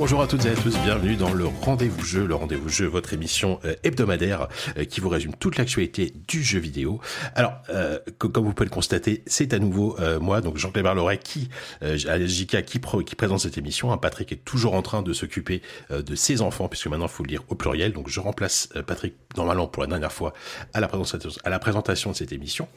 Bonjour 0.00 0.22
à 0.22 0.26
toutes 0.26 0.46
et 0.46 0.48
à 0.48 0.54
tous, 0.54 0.78
bienvenue 0.78 1.14
dans 1.14 1.34
le 1.34 1.44
Rendez-vous 1.44 2.02
Jeu, 2.02 2.26
le 2.26 2.34
Rendez-vous 2.34 2.70
Jeu, 2.70 2.86
votre 2.86 3.12
émission 3.12 3.60
euh, 3.66 3.74
hebdomadaire 3.82 4.48
euh, 4.78 4.86
qui 4.86 4.98
vous 4.98 5.10
résume 5.10 5.34
toute 5.34 5.58
l'actualité 5.58 6.14
du 6.26 6.42
jeu 6.42 6.58
vidéo. 6.58 7.02
Alors, 7.34 7.52
euh, 7.68 7.98
co- 8.16 8.30
comme 8.30 8.46
vous 8.46 8.54
pouvez 8.54 8.64
le 8.70 8.74
constater, 8.74 9.22
c'est 9.26 9.52
à 9.52 9.58
nouveau 9.58 9.98
moi, 10.22 10.40
donc 10.40 10.56
Jean-Cléber 10.56 10.94
Loret, 10.94 11.18
qui, 11.18 11.50
euh, 11.82 11.98
JK, 11.98 12.64
qui, 12.64 12.78
présente 12.78 13.40
cette 13.40 13.58
émission. 13.58 13.92
Hein, 13.92 13.98
Patrick 13.98 14.32
est 14.32 14.42
toujours 14.42 14.72
en 14.72 14.80
train 14.80 15.02
de 15.02 15.12
s'occuper 15.12 15.60
de 15.90 16.14
ses 16.14 16.40
enfants, 16.40 16.68
puisque 16.68 16.86
maintenant 16.86 17.04
il 17.04 17.12
faut 17.12 17.22
le 17.22 17.28
dire 17.28 17.42
au 17.50 17.54
pluriel. 17.54 17.92
Donc 17.92 18.08
je 18.08 18.20
remplace 18.20 18.70
Patrick 18.86 19.16
normalement 19.36 19.66
pour 19.66 19.82
la 19.82 19.86
dernière 19.90 20.12
fois 20.12 20.32
à 20.72 20.80
la 20.80 21.58
présentation 21.58 22.12
de 22.12 22.16
cette 22.16 22.32
émission. 22.32 22.68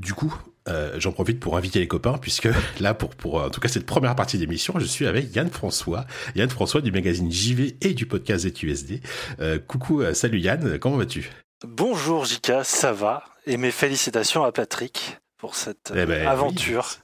Du 0.00 0.14
coup, 0.14 0.34
euh, 0.68 0.98
j'en 0.98 1.12
profite 1.12 1.40
pour 1.40 1.56
inviter 1.56 1.78
les 1.78 1.88
copains, 1.88 2.18
puisque 2.18 2.48
là, 2.80 2.94
pour, 2.94 3.10
pour 3.10 3.42
en 3.42 3.50
tout 3.50 3.60
cas 3.60 3.68
cette 3.68 3.86
première 3.86 4.14
partie 4.14 4.38
d'émission, 4.38 4.74
je 4.78 4.84
suis 4.84 5.06
avec 5.06 5.34
Yann 5.34 5.50
François, 5.50 6.06
Yann 6.36 6.48
François 6.50 6.80
du 6.80 6.92
magazine 6.92 7.30
JV 7.30 7.76
et 7.80 7.94
du 7.94 8.06
podcast 8.06 8.48
ZUSD. 8.48 9.00
Euh, 9.40 9.58
coucou, 9.58 10.02
euh, 10.02 10.14
salut 10.14 10.38
Yann, 10.40 10.78
comment 10.78 10.96
vas-tu? 10.96 11.30
Bonjour 11.66 12.24
Jika, 12.24 12.64
ça 12.64 12.92
va? 12.92 13.24
Et 13.46 13.56
mes 13.56 13.70
félicitations 13.70 14.44
à 14.44 14.52
Patrick 14.52 15.18
pour 15.38 15.54
cette 15.54 15.92
Eh 15.94 16.06
ben, 16.06 16.26
aventure. 16.26 16.98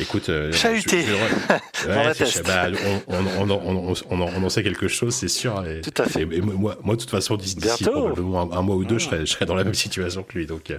Écoute, 0.00 0.28
euh, 0.28 0.52
Chahuté. 0.52 1.02
je- 1.02 1.06
je- 1.06 1.14
On 1.86 1.90
ouais, 1.90 2.06
atteste. 2.06 2.32
c'est- 2.32 2.42
bah, 2.46 2.66
on, 3.06 3.14
on, 3.14 3.50
on, 3.50 3.50
on, 3.50 3.94
on, 4.10 4.20
on 4.20 4.42
en- 4.44 4.48
sait 4.48 4.62
quelque 4.62 4.88
chose, 4.88 5.14
c'est 5.14 5.28
sûr. 5.28 5.64
Et, 5.66 5.82
Tout 5.82 6.02
à 6.02 6.06
fait. 6.06 6.22
Et, 6.22 6.36
et 6.36 6.40
moi, 6.40 6.76
moi, 6.82 6.96
de 6.96 7.00
toute 7.00 7.10
façon, 7.10 7.36
d'ici 7.36 7.56
probablement 7.84 8.52
un, 8.52 8.58
un 8.58 8.62
mois 8.62 8.76
ou 8.76 8.84
deux, 8.84 8.96
Mmh. 8.96 8.98
je, 9.00 9.04
serai, 9.04 9.20
je 9.20 9.26
serai 9.32 9.46
dans 9.46 9.54
la 9.54 9.64
même 9.64 9.74
situation 9.74 10.22
que 10.22 10.36
lui. 10.36 10.46
Donc, 10.46 10.70
euh, 10.70 10.78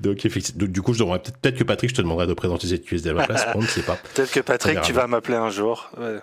donc, 0.00 0.24
effectivement, 0.24 0.60
donc, 0.60 0.70
du 0.72 0.80
coup, 0.82 0.94
je 0.94 1.00
devrais 1.00 1.18
peut-être 1.18 1.56
que 1.58 1.64
Patrick, 1.64 1.90
je 1.90 1.96
te 1.96 2.02
demanderai 2.02 2.26
de 2.26 2.34
présenter 2.34 2.66
cette 2.66 2.90
USD 2.90 3.08
à 3.08 3.12
ma 3.12 3.26
place. 3.26 3.44
on 3.54 3.60
ne 3.62 3.66
sait 3.66 3.82
pas. 3.82 3.96
Peut-être 4.14 4.30
que 4.32 4.40
Patrick, 4.40 4.80
tu 4.82 4.92
vas 4.92 5.06
m'appeler 5.06 5.36
un 5.36 5.50
jour. 5.50 5.90
Ouais. 5.98 6.16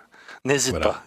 N'hésite 0.46 0.72
Voilà. 0.72 0.86
pas. 0.88 1.04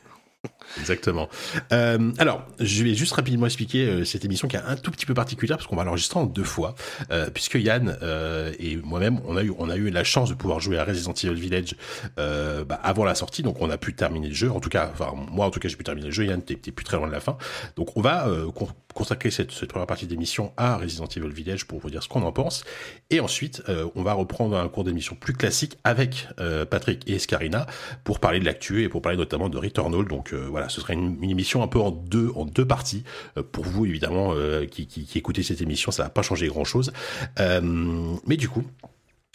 Exactement. 0.80 1.28
Euh, 1.72 2.12
alors, 2.19 2.46
je 2.60 2.84
vais 2.84 2.94
juste 2.94 3.12
rapidement 3.12 3.46
expliquer 3.46 3.86
euh, 3.86 4.05
cette 4.05 4.24
émission 4.24 4.48
qui 4.48 4.56
est 4.56 4.60
un 4.66 4.77
tout 4.77 4.91
petit 4.91 5.06
peu 5.06 5.14
particulière 5.14 5.56
parce 5.56 5.69
qu'on 5.69 5.77
va 5.77 5.84
l'enregistrer 5.84 6.20
en 6.20 6.27
deux 6.27 6.44
fois, 6.44 6.74
euh, 7.10 7.30
puisque 7.30 7.55
Yann 7.55 7.96
euh, 8.02 8.52
et 8.58 8.77
moi-même, 8.77 9.20
on 9.27 9.36
a 9.36 9.42
eu 9.42 9.52
on 9.58 9.70
a 9.70 9.77
eu 9.77 9.91
la 9.91 10.04
chance 10.04 10.28
de 10.28 10.34
pouvoir 10.34 10.60
jouer 10.60 10.78
à 10.78 10.84
Resident 10.84 11.14
Evil 11.14 11.41
Village 11.41 11.74
euh, 12.19 12.64
bah, 12.64 12.78
avant 12.82 13.04
la 13.04 13.14
sortie, 13.14 13.42
donc 13.42 13.60
on 13.60 13.70
a 13.70 13.78
pu 13.78 13.94
terminer 13.94 14.28
le 14.28 14.34
jeu. 14.34 14.50
En 14.50 14.60
tout 14.60 14.69
cas, 14.69 14.91
enfin 14.92 15.12
moi 15.30 15.47
en 15.47 15.50
tout 15.50 15.60
cas, 15.60 15.69
j'ai 15.69 15.77
pu 15.77 15.84
terminer 15.84 16.06
le 16.06 16.12
jeu. 16.12 16.24
Yann, 16.24 16.42
t'es 16.42 16.56
plus 16.56 16.84
très 16.84 16.97
loin 16.97 17.06
de 17.06 17.12
la 17.12 17.20
fin, 17.20 17.36
donc 17.77 17.97
on 17.97 18.00
va 18.00 18.28
euh, 18.28 18.50
consacrer 18.97 19.30
cette, 19.30 19.52
première 19.66 19.86
partie 19.86 20.06
d'émission 20.06 20.52
à 20.56 20.78
Resident 20.78 21.06
Evil 21.06 21.28
Village 21.28 21.66
pour 21.66 21.78
vous 21.78 21.91
dire 21.91 22.02
ce 22.02 22.08
qu'on 22.08 22.22
en 22.22 22.33
pense, 22.33 22.64
et 23.11 23.20
ensuite 23.20 23.62
euh, 23.69 23.86
on 23.94 24.03
va 24.03 24.14
reprendre 24.14 24.56
un 24.56 24.69
cours 24.69 24.84
d'émission 24.84 25.14
plus 25.14 25.34
classique 25.34 25.78
avec 25.84 26.27
euh, 26.41 26.64
Patrick 26.64 27.08
et 27.08 27.14
Escarina 27.14 27.66
pour 28.05 28.19
parler 28.19 28.41
de 28.41 28.47
l'actu 28.47 28.83
et 28.83 28.88
pour 28.88 29.03
parler 29.03 29.19
notamment 29.19 29.50
de 29.50 29.58
Returnal. 29.58 30.06
Donc 30.06 30.32
euh, 30.32 30.47
voilà, 30.48 30.71
ce 30.71 30.81
sera 30.81 30.94
une, 30.94 31.22
émission 31.22 31.62
un 31.62 31.69
peu 31.69 31.78
en 31.78 31.91
deux 31.91 32.32
en 32.34 32.47
deux 32.47 32.66
parties 32.66 33.04
pour 33.53 33.65
vous 33.65 33.84
évidemment 33.84 34.32
qui, 34.71 34.87
qui, 34.87 35.19
écoutez 35.19 35.42
cette 35.42 35.60
émission, 35.60 35.92
ça 35.92 36.04
va 36.04 36.09
pas 36.09 36.22
changer 36.22 36.48
grand 36.48 36.65
chose. 36.65 36.92
mais 37.38 38.37
du 38.37 38.48
coup. 38.48 38.65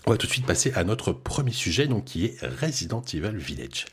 On 0.07 0.09
va 0.09 0.18
tout 0.18 0.25
de 0.25 0.31
suite 0.31 0.47
passer 0.47 0.74
à 0.74 0.84
notre 0.84 1.12
premier 1.12 1.52
sujet, 1.52 1.86
donc 1.86 2.06
qui 2.06 2.25
est 2.25 2.38
Resident 2.59 3.03
Evil 3.13 3.38
Village. 3.38 3.86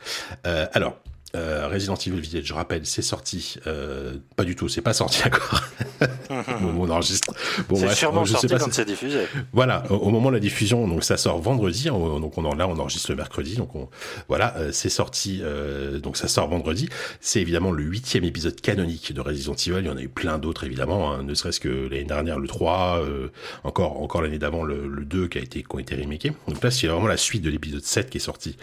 Alors, 0.44 0.96
euh, 1.36 1.68
Resident 1.68 1.94
Evil 1.96 2.20
Village, 2.20 2.44
je 2.46 2.54
rappelle, 2.54 2.86
c'est 2.86 3.02
sorti, 3.02 3.56
euh, 3.66 4.14
pas 4.36 4.44
du 4.44 4.56
tout, 4.56 4.68
c'est 4.68 4.80
pas 4.80 4.92
sorti 4.94 5.22
encore. 5.26 5.60
Au 6.30 6.60
moment 6.60 6.80
où 6.80 6.86
on 6.86 6.90
enregistre. 6.90 7.32
Bon, 7.68 7.76
c'est 7.76 7.94
sûrement 7.94 8.24
je 8.24 8.28
sais 8.32 8.32
sorti 8.32 8.48
pas 8.48 8.58
quand 8.58 8.72
c'est 8.72 8.84
diffusé. 8.84 9.20
voilà, 9.52 9.82
au, 9.90 9.94
au 9.96 10.10
moment 10.10 10.28
de 10.28 10.34
la 10.34 10.40
diffusion, 10.40 10.86
donc 10.86 11.02
ça 11.04 11.16
sort 11.16 11.40
vendredi, 11.40 11.90
on- 11.90 12.20
donc 12.20 12.36
on 12.38 12.44
en, 12.44 12.54
là 12.54 12.68
on 12.68 12.78
enregistre 12.78 13.10
le 13.10 13.16
mercredi, 13.16 13.56
donc 13.56 13.74
on, 13.74 13.88
voilà, 14.28 14.54
euh, 14.56 14.70
c'est 14.72 14.88
sorti, 14.90 15.40
euh, 15.42 15.98
donc 16.00 16.16
ça 16.16 16.28
sort 16.28 16.48
vendredi. 16.48 16.88
C'est 17.20 17.40
évidemment 17.40 17.72
le 17.72 17.82
huitième 17.82 18.24
épisode 18.24 18.60
canonique 18.60 19.12
de 19.12 19.20
Resident 19.20 19.54
Evil. 19.54 19.78
Il 19.80 19.86
y 19.86 19.90
en 19.90 19.96
a 19.96 20.02
eu 20.02 20.08
plein 20.08 20.38
d'autres 20.38 20.64
évidemment, 20.64 21.12
hein, 21.12 21.22
ne 21.22 21.34
serait-ce 21.34 21.60
que 21.60 21.68
l'année 21.90 22.04
dernière 22.04 22.38
le 22.38 22.46
3, 22.48 23.00
euh, 23.02 23.28
encore 23.64 24.00
encore 24.00 24.22
l'année 24.22 24.38
d'avant 24.38 24.62
le, 24.64 24.86
le 24.86 25.04
2 25.04 25.28
qui 25.28 25.38
a 25.38 25.40
été 25.42 25.62
qui 25.62 25.68
ont 25.74 25.78
été 25.78 25.94
remakés. 25.96 26.32
Donc 26.46 26.62
là 26.62 26.70
c'est 26.70 26.86
vraiment 26.86 27.06
la 27.08 27.16
suite 27.16 27.42
de 27.42 27.50
l'épisode 27.50 27.82
7 27.84 28.10
qui 28.10 28.18
est 28.18 28.20
sorti 28.20 28.56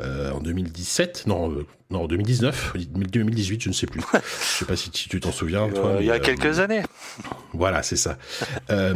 euh, 0.00 0.30
en 0.32 0.40
2017, 0.40 1.24
non. 1.26 1.54
Non, 1.90 2.02
en 2.02 2.06
2019, 2.06 2.74
2018, 2.76 3.62
je 3.62 3.68
ne 3.68 3.74
sais 3.74 3.86
plus. 3.86 4.00
Je 4.12 4.58
sais 4.58 4.64
pas 4.64 4.76
si 4.76 4.90
tu 4.90 5.20
t'en 5.20 5.32
souviens, 5.32 5.68
toi. 5.68 5.86
Euh, 5.86 5.94
mais, 5.98 6.04
il 6.04 6.06
y 6.06 6.10
a 6.10 6.14
euh, 6.14 6.18
quelques 6.20 6.60
années. 6.60 6.82
voilà, 7.52 7.82
c'est 7.82 7.96
ça. 7.96 8.16
Euh, 8.70 8.94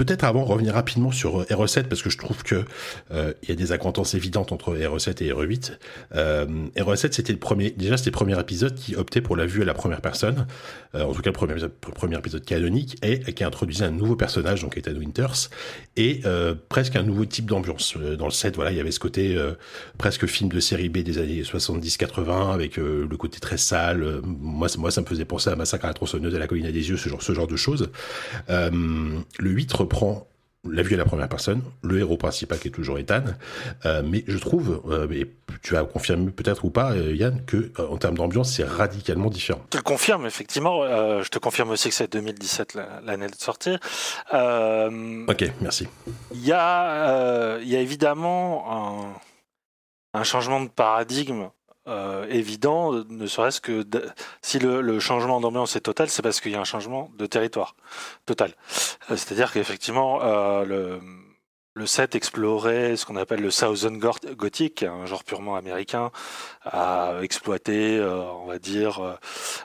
Peut-être 0.00 0.24
avant 0.24 0.44
revenir 0.44 0.72
rapidement 0.72 1.12
sur 1.12 1.42
euh, 1.42 1.44
RE7 1.50 1.82
parce 1.82 2.00
que 2.00 2.08
je 2.08 2.16
trouve 2.16 2.42
que 2.42 2.64
euh, 3.10 3.34
y 3.46 3.52
a 3.52 3.54
des 3.54 3.70
acquaintances 3.70 4.14
évidentes 4.14 4.50
entre 4.50 4.74
RE7 4.74 5.22
et 5.22 5.30
RE8. 5.30 5.72
Euh, 6.14 6.46
RE7 6.74 7.12
c'était 7.12 7.34
le 7.34 7.38
premier, 7.38 7.70
déjà 7.72 7.98
c'était 7.98 8.08
le 8.08 8.14
premier 8.14 8.40
épisode 8.40 8.74
qui 8.74 8.96
optait 8.96 9.20
pour 9.20 9.36
la 9.36 9.44
vue 9.44 9.60
à 9.60 9.66
la 9.66 9.74
première 9.74 10.00
personne, 10.00 10.46
euh, 10.94 11.04
en 11.04 11.12
tout 11.12 11.20
cas 11.20 11.28
le 11.28 11.34
premier, 11.34 12.16
épisode- 12.16 12.44
canonique 12.46 12.96
et 13.02 13.20
qui 13.34 13.44
introduisait 13.44 13.84
un 13.84 13.90
nouveau 13.90 14.16
personnage 14.16 14.62
donc 14.62 14.78
Ethan 14.78 14.94
Winters 14.94 15.50
et 15.98 16.22
presque 16.70 16.96
un 16.96 17.02
nouveau 17.02 17.26
type 17.26 17.44
d'ambiance 17.44 17.98
dans 18.18 18.24
le 18.24 18.30
set. 18.30 18.56
Voilà, 18.56 18.70
il 18.70 18.78
y 18.78 18.80
avait 18.80 18.92
ce 18.92 19.00
côté 19.00 19.38
presque 19.98 20.24
film 20.24 20.48
de 20.48 20.60
série 20.60 20.88
B 20.88 20.98
des 20.98 21.18
années 21.18 21.42
70-80 21.42 22.54
avec 22.54 22.78
le 22.78 23.06
côté 23.18 23.38
très 23.38 23.58
sale. 23.58 24.22
Moi, 24.24 24.68
moi, 24.78 24.90
ça 24.90 25.02
me 25.02 25.06
faisait 25.06 25.26
penser 25.26 25.50
à 25.50 25.56
Massacre 25.56 25.84
à 25.84 25.88
la 25.88 25.94
tronçonneuse, 25.94 26.34
à 26.34 26.38
la 26.38 26.46
colline 26.46 26.66
à 26.66 26.72
des 26.72 26.88
yeux, 26.88 26.96
ce 26.96 27.32
genre, 27.34 27.46
de 27.46 27.56
choses. 27.56 27.90
Le 28.48 29.50
8 29.50 29.72
reprend 29.90 30.26
la 30.70 30.82
vue 30.82 30.94
à 30.94 30.98
la 30.98 31.06
première 31.06 31.28
personne, 31.28 31.62
le 31.82 31.98
héros 32.00 32.18
principal 32.18 32.58
qui 32.58 32.68
est 32.68 32.70
toujours 32.70 32.98
Ethan, 32.98 33.24
euh, 33.86 34.02
mais 34.04 34.24
je 34.26 34.36
trouve, 34.36 34.82
euh, 34.90 35.10
et 35.10 35.30
tu 35.62 35.72
vas 35.72 35.84
confirmer 35.84 36.30
peut-être 36.30 36.66
ou 36.66 36.70
pas, 36.70 36.92
euh, 36.92 37.14
Yann, 37.16 37.42
que 37.46 37.72
en 37.80 37.96
termes 37.96 38.16
d'ambiance, 38.18 38.52
c'est 38.52 38.64
radicalement 38.64 39.30
différent. 39.30 39.60
Je 39.64 39.70
te 39.70 39.76
le 39.78 39.82
confirme, 39.82 40.26
effectivement. 40.26 40.82
Je 41.22 41.28
te 41.30 41.38
confirme 41.38 41.70
aussi 41.70 41.88
que 41.88 41.94
c'est 41.94 42.12
2017 42.12 42.74
la- 42.74 43.00
l'année 43.06 43.28
de 43.28 43.34
sortie. 43.36 43.76
Ok, 44.32 45.50
merci. 45.62 45.88
Il 46.34 46.44
y, 46.44 46.52
a, 46.52 47.58
il 47.60 47.68
y 47.68 47.76
a 47.76 47.80
évidemment 47.80 49.14
un, 50.14 50.18
un 50.20 50.24
changement 50.24 50.60
de 50.60 50.68
paradigme 50.68 51.48
euh, 51.88 52.26
évident, 52.28 52.92
ne 53.08 53.26
serait-ce 53.26 53.60
que 53.60 53.82
de- 53.82 54.06
si 54.42 54.58
le, 54.58 54.80
le 54.80 55.00
changement 55.00 55.40
d'ambiance 55.40 55.76
est 55.76 55.80
total, 55.80 56.08
c'est 56.10 56.22
parce 56.22 56.40
qu'il 56.40 56.52
y 56.52 56.54
a 56.54 56.60
un 56.60 56.64
changement 56.64 57.10
de 57.16 57.26
territoire 57.26 57.74
total. 58.26 58.50
Euh, 59.10 59.16
C'est-à-dire 59.16 59.52
qu'effectivement, 59.52 60.20
euh, 60.22 60.64
le, 60.64 61.00
le 61.74 61.86
set 61.86 62.14
explorait 62.14 62.96
ce 62.96 63.06
qu'on 63.06 63.16
appelle 63.16 63.40
le 63.40 63.50
Southern 63.50 63.98
Gothic, 63.98 64.82
un 64.82 65.06
genre 65.06 65.24
purement 65.24 65.56
américain, 65.56 66.10
à 66.64 67.14
exploiter, 67.22 67.96
euh, 67.98 68.20
on 68.24 68.46
va 68.46 68.58
dire, 68.58 69.18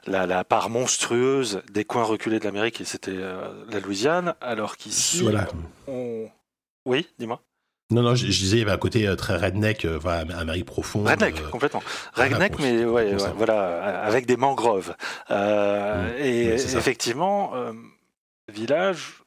la, 0.05 0.25
la 0.25 0.43
part 0.43 0.69
monstrueuse 0.69 1.61
des 1.71 1.83
coins 1.83 2.03
reculés 2.03 2.39
de 2.39 2.45
l'Amérique, 2.45 2.79
et 2.79 2.85
c'était 2.85 3.17
la 3.17 3.79
Louisiane, 3.81 4.35
alors 4.39 4.77
qu'ici, 4.77 5.21
Voilà. 5.21 5.47
on... 5.87 6.29
Oui, 6.85 7.07
dis-moi. 7.17 7.41
Non, 7.91 8.01
non, 8.01 8.15
je, 8.15 8.25
je 8.25 8.39
disais, 8.39 8.57
il 8.57 8.59
y 8.59 8.63
avait 8.63 8.71
un 8.71 8.77
côté 8.77 9.07
euh, 9.07 9.15
très 9.15 9.37
redneck, 9.37 9.85
euh, 9.85 9.97
voilà, 10.01 10.25
Amérique 10.39 10.65
profonde. 10.65 11.07
Redneck, 11.07 11.39
euh, 11.39 11.49
complètement. 11.49 11.83
Redneck, 12.13 12.57
mais 12.59 12.83
ouais, 12.83 13.13
ouais, 13.13 13.31
voilà, 13.37 14.01
avec 14.01 14.25
des 14.25 14.37
mangroves. 14.37 14.95
Euh, 15.31 16.09
Mmh, 16.09 16.23
et 16.23 16.45
effectivement, 16.77 17.51
euh, 17.55 17.73
Village 18.51 19.21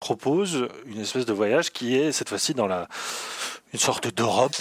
propose 0.00 0.68
une 0.86 1.00
espèce 1.00 1.26
de 1.26 1.32
voyage 1.32 1.70
qui 1.72 1.96
est 1.96 2.12
cette 2.12 2.28
fois-ci 2.28 2.54
dans 2.54 2.66
la 2.68 2.86
une 3.72 3.78
sorte 3.80 4.06
d'Europe 4.14 4.54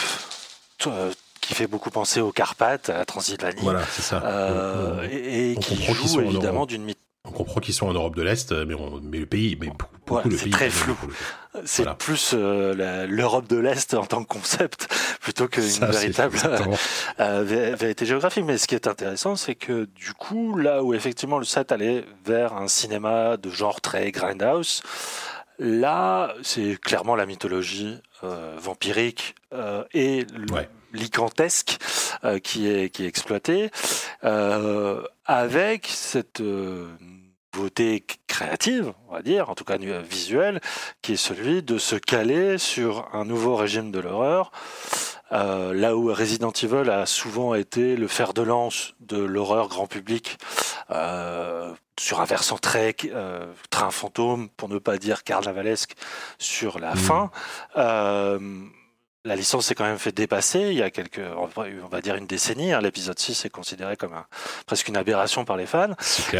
euh, 0.87 1.11
qui 1.41 1.53
fait 1.53 1.67
beaucoup 1.67 1.91
penser 1.91 2.19
aux 2.19 2.31
Carpates, 2.31 2.89
à 2.89 2.97
la 2.97 3.05
Transylvanie, 3.05 3.61
Voilà, 3.61 3.83
c'est 3.91 4.01
ça. 4.01 4.21
euh, 4.25 4.95
On- 4.95 4.99
on- 4.99 5.03
et, 5.03 5.51
et 5.51 5.55
qui 5.57 5.75
joue 5.93 6.21
évidemment 6.21 6.65
d'une 6.65 6.83
myth- 6.85 6.97
On 7.27 7.31
comprend 7.31 7.59
qu'ils 7.59 7.73
sont 7.73 7.87
en 7.87 7.93
Europe 7.93 8.15
de 8.15 8.21
l'Est, 8.23 8.51
mais, 8.51 8.73
on- 8.73 8.99
mais 9.03 9.19
le 9.19 9.25
pays, 9.25 9.57
mais 9.59 9.69
c'est 10.37 10.49
très 10.49 10.69
flou. 10.69 10.95
C'est 11.65 11.91
plus 11.97 12.31
euh, 12.33 13.07
l'Europe 13.07 13.47
de 13.47 13.57
l'Est 13.57 13.93
en 13.95 14.05
tant 14.05 14.23
que 14.23 14.27
concept 14.27 14.87
plutôt 15.21 15.47
qu'une 15.47 15.63
véritable 15.63 16.37
euh, 17.19 17.43
vérité 17.77 18.05
géographique. 18.05 18.45
Mais 18.45 18.57
ce 18.57 18.67
qui 18.67 18.75
est 18.75 18.87
intéressant, 18.87 19.35
c'est 19.35 19.55
que 19.55 19.85
du 19.95 20.13
coup, 20.13 20.55
là 20.55 20.83
où 20.83 20.93
effectivement 20.93 21.39
le 21.39 21.45
set 21.45 21.71
allait 21.71 22.05
vers 22.25 22.53
un 22.53 22.67
cinéma 22.67 23.37
de 23.37 23.49
genre 23.49 23.81
très 23.81 24.11
grindhouse, 24.11 24.81
là, 25.59 26.33
c'est 26.43 26.79
clairement 26.79 27.15
la 27.15 27.25
mythologie 27.25 27.97
euh, 28.23 28.55
vampirique 28.59 29.35
et 29.93 30.25
lycantesque 30.93 31.77
qui 32.43 32.67
est 32.67 32.89
qui 32.89 33.03
est 33.05 33.07
exploitée 33.07 33.69
avec 35.25 35.87
cette 35.87 36.41
beauté 37.57 38.03
créative, 38.27 38.93
on 39.09 39.13
va 39.13 39.21
dire, 39.21 39.49
en 39.49 39.55
tout 39.55 39.63
cas 39.63 39.77
visuelle, 39.77 40.61
qui 41.01 41.13
est 41.13 41.23
celui 41.29 41.63
de 41.63 41.77
se 41.79 41.95
caler 41.95 42.57
sur 42.57 43.09
un 43.13 43.25
nouveau 43.25 43.55
régime 43.55 43.91
de 43.91 43.99
l'horreur. 43.99 44.51
Euh, 45.31 45.73
là 45.73 45.97
où 45.97 46.13
Resident 46.13 46.51
Evil 46.51 46.89
a 46.89 47.05
souvent 47.05 47.55
été 47.55 47.97
le 47.97 48.07
fer 48.07 48.33
de 48.33 48.43
lance 48.43 48.93
de 48.99 49.17
l'horreur 49.17 49.67
grand 49.67 49.87
public, 49.87 50.37
euh, 50.91 51.73
sur 51.99 52.21
un 52.21 52.25
versant 52.25 52.57
très 52.57 52.95
euh, 53.05 53.51
train 53.71 53.91
fantôme, 53.91 54.49
pour 54.49 54.69
ne 54.69 54.77
pas 54.77 54.97
dire 54.97 55.23
carnavalesque, 55.23 55.95
sur 56.37 56.79
la 56.79 56.93
mmh. 56.93 56.97
fin 56.97 57.31
la 59.27 59.35
licence 59.35 59.67
s'est 59.67 59.75
quand 59.75 59.83
même 59.83 59.99
fait 59.99 60.13
dépasser 60.13 60.69
il 60.71 60.77
y 60.77 60.81
a 60.81 60.89
quelques, 60.89 61.21
on 61.37 61.87
va 61.87 62.01
dire 62.01 62.15
une 62.15 62.25
décennie. 62.25 62.71
Hein. 62.71 62.81
L'épisode 62.81 63.19
6 63.19 63.45
est 63.45 63.49
considéré 63.49 63.97
comme 63.97 64.13
presque 64.65 64.87
une 64.87 64.97
aberration 64.97 65.43
par 65.43 65.57
les 65.57 65.65
fans. 65.65 65.93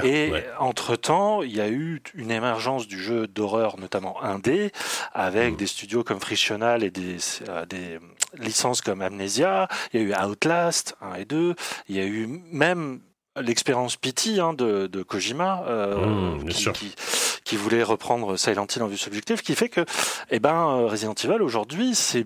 et 0.04 0.32
entre-temps, 0.60 1.44
il 1.44 1.56
y 1.56 1.62
a 1.62 1.68
eu 1.68 2.02
une 2.16 2.32
émergence 2.32 2.88
du 2.88 2.98
jeu 2.98 3.28
d'horreur, 3.28 3.78
notamment 3.78 4.24
indé, 4.24 4.72
avec 5.14 5.54
mm. 5.54 5.58
des 5.58 5.68
studios 5.68 6.04
comme 6.04 6.20
Frictional 6.20 6.84
et 6.84 6.90
des, 6.90 7.18
euh, 7.50 7.66
des 7.66 8.00
licences 8.38 8.82
comme 8.82 9.02
Amnesia. 9.02 9.68
Il 9.94 10.02
y 10.02 10.04
a 10.04 10.08
eu 10.08 10.26
Outlast 10.26 10.96
1 11.02 11.16
et 11.16 11.26
2. 11.26 11.56
Il 11.90 11.96
y 11.96 12.00
a 12.00 12.06
eu 12.06 12.42
même 12.52 13.02
l'expérience 13.40 13.98
Pity 13.98 14.40
hein, 14.40 14.54
de, 14.54 15.04
Kojima, 15.04 15.66
euh, 15.68 16.38
mm, 16.38 16.48
qui, 16.50 16.96
qui, 17.44 17.56
voulait 17.56 17.84
reprendre 17.84 18.38
Silent 18.38 18.66
Hill 18.74 18.82
en 18.82 18.88
vue 18.88 18.98
subjective, 18.98 19.42
qui 19.42 19.56
fait 19.56 19.70
que 19.70 19.86
eh 20.32 20.40
ben, 20.40 20.88
Resident 20.88 21.14
Evil 21.14 21.42
aujourd'hui, 21.42 21.94
c'est 21.94 22.26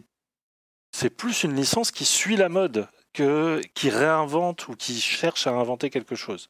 c'est 0.91 1.09
plus 1.09 1.43
une 1.43 1.55
licence 1.55 1.91
qui 1.91 2.05
suit 2.05 2.35
la 2.35 2.49
mode 2.49 2.87
que 3.13 3.61
qui 3.73 3.89
réinvente 3.89 4.67
ou 4.67 4.75
qui 4.75 4.99
cherche 4.99 5.47
à 5.47 5.51
inventer 5.51 5.89
quelque 5.89 6.15
chose. 6.15 6.47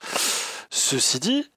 Ceci 0.70 1.20
dit, 1.20 1.52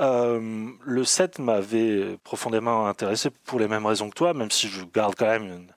euh, 0.00 0.70
le 0.84 1.04
set 1.04 1.38
m'avait 1.38 2.18
profondément 2.24 2.86
intéressé 2.86 3.30
pour 3.30 3.58
les 3.58 3.68
mêmes 3.68 3.86
raisons 3.86 4.10
que 4.10 4.14
toi, 4.14 4.34
même 4.34 4.50
si 4.50 4.68
je 4.68 4.84
garde 4.84 5.14
quand 5.16 5.26
même 5.26 5.44
une, 5.44 5.72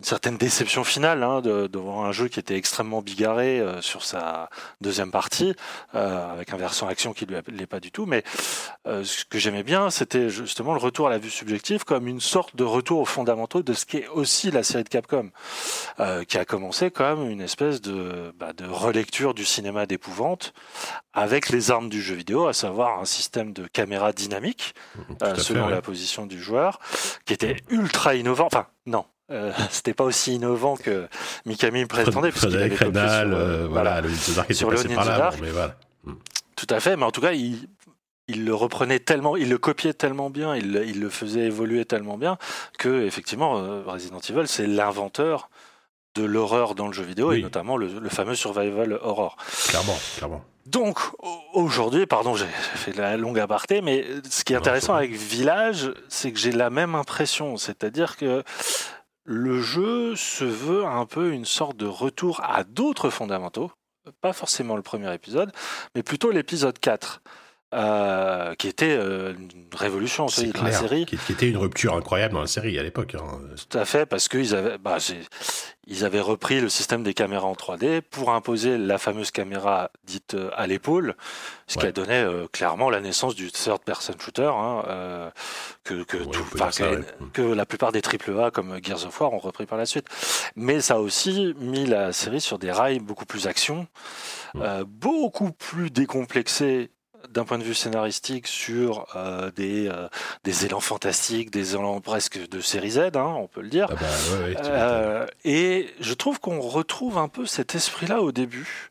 une 0.00 0.06
certaine 0.06 0.36
déception 0.36 0.84
finale 0.84 1.24
hein, 1.24 1.40
de, 1.40 1.76
voir 1.76 2.04
un 2.04 2.12
jeu 2.12 2.28
qui 2.28 2.38
était 2.38 2.56
extrêmement 2.56 3.02
bigarré 3.02 3.58
euh, 3.58 3.80
sur 3.80 4.04
sa 4.04 4.48
deuxième 4.80 5.10
partie, 5.10 5.54
euh, 5.96 6.32
avec 6.32 6.52
un 6.52 6.56
versant 6.56 6.86
action 6.86 7.12
qui 7.12 7.26
ne 7.26 7.40
l'est 7.48 7.66
pas 7.66 7.80
du 7.80 7.90
tout. 7.90 8.06
Mais 8.06 8.22
euh, 8.86 9.02
ce 9.02 9.24
que 9.24 9.40
j'aimais 9.40 9.64
bien, 9.64 9.90
c'était 9.90 10.30
justement 10.30 10.72
le 10.72 10.78
retour 10.78 11.08
à 11.08 11.10
la 11.10 11.18
vue 11.18 11.30
subjective 11.30 11.84
comme 11.84 12.06
une 12.06 12.20
sorte 12.20 12.54
de 12.54 12.62
retour 12.62 13.00
aux 13.00 13.04
fondamentaux 13.04 13.64
de 13.64 13.72
ce 13.72 13.86
qu'est 13.86 14.06
aussi 14.08 14.52
la 14.52 14.62
série 14.62 14.84
de 14.84 14.88
Capcom, 14.88 15.30
qui 16.28 16.38
a 16.38 16.44
commencé 16.44 16.92
comme 16.92 17.28
une 17.28 17.40
espèce 17.40 17.80
de, 17.80 18.32
bah, 18.38 18.52
de 18.52 18.66
relecture 18.66 19.34
du 19.34 19.44
cinéma 19.44 19.86
d'épouvante 19.86 20.52
avec 21.12 21.48
les 21.48 21.72
armes 21.72 21.88
du 21.88 22.00
jeu 22.00 22.14
vidéo, 22.14 22.46
à 22.46 22.52
savoir 22.52 23.00
un 23.00 23.04
système 23.04 23.52
de 23.52 23.66
caméra 23.66 24.12
dynamique 24.12 24.74
selon 25.36 25.66
la 25.66 25.82
position 25.82 26.26
du 26.26 26.40
joueur, 26.40 26.78
qui 27.24 27.32
était 27.32 27.56
ultra 27.68 28.14
innovant. 28.14 28.46
Enfin, 28.46 28.68
non, 28.86 29.04
euh, 29.30 29.52
c'était 29.70 29.94
pas 29.94 30.04
aussi 30.04 30.34
innovant 30.34 30.76
que 30.76 31.08
Mikami 31.46 31.86
prétendait. 31.86 32.30
Frédéric 32.30 32.74
Rénal, 32.74 33.32
euh, 33.32 33.66
voilà, 33.68 34.00
le 34.00 34.10
était 34.10 34.64
passé 34.64 34.88
par 34.94 35.04
là, 35.04 35.30
mais 35.40 35.50
voilà. 35.50 35.76
Hmm. 36.04 36.14
Tout 36.56 36.66
à 36.70 36.80
fait, 36.80 36.96
mais 36.96 37.04
en 37.04 37.10
tout 37.10 37.20
cas, 37.20 37.32
il, 37.32 37.68
il 38.26 38.44
le 38.44 38.54
reprenait 38.54 38.98
tellement, 38.98 39.36
il 39.36 39.48
le 39.48 39.58
copiait 39.58 39.94
tellement 39.94 40.30
bien, 40.30 40.56
il, 40.56 40.82
il 40.86 41.00
le 41.00 41.08
faisait 41.08 41.46
évoluer 41.46 41.84
tellement 41.84 42.18
bien 42.18 42.38
que 42.78 43.04
effectivement, 43.04 43.58
euh, 43.58 43.82
Resident 43.86 44.20
Evil, 44.28 44.46
c'est 44.46 44.66
l'inventeur 44.66 45.50
de 46.14 46.24
l'horreur 46.24 46.74
dans 46.74 46.86
le 46.86 46.92
jeu 46.92 47.04
vidéo 47.04 47.32
et 47.32 47.40
notamment 47.40 47.76
le, 47.76 47.86
le, 47.86 48.08
fameux 48.08 48.34
survival 48.34 48.98
horror. 49.02 49.36
Clairement, 49.68 49.96
clairement. 50.16 50.44
Donc 50.66 50.98
aujourd'hui, 51.54 52.06
pardon, 52.06 52.34
j'ai 52.34 52.46
fait 52.46 52.94
la 52.96 53.16
longue 53.16 53.38
aparté, 53.38 53.80
mais 53.80 54.04
ce 54.28 54.44
qui 54.44 54.52
est 54.52 54.56
intéressant 54.56 54.94
avec 54.94 55.12
Village, 55.12 55.92
c'est 56.08 56.32
que 56.32 56.38
j'ai 56.38 56.52
la 56.52 56.68
même 56.70 56.94
impression, 56.94 57.56
c'est-à-dire 57.56 58.16
que 58.16 58.42
le 59.30 59.60
jeu 59.60 60.16
se 60.16 60.44
veut 60.44 60.86
un 60.86 61.04
peu 61.04 61.32
une 61.32 61.44
sorte 61.44 61.76
de 61.76 61.84
retour 61.84 62.40
à 62.42 62.64
d'autres 62.64 63.10
fondamentaux, 63.10 63.70
pas 64.22 64.32
forcément 64.32 64.74
le 64.74 64.80
premier 64.80 65.12
épisode, 65.12 65.52
mais 65.94 66.02
plutôt 66.02 66.30
l'épisode 66.30 66.78
4. 66.78 67.20
Euh, 67.74 68.54
qui 68.54 68.66
était 68.66 68.96
euh, 68.98 69.34
une 69.34 69.66
révolution 69.76 70.24
dans 70.24 70.62
la 70.62 70.72
série. 70.72 71.04
Qui, 71.04 71.16
était 71.30 71.50
une 71.50 71.58
rupture 71.58 71.94
incroyable 71.94 72.32
dans 72.32 72.40
la 72.40 72.46
série 72.46 72.78
à 72.78 72.82
l'époque. 72.82 73.14
Hein. 73.14 73.42
Tout 73.68 73.76
à 73.76 73.84
fait, 73.84 74.06
parce 74.06 74.26
qu'ils 74.26 74.54
avaient, 74.54 74.78
bah, 74.78 74.96
ils 75.86 76.02
avaient 76.06 76.22
repris 76.22 76.62
le 76.62 76.70
système 76.70 77.02
des 77.02 77.12
caméras 77.12 77.46
en 77.46 77.52
3D 77.52 78.00
pour 78.00 78.30
imposer 78.30 78.78
la 78.78 78.96
fameuse 78.96 79.30
caméra 79.30 79.90
dite 80.04 80.32
euh, 80.32 80.48
à 80.56 80.66
l'épaule, 80.66 81.14
ce 81.66 81.76
qui 81.76 81.84
a 81.84 81.92
donné 81.92 82.26
clairement 82.52 82.88
la 82.88 83.02
naissance 83.02 83.34
du 83.34 83.52
third 83.52 83.82
person 83.84 84.14
shooter, 84.18 84.50
hein, 84.50 85.30
que, 85.84 86.04
que, 86.04 86.16
que, 87.34 87.42
la 87.42 87.66
plupart 87.66 87.92
des 87.92 88.00
AAA 88.00 88.50
comme 88.50 88.82
Gears 88.82 89.04
of 89.04 89.20
War 89.20 89.34
ont 89.34 89.38
repris 89.38 89.66
par 89.66 89.76
la 89.76 89.84
suite. 89.84 90.06
Mais 90.56 90.80
ça 90.80 90.94
a 90.94 90.98
aussi 90.98 91.54
mis 91.58 91.84
la 91.84 92.14
série 92.14 92.40
sur 92.40 92.58
des 92.58 92.72
rails 92.72 93.00
beaucoup 93.00 93.26
plus 93.26 93.46
action, 93.46 93.86
beaucoup 94.86 95.52
plus 95.52 95.90
décomplexés 95.90 96.90
d'un 97.38 97.44
point 97.44 97.58
de 97.58 97.62
vue 97.62 97.74
scénaristique 97.74 98.48
sur 98.48 99.06
euh, 99.14 99.52
des, 99.52 99.86
euh, 99.86 100.08
des 100.42 100.66
élans 100.66 100.80
fantastiques, 100.80 101.52
des 101.52 101.76
élans 101.76 102.00
presque 102.00 102.48
de 102.48 102.60
série 102.60 102.90
Z, 102.90 102.98
hein, 103.14 103.34
on 103.36 103.46
peut 103.46 103.60
le 103.60 103.68
dire. 103.68 103.86
Ah 103.90 103.94
bah, 103.94 104.06
euh, 104.64 105.26
et 105.44 105.88
je 106.00 106.14
trouve 106.14 106.40
qu'on 106.40 106.60
retrouve 106.60 107.16
un 107.16 107.28
peu 107.28 107.46
cet 107.46 107.76
esprit-là 107.76 108.22
au 108.22 108.32
début 108.32 108.90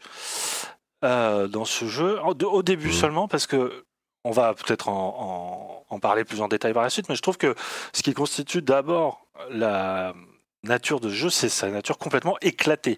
dans 1.01 1.65
ce 1.65 1.85
jeu, 1.85 2.19
au 2.23 2.63
début 2.63 2.89
mmh. 2.89 2.93
seulement 2.93 3.27
parce 3.27 3.47
que 3.47 3.85
on 4.23 4.31
va 4.31 4.53
peut-être 4.53 4.89
en, 4.89 5.85
en, 5.89 5.99
parler 5.99 6.23
plus 6.23 6.41
en 6.41 6.47
détail 6.47 6.73
par 6.73 6.83
la 6.83 6.89
suite, 6.89 7.07
mais 7.07 7.15
je 7.15 7.21
trouve 7.21 7.37
que 7.37 7.53
ce 7.93 8.01
qui 8.01 8.13
constitue 8.13 8.61
d'abord 8.61 9.25
la 9.51 10.13
nature 10.63 10.99
de 10.99 11.09
ce 11.09 11.13
jeu, 11.13 11.29
c'est 11.29 11.49
sa 11.49 11.69
nature 11.69 11.97
complètement 11.97 12.37
éclatée, 12.41 12.97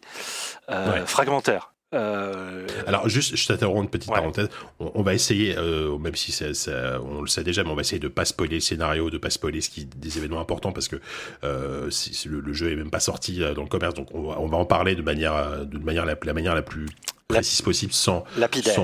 fragmentaire. 1.06 1.74
Euh, 1.96 2.68
Alors 2.86 3.10
juste, 3.10 3.36
je 3.36 3.48
t'interromps 3.48 3.84
une 3.84 3.90
petite 3.90 4.12
parenthèse. 4.12 4.50
On, 4.80 5.02
va 5.02 5.14
essayer, 5.14 5.58
euh, 5.58 5.98
même 5.98 6.16
si 6.16 6.32
ça, 6.32 7.00
on 7.02 7.22
le 7.22 7.28
sait 7.28 7.44
déjà, 7.44 7.64
mais 7.64 7.72
on 7.72 7.76
va 7.76 7.82
essayer 7.82 8.00
de 8.00 8.08
pas 8.08 8.26
spoiler 8.26 8.56
le 8.56 8.62
scénario, 8.62 9.10
de 9.10 9.18
pas 9.18 9.32
spoiler 9.32 9.62
ce 9.62 9.70
qui, 9.70 9.86
des 9.86 10.18
événements 10.18 10.40
importants 10.40 10.72
parce 10.72 10.88
que 10.88 10.98
euh, 11.44 11.90
le, 12.26 12.54
jeu 12.54 12.72
est 12.72 12.76
même 12.76 12.92
pas 12.92 13.00
sorti 13.00 13.40
dans 13.40 13.64
le 13.64 13.68
commerce, 13.68 13.96
donc 13.96 14.10
on 14.14 14.30
va, 14.30 14.40
on 14.40 14.48
va 14.48 14.58
en 14.58 14.66
parler 14.66 14.96
de 14.96 15.02
manière, 15.02 15.66
de 15.66 15.80
manière 15.80 16.06
la, 16.06 16.16
la 16.22 16.34
manière 16.34 16.54
la 16.54 16.62
plus 16.62 16.86
précise 17.28 17.62
possible 17.62 17.94
sans 17.94 18.24
lapidaire. 18.38 18.80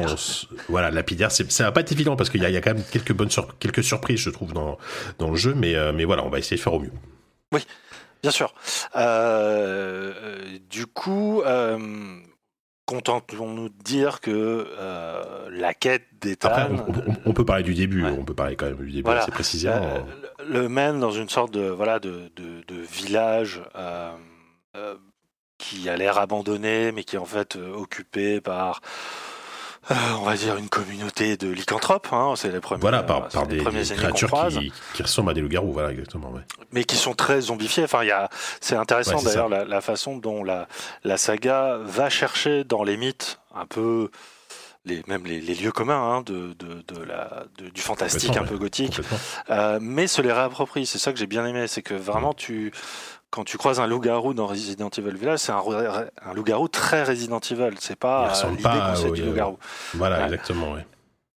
voilà 0.69 0.91
lapidaire. 0.91 1.31
C'est 1.31 1.51
ça 1.51 1.63
va 1.65 1.71
pas 1.71 1.81
être 1.81 1.91
évident 1.91 2.15
parce 2.15 2.29
qu'il 2.29 2.41
y 2.41 2.45
a, 2.45 2.49
y 2.49 2.57
a, 2.57 2.61
quand 2.61 2.73
même 2.73 2.83
quelques 2.91 3.13
bonnes 3.13 3.29
quelques 3.59 3.83
surprises 3.83 4.19
je 4.19 4.29
trouve 4.29 4.53
dans 4.53 4.77
dans 5.17 5.31
le 5.31 5.35
jeu 5.35 5.55
mais 5.55 5.73
mais 5.93 6.05
voilà 6.05 6.23
on 6.23 6.29
va 6.29 6.37
essayer 6.37 6.57
de 6.57 6.61
faire 6.61 6.73
au 6.73 6.79
mieux. 6.79 6.91
Oui 7.51 7.65
bien 8.21 8.31
sûr. 8.31 8.53
Du 10.69 10.85
coup 10.85 11.41
contentons-nous 12.85 13.69
de 13.69 13.83
dire 13.83 14.21
que 14.21 14.67
euh, 14.77 15.49
la 15.51 15.73
quête 15.73 16.03
d'Ethan... 16.21 16.69
On, 16.87 17.29
on, 17.29 17.33
peut 17.33 17.45
parler 17.45 17.63
du 17.63 17.73
début, 17.73 18.05
on 18.05 18.23
peut 18.23 18.35
parler 18.35 18.55
quand 18.55 18.67
même 18.67 18.77
du 18.77 18.91
début 18.91 19.09
assez 19.09 19.31
précisément. 19.31 19.75
Euh, 19.75 20.01
le 20.47 20.69
mène 20.69 20.99
dans 20.99 21.11
une 21.11 21.29
sorte 21.29 21.51
de, 21.51 21.67
voilà, 21.67 21.99
de, 21.99 22.31
de, 22.35 22.75
village 22.75 23.61
euh, 23.75 24.13
qui 25.57 25.89
a 25.89 25.97
l'air 25.97 26.17
abandonné, 26.17 26.91
mais 26.91 27.03
qui 27.03 27.15
est 27.15 27.19
en 27.19 27.25
fait 27.25 27.55
occupé 27.55 28.41
par 28.41 28.81
euh, 29.91 29.95
on 30.19 30.23
va 30.23 30.35
dire 30.35 30.57
une 30.57 30.69
communauté 30.69 31.37
de 31.37 31.47
lycanthropes, 31.49 32.07
hein, 32.11 32.33
c'est 32.35 32.51
les 32.51 32.59
premiers. 32.59 32.81
Voilà, 32.81 33.03
par, 33.03 33.27
par 33.29 33.47
des, 33.47 33.57
créatures 33.57 34.31
qui, 34.49 34.73
qui, 34.93 35.03
ressemblent 35.03 35.31
à 35.31 35.33
des 35.33 35.41
loups-garous, 35.41 35.71
voilà, 35.71 35.91
exactement. 35.91 36.31
Ouais. 36.31 36.41
Mais 36.71 36.83
qui 36.83 36.95
sont 36.95 37.13
très 37.13 37.41
zombifiés. 37.41 37.83
Enfin, 37.83 38.03
il 38.03 38.13
c'est 38.61 38.75
intéressant 38.75 39.21
d'ailleurs 39.21 39.49
la, 39.49 39.65
la, 39.65 39.81
façon 39.81 40.17
dont 40.17 40.43
la, 40.43 40.67
la 41.03 41.17
saga 41.17 41.77
va 41.83 42.09
chercher 42.09 42.63
dans 42.63 42.83
les 42.83 42.97
mythes 42.97 43.39
un 43.53 43.65
peu 43.65 44.09
les, 44.85 45.01
même 45.07 45.25
les, 45.25 45.41
les 45.41 45.55
lieux 45.55 45.71
communs 45.71 46.01
hein, 46.01 46.21
de, 46.21 46.53
de, 46.53 46.83
de, 46.87 47.03
la, 47.03 47.45
de, 47.57 47.69
du 47.69 47.81
fantastique 47.81 48.37
un 48.37 48.43
peu 48.43 48.57
gothique, 48.57 49.01
euh, 49.49 49.79
mais 49.81 50.07
se 50.07 50.21
les 50.21 50.31
réapproprie. 50.31 50.85
C'est 50.85 50.99
ça 50.99 51.11
que 51.11 51.19
j'ai 51.19 51.27
bien 51.27 51.45
aimé, 51.45 51.67
c'est 51.67 51.81
que 51.81 51.93
vraiment 51.93 52.33
tu 52.33 52.71
quand 53.35 53.43
tu 53.43 53.57
croises 53.57 53.81
un 53.81 53.87
loup-garou 53.87 54.33
dans 54.33 54.47
Resident 54.47 54.89
Evil 54.97 55.17
Village, 55.17 55.39
c'est 55.39 55.51
un, 55.51 55.61
un 56.25 56.33
loup-garou 56.33 56.69
très 56.69 57.03
Resident 57.03 57.41
Evil. 57.41 57.75
C'est 57.79 57.99
pas 57.99 58.31
l'idée 58.49 58.63
concept 58.63 59.13
du 59.13 59.23
loup-garou. 59.23 59.57
Voilà, 59.93 60.23
exactement. 60.23 60.77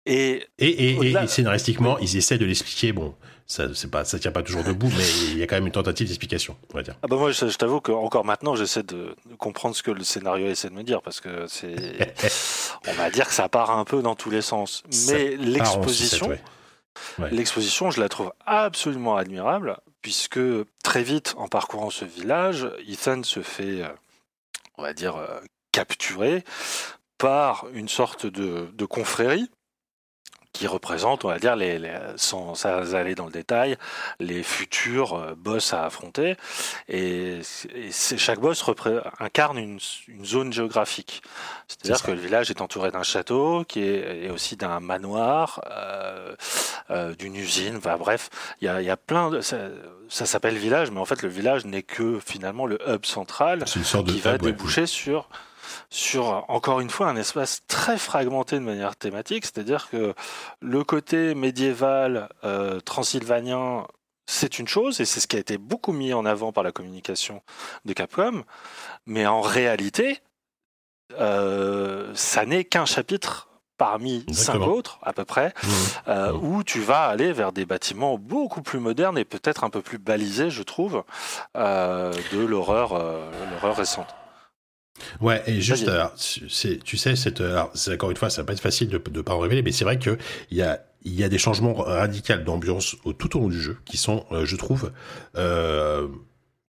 Et, 0.05 0.47
et, 0.59 0.69
et, 0.69 1.11
et, 1.11 1.27
scénaristiquement, 1.27 1.99
ils 1.99 2.19
essaient 2.19 2.37
de 2.37 2.45
l'expliquer. 2.45 2.93
Bon, 2.93 3.15
ça 3.47 3.75
c'est 3.75 3.91
pas 3.91 4.05
ça 4.05 4.19
tient 4.19 4.31
pas 4.31 4.43
toujours 4.43 4.63
debout, 4.63 4.91
mais 4.95 5.05
il 5.31 5.39
y 5.39 5.43
a 5.43 5.47
quand 5.47 5.57
même 5.57 5.67
une 5.67 5.73
tentative 5.73 6.07
d'explication, 6.07 6.55
on 6.71 6.77
va 6.77 6.83
dire. 6.83 6.97
Ah 7.03 7.07
bah 7.09 7.17
moi, 7.17 7.33
je, 7.33 7.57
t'avoue 7.57 7.81
que 7.81 7.93
encore 7.93 8.27
maintenant, 8.27 8.55
j'essaie 8.57 8.83
de, 8.83 9.17
comprendre 9.39 9.75
ce 9.75 9.83
que 9.83 9.91
le 9.91 10.05
scénario 10.05 10.49
essaie 10.49 10.69
de 10.69 10.75
me 10.75 10.83
dire 10.83 11.01
parce 11.01 11.21
que 11.21 11.47
c'est, 11.49 12.15
on 12.89 12.93
va 12.93 13.11
dire 13.11 13.27
que 13.27 13.35
ça 13.35 13.49
part 13.49 13.71
un 13.71 13.85
peu 13.85 14.03
dans 14.03 14.15
tous 14.15 14.31
les 14.31 14.43
sens. 14.43 14.83
Mais 15.09 15.35
l'exposition, 15.37 16.29
l'exposition, 17.33 17.91
je 17.91 18.01
la 18.01 18.11
trouve 18.11 18.33
absolument 18.45 19.17
admirable 19.17 19.79
puisque 20.07 20.39
très 20.85 21.03
vite, 21.03 21.35
en 21.37 21.49
parcourant 21.49 21.91
ce 21.91 22.05
village, 22.05 22.71
Ethan 22.87 23.25
se 23.25 23.43
fait, 23.43 23.83
euh, 23.83 23.89
on 24.79 24.83
va 24.83 24.93
dire, 24.93 25.17
euh, 25.17 25.41
capturer 25.73 26.45
par 27.19 27.67
une 27.73 27.89
sorte 27.89 28.25
de 28.25 28.85
confrérie 28.85 29.51
qui 30.57 30.67
représente, 30.67 31.25
on 31.25 31.29
va 31.29 31.39
dire, 31.39 31.55
les, 31.55 31.79
sans, 32.17 32.65
aller 32.67 33.15
dans 33.15 33.27
le 33.27 33.33
détail, 33.33 33.77
les 34.21 34.43
futurs 34.43 35.15
euh, 35.15 35.35
boss 35.37 35.75
à 35.75 35.85
affronter. 35.85 36.37
Et, 36.89 37.41
chaque 37.93 38.41
boss 38.41 38.65
incarne 39.21 39.59
une, 39.59 39.79
zone 40.25 40.53
géographique. 40.53 41.23
C'est-à-dire 41.69 42.03
que 42.03 42.11
le 42.11 42.19
village 42.19 42.51
est 42.51 42.61
entouré 42.61 42.91
d'un 42.91 43.03
château, 43.03 43.65
qui 43.65 43.83
est 43.83 44.25
et 44.25 44.31
aussi 44.31 44.57
d'un 44.57 44.81
manoir, 44.81 45.61
euh, 45.71 46.35
euh, 46.91 47.15
d'une 47.15 47.37
usine. 47.37 47.77
Enfin, 47.77 47.97
bref, 47.97 48.31
il 48.61 48.67
y 48.67 48.91
a, 48.91 48.97
plein 48.97 49.31
de. 49.31 49.41
Ça, 49.41 50.27
s'appelle 50.27 50.57
village, 50.57 50.91
mais 50.91 51.01
en 51.01 51.05
fait, 51.05 51.23
le 51.23 51.29
village 51.29 51.65
n'est 51.67 51.83
que 51.83 52.19
finalement 52.25 52.67
le 52.67 52.79
hub 52.89 53.05
central 53.05 53.65
qui 53.65 54.21
va 54.21 54.39
déboucher 54.39 54.87
sur 54.87 55.29
sur, 55.91 56.45
encore 56.49 56.81
une 56.81 56.91
fois, 56.91 57.09
un 57.09 57.17
espace 57.17 57.63
très 57.69 57.99
fragmenté 57.99 58.57
de 58.57 58.65
manière 58.65 58.97
thématique, 58.97 59.45
c'est-à-dire 59.45 59.89
que 59.91 60.15
le 60.61 60.85
côté 60.85 61.35
médiéval 61.35 62.29
euh, 62.45 62.81
transylvanien, 62.81 63.87
c'est 64.27 64.59
une 64.59 64.69
chose, 64.69 65.01
et 65.01 65.05
c'est 65.05 65.21
ce 65.21 65.27
qui 65.27 65.37
a 65.37 65.39
été 65.39 65.59
beaucoup 65.59 65.93
mis 65.93 66.13
en 66.13 66.27
avant 66.27 66.53
par 66.53 66.65
la 66.65 66.73
communication 66.73 67.43
de 67.85 67.93
Capcom, 67.93 68.43
mais 69.07 69.27
en 69.27 69.41
réalité, 69.41 70.21
euh, 71.19 72.11
ça 72.15 72.45
n'est 72.45 72.65
qu'un 72.65 72.87
chapitre 72.87 73.49
parmi 73.79 74.25
cinq 74.33 74.63
autres 74.63 74.99
à 75.03 75.13
peu 75.13 75.27
près, 75.27 75.49
mmh. 75.49 75.69
Euh, 76.09 76.33
mmh. 76.33 76.45
où 76.45 76.65
tu 76.65 76.81
vas 76.81 77.05
aller 77.05 77.33
vers 77.33 77.53
des 77.53 77.67
bâtiments 77.67 78.17
beaucoup 78.17 78.63
plus 78.63 78.81
modernes 78.81 79.19
et 79.19 79.27
peut-être 79.27 79.65
un 79.65 79.71
peu 79.71 79.83
plus 79.83 79.99
balisés, 79.99 80.51
je 80.51 80.63
trouve, 80.63 81.05
de 81.55 82.39
l'horreur, 82.39 82.95
l'horreur 83.53 83.77
récente. 83.77 84.09
Ouais, 85.21 85.43
et 85.47 85.61
juste, 85.61 85.91
c'est, 86.17 86.83
tu 86.83 86.97
sais, 86.97 87.17
cette, 87.17 87.41
alors, 87.41 87.73
encore 87.93 88.11
une 88.11 88.17
fois, 88.17 88.31
ça 88.31 88.43
va 88.43 88.47
pas 88.47 88.53
être 88.53 88.61
facile 88.61 88.89
de 88.89 89.01
ne 89.13 89.23
pas 89.23 89.35
en 89.35 89.39
révéler, 89.39 89.63
mais 89.63 89.73
c'est 89.73 89.85
vrai 89.85 89.99
que 89.99 90.17
il 90.51 90.57
y 90.57 90.63
a, 90.63 90.81
il 91.05 91.15
y 91.15 91.25
a 91.25 91.29
des 91.29 91.39
changements 91.39 91.75
radicaux 91.75 92.37
d'ambiance 92.45 92.97
tout 93.19 93.37
au 93.37 93.41
long 93.41 93.49
du 93.49 93.61
jeu 93.61 93.77
qui 93.85 93.97
sont, 93.97 94.27
euh, 94.33 94.45
je 94.45 94.57
trouve, 94.57 94.93
euh, 95.37 96.09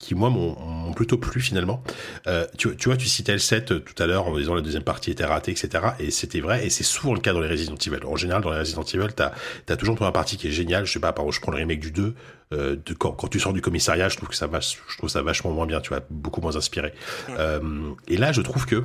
qui 0.01 0.15
moi 0.15 0.29
m'ont 0.29 0.93
plutôt 0.93 1.17
plu 1.17 1.39
finalement. 1.39 1.83
Euh, 2.27 2.45
tu, 2.57 2.75
tu, 2.75 2.89
vois, 2.89 2.97
tu 2.97 3.07
citais 3.07 3.33
le 3.33 3.39
7 3.39 3.85
tout 3.85 4.03
à 4.03 4.07
l'heure 4.07 4.27
en 4.27 4.35
disant 4.35 4.55
la 4.55 4.61
deuxième 4.61 4.83
partie 4.83 5.11
était 5.11 5.25
ratée, 5.25 5.51
etc. 5.51 5.69
Et 5.99 6.11
c'était 6.11 6.41
vrai, 6.41 6.65
et 6.65 6.69
c'est 6.69 6.83
souvent 6.83 7.13
le 7.13 7.19
cas 7.19 7.33
dans 7.33 7.39
les 7.39 7.47
Resident 7.47 7.75
Evil. 7.75 8.03
En 8.05 8.15
général, 8.15 8.41
dans 8.41 8.51
les 8.51 8.59
Resident 8.59 8.83
Evil, 8.83 9.13
t'as 9.15 9.31
as 9.69 9.75
toujours 9.77 9.93
une 9.93 9.97
première 9.97 10.13
partie 10.13 10.37
qui 10.37 10.47
est 10.47 10.51
géniale. 10.51 10.85
Je 10.85 10.93
sais 10.93 10.99
pas, 10.99 11.13
par 11.13 11.23
exemple, 11.23 11.35
je 11.35 11.41
prends 11.41 11.51
le 11.51 11.57
remake 11.57 11.79
du 11.79 11.91
2, 11.91 12.15
euh, 12.53 12.75
de, 12.83 12.93
quand, 12.93 13.11
quand, 13.11 13.27
tu 13.27 13.39
sors 13.39 13.53
du 13.53 13.61
commissariat, 13.61 14.09
je 14.09 14.17
trouve 14.17 14.29
que 14.29 14.35
ça 14.35 14.47
va, 14.47 14.59
je 14.59 14.97
trouve 14.97 15.09
ça 15.09 15.21
vachement 15.21 15.51
moins 15.51 15.67
bien, 15.67 15.79
tu 15.79 15.89
vois, 15.89 16.01
beaucoup 16.09 16.41
moins 16.41 16.55
inspiré. 16.55 16.93
Euh, 17.29 17.59
et 18.07 18.17
là, 18.17 18.31
je 18.31 18.41
trouve 18.41 18.65
que 18.65 18.83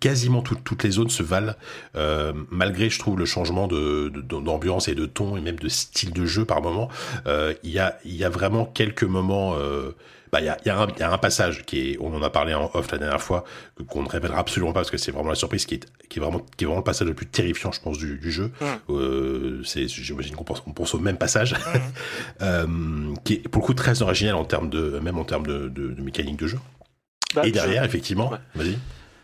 quasiment 0.00 0.42
toutes 0.42 0.82
les 0.82 0.92
zones 0.92 1.10
se 1.10 1.22
valent, 1.22 1.54
euh, 1.96 2.32
malgré, 2.50 2.90
je 2.90 2.98
trouve, 2.98 3.18
le 3.18 3.24
changement 3.24 3.66
de, 3.66 4.08
d'ambiance 4.08 4.88
et 4.88 4.94
de 4.94 5.06
ton 5.06 5.36
et 5.36 5.40
même 5.40 5.58
de 5.58 5.68
style 5.68 6.12
de 6.12 6.24
jeu 6.26 6.44
par 6.44 6.62
moment. 6.62 6.88
Euh, 7.26 7.54
il 7.62 7.70
y, 7.70 7.78
a, 7.78 7.98
y 8.04 8.24
a 8.24 8.28
vraiment 8.28 8.64
quelques 8.64 9.04
moments. 9.04 9.54
Euh, 9.56 9.92
bah, 10.32 10.40
il 10.40 10.46
y, 10.46 10.48
a, 10.48 10.58
y, 10.66 10.68
a 10.68 10.80
un, 10.80 10.88
y 10.98 11.02
a 11.04 11.12
un 11.12 11.18
passage 11.18 11.62
qui 11.64 11.92
est, 11.92 11.98
on 12.00 12.12
en 12.12 12.20
a 12.20 12.28
parlé 12.28 12.54
en 12.54 12.68
off 12.74 12.90
la 12.90 12.98
dernière 12.98 13.22
fois, 13.22 13.44
qu'on 13.88 14.02
ne 14.02 14.08
révélera 14.08 14.40
absolument 14.40 14.72
pas 14.72 14.80
parce 14.80 14.90
que 14.90 14.96
c'est 14.96 15.12
vraiment 15.12 15.28
la 15.28 15.36
surprise 15.36 15.64
qui 15.64 15.76
est, 15.76 15.86
qui 16.08 16.18
est 16.18 16.22
vraiment, 16.22 16.40
qui 16.56 16.64
est 16.64 16.66
vraiment 16.66 16.80
le 16.80 16.84
passage 16.84 17.06
le 17.06 17.14
plus 17.14 17.26
terrifiant, 17.26 17.70
je 17.70 17.80
pense, 17.80 17.98
du, 17.98 18.18
du 18.18 18.32
jeu. 18.32 18.50
Euh, 18.90 19.62
c'est, 19.62 19.86
j'imagine 19.86 20.34
qu'on 20.34 20.42
pense, 20.42 20.64
on 20.66 20.72
pense 20.72 20.92
au 20.92 20.98
même 20.98 21.18
passage, 21.18 21.54
euh, 22.42 22.66
qui 23.22 23.34
est 23.34 23.48
pour 23.48 23.62
le 23.62 23.66
coup 23.66 23.74
très 23.74 24.02
original 24.02 24.34
en 24.34 24.44
termes 24.44 24.70
de, 24.70 24.98
même 25.00 25.18
en 25.18 25.24
termes 25.24 25.46
de, 25.46 25.68
de, 25.68 25.92
de 25.92 26.02
mécanique 26.02 26.40
de 26.40 26.48
jeu. 26.48 26.58
Bah, 27.36 27.46
et 27.46 27.52
derrière, 27.52 27.84
effectivement, 27.84 28.32
vas-y. 28.56 28.76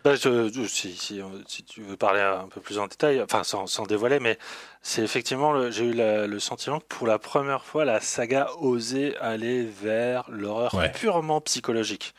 Bah, 0.02 0.16
si, 0.16 0.97
si, 0.97 1.23
si, 1.47 1.64
tu 1.64 1.83
veux 1.83 1.97
parler 1.97 2.21
un 2.21 2.49
peu 2.49 2.61
plus 2.61 2.78
en 2.78 2.87
détail, 2.87 3.21
enfin 3.23 3.45
sans, 3.45 3.66
sans 3.66 3.85
dévoiler, 3.85 4.19
mais 4.19 4.38
c'est 4.80 5.02
effectivement, 5.02 5.71
j'ai 5.71 5.85
eu 5.85 5.95
le 5.95 6.38
sentiment 6.38 6.80
que 6.80 6.87
pour 6.87 7.07
la 7.07 7.19
première 7.19 7.64
fois, 7.64 7.85
la 7.85 8.00
saga 8.00 8.49
osait 8.61 9.16
aller 9.19 9.64
vers 9.64 10.25
l'horreur 10.30 10.75
purement 10.95 11.40
psychologique. 11.42 12.14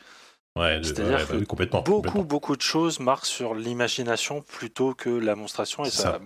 Ouais, 0.54 0.80
C'est-à-dire 0.82 1.16
bah 1.16 1.38
que 1.38 1.44
complètement, 1.44 1.80
beaucoup, 1.80 2.24
beaucoup 2.24 2.56
de 2.56 2.60
choses 2.60 3.00
marquent 3.00 3.24
sur 3.24 3.54
l'imagination 3.54 4.42
plutôt 4.42 4.92
que 4.92 5.08
la 5.08 5.34
monstration. 5.34 5.82
Et 5.86 5.90
ça, 5.90 6.20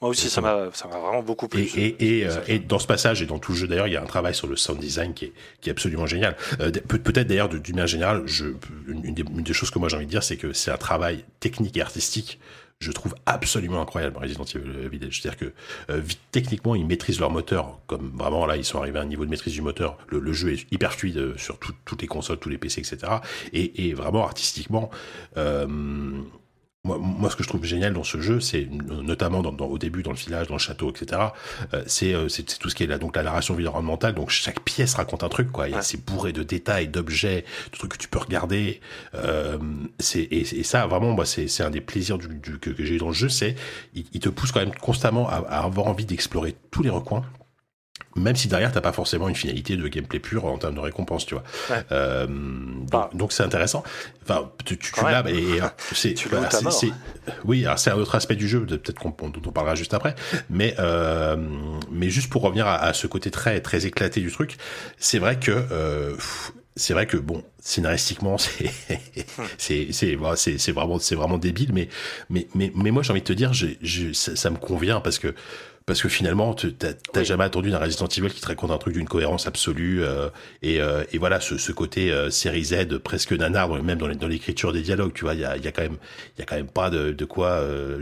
moi 0.00 0.08
aussi, 0.08 0.30
ça 0.30 0.40
m'a, 0.40 0.66
vraiment 0.66 1.24
beaucoup 1.24 1.48
plu. 1.48 1.62
Et, 1.76 2.20
et, 2.20 2.26
euh, 2.26 2.30
et, 2.46 2.60
dans 2.60 2.78
ce 2.78 2.86
passage 2.86 3.22
et 3.22 3.26
dans 3.26 3.40
tout 3.40 3.50
le 3.50 3.58
jeu 3.58 3.66
d'ailleurs, 3.66 3.88
il 3.88 3.94
y 3.94 3.96
a 3.96 4.02
un 4.02 4.06
travail 4.06 4.36
sur 4.36 4.46
le 4.46 4.54
sound 4.54 4.78
design 4.78 5.14
qui 5.14 5.24
est, 5.24 5.32
qui 5.60 5.68
est 5.68 5.72
absolument 5.72 6.06
génial. 6.06 6.36
Euh, 6.60 6.70
peut-être 6.70 7.26
d'ailleurs, 7.26 7.48
d'une 7.48 7.74
manière 7.74 7.88
générale, 7.88 8.22
je, 8.26 8.46
une, 8.86 9.14
des, 9.14 9.22
une 9.22 9.42
des 9.42 9.52
choses 9.52 9.70
que 9.72 9.80
moi 9.80 9.88
j'ai 9.88 9.96
envie 9.96 10.06
de 10.06 10.10
dire, 10.10 10.22
c'est 10.22 10.36
que 10.36 10.52
c'est 10.52 10.70
un 10.70 10.76
travail 10.76 11.24
technique 11.40 11.76
et 11.76 11.82
artistique 11.82 12.38
je 12.82 12.90
trouve 12.92 13.14
absolument 13.26 13.80
incroyable 13.80 14.18
Resident 14.18 14.44
Evil 14.44 14.88
Village. 14.88 15.20
C'est-à-dire 15.20 15.38
que 15.38 15.52
euh, 15.90 16.02
techniquement, 16.32 16.74
ils 16.74 16.84
maîtrisent 16.84 17.20
leur 17.20 17.30
moteur, 17.30 17.78
comme 17.86 18.12
vraiment 18.14 18.44
là, 18.44 18.56
ils 18.56 18.64
sont 18.64 18.78
arrivés 18.78 18.98
à 18.98 19.02
un 19.02 19.06
niveau 19.06 19.24
de 19.24 19.30
maîtrise 19.30 19.54
du 19.54 19.62
moteur. 19.62 19.96
Le, 20.08 20.32
jeu 20.32 20.52
est 20.52 20.72
hyper 20.72 20.92
fluide 20.92 21.18
euh, 21.18 21.34
sur 21.36 21.58
toutes 21.58 22.02
les 22.02 22.08
consoles, 22.08 22.38
tous 22.38 22.48
les 22.48 22.58
PC, 22.58 22.80
etc. 22.80 23.12
Et, 23.52 23.88
et 23.88 23.94
vraiment 23.94 24.24
artistiquement, 24.24 24.90
euh, 25.36 25.66
moi, 26.84 26.98
moi, 26.98 27.30
ce 27.30 27.36
que 27.36 27.44
je 27.44 27.48
trouve 27.48 27.64
génial 27.64 27.92
dans 27.92 28.02
ce 28.02 28.20
jeu, 28.20 28.40
c'est 28.40 28.68
notamment 28.68 29.40
dans, 29.40 29.66
au 29.66 29.78
début 29.78 30.02
dans 30.02 30.10
le 30.10 30.16
village, 30.16 30.48
dans 30.48 30.54
le 30.54 30.58
château, 30.58 30.90
etc. 30.90 31.20
Euh, 31.74 31.84
c'est 31.86 32.12
c'est 32.28 32.58
tout 32.58 32.68
ce 32.68 32.74
qui 32.74 32.82
est 32.82 32.88
là, 32.88 32.98
donc 32.98 33.14
la 33.14 33.22
narration 33.22 33.54
environnementale. 33.54 34.14
Donc 34.14 34.30
chaque 34.30 34.60
pièce 34.60 34.94
raconte 34.94 35.22
un 35.22 35.28
truc, 35.28 35.52
quoi. 35.52 35.66
C'est 35.82 36.04
bourré 36.04 36.32
de 36.32 36.42
détails, 36.42 36.88
d'objets, 36.88 37.44
de 37.72 37.78
trucs 37.78 37.92
que 37.92 37.98
tu 37.98 38.08
peux 38.08 38.18
regarder. 38.18 38.80
Euh, 39.14 39.58
c'est 40.00 40.22
et, 40.22 40.40
et, 40.40 40.62
ça 40.64 40.88
vraiment, 40.88 41.12
moi, 41.12 41.24
c'est 41.24 41.46
c'est 41.46 41.62
un 41.62 41.70
des 41.70 41.80
plaisirs 41.80 42.18
du, 42.18 42.26
du 42.26 42.58
que, 42.58 42.70
que 42.70 42.84
j'ai 42.84 42.96
eu 42.96 42.98
dans 42.98 43.08
le 43.08 43.14
jeu, 43.14 43.28
c'est 43.28 43.54
il, 43.94 44.04
il, 44.12 44.18
te 44.18 44.28
pousse 44.28 44.50
quand 44.50 44.60
même 44.60 44.74
constamment 44.74 45.28
à, 45.28 45.36
à 45.36 45.64
avoir 45.64 45.86
envie 45.86 46.04
d'explorer 46.04 46.56
tous 46.72 46.82
les 46.82 46.90
recoins 46.90 47.24
même 48.16 48.36
si 48.36 48.48
derrière 48.48 48.72
t'as 48.72 48.80
pas 48.80 48.92
forcément 48.92 49.28
une 49.28 49.34
finalité 49.34 49.76
de 49.76 49.88
gameplay 49.88 50.18
pur 50.18 50.44
en 50.44 50.58
termes 50.58 50.74
de 50.74 50.80
récompense, 50.80 51.26
tu 51.26 51.34
vois. 51.34 51.44
Euh, 51.92 52.26
bah. 52.90 53.10
donc 53.14 53.32
c'est 53.32 53.42
intéressant. 53.42 53.82
Enfin, 54.22 54.50
tu, 54.64 54.78
tu, 54.78 54.92
l'as 55.02 55.24
et 55.28 55.60
c'est, 55.92 56.14
c'est, 56.16 56.90
oui, 57.44 57.66
c'est 57.76 57.90
un 57.90 57.96
autre 57.96 58.14
aspect 58.14 58.36
du 58.36 58.48
jeu, 58.48 58.64
peut-être 58.64 58.98
qu'on 58.98 59.10
dont 59.28 59.42
on 59.46 59.52
parlera 59.52 59.74
juste 59.74 59.94
après. 59.94 60.14
Mais 60.50 60.74
euh, 60.78 61.36
mais 61.90 62.10
juste 62.10 62.30
pour 62.30 62.42
revenir 62.42 62.66
à, 62.66 62.76
à, 62.76 62.92
ce 62.92 63.06
côté 63.06 63.30
très 63.30 63.60
très 63.60 63.86
éclaté 63.86 64.20
du 64.20 64.30
truc, 64.30 64.56
c'est 64.98 65.18
vrai 65.18 65.38
que 65.38 65.50
euh, 65.50 66.14
c'est 66.76 66.94
vrai 66.94 67.06
que 67.06 67.16
bon 67.16 67.42
scénaristiquement 67.60 68.38
c'est 68.38 68.70
c'est 69.58 69.88
c'est 69.92 70.58
c'est 70.58 70.72
vraiment 70.72 70.98
c'est 70.98 71.14
vraiment 71.14 71.38
débile 71.38 71.72
mais 71.72 71.88
mais 72.30 72.48
mais 72.54 72.72
mais 72.74 72.90
moi 72.90 73.02
j'ai 73.02 73.10
envie 73.10 73.20
de 73.20 73.26
te 73.26 73.32
dire 73.32 73.52
j'ai 73.52 73.78
ça, 74.14 74.36
ça, 74.36 74.50
me 74.50 74.56
convient 74.56 75.00
parce 75.00 75.18
que 75.18 75.34
parce 75.86 76.02
que 76.02 76.08
finalement, 76.08 76.54
t'as 76.54 77.22
jamais 77.24 77.44
attendu 77.44 77.70
d'un 77.70 77.78
Resident 77.78 78.06
Evil 78.06 78.30
qui 78.30 78.40
te 78.40 78.46
raconte 78.46 78.70
un 78.70 78.78
truc 78.78 78.94
d'une 78.94 79.08
cohérence 79.08 79.46
absolue 79.46 80.02
euh, 80.02 80.28
et, 80.62 80.80
euh, 80.80 81.04
et, 81.12 81.18
voilà 81.18 81.40
ce, 81.40 81.58
ce 81.58 81.72
côté 81.72 82.12
euh, 82.12 82.30
série 82.30 82.64
Z 82.64 82.98
presque 82.98 83.32
nanar, 83.32 83.68
même 83.82 83.98
dans 83.98 84.28
l'écriture 84.28 84.72
des 84.72 84.82
dialogues, 84.82 85.12
tu 85.12 85.24
vois, 85.24 85.34
il 85.34 85.40
y 85.40 85.44
a, 85.44 85.56
y 85.56 85.66
a 85.66 85.72
quand 85.72 85.82
même 85.82 85.98
il 86.36 86.40
y 86.40 86.42
a 86.42 86.46
quand 86.46 86.56
même 86.56 86.68
pas 86.68 86.90
de, 86.90 87.12
de 87.12 87.24
quoi. 87.24 87.48
Euh, 87.48 88.00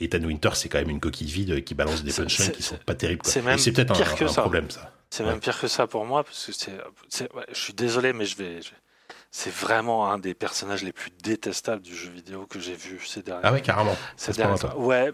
Ethan 0.00 0.24
Winter, 0.24 0.50
c'est 0.54 0.68
quand 0.68 0.78
même 0.78 0.90
une 0.90 1.00
coquille 1.00 1.30
vide 1.30 1.64
qui 1.64 1.74
balance 1.74 2.02
des 2.02 2.12
punchlines 2.12 2.52
qui 2.52 2.62
sont 2.62 2.78
pas 2.86 2.94
terribles. 2.94 3.22
C'est 3.24 3.42
peut-être 3.72 3.92
un, 3.92 4.26
un 4.26 4.32
problème 4.32 4.70
ça. 4.70 4.92
C'est 5.10 5.24
même 5.24 5.40
pire 5.40 5.58
que 5.58 5.68
ça 5.68 5.86
pour 5.86 6.04
moi 6.04 6.24
parce 6.24 6.46
que 6.46 6.52
c'est, 6.52 7.34
ouais, 7.34 7.46
je 7.52 7.58
suis 7.58 7.72
désolé, 7.72 8.12
mais 8.12 8.24
je 8.26 8.36
vais. 8.36 8.60
c'est 9.30 9.52
vraiment 9.52 10.10
un 10.10 10.18
des 10.18 10.34
personnages 10.34 10.82
les 10.82 10.92
plus 10.92 11.10
détestables 11.22 11.82
du 11.82 11.94
jeu 11.94 12.10
vidéo 12.10 12.46
que 12.46 12.60
j'ai 12.60 12.74
vu 12.74 13.00
ces 13.06 13.22
derniers. 13.22 13.42
Ah 13.44 13.52
ouais, 13.52 13.62
carrément. 13.62 13.96
Ces 14.16 14.32
derniers... 14.32 14.60
Ouais, 14.76 15.12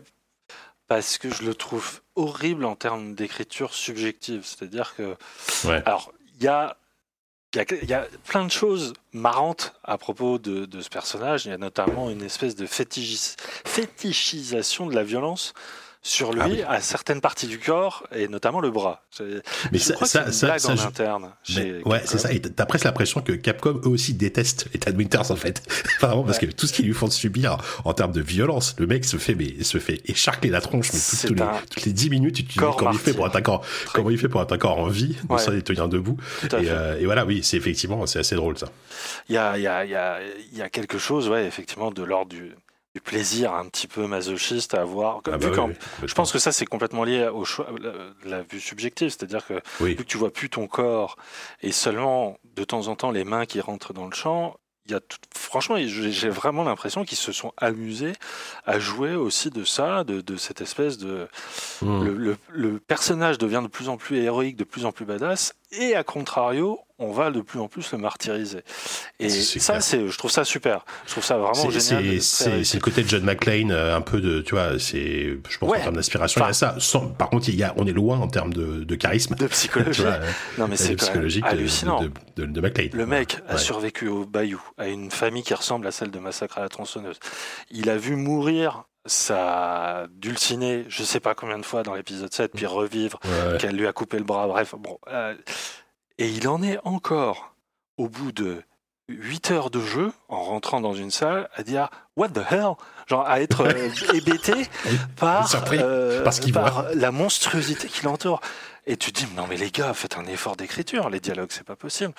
parce 0.86 1.18
que 1.18 1.30
je 1.30 1.44
le 1.44 1.54
trouve 1.54 2.00
horrible 2.16 2.64
en 2.64 2.76
termes 2.76 3.14
d'écriture 3.14 3.74
subjective. 3.74 4.44
C'est-à-dire 4.44 4.94
que. 4.96 5.16
Alors, 5.86 6.12
il 6.38 6.44
y 6.44 6.48
a. 6.48 6.76
Il 7.56 7.88
y, 7.88 7.94
a, 7.94 8.08
plein 8.24 8.44
de 8.44 8.50
choses 8.50 8.94
marrantes 9.12 9.74
à 9.84 9.96
propos 9.96 10.40
de, 10.40 10.66
ce 10.80 10.88
personnage. 10.88 11.46
Il 11.46 11.50
y 11.50 11.52
a 11.52 11.56
notamment 11.56 12.10
une 12.10 12.22
espèce 12.22 12.56
de 12.56 12.66
fétichisation 12.66 14.88
de 14.88 14.94
la 14.96 15.04
violence 15.04 15.54
sur 16.06 16.32
lui 16.34 16.40
Ah 16.44 16.48
oui. 16.50 16.62
à 16.68 16.80
certaines 16.82 17.22
parties 17.22 17.46
du 17.46 17.58
corps 17.58 18.06
et 18.14 18.28
notamment 18.28 18.60
le 18.60 18.70
bras. 18.70 19.02
Mais 19.72 19.78
je 19.78 19.78
ça, 19.78 19.94
crois 19.94 20.06
que 20.06 20.10
ça, 20.12 20.30
c'est 20.30 20.46
une 20.46 20.52
ça, 20.52 20.58
ça, 20.58 20.72
en 20.72 20.76
je- 20.76 20.86
interne. 20.86 21.30
Chez 21.42 21.80
ouais, 21.86 22.02
c'est 22.04 22.18
ça. 22.18 22.30
Et 22.30 22.40
t'as 22.42 22.66
presque 22.66 22.84
l'impression 22.84 23.22
que 23.22 23.32
Capcom 23.32 23.80
eux 23.84 23.88
aussi 23.88 24.12
détestent 24.12 24.66
Ethan 24.74 24.92
Winters 24.96 25.30
en 25.30 25.36
fait, 25.36 25.62
vraiment 26.00 26.22
parce 26.22 26.38
que 26.38 26.44
tout 26.46 26.66
ce 26.66 26.74
qu'ils 26.74 26.84
lui 26.86 26.92
font 26.92 27.08
subir 27.10 27.56
en 27.86 27.94
termes 27.94 28.12
de 28.12 28.20
violence, 28.20 28.76
le 28.78 28.86
mec 28.86 29.04
se 29.06 29.16
fait 29.16 29.34
mais 29.34 29.62
se 29.64 29.78
fait 29.78 30.02
écharcler 30.04 30.50
la 30.50 30.60
tronche 30.60 30.92
mais 30.92 31.00
tout- 31.28 31.34
les, 31.34 31.42
toutes 31.70 31.84
les 31.86 31.92
10 31.92 32.10
minutes. 32.10 32.46
Tu 32.46 32.58
comment 32.60 32.92
il 32.92 32.98
fait 32.98 33.14
pour 33.14 33.24
martyr. 33.24 33.40
encore 33.40 33.64
comment 33.94 34.10
il 34.10 34.18
fait 34.18 34.28
pour 34.28 34.42
encore 34.42 34.78
en 34.78 34.88
vie, 34.88 35.16
Ouais. 35.30 35.38
sans 35.38 35.52
les 35.52 35.62
tenir 35.62 35.88
debout. 35.88 36.18
Et, 36.44 36.48
euh, 36.68 37.00
et 37.00 37.06
voilà, 37.06 37.24
oui, 37.24 37.40
c'est 37.42 37.56
effectivement 37.56 38.04
c'est 38.06 38.18
assez 38.18 38.36
drôle 38.36 38.58
ça. 38.58 38.66
Il 39.30 39.34
y 39.34 39.38
a, 39.38 39.56
il 39.56 39.62
y, 39.62 39.66
a, 39.66 39.84
il 39.86 39.90
y, 39.90 39.94
a, 39.94 40.18
il 40.52 40.58
y 40.58 40.62
a 40.62 40.68
quelque 40.68 40.98
chose, 40.98 41.30
ouais, 41.30 41.46
effectivement, 41.46 41.90
de 41.90 42.02
l'ordre 42.02 42.28
du, 42.30 42.52
du 42.94 43.00
plaisir 43.00 43.52
un 43.54 43.66
petit 43.66 43.88
peu 43.88 44.06
masochiste 44.06 44.74
à 44.74 44.82
avoir. 44.82 45.20
Ah 45.26 45.36
bah 45.36 45.38
oui, 45.48 45.52
qu'en- 45.52 45.68
oui, 45.68 45.74
Je 46.06 46.14
pense 46.14 46.30
que 46.32 46.38
ça, 46.38 46.52
c'est 46.52 46.64
complètement 46.66 47.02
lié 47.04 47.26
au 47.26 47.44
choix, 47.44 47.66
la, 47.80 47.92
la 48.24 48.42
vue 48.42 48.60
subjective, 48.60 49.08
c'est-à-dire 49.10 49.44
que 49.46 49.54
oui. 49.80 49.90
vu 49.90 49.96
que 49.96 50.02
tu 50.04 50.16
vois 50.16 50.32
plus 50.32 50.48
ton 50.48 50.68
corps 50.68 51.16
et 51.60 51.72
seulement 51.72 52.38
de 52.54 52.62
temps 52.62 52.86
en 52.86 52.94
temps 52.94 53.10
les 53.10 53.24
mains 53.24 53.46
qui 53.46 53.60
rentrent 53.60 53.92
dans 53.92 54.06
le 54.06 54.14
champ, 54.14 54.56
il 54.86 54.92
y 54.92 54.94
a 54.94 55.00
tout- 55.00 55.16
franchement, 55.34 55.76
j'ai 55.78 56.12
j'ai 56.12 56.28
vraiment 56.28 56.62
l'impression 56.62 57.04
qu'ils 57.04 57.16
se 57.18 57.32
sont 57.32 57.52
amusés 57.56 58.12
à 58.66 58.78
jouer 58.78 59.14
aussi 59.16 59.50
de 59.50 59.64
ça, 59.64 60.04
de, 60.04 60.20
de 60.20 60.36
cette 60.36 60.60
espèce 60.60 60.98
de 60.98 61.26
Hmm. 61.82 62.04
le, 62.04 62.14
le- 62.14 62.36
le 62.50 62.78
personnage 62.78 63.38
devient 63.38 63.60
de 63.62 63.68
plus 63.68 63.88
en 63.88 63.96
plus 63.96 64.18
héroïque, 64.18 64.56
de 64.56 64.64
plus 64.64 64.84
en 64.84 64.92
plus 64.92 65.04
badass, 65.04 65.54
et 65.72 65.96
à 65.96 66.04
contrario, 66.04 66.78
on 67.04 67.12
va 67.12 67.30
de 67.30 67.40
plus 67.40 67.60
en 67.60 67.68
plus 67.68 67.92
le 67.92 67.98
martyriser. 67.98 68.60
Et 69.20 69.28
ça, 69.28 69.80
c'est, 69.80 70.08
je 70.08 70.18
trouve 70.18 70.30
ça 70.30 70.44
super. 70.44 70.84
Je 71.06 71.12
trouve 71.12 71.24
ça 71.24 71.36
vraiment 71.38 71.70
génial. 71.70 72.20
C'est 72.22 72.44
très 72.50 72.64
c'est- 72.64 72.74
le 72.76 72.80
côté 72.82 73.02
de 73.02 73.08
John 73.08 73.22
McClane, 73.24 73.70
euh, 73.70 73.96
un 73.96 74.00
peu 74.00 74.20
de, 74.20 74.40
tu 74.40 74.54
vois, 74.54 74.78
c'est, 74.78 75.38
je 75.48 75.58
pense 75.58 75.70
Ouais. 75.70 75.78
en 75.78 75.82
termes 75.82 75.96
d'inspiration, 75.96 76.40
il 76.42 76.46
y 76.46 76.50
a 76.50 76.52
ça. 76.52 76.74
Sans- 76.78 77.06
par 77.08 77.30
contre, 77.30 77.48
il 77.48 77.56
y 77.56 77.62
a, 77.62 77.72
on 77.76 77.86
est 77.86 77.92
loin 77.92 78.18
en 78.18 78.28
termes 78.28 78.52
de, 78.52 78.84
de 78.84 78.94
charisme. 78.94 79.34
de 79.34 79.46
psychologie. 79.48 80.02
vois, 80.02 80.12
euh, 80.12 80.30
non, 80.58 80.68
mais 80.68 80.76
c'est 80.76 80.96
psychologique 80.96 81.44
de, 81.44 81.48
hallucinant. 81.48 82.00
de, 82.02 82.10
de, 82.36 82.46
de 82.46 82.60
McClane. 82.60 82.88
Le 82.92 83.06
mec 83.06 83.38
a 83.48 83.56
survécu 83.58 84.08
au 84.08 84.24
Bayou, 84.24 84.62
à 84.78 84.88
une 84.88 85.10
famille 85.10 85.42
qui 85.42 85.54
ressemble 85.54 85.86
à 85.86 85.90
celle 85.92 86.10
de 86.10 86.18
Massacre 86.18 86.58
à 86.58 86.60
la 86.62 86.68
tronçonneuse. 86.68 87.18
Il 87.70 87.90
a 87.90 87.96
vu 87.96 88.16
mourir 88.16 88.84
sa 89.06 90.06
dulcinée, 90.10 90.86
je 90.88 91.02
sais 91.02 91.20
pas 91.20 91.34
combien 91.34 91.58
de 91.58 91.64
fois 91.64 91.82
dans 91.82 91.94
l'épisode 91.94 92.32
7, 92.32 92.52
puis 92.54 92.64
revivre, 92.66 93.20
ouais. 93.24 93.58
qu'elle 93.58 93.76
lui 93.76 93.86
a 93.86 93.92
coupé 93.92 94.16
le 94.16 94.24
bras, 94.24 94.46
bref. 94.46 94.74
Bon, 94.78 94.98
euh, 95.12 95.34
et 96.18 96.28
il 96.28 96.46
en 96.48 96.62
est 96.62 96.78
encore, 96.84 97.54
au 97.96 98.08
bout 98.08 98.32
de 98.32 98.62
8 99.08 99.50
heures 99.50 99.70
de 99.70 99.80
jeu, 99.80 100.12
en 100.28 100.42
rentrant 100.42 100.80
dans 100.80 100.94
une 100.94 101.10
salle, 101.10 101.48
à 101.54 101.62
dire 101.62 101.90
What 102.16 102.30
the 102.30 102.40
hell? 102.50 102.72
Genre 103.06 103.26
à 103.28 103.40
être 103.42 103.60
euh, 103.66 103.90
hébété 104.14 104.54
par, 105.16 105.46
Surpris 105.48 105.78
euh, 105.80 106.22
par 106.24 106.32
ce 106.32 106.40
qu'il 106.40 106.52
par 106.54 106.86
la 106.94 107.10
monstruosité 107.12 107.88
qui 107.88 108.04
l'entoure. 108.04 108.40
Et 108.86 108.96
tu 108.98 109.12
te 109.12 109.20
dis, 109.24 109.26
non 109.34 109.46
mais 109.48 109.56
les 109.56 109.70
gars, 109.70 109.92
faites 109.94 110.16
un 110.18 110.26
effort 110.26 110.56
d'écriture, 110.56 111.08
les 111.10 111.20
dialogues, 111.20 111.48
c'est 111.50 111.64
pas 111.64 111.76
possible. 111.76 112.12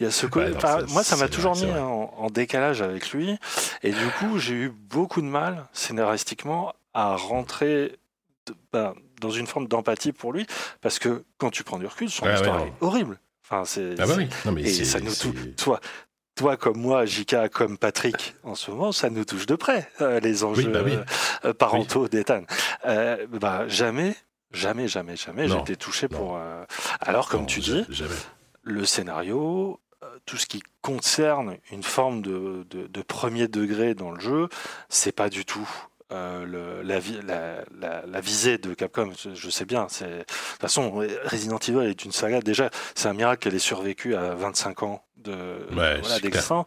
Il 0.00 0.04
y 0.04 0.06
a 0.06 0.10
ce 0.12 0.26
côté- 0.26 0.50
non, 0.50 0.56
enfin, 0.56 0.78
c'est- 0.86 0.92
moi, 0.92 1.02
ça 1.04 1.16
m'a 1.16 1.28
toujours 1.28 1.54
mis 1.56 1.70
en, 1.72 2.12
en 2.16 2.30
décalage 2.30 2.80
avec 2.82 3.10
lui. 3.10 3.36
Et 3.82 3.90
du 3.90 4.06
coup, 4.18 4.38
j'ai 4.38 4.54
eu 4.54 4.68
beaucoup 4.68 5.20
de 5.20 5.26
mal, 5.26 5.66
scénaristiquement, 5.72 6.72
à 6.94 7.16
rentrer 7.16 7.98
de- 8.46 8.54
ben, 8.72 8.94
dans 9.20 9.30
une 9.30 9.46
forme 9.46 9.66
d'empathie 9.68 10.12
pour 10.12 10.32
lui. 10.32 10.46
Parce 10.80 10.98
que 10.98 11.24
quand 11.38 11.50
tu 11.50 11.62
prends 11.64 11.78
du 11.78 11.86
recul, 11.86 12.08
son 12.10 12.26
Ouais, 12.26 12.34
histoire 12.34 12.62
ouais, 12.62 12.68
est 12.68 12.84
horrible. 12.84 13.18
Enfin, 13.52 13.64
c'est, 13.66 13.94
Ah 14.00 14.06
bah 14.06 14.14
oui. 14.16 14.28
Non, 14.46 14.52
mais 14.52 14.62
et 14.62 14.84
ça 14.84 14.98
nous 15.00 15.14
touche. 15.14 15.34
Toi, 15.58 15.78
toi 16.36 16.56
comme 16.56 16.78
moi, 16.78 17.04
Jika, 17.04 17.50
comme 17.50 17.76
Patrick, 17.76 18.34
en 18.44 18.54
ce 18.54 18.70
moment, 18.70 18.92
ça 18.92 19.10
nous 19.10 19.26
touche 19.26 19.44
de 19.44 19.54
près, 19.56 19.90
euh, 20.00 20.20
les 20.20 20.42
enjeux 20.44 20.70
bah 20.70 20.80
oui. 20.84 20.96
euh, 21.44 21.52
parentaux 21.52 22.08
d'Ethan. 22.08 22.44
Euh, 22.86 23.26
bah, 23.30 23.68
jamais, 23.68 24.16
jamais, 24.52 24.88
jamais, 24.88 25.16
jamais, 25.16 25.48
j'ai 25.48 25.58
été 25.58 25.76
touché 25.76 26.06
non. 26.10 26.16
pour. 26.16 26.36
euh, 26.38 26.64
Alors, 27.00 27.28
comme 27.28 27.40
non, 27.40 27.46
tu 27.46 27.60
dis, 27.60 27.84
Jamais. 27.90 28.14
le 28.62 28.86
scénario, 28.86 29.80
euh, 30.02 30.06
tout 30.24 30.38
ce 30.38 30.46
qui 30.46 30.62
concerne 30.80 31.58
une 31.70 31.82
forme 31.82 32.22
de, 32.22 32.66
de- 32.70 32.86
de 32.86 33.02
premier 33.02 33.48
degré 33.48 33.94
dans 33.94 34.10
le 34.12 34.20
jeu, 34.20 34.48
c'est 34.88 35.12
pas 35.12 35.28
du 35.28 35.44
tout. 35.44 35.68
Euh, 36.12 36.44
le- 36.44 36.82
la, 36.82 36.98
vi- 37.00 37.20
la- 37.26 37.64
la- 37.80 38.04
la 38.06 38.20
visée 38.20 38.58
de 38.58 38.74
Capcom, 38.74 39.10
je, 39.34 39.50
sais 39.50 39.64
bien. 39.64 39.84
De 39.84 40.18
toute 40.20 40.26
façon, 40.60 40.90
Resident 41.24 41.58
Evil 41.58 41.88
est 41.88 42.04
une 42.04 42.12
saga. 42.12 42.40
Déjà, 42.40 42.70
c'est 42.94 43.08
un 43.08 43.14
miracle 43.14 43.42
qu'elle 43.42 43.54
ait 43.54 43.58
survécu 43.58 44.14
à 44.14 44.34
25 44.34 44.82
ans 44.82 45.04
de 45.16 45.66
voilà, 45.70 46.02
c'est 46.02 46.22
d'existence. 46.22 46.66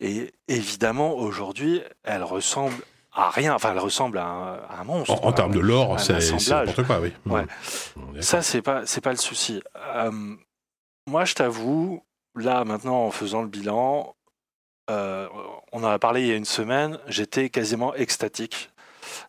Et 0.00 0.32
évidemment, 0.48 1.14
aujourd'hui, 1.14 1.82
elle 2.04 2.22
ressemble 2.22 2.74
à 3.12 3.30
rien. 3.30 3.54
Enfin, 3.54 3.72
elle 3.72 3.78
ressemble 3.78 4.18
à 4.18 4.26
un, 4.26 4.54
à 4.54 4.80
un 4.80 4.84
monstre. 4.84 5.24
En, 5.24 5.32
termes 5.32 5.52
de 5.54 5.60
lore, 5.60 5.98
c'est 6.00 6.14
n'importe 6.50 6.84
quoi, 6.84 7.00
oui. 7.00 7.12
Ouais. 7.26 7.44
Mmh. 7.96 8.20
Ça, 8.22 8.42
c'est 8.42 8.62
pas, 8.62 8.82
c'est 8.86 9.00
pas 9.00 9.10
le 9.12 9.16
souci. 9.16 9.62
Euh, 9.96 10.10
moi, 11.06 11.24
je 11.24 11.34
t'avoue, 11.34 12.02
là, 12.34 12.64
maintenant, 12.64 13.06
en 13.06 13.10
faisant 13.10 13.42
le 13.42 13.48
bilan, 13.48 14.14
euh, 14.90 15.28
on 15.72 15.82
en 15.82 15.88
a 15.88 15.98
parlé 15.98 16.22
il 16.22 16.26
y 16.28 16.32
a 16.32 16.36
une 16.36 16.44
semaine, 16.44 16.98
j'étais 17.06 17.48
quasiment 17.48 17.94
extatique. 17.94 18.70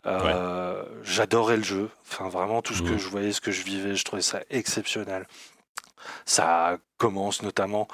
Euh, 0.06 0.84
J'adorais 1.04 1.58
le 1.58 1.64
jeu. 1.64 1.90
Enfin, 2.10 2.30
vraiment, 2.30 2.62
tout 2.62 2.74
ce 2.74 2.82
que 2.82 2.90
Mhm. 2.92 2.98
je 3.00 3.08
voyais, 3.10 3.32
ce 3.32 3.42
que 3.42 3.52
je 3.52 3.64
vivais, 3.64 3.96
je 3.96 4.04
trouvais 4.04 4.22
ça 4.22 4.42
exceptionnel. 4.50 5.26
Ça 6.26 6.78
commence 6.98 7.42
notamment 7.42 7.88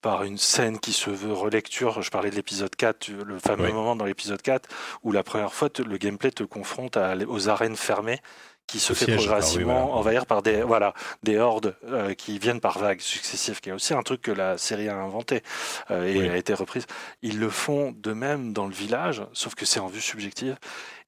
par 0.00 0.24
une 0.24 0.36
scène 0.38 0.80
qui 0.80 0.92
se 0.92 1.10
veut 1.10 1.32
relecture. 1.32 2.02
Je 2.02 2.10
parlais 2.10 2.30
de 2.30 2.34
l'épisode 2.34 2.74
4, 2.74 3.08
le 3.10 3.38
fameux 3.38 3.66
Oui. 3.66 3.72
moment 3.72 3.94
dans 3.94 4.04
l'épisode 4.04 4.42
4 4.42 4.68
où 5.04 5.12
la 5.12 5.22
première 5.22 5.52
fois, 5.54 5.70
te- 5.70 5.82
le 5.82 5.96
gameplay 5.96 6.32
te 6.32 6.42
confronte 6.42 6.96
à- 6.96 7.14
aux 7.28 7.48
arènes 7.48 7.76
fermées 7.76 8.20
qui 8.66 8.78
se 8.80 8.94
fait 8.94 9.10
oui, 9.10 9.16
progressivement 9.16 9.82
voilà. 9.82 9.96
envahir 9.96 10.26
par 10.26 10.42
des, 10.42 10.62
voilà, 10.62 10.94
des 11.22 11.38
hordes 11.38 11.76
euh, 11.84 12.14
qui 12.14 12.38
viennent 12.38 12.60
par 12.60 12.78
vagues 12.78 13.00
successives, 13.00 13.60
qui 13.60 13.68
est 13.68 13.72
aussi 13.72 13.92
un 13.92 14.02
truc 14.02 14.22
que 14.22 14.30
la 14.30 14.56
série 14.56 14.88
a 14.88 14.96
inventé 14.96 15.42
euh, 15.90 16.06
et 16.06 16.18
Oui. 16.18 16.28
a 16.28 16.36
été 16.36 16.54
reprise. 16.54 16.86
Ils 17.20 17.38
le 17.38 17.50
font 17.50 17.92
de 17.92 18.12
même 18.12 18.52
dans 18.52 18.66
le 18.66 18.72
village, 18.74 19.22
sauf 19.32 19.54
que 19.54 19.66
c'est 19.66 19.80
en 19.80 19.88
vue 19.88 20.00
subjective 20.00 20.56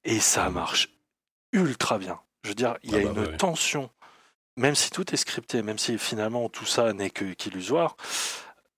et 0.03 0.19
ça 0.19 0.49
marche 0.49 0.89
ultra 1.53 1.97
bien. 1.97 2.19
Je 2.43 2.49
veux 2.49 2.55
dire, 2.55 2.75
il 2.83 2.91
y 2.91 2.95
a 2.95 2.99
Ah 2.99 3.03
bah, 3.03 3.09
une 3.09 3.19
ouais, 3.31 3.37
tension, 3.37 3.89
même 4.57 4.75
si 4.75 4.91
tout 4.91 5.11
est 5.13 5.17
scripté, 5.17 5.63
même 5.63 5.79
si 5.79 5.97
finalement 5.97 6.47
tout 6.49 6.65
ça 6.65 6.93
n'est 6.93 7.09
que 7.09 7.25
qu'illusoire, 7.33 7.95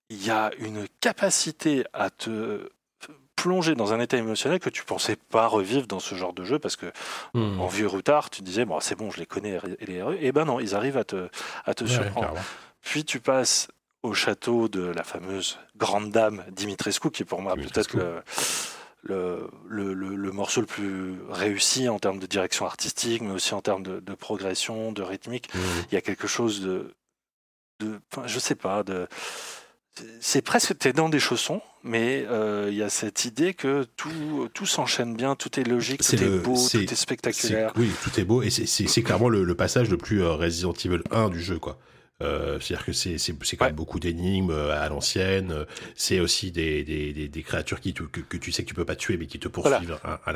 il 0.09 0.25
y 0.25 0.31
a 0.31 0.51
une 0.59 0.87
capacité 1.01 1.83
à 1.91 2.09
te 2.09 2.69
plonger 3.37 3.75
dans 3.75 3.93
un 3.93 3.99
état 4.01 4.17
émotionnel 4.17 4.59
que 4.59 4.69
tu 4.69 4.83
pensais 4.83 5.15
pas 5.15 5.47
revivre 5.47 5.87
dans 5.87 5.99
ce 6.01 6.15
genre 6.15 6.33
de 6.33 6.43
jeu 6.43 6.59
parce 6.59 6.75
que 6.75 6.87
Mmh. 7.33 7.59
en 7.61 7.67
vieux 7.67 7.87
routard, 7.87 8.29
tu 8.29 8.41
disais 8.41 8.65
bon 8.65 8.79
c'est 8.81 8.95
bon, 8.95 9.09
je 9.11 9.19
les 9.19 9.25
connais 9.25 9.57
et 9.79 9.85
les 9.85 9.93
héros. 9.95 10.13
Et 10.19 10.31
ben 10.33 10.43
non, 10.43 10.59
ils 10.59 10.75
arrivent 10.75 10.97
à 10.97 11.05
te 11.05 11.29
à 11.65 11.73
te 11.73 11.85
Ouais, 11.85 11.89
surprendre. 11.89 12.33
Puis 12.81 13.05
tu 13.05 13.19
passes 13.21 13.69
au 14.03 14.13
château 14.13 14.67
de 14.67 14.81
la 14.81 15.03
fameuse 15.03 15.57
grande 15.77 16.11
dame 16.11 16.43
Dimitrescu, 16.51 17.09
qui 17.11 17.23
est 17.23 17.25
pour 17.25 17.41
moi 17.41 17.55
peut-être 17.55 17.95
le, 17.95 18.21
le, 19.03 19.49
le, 19.67 19.93
le- 19.93 20.15
le 20.15 20.31
morceau 20.31 20.61
le 20.61 20.67
plus 20.67 21.15
réussi 21.29 21.89
en 21.89 21.99
termes 21.99 22.19
de 22.19 22.25
direction 22.27 22.65
artistique, 22.65 23.21
mais 23.21 23.31
aussi 23.31 23.53
en 23.53 23.61
termes 23.61 23.83
de, 23.83 23.99
de 23.99 24.13
progression, 24.15 24.91
de 24.91 25.01
rythmique. 25.03 25.53
Mmh. 25.53 25.59
Il 25.91 25.95
y 25.95 25.97
a 25.97 26.01
quelque 26.01 26.27
chose 26.27 26.61
de, 26.61 26.93
de 27.81 27.99
je 28.25 28.39
sais 28.39 28.55
pas, 28.55 28.83
de 28.83 29.07
c'est 30.21 30.43
presque 30.43 30.77
t'es 30.77 30.93
dans 30.93 31.09
des 31.09 31.19
chaussons, 31.19 31.59
mais 31.87 32.25
euh, 32.29 32.67
il 32.69 32.75
y 32.77 32.83
a 32.83 32.89
cette 32.89 33.25
idée 33.25 33.53
que 33.53 33.85
tout, 33.95 34.49
tout 34.53 34.65
s'enchaîne 34.65 35.15
bien, 35.15 35.35
tout 35.35 35.59
est 35.59 35.63
logique, 35.63 36.03
tout 36.03 36.15
est 36.15 36.19
le- 36.19 36.39
beau, 36.39 36.55
c'est- 36.55 36.85
tout 36.85 36.93
est 36.93 36.95
spectaculaire. 36.95 37.71
Oui, 37.77 37.89
tout 38.03 38.19
est 38.19 38.23
beau 38.25 38.41
et 38.41 38.49
c'est- 38.49 38.65
clairement 39.03 39.29
le, 39.29 39.43
le 39.43 39.55
passage 39.55 39.89
le 39.89 39.97
plus 39.97 40.21
euh, 40.23 40.33
Resident 40.33 40.73
Evil 40.73 41.01
1 41.11 41.29
du 41.29 41.41
jeu, 41.41 41.57
quoi. 41.59 41.79
Euh, 42.23 42.59
C'est-à-dire 42.59 42.83
que 42.87 42.93
c'est 42.93 43.55
quand 43.57 43.65
Ouais. 43.65 43.69
même 43.69 43.75
beaucoup 43.75 43.99
d'énigmes 43.99 44.49
à 44.49 44.89
l'ancienne. 44.89 45.65
C'est 45.95 46.19
aussi 46.19 46.51
des, 46.51 46.83
des, 46.83 47.13
des, 47.13 47.27
des 47.27 47.43
créatures 47.43 47.79
qui 47.79 47.93
que, 47.93 48.05
que 48.05 48.37
tu 48.37 48.51
sais 48.51 48.63
que 48.63 48.67
tu 48.67 48.73
peux 48.73 48.85
pas 48.85 48.95
tuer, 48.95 49.17
mais 49.17 49.27
qui 49.27 49.37
te 49.37 49.47
poursuivent 49.47 49.99
à, 50.03 50.13
à 50.25 50.31
à 50.31 50.33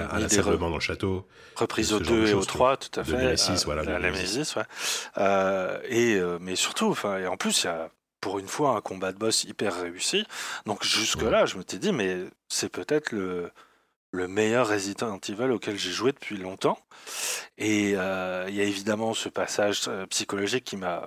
dans 0.70 0.76
le 0.76 0.80
château. 0.80 1.28
reprise 1.56 1.92
au 1.92 1.98
genre 1.98 2.02
de 2.02 2.22
2 2.22 2.28
et 2.28 2.34
au 2.34 2.38
choses, 2.38 2.48
3, 2.48 2.78
tout 2.78 3.00
à 3.00 3.04
fait. 3.04 3.18
Nemesis, 3.18 3.66
voilà, 3.66 3.82
la, 3.82 3.98
de 3.98 4.04
la 4.04 4.12
ouais. 4.58 4.64
Euh, 5.18 5.80
et, 5.90 6.18
mais 6.40 6.56
surtout, 6.56 6.86
enfin, 6.92 7.18
et 7.18 7.26
en 7.26 7.36
plus, 7.36 7.64
il 7.64 7.66
y 7.66 7.70
a 7.70 7.90
pour 8.22 8.40
une 8.40 8.48
fois 8.48 8.76
un 8.78 8.82
combat 8.82 9.12
de 9.12 9.18
boss 9.18 9.44
hyper 9.44 9.82
réussi. 9.82 10.26
Donc 10.66 10.84
jusque-là, 10.84 11.46
je 11.46 11.58
me 11.58 11.64
t'ai 11.64 11.80
dit, 11.80 11.92
mais 11.92 12.18
c'est 12.48 12.70
peut-être 12.70 13.12
le, 13.12 13.52
le 14.12 14.28
meilleur 14.28 14.68
Resident 14.68 15.20
Evil 15.28 15.52
auquel 15.52 15.78
j'ai 15.78 15.92
joué 15.92 16.12
depuis 16.12 16.38
longtemps. 16.38 16.80
Et 17.58 17.94
euh, 17.96 18.46
il 18.48 18.56
y 18.56 18.62
a 18.62 18.64
évidemment 18.64 19.14
ce 19.14 19.30
passage 19.30 19.82
euh, 19.88 20.06
psychologique 20.08 20.64
qui 20.64 20.78
m'a 20.78 21.06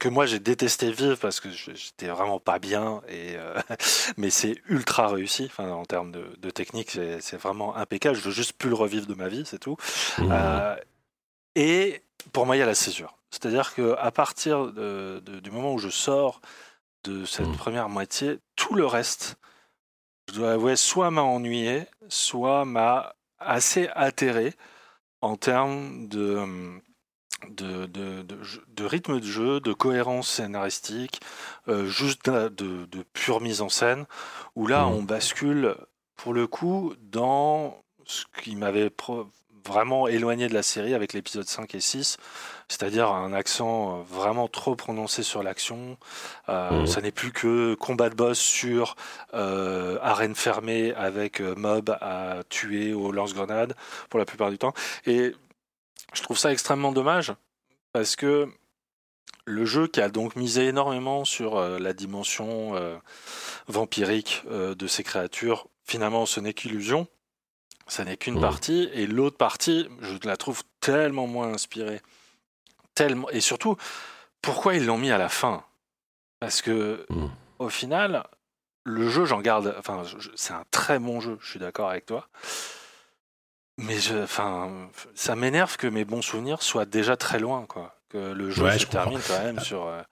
que 0.00 0.08
moi 0.08 0.26
j'ai 0.26 0.40
détesté 0.40 0.90
vivre 0.90 1.16
parce 1.16 1.38
que 1.38 1.50
j'étais 1.50 2.08
vraiment 2.08 2.40
pas 2.40 2.58
bien 2.58 3.00
et 3.08 3.36
euh, 3.36 3.54
mais 4.16 4.28
c'est 4.28 4.56
ultra 4.68 5.06
réussi 5.06 5.44
enfin 5.44 5.70
en 5.70 5.84
termes 5.84 6.10
de, 6.10 6.34
de 6.36 6.50
technique 6.50 6.90
c'est 6.90 7.20
c'est 7.20 7.36
vraiment 7.36 7.76
impeccable 7.76 8.16
je 8.16 8.22
veux 8.22 8.32
juste 8.32 8.54
plus 8.54 8.70
le 8.70 8.74
revivre 8.74 9.06
de 9.06 9.14
ma 9.14 9.28
vie 9.28 9.44
c'est 9.46 9.58
tout 9.60 9.76
Mmh. 10.18 10.28
euh, 10.32 10.76
et 11.58 12.02
pour 12.32 12.46
moi, 12.46 12.56
il 12.56 12.60
y 12.60 12.62
a 12.62 12.66
la 12.66 12.74
césure. 12.74 13.17
C'est-à-dire 13.30 13.74
que 13.74 13.94
à 13.98 14.10
partir 14.10 14.72
de- 14.72 15.20
de- 15.24 15.40
du 15.40 15.50
moment 15.50 15.72
où 15.74 15.78
je 15.78 15.88
sors 15.90 16.40
de 17.04 17.24
cette 17.24 17.48
Mm. 17.48 17.56
première 17.56 17.88
moitié, 17.88 18.38
tout 18.56 18.74
le 18.74 18.86
reste, 18.86 19.36
je 20.28 20.34
dois 20.34 20.52
avouer, 20.52 20.76
soit 20.76 21.10
m'a 21.10 21.22
ennuyé, 21.22 21.86
soit 22.08 22.64
m'a 22.64 23.14
assez 23.38 23.88
atterré. 23.94 24.54
en 25.20 25.36
termes 25.36 26.06
de, 26.08 26.80
de, 27.50 27.86
de, 27.86 28.22
de, 28.22 28.84
rythme 28.84 29.18
de 29.18 29.26
jeu, 29.26 29.58
de 29.58 29.72
cohérence 29.72 30.28
scénaristique, 30.28 31.20
juste 31.86 32.30
de, 32.30 32.48
de, 32.86 33.02
pure 33.14 33.40
mise 33.40 33.60
en 33.60 33.68
scène, 33.68 34.06
où 34.54 34.68
là 34.68 34.84
mmh. 34.84 34.92
on 34.92 35.02
bascule 35.02 35.74
pour 36.14 36.34
le 36.34 36.46
coup 36.46 36.94
dans 37.00 37.82
ce 38.06 38.26
qui 38.42 38.54
m'avait 38.54 38.92
vraiment 39.64 40.06
éloigné 40.06 40.46
de 40.48 40.54
la 40.54 40.62
série 40.62 40.94
avec 40.94 41.12
l'épisode 41.12 41.48
5 41.48 41.74
et 41.74 41.80
6, 41.80 42.16
c'est-à-dire 42.68 43.10
un 43.10 43.32
accent 43.32 43.98
euh, 43.98 44.02
vraiment 44.02 44.46
trop 44.46 44.76
prononcé 44.76 45.22
sur 45.22 45.42
l'action. 45.42 45.96
Euh, 46.48 46.82
mmh. 46.82 46.86
Ça 46.86 47.00
n'est 47.00 47.12
plus 47.12 47.32
que 47.32 47.74
combat 47.74 48.10
de 48.10 48.14
boss 48.14 48.38
sur 48.38 48.94
euh, 49.34 49.98
arène 50.02 50.34
fermée 50.34 50.94
avec 50.94 51.40
mob 51.40 51.96
à 52.00 52.42
tuer 52.48 52.92
au 52.92 53.10
lance-grenade 53.10 53.74
pour 54.10 54.18
la 54.18 54.26
plupart 54.26 54.50
du 54.50 54.58
temps. 54.58 54.74
Et 55.06 55.32
je 56.12 56.22
trouve 56.22 56.38
ça 56.38 56.52
extrêmement 56.52 56.92
dommage 56.92 57.32
parce 57.92 58.16
que 58.16 58.48
le 59.46 59.64
jeu 59.64 59.86
qui 59.86 60.02
a 60.02 60.10
donc 60.10 60.36
misé 60.36 60.66
énormément 60.66 61.24
sur 61.24 61.58
la 61.58 61.94
dimension 61.94 62.74
vampirique 63.66 64.42
de 64.50 64.86
ces 64.86 65.02
créatures, 65.02 65.68
finalement 65.84 66.26
ce 66.26 66.40
n'est 66.40 66.52
qu'illusion. 66.52 67.08
Ça 67.86 68.04
n'est 68.04 68.18
qu'une 68.18 68.36
mmh. 68.36 68.42
partie, 68.42 68.90
et 68.92 69.06
l'autre 69.06 69.38
partie, 69.38 69.88
je 70.02 70.14
la 70.24 70.36
trouve 70.36 70.62
tellement 70.80 71.26
moins 71.26 71.54
inspirée. 71.54 72.02
Tellement... 72.98 73.30
Et 73.30 73.40
surtout, 73.40 73.76
pourquoi 74.42 74.74
ils 74.74 74.84
l'ont 74.84 74.98
mis 74.98 75.12
à 75.12 75.18
la 75.18 75.28
fin? 75.28 75.62
Parce 76.40 76.62
que, 76.62 77.06
mmh. 77.10 77.26
au 77.60 77.68
final, 77.68 78.24
le 78.84 79.08
jeu, 79.08 79.24
j'en 79.24 79.40
garde. 79.40 79.74
Enfin, 79.78 80.02
c'est 80.34 80.52
un 80.52 80.64
très 80.72 80.98
bon 80.98 81.20
jeu, 81.20 81.38
je 81.40 81.50
suis 81.50 81.60
d'accord 81.60 81.90
avec 81.90 82.06
toi. 82.06 82.28
Mais 83.78 83.98
je, 84.00 84.16
enfin, 84.16 84.88
ça 85.14 85.36
m'énerve 85.36 85.76
que 85.76 85.86
mes 85.86 86.04
bons 86.04 86.22
souvenirs 86.22 86.62
soient 86.62 86.86
déjà 86.86 87.16
très 87.16 87.38
loin, 87.38 87.66
quoi. 87.66 87.94
Que 88.08 88.32
le 88.32 88.50
jeu 88.50 88.68
se 88.76 88.86
termine 88.86 89.20
quand 89.26 89.44
même 89.44 89.60
sur 89.60 89.86
euh, 89.86 90.02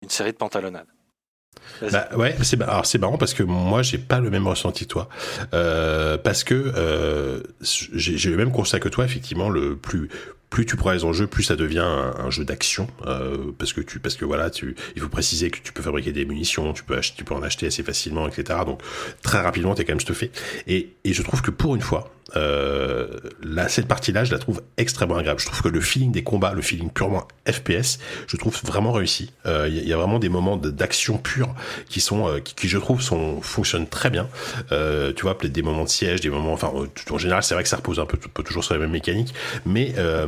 une 0.00 0.08
série 0.08 0.32
de 0.32 0.38
pantalonnades. 0.38 0.88
Bah 1.80 2.08
ouais, 2.16 2.36
c'est 2.42 2.60
alors 2.62 2.86
c'est 2.86 2.98
marrant 2.98 3.18
parce 3.18 3.34
que 3.34 3.42
moi 3.42 3.82
j'ai 3.82 3.98
pas 3.98 4.20
le 4.20 4.30
même 4.30 4.46
ressenti 4.46 4.84
que 4.84 4.90
toi 4.90 5.08
euh, 5.54 6.16
parce 6.18 6.44
que 6.44 6.54
euh, 6.54 7.42
j'ai 7.60 8.30
le 8.30 8.36
même 8.36 8.52
constat 8.52 8.78
que 8.78 8.88
toi 8.88 9.04
effectivement 9.04 9.48
le 9.48 9.76
plus 9.76 10.08
plus 10.56 10.64
tu 10.64 10.76
prends 10.76 10.92
les 10.92 11.04
enjeux, 11.04 11.26
plus 11.26 11.42
ça 11.42 11.54
devient 11.54 11.84
un, 11.84 12.30
jeu 12.30 12.42
d'action, 12.42 12.88
euh, 13.04 13.52
parce 13.58 13.74
que 13.74 13.82
tu, 13.82 13.98
parce 13.98 14.16
que 14.16 14.24
voilà, 14.24 14.48
tu, 14.48 14.74
il 14.94 15.02
faut 15.02 15.10
préciser 15.10 15.50
que 15.50 15.58
tu 15.62 15.70
peux 15.70 15.82
fabriquer 15.82 16.12
des 16.12 16.24
munitions, 16.24 16.72
tu 16.72 16.82
peux 16.82 16.96
en 17.34 17.42
acheter 17.42 17.66
assez 17.66 17.82
facilement, 17.82 18.26
etc. 18.26 18.60
Donc 18.64 18.80
très 19.20 19.42
rapidement, 19.42 19.74
t'es 19.74 19.84
quand 19.84 19.92
même 19.92 20.00
stuffé. 20.00 20.30
Et, 20.66 20.94
et 21.04 21.12
je 21.12 21.22
trouve 21.22 21.42
que 21.42 21.50
pour 21.50 21.74
une 21.74 21.82
fois, 21.82 22.10
euh, 22.34 23.06
là, 23.42 23.68
cette 23.68 23.86
partie-là, 23.86 24.24
je 24.24 24.32
la 24.32 24.38
trouve 24.38 24.62
extrêmement 24.76 25.16
agréable. 25.16 25.40
Je 25.40 25.46
trouve 25.46 25.62
que 25.62 25.68
le 25.68 25.80
feeling 25.80 26.10
des 26.10 26.24
combats, 26.24 26.52
le 26.52 26.62
feeling 26.62 26.90
purement 26.90 27.26
FPS, 27.48 27.98
je 28.26 28.36
trouve 28.36 28.58
vraiment 28.64 28.92
réussi. 28.92 29.30
Il 29.44 29.50
euh, 29.50 29.68
y, 29.68 29.88
y, 29.88 29.92
a 29.92 29.96
vraiment 29.96 30.18
des 30.18 30.28
moments 30.28 30.56
d'action 30.56 31.18
pure 31.18 31.54
qui 31.88 32.00
sont, 32.00 32.28
euh, 32.28 32.40
qui, 32.40 32.68
je 32.68 32.78
trouve 32.78 33.00
sont 33.00 33.40
fonctionnent 33.42 33.86
très 33.86 34.10
bien. 34.10 34.28
Euh, 34.72 35.12
tu 35.12 35.22
vois, 35.22 35.38
peut-être 35.38 35.52
des 35.52 35.62
moments 35.62 35.84
de 35.84 35.88
siège, 35.88 36.20
des 36.20 36.30
moments, 36.30 36.52
enfin, 36.52 36.72
en 37.10 37.18
général, 37.18 37.42
c'est 37.42 37.54
vrai 37.54 37.62
que 37.62 37.68
ça 37.68 37.76
repose 37.76 38.00
un 38.00 38.06
peu, 38.06 38.18
peu 38.18 38.42
toujours 38.42 38.64
sur 38.64 38.74
la 38.74 38.80
même 38.80 38.90
mécanique, 38.90 39.32
mais 39.64 39.94
euh, 39.96 40.26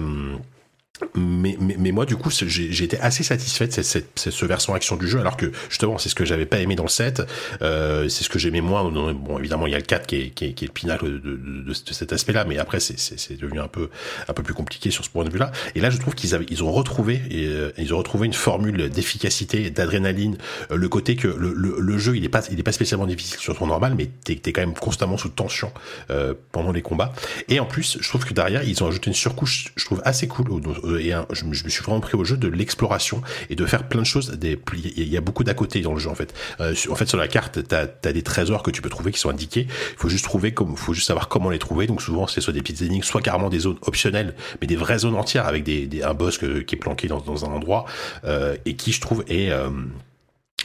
mais, 1.15 1.57
mais, 1.61 1.77
mais, 1.79 1.93
moi, 1.93 2.07
du 2.07 2.17
coup, 2.17 2.31
j'ai 2.31 2.85
été 2.85 2.99
assez 3.01 3.23
satisfait 3.23 3.67
de 3.67 3.73
cette, 3.73 3.85
cette, 3.85 4.09
cette, 4.17 4.33
ce 4.33 4.45
versant 4.47 4.75
action 4.75 4.97
du 4.97 5.09
jeu, 5.09 5.21
alors 5.21 5.37
que 5.37 5.53
justement, 5.69 5.99
c'est 5.99 6.09
ce 6.09 6.15
que 6.15 6.25
j'avais 6.25 6.47
pas 6.47 6.59
aimé 6.59 6.75
dans 6.75 6.85
le 6.85 6.89
7, 6.89 7.23
euh, 7.63 8.09
c'est 8.09 8.25
ce 8.25 8.29
que 8.29 8.39
j'aimais 8.39 8.61
moins. 8.61 8.85
Bon, 8.91 9.39
évidemment, 9.39 9.67
il 9.67 9.73
y 9.73 9.75
a 9.75 9.79
le 9.79 9.85
4 9.85 10.07
qui 10.07 10.17
est, 10.17 10.31
qui 10.31 10.47
est, 10.47 10.53
qui 10.53 10.65
est 10.65 10.69
le 10.69 10.73
pinacle 10.73 11.07
de, 11.07 11.19
de, 11.19 11.63
de, 11.63 11.73
cet 11.73 12.13
aspect-là, 12.13 12.45
mais 12.45 12.59
après, 12.59 12.81
c'est 12.81 13.39
devenu 13.39 13.61
un 13.61 13.69
peu, 13.69 13.91
un 14.29 14.33
peu 14.33 14.43
plus 14.43 14.55
compliqué 14.55 14.91
sur 14.91 15.05
ce 15.05 15.11
point 15.11 15.25
de 15.25 15.31
vue-là. 15.31 15.53
Et 15.75 15.81
là, 15.81 15.91
je 15.91 15.99
trouve 15.99 16.15
qu'ils 16.15 16.39
ils 16.51 16.65
ont 16.65 16.73
retrouvé, 16.73 17.21
et, 17.31 17.47
euh, 17.47 17.71
ils 17.79 17.95
ont 17.95 17.99
retrouvé 17.99 18.27
une 18.27 18.33
formule 18.33 18.89
d'efficacité, 18.91 19.71
d'adrénaline, 19.71 20.37
euh, 20.71 20.77
le 20.77 20.89
côté 20.89 21.17
que 21.17 21.29
le, 21.29 21.53
le, 21.53 21.77
le, 21.79 21.99
jeu, 21.99 22.17
il 22.17 22.25
est 22.25 22.29
pas, 22.29 22.43
il 22.51 22.59
est 22.59 22.65
pas 22.65 22.73
spécialement 22.73 23.07
difficile 23.07 23.39
sur 23.39 23.57
ton 23.57 23.67
normal, 23.67 23.95
mais 23.97 24.09
t'es 24.25 24.41
es 24.45 24.53
quand 24.53 24.61
même 24.61 24.75
constamment 24.75 25.17
sous 25.17 25.29
tension 25.29 25.73
euh, 26.11 26.35
pendant 26.53 26.73
les 26.73 26.83
combats. 26.83 27.13
Et 27.49 27.61
en 27.61 27.67
plus, 27.67 27.99
je 28.01 28.09
trouve 28.09 28.25
que 28.25 28.35
derrière, 28.35 28.63
ils 28.63 28.83
ont 28.83 28.89
ajouté 28.89 29.09
une 29.09 29.15
surcouche, 29.15 29.73
je 29.77 29.85
trouve 29.85 30.03
assez 30.05 30.29
cool 30.29 30.49
et 30.97 31.15
je, 31.33 31.45
me 31.45 31.55
suis 31.55 31.83
vraiment 31.83 32.01
pris 32.01 32.17
au 32.17 32.25
jeu 32.25 32.37
de 32.37 32.49
l'exploration 32.49 33.23
et 33.51 33.57
de 33.57 33.67
faire 33.67 33.89
plein 33.89 34.01
de 34.01 34.07
choses. 34.07 34.39
Il 34.43 35.09
y 35.09 35.17
a 35.17 35.21
beaucoup 35.21 35.45
d'à 35.45 35.55
côté 35.55 35.81
dans 35.81 35.93
le 35.93 35.99
jeu 35.99 36.11
en 36.11 36.15
fait. 36.15 36.35
Euh, 36.61 36.75
en 36.91 36.95
fait, 36.95 37.07
sur 37.07 37.19
la 37.19 37.29
carte, 37.29 37.67
t'as 37.67 37.87
as 38.05 38.13
des 38.13 38.23
trésors 38.23 38.63
que 38.63 38.71
tu 38.71 38.83
peux 38.83 38.89
trouver 38.89 39.13
qui 39.13 39.19
sont 39.19 39.31
indiqués. 39.31 39.67
Il 39.69 39.99
faut 39.99 40.09
juste 40.09 40.25
trouver 40.25 40.53
comme, 40.53 40.77
faut 40.77 40.95
juste 40.95 41.07
savoir 41.07 41.29
comment 41.29 41.51
les 41.51 41.59
trouver. 41.59 41.87
Donc 41.87 42.03
souvent, 42.03 42.27
c'est 42.27 42.41
soit 42.41 42.53
des 42.53 42.63
petites 42.63 42.83
énigmes, 42.83 43.03
soit 43.03 43.23
carrément 43.23 43.51
des 43.51 43.61
zones 43.61 43.79
optionnelles, 43.83 44.35
mais 44.61 44.67
des 44.67 44.77
vraies 44.77 44.99
zones 44.99 45.17
entières 45.17 45.47
avec 45.47 45.65
des, 45.65 46.03
un 46.03 46.15
boss 46.15 46.39
qui 46.39 46.47
est 46.47 46.79
planqué 46.79 47.09
dans, 47.09 47.45
un 47.45 47.49
endroit 47.49 47.85
euh, 48.25 48.57
et 48.65 48.75
qui, 48.75 48.93
je 48.93 49.01
trouve, 49.01 49.25
est 49.29 49.51
euh, 49.51 49.69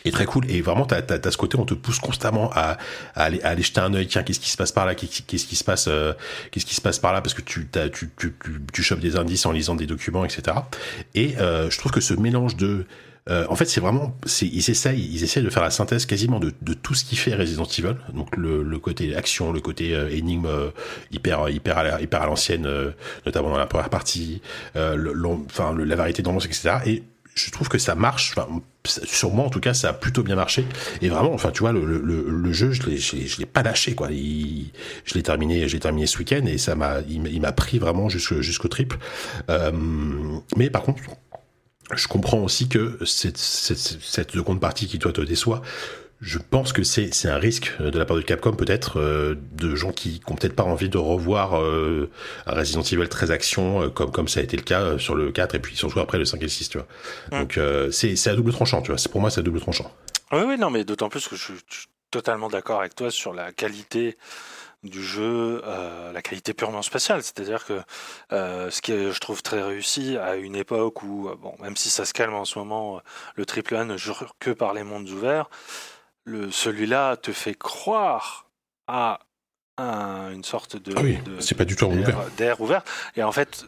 est 0.06 0.12
très 0.12 0.26
cool. 0.26 0.50
Et 0.50 0.62
vraiment 0.62 0.86
t'as 0.86 1.02
as, 1.02 1.32
ce 1.32 1.38
côté 1.38 1.58
on 1.58 1.66
te 1.66 1.74
pousse 1.74 2.00
constamment 2.00 2.52
à, 2.54 2.78
à, 3.16 3.24
aller, 3.24 3.42
à 3.42 3.50
aller 3.50 3.64
jeter 3.64 3.82
un 3.82 3.94
œil. 3.94 4.08
Tiens 4.08 4.24
qu'est-ce 4.24 4.40
qui 4.40 4.50
se 4.50 4.58
passe 4.58 4.72
par 4.72 4.86
là? 4.86 4.96
Qu'est-ce 4.96 5.46
qui 5.46 5.56
se 5.56 5.64
passe 5.64 5.86
euh, 5.88 6.14
qu'est-ce 6.52 6.66
qui 6.66 6.76
se 6.76 6.82
passe 6.82 7.00
par 7.00 7.14
là? 7.14 7.22
Parce 7.22 7.34
que 7.34 7.42
tu, 7.42 7.68
tu, 7.72 8.12
tu, 8.18 8.36
tu, 8.44 8.62
tu 8.72 8.84
chopes 8.84 9.00
des 9.00 9.16
indices 9.16 9.46
en 9.46 9.52
lisant 9.52 9.76
des 9.76 9.88
documents 9.88 10.26
etc 10.26 10.58
et 11.16 11.36
euh, 11.38 11.70
je 11.70 11.78
trouve 11.78 11.92
que 11.92 12.02
ce 12.02 12.14
mélange 12.14 12.56
de 12.56 12.86
euh, 13.30 13.46
en 13.50 13.56
fait, 13.56 13.66
c'est 13.66 13.80
vraiment, 13.80 14.18
ils 14.42 14.70
essayent, 14.70 15.00
ils 15.00 15.24
essayent 15.24 15.44
de 15.44 15.50
faire 15.50 15.64
la 15.64 15.72
synthèse 15.72 16.06
quasiment 16.06 16.40
de, 16.40 16.52
de 16.62 16.74
tout 16.74 16.94
ce 16.94 17.06
qui 17.06 17.16
fait 17.16 17.34
Resident 17.34 17.64
Evil. 17.66 17.96
Donc 18.14 18.36
le, 18.36 18.64
le 18.64 18.80
côté 18.80 19.16
action, 19.16 19.54
le 19.54 19.62
côté 19.62 19.96
euh, 19.96 20.10
énigme 20.10 20.46
euh, 20.46 20.72
hyper, 21.12 21.50
hyper, 21.50 21.78
à, 21.78 22.02
hyper 22.02 22.22
à 22.22 22.26
l'ancienne, 22.26 22.66
euh, 22.66 22.92
notamment 23.26 23.50
dans 23.50 23.58
la 23.58 23.66
première 23.66 23.90
partie, 23.90 24.42
enfin 24.76 25.76
la 25.78 25.96
variété 25.96 26.22
d'ambiance, 26.22 26.46
etc. 26.46 26.80
Et 26.86 27.04
je 27.36 27.52
trouve 27.52 27.70
que 27.70 27.78
ça 27.78 27.96
marche. 27.96 28.34
Enfin, 28.38 28.48
sur 28.86 29.32
moi 29.32 29.46
en 29.46 29.50
tout 29.50 29.60
cas, 29.60 29.74
ça 29.74 29.90
a 29.90 29.94
plutôt 29.94 30.24
bien 30.24 30.36
marché. 30.36 30.66
Et 31.02 31.10
vraiment, 31.10 31.34
enfin, 31.34 31.52
tu 31.52 31.62
vois, 31.62 31.72
le, 31.72 32.54
jeu, 32.54 32.72
je 32.72 32.84
l'ai, 32.84 32.98
je 32.98 33.38
l'ai 33.40 33.46
pas 33.46 33.64
lâché 33.64 33.96
quoi. 33.96 34.10
Je 34.10 35.14
l'ai 35.14 35.24
terminé, 35.24 35.68
j'ai 35.68 35.80
terminé 35.80 36.06
ce 36.06 36.18
week-end 36.18 36.46
et 36.46 36.58
ça 36.58 36.76
m'a, 36.76 37.00
il 37.08 37.42
m'a 37.42 37.52
pris 37.52 37.80
vraiment 37.80 38.10
jusqu'au 38.10 38.68
triple. 38.68 38.98
Euh, 39.50 39.72
mais 40.58 40.70
par 40.70 40.84
contre, 40.84 41.02
je 41.96 42.08
comprends 42.08 42.40
aussi 42.40 42.70
que 42.70 42.98
cette 43.06 43.38
seconde 43.38 44.60
partie 44.60 44.88
qui 44.88 45.00
toi 45.00 45.12
te 45.12 45.22
déçoit, 45.22 45.62
je 46.24 46.40
pense 46.40 46.72
que 46.72 46.84
c'est 46.84 47.28
un 47.28 47.38
risque 47.38 47.78
de 47.82 48.00
la 48.00 48.06
part 48.06 48.16
de 48.16 48.22
Capcom 48.22 48.54
peut-être 48.54 48.98
euh, 48.98 49.36
de 49.52 49.76
gens 49.76 49.92
qui 49.92 50.22
n'ont 50.30 50.36
peut-être 50.36 50.56
pas 50.56 50.64
envie 50.64 50.88
de 50.88 50.98
revoir 50.98 51.60
euh, 51.60 52.10
un 52.48 52.54
Resident 52.54 52.82
Evil 52.82 53.10
très 53.10 53.30
action 53.30 53.82
euh, 53.82 53.90
comme 53.90 54.10
comme 54.10 54.30
ça 54.30 54.40
a 54.40 54.44
été 54.44 54.56
le 54.56 54.64
cas 54.64 54.98
sur 54.98 55.16
le 55.16 55.34
4 55.34 55.56
et 55.56 55.60
puis 55.60 55.76
surtout 55.76 56.00
après 56.00 56.18
le 56.18 56.24
5 56.24 56.38
et 56.38 56.44
le 56.44 56.48
6 56.48 56.70
tu 56.70 56.78
vois. 56.78 56.88
Donc 57.38 57.60
c'est 57.92 58.28
à 58.28 58.36
double 58.36 58.54
tranchant 58.54 58.82
tu 58.82 58.92
vois. 58.92 58.98
C'est 58.98 59.12
pour 59.12 59.20
moi 59.20 59.30
c'est 59.30 59.42
à 59.42 59.44
double 59.44 59.60
tranchant. 59.60 59.92
Oui 60.32 60.44
oui 60.48 60.58
non 60.58 60.70
mais 60.70 60.86
d'autant 60.86 61.10
plus 61.10 61.28
que 61.28 61.36
je, 61.36 61.44
suis 61.44 61.88
totalement 62.10 62.48
d'accord 62.48 62.80
avec 62.80 62.96
toi 62.96 63.12
sur 63.12 63.34
la 63.34 63.52
qualité 63.52 64.18
du 64.84 65.04
jeu, 65.04 65.62
la 66.14 66.22
qualité 66.22 66.54
purement 66.54 66.82
spatiale. 66.82 67.24
C'est-à-dire 67.24 67.66
que 67.66 67.80
ce 68.32 68.82
qui 68.82 68.92
est, 68.92 69.12
je 69.12 69.20
trouve 69.20 69.42
très 69.42 69.62
réussi 69.62 70.18
à 70.18 70.36
une 70.36 70.56
époque 70.56 71.04
où, 71.04 71.30
bon, 71.42 71.56
même 71.62 71.76
si 71.76 71.90
ça 71.90 72.06
se 72.06 72.14
calme 72.14 72.34
en 72.34 72.46
ce 72.46 72.60
moment, 72.60 73.02
le 73.36 73.46
triple 73.46 73.76
A 73.76 73.86
ne 73.86 73.98
jure 73.98 74.36
que 74.40 74.52
par 74.52 74.74
les 74.74 74.84
mondes 74.84 75.10
ouverts 75.10 75.50
celui-là 76.26 77.18
te 77.18 77.32
fait 77.32 77.56
croire 77.56 78.50
à 78.88 79.20
une 79.78 80.44
sorte 80.44 80.76
de, 80.78 80.94
ah 80.96 81.40
c'est 81.40 81.56
pas 81.56 81.66
du 81.66 81.76
tout 81.76 81.90
d'air 82.38 82.62
ouvert. 82.62 82.84
Et 83.16 83.24
en 83.24 83.32
fait, 83.32 83.66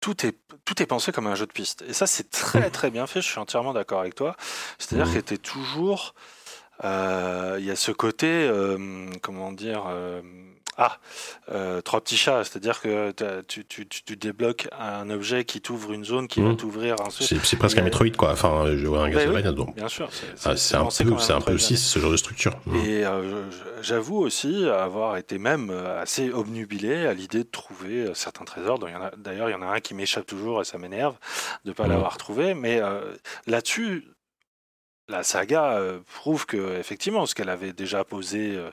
tout 0.00 0.26
est, 0.26 0.38
tout 0.64 0.82
est 0.82 0.86
pensé 0.86 1.12
comme 1.12 1.26
un 1.26 1.34
jeu 1.34 1.46
de 1.46 1.52
piste. 1.52 1.82
Et 1.88 1.92
ça, 1.92 2.06
c'est 2.06 2.30
très 2.30 2.70
très 2.70 2.90
bien 2.90 3.06
fait. 3.06 3.20
Je 3.20 3.28
suis 3.28 3.38
entièrement 3.38 3.72
d'accord 3.72 4.00
avec 4.00 4.14
toi. 4.14 4.36
C'est-à-dire 4.78 5.06
mmh. 5.06 5.14
que 5.14 5.20
tu 5.20 5.38
toujours. 5.38 6.14
Euh, 6.84 7.56
il 7.58 7.64
y 7.64 7.70
a 7.70 7.76
ce 7.76 7.90
côté, 7.90 8.26
euh, 8.26 9.08
comment 9.22 9.50
dire, 9.52 9.84
euh, 9.88 10.20
ah, 10.78 10.98
euh, 11.50 11.80
trois 11.80 12.02
petits 12.02 12.18
chats, 12.18 12.44
c'est-à-dire 12.44 12.82
que 12.82 13.12
tu, 13.48 13.64
tu, 13.64 13.86
tu, 13.88 14.16
débloques 14.16 14.68
un 14.78 15.08
objet 15.08 15.44
qui 15.44 15.62
t'ouvre 15.62 15.92
une 15.92 16.04
zone 16.04 16.28
qui 16.28 16.42
va 16.42 16.50
mmh. 16.50 16.56
t'ouvrir 16.58 16.96
un 17.00 17.08
C'est 17.10 17.56
presque 17.56 17.78
un 17.78 17.82
Metroid, 17.82 18.10
quoi. 18.10 18.32
Enfin, 18.32 18.76
je 18.76 18.86
vois 18.86 19.04
un 19.04 19.08
ben 19.08 19.14
Castlevania 19.14 19.52
oui, 19.52 19.72
Bien 19.74 19.88
sûr. 19.88 20.10
C'est 20.34 20.76
ah, 20.76 20.80
un 20.80 20.84
peu, 20.84 21.18
c'est 21.18 21.32
un 21.32 21.40
peu 21.40 21.54
aussi 21.54 21.78
ce 21.78 21.98
genre 21.98 22.10
de 22.10 22.16
structure. 22.18 22.58
Mmh. 22.66 22.76
Et 22.76 23.06
euh, 23.06 23.44
j'avoue 23.80 24.18
aussi 24.18 24.68
avoir 24.68 25.16
été 25.16 25.38
même 25.38 25.70
euh, 25.70 26.02
assez 26.02 26.30
obnubilé 26.30 27.06
à 27.06 27.14
l'idée 27.14 27.44
de 27.44 27.50
trouver 27.50 28.10
certains 28.14 28.44
trésors. 28.44 28.78
D'ailleurs, 29.16 29.48
il 29.48 29.52
y 29.52 29.56
en 29.56 29.62
a 29.62 29.66
un 29.66 29.80
qui 29.80 29.94
m'échappe 29.94 30.26
toujours 30.26 30.60
et 30.60 30.64
ça 30.64 30.76
m'énerve 30.76 31.14
de 31.64 31.70
ne 31.70 31.74
pas 31.74 31.86
mmh. 31.86 31.90
l'avoir 31.90 32.18
trouvé. 32.18 32.52
Mais 32.52 32.82
là-dessus, 33.46 34.04
la 35.08 35.22
saga 35.22 35.74
euh, 35.74 36.00
prouve 36.14 36.46
que 36.46 36.78
effectivement 36.78 37.26
ce 37.26 37.34
qu'elle 37.34 37.48
avait 37.48 37.72
déjà 37.72 38.04
posé 38.04 38.56
euh, 38.56 38.70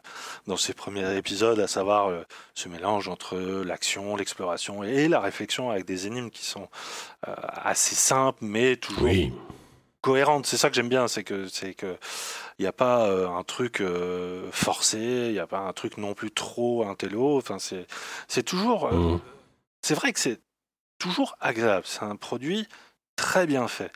dans 0.47 0.57
ses 0.57 0.73
premiers 0.73 1.15
épisodes, 1.15 1.59
à 1.59 1.67
savoir 1.67 2.09
euh, 2.09 2.23
ce 2.55 2.69
mélange 2.69 3.07
entre 3.07 3.37
l'action, 3.37 4.15
l'exploration 4.15 4.83
et 4.83 5.07
la 5.07 5.19
réflexion 5.19 5.69
avec 5.69 5.85
des 5.85 6.07
énigmes 6.07 6.29
qui 6.29 6.45
sont 6.45 6.69
assez 7.21 7.95
simples 7.95 8.39
mais 8.41 8.75
toujours 8.75 9.09
cohérentes. 10.01 10.45
C'est 10.45 10.57
ça 10.57 10.69
que 10.69 10.75
j'aime 10.75 10.89
bien, 10.89 11.07
c'est 11.07 11.23
que 11.23 11.47
c'est 11.47 11.73
que 11.73 11.97
il 12.59 12.63
n'y 12.63 12.67
a 12.67 12.73
pas 12.73 13.09
un 13.09 13.43
truc 13.43 13.81
forcé, 14.51 14.97
il 14.97 15.31
n'y 15.31 15.39
a 15.39 15.47
pas 15.47 15.59
un 15.59 15.73
truc 15.73 15.97
non 15.97 16.13
plus 16.13 16.31
trop 16.31 16.85
intello. 16.85 17.37
Enfin 17.37 17.59
c'est 17.59 17.87
c'est 18.27 18.43
toujours 18.43 18.91
mmh 18.91 19.19
c'est 19.83 19.95
vrai 19.95 20.13
que 20.13 20.19
c'est 20.19 20.41
toujours 20.97 21.35
agréable. 21.39 21.85
C'est 21.85 22.03
un 22.03 22.15
produit 22.15 22.67
très 23.15 23.45
bien 23.45 23.67
fait. 23.67 23.91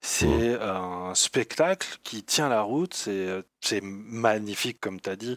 C'est 0.00 0.58
un 0.60 1.14
spectacle 1.14 1.98
qui 2.02 2.22
tient 2.22 2.48
la 2.48 2.62
route, 2.62 2.94
c'est 2.94 3.80
magnifique 3.82 4.80
comme 4.80 5.00
tu 5.00 5.10
as 5.10 5.16
dit. 5.16 5.36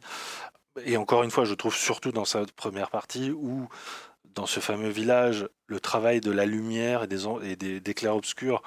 Et 0.85 0.97
encore 0.97 1.23
une 1.23 1.31
fois, 1.31 1.45
je 1.45 1.53
trouve 1.53 1.75
surtout 1.75 2.11
dans 2.11 2.25
sa 2.25 2.43
première 2.55 2.89
partie 2.89 3.31
où 3.31 3.67
dans 4.35 4.45
ce 4.45 4.59
fameux 4.59 4.89
village, 4.89 5.47
le 5.67 5.79
travail 5.79 6.21
de 6.21 6.31
la 6.31 6.45
lumière 6.45 7.03
et 7.03 7.07
des, 7.07 7.25
et 7.43 7.55
des, 7.55 7.79
des 7.79 7.93
clairs-obscurs 7.93 8.63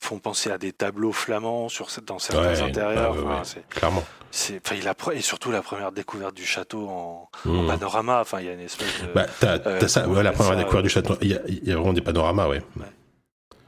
font 0.00 0.18
penser 0.18 0.50
à 0.50 0.58
des 0.58 0.72
tableaux 0.72 1.12
flamands 1.12 1.68
sur, 1.68 1.88
dans 2.06 2.18
certains 2.18 2.62
intérieurs. 2.62 3.16
clairement. 3.70 4.04
C'est, 4.30 4.60
il 4.72 4.86
a, 4.86 4.94
et 5.12 5.20
surtout 5.22 5.50
la 5.50 5.62
première 5.62 5.90
découverte 5.90 6.34
du 6.34 6.44
château 6.44 6.86
en, 6.86 7.30
mmh. 7.46 7.66
panorama. 7.66 8.20
Enfin, 8.20 8.40
il 8.40 8.46
y 8.46 8.48
a 8.50 8.52
une 8.52 8.60
espèce 8.60 9.02
de. 9.02 9.12
Bah, 9.12 9.26
t'as, 9.40 9.58
euh, 9.66 9.88
ça, 9.88 10.06
ouais, 10.06 10.22
la 10.22 10.32
première 10.32 10.56
découverte 10.56 10.84
du 10.84 10.90
château. 10.90 11.16
Il 11.22 11.28
y, 11.28 11.34
a, 11.34 11.40
il 11.48 11.66
y 11.66 11.72
a 11.72 11.76
vraiment 11.76 11.94
des 11.94 12.02
panoramas, 12.02 12.46
ouais. 12.48 12.62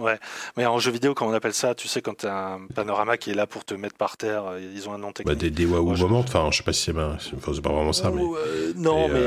Ouais. 0.01 0.19
mais 0.57 0.67
en 0.67 0.79
jeu 0.79 0.91
vidéo, 0.91 1.15
quand 1.15 1.29
on 1.29 1.33
appelle 1.33 1.55
ça, 1.55 1.75
tu 1.75 1.89
sais, 1.89 2.03
quand 2.03 2.19
t'as 2.19 2.55
un 2.55 2.61
panorama 2.75 3.17
qui 3.17 3.31
est 3.31 3.35
là 3.35 3.47
pour 3.47 3.65
te 3.65 3.75
mettre 3.75 3.97
par 3.97 4.17
terre, 4.17 4.45
euh, 4.47 4.61
ils 4.75 4.89
ont 4.89 4.95
un 4.95 4.99
nom 4.99 5.09
bah, 5.09 5.13
technique. 5.15 5.39
Bah, 5.39 5.41
des, 5.41 5.51
des 5.51 5.67
waouh 5.67 5.97
moments, 5.97 6.21
enfin, 6.21 6.49
je 6.51 6.59
sais 6.59 6.63
pas 6.63 6.73
si 6.73 6.83
c'est, 6.83 6.93
pas 6.93 7.73
vraiment 7.73 7.93
ça, 7.93 8.11
mais. 8.11 8.23
Euh, 8.23 8.73
non, 8.77 9.09
mais. 9.09 9.21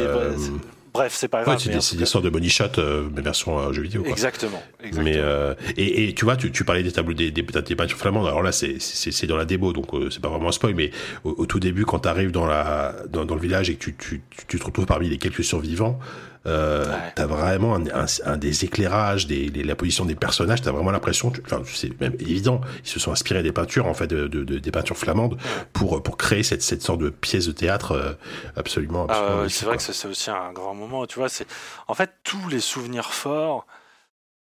Bref, 0.93 1.13
c'est 1.15 1.27
pas 1.27 1.41
grave. 1.41 1.55
Ouais, 1.55 1.79
c'est 1.81 1.97
des, 1.97 2.05
sortes 2.05 2.23
de 2.23 2.29
body 2.29 2.49
shot, 2.49 2.65
euh, 2.77 3.09
mais 3.15 3.21
version 3.21 3.57
euh, 3.57 3.73
jeu 3.73 3.81
vidéo. 3.81 4.03
Quoi. 4.03 4.12
Exactement. 4.12 4.62
exactement. 4.79 5.03
Mais 5.03 5.17
euh, 5.17 5.55
et, 5.75 6.09
et, 6.09 6.13
tu 6.13 6.23
vois, 6.23 6.38
tu, 6.38 6.51
tu 6.51 6.63
parlais 6.63 6.83
des 6.83 6.91
tableaux 6.91 7.15
des, 7.15 7.31
des, 7.31 7.41
des 7.41 7.75
peintures 7.75 7.97
flamandes. 7.97 8.27
Alors 8.27 8.43
là, 8.43 8.51
c'est 8.51 9.25
dans 9.25 9.36
la 9.36 9.45
démo, 9.45 9.73
donc 9.73 9.91
euh, 9.93 10.12
c'est 10.12 10.21
pas 10.21 10.29
vraiment 10.29 10.49
un 10.49 10.51
spoil. 10.51 10.75
Mais 10.75 10.91
au, 11.23 11.47
tout 11.47 11.59
début, 11.59 11.86
quand 11.86 11.99
tu 11.99 12.07
arrives 12.07 12.31
dans 12.31 12.45
la 12.45 12.95
dans, 13.09 13.25
dans, 13.25 13.33
le 13.33 13.41
village 13.41 13.71
et 13.71 13.75
que 13.75 13.79
tu, 13.79 13.95
tu, 13.95 14.21
tu 14.47 14.59
te 14.59 14.63
retrouves 14.63 14.86
parmi 14.86 15.09
les 15.09 15.17
quelques 15.17 15.43
survivants, 15.43 15.97
euh, 16.45 16.86
ouais. 16.86 17.13
T'as 17.15 17.25
vraiment 17.25 17.75
un, 17.75 17.86
un, 17.88 18.06
un, 18.25 18.38
des 18.38 18.65
éclairages, 18.65 19.27
des, 19.27 19.47
les, 19.49 19.63
la 19.63 19.75
position 19.75 20.06
des 20.06 20.15
personnages. 20.15 20.62
T'as 20.62 20.71
vraiment 20.71 20.91
l'impression, 20.91 21.32
enfin 21.45 21.62
c'est 21.65 21.99
même 22.01 22.15
évident, 22.19 22.62
ils 22.84 22.89
se 22.89 22.99
sont 22.99 23.12
inspirés 23.12 23.43
des 23.43 23.51
peintures 23.51 23.88
en 23.88 23.93
fait, 23.93 24.08
de, 24.08 24.27
de, 24.27 24.43
de 24.43 24.60
des 24.60 24.71
peintures 24.71 24.97
flamandes 24.97 25.38
pour 25.71 26.03
pour 26.03 26.17
créer 26.17 26.43
cette 26.43 26.62
cette 26.62 26.82
sorte 26.82 26.99
de 26.99 27.10
pièce 27.10 27.47
de 27.47 27.53
théâtre 27.53 27.93
euh, 27.93 28.13
absolument. 28.56 29.06
Absolument 29.06 29.43
ah, 29.45 29.49
c'est 29.49 29.65
vrai 29.65 29.77
que 29.77 29.84
c'est 29.84 30.08
aussi 30.08 30.29
un 30.29 30.51
grand 30.51 30.75
moment. 30.75 31.06
Tu 31.06 31.19
vois, 31.19 31.29
c'est 31.29 31.47
en 31.88 31.93
fait 31.93 32.12
tous 32.23 32.49
les 32.49 32.60
souvenirs 32.60 33.13
forts 33.13 33.65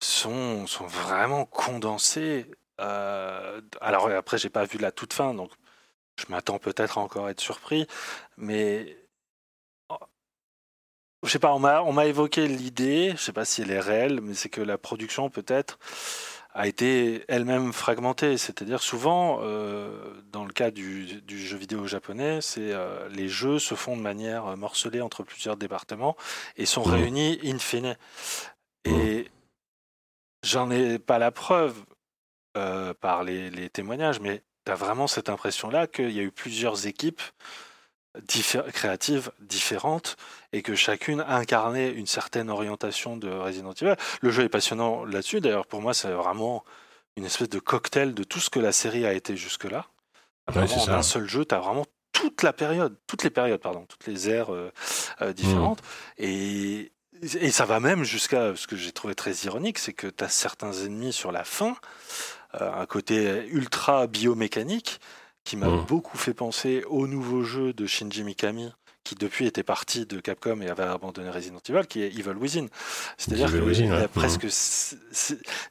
sont 0.02 0.68
sont 0.68 0.86
vraiment 0.86 1.46
condensés. 1.46 2.52
Euh, 2.80 3.60
alors 3.82 4.10
après, 4.10 4.38
j'ai 4.38 4.50
pas 4.50 4.66
vu 4.66 4.78
la 4.78 4.92
toute 4.92 5.14
fin, 5.14 5.34
donc 5.34 5.52
je 6.20 6.26
m'attends 6.30 6.60
peut-être 6.60 6.98
encore 6.98 7.26
à 7.28 7.32
être 7.32 7.42
surpris, 7.42 7.88
mais 8.38 8.98
je 11.28 11.34
sais 11.34 11.40
pas, 11.40 11.54
on 11.54 11.60
m'a, 11.60 11.82
on 11.84 11.92
m'a 11.92 12.06
évoqué 12.06 12.48
l'idée, 12.48 13.12
je 13.12 13.22
sais 13.22 13.34
pas 13.34 13.46
si 13.46 13.62
elle 13.62 13.72
est 13.72 13.80
réelle, 13.80 14.22
mais 14.22 14.34
c'est 14.34 14.50
que 14.50 14.62
la 14.62 14.78
production 14.78 15.30
peut-être 15.30 15.78
a 16.54 16.68
été 16.68 17.24
elle-même 17.28 17.74
fragmentée. 17.74 18.38
C'est-à-dire 18.38 18.82
souvent, 18.82 19.40
euh, 19.42 20.22
dans 20.32 20.46
le 20.46 20.54
cas 20.54 20.72
du, 20.72 21.22
du, 21.22 21.40
jeu 21.46 21.58
vidéo 21.58 21.86
japonais, 21.86 22.40
c'est 22.42 22.72
euh, 22.72 23.10
les 23.10 23.28
jeux 23.28 23.60
se 23.60 23.76
font 23.76 23.98
de 23.98 24.02
manière 24.02 24.58
morcelée 24.58 25.02
entre 25.02 25.24
plusieurs 25.24 25.58
départements 25.58 26.16
et 26.56 26.66
sont 26.66 26.88
mmh. 26.88 26.92
réunis 26.92 27.40
in 27.44 27.60
fine. 27.60 27.98
Et 28.86 28.92
mmh. 28.92 29.26
j'en 30.44 30.72
ai 30.72 30.98
pas 30.98 31.20
la 31.20 31.32
preuve 31.32 31.76
euh, 32.56 32.94
par 32.94 33.24
les, 33.24 33.50
les 33.52 33.70
témoignages, 33.70 34.22
mais 34.22 34.42
tu 34.66 34.72
as 34.72 34.76
vraiment 34.76 35.08
cette 35.08 35.30
impression-là 35.30 35.88
qu'il 35.88 36.12
y 36.12 36.20
a 36.20 36.24
eu 36.24 36.32
plusieurs 36.32 36.88
équipes 36.88 37.22
créatives 38.74 39.32
différentes 39.40 40.18
et 40.54 40.62
que 40.62 40.76
chacune 40.76 41.24
incarnait 41.28 41.90
une 41.90 42.08
certaine 42.08 42.50
orientation 42.50 43.18
de 43.18 43.30
Resident 43.30 43.74
Evil. 43.74 43.96
Le 44.22 44.32
jeu 44.32 44.44
est 44.44 44.50
passionnant 44.50 45.06
là-dessus. 45.06 45.42
D'ailleurs, 45.42 45.68
pour 45.68 45.82
moi, 45.82 45.94
c'est 45.94 46.12
vraiment 46.12 46.64
une 47.16 47.26
espèce 47.26 47.50
de 47.50 47.60
cocktail 47.60 48.14
de 48.14 48.24
tout 48.24 48.40
ce 48.40 48.50
que 48.50 48.60
la 48.60 48.72
série 48.72 49.06
a 49.06 49.14
été 49.14 49.36
jusque-là. 49.36 49.88
Vraiment, 50.48 50.84
en 50.84 50.90
un 50.90 51.04
seul 51.04 51.28
jeu, 51.28 51.46
tu 51.46 51.56
as 51.56 51.60
vraiment 51.60 51.86
toute 52.14 52.44
la 52.44 52.54
période, 52.54 52.96
toutes 53.06 53.24
les 53.24 53.30
périodes, 53.30 53.60
pardon, 53.60 53.86
toutes 53.88 54.08
les 54.08 54.30
ères 54.30 54.54
euh, 54.54 54.72
euh, 55.22 55.34
différentes. 55.34 55.82
Mmh. 55.82 56.24
Et, 56.24 56.92
et 57.22 57.52
ça 57.52 57.66
va 57.66 57.80
même 57.80 58.04
jusqu'à 58.04 58.56
ce 58.56 58.68
que 58.68 58.76
j'ai 58.76 58.92
trouvé 58.92 59.14
très 59.14 59.34
ironique, 59.34 59.78
c'est 59.78 59.94
que 59.94 60.08
tu 60.08 60.24
as 60.24 60.30
certains 60.30 60.74
ennemis 60.74 61.14
sur 61.14 61.32
la 61.32 61.44
fin, 61.44 61.76
euh, 62.62 62.72
un 62.74 62.86
côté 62.86 63.48
ultra 63.50 64.08
biomécanique, 64.08 65.00
qui 65.48 65.56
m'a 65.56 65.70
mmh. 65.70 65.86
beaucoup 65.86 66.18
fait 66.18 66.34
penser 66.34 66.84
au 66.90 67.08
nouveau 67.08 67.42
jeu 67.42 67.72
de 67.72 67.86
Shinji 67.86 68.26
Mikami 68.26 68.70
qui 69.08 69.16
depuis 69.16 69.48
était 69.48 69.64
parti 69.64 70.06
de 70.06 70.20
Capcom 70.20 70.60
et 70.62 70.70
avait 70.70 70.84
abandonné 70.84 71.30
Resident 71.30 71.60
Evil, 71.70 71.88
qui 71.88 72.02
est 72.02 72.08
Evil 72.08 72.36
Within. 72.38 72.68
C'est-à-dire 73.18 73.50
que 73.50 73.58
ouais. 73.58 74.08
presque, 74.14 74.48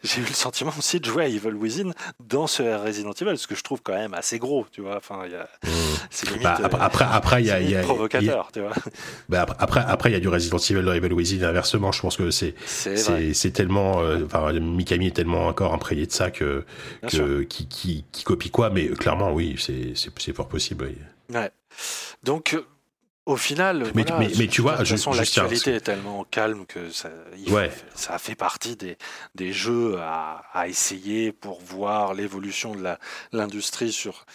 j'ai 0.02 0.20
eu 0.20 0.24
le 0.24 0.32
sentiment 0.32 0.72
aussi 0.78 1.00
de 1.00 1.04
jouer 1.04 1.24
à 1.24 1.28
Evil 1.28 1.52
Within 1.52 1.90
dans 2.18 2.46
ce 2.46 2.62
Resident 2.62 3.12
Evil, 3.12 3.36
ce 3.36 3.46
que 3.46 3.54
je 3.54 3.62
trouve 3.62 3.82
quand 3.82 3.92
même 3.92 4.14
assez 4.14 4.38
gros, 4.38 4.66
tu 4.72 4.80
vois. 4.80 4.96
Enfin, 4.96 5.26
y 5.26 5.34
a, 5.34 5.48
c'est 6.10 6.30
limite, 6.30 6.44
bah, 6.44 6.58
après, 6.80 7.04
après, 7.10 7.42
il 7.42 7.46
y 7.46 7.50
a, 7.50 7.60
y 7.60 7.76
a 7.76 7.82
provocateur, 7.82 8.22
y 8.24 8.30
a, 8.30 8.52
tu 8.52 8.60
vois. 8.60 8.72
Bah, 9.28 9.44
après, 9.58 9.84
après, 9.86 10.10
il 10.10 10.12
y 10.14 10.16
a 10.16 10.20
du 10.20 10.28
Resident 10.28 10.58
Evil 10.58 10.82
dans 10.82 10.92
Evil 10.92 11.12
Within. 11.12 11.42
Inversement, 11.42 11.92
je 11.92 12.00
pense 12.00 12.16
que 12.16 12.30
c'est, 12.30 12.54
c'est, 12.64 13.50
tellement, 13.50 14.00
euh, 14.00 14.24
enfin, 14.24 14.50
Mikami 14.52 15.08
est 15.08 15.16
tellement 15.16 15.46
encore 15.46 15.74
imprégné 15.74 16.06
de 16.06 16.12
ça 16.12 16.30
que, 16.30 16.64
que 17.06 17.42
qui, 17.42 17.68
qui, 17.68 18.04
qui, 18.12 18.24
copie 18.24 18.50
quoi, 18.50 18.70
mais 18.70 18.88
clairement, 18.88 19.32
oui, 19.32 19.56
c'est, 19.58 19.92
c'est, 19.94 20.32
fort 20.32 20.48
possible. 20.48 20.86
Oui. 20.88 21.36
Ouais. 21.36 21.50
Donc, 22.22 22.56
au 23.26 23.36
final, 23.36 23.90
mais, 23.94 24.04
voilà, 24.04 24.18
mais, 24.20 24.32
mais, 24.38 24.46
tu 24.46 24.62
vois, 24.62 24.76
de 24.76 24.84
toute 24.84 25.16
l'actualité 25.16 25.72
est 25.74 25.80
tellement 25.80 26.24
calme 26.24 26.64
que 26.64 26.90
ça, 26.90 27.10
ouais. 27.48 27.70
fait, 27.70 27.84
ça 27.94 28.18
fait 28.18 28.36
partie 28.36 28.76
des, 28.76 28.96
des 29.34 29.52
jeux 29.52 29.98
à, 29.98 30.44
à 30.52 30.68
essayer 30.68 31.32
pour 31.32 31.60
voir 31.60 32.14
l'évolution 32.14 32.76
de 32.76 32.96
l'industrie 33.32 33.92
sur 33.92 34.26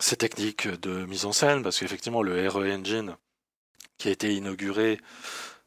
ces 0.00 0.16
techniques 0.16 0.68
de 0.68 1.04
mise 1.04 1.26
en 1.26 1.32
scène, 1.32 1.62
parce 1.62 1.78
qu'effectivement, 1.78 2.22
le 2.22 2.48
RE 2.48 2.64
Engine 2.64 3.14
qui 3.98 4.08
a 4.08 4.12
été 4.12 4.32
inauguré 4.34 4.98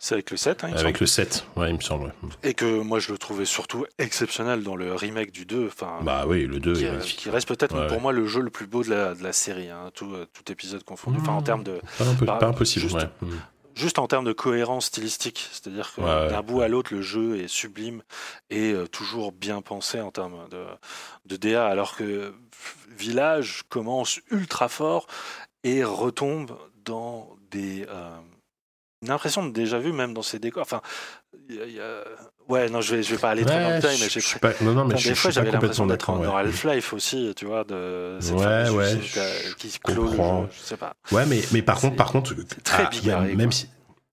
c'est 0.04 0.16
avec 0.16 0.32
le 0.32 0.38
7, 0.38 0.64
hein, 0.64 0.70
il 0.72 0.78
Avec 0.80 1.00
le 1.00 1.06
7, 1.06 1.46
ouais, 1.58 1.70
il 1.70 1.76
me 1.76 1.80
semble. 1.80 2.12
Et 2.42 2.56
que 2.56 2.82
moi, 2.82 2.98
je 2.98 3.12
le 3.12 3.20
trouvais 3.20 3.46
surtout 3.46 3.86
exceptionnel 4.00 4.64
dans 4.64 4.76
le 4.76 4.96
remake 4.96 5.32
du 5.32 5.46
2. 5.46 5.68
Enfin, 5.68 6.00
bah 6.02 6.26
oui, 6.28 6.48
le 6.48 6.60
2 6.60 6.74
qui, 6.74 6.86
est 6.86 7.16
qui 7.18 7.30
reste 7.30 7.48
peut-être 7.48 7.80
ouais, 7.80 7.86
pour 7.86 8.02
moi 8.02 8.12
le 8.12 8.26
jeu 8.26 8.42
le 8.42 8.50
plus 8.50 8.66
beau 8.66 8.84
de 8.84 8.90
la, 8.90 9.14
de 9.14 9.22
la 9.22 9.32
série, 9.32 9.70
hein, 9.70 9.92
tout, 9.94 10.12
tout, 10.34 10.52
épisode 10.52 10.84
confondu. 10.84 11.20
Mmh, 11.20 11.22
enfin, 11.22 11.34
en 11.34 11.44
termes 11.44 11.64
de. 11.64 11.80
Pas, 12.00 12.06
un 12.06 12.16
peu, 12.16 12.26
bah, 12.26 12.38
pas 12.40 12.48
impossible, 12.48 12.90
juste, 12.90 12.98
mmh. 13.22 13.28
juste, 13.76 14.00
en 14.00 14.08
termes 14.08 14.26
de 14.26 14.34
cohérence 14.34 14.88
stylistique. 14.88 15.48
C'est-à-dire 15.52 15.94
que 15.94 16.02
d'un 16.02 16.42
bout 16.42 16.62
à 16.62 16.68
l'autre, 16.68 16.96
le 16.96 17.04
jeu 17.04 17.40
est 17.40 17.48
sublime 17.48 18.02
et 18.50 18.74
euh, 18.74 18.88
toujours 18.88 19.32
bien 19.32 19.62
pensé 19.62 20.02
en 20.02 20.10
termes 20.10 20.50
de, 20.50 20.66
de 21.28 21.36
DA, 21.36 21.68
alors 21.68 21.96
que 21.96 22.34
Village 22.90 23.66
commence 23.70 24.20
ultra 24.32 24.68
fort 24.68 25.06
et 25.64 25.84
retombe 25.84 26.58
dans 26.86 27.30
des. 27.52 27.86
Euh, 27.88 28.18
une 29.02 29.10
impression 29.10 29.46
de 29.46 29.52
déjà 29.52 29.80
vu 29.80 29.94
même 29.94 30.14
dans 30.14 30.22
ces 30.22 30.40
décors. 30.40 30.64
Enfin, 30.64 30.82
y 31.50 31.60
a, 31.60 31.66
y 31.66 31.80
a... 31.80 32.04
ouais, 32.48 32.70
non, 32.70 32.82
je 32.82 32.96
vais, 32.96 33.04
je 33.04 33.16
vais 33.16 33.22
pas 33.22 33.32
aller 33.32 33.44
trop 33.44 33.58
dans 33.58 33.70
le 33.70 33.76
détail, 33.76 33.98
mais 34.00 34.10
je 34.10 34.20
suis 34.20 34.40
pas, 34.40 34.52
non, 34.62 34.74
non, 34.74 34.86
mais 34.86 34.96
des 34.96 35.02
je, 35.02 35.14
fois, 35.14 35.32
j'avais 35.32 35.52
l'impression 35.52 35.88
d'être 35.88 36.14
ouais. 36.14 36.26
dans 36.26 36.36
Half-Life 36.36 36.94
aussi, 36.94 37.34
tu 37.36 37.46
vois, 37.46 37.64
de 37.64 38.18
cette 38.20 38.36
ouais, 38.36 38.70
ouais, 38.70 39.00
qui 39.58 39.80
clôt 39.80 40.06
le 40.06 40.18
jeu, 40.18 40.48
je 40.52 40.60
sais 40.60 40.78
pas. 40.78 40.94
Ouais, 41.12 41.26
mais, 41.26 41.42
mais 41.52 41.62
par 41.62 41.80
contre, 41.80 41.96
par 41.96 42.12
contre, 42.12 42.36
très 42.64 42.84
ah, 42.84 42.90
bigarré, 42.90 43.30
même, 43.30 43.38
même 43.38 43.52
si 43.52 43.70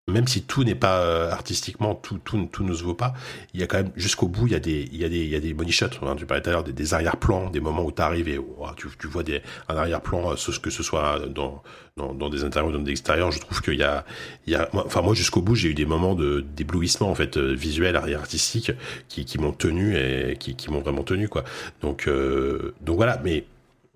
même 0.09 0.27
si 0.27 0.43
tout 0.43 0.65
n'est 0.65 0.75
pas 0.75 1.01
euh, 1.01 1.31
artistiquement, 1.31 1.95
tout, 1.95 2.19
tout, 2.19 2.49
tout 2.51 2.65
ne 2.65 2.73
se 2.75 2.83
vaut 2.83 2.95
pas, 2.95 3.15
il 3.55 3.61
y 3.61 3.63
a 3.63 3.67
quand 3.67 3.79
même, 3.79 3.91
jusqu'au 3.97 4.27
bout, 4.27 4.47
il 4.47 4.53
y 4.53 4.57
a 4.57 4.61
des, 4.61 4.89
il 4.91 4.99
y 4.99 5.05
a 5.05 5.09
des, 5.09 5.19
il 5.19 5.29
y 5.29 5.37
a 5.37 5.41
des 5.41 5.55
money 5.55 5.71
shots. 5.71 5.89
Tu 5.89 6.27
parlais 6.27 6.43
tout 6.43 6.51
à 6.51 6.53
l'heure 6.53 6.65
des, 6.65 6.95
arrière-plans, 6.95 7.51
des 7.51 7.61
moments 7.61 7.85
où 7.85 7.93
tu 7.93 8.03
arrives 8.03 8.29
et 8.29 8.39
oh, 8.39 8.67
tu, 8.77 9.07
vois 9.07 9.23
des, 9.23 9.43
un 9.69 9.77
arrière-plan, 9.77 10.33
euh, 10.33 10.37
ce 10.37 10.59
que 10.59 10.71
ce 10.71 10.83
soit 10.83 11.21
dans, 11.29 11.63
dans, 11.97 12.15
dans 12.15 12.31
des 12.31 12.45
intérieurs 12.45 12.71
ou 12.71 12.77
dans 12.77 12.83
des 12.83 12.93
extérieurs. 12.93 13.31
Je 13.31 13.41
trouve 13.41 13.61
qu'il 13.61 13.79
y 13.79 13.83
a, 13.83 14.05
il 14.47 14.53
y 14.55 14.57
a, 14.57 14.69
enfin, 14.73 15.03
moi, 15.03 15.15
jusqu'au 15.15 15.43
bout, 15.43 15.55
j'ai 15.55 15.69
eu 15.69 15.75
des 15.75 15.87
moments 15.87 16.15
de, 16.15 16.41
d'éblouissement, 16.41 17.11
en 17.11 17.15
fait, 17.15 17.37
euh, 17.37 17.53
visuel, 17.53 17.97
artistique, 17.97 18.73
qui, 19.09 19.25
qui 19.25 19.39
m'ont 19.39 19.53
tenu 19.53 19.97
et 19.97 20.37
qui, 20.39 20.55
qui 20.55 20.71
m'ont 20.71 20.81
vraiment 20.81 21.03
tenu, 21.03 21.29
quoi. 21.29 21.45
Donc, 21.83 22.09
euh, 22.09 22.75
donc 22.81 22.97
voilà, 22.97 23.21
mais, 23.25 23.45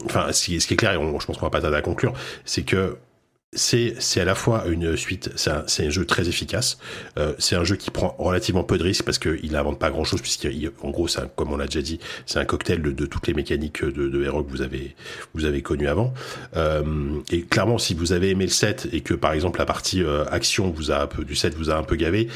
enfin, 0.05 0.33
ce 0.33 0.44
qui 0.44 0.57
est 0.57 0.77
clair, 0.77 0.92
et 0.92 0.96
on, 0.96 1.18
je 1.18 1.27
pense 1.27 1.38
qu'on 1.38 1.46
va 1.46 1.51
pas 1.51 1.61
tarder 1.61 1.77
à 1.77 1.83
conclure, 1.83 2.12
c'est 2.44 2.62
que, 2.64 2.96
c'est 3.55 4.21
à 4.21 4.25
la 4.25 4.35
fois 4.35 4.65
une 4.67 4.97
suite, 4.97 5.31
c'est 5.37 5.51
un, 5.51 5.65
un, 5.67 5.91
jeu 5.91 6.07
très 6.07 6.27
efficace. 6.27 6.79
Euh, 7.19 7.35
c'est 7.38 7.55
un 7.55 7.65
jeu 7.65 7.77
qui 7.77 7.91
prend 7.91 8.15
relativement 8.19 8.65
peu 8.65 8.79
de 8.79 8.83
risques 8.83 9.05
parce 9.05 9.19
qu'il 9.19 9.53
n'invente 9.53 9.79
pas 9.79 9.91
grand 9.91 10.05
chose 10.05 10.23
puisqu'en 10.23 10.91
gros, 10.91 11.07
c'est 11.07 11.21
comme 11.37 11.53
on 11.53 11.59
l'a 11.59 11.67
déjà 11.67 11.83
dit, 11.83 12.01
c'est 12.25 12.38
un 12.38 12.47
cocktail 12.47 12.81
de, 12.81 12.93
de, 12.93 13.05
toutes 13.05 13.27
les 13.27 13.35
mécaniques 13.35 13.85
de, 13.85 14.09
de 14.09 14.25
héros 14.25 14.43
que 14.43 14.51
vous 14.51 14.62
avez 14.62 14.97
vous 15.35 15.45
avez 15.45 15.61
connu 15.61 15.87
avant. 15.87 16.15
Euh, 16.57 17.21
et 17.31 17.43
clairement, 17.43 17.77
si 17.77 17.93
vous 17.93 18.12
avez 18.12 18.31
aimé 18.31 18.45
le 18.47 18.51
set 18.51 18.88
et 18.91 19.03
que 19.03 19.12
par 19.12 19.35
exemple 19.35 19.59
la 19.59 19.67
partie 19.67 20.03
euh, 20.03 20.25
action 20.31 20.71
vous 20.71 20.91
a 20.91 21.03
un 21.03 21.07
peu 21.07 21.23
du 21.23 21.35
set 21.35 21.55
vous 21.55 21.69
a 21.69 21.77
un 21.77 21.83
peu 21.83 21.97
gavé, 21.97 22.29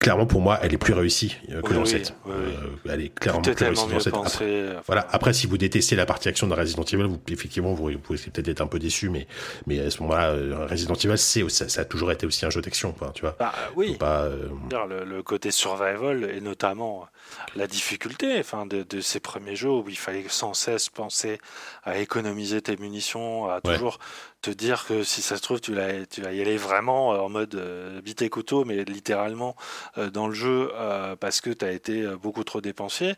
clairement 0.00 0.26
pour 0.26 0.40
moi, 0.40 0.58
elle 0.62 0.74
est 0.74 0.78
plus 0.78 0.94
réussie 0.94 1.36
euh, 1.50 1.60
que 1.62 1.68
Oui, 1.68 1.74
dans 1.74 1.80
le 1.82 1.86
oui, 1.86 1.90
7. 1.90 2.14
oui, 2.24 2.32
oui. 2.34 2.42
Euh, 2.86 2.90
elle 2.92 3.02
est 3.02 3.14
clairement 3.14 3.42
plus 3.42 3.52
réussie 3.52 3.82
dans 3.82 3.88
le 3.88 3.94
mieux 3.94 4.00
7. 4.00 4.12
pensé. 4.12 4.34
Après, 4.34 4.68
enfin, 4.72 4.82
voilà. 4.86 5.06
Après, 5.12 5.32
si 5.32 5.46
vous 5.46 5.58
détestez 5.58 5.94
la 5.94 6.06
partie 6.06 6.28
action 6.28 6.46
de 6.48 6.54
Resident 6.54 6.82
Evil, 6.84 7.04
vous, 7.04 7.20
effectivement, 7.28 7.74
vous, 7.74 7.90
vous 7.92 7.98
pouvez 7.98 8.18
peut-être 8.18 8.48
être 8.48 8.60
un 8.62 8.66
peu 8.66 8.78
déçu, 8.78 9.10
mais, 9.10 9.26
mais 9.66 9.78
à 9.78 9.90
ce 9.90 10.02
moment-là, 10.02 10.30
euh, 10.30 10.66
Resident 10.68 10.94
Evil, 10.94 11.18
c'est, 11.18 11.48
ça, 11.50 11.68
ça 11.68 11.82
a 11.82 11.84
toujours 11.84 12.10
été 12.10 12.26
aussi 12.26 12.44
un 12.46 12.50
jeu 12.50 12.60
d'action, 12.62 12.94
tu 13.14 13.20
vois. 13.20 13.36
bah, 13.38 13.52
oui. 13.76 13.96
Pas, 13.98 14.22
euh, 14.22 14.48
le, 14.88 15.04
le 15.04 15.22
côté 15.22 15.50
survival 15.50 16.24
et 16.34 16.40
notamment 16.40 17.06
la 17.54 17.66
difficulté 17.66 18.38
enfin, 18.40 18.66
de, 18.66 18.82
de 18.82 19.00
ces 19.00 19.20
premiers 19.20 19.54
jeux 19.54 19.68
où 19.70 19.84
il 19.88 19.98
fallait 19.98 20.24
sans 20.28 20.54
cesse 20.54 20.88
penser 20.88 21.38
à 21.84 21.98
économiser 21.98 22.62
tes 22.62 22.76
munitions, 22.76 23.48
à 23.48 23.60
Ouais. 23.64 23.74
toujours 23.76 23.98
te 24.42 24.50
dire 24.50 24.86
que 24.86 25.02
si 25.04 25.20
ça 25.22 25.36
se 25.36 25.42
trouve, 25.42 25.60
tu 25.60 25.74
vas, 25.74 26.06
tu 26.06 26.22
vas 26.22 26.32
y 26.32 26.40
aller 26.40 26.56
vraiment 26.56 27.12
euh, 27.14 27.18
en 27.18 27.28
mode 27.28 27.54
euh, 27.56 28.00
bite 28.00 28.22
et 28.22 28.30
couteau, 28.30 28.64
mais 28.64 28.84
littéralement 28.84 29.54
euh, 29.98 30.10
dans 30.10 30.28
le 30.28 30.34
jeu 30.34 30.70
euh, 30.74 31.14
parce 31.16 31.40
que 31.40 31.50
tu 31.50 31.64
as 31.64 31.72
été 31.72 32.06
beaucoup 32.22 32.44
trop 32.44 32.60
dépensier. 32.60 33.14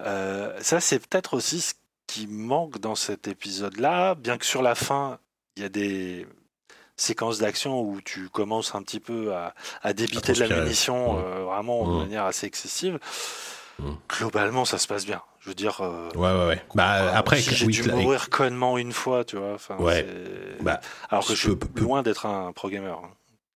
Ça, 0.00 0.80
c'est 0.80 1.00
peut-être 1.06 1.34
aussi 1.34 1.60
ce 1.60 1.74
qui 2.06 2.26
manque 2.26 2.78
dans 2.78 2.94
cet 2.94 3.28
épisode-là, 3.28 4.14
bien 4.14 4.38
que 4.38 4.46
sur 4.46 4.62
la 4.62 4.74
fin, 4.74 5.18
il 5.56 5.62
y 5.62 5.66
a 5.66 5.68
des 5.68 6.26
séquences 6.96 7.38
d'action 7.38 7.80
où 7.82 8.00
tu 8.00 8.28
commences 8.28 8.74
un 8.74 8.82
petit 8.82 9.00
peu 9.00 9.34
à, 9.34 9.54
à 9.82 9.92
débiter 9.92 10.32
de 10.32 10.40
la 10.40 10.48
munition 10.62 11.16
Ouais. 11.16 11.42
vraiment 11.44 11.86
de 11.86 11.98
manière 11.98 12.24
assez 12.24 12.46
excessive. 12.46 12.98
Globalement, 14.08 14.64
ça 14.64 14.78
se 14.78 14.86
passe 14.88 15.04
bien. 15.04 15.22
Je 15.40 15.48
veux 15.50 15.54
dire, 15.54 15.80
euh, 15.80 16.08
ouais, 16.16 16.32
ouais, 16.32 16.46
ouais. 16.48 16.62
Bah, 16.74 17.12
après, 17.16 17.40
si 17.40 17.54
j'ai 17.54 17.66
oui, 17.66 17.72
dû 17.72 17.82
mourir 17.90 18.28
connement 18.30 18.76
une 18.76 18.92
fois, 18.92 19.24
tu 19.24 19.36
vois. 19.36 19.56
Ouais. 19.78 20.04
bah, 20.60 20.80
Alors 21.10 21.26
que 21.26 21.34
je 21.34 21.38
suis 21.40 21.56
peu- 21.56 21.80
loin 21.80 22.02
d'être 22.02 22.26
un 22.26 22.52
pro 22.52 22.68
gamer. 22.68 22.98
hein. 23.02 23.10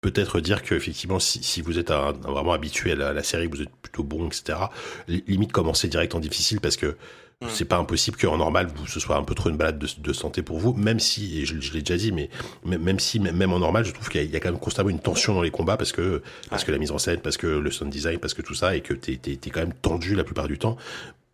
peut-être 0.03 0.41
dire 0.41 0.63
que 0.63 0.75
effectivement 0.75 1.19
si, 1.19 1.43
si 1.43 1.61
vous 1.61 1.79
êtes 1.79 1.91
un- 1.91 2.13
vraiment 2.13 2.53
habitué 2.55 2.93
à 2.93 2.95
la, 2.95 3.13
la 3.13 3.23
série, 3.23 3.47
vous 3.49 3.61
êtes 3.61 3.75
plutôt 3.83 4.03
bon, 4.03 4.29
etc. 4.29 4.59
li- 5.09 5.23
Limite 5.29 5.53
commencer 5.53 5.89
direct 5.89 6.15
en 6.15 6.21
difficile 6.21 6.59
parce 6.61 6.77
que 6.79 6.97
Mm. 7.43 7.47
c'est 7.49 7.65
pas 7.67 7.77
impossible 7.79 8.17
qu'en 8.19 8.37
normal 8.39 8.69
vous 8.75 8.87
ce 8.87 8.99
soit 9.01 9.17
un 9.17 9.23
peu 9.25 9.35
trop 9.35 9.49
une 9.51 9.57
balade 9.59 9.79
de, 9.79 9.89
de 9.99 10.13
santé 10.15 10.43
pour 10.43 10.59
vous. 10.59 10.73
Même 10.75 11.01
si, 11.01 11.41
et 11.41 11.45
je, 11.47 11.59
je 11.61 11.73
l'ai 11.75 11.81
déjà 11.83 11.97
dit, 11.99 12.13
mais 12.13 12.29
même, 12.65 12.99
si 12.99 13.19
même 13.21 13.53
en 13.53 13.59
normal, 13.59 13.85
je 13.87 13.93
trouve 13.93 14.09
qu'il 14.11 14.21
y, 14.21 14.25
a- 14.25 14.27
il 14.27 14.31
y 14.33 14.37
a 14.37 14.41
quand 14.41 14.51
même 14.51 14.59
constamment 14.61 14.89
une 14.91 15.01
tension 15.01 15.35
dans 15.35 15.41
les 15.43 15.51
combats 15.51 15.77
parce 15.79 15.93
que 15.93 16.23
parce 16.51 16.63
Ouais. 16.63 16.67
que 16.67 16.73
la 16.73 16.79
mise 16.79 16.91
en 16.93 16.99
scène, 16.99 17.21
parce 17.21 17.37
que 17.39 17.47
le 17.47 17.71
sound 17.71 17.91
design, 17.91 18.19
parce 18.19 18.33
que 18.35 18.41
tout 18.43 18.55
ça 18.55 18.77
et 18.77 18.81
que 18.83 18.93
t'es 18.95 19.17
t'es 19.17 19.37
t'es 19.37 19.51
quand 19.51 19.61
même 19.61 19.73
tendu 19.75 20.15
la 20.15 20.25
plupart 20.25 20.49
du 20.49 20.57
temps. 20.59 20.77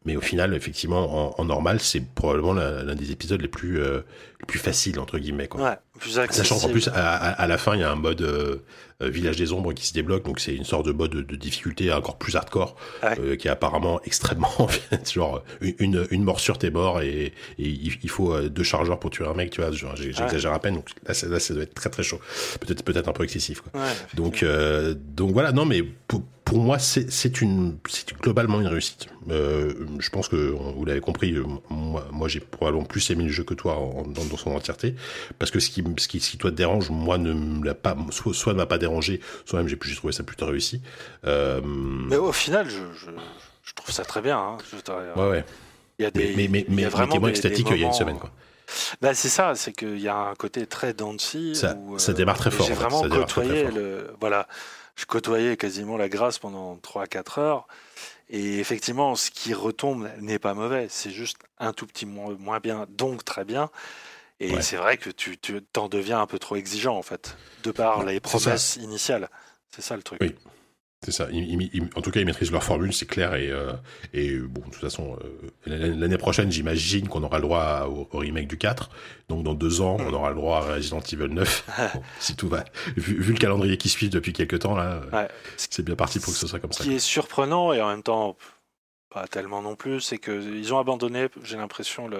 Mais 0.06 0.16
au 0.16 0.20
final, 0.20 0.54
effectivement, 0.54 1.34
en, 1.36 1.40
en 1.40 1.44
normal, 1.44 1.80
c'est 1.80 2.00
probablement 2.14 2.54
l'un 2.54 2.94
des 2.94 3.10
épisodes 3.12 3.42
les 3.42 3.48
plus 3.48 3.80
euh, 3.82 4.00
les 4.40 4.46
plus 4.46 4.58
faciles 4.58 4.98
entre 5.00 5.18
guillemets. 5.18 5.48
Quoi. 5.48 5.62
Ouais, 5.62 5.76
plus 5.98 6.18
accessible. 6.18 6.46
Sachant 6.46 6.60
qu'en 6.66 6.72
plus, 6.72 6.88
à, 6.88 6.92
à- 6.94 7.30
à 7.32 7.46
la 7.46 7.58
fin, 7.58 7.74
il 7.74 7.80
y 7.80 7.82
a 7.82 7.90
un 7.90 7.96
mode 7.96 8.22
euh, 8.22 8.56
euh, 9.02 9.08
Village 9.10 9.36
des 9.36 9.52
Ombres 9.52 9.72
qui 9.74 9.86
se 9.86 9.92
débloque, 9.92 10.24
donc 10.24 10.38
c'est 10.40 10.54
une 10.54 10.64
sorte 10.64 10.86
de 10.86 10.92
mode 10.92 11.10
de, 11.10 11.22
de 11.22 11.36
difficulté 11.36 11.92
encore 11.92 12.16
plus 12.18 12.36
hardcore, 12.36 12.76
Ouais. 13.02 13.18
euh, 13.20 13.36
qui 13.36 13.48
est 13.48 13.50
apparemment 13.50 14.00
extrêmement, 14.04 14.68
genre 15.12 15.42
une, 15.60 16.06
une, 16.10 16.22
morsure 16.22 16.56
t'es 16.58 16.70
mort 16.70 17.02
et, 17.02 17.26
et 17.26 17.32
il, 17.58 18.08
faut 18.08 18.40
deux 18.42 18.62
chargeurs 18.62 18.98
pour 19.00 19.10
tuer 19.10 19.26
un 19.26 19.34
mec, 19.34 19.50
tu 19.50 19.60
vois. 19.60 19.70
J'exagère 19.72 20.52
à 20.52 20.60
peine, 20.60 20.76
donc 20.76 20.88
là, 21.06 21.14
ça- 21.14 21.26
là, 21.28 21.40
ça 21.40 21.52
doit 21.52 21.64
être 21.64 21.74
très 21.74 21.90
très 21.90 22.02
chaud, 22.02 22.20
peut-être 22.60 22.82
peut-être 22.84 23.08
un 23.08 23.12
peu 23.12 23.24
excessif. 23.24 23.60
Quoi. 23.60 23.82
Donc, 24.14 24.44
donc 24.94 25.32
voilà, 25.32 25.52
non, 25.52 25.64
mais 25.64 25.82
pour, 25.82 26.22
pour 26.46 26.58
moi, 26.58 26.78
c'est 26.78 27.40
une, 27.42 27.76
globalement 28.22 28.60
une 28.60 28.68
réussite. 28.68 29.08
Euh, 29.30 29.74
je 29.98 30.08
pense 30.10 30.28
que 30.28 30.36
vous 30.36 30.84
l'avez 30.84 31.00
compris. 31.00 31.32
euh, 31.34 31.44
Moi, 31.68 32.06
moi 32.12 32.28
j'ai 32.28 32.38
probablement 32.40 32.84
plus 32.84 33.10
aimé 33.10 33.24
le 33.24 33.30
jeu 33.30 33.42
que 33.44 33.52
toi 33.52 33.76
en- 33.76 34.02
dans, 34.04 34.24
dans 34.24 34.36
son 34.36 34.52
entièreté, 34.52 34.94
parce 35.38 35.50
que 35.50 35.58
ce 35.58 35.68
qui, 35.68 35.82
ce 35.98 36.36
toi 36.38 36.50
te 36.50 36.56
dérange, 36.56 36.88
moi 36.90 37.18
ne 37.18 37.32
me 37.34 37.64
l'a 37.64 37.74
pas, 37.74 37.96
soit, 38.10 38.32
soit 38.32 38.52
ne 38.52 38.58
m'a 38.58 38.66
pas 38.66 38.78
dérangé, 38.78 39.20
soit 39.44 39.58
même 39.58 39.68
j'ai 39.68 39.76
trouvé 39.96 40.12
ça 40.12 40.22
plutôt 40.22 40.46
réussi. 40.46 40.80
Euh, 41.26 41.60
Mais 41.64 42.16
au 42.16 42.32
final, 42.32 42.70
je, 42.70 42.78
je, 42.96 43.10
je 43.64 43.74
trouve 43.74 43.92
ça 43.92 44.04
très 44.04 44.22
bien. 44.22 44.38
hein. 44.38 44.58
Je 44.70 44.76
ouais, 45.20 45.28
ouais. 45.28 45.44
Il 45.98 46.02
y 46.04 46.06
a 46.06 46.10
des, 46.12 46.34
mais, 46.36 46.46
mais, 46.48 46.64
il 46.68 46.72
y 46.72 46.76
mais, 46.76 46.90
t'es 47.08 47.18
moins 47.18 47.28
extatique 47.30 47.66
il 47.70 47.80
y 47.80 47.84
a 47.84 47.86
une 47.88 47.92
semaine, 47.92 48.18
quoi. 48.18 48.30
Bah, 49.00 49.14
c'est 49.14 49.28
ça, 49.28 49.54
c'est 49.54 49.72
qu'il 49.72 49.98
y 50.00 50.08
a 50.08 50.16
un 50.16 50.34
côté 50.34 50.66
très 50.66 50.92
Dancy. 50.92 51.54
Ça- 51.54 51.74
où, 51.76 51.98
ça 51.98 52.12
démarre 52.12 52.36
très 52.38 52.50
fort, 52.50 52.66
J'ai 52.66 52.74
vraiment 52.74 53.02
ça 53.02 53.08
démarre 53.08 53.26
très, 53.26 53.42
côtoyé 53.42 53.64
fort. 53.64 53.74
le. 53.76 54.10
Voilà, 54.20 54.46
je 54.96 55.04
côtoyais 55.04 55.56
quasiment 55.56 55.96
la 55.96 56.08
grâce 56.08 56.38
pendant 56.38 56.76
3-4 56.76 57.38
heures. 57.38 57.68
Et 58.28 58.58
effectivement, 58.58 59.14
ce 59.14 59.30
qui 59.30 59.54
retombe 59.54 60.10
n'est 60.20 60.40
pas 60.40 60.54
mauvais. 60.54 60.88
C'est 60.90 61.10
juste 61.12 61.38
un 61.58 61.72
tout 61.72 61.86
petit 61.86 62.06
moins, 62.06 62.34
moins 62.38 62.58
bien, 62.58 62.86
donc 62.88 63.24
très 63.24 63.44
bien. 63.44 63.70
Et 64.40 64.52
Ouais. 64.54 64.62
c'est 64.62 64.76
vrai 64.76 64.96
que 64.96 65.10
tu 65.10 65.38
t'en 65.72 65.88
deviens 65.88 66.20
un 66.20 66.26
peu 66.26 66.38
trop 66.38 66.56
exigeant, 66.56 66.96
en 66.96 67.02
fait, 67.02 67.36
de 67.62 67.70
par 67.70 68.00
Ouais, 68.00 68.14
les 68.14 68.20
promesses 68.20 68.76
initiales. 68.76 69.30
C'est 69.70 69.82
ça 69.82 69.96
le 69.96 70.02
truc. 70.02 70.18
Oui. 70.20 70.34
C'est 71.06 71.12
ça. 71.12 71.28
Ils- 71.30 71.52
ils- 71.62 71.70
ils- 71.72 71.88
en 71.94 72.00
tout 72.02 72.10
cas, 72.10 72.18
ils 72.18 72.26
maîtrisent 72.26 72.50
leur 72.50 72.64
formule, 72.64 72.92
c'est 72.92 73.06
clair. 73.06 73.36
Et, 73.36 73.48
euh, 73.48 73.72
et 74.12 74.36
bon, 74.38 74.60
de 74.62 74.70
toute 74.72 74.80
façon, 74.80 75.16
euh, 75.68 75.94
l'année 75.94 76.18
prochaine, 76.18 76.50
j'imagine 76.50 77.06
qu'on 77.06 77.22
aura 77.22 77.36
le 77.38 77.42
droit 77.42 77.60
à- 77.62 77.86
au, 77.86 78.08
au 78.10 78.18
remake 78.18 78.48
du 78.48 78.58
4. 78.58 78.90
Donc, 79.28 79.44
dans 79.44 79.54
deux 79.54 79.80
ans, 79.80 79.98
on 80.00 80.12
aura 80.12 80.30
le 80.30 80.34
droit 80.34 80.56
à 80.58 80.74
Resident 80.74 80.98
Evil 80.98 81.28
9. 81.32 81.64
Bon, 81.94 82.02
si 82.18 82.34
tout 82.34 82.48
va. 82.48 82.64
Vu, 82.96 83.20
vu 83.22 83.32
le 83.34 83.38
calendrier 83.38 83.76
qui 83.76 83.88
suit 83.88 84.08
depuis 84.08 84.32
quelques 84.32 84.58
temps, 84.58 84.74
là, 84.74 85.00
euh, 85.12 85.16
Ouais. 85.22 85.28
c'est 85.56 85.84
bien 85.84 85.94
parti 85.94 86.18
pour 86.18 86.32
que 86.32 86.38
ce 86.40 86.48
soit 86.48 86.58
comme 86.58 86.72
Ce 86.72 86.78
ça. 86.78 86.84
qui 86.84 86.94
est 86.94 86.98
surprenant 86.98 87.72
et 87.72 87.80
en 87.80 87.88
même 87.88 88.02
temps 88.02 88.36
pas 89.08 89.28
tellement 89.28 89.62
non 89.62 89.76
plus, 89.76 90.00
c'est 90.00 90.18
qu'ils 90.18 90.74
ont 90.74 90.78
abandonné, 90.80 91.28
j'ai 91.44 91.56
l'impression, 91.56 92.10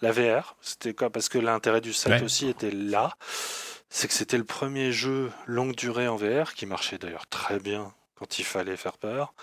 la 0.00 0.12
VR. 0.12 0.54
C'était 0.60 0.94
quoi 0.94 1.10
Parce 1.10 1.28
que 1.28 1.38
l'intérêt 1.38 1.80
du 1.80 1.92
set 1.92 2.12
Ouais. 2.12 2.22
aussi 2.22 2.46
était 2.48 2.70
là. 2.70 3.10
C'est 3.90 4.06
que 4.06 4.14
c'était 4.14 4.38
le 4.38 4.44
premier 4.44 4.92
jeu 4.92 5.30
longue 5.46 5.74
durée 5.74 6.06
en 6.06 6.14
VR 6.16 6.54
qui 6.54 6.66
marchait 6.66 6.98
d'ailleurs 6.98 7.26
très 7.26 7.58
bien 7.58 7.92
quand 8.22 8.38
il 8.38 8.44
fallait 8.44 8.76
faire 8.76 8.98
peur. 8.98 9.34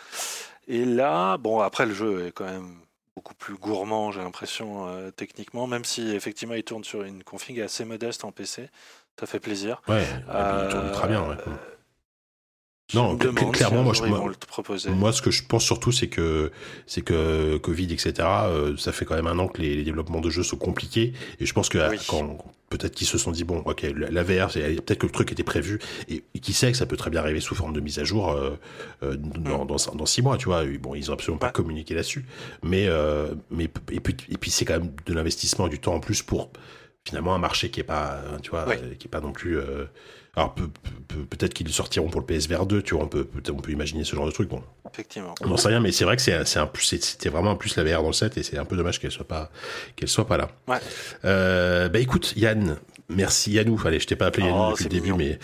Et 0.70 0.86
là, 0.86 1.38
bon, 1.38 1.60
après 1.60 1.86
le 1.86 1.94
jeu 1.94 2.28
est 2.28 2.32
quand 2.32 2.46
même 2.46 2.78
beaucoup 3.14 3.34
plus 3.34 3.56
gourmand, 3.56 4.12
j'ai 4.14 4.22
l'impression, 4.22 4.88
euh, 4.88 5.12
techniquement, 5.12 5.68
même 5.68 5.84
si 5.84 6.16
effectivement 6.16 6.54
il 6.54 6.64
tourne 6.64 6.86
sur 6.86 7.04
une 7.04 7.22
config 7.26 7.60
assez 7.60 7.84
modeste 7.84 8.24
en 8.24 8.32
PC. 8.32 8.70
Ça 9.20 9.26
fait 9.26 9.42
plaisir. 9.42 9.82
Ouais, 9.90 10.06
il 10.06 10.70
tourne 10.70 10.92
très 10.94 11.10
bien. 11.10 11.28
ouais. 11.28 11.36
Non, 12.96 13.14
demande 13.14 13.54
clairement, 13.54 13.84
moi, 13.84 13.94
je- 13.94 14.04
moi- 14.04 14.26
le. 14.88 14.92
Moi, 14.94 15.14
ce 15.14 15.22
que 15.22 15.30
je 15.32 15.44
pense 15.44 15.64
surtout, 15.64 15.92
c'est 15.92 16.08
que 16.08 16.52
c'est 16.88 17.02
que 17.02 17.58
Covid, 17.58 17.86
etc. 17.94 18.14
euh, 18.20 18.78
ça 18.78 18.92
fait 18.92 19.06
quand 19.06 19.16
même 19.16 19.28
un 19.28 19.38
an 19.38 19.48
que 19.48 19.62
les, 19.62 19.76
les 19.76 19.84
développements 19.84 20.22
de 20.22 20.30
jeux 20.32 20.42
sont 20.44 20.58
compliqués, 20.58 21.14
et 21.40 21.46
je 21.46 21.54
pense 21.54 21.70
que 21.70 21.78
Oui. 21.90 21.98
quand 22.08 22.38
peut-être 22.70 22.94
qu'ils 22.96 23.08
se 23.08 23.18
sont 23.20 23.32
dit 23.32 23.44
bon, 23.44 23.60
ok, 23.66 23.86
la, 23.96 24.24
VR, 24.24 24.48
peut-être 24.52 24.98
que 25.00 25.06
le 25.06 25.12
truc 25.12 25.32
était 25.32 25.44
prévu, 25.44 25.80
et, 26.08 26.24
et 26.34 26.40
qui 26.40 26.54
sait 26.54 26.72
que 26.72 26.78
ça 26.78 26.86
peut 26.88 26.98
très 26.98 27.10
bien 27.12 27.20
arriver 27.22 27.40
sous 27.42 27.54
forme 27.56 27.74
de 27.74 27.80
mise 27.80 28.00
à 28.00 28.04
jour 28.04 28.32
euh, 28.32 28.52
euh, 29.04 29.16
dans, 29.18 29.66
dans, 29.66 29.76
dans 29.96 30.06
six 30.08 30.22
mois, 30.24 30.38
tu 30.38 30.46
vois. 30.46 30.64
Bon, 30.80 30.96
ils 30.96 31.12
ont 31.12 31.14
absolument 31.14 31.40
pas 31.40 31.52
communiqué 31.52 31.94
là-dessus, 31.94 32.26
mais 32.64 32.88
mais 33.52 33.70
et 33.92 34.00
puis 34.00 34.16
et 34.30 34.38
puis 34.38 34.50
c'est 34.52 34.66
quand 34.66 34.80
même 34.80 34.92
de 35.06 35.14
l'investissement 35.14 35.68
et 35.68 35.70
du 35.70 35.80
temps 35.80 35.94
en 35.96 36.00
plus 36.00 36.22
pour 36.24 36.50
finalement 37.08 37.34
un 37.36 37.40
marché 37.40 37.70
qui 37.70 37.80
est 37.80 37.84
pas, 37.84 38.20
tu 38.42 38.50
vois, 38.52 38.66
Oui. 38.68 38.76
qui 38.98 39.08
est 39.08 39.12
pas 39.12 39.22
non 39.22 39.32
plus. 39.32 39.58
Alors 40.36 40.54
peut- 40.54 40.70
peut- 41.08 41.26
peut-être 41.30 41.54
qu'ils 41.54 41.70
sortiront 41.70 42.10
pour 42.10 42.22
le 42.22 42.26
PSVR 42.26 42.66
2, 42.66 42.82
tu 42.82 42.94
vois, 42.96 43.04
on 43.04 43.08
peut, 43.08 43.26
peut, 43.26 43.42
on 43.52 43.58
peut 43.60 43.72
imaginer 43.72 44.04
ce 44.04 44.16
genre 44.16 44.26
de 44.26 44.32
truc. 44.32 44.50
Bon, 44.50 44.62
Effectivement. 44.94 45.36
on 45.42 45.48
n'en 45.48 45.58
sait 45.58 45.70
rien, 45.70 45.80
mais 45.80 45.92
c'est 45.92 46.06
vrai 46.06 46.16
que 46.16 46.22
c'est 46.22 46.46
c'est 46.46 46.60
un 46.60 46.70
c'était 46.80 47.30
vraiment 47.30 47.52
un 47.52 47.56
plus 47.56 47.76
la 47.76 47.84
VR 47.84 48.02
dans 48.02 48.08
le 48.08 48.14
set 48.14 48.38
et 48.38 48.44
c'est 48.44 48.58
un 48.58 48.66
peu 48.66 48.76
dommage 48.78 49.00
qu'elle 49.00 49.12
soit 49.12 49.28
pas 49.28 49.50
qu'elle 49.96 50.10
soit 50.10 50.28
pas 50.28 50.38
là. 50.38 50.50
Ouais. 50.68 50.78
Euh, 51.26 51.90
bah 51.90 52.00
écoute, 52.00 52.34
Yann, 52.36 52.78
merci 53.10 53.52
Yannou. 53.52 53.80
Allez, 53.86 54.00
je 54.00 54.08
t'ai 54.08 54.16
pas 54.16 54.28
appelé 54.28 54.48
Yannou 54.48 54.60
Oh, 54.68 54.72
depuis 54.72 54.84
le 54.86 54.90
début, 54.90 55.12
mignon. 55.14 55.18
mais 55.18 55.40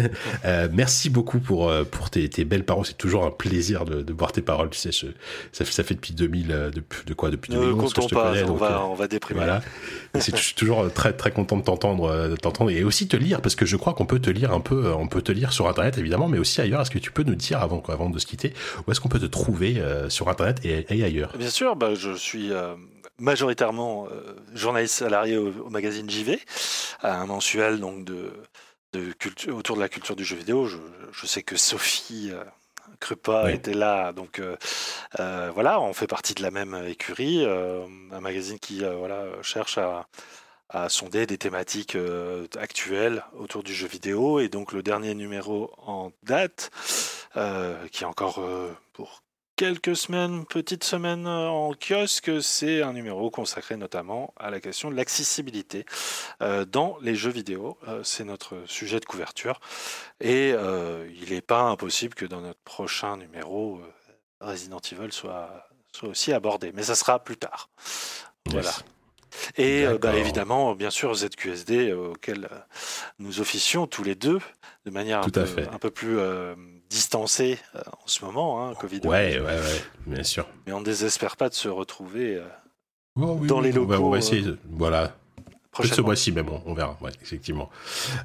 euh, 0.44 0.68
merci 0.72 1.10
beaucoup 1.10 1.38
pour 1.40 1.68
euh, 1.68 1.84
pour 1.84 2.10
tes, 2.10 2.28
tes 2.28 2.44
belles 2.44 2.64
paroles. 2.64 2.86
C'est 2.86 2.98
toujours 2.98 3.24
un 3.24 3.30
plaisir 3.30 3.84
de, 3.84 4.02
de 4.02 4.12
voir 4.12 4.32
tes 4.32 4.42
paroles. 4.42 4.70
Tu 4.70 4.78
sais, 4.78 4.92
je- 4.92 5.06
ça, 5.52 5.64
fait- 5.64 5.72
ça 5.72 5.82
fait 5.84 5.94
depuis 5.94 6.14
2000, 6.14 6.52
euh, 6.52 6.70
de, 6.70 6.82
de 7.06 7.14
quoi 7.14 7.30
depuis 7.30 7.52
Ne 7.52 7.58
2011 7.60 7.92
que 7.94 8.02
je 8.02 8.08
te 8.08 8.14
pas, 8.14 8.28
connais. 8.30 8.42
on 8.44 8.46
donc, 8.48 8.58
va, 8.58 8.72
euh, 8.72 8.84
on 8.84 8.94
va 8.94 9.08
déprimer. 9.08 9.40
voilà. 9.40 9.62
C'est- 10.18 10.36
je 10.36 10.42
suis 10.42 10.54
toujours 10.54 10.92
très 10.92 11.12
très 11.12 11.30
content 11.30 11.56
de 11.56 11.62
t'entendre, 11.62 12.04
euh, 12.10 12.28
de 12.30 12.36
t'entendre 12.36 12.70
et 12.70 12.84
aussi 12.84 13.08
te 13.08 13.16
lire 13.16 13.40
parce 13.40 13.54
que 13.54 13.66
je 13.66 13.76
crois 13.76 13.94
qu'on 13.94 14.06
peut 14.06 14.18
te 14.20 14.30
lire 14.30 14.52
un 14.52 14.60
peu, 14.60 14.86
euh, 14.86 14.94
on 14.94 15.08
peut 15.08 15.22
te 15.22 15.32
lire 15.32 15.52
sur 15.52 15.68
internet 15.68 15.98
évidemment, 15.98 16.28
mais 16.28 16.38
aussi 16.38 16.60
ailleurs. 16.60 16.80
Est-ce 16.80 16.90
que 16.90 16.98
tu 16.98 17.10
peux 17.12 17.22
nous 17.22 17.34
dire 17.34 17.60
avant, 17.60 17.82
avant 17.88 18.10
de 18.10 18.18
se 18.18 18.26
quitter 18.26 18.52
où 18.86 18.90
est-ce 18.90 19.00
qu'on 19.00 19.08
peut 19.08 19.20
te 19.20 19.26
trouver 19.26 19.78
euh, 19.78 20.08
sur 20.10 20.28
internet 20.28 20.60
et, 20.64 20.86
et 20.90 21.04
ailleurs? 21.04 21.32
Bien 21.38 21.50
sûr, 21.50 21.76
bah, 21.76 21.94
je 21.94 22.14
suis 22.14 22.52
euh, 22.52 22.74
majoritairement 23.18 24.08
euh, 24.10 24.34
journaliste 24.54 24.96
salarié 24.96 25.36
au, 25.36 25.48
au 25.66 25.70
magazine 25.70 26.08
JV, 26.08 26.40
un 27.02 27.26
mensuel 27.26 27.80
donc 27.80 28.04
de, 28.04 28.32
de 28.92 29.12
culture, 29.12 29.56
autour 29.56 29.76
de 29.76 29.80
la 29.80 29.88
culture 29.88 30.16
du 30.16 30.24
jeu 30.24 30.36
vidéo. 30.36 30.66
Je, 30.66 30.78
je 31.12 31.26
sais 31.26 31.42
que 31.42 31.56
Sophie 31.56 32.30
euh, 32.32 32.44
Krupa 33.00 33.46
Oui. 33.46 33.52
était 33.52 33.74
là, 33.74 34.12
donc 34.12 34.40
euh, 35.18 35.50
voilà, 35.54 35.80
on 35.80 35.92
fait 35.92 36.06
partie 36.06 36.34
de 36.34 36.42
la 36.42 36.50
même 36.50 36.74
écurie, 36.86 37.44
euh, 37.44 37.86
un 38.12 38.20
magazine 38.20 38.58
qui 38.58 38.84
euh, 38.84 38.94
voilà 38.96 39.24
cherche 39.42 39.78
à 39.78 40.06
à 40.68 40.88
sonder 40.88 41.26
des 41.26 41.38
thématiques 41.38 41.96
actuelles 42.58 43.22
autour 43.38 43.62
du 43.62 43.72
jeu 43.72 43.86
vidéo. 43.86 44.40
Et 44.40 44.48
donc 44.48 44.72
le 44.72 44.82
dernier 44.82 45.14
numéro 45.14 45.72
en 45.78 46.10
date, 46.24 46.70
qui 47.92 48.02
est 48.02 48.06
encore 48.06 48.40
pour 48.92 49.22
quelques 49.56 49.96
semaines, 49.96 50.44
petites 50.46 50.84
semaines 50.84 51.26
en 51.26 51.72
kiosque, 51.72 52.42
c'est 52.42 52.82
un 52.82 52.92
numéro 52.92 53.30
consacré 53.30 53.76
notamment 53.76 54.32
à 54.36 54.50
la 54.50 54.60
question 54.60 54.90
de 54.90 54.96
l'accessibilité 54.96 55.84
dans 56.40 56.98
les 57.00 57.14
jeux 57.14 57.30
vidéo. 57.30 57.78
c'est 58.02 58.24
notre 58.24 58.62
sujet 58.66 59.00
de 59.00 59.04
couverture. 59.04 59.60
Et 60.20 60.50
il 60.50 61.30
n'est 61.30 61.40
pas 61.40 61.62
impossible 61.62 62.14
que 62.14 62.26
dans 62.26 62.42
notre 62.42 62.60
prochain 62.60 63.16
numéro, 63.16 63.80
Resident 64.40 64.80
Evil 64.92 65.12
soit, 65.12 65.68
soit 65.92 66.08
aussi 66.10 66.32
abordé. 66.32 66.72
Mais 66.72 66.82
ça 66.82 66.94
sera 66.94 67.18
plus 67.22 67.36
tard. 67.36 67.68
Voilà. 68.46 68.72
Et 69.56 69.86
euh, 69.86 69.98
bah, 69.98 70.16
évidemment, 70.16 70.74
bien 70.74 70.90
sûr, 70.90 71.14
ZQSD 71.14 71.90
euh, 71.90 72.12
auquel 72.12 72.48
euh, 72.50 72.58
nous 73.18 73.40
officions 73.40 73.86
tous 73.86 74.02
les 74.02 74.14
deux 74.14 74.38
de 74.84 74.90
manière 74.90 75.20
un, 75.20 75.28
peu, 75.28 75.90
plus 75.90 76.18
distancée 76.90 77.58
en 77.74 78.06
ce 78.06 78.24
moment, 78.24 78.66
hein, 78.66 78.74
Covid. 78.74 79.00
Ouais, 79.04 79.38
ouais, 79.38 79.40
ouais, 79.40 79.82
bien 80.06 80.22
sûr. 80.22 80.46
Mais 80.66 80.72
on 80.72 80.80
ne 80.80 80.84
désespère 80.84 81.36
pas 81.36 81.48
de 81.48 81.54
se 81.54 81.68
retrouver 81.68 82.40
oh 83.20 83.40
dans 83.46 83.60
les 83.60 83.72
locaux. 83.72 83.94
on 83.94 84.10
va 84.10 84.18
essayer, 84.18 84.44
voilà, 84.70 85.14
ce 85.84 86.00
mois-ci 86.00 86.32
même, 86.32 86.46
on, 86.64 86.74
verra, 86.74 86.96
ouais, 87.00 87.10
effectivement. 87.22 87.68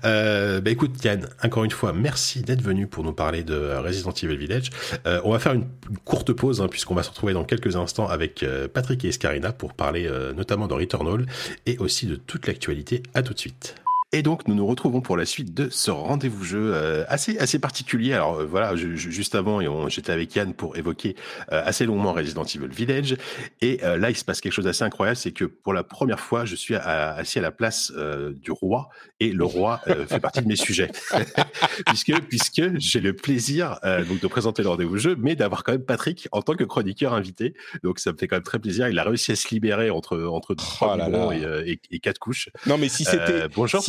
Euh, 0.05 0.62
bah 0.62 0.72
écoute 0.72 1.03
Yann, 1.03 1.28
encore 1.43 1.64
une 1.64 1.72
fois, 1.72 1.93
merci 1.93 2.41
d'être 2.41 2.62
venu 2.62 2.88
pour 2.88 3.03
nous 3.03 3.14
parler 3.14 3.43
de 3.43 3.76
Resident 3.78 4.12
Evil 4.12 4.38
Village. 4.38 4.70
Euh, 5.05 5.22
on 5.24 5.32
va 5.32 5.39
faire 5.39 5.53
une, 5.53 5.68
courte 6.05 6.32
pause, 6.34 6.62
hein, 6.62 6.68
puisqu'on 6.70 6.95
va 6.95 7.03
se 7.03 7.09
retrouver 7.09 7.34
dans 7.34 7.43
quelques 7.43 7.76
instants 7.76 8.07
avec 8.07 8.43
euh, 8.43 8.68
Patrick 8.68 9.03
et 9.05 9.09
Escarina 9.09 9.51
pour 9.51 9.74
parler 9.74 10.07
euh, 10.07 10.34
notamment 10.34 10.68
de 10.68 10.74
Returnal 10.74 11.26
et 11.66 11.78
aussi 11.80 12.07
de 12.07 12.16
toute 12.16 12.47
l'actualité. 12.47 13.03
À 13.14 13.22
tout 13.22 13.34
de 13.34 13.39
suite. 13.39 13.76
Et 14.14 14.24
donc, 14.24 14.45
nous 14.45 14.55
nous 14.55 14.68
retrouvons 14.68 14.99
pour 14.99 15.16
la 15.16 15.26
suite 15.26 15.53
de 15.53 15.70
ce 15.70 15.89
rendez-vous 15.89 16.43
jeu 16.43 16.74
euh, 16.74 17.05
assez 17.07 17.38
assez 17.38 17.59
particulier. 17.59 18.12
Alors 18.12 18.41
euh, 18.41 18.45
voilà, 18.45 18.76
juste 18.76 19.36
avant, 19.36 19.62
j'étais 19.88 20.12
avec 20.12 20.36
Yann 20.36 20.53
pour 20.53 20.76
évoquer 20.76 21.16
euh, 21.53 21.62
assez 21.64 21.86
longuement 21.86 22.12
Resident 22.12 22.43
Evil 22.43 22.68
Village. 22.68 23.16
Et 23.62 23.80
là, 23.82 24.09
il 24.09 24.18
se 24.18 24.26
passe 24.26 24.41
quelque 24.41 24.51
chose 24.51 24.66
d'assez 24.66 24.84
incroyable, 24.84 25.16
c'est 25.16 25.32
que 25.32 25.45
pour 25.45 25.74
la 25.74 25.84
première 25.84 26.20
fois, 26.20 26.43
je 26.43 26.55
suis 26.55 26.76
assis 26.76 27.39
à 27.39 27.41
la 27.41 27.51
place 27.51 27.93
du 28.34 28.51
roi, 28.51 28.89
et 29.20 29.32
le 29.32 29.45
roi 29.45 29.82
fait 30.07 30.20
partie 30.20 30.41
de 30.41 30.47
mes 30.47 30.55
sujets, 30.55 30.91
puisque 31.86 32.20
puisque 32.24 32.78
j'ai 32.78 32.99
le 32.99 33.14
plaisir 33.14 33.80
donc 34.07 34.20
de 34.20 34.28
présenter 34.28 34.64
le 34.64 34.70
rendez-vous 34.70 34.97
jeu, 34.97 35.16
mais 35.18 35.36
d'avoir 35.36 35.64
quand 35.64 35.72
même 35.72 35.86
Patrick 35.86 36.28
en 36.32 36.41
tant 36.41 36.55
que 36.55 36.64
chroniqueur 36.64 37.14
invité. 37.14 37.53
Donc 37.84 37.99
ça 37.99 38.12
me 38.12 38.18
fait 38.18 38.28
quand 38.28 38.38
même 38.38 38.43
très 38.43 38.59
plaisir. 38.59 38.89
Il 38.89 38.99
a 38.99 39.03
réussi 39.03 39.32
à 39.32 39.36
se 39.36 39.49
libérer 39.49 39.89
entre 39.89 40.22
entre 40.24 40.53
trois 40.53 40.97
oh 41.14 41.32
et, 41.32 41.80
et, 41.91 41.99
quatre 41.99 42.20
couches. 42.20 42.49
Non, 42.66 42.78
mais 42.78 42.89
si 42.89 43.05
c'était 43.05 43.47
bonjour. 43.47 43.82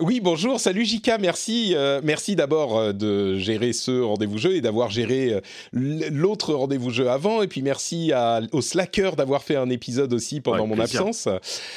Oui, 0.00 0.20
bonjour, 0.20 0.58
salut 0.58 0.84
Jika, 0.84 1.18
merci, 1.18 1.72
euh, 1.74 2.00
merci 2.02 2.36
d'abord 2.36 2.78
euh, 2.78 2.92
de 2.92 3.36
gérer 3.38 3.72
ce 3.72 4.00
rendez-vous 4.00 4.38
jeu 4.38 4.56
et 4.56 4.60
d'avoir 4.60 4.90
géré 4.90 5.34
euh, 5.34 5.40
l'autre 5.72 6.54
rendez-vous 6.54 6.90
jeu 6.90 7.10
avant, 7.10 7.42
et 7.42 7.48
puis 7.48 7.60
merci 7.60 8.12
à, 8.12 8.40
aux 8.52 8.62
slackers 8.62 9.16
d'avoir 9.16 9.42
fait 9.42 9.56
un 9.56 9.68
épisode 9.68 10.12
aussi 10.12 10.40
pendant 10.40 10.66
mon 10.66 10.78
absence. 10.78 11.28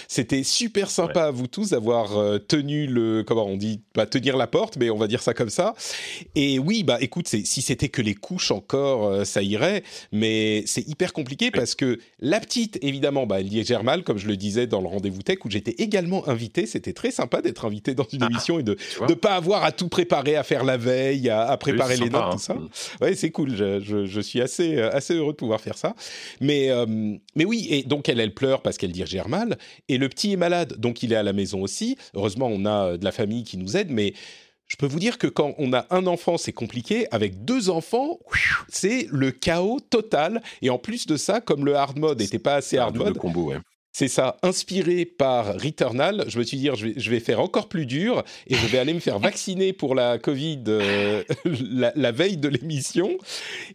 C'était 0.07 0.43
super 0.43 0.89
sympa 0.89 1.23
à 1.25 1.31
vous 1.31 1.47
tous 1.47 1.71
d'avoir 1.71 2.39
tenu 2.47 2.87
le, 2.87 3.23
comment 3.23 3.45
on 3.45 3.57
dit, 3.57 3.81
pas 3.93 4.05
tenir 4.05 4.37
la 4.37 4.47
porte, 4.47 4.77
mais 4.77 4.89
on 4.89 4.97
va 4.97 5.07
dire 5.07 5.21
ça 5.21 5.33
comme 5.33 5.49
ça. 5.49 5.73
Et 6.35 6.59
oui, 6.59 6.83
bah 6.83 6.97
écoute, 7.01 7.27
si 7.27 7.61
c'était 7.61 7.89
que 7.89 8.01
les 8.01 8.15
couches 8.15 8.51
encore, 8.51 9.25
ça 9.25 9.41
irait, 9.41 9.83
mais 10.11 10.63
c'est 10.65 10.87
hyper 10.87 11.13
compliqué 11.13 11.51
parce 11.51 11.75
que 11.75 11.99
la 12.19 12.39
petite, 12.39 12.77
évidemment, 12.81 13.25
bah 13.25 13.39
elle 13.39 13.65
gère 13.65 13.83
mal, 13.83 14.03
comme 14.03 14.17
je 14.17 14.27
le 14.27 14.37
disais 14.37 14.67
dans 14.67 14.81
le 14.81 14.87
rendez-vous 14.87 15.21
tech 15.21 15.39
où 15.45 15.49
j'étais 15.49 15.75
également 15.77 16.27
invité. 16.27 16.65
C'était 16.65 16.93
très 16.93 17.11
sympa 17.11 17.41
d'être 17.41 17.65
invité 17.65 17.72
dans 17.95 18.07
une 18.11 18.23
ah, 18.23 18.27
émission 18.29 18.59
et 18.59 18.63
de 18.63 18.77
ne 19.07 19.13
pas 19.13 19.35
avoir 19.35 19.63
à 19.63 19.71
tout 19.71 19.89
préparer, 19.89 20.35
à 20.35 20.43
faire 20.43 20.63
la 20.63 20.77
veille, 20.77 21.29
à, 21.29 21.55
préparer 21.57 21.97
les 21.97 22.09
notes, 22.09 22.31
tout 22.31 22.39
ça. 22.39 22.53
Hein. 22.53 22.67
Ouais, 23.01 23.15
c'est 23.15 23.31
cool. 23.31 23.55
Je, 23.55 24.05
je, 24.05 24.21
suis 24.21 24.41
assez, 24.41 24.77
euh, 24.77 24.91
assez 24.91 25.15
heureux 25.15 25.33
de 25.33 25.37
pouvoir 25.37 25.61
faire 25.61 25.77
ça. 25.77 25.95
Mais, 26.41 26.69
euh, 26.69 26.85
mais 27.35 27.45
oui, 27.45 27.67
et 27.69 27.83
donc 27.83 28.09
elle, 28.09 28.19
elle 28.19 28.33
pleure 28.33 28.61
parce 28.61 28.77
qu'elle 28.77 28.91
digère 28.91 29.27
mal. 29.27 29.57
Et 29.89 29.97
le 29.97 30.09
petit 30.09 30.33
est 30.33 30.37
malade, 30.37 30.75
donc 30.77 31.03
il 31.03 31.13
est 31.13 31.17
à 31.17 31.23
la 31.23 31.33
maison 31.33 31.61
aussi. 31.61 31.97
Heureusement, 32.13 32.47
on 32.51 32.65
a 32.65 32.85
euh, 32.85 32.97
de 32.97 33.05
la 33.05 33.11
famille 33.11 33.43
qui 33.43 33.57
nous 33.57 33.77
aide, 33.77 33.91
mais 33.91 34.13
je 34.67 34.77
peux 34.77 34.87
vous 34.87 34.99
dire 34.99 35.17
que 35.17 35.27
quand 35.27 35.53
on 35.57 35.73
a 35.73 35.85
un 35.91 36.07
enfant, 36.07 36.37
c'est 36.37 36.53
compliqué. 36.53 37.05
Avec 37.11 37.45
deux 37.45 37.69
enfants, 37.69 38.19
c'est 38.69 39.07
le 39.11 39.31
chaos 39.31 39.79
total. 39.89 40.41
Et 40.61 40.69
en 40.69 40.79
plus 40.79 41.05
de 41.05 41.17
ça, 41.17 41.41
comme 41.41 41.65
le 41.65 41.75
hard 41.75 41.99
mode 41.99 42.19
n'était 42.19 42.39
pas 42.39 42.55
assez 42.55 42.77
hard 42.77 42.97
mode, 42.97 43.17
combo, 43.17 43.51
ouais. 43.51 43.57
C'est 43.95 44.07
ça, 44.07 44.37
inspiré 44.41 45.05
par 45.05 45.53
Returnal. 45.53 46.25
Je 46.27 46.39
me 46.39 46.43
suis 46.43 46.57
dit, 46.57 46.67
je 46.73 47.09
vais, 47.11 47.19
faire 47.19 47.39
encore 47.39 47.69
plus 47.69 47.85
dur 47.85 48.23
et 48.47 48.55
je 48.55 48.65
vais 48.65 48.79
aller 48.79 48.93
me 48.95 48.99
faire 48.99 49.19
vacciner 49.19 49.71
pour 49.71 49.93
la 49.93 50.17
Covid 50.17 50.63
euh, 50.67 51.23
la, 51.95 52.11
veille 52.11 52.37
de 52.37 52.47
l'émission. 52.47 53.15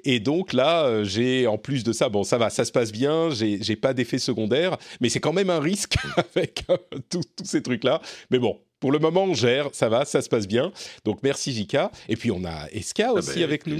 Et 0.04 0.18
donc 0.18 0.52
là, 0.52 0.86
euh, 0.86 1.04
j'ai 1.04 1.46
en 1.46 1.56
plus 1.56 1.84
de 1.84 1.92
ça, 1.92 2.08
bon, 2.08 2.24
ça 2.24 2.36
va, 2.36 2.50
ça 2.50 2.64
se 2.64 2.72
passe 2.72 2.90
bien, 2.90 3.30
j'ai 3.30 3.76
pas 3.76 3.94
d'effet 3.94 4.18
secondaire, 4.18 4.76
mais 5.00 5.08
c'est 5.08 5.20
quand 5.20 5.32
même 5.32 5.50
un 5.50 5.60
risque 5.60 5.94
avec 6.16 6.64
euh, 6.68 6.76
tous 7.08 7.22
ces 7.44 7.62
trucs-là. 7.62 8.02
Mais 8.32 8.40
bon, 8.40 8.58
pour 8.80 8.90
le 8.90 8.98
moment, 8.98 9.22
on 9.22 9.34
gère, 9.34 9.68
ça 9.72 9.88
va, 9.88 10.04
ça 10.04 10.20
se 10.20 10.28
passe 10.28 10.48
bien. 10.48 10.72
Donc 11.04 11.22
merci 11.22 11.52
Jika. 11.52 11.92
Et 12.08 12.16
puis 12.16 12.32
on 12.32 12.44
a 12.44 12.68
Eska 12.72 13.10
ah 13.10 13.12
aussi 13.12 13.38
bah, 13.38 13.44
avec 13.44 13.68
nous. 13.68 13.78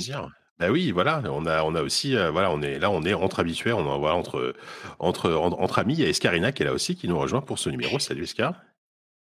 Ben 0.58 0.70
oui, 0.70 0.90
voilà, 0.90 1.22
on 1.26 1.46
a, 1.46 1.62
on 1.62 1.74
a 1.76 1.82
aussi, 1.82 2.16
euh, 2.16 2.32
voilà, 2.32 2.50
on 2.50 2.60
est 2.62 2.80
là, 2.80 2.90
on 2.90 3.04
est 3.04 3.14
entre 3.14 3.38
habitués, 3.38 3.72
on 3.72 3.98
voilà, 3.98 4.16
entre, 4.16 4.54
entre, 4.98 5.32
entre, 5.32 5.78
amis. 5.78 5.94
Il 5.94 6.00
y 6.00 6.04
a 6.04 6.08
Escarina 6.08 6.50
qui 6.50 6.64
est 6.64 6.66
là 6.66 6.72
aussi, 6.72 6.96
qui 6.96 7.06
nous 7.06 7.18
rejoint 7.18 7.40
pour 7.40 7.60
ce 7.60 7.70
numéro. 7.70 7.98
Salut 8.00 8.24
Escar. 8.24 8.54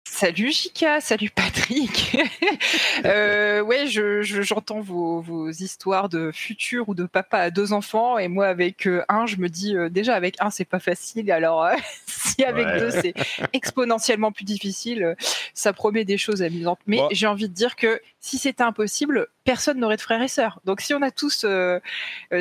Salut 0.04 0.52
Jika, 0.52 1.00
salut 1.00 1.30
Patrick. 1.30 2.18
euh, 3.06 3.62
ouais, 3.62 3.88
je, 3.88 4.22
j'entends 4.22 4.82
vos, 4.82 5.22
vos, 5.22 5.50
histoires 5.50 6.10
de 6.10 6.32
futur 6.34 6.90
ou 6.90 6.96
de 6.96 7.06
papa 7.06 7.38
à 7.38 7.50
deux 7.52 7.72
enfants 7.72 8.18
et 8.18 8.28
moi 8.28 8.48
avec 8.48 8.88
euh, 8.88 9.04
un, 9.10 9.26
je 9.28 9.38
me 9.38 9.48
dis 9.48 9.76
euh, 9.76 9.90
déjà 9.90 10.16
avec 10.16 10.36
un 10.40 10.50
c'est 10.50 10.66
pas 10.66 10.80
facile. 10.80 11.32
Alors 11.32 11.64
euh, 11.64 11.76
si 12.08 12.44
avec 12.44 12.68
deux 12.80 12.90
c'est 12.90 13.14
exponentiellement 13.54 14.32
plus 14.32 14.44
difficile, 14.44 15.16
ça 15.54 15.72
promet 15.72 16.04
des 16.04 16.18
choses 16.18 16.42
amusantes. 16.42 16.80
Mais 16.88 17.02
j'ai 17.12 17.28
envie 17.28 17.48
de 17.48 17.54
dire 17.54 17.76
que 17.76 18.02
si 18.20 18.38
c'était 18.38 18.64
impossible, 18.64 19.28
personne 19.44 19.80
n'aurait 19.80 19.98
de 19.98 20.02
frères 20.02 20.22
et 20.22 20.28
sœurs. 20.28 20.60
Donc 20.66 20.82
si 20.82 20.94
on 20.96 21.02
a 21.02 21.12
tous, 21.12 21.46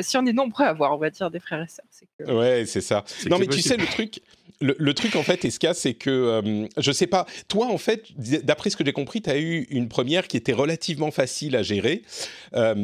si 0.01 0.17
on 0.17 0.25
est 0.25 0.33
nombreux 0.33 0.65
à 0.65 0.69
avoir, 0.69 0.93
on 0.93 0.97
va 0.97 1.11
dire 1.11 1.29
des 1.29 1.39
frères 1.39 1.61
et 1.61 1.67
sœurs, 1.67 1.85
c'est 1.91 2.07
que... 2.17 2.31
ouais, 2.31 2.65
c'est 2.65 2.81
ça. 2.81 3.03
Non 3.29 3.37
mais 3.37 3.47
tu 3.47 3.61
sais 3.61 3.77
le 3.77 3.85
truc 3.85 4.19
le, 4.61 4.93
truc 4.93 5.15
en 5.15 5.23
fait, 5.23 5.43
Eska, 5.43 5.73
c'est 5.73 5.93
que 5.93 6.09
euh, 6.09 6.67
je 6.77 6.91
sais 6.91 7.07
pas. 7.07 7.25
Toi, 7.47 7.67
en 7.67 7.77
fait, 7.77 8.05
d'après 8.43 8.69
ce 8.69 8.77
que 8.77 8.85
j'ai 8.85 8.93
compris, 8.93 9.21
tu 9.21 9.29
as 9.29 9.39
eu 9.39 9.67
une 9.69 9.87
première 9.87 10.27
qui 10.27 10.37
était 10.37 10.53
relativement 10.53 11.11
facile 11.11 11.55
à 11.55 11.63
gérer. 11.63 12.03
Euh, 12.55 12.75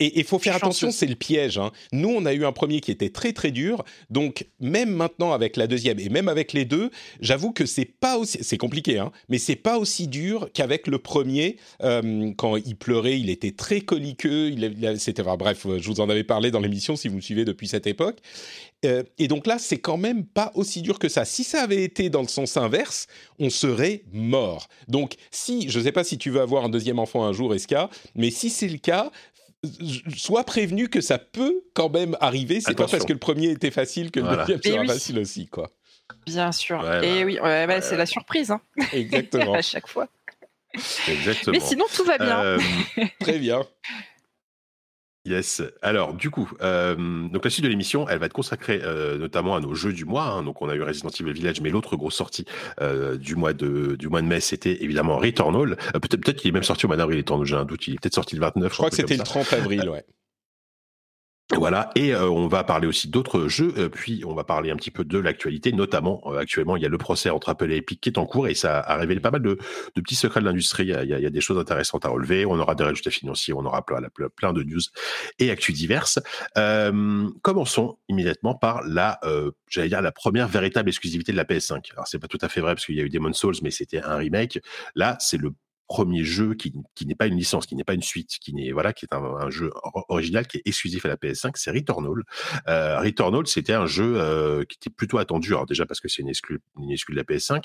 et 0.00 0.18
il 0.18 0.24
faut 0.24 0.38
faire 0.38 0.56
attention, 0.56 0.90
c'est 0.90 1.06
le 1.06 1.14
piège. 1.14 1.58
Hein. 1.58 1.70
Nous, 1.92 2.08
on 2.08 2.24
a 2.26 2.32
eu 2.32 2.44
un 2.44 2.52
premier 2.52 2.80
qui 2.80 2.90
était 2.90 3.10
très 3.10 3.32
très 3.32 3.50
dur. 3.50 3.84
Donc 4.08 4.46
même 4.60 4.90
maintenant 4.90 5.32
avec 5.32 5.56
la 5.56 5.66
deuxième 5.66 5.98
et 6.00 6.08
même 6.08 6.28
avec 6.28 6.52
les 6.52 6.64
deux, 6.64 6.90
j'avoue 7.20 7.52
que 7.52 7.66
c'est 7.66 7.84
pas 7.84 8.16
aussi, 8.16 8.38
c'est 8.42 8.58
compliqué, 8.58 8.98
hein, 8.98 9.12
mais 9.28 9.38
c'est 9.38 9.56
pas 9.56 9.78
aussi 9.78 10.08
dur 10.08 10.48
qu'avec 10.54 10.86
le 10.86 10.98
premier. 10.98 11.56
Euh, 11.82 12.32
quand 12.36 12.56
il 12.56 12.76
pleurait, 12.76 13.18
il 13.18 13.30
était 13.30 13.52
très 13.52 13.80
coliqueux. 13.80 14.50
Il, 14.50 14.98
c'était, 14.98 15.22
bref, 15.22 15.66
je 15.78 15.86
vous 15.86 16.00
en 16.00 16.08
avais 16.08 16.24
parlé 16.24 16.50
dans 16.50 16.60
l'émission 16.60 16.96
si 16.96 17.08
vous 17.08 17.16
me 17.16 17.20
suivez 17.20 17.44
depuis 17.44 17.68
cette 17.68 17.86
époque. 17.86 18.18
Euh, 18.84 19.02
et 19.18 19.28
donc 19.28 19.46
là, 19.46 19.58
c'est 19.58 19.78
quand 19.78 19.98
même 19.98 20.24
pas 20.24 20.52
aussi 20.54 20.80
dur 20.82 20.98
que 20.98 21.08
ça. 21.08 21.24
Si 21.24 21.44
ça 21.44 21.62
avait 21.62 21.82
été 21.82 22.08
dans 22.08 22.22
le 22.22 22.28
sens 22.28 22.56
inverse, 22.56 23.06
on 23.38 23.50
serait 23.50 24.04
mort. 24.12 24.68
Donc 24.88 25.14
si, 25.30 25.68
je 25.68 25.78
ne 25.78 25.84
sais 25.84 25.92
pas 25.92 26.04
si 26.04 26.16
tu 26.18 26.30
veux 26.30 26.40
avoir 26.40 26.64
un 26.64 26.68
deuxième 26.68 26.98
enfant 26.98 27.24
un 27.24 27.32
jour, 27.32 27.54
Eska, 27.54 27.90
mais 28.14 28.30
si 28.30 28.48
c'est 28.48 28.68
le 28.68 28.78
cas, 28.78 29.10
sois 30.16 30.44
prévenu 30.44 30.88
que 30.88 31.00
ça 31.00 31.18
peut 31.18 31.62
quand 31.74 31.90
même 31.90 32.16
arriver. 32.20 32.60
C'est 32.60 32.74
pas 32.74 32.86
parce 32.86 33.04
que 33.04 33.12
le 33.12 33.18
premier 33.18 33.50
était 33.50 33.70
facile 33.70 34.10
que 34.10 34.20
le 34.20 34.36
deuxième 34.46 34.62
sera 34.62 34.94
facile 34.94 35.18
aussi, 35.18 35.46
quoi. 35.46 35.70
Bien 36.26 36.50
sûr. 36.52 36.84
et 37.02 37.24
oui, 37.24 37.38
c'est 37.82 37.96
la 37.96 38.06
surprise. 38.06 38.50
Hein. 38.50 38.60
Exactement. 38.92 39.54
à 39.54 39.62
chaque 39.62 39.88
fois. 39.88 40.08
Exactement. 41.08 41.52
Mais 41.52 41.60
sinon, 41.60 41.84
tout 41.94 42.04
va 42.04 42.18
bien. 42.18 42.40
Euh, 42.40 42.58
très 43.20 43.38
bien. 43.38 43.62
Yes. 45.26 45.62
Alors, 45.82 46.14
du 46.14 46.30
coup, 46.30 46.50
euh, 46.62 47.28
donc 47.28 47.44
la 47.44 47.50
suite 47.50 47.64
de 47.64 47.68
l'émission, 47.68 48.08
elle 48.08 48.18
va 48.18 48.26
être 48.26 48.32
consacrée 48.32 48.80
euh, 48.82 49.18
notamment 49.18 49.54
à 49.54 49.60
nos 49.60 49.74
jeux 49.74 49.92
du 49.92 50.06
mois. 50.06 50.24
Hein. 50.24 50.42
Donc, 50.42 50.62
on 50.62 50.68
a 50.70 50.74
eu 50.74 50.82
Resident 50.82 51.10
Evil 51.10 51.32
Village, 51.32 51.60
mais 51.60 51.68
l'autre 51.68 51.96
grosse 51.96 52.14
sortie 52.14 52.46
euh, 52.80 53.18
du 53.18 53.36
mois 53.36 53.52
de 53.52 53.96
du 53.96 54.08
mois 54.08 54.22
de 54.22 54.26
mai, 54.26 54.40
c'était 54.40 54.82
évidemment 54.82 55.18
Returnal. 55.18 55.76
peut-être 55.92 56.16
peut-être 56.16 56.36
qu'il 56.36 56.48
est 56.48 56.52
même 56.52 56.62
sorti 56.62 56.86
au 56.86 56.88
mois 56.88 56.96
d'avril. 56.96 57.22
J'ai 57.44 57.54
un 57.54 57.64
doute. 57.66 57.86
Il 57.86 57.94
est 57.94 58.00
peut-être 58.00 58.14
sorti 58.14 58.34
le 58.34 58.40
29. 58.40 58.72
Je 58.72 58.76
crois 58.76 58.88
que 58.88 58.96
c'était 58.96 59.16
le 59.16 59.22
30 59.22 59.52
avril, 59.52 59.88
ouais. 59.90 60.04
Voilà, 61.56 61.90
et 61.96 62.14
euh, 62.14 62.30
on 62.30 62.46
va 62.46 62.62
parler 62.62 62.86
aussi 62.86 63.08
d'autres 63.08 63.48
jeux, 63.48 63.74
euh, 63.76 63.88
puis 63.88 64.22
on 64.24 64.34
va 64.34 64.44
parler 64.44 64.70
un 64.70 64.76
petit 64.76 64.92
peu 64.92 65.04
de 65.04 65.18
l'actualité, 65.18 65.72
notamment 65.72 66.22
euh, 66.26 66.38
actuellement 66.38 66.76
il 66.76 66.82
y 66.82 66.86
a 66.86 66.88
le 66.88 66.96
procès 66.96 67.28
entre 67.28 67.48
Apple 67.48 67.72
et 67.72 67.76
Epic 67.76 68.00
qui 68.00 68.08
est 68.08 68.18
en 68.18 68.26
cours 68.26 68.46
et 68.46 68.54
ça 68.54 68.78
a 68.78 68.96
révélé 68.96 69.20
pas 69.20 69.32
mal 69.32 69.42
de, 69.42 69.58
de 69.96 70.00
petits 70.00 70.14
secrets 70.14 70.40
de 70.40 70.44
l'industrie. 70.44 70.84
Il, 70.84 71.00
il 71.02 71.08
y, 71.08 71.26
a, 71.26 71.30
des 71.30 71.40
choses 71.40 71.58
intéressantes 71.58 72.04
à 72.04 72.08
relever. 72.08 72.46
On 72.46 72.58
aura 72.58 72.76
des 72.76 72.84
résultats 72.84 73.10
financiers, 73.10 73.52
on 73.52 73.64
aura 73.64 73.84
plein, 73.84 73.98
plein 74.36 74.52
de 74.52 74.62
news 74.62 74.80
et 75.40 75.50
actus 75.50 75.74
diverses. 75.74 76.20
commençons 77.42 77.98
immédiatement 78.08 78.54
par 78.54 78.82
la, 78.86 79.18
j'allais 79.68 79.88
dire 79.88 80.02
la 80.02 80.12
première 80.12 80.46
véritable 80.46 80.88
exclusivité 80.88 81.32
de 81.32 81.36
la 81.36 81.44
PS5. 81.44 81.92
Alors 81.92 82.06
c'est 82.06 82.20
pas 82.20 82.28
tout 82.28 82.38
à 82.42 82.48
fait 82.48 82.60
vrai 82.60 82.74
parce 82.74 82.86
qu'il 82.86 82.96
y 82.96 83.00
a 83.00 83.04
eu 83.04 83.10
Demon's 83.10 83.36
Souls, 83.36 83.56
mais 83.62 83.70
c'était 83.70 84.02
un 84.02 84.16
remake. 84.16 84.60
Là, 84.94 85.16
c'est 85.18 85.36
le 85.36 85.52
premier 85.90 86.22
jeu 86.22 86.54
qui, 86.54 86.72
qui 86.94 87.04
n'est 87.04 87.16
pas 87.16 87.26
une 87.26 87.36
licence, 87.36 87.66
qui 87.66 87.74
n'est 87.74 87.82
pas 87.82 87.94
une 87.94 88.02
suite, 88.02 88.38
qui 88.40 88.54
n'est 88.54 88.70
voilà, 88.70 88.92
qui 88.92 89.06
est 89.06 89.12
un, 89.12 89.24
un, 89.24 89.50
jeu 89.50 89.72
original 90.08 90.46
qui 90.46 90.58
est 90.58 90.62
exclusif 90.64 91.04
à 91.04 91.08
la 91.08 91.16
PS5, 91.16 91.50
c'est 91.56 91.72
Returnal. 91.72 92.22
Euh, 92.68 93.00
Returnal, 93.00 93.44
c'était 93.48 93.72
un 93.72 93.86
jeu 93.86 94.14
euh, 94.14 94.64
qui 94.64 94.76
était 94.76 94.94
plutôt 94.94 95.18
attendu, 95.18 95.48
alors 95.48 95.66
déjà 95.66 95.86
parce 95.86 95.98
que 95.98 96.06
c'est 96.06 96.22
une 96.22 96.28
exclu, 96.28 96.60
une 96.78 96.92
exclu 96.92 97.14
de 97.14 97.18
la 97.18 97.24
PS5. 97.24 97.64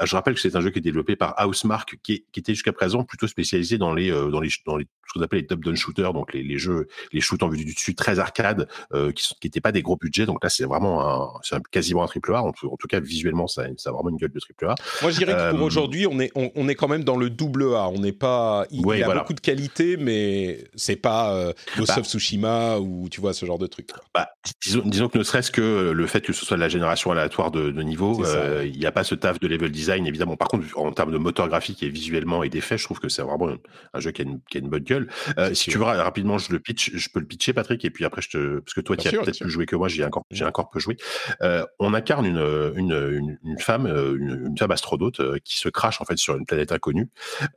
Euh, 0.00 0.06
je 0.06 0.16
rappelle 0.16 0.34
que 0.34 0.40
c'est 0.40 0.56
un 0.56 0.62
jeu 0.62 0.70
qui 0.70 0.78
est 0.78 0.82
développé 0.82 1.16
par 1.16 1.34
Housemark, 1.46 1.98
qui, 2.02 2.24
qui 2.32 2.40
était 2.40 2.54
jusqu'à 2.54 2.72
présent 2.72 3.04
plutôt 3.04 3.26
spécialisé 3.26 3.76
dans 3.76 3.92
les 3.92 4.10
euh, 4.10 4.30
dans 4.30 4.40
les 4.40 4.48
dans 4.64 4.78
les 4.78 4.86
ce 5.06 5.12
qu'on 5.12 5.22
appelle 5.22 5.40
les 5.40 5.46
top-down 5.46 5.76
shooters, 5.76 6.12
donc 6.12 6.32
les, 6.32 6.42
les, 6.42 6.58
jeux 6.58 6.88
les 7.12 7.20
shoots 7.20 7.42
en 7.42 7.48
vue 7.48 7.58
du 7.58 7.74
dessus 7.74 7.94
très 7.94 8.18
arcade, 8.18 8.68
euh, 8.92 9.12
qui 9.12 9.34
n'étaient 9.44 9.60
pas 9.60 9.72
des 9.72 9.82
gros 9.82 9.96
budgets. 9.96 10.26
Donc 10.26 10.42
là, 10.42 10.50
c'est 10.50 10.64
vraiment 10.64 11.06
un, 11.08 11.40
c'est 11.42 11.56
quasiment 11.68 12.02
un 12.02 12.06
triple 12.06 12.34
A. 12.34 12.42
En 12.42 12.52
tout, 12.52 12.68
en 12.68 12.76
tout, 12.76 12.88
cas, 12.88 13.00
visuellement, 13.00 13.46
ça, 13.46 13.66
ça 13.76 13.90
a 13.90 13.92
vraiment 13.92 14.10
une 14.10 14.16
gueule 14.16 14.32
de 14.32 14.40
triple 14.40 14.66
A. 14.66 14.74
Moi, 15.02 15.10
je 15.10 15.18
dirais 15.18 15.32
que 15.32 15.50
pour 15.52 15.62
aujourd'hui, 15.62 16.06
on 16.06 16.18
est 16.18 16.30
on, 16.34 16.50
on, 16.54 16.68
est 16.68 16.74
quand 16.74 16.88
même 16.88 17.04
dans 17.04 17.16
le 17.16 17.30
double 17.30 17.65
A. 17.74 17.88
On 17.88 17.98
n'est 17.98 18.12
pas 18.12 18.66
il 18.70 18.84
ouais, 18.84 18.98
y 18.98 19.02
a 19.02 19.06
voilà. 19.06 19.20
beaucoup 19.20 19.34
de 19.34 19.40
qualité, 19.40 19.96
mais 19.96 20.64
c'est 20.74 20.96
pas 20.96 21.34
euh, 21.34 21.52
Ghost 21.76 21.92
bah, 21.94 22.00
of 22.00 22.06
Tsushima 22.06 22.78
ou 22.78 23.08
tu 23.08 23.20
vois 23.20 23.32
ce 23.32 23.46
genre 23.46 23.58
de 23.58 23.66
truc. 23.66 23.90
Bah, 24.14 24.28
disons, 24.62 24.82
disons 24.84 25.08
que 25.08 25.18
ne 25.18 25.22
serait-ce 25.22 25.50
que 25.50 25.90
le 25.90 26.06
fait 26.06 26.20
que 26.20 26.32
ce 26.32 26.44
soit 26.44 26.56
de 26.56 26.62
la 26.62 26.68
génération 26.68 27.10
aléatoire 27.10 27.50
de, 27.50 27.70
de 27.70 27.82
niveau, 27.82 28.24
euh, 28.24 28.64
il 28.66 28.78
n'y 28.78 28.86
a 28.86 28.92
pas 28.92 29.04
ce 29.04 29.14
taf 29.14 29.40
de 29.40 29.46
level 29.46 29.70
design 29.70 30.06
évidemment. 30.06 30.36
Par 30.36 30.48
contre, 30.48 30.66
en 30.76 30.92
termes 30.92 31.12
de 31.12 31.18
moteur 31.18 31.48
graphique 31.48 31.82
et 31.82 31.88
visuellement 31.88 32.42
et 32.42 32.48
d'effets, 32.48 32.78
je 32.78 32.84
trouve 32.84 33.00
que 33.00 33.08
c'est 33.08 33.22
vraiment 33.22 33.50
un 33.92 34.00
jeu 34.00 34.10
qui 34.10 34.22
a 34.22 34.24
une, 34.24 34.40
qui 34.50 34.58
a 34.58 34.60
une 34.60 34.68
bonne 34.68 34.84
gueule. 34.84 35.08
Euh, 35.38 35.54
si 35.54 35.70
sûr. 35.70 35.72
tu 35.72 35.78
veux 35.78 35.84
rapidement, 35.84 36.38
je 36.38 36.52
le 36.52 36.58
pitch, 36.58 36.92
je 36.94 37.08
peux 37.08 37.20
le 37.20 37.26
pitcher, 37.26 37.52
Patrick, 37.52 37.84
et 37.84 37.90
puis 37.90 38.04
après 38.04 38.22
je 38.22 38.30
te, 38.30 38.58
parce 38.60 38.74
que 38.74 38.80
toi, 38.80 38.96
tu 38.96 39.08
as 39.08 39.12
peut-être 39.12 39.40
plus 39.40 39.50
joué 39.50 39.66
que 39.66 39.76
moi, 39.76 39.88
j'ai 39.88 40.04
encore, 40.04 40.24
j'ai 40.30 40.44
encore 40.44 40.70
peu 40.70 40.78
joué. 40.78 40.96
Euh, 41.42 41.64
on 41.78 41.94
incarne 41.94 42.26
une, 42.26 42.72
une, 42.76 42.92
une, 42.92 43.38
une 43.44 43.58
femme, 43.58 43.86
une, 43.86 44.46
une, 44.46 44.58
femme 44.58 44.70
astronaute 44.70 45.20
qui 45.40 45.58
se 45.58 45.68
crache 45.68 46.00
en 46.00 46.04
fait 46.04 46.16
sur 46.16 46.36
une 46.36 46.46
planète 46.46 46.72
inconnue. 46.72 47.08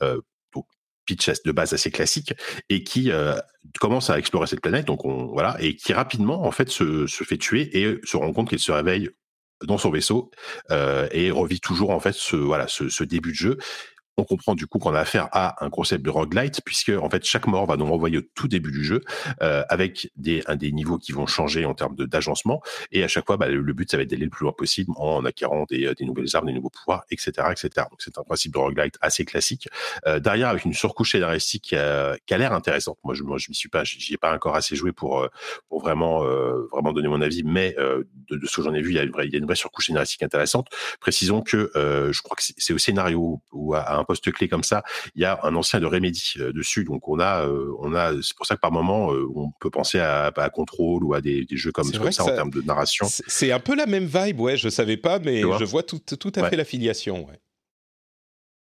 Donc 0.01 0.65
pitch 1.05 1.29
de 1.43 1.51
base 1.51 1.73
assez 1.73 1.91
classique 1.91 2.33
et 2.69 2.83
qui 2.83 3.11
euh, 3.11 3.35
commence 3.79 4.09
à 4.09 4.19
explorer 4.19 4.47
cette 4.47 4.61
planète. 4.61 4.85
Donc 4.85 5.05
on 5.05 5.27
voilà 5.27 5.57
et 5.59 5.75
qui 5.75 5.93
rapidement 5.93 6.45
en 6.45 6.51
fait 6.51 6.69
se, 6.69 7.07
fait 7.07 7.37
tuer 7.37 7.79
et 7.79 7.99
se 8.03 8.17
rend 8.17 8.31
compte 8.33 8.49
qu'il 8.49 8.59
se 8.59 8.71
réveille 8.71 9.09
dans 9.63 9.77
son 9.77 9.89
vaisseau 9.89 10.31
euh, 10.71 11.07
et 11.11 11.31
revit 11.31 11.59
toujours 11.59 11.89
en 11.89 11.99
fait 11.99 12.13
ce 12.13 12.35
voilà 12.35 12.67
ce 12.67 13.03
début 13.03 13.31
de 13.31 13.35
jeu 13.35 13.57
on 14.19 14.23
comprend 14.23 14.55
du 14.55 14.67
coup 14.67 14.79
qu'on 14.79 14.93
a 14.93 14.99
affaire 14.99 15.29
à 15.31 15.63
un 15.63 15.69
concept 15.69 16.03
de 16.03 16.09
roguelite 16.09 16.61
puisque 16.63 16.89
en 16.89 17.09
fait 17.09 17.25
chaque 17.25 17.47
mort 17.47 17.65
va 17.65 17.77
nous 17.77 17.85
renvoyer 17.85 18.19
au 18.19 18.21
tout 18.35 18.47
début 18.47 18.71
du 18.71 18.83
jeu 18.83 19.01
euh, 19.41 19.63
avec 19.69 20.11
des 20.15 20.43
un 20.47 20.55
des 20.55 20.71
niveaux 20.71 20.97
qui 20.97 21.11
vont 21.11 21.25
changer 21.25 21.65
en 21.65 21.73
termes 21.73 21.95
d'agencement. 21.95 22.61
Et 22.91 23.03
à 23.03 23.07
chaque 23.07 23.25
fois 23.25 23.37
bah, 23.37 23.47
le, 23.47 23.73
but 23.73 23.89
ça 23.89 23.97
va 23.97 24.03
être 24.03 24.09
d'aller 24.09 24.25
le 24.25 24.29
plus 24.29 24.43
loin 24.43 24.53
possible 24.53 24.91
en 24.97 25.25
acquérant 25.25 25.65
des, 25.69 25.93
des 25.95 26.05
nouvelles 26.05 26.35
armes 26.35 26.47
des 26.47 26.53
nouveaux 26.53 26.69
pouvoirs 26.69 27.03
etc 27.11 27.47
etc 27.51 27.69
donc 27.89 27.99
c'est 27.99 28.17
un 28.17 28.23
principe 28.23 28.53
de 28.53 28.57
roguelite 28.57 28.95
assez 29.01 29.25
classique. 29.25 29.67
Euh, 30.07 30.19
derrière 30.19 30.49
avec 30.49 30.65
une 30.65 30.73
surcouche 30.73 31.11
scénaristique 31.11 31.63
qui 31.63 31.75
a, 31.75 32.17
a 32.29 32.37
l'air 32.37 32.53
intéressante. 32.53 32.97
Moi 33.03 33.13
je 33.13 33.23
je 33.37 33.49
m'y 33.49 33.55
suis 33.55 33.69
pas 33.69 33.83
j'y 33.83 34.13
ai 34.13 34.17
pas 34.17 34.33
encore 34.33 34.55
assez 34.55 34.75
joué 34.75 34.91
pour 34.91 35.19
euh, 35.19 35.27
pour 35.67 35.81
vraiment 35.81 36.23
euh, 36.23 36.67
vraiment 36.71 36.93
donner 36.93 37.07
mon 37.07 37.21
avis 37.21 37.43
mais 37.43 37.75
euh, 37.77 38.03
de, 38.29 38.37
de, 38.37 38.45
ce 38.45 38.57
que 38.57 38.61
j'en 38.63 38.73
ai 38.73 38.81
vu 38.81 38.91
il 38.91 38.95
y 38.95 38.99
a 38.99 39.03
une 39.03 39.11
vraie 39.11 39.27
il 39.27 39.33
y 39.33 39.35
a 39.35 39.39
une 39.39 39.45
vraie 39.45 39.55
surcouche 39.55 39.87
scénaristique 39.87 40.23
intéressante. 40.23 40.67
Précisons 40.99 41.41
que 41.41 41.71
je 41.75 42.21
crois 42.21 42.35
que 42.35 42.43
c'est 42.43 42.73
au 42.73 42.77
scénario 42.77 43.41
ou 43.51 43.73
à, 43.73 43.79
à 43.79 43.97
un 43.97 44.03
poste 44.09 44.31
clé 44.31 44.47
comme 44.47 44.63
ça, 44.63 44.81
il 45.13 45.21
y 45.21 45.25
a 45.25 45.39
un 45.43 45.53
ancien 45.55 45.79
de 45.79 45.85
Remedy 45.85 46.33
euh, 46.39 46.51
dessus. 46.51 46.83
Donc 46.83 47.07
on 47.07 47.19
a, 47.19 47.45
euh, 47.45 47.71
on 47.79 47.93
a, 47.93 48.13
c'est 48.23 48.35
pour 48.35 48.47
ça 48.47 48.55
que 48.55 48.59
par 48.59 48.71
moment 48.71 49.13
euh, 49.13 49.27
on 49.35 49.51
peut 49.59 49.69
penser 49.69 49.99
à, 49.99 50.31
à 50.35 50.49
Control 50.49 51.03
ou 51.03 51.13
à 51.13 51.21
des, 51.21 51.45
des 51.45 51.57
jeux 51.57 51.71
comme, 51.71 51.91
comme 51.91 52.11
ça, 52.11 52.23
ça, 52.23 52.31
en 52.31 52.35
termes 52.35 52.49
de 52.49 52.61
narration. 52.63 53.05
C'est 53.07 53.51
un 53.51 53.59
peu 53.59 53.75
la 53.75 53.85
même 53.85 54.05
vibe, 54.05 54.39
ouais. 54.39 54.57
Je 54.57 54.67
savais 54.69 54.97
pas, 54.97 55.19
mais 55.19 55.41
je 55.41 55.65
vois 55.65 55.83
tout, 55.83 55.99
tout 55.99 56.31
à 56.35 56.41
ouais. 56.41 56.49
fait 56.49 56.55
l'affiliation. 56.55 57.27
Ouais. 57.27 57.39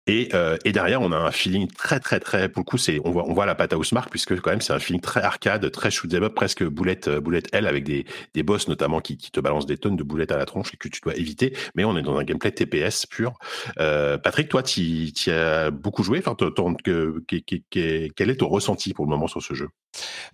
Et, 0.07 0.29
euh, 0.35 0.57
et, 0.65 0.73
derrière, 0.73 1.03
on 1.03 1.11
a 1.11 1.17
un 1.17 1.33
feeling 1.33 1.67
très, 1.67 1.99
très, 1.99 2.21
très. 2.21 2.49
Pour 2.49 2.61
le 2.61 2.65
coup, 2.65 2.79
c'est 2.79 3.01
on 3.05 3.11
voit, 3.11 3.29
on 3.29 3.35
voit 3.35 3.47
la 3.47 3.55
patte 3.55 3.73
à 3.73 3.77
Mark 3.93 4.11
puisque 4.11 4.39
quand 4.41 4.51
même 4.51 4.61
c'est 4.61 4.73
un 4.73 4.79
feeling 4.79 5.01
très 5.01 5.21
arcade, 5.23 5.69
très 5.73 5.91
shoot 5.91 6.13
'em 6.15 6.23
up, 6.23 6.35
presque 6.35 6.65
boulette, 6.65 7.09
boulette 7.09 7.49
L 7.53 7.67
avec 7.67 7.85
des, 7.85 8.07
des 8.35 8.43
boss 8.43 8.69
notamment 8.69 9.01
qui, 9.01 9.17
qui, 9.17 9.31
te 9.31 9.41
balancent 9.41 9.67
des 9.67 9.79
tonnes 9.79 9.97
de 9.97 10.05
boulettes 10.05 10.31
à 10.31 10.37
la 10.37 10.45
tronche 10.45 10.73
et 10.75 10.77
que 10.77 10.89
tu 10.89 11.01
dois 11.01 11.17
éviter. 11.17 11.57
Mais 11.75 11.85
on 11.85 11.97
est 11.97 12.03
dans 12.03 12.17
un 12.17 12.25
gameplay 12.25 12.53
TPS 12.53 13.07
pur. 13.07 13.35
Euh, 13.81 14.17
Patrick, 14.17 14.49
toi, 14.49 14.63
tu 14.63 15.13
as 15.31 15.71
beaucoup 15.71 16.05
joué? 16.05 16.19
Enfin, 16.25 16.37
que, 16.37 17.21
que, 17.27 17.37
que, 17.71 18.09
quel 18.15 18.31
est 18.31 18.37
ton 18.37 18.49
ressenti 18.49 18.95
pour 18.95 19.05
le 19.07 19.11
moment 19.11 19.27
sur 19.27 19.43
ce 19.43 19.55
jeu? 19.55 19.69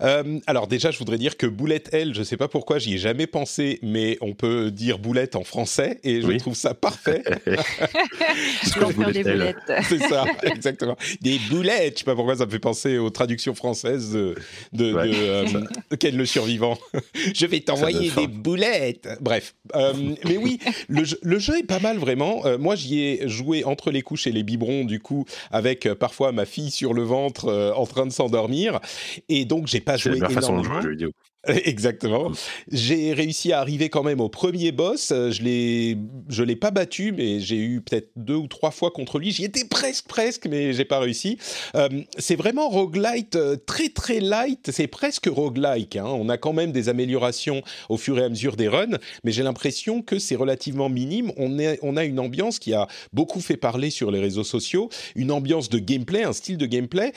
Euh, 0.02 0.38
Alors 0.46 0.66
déjà, 0.66 0.90
je 0.90 0.98
voudrais 0.98 1.18
dire 1.18 1.36
que 1.36 1.46
boulette 1.46 1.92
L, 1.92 2.14
je 2.14 2.22
sais 2.22 2.36
pas 2.36 2.48
pourquoi, 2.48 2.78
j'y 2.78 2.94
ai 2.94 2.98
jamais 2.98 3.26
pensé, 3.26 3.78
mais 3.82 4.18
on 4.20 4.34
peut 4.34 4.70
dire 4.70 4.98
boulette 4.98 5.36
en 5.36 5.44
français 5.44 6.00
et 6.02 6.20
je 6.20 6.26
oui. 6.26 6.38
trouve 6.38 6.54
ça 6.54 6.74
parfait. 6.74 7.22
je 7.46 8.78
peux 8.78 8.92
faire 8.92 9.12
des 9.12 9.22
boulettes. 9.22 9.61
C'est 9.66 9.98
ça, 9.98 10.24
exactement. 10.42 10.96
Des 11.20 11.38
boulettes. 11.50 11.94
Je 11.94 11.98
sais 12.00 12.04
pas 12.04 12.14
pourquoi 12.14 12.36
ça 12.36 12.46
me 12.46 12.50
fait 12.50 12.58
penser 12.58 12.98
aux 12.98 13.10
traductions 13.10 13.54
françaises 13.54 14.12
de, 14.12 14.34
de, 14.72 14.92
ouais, 14.92 15.08
de 15.08 15.14
euh, 15.14 15.96
Ken 15.98 16.16
le 16.16 16.26
survivant. 16.26 16.78
je 17.34 17.46
vais 17.46 17.60
t'envoyer 17.60 18.10
des 18.10 18.26
boulettes. 18.26 19.08
Bref, 19.20 19.54
euh, 19.74 19.92
mais 20.24 20.36
oui, 20.36 20.58
le 20.88 21.04
jeu, 21.04 21.18
le 21.22 21.38
jeu, 21.38 21.58
est 21.58 21.66
pas 21.66 21.80
mal 21.80 21.98
vraiment. 21.98 22.44
Euh, 22.46 22.58
moi, 22.58 22.76
j'y 22.76 23.00
ai 23.00 23.28
joué 23.28 23.64
entre 23.64 23.90
les 23.90 24.02
couches 24.02 24.26
et 24.26 24.32
les 24.32 24.42
biberons, 24.42 24.84
du 24.84 25.00
coup, 25.00 25.24
avec 25.50 25.86
euh, 25.86 25.94
parfois 25.94 26.32
ma 26.32 26.44
fille 26.44 26.70
sur 26.70 26.94
le 26.94 27.02
ventre 27.02 27.46
euh, 27.46 27.72
en 27.74 27.86
train 27.86 28.06
de 28.06 28.12
s'endormir, 28.12 28.80
et 29.28 29.44
donc 29.44 29.66
j'ai 29.66 29.80
pas 29.80 29.96
joué 29.96 30.16
énormément. 30.16 30.40
Façon 30.40 30.58
de 30.58 30.64
jouer. 30.64 31.12
Exactement. 31.64 32.30
J'ai 32.70 33.12
réussi 33.12 33.52
à 33.52 33.58
arriver 33.58 33.88
quand 33.88 34.04
même 34.04 34.20
au 34.20 34.28
premier 34.28 34.70
boss. 34.70 35.08
Je 35.10 35.42
l'ai, 35.42 35.98
je 36.28 36.44
l'ai 36.44 36.54
pas 36.54 36.70
battu, 36.70 37.10
mais 37.10 37.40
j'ai 37.40 37.56
eu 37.56 37.80
peut-être 37.80 38.10
deux 38.14 38.36
ou 38.36 38.46
trois 38.46 38.70
fois 38.70 38.92
contre 38.92 39.18
lui. 39.18 39.32
J'y 39.32 39.44
étais 39.44 39.64
presque, 39.64 40.06
presque, 40.06 40.46
mais 40.46 40.72
j'ai 40.72 40.84
pas 40.84 41.00
réussi. 41.00 41.38
Euh, 41.74 41.88
c'est 42.16 42.36
vraiment 42.36 42.68
roguelite, 42.68 43.36
très 43.66 43.88
très 43.88 44.20
light. 44.20 44.70
C'est 44.72 44.86
presque 44.86 45.26
roguelike. 45.26 45.96
Hein. 45.96 46.06
On 46.06 46.28
a 46.28 46.36
quand 46.36 46.52
même 46.52 46.70
des 46.70 46.88
améliorations 46.88 47.62
au 47.88 47.96
fur 47.96 48.20
et 48.20 48.24
à 48.24 48.28
mesure 48.28 48.54
des 48.54 48.68
runs, 48.68 48.98
mais 49.24 49.32
j'ai 49.32 49.42
l'impression 49.42 50.00
que 50.00 50.20
c'est 50.20 50.36
relativement 50.36 50.88
minime. 50.88 51.32
On, 51.36 51.58
est, 51.58 51.80
on 51.82 51.96
a 51.96 52.04
une 52.04 52.20
ambiance 52.20 52.60
qui 52.60 52.72
a 52.72 52.86
beaucoup 53.12 53.40
fait 53.40 53.56
parler 53.56 53.90
sur 53.90 54.12
les 54.12 54.20
réseaux 54.20 54.44
sociaux, 54.44 54.90
une 55.16 55.32
ambiance 55.32 55.68
de 55.68 55.80
gameplay, 55.80 56.22
un 56.22 56.32
style 56.32 56.56
de 56.56 56.66
gameplay 56.66 57.12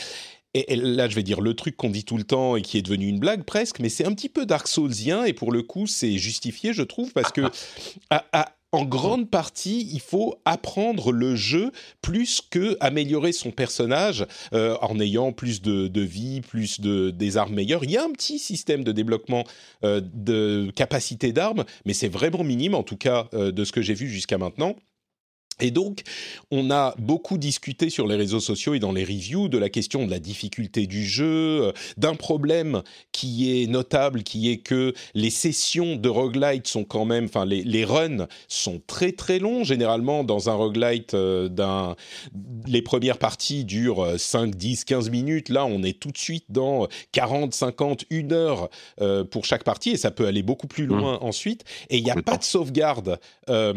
et, 0.55 0.73
et, 0.73 0.75
là 0.75 1.07
je 1.07 1.15
vais 1.15 1.23
dire 1.23 1.41
le 1.41 1.53
truc 1.53 1.77
qu'on 1.77 1.89
dit 1.89 2.03
tout 2.03 2.17
le 2.17 2.23
temps 2.23 2.55
et 2.55 2.61
qui 2.61 2.77
est 2.77 2.81
devenu 2.81 3.07
une 3.07 3.19
blague 3.19 3.43
presque, 3.43 3.79
mais 3.79 3.89
c'est 3.89 4.05
un 4.05 4.13
petit 4.13 4.29
peu 4.29 4.45
Dark 4.45 4.67
Soulsien 4.67 5.25
et 5.25 5.33
pour 5.33 5.51
le 5.51 5.61
coup 5.61 5.87
c'est 5.87 6.17
justifié 6.17 6.73
je 6.73 6.83
trouve 6.83 7.11
parce 7.13 7.31
que 7.31 7.41
à, 8.09 8.25
à, 8.31 8.55
en 8.75 8.83
grande 8.83 9.29
partie, 9.29 9.89
il 9.93 10.01
faut 10.01 10.35
apprendre 10.43 11.13
le 11.13 11.35
jeu 11.35 11.71
plus 12.01 12.41
que 12.41 12.75
améliorer 12.81 13.31
son 13.31 13.51
personnage 13.51 14.25
euh, 14.53 14.75
en 14.81 14.99
ayant 14.99 15.31
plus 15.31 15.61
de, 15.61 15.87
de, 15.87 16.01
vie, 16.01 16.41
plus 16.41 16.81
de 16.81 17.09
des 17.09 17.37
armes 17.37 17.53
meilleures. 17.53 17.85
Il 17.85 17.91
y 17.91 17.97
a 17.97 18.03
un 18.03 18.11
petit 18.11 18.37
système 18.37 18.83
de 18.83 18.91
développement 18.91 19.45
euh, 19.85 20.01
de 20.03 20.71
capacité 20.75 21.31
d'armes, 21.31 21.63
mais 21.85 21.93
c'est 21.93 22.09
vraiment 22.09 22.43
minime 22.43 22.75
en 22.75 22.83
tout 22.83 22.97
cas 22.97 23.29
euh, 23.33 23.51
de 23.51 23.63
ce 23.63 23.71
que 23.71 23.81
j'ai 23.81 23.93
vu 23.93 24.09
jusqu'à 24.09 24.37
maintenant. 24.37 24.75
Et 25.61 25.71
donc, 25.71 26.01
on 26.51 26.69
a 26.69 26.95
beaucoup 26.97 27.37
discuté 27.37 27.89
sur 27.89 28.07
les 28.07 28.15
réseaux 28.15 28.39
sociaux 28.39 28.73
et 28.73 28.79
dans 28.79 28.91
les 28.91 29.03
reviews 29.03 29.47
de 29.47 29.57
la 29.57 29.69
question 29.69 30.05
de 30.05 30.11
la 30.11 30.19
difficulté 30.19 30.85
du 30.85 31.05
jeu, 31.05 31.71
d'un 31.97 32.15
problème 32.15 32.81
qui 33.11 33.61
est 33.61 33.67
notable, 33.67 34.23
qui 34.23 34.51
est 34.51 34.57
que 34.57 34.93
les 35.13 35.29
sessions 35.29 35.95
de 35.95 36.09
roguelite 36.09 36.67
sont 36.67 36.83
quand 36.83 37.05
même, 37.05 37.25
enfin 37.25 37.45
les, 37.45 37.63
les, 37.63 37.85
runs 37.85 38.27
sont 38.47 38.81
très 38.85 39.11
très 39.13 39.39
longs. 39.39 39.63
Généralement, 39.63 40.23
dans 40.23 40.49
un 40.49 40.53
roguelite, 40.53 41.13
euh, 41.13 41.47
d'un, 41.47 41.95
les 42.67 42.81
premières 42.81 43.17
parties 43.17 43.63
durent 43.63 44.15
5, 44.17 44.55
10, 44.55 44.83
15 44.83 45.09
minutes. 45.09 45.49
Là, 45.49 45.65
on 45.65 45.83
est 45.83 45.99
tout 45.99 46.11
de 46.11 46.17
suite 46.17 46.45
dans 46.49 46.87
40, 47.13 47.53
50, 47.53 48.05
1 48.11 48.31
heure 48.31 48.69
euh, 49.01 49.23
pour 49.23 49.45
chaque 49.45 49.63
partie 49.63 49.91
et 49.91 49.97
ça 49.97 50.11
peut 50.11 50.25
aller 50.25 50.43
beaucoup 50.43 50.67
plus 50.67 50.85
loin 50.85 51.13
mmh. 51.13 51.23
ensuite. 51.23 51.63
Et 51.89 51.97
il 51.97 52.03
n'y 52.03 52.11
a 52.11 52.21
pas 52.21 52.37
de 52.37 52.43
sauvegarde, 52.43 53.19
euh, 53.49 53.73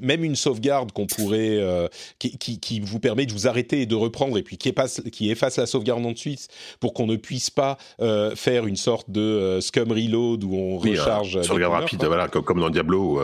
même 0.00 0.24
une 0.24 0.36
sauvegarde 0.36 0.92
qu'on 0.92 1.06
pourrait, 1.16 1.56
euh, 1.58 1.88
qui, 2.18 2.36
qui, 2.38 2.60
qui, 2.60 2.80
vous 2.80 3.00
permet 3.00 3.26
de 3.26 3.32
vous 3.32 3.48
arrêter 3.48 3.82
et 3.82 3.86
de 3.86 3.94
reprendre, 3.94 4.38
et 4.38 4.42
puis 4.42 4.58
qui 4.58 4.68
efface, 4.68 5.02
qui 5.12 5.30
efface 5.30 5.56
la 5.56 5.66
sauvegarde 5.66 6.04
ensuite 6.04 6.48
pour 6.80 6.94
qu'on 6.94 7.06
ne 7.06 7.16
puisse 7.16 7.50
pas 7.50 7.78
euh, 8.00 8.36
faire 8.36 8.66
une 8.66 8.76
sorte 8.76 9.10
de 9.10 9.20
euh, 9.20 9.60
scum 9.60 9.90
reload 9.90 10.44
où 10.44 10.54
on 10.54 10.78
oui, 10.80 10.90
recharge. 10.90 11.36
Euh, 11.36 11.42
sauvegarde 11.42 11.72
rapide, 11.72 12.04
voilà, 12.04 12.28
comme, 12.28 12.44
comme 12.44 12.60
dans 12.60 12.70
Diablo. 12.70 13.20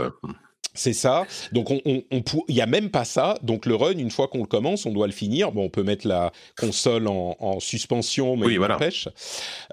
C'est 0.74 0.94
ça. 0.94 1.26
Donc, 1.52 1.70
on, 1.70 1.80
on, 1.84 2.02
on 2.10 2.22
il 2.48 2.54
n'y 2.54 2.62
a 2.62 2.66
même 2.66 2.90
pas 2.90 3.04
ça. 3.04 3.36
Donc, 3.42 3.66
le 3.66 3.74
run, 3.74 3.92
une 3.92 4.10
fois 4.10 4.28
qu'on 4.28 4.40
le 4.40 4.46
commence, 4.46 4.86
on 4.86 4.92
doit 4.92 5.06
le 5.06 5.12
finir. 5.12 5.52
Bon, 5.52 5.64
on 5.64 5.68
peut 5.68 5.82
mettre 5.82 6.08
la 6.08 6.32
console 6.58 7.08
en, 7.08 7.36
en 7.40 7.60
suspension, 7.60 8.36
mais 8.36 8.46
oui, 8.46 8.56
voilà. 8.56 8.76
pêche. 8.76 9.08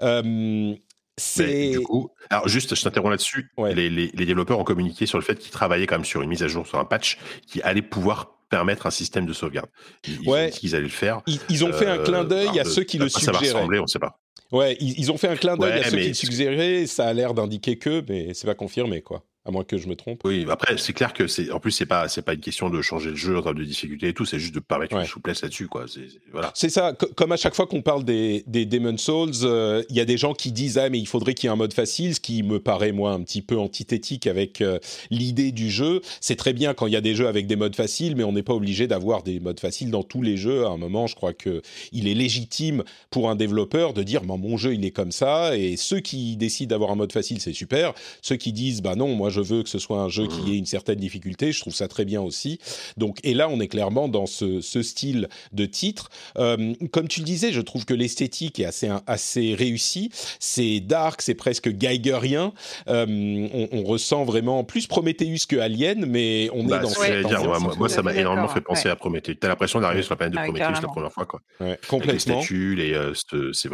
Euh, 0.02 0.74
c'est. 1.20 1.70
Du 1.70 1.80
coup, 1.80 2.10
alors 2.30 2.48
juste, 2.48 2.74
je 2.74 2.82
t'interromps 2.82 3.10
là-dessus. 3.10 3.50
Ouais. 3.56 3.74
Les, 3.74 3.90
les, 3.90 4.10
les, 4.14 4.26
développeurs 4.26 4.58
ont 4.58 4.64
communiqué 4.64 5.06
sur 5.06 5.18
le 5.18 5.24
fait 5.24 5.36
qu'ils 5.36 5.52
travaillaient 5.52 5.86
quand 5.86 5.96
même 5.96 6.04
sur 6.04 6.22
une 6.22 6.28
mise 6.28 6.42
à 6.42 6.48
jour, 6.48 6.66
sur 6.66 6.78
un 6.78 6.84
patch 6.84 7.18
qui 7.46 7.62
allait 7.62 7.82
pouvoir 7.82 8.38
permettre 8.48 8.86
un 8.86 8.90
système 8.90 9.26
de 9.26 9.32
sauvegarde. 9.32 9.68
Ils, 10.08 10.28
ouais. 10.28 10.50
qu'ils 10.50 10.74
allaient 10.74 10.82
le 10.84 10.88
faire. 10.88 11.22
Ils, 11.26 11.38
ils 11.48 11.64
ont 11.64 11.72
fait 11.72 11.86
un 11.86 11.98
clin 11.98 12.24
d'œil 12.24 12.58
à 12.58 12.64
ceux 12.64 12.82
qui 12.82 12.98
le 12.98 13.08
suggéraient. 13.08 13.26
Ça 13.26 13.32
va 13.32 13.38
ressembler, 13.38 13.78
on 13.78 13.82
ne 13.82 13.88
sait 13.88 13.98
pas. 13.98 14.18
Ouais, 14.52 14.76
ils, 14.80 14.98
ils, 14.98 15.12
ont 15.12 15.16
fait 15.16 15.28
un 15.28 15.36
clin 15.36 15.56
d'œil 15.56 15.74
ouais, 15.74 15.84
à 15.84 15.90
ceux 15.90 15.98
qui 15.98 16.08
le 16.08 16.14
suggéraient. 16.14 16.86
Ça 16.86 17.06
a 17.06 17.12
l'air 17.12 17.34
d'indiquer 17.34 17.78
que, 17.78 18.04
mais 18.08 18.34
c'est 18.34 18.46
pas 18.46 18.56
confirmé, 18.56 19.00
quoi. 19.00 19.24
À 19.46 19.50
moins 19.50 19.64
que 19.64 19.78
je 19.78 19.88
me 19.88 19.96
trompe. 19.96 20.20
Oui, 20.24 20.46
après 20.50 20.76
c'est 20.76 20.92
clair 20.92 21.12
que 21.12 21.26
c'est 21.26 21.50
en 21.50 21.60
plus 21.60 21.70
c'est 21.70 21.86
pas 21.86 22.08
c'est 22.08 22.22
pas 22.22 22.34
une 22.34 22.40
question 22.40 22.68
de 22.70 22.82
changer 22.82 23.10
le 23.10 23.16
jeu 23.16 23.38
en 23.38 23.42
termes 23.42 23.58
de 23.58 23.64
difficulté 23.64 24.08
et 24.08 24.14
tout, 24.14 24.24
c'est 24.24 24.38
juste 24.38 24.54
de 24.54 24.60
permettre 24.60 24.96
une 24.96 25.04
souplesse 25.04 25.42
là-dessus 25.42 25.68
quoi. 25.68 25.86
C'est 25.88 26.08
voilà. 26.32 26.52
C'est 26.54 26.68
ça. 26.68 26.92
comme 26.92 27.32
à 27.32 27.36
chaque 27.36 27.54
fois 27.54 27.66
qu'on 27.66 27.82
parle 27.82 28.04
des 28.04 28.44
des 28.46 28.66
Demon 28.66 28.96
Souls, 28.98 29.32
euh, 29.42 29.82
il 29.88 29.96
y 29.96 30.00
a 30.00 30.04
des 30.04 30.18
gens 30.18 30.34
qui 30.34 30.52
disent 30.52 30.78
ah 30.78 30.90
mais 30.90 30.98
il 30.98 31.06
faudrait 31.06 31.34
qu'il 31.34 31.48
y 31.48 31.50
ait 31.50 31.52
un 31.52 31.56
mode 31.56 31.72
facile, 31.72 32.14
ce 32.14 32.20
qui 32.20 32.42
me 32.42 32.60
paraît 32.60 32.92
moi 32.92 33.12
un 33.12 33.22
petit 33.22 33.42
peu 33.42 33.58
antithétique 33.58 34.26
avec 34.26 34.60
euh, 34.60 34.78
l'idée 35.10 35.52
du 35.52 35.70
jeu. 35.70 36.00
C'est 36.20 36.36
très 36.36 36.52
bien 36.52 36.74
quand 36.74 36.86
il 36.86 36.92
y 36.92 36.96
a 36.96 37.00
des 37.00 37.14
jeux 37.14 37.28
avec 37.28 37.46
des 37.46 37.56
modes 37.56 37.76
faciles, 37.76 38.16
mais 38.16 38.24
on 38.24 38.32
n'est 38.32 38.42
pas 38.42 38.54
obligé 38.54 38.86
d'avoir 38.86 39.22
des 39.22 39.40
modes 39.40 39.60
faciles 39.60 39.90
dans 39.90 40.02
tous 40.02 40.22
les 40.22 40.36
jeux. 40.36 40.66
À 40.66 40.70
un 40.70 40.76
moment, 40.76 41.06
je 41.06 41.14
crois 41.14 41.32
que 41.32 41.62
il 41.92 42.08
est 42.08 42.14
légitime 42.14 42.84
pour 43.10 43.30
un 43.30 43.36
développeur 43.36 43.94
de 43.94 44.02
dire 44.02 44.22
mon 44.24 44.56
jeu 44.56 44.74
il 44.74 44.84
est 44.84 44.90
comme 44.90 45.12
ça 45.12 45.56
et 45.56 45.76
ceux 45.76 46.00
qui 46.00 46.36
décident 46.36 46.70
d'avoir 46.70 46.90
un 46.90 46.94
mode 46.94 47.12
facile 47.12 47.40
c'est 47.40 47.52
super. 47.52 47.94
Ceux 48.22 48.36
qui 48.36 48.52
disent 48.52 48.82
bah 48.82 48.94
non 48.94 49.14
moi 49.14 49.29
je 49.30 49.40
veux 49.40 49.62
que 49.62 49.68
ce 49.68 49.78
soit 49.78 50.00
un 50.00 50.08
jeu 50.08 50.26
qui 50.26 50.52
ait 50.52 50.58
une 50.58 50.66
certaine 50.66 50.98
difficulté, 50.98 51.52
je 51.52 51.60
trouve 51.60 51.74
ça 51.74 51.88
très 51.88 52.04
bien 52.04 52.20
aussi. 52.20 52.58
Donc, 52.96 53.18
et 53.24 53.34
là, 53.34 53.48
on 53.48 53.60
est 53.60 53.68
clairement 53.68 54.08
dans 54.08 54.26
ce, 54.26 54.60
style 54.82 55.28
de 55.52 55.66
titre. 55.66 56.08
Euh, 56.38 56.74
comme 56.92 57.08
tu 57.08 57.20
le 57.20 57.26
disais, 57.26 57.52
je 57.52 57.60
trouve 57.60 57.84
que 57.84 57.94
l'esthétique 57.94 58.58
est 58.60 58.64
assez, 58.64 58.90
assez 59.06 59.54
réussie. 59.54 60.10
C'est 60.38 60.80
dark, 60.80 61.22
c'est 61.22 61.34
presque 61.34 61.76
geigerien. 61.76 62.52
Euh, 62.88 63.66
on, 63.72 63.84
ressent 63.84 64.24
vraiment 64.24 64.62
plus 64.62 64.86
Prometheus 64.86 65.46
que 65.48 65.56
Alien, 65.56 66.06
mais 66.06 66.48
on 66.52 66.66
est 66.66 66.70
bah, 66.70 66.80
dans. 66.80 67.76
moi, 67.76 67.88
ça 67.88 68.02
m'a 68.02 68.14
énormément 68.14 68.48
fait 68.48 68.60
penser 68.60 68.88
à 68.88 68.96
Prometheus. 68.96 69.34
T'as 69.34 69.48
l'impression 69.48 69.80
d'arriver 69.80 70.02
sur 70.02 70.12
la 70.12 70.16
planète 70.16 70.34
de 70.34 70.38
ah, 70.38 70.44
Prometheus 70.44 70.82
la 70.82 70.88
première 70.88 71.12
fois, 71.12 71.26
quoi. 71.26 71.40
complètement. 71.88 72.12
les 72.12 72.18
statues, 72.18 72.76
euh, 72.80 73.12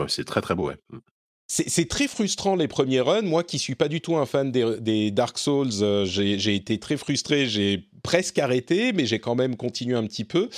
c'est 0.09 0.25
très 0.25 0.41
très 0.41 0.55
beau. 0.55 0.69
Ouais. 0.69 0.77
C'est 1.49 1.89
très 1.89 2.09
frustrant 2.09 2.57
les 2.57 2.67
premiers 2.67 3.01
runs. 3.01 3.23
Moi 3.23 3.45
qui 3.45 3.61
suis 3.61 3.77
pas 3.77 3.87
du 3.87 4.01
tout 4.01 4.17
un 4.17 4.27
fan 4.27 4.51
des, 4.51 5.11
Dark 5.13 5.39
Souls, 5.39 5.71
euh, 5.81 6.05
j'ai 6.05 6.55
été 6.57 6.79
très 6.79 6.97
frustré. 6.97 7.47
J'ai 7.47 7.85
presque 8.03 8.41
arrêté, 8.41 8.93
mais 8.93 9.07
j'ai 9.07 9.21
quand 9.21 9.37
même 9.37 9.55
continué 9.55 9.95
un 9.95 10.05
petit 10.05 10.25
peu. 10.25 10.49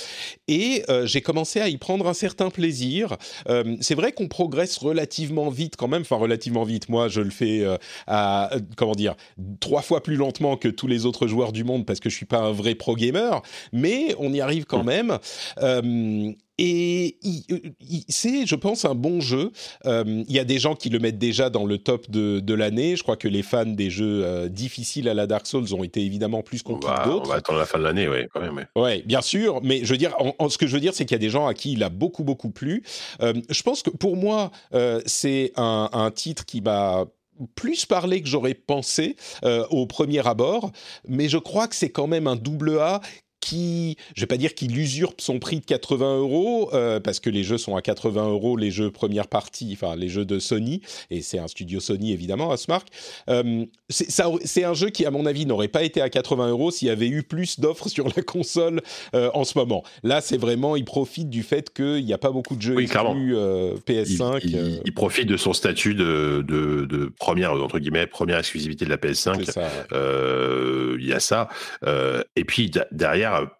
Et 0.47 0.83
euh, 0.89 1.05
j'ai 1.05 1.21
commencé 1.21 1.61
à 1.61 1.69
y 1.69 1.77
prendre 1.77 2.07
un 2.07 2.15
certain 2.15 2.49
plaisir. 2.49 3.17
Euh, 3.49 3.77
c'est 3.81 3.93
vrai 3.93 4.13
qu'on 4.13 4.27
progresse 4.27 4.77
relativement 4.77 5.49
vite 5.49 5.75
quand 5.75 5.87
même. 5.87 6.01
Enfin, 6.01 6.15
relativement 6.15 6.63
vite. 6.63 6.89
Moi, 6.89 7.07
je 7.07 7.21
le 7.21 7.29
fais 7.29 7.63
à, 8.07 8.49
comment 8.75 8.95
dire, 8.95 9.15
trois 9.59 9.83
fois 9.83 10.01
plus 10.01 10.15
lentement 10.15 10.57
que 10.57 10.69
tous 10.69 10.87
les 10.87 11.05
autres 11.05 11.27
joueurs 11.27 11.51
du 11.51 11.63
monde 11.63 11.85
parce 11.85 11.99
que 11.99 12.09
je 12.09 12.15
suis 12.15 12.25
pas 12.25 12.39
un 12.39 12.51
vrai 12.51 12.73
pro 12.73 12.95
gamer. 12.95 13.43
Mais 13.73 14.15
on 14.17 14.33
y 14.33 14.41
arrive 14.41 14.65
quand 14.65 14.83
même. 14.83 15.19
Et 16.61 17.15
c'est, 18.09 18.45
je 18.45 18.55
pense, 18.55 18.83
un 18.83 18.93
bon 18.93 19.21
jeu. 19.21 19.53
Euh, 19.85 20.03
il 20.27 20.35
y 20.35 20.39
a 20.39 20.43
des 20.43 20.59
gens 20.59 20.75
qui 20.75 20.89
le 20.89 20.99
mettent 20.99 21.17
déjà 21.17 21.49
dans 21.49 21.65
le 21.65 21.77
top 21.77 22.11
de, 22.11 22.41
de 22.41 22.53
l'année. 22.53 22.97
Je 22.97 23.03
crois 23.03 23.15
que 23.15 23.29
les 23.29 23.43
fans 23.43 23.65
des 23.65 23.89
jeux 23.89 24.25
euh, 24.25 24.49
difficiles 24.49 25.07
à 25.07 25.13
la 25.13 25.25
Dark 25.25 25.47
Souls 25.47 25.73
ont 25.73 25.85
été 25.85 26.01
évidemment 26.01 26.41
plus 26.41 26.61
conquis 26.61 26.85
que 26.85 27.05
d'autres. 27.05 27.27
On 27.27 27.29
va 27.29 27.35
attendre 27.35 27.59
la 27.59 27.65
fin 27.65 27.79
de 27.79 27.85
l'année, 27.85 28.09
oui, 28.09 28.27
quand 28.33 28.41
même. 28.41 28.65
Ouais. 28.75 29.01
bien 29.05 29.21
sûr. 29.21 29.61
Mais 29.63 29.85
je 29.85 29.91
veux 29.93 29.97
dire, 29.97 30.13
en, 30.37 30.49
ce 30.49 30.57
que 30.57 30.67
je 30.67 30.73
veux 30.73 30.81
dire, 30.81 30.93
c'est 30.93 31.05
qu'il 31.05 31.15
y 31.15 31.15
a 31.15 31.19
des 31.19 31.29
gens 31.29 31.47
à 31.47 31.53
qui 31.53 31.71
il 31.71 31.81
a 31.81 31.89
beaucoup, 31.89 32.25
beaucoup 32.25 32.49
plu. 32.49 32.83
Euh, 33.21 33.33
je 33.49 33.63
pense 33.63 33.81
que 33.81 33.89
pour 33.89 34.17
moi, 34.17 34.51
c'est 35.05 35.53
un, 35.55 35.89
un 35.93 36.11
titre 36.11 36.45
qui 36.45 36.59
m'a 36.59 37.05
plus 37.55 37.85
parlé 37.85 38.21
que 38.21 38.27
j'aurais 38.27 38.53
pensé 38.53 39.15
au 39.69 39.85
premier 39.85 40.27
abord, 40.27 40.71
mais 41.07 41.29
je 41.29 41.37
crois 41.37 41.69
que 41.69 41.75
c'est 41.75 41.89
quand 41.89 42.07
même 42.07 42.27
un 42.27 42.35
double 42.35 42.79
A 42.79 42.99
qui, 43.39 43.97
je 44.15 44.21
vais 44.21 44.27
pas 44.27 44.37
dire 44.37 44.53
qu'il 44.53 44.77
usurpe 44.77 45.21
son 45.21 45.39
prix 45.39 45.59
de 45.59 45.65
80 45.65 46.19
euros, 46.19 46.69
euh, 46.73 46.99
parce 46.99 47.19
que 47.19 47.29
les 47.29 47.43
jeux 47.43 47.57
sont 47.57 47.75
à 47.75 47.81
80 47.81 48.29
euros, 48.29 48.57
les 48.57 48.71
jeux 48.71 48.91
première 48.91 49.27
partie, 49.27 49.69
enfin 49.73 49.95
les 49.95 50.09
jeux 50.09 50.25
de 50.25 50.39
Sony, 50.39 50.81
et 51.09 51.21
c'est 51.21 51.39
un 51.39 51.47
studio 51.47 51.79
Sony 51.79 52.11
évidemment, 52.11 52.51
Asmark. 52.51 52.87
Euh, 53.29 53.65
c'est 53.89 54.63
un 54.63 54.73
jeu 54.73 54.89
qui, 54.89 55.05
à 55.05 55.11
mon 55.11 55.25
avis, 55.25 55.45
n'aurait 55.45 55.67
pas 55.67 55.83
été 55.83 56.01
à 56.01 56.09
80 56.09 56.49
euros 56.49 56.71
s'il 56.71 56.87
y 56.87 56.91
avait 56.91 57.07
eu 57.07 57.23
plus 57.23 57.59
d'offres 57.59 57.89
sur 57.89 58.07
la 58.15 58.21
console 58.23 58.81
euh, 59.15 59.29
en 59.33 59.43
ce 59.43 59.57
moment. 59.57 59.83
Là, 60.03 60.21
c'est 60.21 60.37
vraiment, 60.37 60.75
il 60.75 60.85
profite 60.85 61.29
du 61.29 61.43
fait 61.43 61.73
qu'il 61.73 62.05
n'y 62.05 62.13
a 62.13 62.17
pas 62.17 62.31
beaucoup 62.31 62.55
de 62.55 62.61
jeux 62.61 62.79
exclus 62.79 63.35
PS5. 63.87 64.41
Il, 64.85 64.93
profite 64.93 65.27
de 65.27 65.37
son 65.37 65.53
statut 65.53 65.93
de, 65.95 66.43
de, 66.45 67.11
première, 67.19 67.53
entre 67.53 67.79
guillemets, 67.79 68.05
première 68.05 68.39
exclusivité 68.39 68.85
de 68.85 68.89
la 68.89 68.97
PS5. 68.97 69.39
Il 70.99 71.05
y 71.05 71.13
a 71.13 71.19
ça. 71.19 71.47
et 72.35 72.43
puis 72.43 72.71
derrière, 72.91 73.28
yeah, 73.29 73.58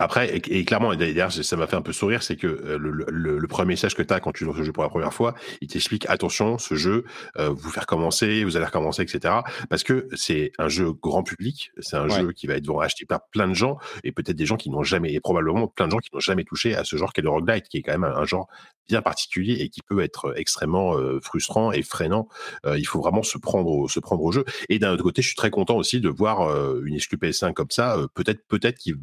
Après, 0.00 0.36
et, 0.36 0.64
clairement, 0.64 0.92
et 0.92 0.96
d'ailleurs, 0.96 1.32
ça 1.32 1.56
m'a 1.56 1.66
fait 1.66 1.74
un 1.74 1.82
peu 1.82 1.92
sourire, 1.92 2.22
c'est 2.22 2.36
que 2.36 2.46
euh, 2.46 2.78
le, 2.78 2.90
le, 2.92 3.38
le, 3.38 3.48
premier 3.48 3.70
message 3.70 3.96
que 3.96 4.02
tu 4.02 4.14
as 4.14 4.20
quand 4.20 4.32
tu 4.32 4.44
joues 4.44 4.54
ce 4.54 4.62
jeu 4.62 4.72
pour 4.72 4.84
la 4.84 4.88
première 4.88 5.12
fois, 5.12 5.34
il 5.60 5.66
t'explique 5.66 6.08
attention, 6.08 6.56
ce 6.56 6.76
jeu, 6.76 7.04
euh, 7.36 7.48
vous 7.48 7.70
faire 7.70 7.86
commencer, 7.86 8.44
vous 8.44 8.56
allez 8.56 8.66
recommencer, 8.66 9.02
etc. 9.02 9.34
Parce 9.68 9.82
que 9.82 10.06
c'est 10.14 10.52
un 10.58 10.68
jeu 10.68 10.92
grand 10.92 11.24
public, 11.24 11.72
c'est 11.80 11.96
un 11.96 12.08
jeu 12.08 12.32
qui 12.32 12.46
va 12.46 12.54
être 12.54 12.80
acheté 12.80 13.06
par 13.06 13.26
plein 13.30 13.48
de 13.48 13.54
gens, 13.54 13.78
et 14.04 14.12
peut-être 14.12 14.36
des 14.36 14.46
gens 14.46 14.56
qui 14.56 14.70
n'ont 14.70 14.84
jamais, 14.84 15.12
et 15.12 15.20
probablement 15.20 15.66
plein 15.66 15.86
de 15.86 15.92
gens 15.92 15.98
qui 15.98 16.10
n'ont 16.12 16.20
jamais 16.20 16.44
touché 16.44 16.76
à 16.76 16.84
ce 16.84 16.96
genre 16.96 17.12
qu'est 17.12 17.22
le 17.22 17.30
roguelite, 17.30 17.68
qui 17.68 17.78
est 17.78 17.82
quand 17.82 17.98
même 17.98 18.04
un, 18.04 18.24
genre 18.24 18.46
bien 18.86 19.02
particulier 19.02 19.54
et 19.60 19.68
qui 19.68 19.80
peut 19.82 20.00
être 20.00 20.34
extrêmement 20.36 20.96
euh, 20.96 21.18
frustrant 21.20 21.72
et 21.72 21.82
freinant. 21.82 22.28
il 22.64 22.86
faut 22.86 23.00
vraiment 23.00 23.22
se 23.22 23.36
prendre 23.36 23.70
au, 23.70 23.88
se 23.88 24.00
prendre 24.00 24.22
au 24.22 24.30
jeu. 24.30 24.44
Et 24.68 24.78
d'un 24.78 24.92
autre 24.92 25.02
côté, 25.02 25.22
je 25.22 25.28
suis 25.28 25.36
très 25.36 25.50
content 25.50 25.76
aussi 25.76 26.00
de 26.00 26.08
voir 26.08 26.48
une 26.84 26.94
exclu 26.94 27.16
PS5 27.16 27.52
comme 27.52 27.70
ça, 27.70 27.96
peut-être 28.14 28.46
peut-être 28.46 28.78
qui 28.78 28.94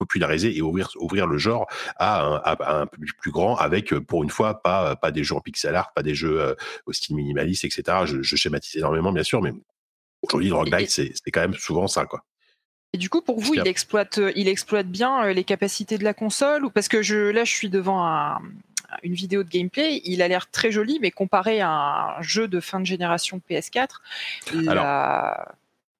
populariser 0.00 0.56
et 0.56 0.62
ouvrir, 0.62 0.88
ouvrir 0.96 1.26
le 1.26 1.36
genre 1.36 1.66
à 1.96 2.24
un, 2.24 2.36
à 2.36 2.80
un, 2.80 2.86
public 2.86 3.14
plus 3.18 3.30
grand 3.30 3.54
avec, 3.56 3.92
euh, 3.92 4.00
pour 4.00 4.24
une 4.24 4.30
fois, 4.30 4.62
pas, 4.62 4.96
pas 4.96 5.10
des 5.12 5.22
jeux 5.22 5.36
en 5.36 5.40
pixel 5.40 5.76
art, 5.76 5.92
pas 5.92 6.02
des 6.02 6.14
jeux 6.14 6.40
euh, 6.40 6.54
au 6.86 6.92
style 6.92 7.14
minimaliste, 7.14 7.64
etc. 7.64 7.82
Je, 8.06 8.22
je 8.22 8.36
schématise 8.36 8.76
énormément, 8.76 9.12
bien 9.12 9.22
sûr, 9.22 9.42
mais 9.42 9.52
aujourd'hui, 10.22 10.48
le 10.48 10.54
roguelite, 10.54 10.90
c'est 10.90 11.30
quand 11.30 11.42
même 11.42 11.54
souvent 11.54 11.86
ça, 11.86 12.06
quoi. 12.06 12.24
Et 12.92 12.98
du 12.98 13.08
coup, 13.08 13.20
pour 13.20 13.38
vous, 13.38 13.54
il 13.54 13.68
exploite, 13.68 14.18
euh, 14.18 14.32
il 14.34 14.48
exploite 14.48 14.88
bien 14.88 15.32
les 15.32 15.44
capacités 15.44 15.96
de 15.96 16.02
la 16.02 16.14
console 16.14 16.64
ou 16.64 16.70
parce 16.70 16.88
que 16.88 17.02
je, 17.02 17.30
là, 17.30 17.44
je 17.44 17.52
suis 17.52 17.68
devant 17.68 18.36
une 19.04 19.14
vidéo 19.14 19.44
de 19.44 19.48
gameplay, 19.48 20.00
il 20.04 20.22
a 20.22 20.28
l'air 20.28 20.50
très 20.50 20.72
joli, 20.72 20.98
mais 21.00 21.12
comparé 21.12 21.60
à 21.60 22.16
un 22.18 22.22
jeu 22.22 22.48
de 22.48 22.58
fin 22.58 22.80
de 22.80 22.86
génération 22.86 23.40
PS4, 23.48 23.86
la... 24.64 25.54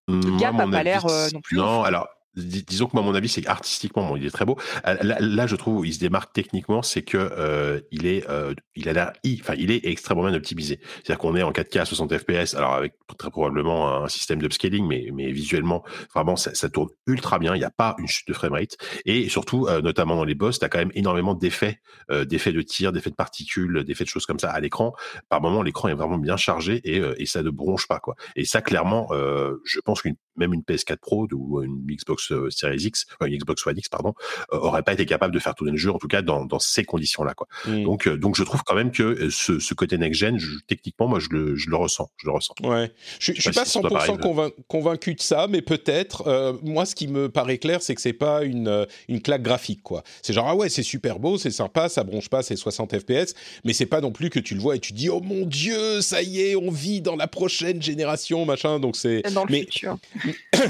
le 0.08 0.38
gap 0.40 0.54
n'a 0.54 0.66
pas 0.66 0.82
l'air 0.82 1.06
non 1.32 1.40
plus. 1.40 1.58
Non, 1.58 1.84
alors 1.84 2.08
disons 2.36 2.86
que 2.86 2.92
moi, 2.94 3.02
mon 3.02 3.14
avis, 3.14 3.28
c'est 3.28 3.46
artistiquement, 3.46 4.06
bon, 4.06 4.16
il 4.16 4.24
est 4.24 4.30
très 4.30 4.44
beau. 4.44 4.56
Euh, 4.86 4.96
là, 5.02 5.46
je 5.46 5.56
trouve 5.56 5.86
il 5.86 5.94
se 5.94 5.98
démarque 5.98 6.32
techniquement, 6.32 6.82
c'est 6.82 7.02
que 7.02 7.18
euh, 7.18 7.80
il 7.90 8.06
est, 8.06 8.28
euh, 8.28 8.54
il 8.76 8.88
a 8.88 8.92
l'air, 8.92 9.12
enfin, 9.40 9.54
il 9.58 9.70
est 9.70 9.84
extrêmement 9.86 10.24
bien 10.24 10.34
optimisé. 10.34 10.80
C'est-à-dire 10.82 11.18
qu'on 11.18 11.36
est 11.36 11.42
en 11.42 11.50
4K 11.50 11.80
à 11.80 11.84
60 11.84 12.16
FPS, 12.16 12.54
alors 12.54 12.74
avec 12.74 12.94
très 13.18 13.30
probablement 13.30 14.04
un 14.04 14.08
système 14.08 14.40
d'upscaling, 14.40 14.86
mais, 14.86 15.08
mais 15.12 15.32
visuellement, 15.32 15.82
vraiment, 16.14 16.36
ça, 16.36 16.54
ça, 16.54 16.68
tourne 16.68 16.88
ultra 17.06 17.38
bien. 17.38 17.54
Il 17.54 17.58
n'y 17.58 17.64
a 17.64 17.70
pas 17.70 17.96
une 17.98 18.06
chute 18.06 18.28
de 18.28 18.32
framerate, 18.32 18.76
et 19.04 19.28
surtout, 19.28 19.68
notamment 19.82 20.16
dans 20.16 20.24
les 20.24 20.34
boss, 20.34 20.58
tu 20.58 20.64
as 20.64 20.68
quand 20.68 20.78
même 20.78 20.92
énormément 20.94 21.34
d'effets, 21.34 21.80
d'effets 22.10 22.52
de 22.52 22.62
tir, 22.62 22.92
d'effets 22.92 23.10
de 23.10 23.16
particules, 23.16 23.84
d'effets 23.84 24.04
de 24.04 24.08
choses 24.08 24.26
comme 24.26 24.38
ça 24.38 24.50
à 24.50 24.60
l'écran. 24.60 24.94
Par 25.28 25.40
moment, 25.40 25.62
l'écran 25.62 25.88
est 25.88 25.94
vraiment 25.94 26.18
bien 26.18 26.36
chargé 26.36 26.80
et, 26.84 27.02
et 27.18 27.26
ça 27.26 27.42
ne 27.42 27.50
bronche 27.50 27.88
pas, 27.88 27.98
quoi. 27.98 28.14
Et 28.36 28.44
ça, 28.44 28.62
clairement, 28.62 29.08
je 29.10 29.80
pense 29.80 30.02
qu'une 30.02 30.16
même 30.40 30.52
une 30.52 30.62
PS4 30.62 30.96
Pro 30.96 31.28
ou 31.32 31.62
une 31.62 31.86
Xbox 31.88 32.32
euh, 32.32 32.50
Series 32.50 32.82
X, 32.82 33.06
une 33.24 33.36
Xbox 33.36 33.66
One 33.66 33.78
X, 33.78 33.88
pardon, 33.88 34.14
euh, 34.52 34.58
aurait 34.58 34.82
pas 34.82 34.92
été 34.92 35.06
capable 35.06 35.32
de 35.32 35.38
faire 35.38 35.54
tourner 35.54 35.72
le 35.72 35.78
jeu, 35.78 35.92
en 35.92 35.98
tout 35.98 36.08
cas 36.08 36.22
dans, 36.22 36.48
ces 36.58 36.84
conditions-là. 36.84 37.34
Quoi. 37.34 37.46
Mmh. 37.66 37.84
Donc, 37.84 38.06
euh, 38.06 38.16
donc, 38.16 38.36
je 38.36 38.42
trouve 38.42 38.62
quand 38.64 38.74
même 38.74 38.90
que 38.90 39.30
ce, 39.30 39.74
côté 39.74 39.96
next-gen, 39.98 40.38
techniquement, 40.66 41.06
moi, 41.08 41.20
je 41.20 41.28
le, 41.30 41.54
je 41.54 41.70
le, 41.70 41.76
ressens. 41.76 42.10
Je 42.16 42.26
le 42.26 42.32
ressens. 42.32 42.54
Ouais. 42.64 42.92
Je, 43.18 43.32
je, 43.32 43.40
suis 43.40 43.52
pas 43.52 43.64
100% 43.64 44.52
convaincu 44.66 45.14
de 45.14 45.20
ça, 45.20 45.46
mais 45.48 45.62
peut-être. 45.62 46.58
moi, 46.62 46.84
ce 46.86 46.94
qui 46.94 47.06
me 47.06 47.28
paraît 47.28 47.58
clair, 47.58 47.82
c'est 47.82 47.94
que 47.94 48.00
c'est 48.00 48.12
pas 48.12 48.42
une, 48.42 48.86
une 49.08 49.22
claque 49.22 49.42
graphique, 49.42 49.82
quoi. 49.82 50.02
C'est 50.22 50.32
genre, 50.32 50.48
ah 50.48 50.56
ouais, 50.56 50.68
c'est 50.68 50.82
super 50.82 51.18
beau, 51.18 51.38
c'est 51.38 51.50
sympa, 51.50 51.88
ça 51.88 52.04
bronche 52.04 52.28
pas, 52.28 52.42
c'est 52.42 52.56
60 52.56 52.98
FPS, 52.98 53.34
mais 53.64 53.72
c'est 53.72 53.86
pas 53.86 54.00
non 54.00 54.12
plus 54.12 54.30
que 54.30 54.38
tu 54.38 54.54
le 54.54 54.60
vois 54.60 54.76
et 54.76 54.80
tu 54.80 54.92
dis, 54.92 55.08
oh 55.08 55.20
mon 55.20 55.46
dieu, 55.46 56.00
ça 56.00 56.22
y 56.22 56.40
est, 56.40 56.56
on 56.56 56.70
vit 56.70 57.00
dans 57.00 57.16
la 57.16 57.26
prochaine 57.26 57.82
génération, 57.82 58.44
machin. 58.44 58.80
Donc 58.80 58.96
c'est. 58.96 59.22
Dans 59.32 59.44
le 59.44 59.52
mais... 59.52 59.60
futur. 59.60 59.98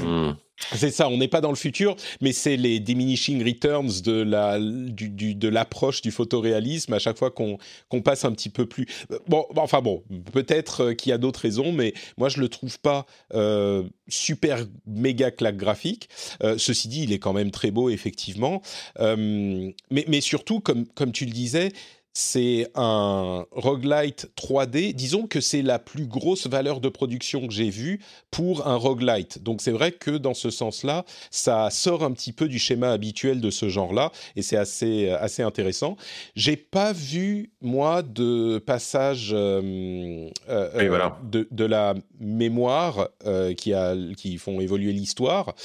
Mmh. 0.01 0.31
C'est 0.73 0.91
ça, 0.91 1.09
on 1.09 1.17
n'est 1.17 1.27
pas 1.27 1.41
dans 1.41 1.49
le 1.49 1.55
futur, 1.55 1.95
mais 2.21 2.31
c'est 2.31 2.55
les 2.55 2.79
diminishing 2.79 3.43
returns 3.43 4.01
de 4.03 4.21
la 4.21 4.59
du, 4.59 5.35
de 5.35 5.47
l'approche 5.47 6.01
du 6.01 6.11
photoréalisme 6.11 6.93
à 6.93 6.99
chaque 6.99 7.17
fois 7.17 7.31
qu'on 7.31 7.57
qu'on 7.89 8.01
passe 8.01 8.25
un 8.25 8.31
petit 8.31 8.49
peu 8.49 8.65
plus. 8.65 8.87
Bon, 9.27 9.45
enfin 9.55 9.81
bon, 9.81 10.03
peut-être 10.31 10.81
euh, 10.83 10.93
qu'il 10.93 11.09
y 11.09 11.13
a 11.13 11.17
d'autres 11.17 11.41
raisons, 11.41 11.71
mais 11.71 11.93
moi 12.17 12.29
je 12.29 12.39
le 12.39 12.47
trouve 12.47 12.79
pas 12.79 13.05
euh, 13.33 13.83
super 14.07 14.65
méga 14.85 15.31
claque 15.31 15.57
graphique. 15.57 16.09
Euh, 16.43 16.57
ceci 16.57 16.87
dit, 16.87 17.03
il 17.03 17.11
est 17.11 17.19
quand 17.19 17.33
même 17.33 17.51
très 17.51 17.71
beau 17.71 17.89
effectivement, 17.89 18.61
mais 18.99 19.73
mais 19.89 20.21
surtout 20.21 20.59
comme 20.59 20.85
comme 20.87 21.11
tu 21.11 21.25
le 21.25 21.31
disais 21.31 21.71
c'est 22.13 22.69
un 22.75 23.45
roguelite 23.51 24.29
3D. 24.35 24.93
Disons 24.93 25.27
que 25.27 25.39
c'est 25.39 25.61
la 25.61 25.79
plus 25.79 26.05
grosse 26.05 26.47
valeur 26.47 26.81
de 26.81 26.89
production 26.89 27.47
que 27.47 27.53
j'ai 27.53 27.69
vue 27.69 28.01
pour 28.31 28.67
un 28.67 28.75
roguelite. 28.75 29.41
Donc 29.43 29.61
c'est 29.61 29.71
vrai 29.71 29.91
que 29.91 30.11
dans 30.11 30.33
ce 30.33 30.49
sens-là, 30.49 31.05
ça 31.29 31.69
sort 31.69 32.03
un 32.03 32.11
petit 32.11 32.33
peu 32.33 32.47
du 32.47 32.59
schéma 32.59 32.91
habituel 32.91 33.41
de 33.41 33.49
ce 33.49 33.69
genre-là 33.69 34.11
et 34.35 34.41
c'est 34.41 34.57
assez, 34.57 35.09
assez 35.09 35.41
intéressant. 35.43 35.95
J'ai 36.35 36.57
pas 36.57 36.93
vu, 36.93 37.51
moi, 37.61 38.01
de 38.01 38.59
passage 38.59 39.31
euh, 39.33 40.29
euh, 40.49 40.69
euh, 40.75 41.09
de, 41.23 41.47
de, 41.51 41.65
la 41.65 41.93
mémoire 42.19 43.09
qui, 43.57 43.73
a, 43.73 43.95
qui 44.17 44.37
font 44.37 44.59
évoluer 44.59 44.91
l'histoire 44.91 45.55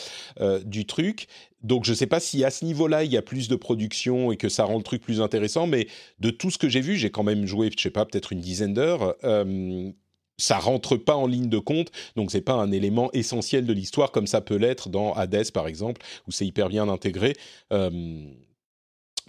du 0.64 0.86
truc. 0.86 1.26
Donc 1.67 1.85
je 1.85 1.91
ne 1.91 1.97
sais 1.97 2.07
pas 2.07 2.21
si 2.21 2.45
à 2.45 2.51
ce 2.51 2.64
niveau-là 2.64 3.03
il 3.03 3.12
y 3.12 3.17
a 3.17 3.23
plus 3.23 3.49
de 3.49 3.57
production 3.57 4.31
et 4.31 4.37
que 4.37 4.49
ça 4.49 4.64
rend 4.64 4.77
le 4.77 4.85
truc 4.85 5.03
plus 5.03 5.21
intéressant, 5.21 5.67
mais 5.67 5.89
de 6.21 6.31
tout 6.31 6.51
ce 6.51 6.59
que 6.59 6.69
j'ai 6.69 6.81
vu, 6.81 6.97
j'ai 6.97 7.11
quand 7.11 7.25
même 7.25 7.45
joué, 7.45 7.71
je 7.77 7.83
sais 7.83 7.91
pas, 7.91 8.05
peut-être 8.07 8.33
une 8.33 8.41
dizaine 8.41 8.73
d'heures. 8.73 9.17
Euh, 9.25 9.91
ça 10.39 10.59
rentre 10.59 10.97
pas 10.97 11.17
en 11.17 11.27
ligne 11.27 11.49
de 11.49 11.59
compte, 11.59 11.91
donc 12.14 12.31
c'est 12.31 12.41
pas 12.41 12.53
un 12.53 12.71
élément 12.71 13.11
essentiel 13.12 13.67
de 13.67 13.73
l'histoire 13.73 14.12
comme 14.12 14.27
ça 14.29 14.41
peut 14.41 14.57
l'être 14.57 14.91
dans 14.91 15.12
Hades 15.14 15.51
par 15.51 15.67
exemple, 15.67 16.03
où 16.29 16.31
c'est 16.31 16.47
hyper 16.47 16.69
bien 16.69 16.89
intégré. 16.89 17.35
Euh, 17.73 17.91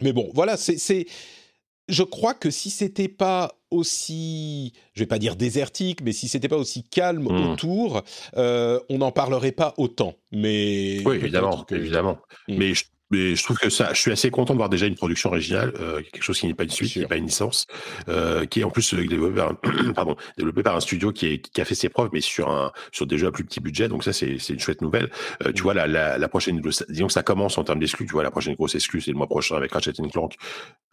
mais 0.01 0.13
bon, 0.13 0.29
voilà, 0.35 0.57
c'est 0.57 1.07
je 1.87 2.03
crois 2.03 2.33
que 2.33 2.49
si 2.49 2.69
c'était 2.69 3.07
pas 3.07 3.53
aussi, 3.71 4.73
je 4.93 5.01
vais 5.01 5.07
pas 5.07 5.19
dire 5.19 5.35
désertique, 5.35 6.01
mais 6.01 6.11
si 6.11 6.27
c'était 6.27 6.47
pas 6.47 6.57
aussi 6.57 6.83
calme 6.83 7.23
mmh. 7.23 7.51
autour, 7.51 8.03
euh, 8.37 8.79
on 8.89 8.99
n'en 8.99 9.11
parlerait 9.11 9.51
pas 9.51 9.73
autant. 9.77 10.15
Mais 10.31 11.01
oui, 11.05 11.15
évidemment, 11.15 11.65
évidemment. 11.69 12.17
Mmh. 12.47 12.57
Mais 12.57 12.73
je 12.73 12.85
mais 13.09 13.35
je 13.35 13.43
trouve 13.43 13.57
que 13.57 13.69
ça, 13.69 13.93
je 13.93 13.99
suis 13.99 14.11
assez 14.11 14.29
content 14.31 14.53
de 14.53 14.57
voir 14.57 14.69
déjà 14.69 14.85
une 14.85 14.95
production 14.95 15.29
originale, 15.29 15.73
euh, 15.79 16.01
quelque 16.01 16.23
chose 16.23 16.39
qui 16.39 16.47
n'est 16.47 16.53
pas 16.53 16.63
une 16.63 16.69
suite, 16.69 16.91
qui 16.91 16.99
n'est 16.99 17.07
pas 17.07 17.15
une 17.15 17.25
licence, 17.25 17.65
euh, 18.09 18.45
qui 18.45 18.61
est 18.61 18.63
en 18.63 18.69
plus 18.69 18.93
développé 18.93 19.35
par, 19.35 19.51
un, 19.51 19.93
pardon, 19.95 20.15
développé 20.37 20.63
par 20.63 20.75
un 20.75 20.79
studio 20.79 21.11
qui, 21.11 21.27
est, 21.27 21.39
qui 21.39 21.61
a 21.61 21.65
fait 21.65 21.75
ses 21.75 21.89
preuves, 21.89 22.09
mais 22.13 22.21
sur 22.21 22.49
un 22.49 22.71
sur 22.91 23.07
des 23.07 23.17
jeux 23.17 23.27
à 23.27 23.31
plus 23.31 23.43
petit 23.43 23.59
budget. 23.59 23.87
Donc 23.87 24.03
ça, 24.03 24.13
c'est 24.13 24.35
une 24.49 24.59
chouette 24.59 24.81
nouvelle. 24.81 25.09
Euh, 25.45 25.51
tu 25.51 25.61
mmh. 25.61 25.63
vois, 25.63 25.73
la, 25.73 25.87
la, 25.87 26.17
la, 26.17 26.27
prochaine, 26.27 26.61
disons 26.89 27.07
que 27.07 27.13
ça 27.13 27.23
commence 27.23 27.57
en 27.57 27.63
termes 27.63 27.79
d'exclus. 27.79 28.05
Tu 28.05 28.13
vois, 28.13 28.23
la 28.23 28.31
prochaine 28.31 28.55
grosse 28.55 28.75
exclus, 28.75 29.01
c'est 29.01 29.11
le 29.11 29.17
mois 29.17 29.27
prochain 29.27 29.55
avec 29.55 29.71
Ratchet 29.71 29.93
Clank, 29.93 30.35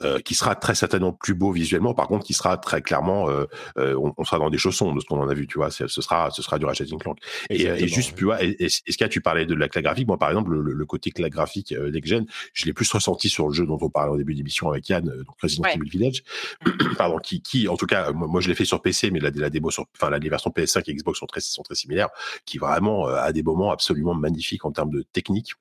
euh, 0.03 0.19
qui 0.21 0.35
sera 0.35 0.55
très 0.55 0.75
certainement 0.75 1.13
plus 1.13 1.35
beau 1.35 1.53
visuellement. 1.53 1.95
Par 1.95 2.09
contre, 2.09 2.25
qui 2.25 2.35
sera 2.35 2.57
très 2.57 2.83
clairement, 2.83 3.29
euh, 3.29 3.45
euh, 3.79 3.97
on, 3.97 4.13
on, 4.17 4.25
sera 4.25 4.39
dans 4.39 4.51
des 4.51 4.59
chaussons 4.59 4.93
de 4.93 5.01
ce 5.01 5.07
qu'on 5.07 5.21
en 5.21 5.29
a 5.29 5.35
vu. 5.35 5.47
Tu 5.47 5.59
vois, 5.59 5.71
ce 5.71 5.87
sera 5.89 6.31
ce 6.31 6.43
sera 6.43 6.59
du 6.59 6.65
Ratchet 6.65 6.87
Clank. 6.87 7.19
Et, 7.51 7.63
et, 7.63 7.89
juste, 7.89 8.15
tu 8.17 8.25
vois, 8.25 8.43
est-ce 8.43 8.99
que 8.99 9.05
tu 9.05 9.21
parlais 9.21 9.47
de 9.47 9.55
la 9.55 9.69
claque 9.69 9.85
graphique 9.85 10.07
Moi, 10.07 10.19
par 10.19 10.31
exemple, 10.31 10.51
le, 10.53 10.73
le 10.73 10.87
côté 10.87 11.11
claque 11.11 11.33
graphique 11.33 11.73
euh, 11.73 11.91
je 12.05 12.67
l'ai 12.67 12.73
plus 12.73 12.91
ressenti 12.91 13.29
sur 13.29 13.49
le 13.49 13.55
jeu 13.55 13.67
dont 13.67 13.79
on 13.81 13.89
parlait 13.89 14.13
au 14.13 14.17
début 14.17 14.35
d'émission 14.35 14.71
avec 14.71 14.89
Yann, 14.89 15.09
euh, 15.09 15.25
donc 15.25 15.41
Resident 15.41 15.65
Evil 15.69 15.89
Village, 15.89 16.23
pardon, 16.99 17.19
qui, 17.19 17.41
qui, 17.41 17.69
en 17.69 17.77
tout 17.77 17.87
cas, 17.87 18.13
moi, 18.13 18.41
je 18.41 18.49
l'ai 18.49 18.55
fait 18.55 18.65
sur 18.65 18.83
PC, 18.83 19.11
mais 19.11 19.21
la, 19.21 19.31
la 19.31 19.51
démo 19.51 19.71
sur, 19.71 19.87
enfin, 19.97 20.11
la, 20.11 20.19
les 20.19 20.29
versions 20.29 20.51
PS5 20.51 20.83
et 20.87 20.95
Xbox 20.95 21.19
sont 21.19 21.27
très, 21.27 21.41
sont 21.41 21.63
très 21.63 21.75
similaires, 21.75 22.09
qui 22.45 22.59
vraiment 22.59 23.09
euh, 23.09 23.17
a 23.17 23.33
des 23.33 23.43
moments 23.43 23.71
absolument 23.71 24.15
magnifiques 24.15 24.65
en 24.65 24.73
termes 24.73 24.91
de 24.91 25.03
technique 25.13 25.55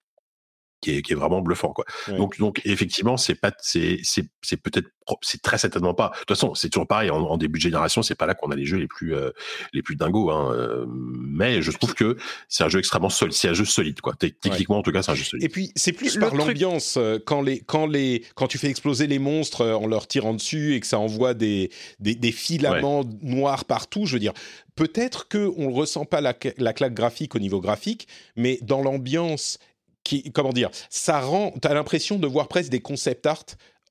qui 0.84 0.98
est, 0.98 1.02
qui 1.02 1.14
est 1.14 1.16
vraiment 1.16 1.42
bluffant 1.42 1.72
quoi. 1.74 1.86
Donc 2.10 2.38
donc 2.38 2.62
effectivement 2.66 3.18
c'est 3.18 3.36
pas 3.36 3.52
c'est 3.60 4.00
c'est 4.04 4.26
c'est 4.42 4.58
peut-être 4.58 4.90
c'est 5.22 5.42
très 5.42 5.58
certainement 5.58 5.94
pas. 5.94 6.10
De 6.10 6.20
toute 6.20 6.30
façon 6.30 6.54
c'est 6.56 6.70
toujours 6.70 6.88
pareil 6.88 7.10
en, 7.10 7.38
début 7.38 7.60
de 7.60 7.64
génération 7.64 8.04
c'est 8.04 8.16
pas 8.16 8.26
là 8.26 8.36
qu'on 8.36 8.52
a 8.52 8.56
les 8.56 8.66
jeux 8.66 8.78
les 8.78 8.88
plus 8.88 9.16
euh, 9.16 9.32
les 9.74 9.82
plus 9.82 9.96
dingos 9.96 10.30
hein. 10.30 10.54
Euh, 10.54 10.86
mais 10.88 11.62
je 11.62 11.72
trouve 11.72 11.94
que 11.94 12.18
c'est 12.48 12.64
un 12.64 12.70
jeu 12.70 12.80
extrêmement 12.80 13.10
solide. 13.10 13.34
C'est 13.34 13.50
un 13.50 13.54
jeu 13.54 13.66
solide 13.66 14.02
quoi. 14.02 14.14
Techniquement 14.14 14.78
en 14.78 14.82
tout 14.82 14.92
cas 14.92 15.02
c'est 15.02 15.12
un 15.12 15.16
jeu 15.16 15.24
solide. 15.24 15.46
Et 15.46 15.50
puis 15.50 15.72
c'est 15.76 15.94
plus 15.94 16.18
par 16.18 16.36
l'ambiance 16.36 16.96
euh, 16.98 17.18
quand 17.26 17.42
les 17.42 17.62
quand 17.62 17.88
les 17.88 18.24
quand 18.36 18.48
tu 18.48 18.58
fais 18.58 18.70
exploser 18.70 19.08
les 19.08 19.20
monstres 19.20 19.66
en 19.66 19.88
leur 19.88 20.08
tirant 20.08 20.34
dessus 20.34 20.76
et 20.76 20.80
que 20.80 20.88
ça 20.88 21.00
envoie 21.00 21.34
des 21.34 21.72
des, 22.00 22.16
des 22.16 22.32
filaments 22.32 23.04
noirs 23.22 23.66
partout. 23.66 24.06
Je 24.06 24.14
veux 24.14 24.20
dire 24.20 24.34
peut-être 24.76 25.28
que 25.28 25.52
on 25.58 25.70
ne 25.70 25.74
ressent 25.74 26.06
pas 26.06 26.22
la, 26.22 26.34
la 26.58 26.74
claque 26.74 26.94
graphique 26.94 27.36
au 27.36 27.40
niveau 27.40 27.62
graphique, 27.62 28.08
mais 28.36 28.60
dans 28.62 28.82
l'ambiance 28.82 29.60
qui, 30.04 30.32
comment 30.32 30.54
dire, 30.54 30.70
ça 30.90 31.22
rend, 31.22 31.54
tu 31.62 31.68
as 31.68 31.74
l'impression 31.74 32.20
de 32.20 32.28
voir 32.28 32.48
presque 32.48 32.70
des 32.70 32.82
concept 32.82 33.26
art 33.26 33.46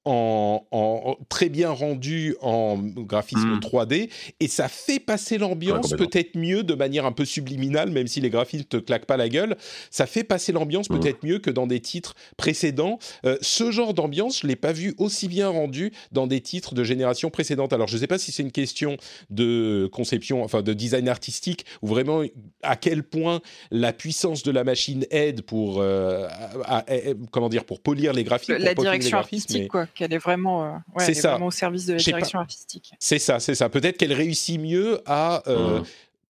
en, 0.04 1.16
très 1.28 1.48
bien 1.48 1.70
rendu 1.70 2.34
en 2.40 2.76
graphisme 2.78 3.58
3D 3.60 4.06
hmm. 4.06 4.10
et 4.40 4.48
ça 4.48 4.68
fait 4.68 4.98
passer 4.98 5.38
l'ambiance 5.38 5.90
peut-être 5.90 6.36
mieux 6.36 6.64
de 6.64 6.74
manière 6.74 7.06
un 7.06 7.12
peu 7.12 7.24
subliminale, 7.24 7.90
même 7.90 8.08
si 8.08 8.20
les 8.20 8.30
graphismes 8.30 8.64
te 8.64 8.76
claquent 8.78 9.06
pas 9.06 9.16
la 9.16 9.28
gueule. 9.28 9.56
Ça 9.90 10.06
fait 10.06 10.24
passer 10.24 10.52
l'ambiance 10.52 10.90
hmm. 10.90 10.98
peut-être 10.98 11.24
mieux 11.24 11.38
que 11.38 11.50
dans 11.50 11.66
des 11.66 11.80
titres 11.80 12.14
précédents. 12.36 12.98
Euh, 13.24 13.36
ce 13.40 13.70
genre 13.70 13.94
d'ambiance, 13.94 14.40
je 14.42 14.46
l'ai 14.46 14.56
pas 14.56 14.72
vu 14.72 14.94
aussi 14.98 15.28
bien 15.28 15.48
rendu 15.48 15.92
dans 16.10 16.26
des 16.26 16.40
titres 16.40 16.74
de 16.74 16.82
génération 16.82 17.30
précédente. 17.30 17.72
Alors 17.72 17.86
je 17.86 17.96
sais 17.96 18.06
pas 18.06 18.18
si 18.18 18.32
c'est 18.32 18.42
une 18.42 18.52
question 18.52 18.96
de 19.30 19.88
conception, 19.92 20.42
enfin 20.42 20.62
de 20.62 20.72
design 20.72 21.08
artistique 21.08 21.64
ou 21.80 21.86
vraiment 21.86 22.22
à 22.62 22.76
quel 22.76 23.04
point 23.04 23.40
la 23.70 23.92
puissance 23.92 24.42
de 24.42 24.50
la 24.50 24.64
machine 24.64 25.06
aide 25.10 25.42
pour 25.42 25.80
euh, 25.80 26.28
comment 27.30 27.48
dire 27.48 27.64
pour 27.64 27.80
polir 27.80 28.12
les 28.12 28.24
graphiques. 28.24 28.58
La 28.58 28.74
direction 28.74 29.18
artistique, 29.18 29.68
quoi 29.68 29.86
qu'elle 29.94 30.12
est 30.12 30.18
vraiment, 30.18 30.64
euh, 30.64 30.76
ouais, 30.94 31.14
ça. 31.14 31.30
vraiment 31.30 31.46
au 31.46 31.50
service 31.50 31.86
de 31.86 31.94
la 31.94 31.98
direction 31.98 32.38
artistique. 32.38 32.92
C'est 32.98 33.18
ça, 33.18 33.40
c'est 33.40 33.54
ça. 33.54 33.68
Peut-être 33.68 33.96
qu'elle 33.96 34.12
réussit 34.12 34.60
mieux 34.60 35.00
à 35.06 35.42
euh, 35.48 35.80
mmh. 35.80 35.84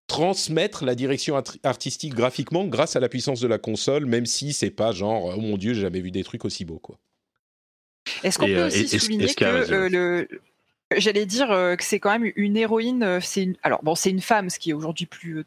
transmettre 0.07 0.85
la 0.85 0.95
direction 0.95 1.41
artistique 1.63 2.13
graphiquement 2.13 2.65
grâce 2.65 2.95
à 2.95 2.99
la 2.99 3.09
puissance 3.09 3.39
de 3.39 3.47
la 3.47 3.57
console, 3.57 4.05
même 4.05 4.25
si 4.25 4.53
c'est 4.53 4.71
pas 4.71 4.91
genre 4.91 5.33
oh 5.35 5.41
mon 5.41 5.57
dieu, 5.57 5.73
j'ai 5.73 5.81
jamais 5.81 6.01
vu 6.01 6.11
des 6.11 6.23
trucs 6.23 6.45
aussi 6.45 6.65
beaux 6.65 6.79
quoi. 6.79 6.97
Est-ce 8.23 8.37
qu'on 8.37 8.47
peut 8.47 8.57
euh, 8.57 8.67
aussi 8.67 8.99
souligner 8.99 9.33
que 9.33 9.89
le 9.89 10.27
J'allais 10.95 11.25
dire 11.25 11.47
que 11.47 11.83
c'est 11.83 11.99
quand 11.99 12.11
même 12.11 12.31
une 12.35 12.55
héroïne. 12.55 13.19
C'est 13.19 13.41
une... 13.43 13.55
alors 13.63 13.81
bon, 13.81 13.95
c'est 13.95 14.11
une 14.11 14.21
femme, 14.21 14.51
ce 14.51 14.59
qui 14.59 14.69
est 14.69 14.73
aujourd'hui 14.73 15.07
plus 15.07 15.43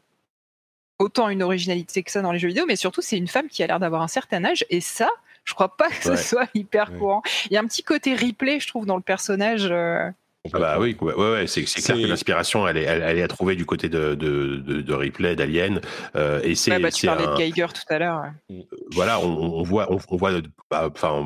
autant 0.99 1.29
une 1.29 1.43
originalité 1.43 2.03
que 2.03 2.11
ça 2.11 2.21
dans 2.21 2.31
les 2.31 2.39
jeux 2.39 2.47
vidéo, 2.47 2.65
mais 2.67 2.75
surtout 2.75 3.01
c'est 3.01 3.17
une 3.17 3.27
femme 3.27 3.47
qui 3.47 3.63
a 3.63 3.67
l'air 3.67 3.79
d'avoir 3.79 4.01
un 4.01 4.07
certain 4.07 4.43
âge 4.43 4.65
et 4.69 4.81
ça, 4.81 5.09
je 5.47 5.53
crois 5.53 5.75
pas 5.75 5.89
que 5.89 6.03
ce 6.03 6.15
soit 6.17 6.47
hyper 6.53 6.95
courant. 6.97 7.23
Il 7.45 7.53
y 7.53 7.57
a 7.57 7.61
un 7.61 7.65
petit 7.65 7.83
côté 7.83 8.13
replay, 8.13 8.59
je 8.59 8.67
trouve, 8.67 8.85
dans 8.85 8.97
le 8.97 9.01
personnage. 9.01 9.69
Euh, 9.71 10.11
ah 10.53 10.59
bah 10.59 10.77
oui, 10.79 10.95
ouais, 11.01 11.13
ouais, 11.13 11.47
c'est 11.47 11.63
clair 11.63 11.97
que 11.97 12.07
l'inspiration, 12.07 12.67
elle 12.67 12.77
est, 12.77 12.83
elle, 12.83 13.17
est 13.17 13.23
à 13.23 13.27
trouver 13.27 13.55
du 13.55 13.65
côté 13.65 13.89
de, 13.89 14.15
de, 14.15 14.57
de, 14.57 14.81
de 14.81 14.93
Ripley, 14.93 15.35
d'Alien. 15.35 15.81
Euh, 16.15 16.41
et 16.43 16.55
c'est. 16.55 16.77
bah, 16.79 16.91
tu 16.91 17.05
parlais 17.05 17.25
de 17.25 17.35
Geiger 17.37 17.67
tout 17.73 17.93
à 17.93 17.99
l'heure. 17.99 18.23
Euh, 18.51 18.61
voilà, 18.91 19.19
on, 19.19 19.59
on, 19.59 19.63
voit, 19.63 19.91
on, 19.91 20.17
voit, 20.17 20.31
bah, 20.69 20.89
enfin, 20.93 21.25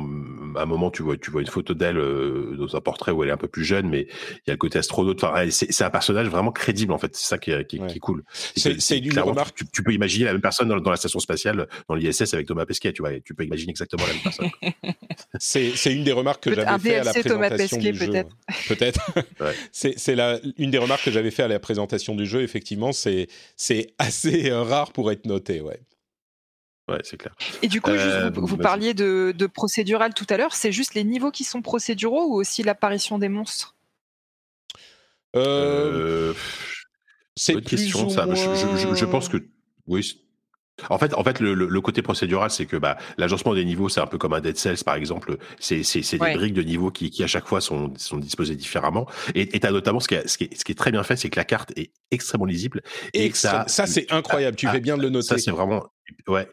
à 0.56 0.62
un 0.62 0.66
moment, 0.66 0.90
tu 0.90 1.02
vois, 1.02 1.16
tu 1.16 1.30
vois 1.30 1.40
une 1.40 1.46
photo 1.46 1.74
d'elle 1.74 1.98
euh, 1.98 2.56
dans 2.58 2.76
un 2.76 2.80
portrait 2.80 3.12
où 3.12 3.22
elle 3.22 3.30
est 3.30 3.32
un 3.32 3.36
peu 3.36 3.48
plus 3.48 3.64
jeune, 3.64 3.88
mais 3.88 4.06
il 4.10 4.48
y 4.48 4.50
a 4.50 4.54
le 4.54 4.58
côté 4.58 4.78
astronaute. 4.78 5.22
Enfin, 5.22 5.48
c'est 5.50 5.84
un 5.84 5.90
personnage 5.90 6.28
vraiment 6.28 6.52
crédible 6.52 6.92
en 6.92 6.98
fait. 6.98 7.14
C'est 7.16 7.28
ça 7.28 7.38
qui 7.38 7.50
est, 7.50 7.66
qui, 7.66 7.78
qui 7.86 7.96
est 7.96 8.00
cool. 8.00 8.24
C'est 8.54 8.98
une 8.98 9.18
remarque. 9.18 9.54
Tu, 9.56 9.66
tu, 9.66 9.82
peux 9.82 9.92
imaginer 9.92 10.26
la 10.26 10.32
même 10.32 10.42
personne 10.42 10.68
dans, 10.68 10.78
dans 10.78 10.90
la 10.90 10.96
station 10.96 11.20
spatiale, 11.20 11.68
dans 11.88 11.94
l'ISS 11.94 12.34
avec 12.34 12.46
Thomas 12.46 12.66
Pesquet. 12.66 12.92
Tu 12.92 13.02
vois, 13.02 13.18
tu 13.20 13.34
peux 13.34 13.44
imaginer 13.44 13.70
exactement 13.70 14.04
la 14.06 14.12
même 14.12 14.22
personne. 14.22 14.50
c'est 15.38 15.92
une 15.92 16.04
des 16.04 16.12
remarques 16.12 16.42
que 16.42 16.54
j'avais 16.54 16.78
fait 16.78 16.96
à 16.96 17.04
la 17.04 17.12
présentation 17.12 17.78
du 17.78 17.94
jeu. 17.94 18.24
Peut-être. 18.68 19.11
c'est 19.72 19.98
c'est 19.98 20.16
une 20.58 20.70
des 20.70 20.78
remarques 20.78 21.04
que 21.04 21.10
j'avais 21.10 21.30
fait 21.30 21.42
à 21.42 21.48
la 21.48 21.58
présentation 21.58 22.14
du 22.14 22.26
jeu. 22.26 22.42
Effectivement, 22.42 22.92
c'est 22.92 23.28
assez 23.98 24.50
euh, 24.50 24.62
rare 24.62 24.92
pour 24.92 25.10
être 25.10 25.26
noté, 25.26 25.60
ouais. 25.60 25.80
Ouais, 26.88 26.98
c'est 27.04 27.16
clair. 27.16 27.34
Et 27.62 27.68
du 27.68 27.80
coup, 27.80 27.90
euh, 27.90 28.30
vous, 28.34 28.56
parliez 28.56 28.92
de, 28.92 29.32
de, 29.36 29.46
procédural 29.46 30.14
tout 30.14 30.26
à 30.28 30.36
l'heure. 30.36 30.54
C'est 30.54 30.72
juste 30.72 30.94
les 30.94 31.04
niveaux 31.04 31.30
qui 31.30 31.44
sont 31.44 31.62
procéduraux 31.62 32.26
ou 32.26 32.34
aussi 32.34 32.62
l'apparition 32.62 33.18
des 33.18 33.28
monstres? 33.28 33.76
Euh, 35.36 36.34
C'est 37.36 37.52
une 37.52 37.62
question. 37.62 38.10
Ça. 38.10 38.26
Je, 38.28 38.94
je, 38.96 39.04
pense 39.04 39.28
que 39.28 39.38
oui, 39.86 40.20
en 40.88 40.98
fait, 40.98 41.14
en 41.14 41.22
fait, 41.22 41.40
le, 41.40 41.80
côté 41.80 42.02
procédural, 42.02 42.50
c'est 42.50 42.66
que 42.66 42.76
bah, 42.76 42.96
l'agencement 43.18 43.54
des 43.54 43.64
niveaux, 43.64 43.88
c'est 43.88 44.00
un 44.00 44.06
peu 44.06 44.18
comme 44.18 44.32
un 44.32 44.40
Dead 44.40 44.56
Cells, 44.56 44.82
par 44.84 44.94
exemple. 44.94 45.36
C'est 45.58 45.82
des 45.82 46.18
briques 46.18 46.54
de 46.54 46.62
niveaux 46.62 46.90
qui, 46.90 47.10
qui, 47.10 47.22
à 47.22 47.26
chaque 47.26 47.46
fois 47.46 47.60
sont, 47.60 47.92
sont 47.96 48.18
disposées 48.18 48.56
différemment. 48.56 49.06
Et 49.34 49.48
tu 49.48 49.66
as 49.66 49.70
notamment 49.70 50.00
ce 50.00 50.08
qui, 50.08 50.14
est, 50.14 50.26
ce, 50.26 50.38
qui 50.38 50.44
est, 50.44 50.58
ce 50.58 50.64
qui 50.64 50.72
est 50.72 50.76
très 50.76 50.90
bien 50.90 51.02
fait, 51.02 51.16
c'est 51.16 51.30
que 51.30 51.38
la 51.38 51.44
carte 51.44 51.72
est 51.76 51.92
extrêmement 52.10 52.46
lisible. 52.46 52.82
Et, 53.12 53.30
ça, 53.32 53.64
ça 53.66 53.86
c'est 53.86 54.10
incroyable. 54.12 54.56
Tu 54.56 54.68
fais 54.68 54.80
bien 54.80 54.96
de 54.96 55.02
le 55.02 55.10
noter. 55.10 55.26
Ça, 55.26 55.38
c'est 55.38 55.50
vraiment 55.50 55.84
ouais. 56.28 56.48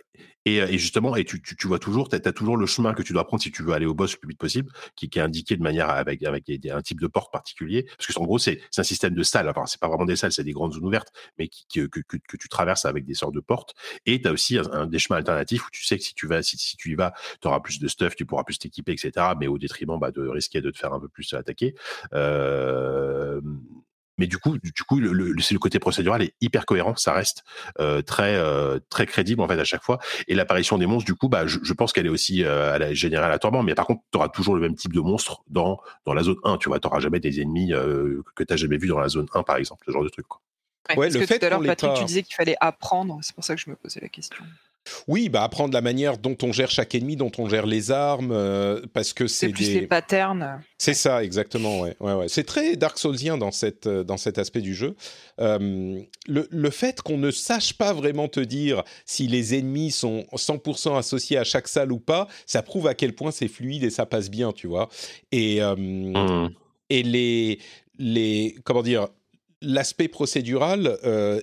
Et, 0.46 0.78
justement, 0.78 1.16
et 1.16 1.26
tu, 1.26 1.42
tu, 1.42 1.68
vois 1.68 1.80
toujours, 1.80 2.10
tu 2.10 2.16
as, 2.16 2.34
toujours 2.34 2.58
le 2.58 2.66
chemin 2.66 2.94
que 2.94 3.04
tu 3.04 3.14
dois 3.14 3.28
prendre 3.28 3.44
si 3.44 3.52
tu 3.52 3.62
veux 3.62 3.74
aller 3.74 3.86
au 3.86 3.94
boss 3.94 4.14
le 4.14 4.20
plus 4.20 4.30
vite 4.30 4.40
possible, 4.40 4.72
qui, 4.96 5.06
est 5.06 5.20
indiqué 5.20 5.56
de 5.56 5.62
manière 5.62 5.90
avec, 5.90 6.24
avec 6.24 6.50
un 6.50 6.82
type 6.82 7.00
de 7.00 7.08
porte 7.08 7.32
particulier. 7.32 7.86
Parce 7.98 8.08
que 8.08 8.20
en 8.20 8.24
gros, 8.24 8.40
c'est 8.40 8.60
un 8.78 8.84
système 8.84 9.14
de 9.14 9.24
salles. 9.24 9.48
Enfin, 9.50 9.66
c'est 9.68 9.80
pas 9.80 9.88
vraiment 9.88 10.06
des 10.06 10.16
salles, 10.16 10.32
c'est 10.32 10.44
des 10.44 10.54
grandes 10.54 10.74
zones 10.74 10.86
ouvertes, 10.86 11.12
mais 11.38 11.48
qui, 11.50 11.68
que, 11.68 11.88
que, 11.88 12.18
que, 12.18 12.38
tu 12.38 12.50
traverses 12.50 12.86
avec 12.86 13.06
des 13.06 13.14
sortes 13.14 13.36
de 13.36 13.42
portes. 13.42 13.76
Et 14.06 14.22
tu 14.22 14.28
as 14.28 14.32
aussi 14.32 14.58
un, 14.58 14.88
des 14.88 14.98
chemins 14.98 15.18
alternatifs 15.18 15.68
où 15.68 15.70
tu 15.72 15.86
sais 15.86 15.98
que 15.98 16.04
si 16.04 16.16
tu 16.16 16.26
vas, 16.26 16.42
si, 16.42 16.58
si 16.58 16.78
tu 16.78 16.92
y 16.92 16.96
vas, 16.96 17.14
tu 17.42 17.48
auras 17.48 17.60
plus 17.60 17.80
de 17.80 17.88
stuff, 17.88 18.16
tu 18.16 18.26
pourras 18.26 18.44
plus 18.44 18.58
t'équiper, 18.58 18.94
etc. 18.94 19.12
Mais 19.40 19.48
au 19.48 19.58
détriment 19.58 20.00
bah, 20.00 20.12
de 20.12 20.26
risquer 20.28 20.62
de 20.62 20.72
te 20.72 20.78
faire 20.78 20.94
un 20.94 21.00
peu 21.00 21.10
plus 21.10 21.34
attaquer. 21.34 21.76
Euh, 22.14 23.42
mais 24.20 24.28
du 24.28 24.38
coup, 24.38 24.58
du 24.60 24.84
coup, 24.84 25.00
le, 25.00 25.12
le, 25.14 25.32
le 25.32 25.58
côté 25.60 25.80
procédural 25.80 26.22
est 26.22 26.36
hyper 26.42 26.66
cohérent, 26.68 26.96
ça 26.96 27.14
reste 27.14 27.44
euh, 27.80 28.02
très 28.04 28.36
euh, 28.36 28.78
très 28.90 29.06
crédible 29.08 29.42
en 29.42 29.48
fait 29.48 29.60
à 29.60 29.64
chaque 29.64 29.82
fois. 29.84 29.98
Et 30.28 30.36
l'apparition 30.36 30.78
des 30.78 30.86
monstres, 30.86 31.06
du 31.06 31.16
coup, 31.16 31.30
bah, 31.30 31.48
je, 31.48 31.58
je 31.64 31.74
pense 31.74 31.94
qu'elle 31.94 32.06
est 32.06 32.10
aussi 32.10 32.44
euh, 32.44 32.76
elle 32.76 32.82
est 32.84 32.94
générée 32.96 33.24
aléatoirement, 33.26 33.64
mais 33.64 33.74
par 33.74 33.88
contre, 33.88 34.02
tu 34.12 34.18
auras 34.18 34.30
toujours 34.30 34.54
le 34.56 34.62
même 34.62 34.76
type 34.76 34.94
de 34.94 35.00
monstre 35.00 35.42
dans 35.48 35.80
dans 36.06 36.14
la 36.14 36.22
zone 36.22 36.38
1. 36.44 36.58
Tu 36.58 36.70
vois, 36.70 36.80
t'auras 36.80 37.00
jamais 37.00 37.20
des 37.20 37.42
ennemis 37.42 37.74
euh, 37.74 38.22
que 38.36 38.44
t'as 38.44 38.58
jamais 38.58 38.78
vu 38.78 38.88
dans 38.88 39.00
la 39.00 39.08
zone 39.08 39.28
1, 39.34 39.44
par 39.44 39.56
exemple, 39.56 39.84
ce 39.88 39.92
genre 39.92 40.04
de 40.04 40.10
truc. 40.10 40.28
Quoi. 40.28 40.42
Ouais, 40.90 40.96
Ouais, 40.98 41.06
parce 41.08 41.14
le 41.16 41.20
que 41.22 41.26
fait 41.28 41.40
tout 41.40 41.46
à 41.46 41.50
l'heure, 41.50 41.62
Patrick, 41.64 41.92
pas- 41.92 41.98
tu 42.00 42.06
disais 42.06 42.24
qu'il 42.24 42.36
fallait 42.36 42.56
apprendre. 42.60 43.20
C'est 43.22 43.34
pour 43.34 43.44
ça 43.44 43.56
que 43.56 43.62
je 43.62 43.70
me 43.70 43.76
posais 43.76 44.00
la 44.02 44.10
question. 44.10 44.44
Oui, 45.08 45.30
bah 45.30 45.44
apprendre 45.44 45.74
la 45.74 45.82
manière 45.82 46.18
dont 46.18 46.38
on 46.42 46.52
gère 46.52 46.72
chaque 46.72 46.96
ennemi, 46.96 47.16
dont 47.16 47.32
on 47.38 47.48
gère 47.48 47.66
les 47.66 47.92
armes, 47.92 48.32
euh, 48.32 48.82
parce 48.94 49.14
que 49.14 49.28
C'est 49.28 49.50
plus 49.50 49.68
des... 49.68 49.82
les 49.82 49.88
patterns. 49.88 50.62
C'est 50.78 50.94
ça, 50.94 51.24
exactement. 51.24 51.82
Ouais, 51.82 51.96
ouais, 52.00 52.14
ouais. 52.14 52.28
C'est 52.28 52.44
très 52.44 52.76
Dark 52.76 52.98
Soulsien 52.98 53.38
dans, 53.38 53.52
cette, 53.52 53.88
euh, 53.88 54.04
dans 54.04 54.18
cet 54.18 54.38
aspect 54.38 54.62
du 54.62 54.74
jeu. 54.74 54.96
Euh, 55.40 56.00
le, 56.28 56.48
le 56.50 56.70
fait 56.70 57.02
qu'on 57.02 57.18
ne 57.18 57.32
sache 57.32 57.74
pas 57.74 57.94
vraiment 57.94 58.28
te 58.28 58.40
dire 58.40 58.84
si 59.06 59.28
les 59.28 59.58
ennemis 59.58 59.92
sont 59.92 60.26
100% 60.34 60.98
associés 60.98 61.38
à 61.38 61.44
chaque 61.44 61.68
salle 61.68 61.92
ou 61.92 62.00
pas, 62.00 62.28
ça 62.46 62.62
prouve 62.64 62.88
à 62.88 62.94
quel 62.94 63.14
point 63.14 63.32
c'est 63.32 63.48
fluide 63.48 63.84
et 63.84 63.90
ça 63.90 64.06
passe 64.06 64.30
bien, 64.30 64.52
tu 64.54 64.68
vois. 64.68 64.90
Et, 65.32 65.62
euh, 65.62 65.76
Mmh. 65.80 66.50
et 66.90 67.04
les, 67.04 67.60
les 67.98 68.56
comment 68.64 68.82
dire 68.84 69.08
l'aspect 69.62 70.08
procédural 70.08 70.98
euh, 71.04 71.42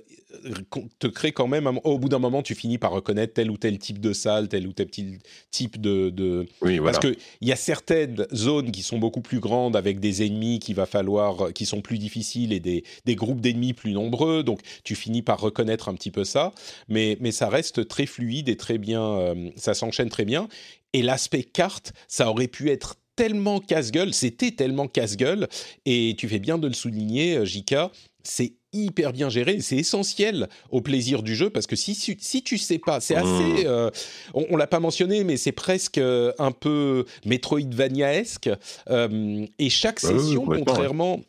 te 0.99 1.07
crée 1.07 1.32
quand 1.32 1.49
même 1.49 1.66
un- 1.66 1.76
au 1.84 1.99
bout 1.99 2.09
d'un 2.09 2.18
moment 2.18 2.43
tu 2.43 2.55
finis 2.55 2.78
par 2.78 2.93
reconnaître 2.93 3.34
tel 3.34 3.51
ou 3.51 3.57
tel 3.57 3.78
type 3.78 4.01
de 4.01 4.12
salle 4.12 4.49
tel 4.49 4.66
ou 4.66 4.72
tel 4.72 4.87
petit 4.87 5.18
type 5.51 5.80
de, 5.80 6.11
de... 6.11 6.47
Oui, 6.62 6.78
voilà. 6.78 6.93
parce 6.99 6.99
que 7.12 7.18
il 7.41 7.49
y 7.49 7.53
a 7.53 7.57
certaines 7.57 8.26
zones 8.34 8.70
qui 8.70 8.82
sont 8.82 8.99
beaucoup 8.99 9.20
plus 9.20 9.41
grandes 9.41 9.76
avec 9.76 10.01
des 10.01 10.24
ennemis 10.24 10.59
qu'il 10.59 10.74
va 10.74 10.87
falloir 10.87 11.53
qui 11.53 11.66
sont 11.66 11.80
plus 11.80 11.99
difficiles 11.99 12.53
et 12.53 12.61
des, 12.61 12.84
des 13.05 13.14
groupes 13.16 13.41
d'ennemis 13.41 13.72
plus 13.72 13.93
nombreux. 13.93 14.43
Donc 14.43 14.61
tu 14.84 14.95
finis 14.95 15.22
par 15.22 15.41
reconnaître 15.41 15.89
un 15.89 15.95
petit 15.95 16.11
peu 16.11 16.24
ça. 16.24 16.53
Mais 16.89 17.16
mais 17.20 17.32
ça 17.32 17.49
reste 17.49 17.89
très 17.89 18.07
fluide 18.07 18.49
et 18.49 18.57
très 18.57 18.78
bien 18.78 19.03
euh, 19.03 19.51
ça 19.57 19.74
s'enchaîne 19.74 20.09
très 20.09 20.24
bien. 20.24 20.49
Et 20.93 21.03
l'aspect 21.03 21.43
carte 21.43 21.93
ça 22.09 22.30
aurait 22.30 22.49
pu 22.49 22.70
être 22.70 22.97
tellement 23.16 23.61
casse-gueule, 23.61 24.12
c'était 24.12 24.51
tellement 24.51 24.89
casse-gueule, 24.89 25.49
et 25.87 26.14
tu 26.18 26.28
fais 26.28 26.39
bien 26.39 26.59
de 26.59 26.68
le 26.68 26.74
souligner, 26.74 27.39
euh, 27.39 27.45
Jika, 27.47 27.91
c'est 28.26 28.54
hyper 28.72 29.12
bien 29.12 29.28
géré, 29.28 29.60
c'est 29.60 29.76
essentiel 29.76 30.48
au 30.70 30.80
plaisir 30.80 31.22
du 31.22 31.34
jeu, 31.34 31.48
parce 31.50 31.66
que 31.66 31.76
si, 31.76 31.94
si, 31.94 32.42
tu 32.42 32.58
sais 32.58 32.78
pas, 32.78 33.00
c'est 33.00 33.14
assez... 33.14 33.64
Mmh. 33.64 33.66
euh, 33.66 33.90
on, 34.34 34.46
on 34.50 34.56
l'a 34.56 34.66
pas 34.66 34.80
mentionné, 34.80 35.24
mais 35.24 35.36
c'est 35.36 35.52
presque 35.52 35.98
euh, 35.98 36.32
un 36.38 36.52
peu 36.52 37.04
Metroidvania-esque, 37.24 38.50
euh, 38.90 39.46
et 39.58 39.70
chaque 39.70 40.02
ouais, 40.02 40.18
session, 40.18 40.44
contrairement... 40.44 41.20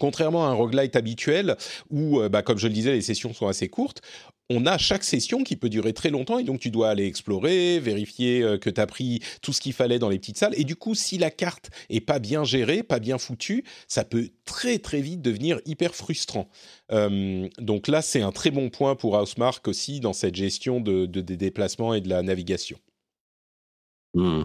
Contrairement 0.00 0.46
à 0.46 0.50
un 0.50 0.52
roguelite 0.52 0.96
habituel, 0.96 1.56
où, 1.90 2.20
bah, 2.28 2.42
comme 2.42 2.58
je 2.58 2.66
le 2.66 2.74
disais, 2.74 2.92
les 2.92 3.00
sessions 3.00 3.32
sont 3.32 3.46
assez 3.46 3.68
courtes, 3.68 4.02
on 4.48 4.64
a 4.66 4.78
chaque 4.78 5.02
session 5.04 5.42
qui 5.42 5.56
peut 5.56 5.68
durer 5.68 5.92
très 5.92 6.10
longtemps 6.10 6.38
et 6.38 6.44
donc 6.44 6.60
tu 6.60 6.70
dois 6.70 6.90
aller 6.90 7.06
explorer, 7.06 7.80
vérifier 7.80 8.42
euh, 8.42 8.58
que 8.58 8.70
tu 8.70 8.80
as 8.80 8.86
pris 8.86 9.20
tout 9.42 9.52
ce 9.52 9.60
qu'il 9.60 9.72
fallait 9.72 9.98
dans 9.98 10.08
les 10.08 10.18
petites 10.18 10.38
salles. 10.38 10.54
Et 10.56 10.64
du 10.64 10.76
coup, 10.76 10.94
si 10.94 11.18
la 11.18 11.30
carte 11.30 11.70
est 11.90 12.00
pas 12.00 12.18
bien 12.18 12.44
gérée, 12.44 12.82
pas 12.82 12.98
bien 13.00 13.18
foutue, 13.18 13.64
ça 13.88 14.04
peut 14.04 14.30
très 14.44 14.78
très 14.78 15.00
vite 15.00 15.20
devenir 15.22 15.60
hyper 15.66 15.94
frustrant. 15.94 16.48
Euh, 16.92 17.48
donc 17.58 17.88
là, 17.88 18.02
c'est 18.02 18.22
un 18.22 18.32
très 18.32 18.50
bon 18.50 18.70
point 18.70 18.94
pour 18.94 19.14
Housemark 19.14 19.66
aussi 19.68 20.00
dans 20.00 20.12
cette 20.12 20.36
gestion 20.36 20.80
de, 20.80 21.06
de- 21.06 21.20
des 21.20 21.36
déplacements 21.36 21.94
et 21.94 22.00
de 22.00 22.08
la 22.08 22.22
navigation. 22.22 22.78
Mmh. 24.14 24.44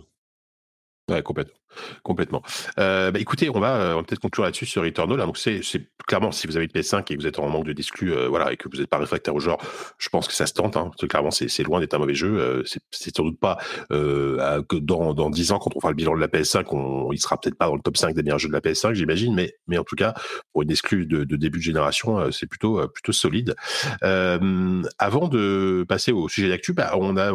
Complètement. 1.22 1.62
Complètement. 2.03 2.41
Euh, 2.80 3.12
bah, 3.12 3.20
écoutez, 3.20 3.49
on 3.49 3.59
va, 3.59 3.76
euh, 3.76 3.93
on 3.93 3.97
va 3.97 4.03
peut-être 4.03 4.20
conclure 4.20 4.43
là-dessus 4.43 4.66
sur 4.66 4.84
Returnal. 4.84 5.18
Donc, 5.18 5.38
c'est, 5.38 5.62
clairement, 6.07 6.32
si 6.32 6.47
vous 6.47 6.57
avez 6.57 6.68
le 6.68 6.80
PS5 6.80 7.12
et 7.12 7.16
que 7.16 7.22
vous 7.22 7.28
êtes 7.28 7.39
en 7.39 7.49
manque 7.49 7.66
de 7.66 7.74
disques, 7.74 8.03
euh, 8.03 8.28
voilà, 8.28 8.51
et 8.51 8.57
que 8.57 8.68
vous 8.70 8.78
n'êtes 8.78 8.89
pas 8.89 8.97
réfractaire 8.97 9.36
au 9.36 9.39
genre, 9.39 9.62
je 9.97 10.09
pense 10.09 10.28
que 10.28 10.34
ça 10.34 10.45
se 10.45 10.53
tente. 10.53 10.78
Hein, 10.78 10.86
parce 10.86 11.01
que 11.01 11.05
clairement, 11.05 11.32
c'est, 11.32 11.64
loin 11.64 11.80
d'être 11.80 11.93
un 11.93 11.99
mauvais 11.99 12.14
jeu. 12.14 12.39
Euh, 12.39 12.64
c'est, 12.66 13.16
sans 13.16 13.24
doute 13.24 13.39
pas 13.39 13.57
à- 13.89 14.59
que 14.68 14.76
dans, 14.76 15.14
dans 15.14 15.30
10 15.30 15.51
ans, 15.51 15.59
quand 15.59 15.76
on 15.76 15.80
fera 15.80 15.91
le 15.91 15.95
bilan 15.95 16.16
de 16.16 16.20
la 16.20 16.28
PS5, 16.28 16.66
on, 16.72 17.12
il 17.12 17.20
sera 17.20 17.39
peut-être 17.39 17.57
pas 17.57 17.68
dans 17.68 17.76
le 17.76 17.82
top 17.82 17.97
5 17.97 18.14
des 18.16 18.24
meilleurs 18.24 18.39
jeux 18.39 18.49
de 18.49 18.53
la 18.53 18.62
PS5, 18.62 18.93
j'imagine. 18.93 19.36
Mais, 19.68 19.78
en 19.78 19.84
tout 19.84 19.95
cas, 19.95 20.14
pour 20.53 20.62
une 20.64 20.72
exclue 20.72 21.05
de, 21.05 21.24
début 21.24 21.59
de 21.59 21.64
génération, 21.64 22.32
c'est 22.32 22.47
plutôt, 22.47 22.88
plutôt 22.89 23.12
solide. 23.12 23.55
Avant 24.01 25.28
de 25.28 25.86
passer 25.88 26.12
au 26.12 26.28
sujet 26.28 26.49
d'actu, 26.49 26.74
bah, 26.74 26.91
on 26.95 27.18
a, 27.18 27.32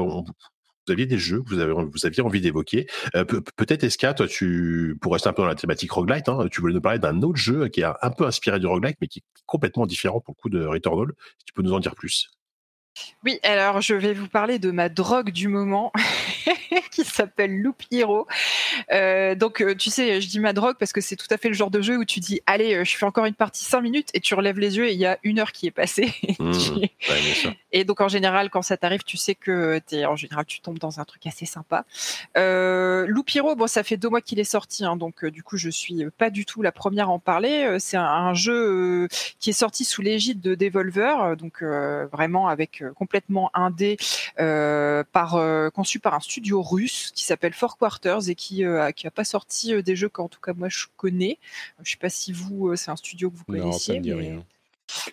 vous 0.87 0.93
aviez 0.93 1.07
des 1.07 1.19
jeux 1.19 1.43
que 1.43 1.49
vous, 1.55 2.07
aviez 2.07 2.23
envie 2.23 2.41
d'évoquer. 2.41 2.87
Euh, 3.15 3.25
pe- 3.25 3.41
peut-être, 3.57 3.85
Eska, 3.85 4.15
toi, 4.15 4.29
tu, 4.29 4.97
pour 5.01 5.13
rester 5.13 5.29
un 5.29 5.33
peu 5.33 5.43
dans 5.43 5.49
la 5.49 5.55
thématique 5.55 5.91
roguelite, 5.93 6.29
hein, 6.29 6.47
tu 6.51 6.61
voulais 6.61 6.75
nous 6.75 6.81
parler 6.81 6.99
d'un 6.99 7.23
autre 7.23 7.39
jeu 7.39 7.69
qui 7.69 7.81
est 7.81 7.85
un 7.85 8.11
peu 8.11 8.27
inspiré 8.27 8.59
du 8.61 8.67
roguelite, 8.67 8.97
mais 9.01 9.09
qui 9.09 9.21
est 9.21 9.25
complètement 9.47 9.87
différent 9.87 10.21
pour 10.21 10.35
le 10.37 10.43
coup 10.43 10.49
de 10.51 10.65
Returnal. 10.65 11.13
Tu 11.45 11.53
peux 11.55 11.63
nous 11.63 11.73
en 11.73 11.81
dire 11.81 11.95
plus. 11.95 12.36
Oui, 13.25 13.39
alors 13.43 13.81
je 13.81 13.95
vais 13.95 14.13
vous 14.13 14.29
parler 14.29 14.59
de 14.59 14.71
ma 14.71 14.89
drogue 14.89 15.31
du 15.31 15.49
moment 15.49 15.93
qui 16.91 17.05
s'appelle 17.05 17.61
Loop 17.61 17.83
Hero. 17.91 18.27
Euh, 18.93 19.35
donc, 19.35 19.61
euh, 19.61 19.75
tu 19.75 19.91
sais, 19.91 20.21
je 20.21 20.29
dis 20.29 20.41
ma 20.41 20.53
drogue 20.53 20.77
parce 20.79 20.93
que 20.93 21.01
c'est 21.01 21.17
tout 21.17 21.27
à 21.31 21.37
fait 21.37 21.49
le 21.49 21.55
genre 21.55 21.71
de 21.71 21.81
jeu 21.81 21.97
où 21.97 22.05
tu 22.05 22.21
dis, 22.21 22.41
allez, 22.47 22.75
euh, 22.75 22.85
je 22.85 22.97
fais 22.97 23.07
encore 23.07 23.25
une 23.27 23.35
partie 23.35 23.65
5 23.65 23.81
minutes 23.81 24.09
et 24.15 24.21
tu 24.21 24.35
relèves 24.35 24.59
les 24.59 24.77
yeux 24.77 24.89
et 24.89 24.93
il 24.93 24.99
y 24.99 25.07
a 25.07 25.19
une 25.23 25.39
heure 25.39 25.53
qui 25.53 25.67
est 25.67 25.73
passée. 25.73 26.13
Mmh, 26.39 26.51
ouais, 26.51 26.91
bien 27.09 27.35
sûr. 27.35 27.55
Et 27.73 27.85
donc 27.85 28.01
en 28.01 28.09
général, 28.09 28.51
quand 28.51 28.61
ça 28.61 28.77
t'arrive, 28.77 29.03
tu 29.05 29.17
sais 29.17 29.35
que 29.35 29.81
t'es, 29.87 30.05
en 30.05 30.17
général 30.17 30.45
tu 30.45 30.61
tombes 30.61 30.79
dans 30.79 31.01
un 31.01 31.05
truc 31.05 31.27
assez 31.27 31.47
sympa. 31.47 31.85
Euh, 32.37 33.07
Loop 33.09 33.35
Hero, 33.35 33.57
bon, 33.57 33.67
ça 33.67 33.83
fait 33.83 33.97
deux 33.97 34.09
mois 34.11 34.21
qu'il 34.21 34.39
est 34.39 34.45
sorti, 34.45 34.85
hein, 34.85 34.97
donc 34.97 35.25
euh, 35.25 35.31
du 35.31 35.43
coup 35.43 35.57
je 35.57 35.71
suis 35.71 36.05
pas 36.19 36.29
du 36.31 36.45
tout 36.45 36.63
la 36.63 36.73
première 36.73 37.09
à 37.09 37.13
en 37.13 37.19
parler. 37.19 37.77
C'est 37.79 37.97
un, 37.97 38.05
un 38.05 38.35
jeu 38.35 39.09
qui 39.41 39.51
est 39.51 39.55
sorti 39.55 39.85
sous 39.85 40.03
l'égide 40.03 40.41
de 40.41 40.55
Devolver, 40.55 41.37
donc 41.37 41.63
vraiment 41.63 42.49
avec 42.49 42.83
complètement 42.95 43.51
indé, 43.55 43.97
euh, 44.39 45.03
par 45.13 45.35
euh, 45.37 45.71
conçu 45.71 45.99
par 45.99 46.15
un 46.15 46.21
studio 46.21 46.63
russe 46.63 47.13
qui 47.15 47.25
s'appelle 47.25 47.53
Four 47.55 47.77
Quarters 47.79 48.29
et 48.29 48.35
qui 48.35 48.65
euh, 48.65 48.85
a, 48.85 48.93
qui 48.93 49.07
a 49.07 49.11
pas 49.11 49.25
sorti 49.25 49.73
euh, 49.75 49.83
des 49.83 49.97
jeux 49.97 50.09
qu'en 50.09 50.29
tout 50.29 50.41
cas 50.41 50.53
moi 50.55 50.69
je 50.69 50.87
connais. 50.97 51.39
Je 51.83 51.91
sais 51.93 51.97
pas 51.97 52.09
si 52.11 52.33
vous, 52.33 52.69
euh, 52.69 52.77
c'est 52.77 52.91
un 52.91 52.97
studio 52.97 53.31
que 53.31 53.37
vous 53.37 53.45
Non, 53.49 53.61
connaissiez. 53.65 53.95
ça 53.95 53.99
me 53.99 54.03
dit 54.05 54.13
mais- 54.13 54.21
rien. 54.21 54.45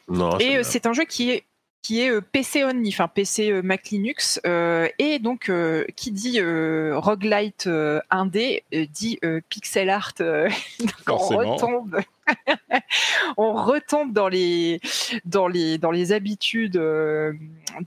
Non, 0.07 0.38
et 0.39 0.57
euh, 0.57 0.63
c'est 0.63 0.86
un 0.86 0.93
jeu 0.93 1.03
qui 1.05 1.32
est 1.32 1.43
qui 1.82 1.99
est 1.99 2.09
euh, 2.11 2.21
PC 2.21 2.63
only, 2.63 2.88
enfin 2.89 3.09
PC 3.09 3.49
euh, 3.51 3.61
Mac 3.61 3.89
Linux, 3.89 4.39
euh, 4.45 4.88
et 4.99 5.19
donc 5.19 5.49
euh, 5.49 5.84
qui 5.97 6.11
dit 6.11 6.39
euh, 6.39 6.97
roguelite 6.97 7.67
euh, 7.67 7.99
indé 8.09 8.63
euh, 8.74 8.86
dit 8.93 9.19
euh, 9.26 9.41
pixel 9.49 9.89
art. 9.89 10.13
euh, 10.21 10.47
donc 10.80 10.93
on 11.09 11.17
retombe, 11.17 11.99
on 13.38 13.53
retombe 13.53 14.13
dans 14.13 14.28
les 14.28 14.80
dans 15.26 15.47
les 15.47 15.78
dans 15.78 15.91
les 15.91 16.11
habitudes 16.11 16.78
euh, 16.78 17.34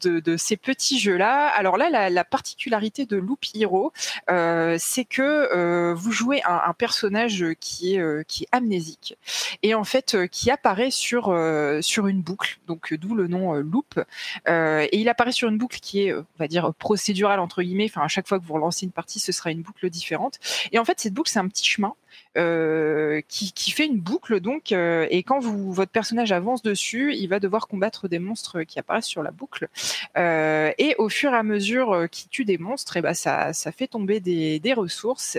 de, 0.02 0.36
ces 0.36 0.56
petits 0.56 0.98
jeux-là. 0.98 1.48
Alors 1.48 1.76
là, 1.76 1.90
la, 1.90 2.10
la 2.10 2.24
particularité 2.24 3.06
de 3.06 3.16
Loop 3.16 3.44
Hero, 3.54 3.92
euh, 4.30 4.76
c'est 4.78 5.04
que 5.04 5.22
euh, 5.22 5.94
vous 5.94 6.12
jouez 6.12 6.42
un, 6.44 6.60
un 6.66 6.72
personnage 6.72 7.44
qui 7.60 7.96
est 7.96 8.26
qui 8.26 8.44
est 8.44 8.48
amnésique 8.52 9.16
et 9.62 9.74
en 9.74 9.84
fait 9.84 10.16
qui 10.30 10.50
apparaît 10.50 10.90
sur 10.90 11.26
sur 11.80 12.06
une 12.06 12.22
boucle, 12.22 12.58
donc 12.66 12.94
d'où 12.94 13.14
le 13.14 13.26
nom 13.28 13.54
Loop. 13.54 14.00
Et 14.46 14.98
il 14.98 15.08
apparaît 15.08 15.32
sur 15.32 15.48
une 15.48 15.58
boucle 15.58 15.78
qui 15.80 16.06
est, 16.06 16.14
on 16.14 16.24
va 16.38 16.48
dire, 16.48 16.72
procédurale 16.74 17.40
entre 17.40 17.62
guillemets. 17.62 17.86
Enfin, 17.86 18.02
à 18.02 18.08
chaque 18.08 18.28
fois 18.28 18.38
que 18.38 18.44
vous 18.44 18.54
relancez 18.54 18.86
une 18.86 18.92
partie, 18.92 19.20
ce 19.20 19.32
sera 19.32 19.50
une 19.50 19.62
boucle 19.62 19.88
différente. 19.90 20.38
Et 20.72 20.78
en 20.78 20.84
fait, 20.84 21.00
cette 21.00 21.14
boucle, 21.14 21.30
c'est 21.30 21.38
un 21.38 21.48
petit 21.48 21.64
chemin 21.64 21.94
euh, 22.36 23.22
qui, 23.28 23.70
fait 23.70 23.86
une 23.86 23.98
boucle 23.98 24.40
donc. 24.40 24.72
euh, 24.72 25.06
et 25.10 25.22
quand 25.22 25.38
vous, 25.38 25.72
votre 25.72 25.90
personnage 25.90 26.32
avance 26.32 26.62
dessus, 26.62 27.14
il 27.14 27.28
va 27.28 27.40
devoir 27.40 27.66
combattre 27.66 28.08
des 28.08 28.18
monstres 28.18 28.62
qui 28.62 28.78
apparaissent 28.78 29.06
sur 29.06 29.22
la 29.22 29.30
boucle. 29.30 29.68
Euh, 30.18 30.70
et 30.76 30.94
au 30.98 31.08
fur 31.08 31.32
et 31.32 31.36
à 31.36 31.42
mesure 31.42 32.08
qu'il 32.10 32.28
tue 32.28 32.44
des 32.44 32.58
monstres, 32.58 33.00
ben 33.00 33.14
ça, 33.14 33.52
ça 33.52 33.72
fait 33.72 33.86
tomber 33.86 34.20
des, 34.20 34.60
des 34.60 34.74
ressources 34.74 35.38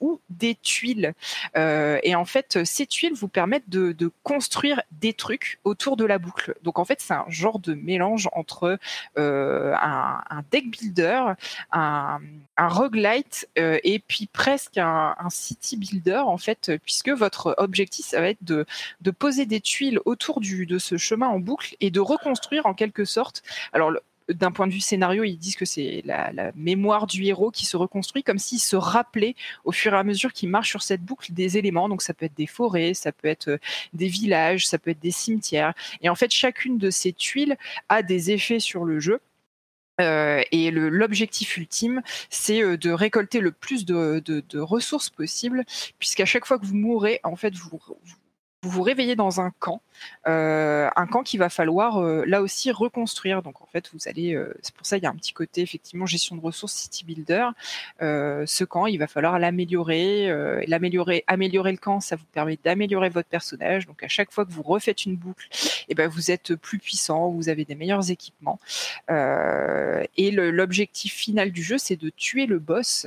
ou 0.00 0.20
des 0.30 0.54
tuiles. 0.54 1.12
Et 1.56 2.14
en 2.14 2.24
fait, 2.24 2.64
ces 2.64 2.86
tuiles 2.86 3.14
vous 3.14 3.28
permettent 3.28 3.68
de, 3.68 3.94
construire 4.22 4.82
des 4.92 5.12
trucs 5.12 5.58
autour 5.64 5.96
de 5.96 6.04
la 6.04 6.18
boucle. 6.18 6.54
Donc 6.62 6.78
en 6.78 6.84
fait, 6.84 7.00
c'est 7.00 7.14
un 7.14 7.26
genre 7.28 7.58
de 7.58 7.74
mélange 7.74 8.28
entre 8.32 8.78
un, 9.16 10.42
deck 10.50 10.70
builder, 10.70 11.34
un, 11.72 12.20
un 12.56 12.68
roguelite 12.68 13.48
et 13.56 14.02
puis 14.06 14.26
presque 14.26 14.78
un 14.78 15.14
city 15.30 15.76
builder 15.76 16.22
en 16.30 16.38
fait, 16.38 16.72
puisque 16.84 17.10
votre 17.10 17.54
objectif 17.58 18.06
ça 18.06 18.20
va 18.20 18.30
être 18.30 18.42
de, 18.42 18.66
poser 19.10 19.46
des 19.46 19.60
tuiles 19.60 20.00
autour 20.04 20.40
de 20.40 20.78
ce 20.78 20.96
chemin 20.96 21.28
en 21.28 21.38
boucle 21.38 21.76
et 21.80 21.90
de 21.90 22.00
reconstruire 22.00 22.66
en 22.66 22.74
quelque 22.74 23.04
sorte. 23.04 23.42
Alors 23.72 23.92
d'un 24.28 24.52
point 24.52 24.66
de 24.66 24.72
vue 24.72 24.80
scénario, 24.80 25.24
ils 25.24 25.36
disent 25.36 25.56
que 25.56 25.64
c'est 25.64 26.02
la, 26.04 26.32
la 26.32 26.52
mémoire 26.54 27.06
du 27.06 27.24
héros 27.24 27.50
qui 27.50 27.66
se 27.66 27.76
reconstruit 27.76 28.22
comme 28.22 28.38
s'il 28.38 28.60
se 28.60 28.76
rappelait 28.76 29.34
au 29.64 29.72
fur 29.72 29.92
et 29.94 29.96
à 29.96 30.04
mesure 30.04 30.32
qu'il 30.32 30.48
marche 30.48 30.70
sur 30.70 30.82
cette 30.82 31.02
boucle 31.02 31.32
des 31.32 31.58
éléments. 31.58 31.88
Donc 31.88 32.02
ça 32.02 32.14
peut 32.14 32.26
être 32.26 32.36
des 32.36 32.46
forêts, 32.46 32.94
ça 32.94 33.12
peut 33.12 33.28
être 33.28 33.48
euh, 33.48 33.58
des 33.92 34.08
villages, 34.08 34.68
ça 34.68 34.78
peut 34.78 34.90
être 34.90 35.00
des 35.00 35.10
cimetières. 35.10 35.74
Et 36.00 36.08
en 36.08 36.14
fait, 36.14 36.30
chacune 36.30 36.78
de 36.78 36.90
ces 36.90 37.12
tuiles 37.12 37.56
a 37.88 38.02
des 38.02 38.30
effets 38.30 38.60
sur 38.60 38.84
le 38.84 39.00
jeu. 39.00 39.20
Euh, 40.00 40.42
et 40.52 40.70
l'objectif 40.70 41.56
ultime, 41.56 42.02
c'est 42.30 42.62
euh, 42.62 42.76
de 42.76 42.90
récolter 42.90 43.40
le 43.40 43.52
plus 43.52 43.84
de, 43.84 44.20
de- 44.24 44.42
de 44.48 44.58
ressources 44.58 45.10
possible, 45.10 45.64
puisqu'à 45.98 46.24
chaque 46.24 46.46
fois 46.46 46.58
que 46.58 46.66
vous 46.66 46.76
mourrez, 46.76 47.20
en 47.24 47.36
fait, 47.36 47.54
vous, 47.54 47.80
vous 47.88 48.16
vous 48.62 48.70
vous 48.70 48.82
réveillez 48.82 49.16
dans 49.16 49.40
un 49.40 49.50
camp, 49.58 49.80
euh, 50.28 50.90
un 50.94 51.06
camp 51.06 51.22
qu'il 51.22 51.40
va 51.40 51.48
falloir 51.48 51.98
euh, 51.98 52.24
là 52.26 52.42
aussi 52.42 52.70
reconstruire. 52.70 53.42
Donc 53.42 53.62
en 53.62 53.66
fait, 53.66 53.88
vous 53.94 54.00
allez, 54.06 54.34
euh, 54.34 54.54
c'est 54.60 54.74
pour 54.74 54.84
ça 54.84 54.98
il 54.98 55.02
y 55.02 55.06
a 55.06 55.08
un 55.08 55.14
petit 55.14 55.32
côté 55.32 55.62
effectivement 55.62 56.04
gestion 56.04 56.36
de 56.36 56.42
ressources 56.42 56.74
city 56.74 57.06
builder. 57.06 57.48
ce 58.00 58.64
camp, 58.64 58.86
il 58.86 58.98
va 58.98 59.06
falloir 59.06 59.38
l'améliorer, 59.38 60.30
l'améliorer, 60.66 61.24
améliorer 61.26 61.72
le 61.72 61.78
camp, 61.78 62.00
ça 62.00 62.16
vous 62.16 62.24
permet 62.32 62.58
d'améliorer 62.62 63.08
votre 63.08 63.28
personnage. 63.28 63.86
Donc 63.86 64.02
à 64.02 64.08
chaque 64.08 64.30
fois 64.30 64.44
que 64.44 64.52
vous 64.52 64.62
refaites 64.62 65.06
une 65.06 65.16
boucle, 65.16 65.48
et 65.52 65.92
eh 65.92 65.94
ben 65.94 66.08
vous 66.08 66.30
êtes 66.30 66.54
plus 66.54 66.78
puissant, 66.78 67.30
vous 67.30 67.48
avez 67.48 67.64
des 67.64 67.74
meilleurs 67.74 68.10
équipements. 68.10 68.58
et 69.08 70.30
l'objectif 70.30 71.14
final 71.14 71.50
du 71.50 71.62
jeu, 71.62 71.78
c'est 71.78 71.96
de 71.96 72.10
tuer 72.10 72.44
le 72.44 72.58
boss 72.58 73.06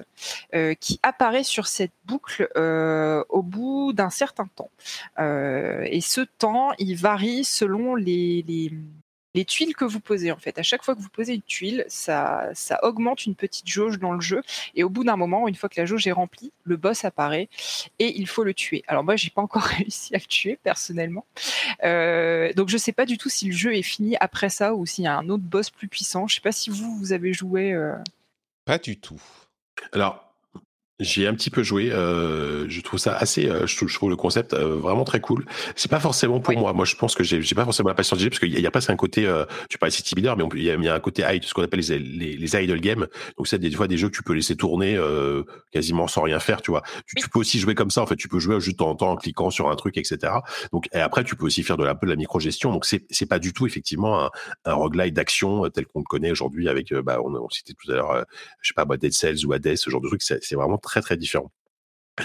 qui 0.79 0.99
apparaît 1.03 1.43
sur 1.43 1.67
cette 1.67 1.91
boucle 2.05 2.49
au 3.29 3.43
bout 3.43 3.93
d'un 3.93 4.09
certain 4.09 4.47
temps. 4.55 4.71
Euh, 5.43 5.85
et 5.89 6.01
ce 6.01 6.21
temps, 6.21 6.71
il 6.79 6.95
varie 6.95 7.43
selon 7.43 7.95
les, 7.95 8.43
les, 8.47 9.45
tuiles 9.45 9.75
que 9.75 9.83
vous 9.83 9.99
posez 9.99 10.31
en 10.31 10.37
fait. 10.37 10.57
À 10.57 10.63
chaque 10.63 10.83
fois 10.83 10.95
que 10.95 11.01
vous 11.01 11.09
posez 11.09 11.33
une 11.33 11.41
tuile, 11.41 11.85
ça, 11.87 12.49
ça 12.53 12.79
augmente 12.83 13.25
une 13.25 13.35
petite 13.35 13.67
jauge 13.67 13.99
dans 13.99 14.13
le 14.13 14.21
jeu. 14.21 14.41
Et 14.75 14.83
au 14.83 14.89
bout 14.89 15.03
d'un 15.03 15.17
moment, 15.17 15.47
une 15.47 15.55
fois 15.55 15.69
que 15.69 15.79
la 15.81 15.85
jauge 15.85 16.07
est 16.07 16.11
remplie, 16.11 16.51
le 16.63 16.77
boss 16.77 17.03
apparaît 17.03 17.49
et 17.99 18.15
il 18.15 18.27
faut 18.27 18.43
le 18.43 18.53
tuer. 18.53 18.83
Alors 18.87 19.03
moi, 19.03 19.15
j'ai 19.15 19.31
pas 19.31 19.41
encore 19.41 19.63
réussi 19.77 20.15
à 20.15 20.19
le 20.19 20.25
tuer 20.25 20.57
personnellement, 20.63 21.25
euh, 21.83 22.53
donc 22.53 22.69
je 22.69 22.77
sais 22.77 22.93
pas 22.93 23.05
du 23.05 23.17
tout 23.17 23.29
si 23.29 23.47
le 23.47 23.53
jeu 23.53 23.75
est 23.75 23.81
fini 23.81 24.15
après 24.19 24.49
ça 24.49 24.75
ou 24.75 24.85
s'il 24.85 25.03
y 25.03 25.07
a 25.07 25.17
un 25.17 25.27
autre 25.29 25.43
boss 25.43 25.69
plus 25.71 25.87
puissant. 25.87 26.27
Je 26.27 26.35
sais 26.35 26.41
pas 26.41 26.51
si 26.51 26.69
vous 26.69 26.95
vous 26.97 27.11
avez 27.11 27.33
joué. 27.33 27.73
Euh. 27.73 27.95
Pas 28.65 28.77
du 28.77 28.97
tout. 28.97 29.21
Alors, 29.91 30.32
j'ai 31.03 31.27
un 31.27 31.33
petit 31.33 31.49
peu 31.49 31.63
joué. 31.63 31.91
Euh, 31.91 32.65
je 32.69 32.81
trouve 32.81 32.99
ça 32.99 33.15
assez. 33.15 33.47
Euh, 33.49 33.67
je, 33.67 33.75
trouve, 33.75 33.89
je, 33.89 33.95
trouve, 33.95 34.09
le 34.09 34.15
concept 34.15 34.53
euh, 34.53 34.75
vraiment 34.75 35.03
très 35.03 35.19
cool. 35.19 35.45
C'est 35.75 35.89
pas 35.89 35.99
forcément 35.99 36.39
pour 36.39 36.57
moi. 36.57 36.73
Moi, 36.73 36.85
je 36.85 36.95
pense 36.95 37.15
que 37.15 37.23
j'ai, 37.23 37.41
pas 37.55 37.65
forcément 37.65 37.89
la 37.89 37.95
patience 37.95 38.19
de 38.19 38.29
parce 38.29 38.39
qu'il 38.39 38.57
y, 38.57 38.61
y, 38.61 38.67
a 38.67 38.71
pas 38.71 38.91
un 38.91 38.95
côté. 38.95 39.25
Euh, 39.25 39.45
tu 39.69 39.77
parlais 39.77 39.91
City 39.91 40.15
Builder, 40.15 40.33
mais 40.37 40.45
il 40.55 40.61
y, 40.61 40.65
y, 40.65 40.87
a 40.89 40.95
un 40.95 40.99
côté 40.99 41.23
ce 41.41 41.53
qu'on 41.53 41.63
appelle 41.63 41.81
les, 41.81 41.99
les, 41.99 42.37
les, 42.37 42.55
idle 42.55 42.79
games. 42.79 43.07
Donc 43.37 43.47
c'est 43.47 43.59
des 43.59 43.71
fois 43.71 43.87
des 43.87 43.97
jeux 43.97 44.09
que 44.09 44.15
tu 44.15 44.23
peux 44.23 44.33
laisser 44.33 44.55
tourner 44.55 44.95
euh, 44.95 45.43
quasiment 45.71 46.07
sans 46.07 46.21
rien 46.21 46.39
faire. 46.39 46.61
Tu 46.61 46.71
vois. 46.71 46.83
Tu, 47.05 47.15
tu, 47.15 47.29
peux 47.29 47.39
aussi 47.39 47.59
jouer 47.59 47.75
comme 47.75 47.91
ça. 47.91 48.01
En 48.01 48.05
fait, 48.05 48.15
tu 48.15 48.27
peux 48.27 48.39
jouer 48.39 48.59
juste 48.59 48.81
en 48.81 48.95
temps 48.95 49.11
en 49.11 49.15
cliquant 49.15 49.49
sur 49.49 49.69
un 49.69 49.75
truc, 49.75 49.97
etc. 49.97 50.33
Donc 50.71 50.87
et 50.93 50.99
après, 50.99 51.23
tu 51.23 51.35
peux 51.35 51.45
aussi 51.45 51.63
faire 51.63 51.77
de 51.77 51.83
la, 51.83 51.93
de 51.93 52.07
la 52.07 52.15
micro 52.15 52.39
gestion. 52.39 52.71
Donc 52.71 52.85
c'est 52.85 53.05
c'est 53.09 53.27
pas 53.27 53.39
du 53.39 53.53
tout 53.53 53.67
effectivement 53.67 54.25
un, 54.25 54.29
un 54.65 54.73
roguelite 54.73 55.13
d'action 55.13 55.69
tel 55.69 55.85
qu'on 55.85 55.99
le 55.99 56.05
connaît 56.05 56.31
aujourd'hui 56.31 56.69
avec. 56.69 56.93
bah, 56.93 57.19
on, 57.23 57.33
on 57.35 57.49
citait 57.49 57.73
tout 57.73 57.91
à 57.91 57.95
l'heure, 57.95 58.25
je 58.61 58.69
sais 58.69 58.73
pas, 58.73 58.85
Dead 58.97 59.13
Cells 59.13 59.45
ou 59.45 59.53
Hades, 59.53 59.75
ce 59.75 59.89
genre 59.89 60.01
de 60.01 60.07
truc. 60.07 60.21
C'est 60.21 60.55
vraiment 60.55 60.77
très 60.77 60.92
très 61.01 61.17
différent. 61.17 61.51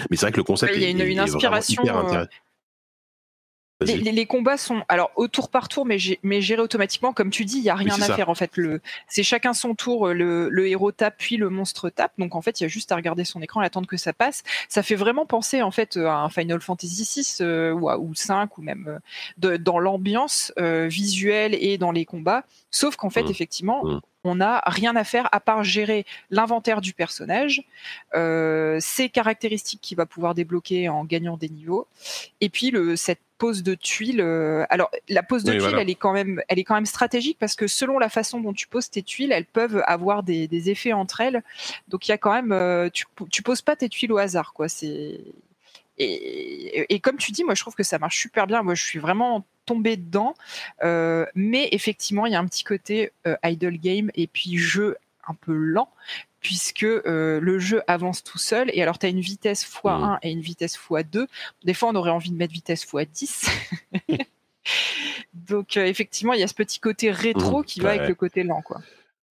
Mais 0.09 0.17
c'est 0.17 0.25
vrai 0.25 0.31
que 0.31 0.37
le 0.37 0.43
concept 0.43 0.73
il 0.75 0.83
y 0.83 0.85
a 0.85 0.89
une, 0.89 1.01
est, 1.01 1.11
une 1.11 1.19
inspiration. 1.19 1.81
Intéressant. 1.81 2.27
Les, 3.81 3.95
les, 3.95 4.11
les, 4.11 4.25
combats 4.25 4.57
sont 4.57 4.83
alors 4.89 5.09
au 5.15 5.29
tour 5.29 5.49
par 5.49 5.69
tour, 5.69 5.85
mais, 5.85 5.97
mais 6.21 6.41
gérés 6.41 6.61
automatiquement. 6.61 7.13
Comme 7.13 7.29
tu 7.29 7.45
dis, 7.45 7.59
il 7.59 7.63
y 7.63 7.69
a 7.69 7.75
rien 7.75 7.95
oui, 7.95 8.01
à 8.01 8.07
ça. 8.07 8.15
faire 8.15 8.27
en 8.27 8.35
fait. 8.35 8.57
Le, 8.57 8.81
c'est 9.07 9.23
chacun 9.23 9.53
son 9.53 9.73
tour. 9.73 10.09
Le, 10.09 10.49
le, 10.49 10.67
héros 10.67 10.91
tape, 10.91 11.15
puis 11.17 11.37
le 11.37 11.49
monstre 11.49 11.89
tape. 11.89 12.11
Donc 12.17 12.35
en 12.35 12.41
fait, 12.41 12.59
il 12.59 12.63
y 12.63 12.65
a 12.65 12.67
juste 12.67 12.91
à 12.91 12.97
regarder 12.97 13.23
son 13.23 13.41
écran 13.41 13.61
et 13.61 13.65
attendre 13.65 13.87
que 13.87 13.95
ça 13.95 14.11
passe. 14.11 14.43
Ça 14.67 14.83
fait 14.83 14.95
vraiment 14.95 15.25
penser 15.25 15.61
en 15.61 15.71
fait 15.71 15.95
à 15.95 16.17
un 16.17 16.29
Final 16.29 16.59
Fantasy 16.59 17.07
VI 17.15 17.37
euh, 17.39 17.71
ou, 17.71 17.89
ou 17.89 18.13
5 18.13 18.57
ou 18.57 18.61
même 18.61 18.85
euh, 18.89 18.99
de, 19.37 19.55
dans 19.55 19.79
l'ambiance 19.79 20.51
euh, 20.59 20.87
visuelle 20.87 21.55
et 21.57 21.77
dans 21.77 21.93
les 21.93 22.03
combats. 22.03 22.43
Sauf 22.71 22.97
qu'en 22.97 23.09
fait, 23.09 23.23
mmh. 23.23 23.31
effectivement, 23.31 23.85
mmh 23.85 24.01
on 24.23 24.35
n'a 24.35 24.61
rien 24.65 24.95
à 24.95 25.03
faire 25.03 25.29
à 25.31 25.39
part 25.39 25.63
gérer 25.63 26.05
l'inventaire 26.29 26.81
du 26.81 26.93
personnage, 26.93 27.63
euh, 28.15 28.77
ses 28.79 29.09
caractéristiques 29.09 29.81
qu'il 29.81 29.97
va 29.97 30.05
pouvoir 30.05 30.35
débloquer 30.35 30.89
en 30.89 31.05
gagnant 31.05 31.37
des 31.37 31.49
niveaux, 31.49 31.87
et 32.41 32.49
puis 32.49 32.71
le, 32.71 32.95
cette 32.95 33.19
pose 33.39 33.63
de 33.63 33.73
tuiles. 33.73 34.21
Euh, 34.21 34.65
alors 34.69 34.91
la 35.07 35.23
pose 35.23 35.43
de 35.43 35.51
oui, 35.51 35.57
tuiles, 35.57 35.69
voilà. 35.69 35.81
elle 35.81 35.89
est 35.89 35.95
quand 35.95 36.13
même, 36.13 36.41
elle 36.47 36.59
est 36.59 36.63
quand 36.63 36.75
même 36.75 36.85
stratégique 36.85 37.37
parce 37.39 37.55
que 37.55 37.65
selon 37.65 37.97
la 37.97 38.09
façon 38.09 38.39
dont 38.41 38.53
tu 38.53 38.67
poses 38.67 38.89
tes 38.91 39.01
tuiles, 39.01 39.31
elles 39.31 39.45
peuvent 39.45 39.81
avoir 39.87 40.21
des, 40.21 40.47
des 40.47 40.69
effets 40.69 40.93
entre 40.93 41.21
elles. 41.21 41.41
Donc 41.87 42.07
il 42.07 42.11
y 42.11 42.13
a 42.13 42.17
quand 42.17 42.33
même, 42.33 42.51
euh, 42.51 42.89
tu, 42.93 43.05
tu 43.31 43.41
poses 43.41 43.61
pas 43.61 43.75
tes 43.75 43.89
tuiles 43.89 44.11
au 44.11 44.17
hasard, 44.17 44.53
quoi. 44.53 44.69
C'est 44.69 45.21
et, 45.99 46.93
et, 46.93 46.99
comme 46.99 47.17
tu 47.17 47.31
dis, 47.31 47.43
moi 47.43 47.55
je 47.55 47.61
trouve 47.61 47.75
que 47.75 47.83
ça 47.83 47.99
marche 47.99 48.17
super 48.17 48.47
bien. 48.47 48.63
Moi 48.63 48.73
je 48.73 48.83
suis 48.83 48.99
vraiment 48.99 49.45
tombée 49.65 49.97
dedans, 49.97 50.33
euh, 50.83 51.25
mais 51.35 51.69
effectivement 51.71 52.25
il 52.25 52.31
y 52.31 52.35
a 52.35 52.39
un 52.39 52.47
petit 52.47 52.63
côté 52.63 53.11
euh, 53.27 53.35
idle 53.43 53.77
game 53.77 54.09
et 54.15 54.27
puis 54.27 54.57
jeu 54.57 54.97
un 55.27 55.35
peu 55.35 55.53
lent 55.53 55.89
puisque 56.39 56.83
euh, 56.83 57.39
le 57.39 57.59
jeu 57.59 57.83
avance 57.85 58.23
tout 58.23 58.37
seul 58.37 58.71
et 58.73 58.81
alors 58.81 58.97
tu 58.97 59.05
as 59.05 59.09
une 59.09 59.19
vitesse 59.19 59.63
x1 59.63 59.99
mmh. 59.99 60.19
et 60.23 60.31
une 60.31 60.41
vitesse 60.41 60.77
x2. 60.77 61.27
Des 61.65 61.73
fois 61.73 61.89
on 61.89 61.95
aurait 61.95 62.11
envie 62.11 62.31
de 62.31 62.37
mettre 62.37 62.53
vitesse 62.53 62.87
x10. 62.87 63.49
Donc 65.33 65.77
effectivement 65.77 66.33
il 66.33 66.39
y 66.39 66.43
a 66.43 66.47
ce 66.47 66.53
petit 66.53 66.79
côté 66.79 67.11
rétro 67.11 67.59
mmh, 67.59 67.65
qui 67.65 67.79
va 67.81 67.89
avec 67.89 68.07
le 68.07 68.15
côté 68.15 68.43
lent 68.43 68.61
quoi. 68.61 68.81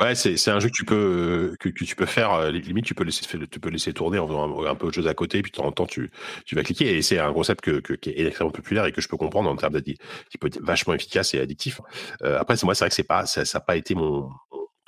Ouais, 0.00 0.14
c'est 0.14 0.36
c'est 0.36 0.52
un 0.52 0.60
jeu 0.60 0.68
que 0.68 0.74
tu 0.74 0.84
peux 0.84 1.56
que, 1.58 1.68
que 1.68 1.84
tu 1.84 1.96
peux 1.96 2.06
faire 2.06 2.32
euh, 2.32 2.50
limite 2.52 2.84
tu 2.84 2.94
peux 2.94 3.02
laisser 3.02 3.24
tu 3.50 3.60
peux 3.60 3.68
laisser 3.68 3.92
tourner 3.92 4.18
en 4.18 4.28
faisant 4.28 4.64
un, 4.64 4.70
un 4.70 4.74
peu 4.76 4.86
de 4.86 4.94
choses 4.94 5.08
à 5.08 5.14
côté 5.14 5.42
puis 5.42 5.50
de 5.50 5.56
temps 5.56 5.66
en 5.66 5.72
temps 5.72 5.86
tu 5.86 6.12
tu 6.44 6.54
vas 6.54 6.62
cliquer 6.62 6.96
et 6.96 7.02
c'est 7.02 7.18
un 7.18 7.32
concept 7.32 7.62
que, 7.62 7.80
que, 7.80 7.94
qui 7.94 8.10
est 8.10 8.26
extrêmement 8.26 8.52
populaire 8.52 8.86
et 8.86 8.92
que 8.92 9.00
je 9.00 9.08
peux 9.08 9.16
comprendre 9.16 9.50
en 9.50 9.56
termes 9.56 9.72
d'addict 9.72 10.00
qui 10.30 10.38
peut 10.38 10.46
être 10.46 10.60
vachement 10.62 10.94
efficace 10.94 11.34
et 11.34 11.40
addictif. 11.40 11.80
Euh, 12.22 12.38
après 12.38 12.56
c'est 12.56 12.64
moi 12.64 12.76
c'est 12.76 12.84
vrai 12.84 12.90
que 12.90 12.94
c'est 12.94 13.02
pas 13.02 13.26
ça 13.26 13.42
n'a 13.42 13.60
pas 13.60 13.76
été 13.76 13.96
mon, 13.96 14.30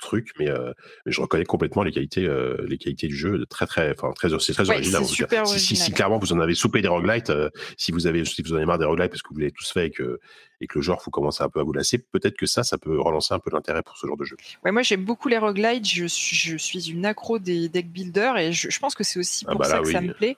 truc 0.01 0.31
mais, 0.37 0.49
euh, 0.49 0.73
mais 1.05 1.13
je 1.13 1.21
reconnais 1.21 1.45
complètement 1.45 1.83
les 1.83 1.91
qualités 1.91 2.25
euh, 2.25 2.57
les 2.67 2.77
qualités 2.77 3.07
du 3.07 3.15
jeu 3.15 3.45
très 3.45 3.65
très 3.65 3.91
enfin 3.91 4.11
très 4.13 4.27
c'est 4.39 4.53
très 4.53 4.67
ouais, 4.67 4.75
original, 4.75 5.05
si. 5.05 5.59
Si, 5.59 5.75
si, 5.77 5.91
clairement 5.93 6.19
vous 6.19 6.33
en 6.33 6.39
avez 6.39 6.55
soupé 6.55 6.81
des 6.81 6.89
roguelites 6.89 7.29
euh, 7.29 7.49
si 7.77 7.93
vous 7.93 8.07
avez 8.07 8.25
si 8.25 8.41
vous 8.41 8.51
en 8.51 8.57
avez 8.57 8.65
marre 8.65 8.79
des 8.79 8.85
roguelites 8.85 9.11
parce 9.11 9.21
que 9.21 9.33
vous 9.33 9.39
l'avez 9.39 9.51
tous 9.51 9.71
fait 9.71 9.87
et 9.87 9.91
que 9.91 10.19
et 10.61 10.67
que 10.67 10.79
le 10.79 10.83
genre 10.83 11.01
vous 11.03 11.11
commencez 11.11 11.43
un 11.43 11.49
peu 11.49 11.59
à 11.59 11.63
vous 11.63 11.73
lasser, 11.73 11.97
peut-être 11.97 12.37
que 12.37 12.45
ça, 12.45 12.63
ça 12.63 12.77
peut 12.77 12.99
relancer 12.99 13.33
un 13.33 13.39
peu 13.39 13.49
l'intérêt 13.51 13.81
pour 13.81 13.97
ce 13.97 14.07
genre 14.07 14.17
de 14.17 14.23
jeu. 14.25 14.37
Ouais, 14.63 14.71
moi 14.71 14.83
j'aime 14.83 15.03
beaucoup 15.03 15.27
les 15.27 15.37
roguelites, 15.37 15.87
je 15.87 16.05
suis, 16.05 16.35
je 16.35 16.57
suis 16.57 16.91
une 16.91 17.05
accro 17.05 17.39
des 17.39 17.67
deck 17.67 17.91
builders 17.91 18.37
et 18.37 18.53
je, 18.53 18.69
je 18.69 18.79
pense 18.79 18.95
que 18.95 19.03
c'est 19.03 19.19
aussi 19.19 19.43
pour 19.43 19.55
ah 19.55 19.57
bah 19.57 19.65
ça 19.65 19.79
que 19.79 19.87
oui. 19.87 19.91
ça 19.91 20.01
me 20.01 20.13
plaît. 20.13 20.37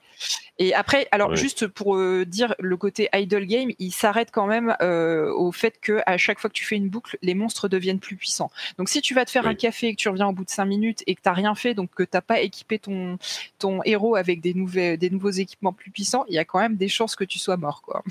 Et 0.58 0.72
après, 0.72 1.08
alors 1.10 1.30
oui. 1.30 1.36
juste 1.36 1.66
pour 1.66 1.96
euh, 1.96 2.24
dire 2.24 2.54
le 2.60 2.76
côté 2.76 3.08
idle 3.12 3.44
game, 3.44 3.70
il 3.78 3.90
s'arrête 3.90 4.30
quand 4.32 4.46
même 4.46 4.76
euh, 4.80 5.32
au 5.32 5.50
fait 5.52 5.80
que 5.80 6.00
à 6.06 6.16
chaque 6.16 6.38
fois 6.38 6.48
que 6.48 6.54
tu 6.54 6.64
fais 6.64 6.76
une 6.76 6.88
boucle, 6.88 7.18
les 7.22 7.34
monstres 7.34 7.68
deviennent 7.68 7.98
plus 7.98 8.16
puissants. 8.16 8.50
Donc 8.78 8.88
si 8.88 9.00
tu 9.00 9.14
vas 9.14 9.24
te 9.24 9.30
faire 9.30 9.44
oui. 9.44 9.50
un 9.50 9.54
café 9.54 9.88
et 9.88 9.94
que 9.94 10.00
tu 10.00 10.08
reviens 10.08 10.28
au 10.28 10.32
bout 10.32 10.44
de 10.44 10.50
5 10.50 10.64
minutes 10.64 11.02
et 11.06 11.14
que 11.14 11.20
tu 11.20 11.28
n'as 11.28 11.34
rien 11.34 11.54
fait, 11.54 11.74
donc 11.74 11.90
que 11.94 12.04
tu 12.04 12.10
n'as 12.14 12.20
pas 12.20 12.40
équipé 12.40 12.78
ton, 12.78 13.18
ton 13.58 13.82
héros 13.84 14.14
avec 14.16 14.40
des, 14.40 14.54
nouvelles, 14.54 14.96
des 14.96 15.10
nouveaux 15.10 15.30
équipements 15.30 15.72
plus 15.72 15.90
puissants, 15.90 16.24
il 16.28 16.34
y 16.34 16.38
a 16.38 16.44
quand 16.44 16.60
même 16.60 16.76
des 16.76 16.88
chances 16.88 17.16
que 17.16 17.24
tu 17.24 17.38
sois 17.38 17.56
mort. 17.56 17.82
Quoi. 17.82 18.04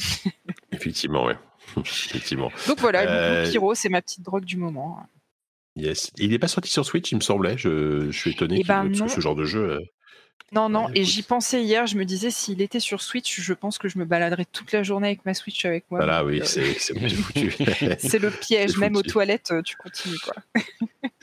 Effectivement, 0.73 1.25
oui. 1.25 1.33
Effectivement. 1.77 2.51
Donc 2.67 2.79
voilà, 2.79 3.01
euh... 3.01 3.49
Pyro, 3.49 3.75
c'est 3.75 3.89
ma 3.89 4.01
petite 4.01 4.23
drogue 4.23 4.45
du 4.45 4.57
moment. 4.57 4.99
Yes. 5.75 6.11
Il 6.17 6.29
n'est 6.29 6.39
pas 6.39 6.47
sorti 6.47 6.69
sur 6.69 6.85
Switch, 6.85 7.11
il 7.11 7.15
me 7.15 7.21
semblait. 7.21 7.57
Je, 7.57 8.11
je 8.11 8.17
suis 8.17 8.31
étonné 8.31 8.59
eh 8.59 8.63
ben 8.63 8.91
que 8.91 9.07
ce 9.07 9.19
genre 9.19 9.35
de 9.35 9.45
jeu. 9.45 9.79
Non, 10.53 10.69
non, 10.69 10.87
et 10.93 11.03
j'y 11.03 11.23
pensais 11.23 11.63
hier, 11.63 11.87
je 11.87 11.97
me 11.97 12.05
disais, 12.05 12.29
s'il 12.29 12.61
était 12.61 12.79
sur 12.79 13.01
Switch, 13.01 13.41
je 13.41 13.53
pense 13.53 13.79
que 13.79 13.89
je 13.89 13.97
me 13.97 14.05
baladerais 14.05 14.45
toute 14.45 14.71
la 14.71 14.83
journée 14.83 15.07
avec 15.07 15.25
ma 15.25 15.33
Switch 15.33 15.65
avec 15.65 15.85
moi. 15.89 15.99
Voilà, 15.99 16.23
oui, 16.23 16.41
euh... 16.41 16.45
c'est 16.45 16.63
foutu. 17.09 17.51
c'est 17.97 18.19
le 18.19 18.29
piège, 18.29 18.77
même 18.77 18.95
aux 18.95 19.01
toilettes, 19.01 19.49
euh, 19.51 19.63
tu 19.63 19.75
continues, 19.75 20.19
quoi. 20.23 20.35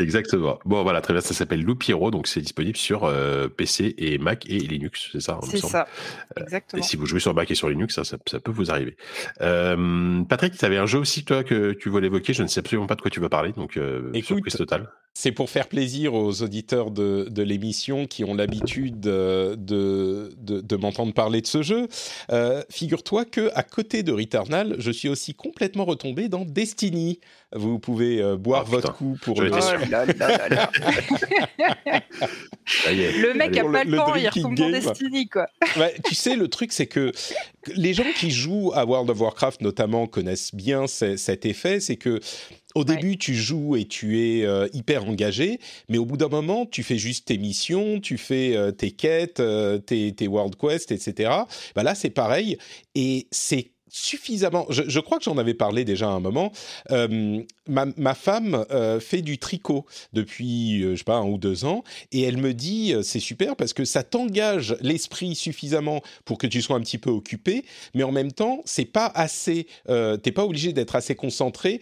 Exactement. 0.01 0.59
Bon, 0.65 0.83
voilà, 0.83 1.01
très 1.01 1.13
bien, 1.13 1.21
ça 1.21 1.33
s'appelle 1.33 1.63
Lou 1.63 1.77
Pierrot, 1.77 2.11
donc 2.11 2.27
c'est 2.27 2.41
disponible 2.41 2.77
sur 2.77 3.05
euh, 3.05 3.47
PC 3.47 3.95
et 3.99 4.19
Mac 4.19 4.47
et 4.49 4.59
Linux, 4.59 5.11
c'est 5.13 5.21
ça 5.21 5.39
C'est 5.45 5.59
ça, 5.59 5.87
exactement. 6.37 6.83
et 6.83 6.85
si 6.85 6.97
vous 6.97 7.07
jouez 7.07 7.21
sur 7.21 7.33
Mac 7.33 7.49
et 7.51 7.55
sur 7.55 7.69
Linux, 7.69 7.95
ça, 7.95 8.05
ça, 8.05 8.17
ça 8.27 8.41
peut 8.41 8.51
vous 8.51 8.73
arriver. 8.73 8.97
Euh, 9.43 10.25
Patrick, 10.25 10.59
tu 10.59 10.65
avais 10.65 10.79
un 10.79 10.87
jeu 10.87 10.99
aussi, 10.99 11.25
toi, 11.25 11.45
que 11.45 11.73
tu 11.73 11.89
voulais 11.89 12.09
évoquer, 12.09 12.33
je 12.33 12.43
ne 12.43 12.49
sais 12.49 12.59
absolument 12.59 12.89
pas 12.89 12.97
de 12.97 13.03
quoi 13.03 13.11
tu 13.13 13.21
vas 13.21 13.29
parler, 13.29 13.53
donc 13.53 13.79
Écoute, 14.13 14.27
surprise 14.27 14.55
totale. 14.55 14.91
C'est 15.13 15.33
pour 15.33 15.51
faire 15.51 15.69
plaisir 15.69 16.15
aux 16.15 16.43
auditeurs 16.43 16.91
de, 16.91 17.27
de 17.29 17.43
l'émission 17.43 18.07
qui 18.07 18.25
ont 18.25 18.35
l'habitude 18.35 19.00
de, 19.01 20.77
m'entendre 20.77 21.13
parler 21.13 21.41
de 21.41 21.47
ce 21.47 21.63
jeu. 21.63 21.89
Euh, 22.31 22.63
Figure-toi 22.71 23.25
que 23.25 23.51
à 23.55 23.63
côté 23.63 24.03
de 24.03 24.13
Returnal, 24.13 24.77
je 24.79 24.91
suis 24.91 25.09
aussi 25.09 25.35
complètement 25.35 25.85
retombé 25.85 26.29
dans 26.29 26.45
Destiny. 26.45 27.21
Vous 27.55 27.79
pouvez 27.79 28.23
euh, 28.23 28.37
boire 28.37 28.65
oh, 28.67 28.71
votre 28.71 28.95
coup 28.95 29.17
pour 29.23 29.41
le. 29.41 29.51
Le 32.87 33.35
mec 33.35 33.57
a 33.57 33.65
pas 33.65 33.83
le, 33.85 33.91
le 33.91 33.97
temps, 33.97 34.15
il 34.15 34.29
retombe 34.29 34.55
game. 34.55 34.71
dans 34.71 34.79
Destiny 34.79 35.29
quoi. 35.29 35.49
Ouais, 35.77 35.95
tu 36.05 36.15
sais, 36.15 36.37
le 36.37 36.47
truc 36.47 36.73
c'est 36.73 36.87
que 36.87 37.11
les 37.75 37.95
gens 37.95 38.05
qui 38.15 38.31
jouent 38.31 38.71
à 38.75 38.85
World 38.85 39.11
of 39.11 39.21
Warcraft 39.21 39.61
notamment 39.63 40.07
connaissent 40.07 40.55
bien 40.55 40.87
cet 40.87 41.47
effet, 41.47 41.81
c'est 41.81 41.97
que 41.97 42.21
au 42.75 42.85
ouais. 42.85 42.97
début, 42.97 43.17
tu 43.19 43.35
joues 43.35 43.77
et 43.77 43.85
tu 43.85 44.21
es 44.21 44.45
euh, 44.45 44.69
hyper 44.73 45.05
engagé, 45.05 45.59
mais 45.89 45.99
au 45.99 46.05
bout 46.05 46.17
d'un 46.17 46.29
moment, 46.29 46.67
tu 46.67 46.83
fais 46.83 46.99
juste 46.99 47.27
tes 47.27 47.39
missions, 47.39 48.01
tu 48.01 48.17
fais 48.17 48.57
euh, 48.57 48.71
tes 48.71 48.93
quêtes, 48.93 49.41
euh, 49.41 49.79
tes, 49.79 50.13
tes, 50.13 50.29
World 50.29 50.55
Quests, 50.57 50.93
etc. 50.93 51.31
Bah 51.75 51.83
là, 51.83 51.95
c'est 51.95 52.11
pareil, 52.11 52.59
et 52.95 53.27
c'est 53.33 53.73
suffisamment. 53.91 54.67
Je, 54.71 55.01
crois 55.01 55.19
que 55.19 55.25
j'en 55.25 55.39
avais 55.39 55.55
parlé 55.55 55.85
déjà 55.85 56.07
à 56.07 56.13
un 56.13 56.21
moment. 56.21 56.53
Euh, 56.91 57.43
ma, 57.69 58.15
femme 58.15 58.65
euh, 58.71 59.01
fait 59.01 59.23
du 59.23 59.39
tricot 59.39 59.87
depuis, 60.13 60.83
je 60.83 60.97
sais 60.97 61.05
pas, 61.05 61.17
un 61.17 61.27
ou 61.27 61.39
deux 61.39 61.65
ans, 61.65 61.85
et 62.13 62.23
elle 62.23 62.37
me 62.37 62.55
dit 62.55 62.95
c'est 63.03 63.21
super 63.21 63.57
parce 63.57 63.73
que 63.73 63.85
ça 63.85 64.03
t'engage 64.03 64.77
l'esprit 64.81 65.35
suffisamment 65.35 66.03
pour 66.25 66.39
que 66.39 66.47
tu 66.47 66.63
sois 66.63 66.77
un 66.77 66.81
petit 66.81 66.99
peu 66.99 67.11
occupé, 67.11 67.65
mais 67.95 68.03
en 68.03 68.13
même 68.13 68.33
temps, 68.33 68.63
c'est 68.65 68.85
pas 68.85 69.11
assez. 69.15 69.67
T'es 69.87 70.33
pas 70.33 70.45
obligé 70.45 70.73
d'être 70.73 70.97
assez 70.97 71.15
concentré 71.15 71.81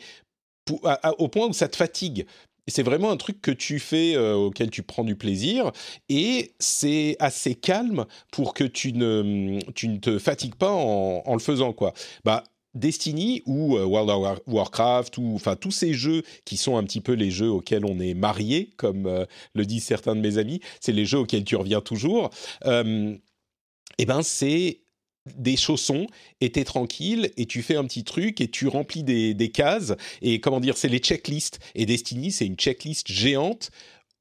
au 1.19 1.29
point 1.29 1.47
où 1.47 1.53
ça 1.53 1.69
te 1.69 1.77
fatigue 1.77 2.27
c'est 2.71 2.83
vraiment 2.83 3.11
un 3.11 3.17
truc 3.17 3.41
que 3.41 3.51
tu 3.51 3.79
fais, 3.79 4.15
euh, 4.17 4.35
auquel 4.35 4.71
tu 4.71 4.83
prends 4.83 5.05
du 5.05 5.17
plaisir, 5.17 5.73
et 6.09 6.53
c'est 6.59 7.17
assez 7.19 7.55
calme 7.55 8.07
pour 8.33 8.55
que 8.55 8.65
tu 8.65 8.93
ne, 8.93 9.59
tu 9.75 9.89
ne 9.89 9.99
te 9.99 10.19
fatigues 10.19 10.55
pas 10.55 10.71
en, 10.71 11.33
le 11.33 11.41
faisant, 11.41 11.73
quoi. 11.73 11.93
Bah, 12.25 12.45
Destiny 12.75 13.43
ou 13.47 13.77
euh, 13.77 13.85
World 13.85 14.11
of 14.11 14.41
Warcraft 14.47 15.19
ou 15.19 15.33
enfin 15.35 15.57
tous 15.57 15.71
ces 15.71 15.95
jeux 15.95 16.23
qui 16.45 16.57
sont 16.57 16.77
un 16.77 16.85
petit 16.85 17.01
peu 17.01 17.15
les 17.15 17.31
jeux 17.31 17.51
auxquels 17.51 17.85
on 17.85 17.99
est 17.99 18.15
marié, 18.15 18.71
comme 18.77 19.07
euh, 19.07 19.25
le 19.55 19.65
disent 19.65 19.85
certains 19.85 20.15
de 20.15 20.21
mes 20.21 20.39
amis, 20.39 20.61
c'est 20.81 20.93
les 20.93 21.07
jeux 21.07 21.19
auxquels 21.19 21.45
tu 21.45 21.57
reviens 21.57 21.81
toujours. 21.81 22.31
eh 22.65 24.07
ben 24.07 24.23
c'est 24.23 24.81
des 25.37 25.57
chaussons 25.57 26.07
et 26.41 26.51
t'es 26.51 26.65
tranquille 26.65 27.31
et 27.37 27.47
tu 27.47 27.63
fais 27.63 27.77
un 27.77 27.85
petit 27.85 28.05
truc 28.05 28.41
et 28.41 28.49
tu 28.49 28.69
remplis 28.69 29.03
des, 29.03 29.51
cases. 29.53 29.95
Et 30.23 30.41
comment 30.41 30.61
dire 30.61 30.77
c'est 30.77 30.89
les 30.89 30.99
checklists. 30.99 31.59
Et 31.75 31.87
Destiny 31.87 32.31
c'est 32.33 32.47
une 32.47 32.57
checklist 32.57 33.11
géante 33.11 33.71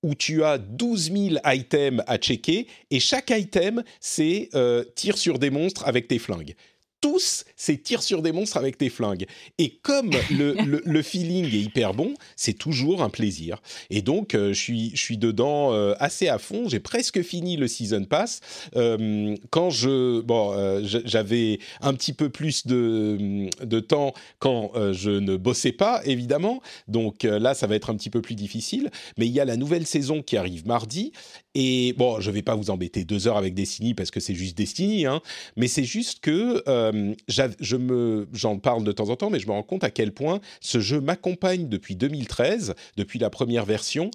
où 0.04 0.14
tu 0.14 0.44
as 0.44 0.58
12 0.58 1.12
000 1.12 1.36
items 1.46 2.04
à 2.08 2.18
checker. 2.18 2.68
Et 2.92 3.00
chaque 3.00 3.32
item 3.32 3.84
c'est 4.00 4.50
euh, 4.56 4.84
tir 4.96 5.18
sur 5.18 5.40
des 5.40 5.50
monstres 5.50 5.88
avec 5.88 6.08
tes 6.08 6.20
flingues 6.20 6.56
tous 7.02 7.46
ces 7.56 7.78
tirs 7.78 8.02
sur 8.02 8.22
des 8.22 8.32
monstres 8.32 8.58
avec 8.58 8.78
tes 8.78 8.90
flingues. 8.90 9.26
Et 9.58 9.70
comme 9.82 10.12
le, 10.32 11.02
feeling 11.02 11.46
est 11.46 11.60
hyper 11.60 11.94
bon, 11.94 12.14
c'est 12.36 12.58
toujours 12.58 13.04
un 13.04 13.10
plaisir. 13.10 13.62
Et 13.90 14.02
donc, 14.02 14.36
euh, 14.36 14.54
je, 14.54 14.60
suis, 14.60 14.92
je 14.96 15.02
suis 15.02 15.18
dedans 15.18 15.74
euh, 15.74 15.94
assez 16.00 16.28
à 16.28 16.38
fond. 16.40 16.68
J'ai 16.68 16.80
presque 16.80 17.22
fini 17.22 17.58
le 17.58 17.68
Season 17.68 18.04
Pass. 18.06 18.42
Euh, 18.76 19.36
quand 19.50 19.70
je... 19.70 20.22
Bon, 20.22 20.54
j'avais 20.84 21.60
un 21.82 21.94
petit 21.94 22.14
peu 22.14 22.30
plus 22.30 22.66
de, 22.66 23.48
de 23.64 23.80
temps 23.80 24.14
quand 24.40 24.72
je 24.92 25.12
ne 25.12 25.36
bossais 25.38 25.72
pas, 25.72 26.02
évidemment. 26.06 26.62
Donc 26.88 27.24
là, 27.24 27.54
ça 27.54 27.68
va 27.68 27.76
être 27.76 27.90
un 27.90 27.96
petit 27.96 28.10
peu 28.10 28.22
plus 28.22 28.36
difficile. 28.36 28.90
Mais 29.18 29.28
il 29.28 29.32
y 29.32 29.40
a 29.40 29.46
la 29.46 29.58
nouvelle 29.58 29.86
saison 29.86 30.22
qui 30.22 30.38
arrive 30.38 30.66
mardi. 30.68 31.12
Et 31.60 31.94
bon, 31.98 32.22
je 32.22 32.30
ne 32.30 32.36
vais 32.36 32.44
pas 32.44 32.54
vous 32.54 32.70
embêter 32.70 33.04
deux 33.04 33.28
heures 33.28 33.36
avec 33.36 33.56
Destiny 33.56 33.96
parce 33.96 34.12
que 34.12 34.20
c'est 34.20 34.36
juste 34.36 34.56
Destiny. 34.56 35.08
Hein, 35.08 35.22
mais 35.56 35.68
c'est 35.68 35.86
juste 35.86 36.20
que 36.20 36.62
euh, 36.68 37.16
je 37.28 37.76
me, 37.76 38.28
j'en 38.32 38.60
parle 38.60 38.84
de 38.84 38.92
temps 38.92 39.10
en 39.10 39.16
temps, 39.16 39.32
mais 39.32 39.40
je 39.40 39.48
me 39.48 39.54
rends 39.54 39.64
compte 39.64 39.84
à 39.84 39.90
quel 39.90 40.14
point 40.14 40.40
ce 40.62 40.80
jeu 40.80 41.02
m'accompagne 41.02 41.68
depuis 41.68 41.96
2013, 41.96 42.76
depuis 42.96 43.18
la 43.18 43.32
première 43.32 43.66
version. 43.66 44.12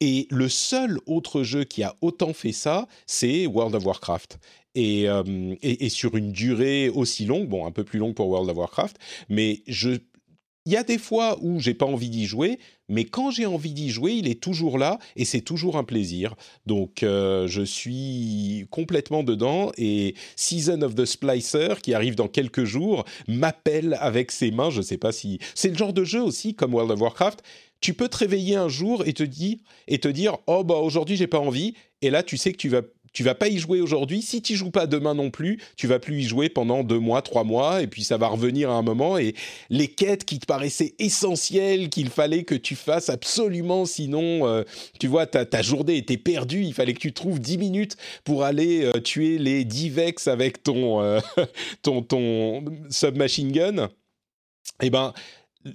Et 0.00 0.26
le 0.30 0.48
seul 0.48 0.98
autre 1.04 1.42
jeu 1.42 1.64
qui 1.64 1.82
a 1.82 1.94
autant 2.00 2.32
fait 2.32 2.52
ça, 2.52 2.88
c'est 3.06 3.46
World 3.46 3.74
of 3.74 3.84
Warcraft. 3.84 4.38
Et, 4.74 5.06
euh, 5.06 5.22
et, 5.60 5.84
et, 5.84 5.88
sur 5.90 6.16
une 6.16 6.32
durée 6.32 6.88
aussi 6.88 7.26
longue, 7.26 7.46
bon, 7.46 7.66
un 7.66 7.72
peu 7.72 7.84
plus 7.84 7.98
longue 7.98 8.14
pour 8.14 8.28
World 8.28 8.48
of 8.48 8.56
Warcraft, 8.56 8.96
mais 9.28 9.62
je, 9.66 9.98
il 10.66 10.72
y 10.72 10.76
a 10.76 10.82
des 10.82 10.98
fois 10.98 11.38
où 11.40 11.60
j'ai 11.60 11.74
pas 11.74 11.86
envie 11.86 12.10
d'y 12.10 12.26
jouer, 12.26 12.58
mais 12.88 13.04
quand 13.04 13.30
j'ai 13.30 13.46
envie 13.46 13.72
d'y 13.72 13.90
jouer, 13.90 14.12
il 14.12 14.28
est 14.28 14.40
toujours 14.40 14.78
là 14.78 14.98
et 15.14 15.24
c'est 15.24 15.40
toujours 15.40 15.76
un 15.76 15.84
plaisir. 15.84 16.34
Donc 16.66 17.02
euh, 17.02 17.46
je 17.46 17.62
suis 17.62 18.66
complètement 18.70 19.22
dedans 19.22 19.70
et 19.78 20.14
Season 20.34 20.82
of 20.82 20.96
the 20.96 21.04
Splicer 21.04 21.74
qui 21.82 21.94
arrive 21.94 22.16
dans 22.16 22.28
quelques 22.28 22.64
jours 22.64 23.04
m'appelle 23.28 23.96
avec 24.00 24.32
ses 24.32 24.50
mains. 24.50 24.70
Je 24.70 24.82
sais 24.82 24.98
pas 24.98 25.12
si 25.12 25.38
c'est 25.54 25.68
le 25.68 25.76
genre 25.76 25.92
de 25.92 26.04
jeu 26.04 26.20
aussi 26.20 26.54
comme 26.54 26.74
World 26.74 26.90
of 26.90 27.00
Warcraft. 27.00 27.42
Tu 27.80 27.94
peux 27.94 28.08
te 28.08 28.16
réveiller 28.16 28.56
un 28.56 28.68
jour 28.68 29.06
et 29.06 29.12
te 29.12 29.22
dire 29.22 29.58
et 29.86 29.98
te 29.98 30.08
dire 30.08 30.38
oh 30.46 30.64
bah 30.64 30.76
aujourd'hui 30.76 31.16
j'ai 31.16 31.26
pas 31.28 31.38
envie 31.38 31.74
et 32.02 32.10
là 32.10 32.22
tu 32.22 32.36
sais 32.36 32.50
que 32.50 32.56
tu 32.56 32.68
vas 32.68 32.82
tu 33.16 33.22
vas 33.22 33.34
pas 33.34 33.48
y 33.48 33.56
jouer 33.56 33.80
aujourd'hui. 33.80 34.20
Si 34.20 34.42
tu 34.42 34.56
joues 34.56 34.70
pas 34.70 34.86
demain 34.86 35.14
non 35.14 35.30
plus, 35.30 35.58
tu 35.78 35.86
vas 35.86 35.98
plus 35.98 36.18
y 36.18 36.24
jouer 36.24 36.50
pendant 36.50 36.84
deux 36.84 36.98
mois, 36.98 37.22
trois 37.22 37.44
mois, 37.44 37.80
et 37.80 37.86
puis 37.86 38.04
ça 38.04 38.18
va 38.18 38.28
revenir 38.28 38.70
à 38.70 38.74
un 38.74 38.82
moment. 38.82 39.16
Et 39.16 39.34
les 39.70 39.88
quêtes 39.88 40.26
qui 40.26 40.38
te 40.38 40.44
paraissaient 40.44 40.94
essentielles, 40.98 41.88
qu'il 41.88 42.10
fallait 42.10 42.42
que 42.42 42.54
tu 42.54 42.76
fasses 42.76 43.08
absolument, 43.08 43.86
sinon, 43.86 44.46
euh, 44.46 44.64
tu 45.00 45.06
vois, 45.06 45.24
ta, 45.24 45.62
journée 45.62 45.96
était 45.96 46.18
perdue. 46.18 46.62
Il 46.62 46.74
fallait 46.74 46.92
que 46.92 46.98
tu 46.98 47.14
trouves 47.14 47.40
dix 47.40 47.56
minutes 47.56 47.96
pour 48.22 48.44
aller 48.44 48.84
euh, 48.84 49.00
tuer 49.00 49.38
les 49.38 49.64
Divex 49.64 50.28
avec 50.28 50.62
ton, 50.62 51.00
euh, 51.00 51.18
ton, 51.82 52.02
ton 52.02 52.66
submachine 52.90 53.50
gun. 53.50 53.88
Eh 54.82 54.90
ben, 54.90 55.14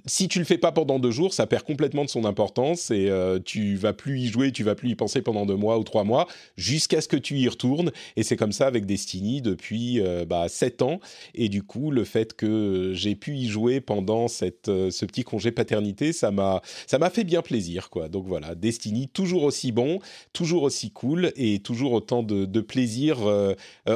si 0.06 0.28
tu 0.28 0.38
le 0.38 0.44
fais 0.44 0.58
pas 0.58 0.72
pendant 0.72 0.98
deux 0.98 1.10
jours, 1.10 1.34
ça 1.34 1.46
perd 1.46 1.64
complètement 1.64 2.04
de 2.04 2.10
son 2.10 2.24
importance 2.24 2.90
et 2.90 3.08
euh, 3.08 3.38
tu 3.44 3.76
vas 3.76 3.92
plus 3.92 4.20
y 4.20 4.26
jouer, 4.28 4.52
tu 4.52 4.64
vas 4.64 4.74
plus 4.74 4.90
y 4.90 4.94
penser 4.94 5.22
pendant 5.22 5.46
deux 5.46 5.56
mois 5.56 5.78
ou 5.78 5.84
trois 5.84 6.04
mois 6.04 6.26
jusqu'à 6.56 7.00
ce 7.00 7.08
que 7.08 7.16
tu 7.16 7.38
y 7.38 7.48
retournes. 7.48 7.90
Et 8.16 8.22
c'est 8.22 8.36
comme 8.36 8.52
ça 8.52 8.66
avec 8.66 8.86
Destiny 8.86 9.42
depuis 9.42 10.00
euh, 10.00 10.24
bah, 10.24 10.48
sept 10.48 10.82
ans. 10.82 11.00
Et 11.34 11.48
du 11.48 11.62
coup, 11.62 11.90
le 11.90 12.04
fait 12.04 12.34
que 12.34 12.92
j'ai 12.94 13.14
pu 13.14 13.36
y 13.36 13.48
jouer 13.48 13.80
pendant 13.80 14.28
cette, 14.28 14.68
euh, 14.68 14.90
ce 14.90 15.04
petit 15.04 15.24
congé 15.24 15.50
paternité, 15.52 16.12
ça 16.12 16.30
m'a 16.30 16.62
ça 16.86 16.98
m'a 16.98 17.10
fait 17.10 17.24
bien 17.24 17.42
plaisir, 17.42 17.90
quoi. 17.90 18.08
Donc 18.08 18.26
voilà, 18.26 18.54
Destiny 18.54 19.08
toujours 19.08 19.44
aussi 19.44 19.72
bon, 19.72 20.00
toujours 20.32 20.62
aussi 20.62 20.90
cool 20.90 21.32
et 21.36 21.58
toujours 21.60 21.92
autant 21.92 22.22
de, 22.22 22.60
plaisir 22.62 23.18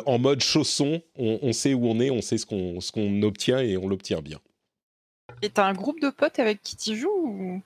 en 0.07 0.19
mode 0.19 0.41
chausson. 0.41 1.01
On, 1.17 1.39
on, 1.41 1.53
sait 1.53 1.73
où 1.73 1.87
on 1.87 2.01
est, 2.01 2.11
on 2.11 2.21
sait 2.21 2.37
ce 2.37 2.47
qu'on 2.47 2.81
ce 2.81 2.91
qu'on 2.91 3.23
obtient 3.23 3.61
et 3.61 3.77
on 3.77 3.87
l'obtient 3.87 4.21
bien. 4.21 4.41
Et 5.43 5.51
t'as 5.51 5.67
un 5.67 5.73
groupe 5.73 6.01
de 6.01 6.11
potes 6.11 6.39
avec 6.39 6.63
qui 6.63 6.77
tu 6.77 6.97
joues 6.97 7.09
ou... 7.09 7.63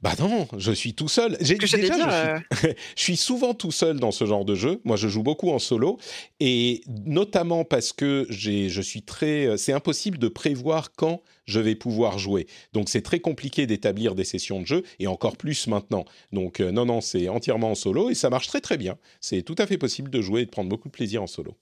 Bah 0.00 0.12
non, 0.18 0.46
je 0.56 0.70
suis 0.70 0.94
tout 0.94 1.08
seul. 1.08 1.36
J'ai, 1.40 1.56
déjà, 1.56 2.34
euh, 2.34 2.38
je, 2.96 3.02
suis, 3.02 3.16
souvent 3.16 3.54
tout 3.54 3.72
seul 3.72 3.98
dans 3.98 4.12
ce 4.12 4.24
genre 4.24 4.44
de 4.44 4.54
jeu. 4.54 4.80
Moi, 4.84 4.96
je 4.96 5.08
joue 5.08 5.22
beaucoup 5.22 5.50
en 5.50 5.58
solo, 5.58 5.98
et 6.38 6.82
notamment 7.04 7.64
parce 7.64 7.92
que 7.92 8.26
je 8.30 8.80
suis 8.80 9.02
très. 9.02 9.46
Euh, 9.46 9.56
c'est 9.56 9.72
impossible 9.72 10.18
de 10.18 10.28
prévoir 10.28 10.92
quand 10.92 11.22
je 11.46 11.58
vais 11.58 11.74
pouvoir 11.74 12.18
jouer. 12.18 12.46
Donc, 12.72 12.88
c'est 12.88 13.02
très 13.02 13.20
compliqué 13.20 13.66
d'établir 13.66 14.14
des 14.14 14.24
sessions 14.24 14.60
de 14.60 14.66
jeu, 14.66 14.82
et 15.00 15.06
encore 15.06 15.36
plus 15.36 15.66
maintenant. 15.66 16.04
Donc, 16.32 16.60
euh, 16.60 16.70
non, 16.70 16.86
non, 16.86 17.00
c'est 17.00 17.28
entièrement 17.28 17.72
en 17.72 17.74
solo, 17.74 18.10
et 18.10 18.14
ça 18.14 18.30
marche 18.30 18.46
très 18.46 18.60
très 18.60 18.76
bien. 18.76 18.96
C'est 19.20 19.42
tout 19.42 19.56
à 19.58 19.66
fait 19.66 19.78
possible 19.78 20.10
de 20.10 20.20
jouer 20.22 20.42
et 20.42 20.46
de 20.46 20.50
prendre 20.50 20.68
beaucoup 20.68 20.88
de 20.88 20.94
plaisir 20.94 21.22
en 21.22 21.26
solo. 21.26 21.56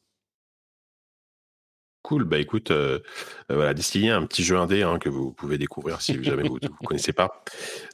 Cool, 2.04 2.24
bah 2.24 2.38
écoute, 2.38 2.70
euh, 2.70 2.98
euh, 3.50 3.54
voilà, 3.54 3.72
Destiny, 3.72 4.10
un 4.10 4.26
petit 4.26 4.44
jeu 4.44 4.58
indé 4.58 4.82
hein, 4.82 4.98
que 4.98 5.08
vous 5.08 5.32
pouvez 5.32 5.56
découvrir 5.56 6.02
si 6.02 6.22
jamais 6.22 6.46
vous 6.46 6.58
ne 6.60 6.68
connaissez 6.84 7.14
pas. 7.14 7.42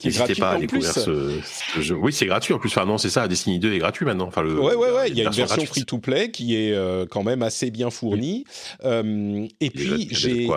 N'hésitez 0.02 0.34
pas 0.34 0.50
à 0.50 0.58
découvrir 0.58 0.92
ce, 0.92 1.40
jeu. 1.78 1.94
Oui, 1.94 2.12
c'est 2.12 2.26
gratuit 2.26 2.52
en 2.52 2.58
plus. 2.58 2.70
Enfin 2.70 2.86
non, 2.86 2.98
c'est 2.98 3.08
ça, 3.08 3.28
Destiny 3.28 3.60
2 3.60 3.72
est 3.72 3.78
gratuit 3.78 4.04
maintenant. 4.04 4.26
Enfin, 4.26 4.42
le, 4.42 4.58
ouais, 4.58 4.74
ouais, 4.74 4.90
ouais, 4.90 5.10
il 5.10 5.16
y 5.16 5.20
a 5.20 5.26
une 5.26 5.30
version 5.30 5.64
free-to-play 5.64 6.32
qui 6.32 6.56
est 6.56 6.72
euh, 6.72 7.06
quand 7.08 7.22
même 7.22 7.44
assez 7.44 7.70
bien 7.70 7.90
fournie. 7.90 8.44
et 8.82 9.70
puis, 9.70 10.08
j'ai... 10.10 10.48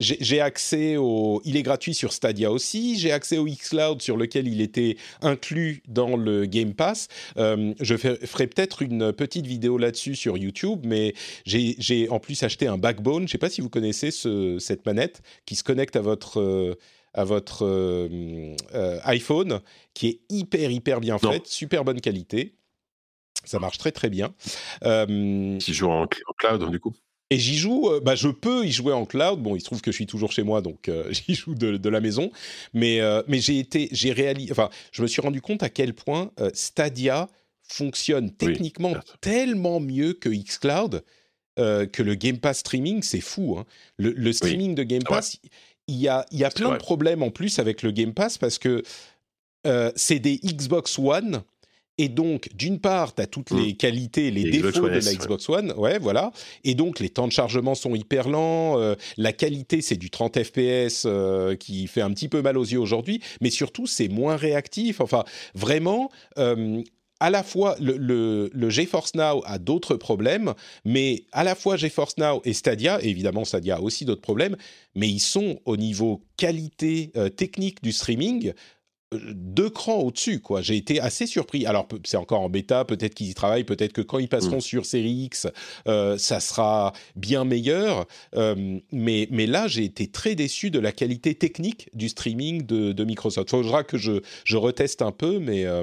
j'ai 0.00 0.40
accès 0.40 0.96
au. 0.96 1.42
Il 1.44 1.56
est 1.56 1.62
gratuit 1.62 1.94
sur 1.94 2.12
Stadia 2.12 2.50
aussi. 2.50 2.98
J'ai 2.98 3.12
accès 3.12 3.36
au 3.38 3.44
xCloud 3.44 4.00
sur 4.00 4.16
lequel 4.16 4.48
il 4.48 4.60
était 4.60 4.96
inclus 5.20 5.82
dans 5.88 6.16
le 6.16 6.46
Game 6.46 6.74
Pass. 6.74 7.08
Euh, 7.36 7.74
je 7.80 7.96
ferai 7.96 8.46
peut-être 8.46 8.82
une 8.82 9.12
petite 9.12 9.46
vidéo 9.46 9.76
là-dessus 9.76 10.14
sur 10.14 10.38
YouTube, 10.38 10.80
mais 10.84 11.14
j'ai 11.44 12.08
en 12.08 12.18
plus 12.18 12.42
acheté 12.42 12.66
un 12.66 12.78
Backbone. 12.78 13.20
Je 13.20 13.24
ne 13.24 13.28
sais 13.28 13.38
pas 13.38 13.50
si 13.50 13.60
vous 13.60 13.68
connaissez 13.68 14.10
ce, 14.10 14.58
cette 14.58 14.86
manette 14.86 15.22
qui 15.44 15.54
se 15.54 15.64
connecte 15.64 15.96
à 15.96 16.00
votre. 16.00 16.40
Euh, 16.40 16.74
à 17.12 17.24
votre 17.24 17.66
euh, 17.66 18.54
iPhone, 19.02 19.58
qui 19.94 20.06
est 20.06 20.20
hyper 20.28 20.70
hyper 20.70 21.00
bien 21.00 21.18
faite, 21.18 21.48
super 21.48 21.84
bonne 21.84 22.00
qualité. 22.00 22.54
Ça 23.44 23.58
marche 23.58 23.78
très 23.78 23.90
très 23.90 24.08
bien. 24.08 24.32
qui 24.80 25.74
joue 25.74 25.88
en, 25.88 26.04
en 26.04 26.32
cloud 26.38 26.70
du 26.70 26.78
coup? 26.78 26.94
Et 27.30 27.38
j'y 27.38 27.56
joue, 27.56 27.88
euh, 27.88 28.00
bah, 28.00 28.16
je 28.16 28.28
peux 28.28 28.66
y 28.66 28.72
jouer 28.72 28.92
en 28.92 29.06
cloud. 29.06 29.40
Bon, 29.40 29.54
il 29.54 29.60
se 29.60 29.64
trouve 29.64 29.80
que 29.80 29.92
je 29.92 29.96
suis 29.96 30.06
toujours 30.06 30.32
chez 30.32 30.42
moi, 30.42 30.60
donc 30.60 30.88
euh, 30.88 31.10
j'y 31.28 31.34
joue 31.34 31.54
de, 31.54 31.88
la 31.88 32.00
maison. 32.00 32.32
Mais, 32.74 33.00
euh, 33.00 33.22
mais 33.28 33.38
j'ai 33.38 33.60
été, 33.60 33.88
j'ai 33.92 34.12
réalisé, 34.12 34.50
enfin, 34.50 34.68
je 34.90 35.02
me 35.02 35.06
suis 35.06 35.22
rendu 35.22 35.40
compte 35.40 35.62
à 35.62 35.68
quel 35.68 35.94
point 35.94 36.32
Stadia 36.52 37.28
fonctionne 37.62 38.32
techniquement 38.32 38.94
tellement 39.20 39.78
mieux 39.78 40.12
que 40.12 40.28
xCloud 40.28 41.04
que 41.56 42.02
le 42.02 42.14
Game 42.14 42.38
Pass 42.38 42.60
streaming, 42.60 43.02
c'est 43.02 43.20
fou. 43.20 43.58
Hein. 43.58 43.66
Le, 43.98 44.32
streaming 44.32 44.74
de 44.74 44.82
Game 44.82 45.02
Pass, 45.02 45.38
il 45.88 45.96
y 45.96 46.08
a, 46.08 46.24
y 46.32 46.42
a 46.42 46.50
plein 46.50 46.70
de 46.70 46.78
problèmes 46.78 47.22
en 47.22 47.30
plus 47.30 47.58
avec 47.58 47.82
le 47.82 47.90
Game 47.90 48.14
Pass 48.14 48.38
parce 48.38 48.58
que 48.58 48.82
c'est 49.94 50.18
des 50.18 50.38
Xbox 50.38 50.98
One 50.98 51.42
et 52.00 52.08
donc, 52.08 52.48
d'une 52.54 52.80
part, 52.80 53.14
tu 53.14 53.20
as 53.20 53.26
toutes 53.26 53.50
les 53.50 53.74
mmh. 53.74 53.76
qualités, 53.76 54.30
les, 54.30 54.50
défauts 54.50 54.88
de 54.88 55.04
la 55.04 55.14
Xbox 55.14 55.46
One, 55.50 55.74
ouais, 55.76 55.98
voilà. 55.98 56.32
Et 56.64 56.74
donc, 56.74 56.98
les 56.98 57.10
temps 57.10 57.28
de 57.28 57.32
chargement 57.32 57.74
sont 57.74 57.94
hyper 57.94 58.30
lents. 58.30 58.80
Euh, 58.80 58.94
la 59.18 59.34
qualité, 59.34 59.82
c'est 59.82 59.98
du 59.98 60.08
30 60.08 60.42
FPS 60.42 61.02
euh, 61.04 61.56
qui 61.56 61.86
fait 61.88 62.00
un 62.00 62.10
petit 62.12 62.28
peu 62.28 62.40
mal 62.40 62.56
aux 62.56 62.64
yeux 62.64 62.78
aujourd'hui. 62.78 63.20
Mais 63.42 63.50
surtout, 63.50 63.86
c'est 63.86 64.08
moins 64.08 64.36
réactif. 64.36 65.02
Enfin, 65.02 65.24
vraiment, 65.54 66.10
euh, 66.38 66.80
à 67.20 67.28
la 67.28 67.42
fois 67.42 67.76
le, 67.78 67.98
le, 67.98 68.48
le, 68.50 68.70
GeForce 68.70 69.14
Now 69.14 69.42
a 69.44 69.58
d'autres 69.58 69.96
problèmes, 69.96 70.54
mais 70.86 71.24
à 71.32 71.44
la 71.44 71.54
fois 71.54 71.76
GeForce 71.76 72.16
Now 72.16 72.40
et 72.46 72.54
Stadia, 72.54 72.98
et 73.04 73.10
évidemment 73.10 73.44
Stadia 73.44 73.76
a 73.76 73.80
aussi 73.80 74.06
d'autres 74.06 74.22
problèmes, 74.22 74.56
mais 74.94 75.06
ils 75.06 75.20
sont 75.20 75.60
au 75.66 75.76
niveau 75.76 76.22
qualité 76.38 77.12
technique 77.36 77.82
du 77.82 77.92
streaming 77.92 78.54
deux 79.12 79.70
crans 79.70 79.98
au-dessus, 79.98 80.40
quoi. 80.40 80.62
J'ai 80.62 80.76
été 80.76 81.00
assez 81.00 81.26
surpris. 81.26 81.66
Alors, 81.66 81.88
c'est 82.04 82.16
encore 82.16 82.40
en 82.40 82.48
bêta, 82.48 82.84
peut-être 82.84 83.14
qu'ils 83.14 83.30
y 83.30 83.34
travaillent, 83.34 83.64
peut-être 83.64 83.92
que 83.92 84.02
quand 84.02 84.18
ils 84.18 84.28
passeront 84.28 84.58
mm. 84.58 84.62
sur 84.62 84.86
Série 84.86 85.24
X, 85.24 85.48
euh, 85.88 86.16
ça 86.16 86.38
sera 86.38 86.92
bien 87.16 87.44
meilleur. 87.44 88.06
Euh, 88.36 88.78
mais, 88.92 89.26
mais 89.30 89.46
là, 89.46 89.66
j'ai 89.66 89.84
été 89.84 90.06
très 90.06 90.36
déçu 90.36 90.70
de 90.70 90.78
la 90.78 90.92
qualité 90.92 91.34
technique 91.34 91.88
du 91.92 92.08
streaming 92.08 92.64
de, 92.64 92.92
de 92.92 93.04
Microsoft. 93.04 93.48
Il 93.48 93.62
faudra 93.62 93.82
que 93.82 93.98
je, 93.98 94.20
je 94.44 94.56
reteste 94.56 95.02
un 95.02 95.12
peu, 95.12 95.40
mais 95.40 95.64
euh, 95.64 95.82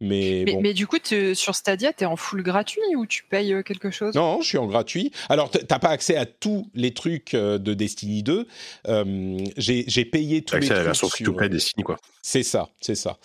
mais, 0.00 0.44
mais, 0.60 0.74
du 0.74 0.86
coup, 0.86 0.98
sur 1.34 1.54
Stadia, 1.56 1.92
tu 1.92 2.04
es 2.04 2.06
en 2.06 2.14
full 2.14 2.42
gratuit 2.42 2.80
ou 2.96 3.04
tu 3.04 3.24
payes 3.24 3.52
euh, 3.52 3.62
quelque 3.62 3.90
chose? 3.90 4.14
Non, 4.14 4.40
je 4.40 4.46
suis 4.46 4.58
en 4.58 4.66
gratuit. 4.66 5.10
Alors, 5.28 5.50
tu 5.50 5.58
n'as 5.58 5.78
pas 5.80 5.88
accès 5.88 6.16
à 6.16 6.24
tous 6.24 6.70
les 6.74 6.94
trucs 6.94 7.34
euh, 7.34 7.58
de 7.58 7.74
Destiny 7.74 8.22
2. 8.22 8.46
Euh, 8.86 9.38
j'ai 9.56 10.04
payé 10.04 10.42
tous 10.42 10.54
les 10.54 10.60
trucs. 10.60 10.64
C'est 10.68 10.74
la 10.74 10.84
version 10.84 11.08
free-to-play 11.08 11.48
Destiny, 11.48 11.82
quoi. 11.82 11.96
C'est 12.22 12.42
ça, 12.42 12.68
c'est 12.80 12.94
ça. 12.94 13.18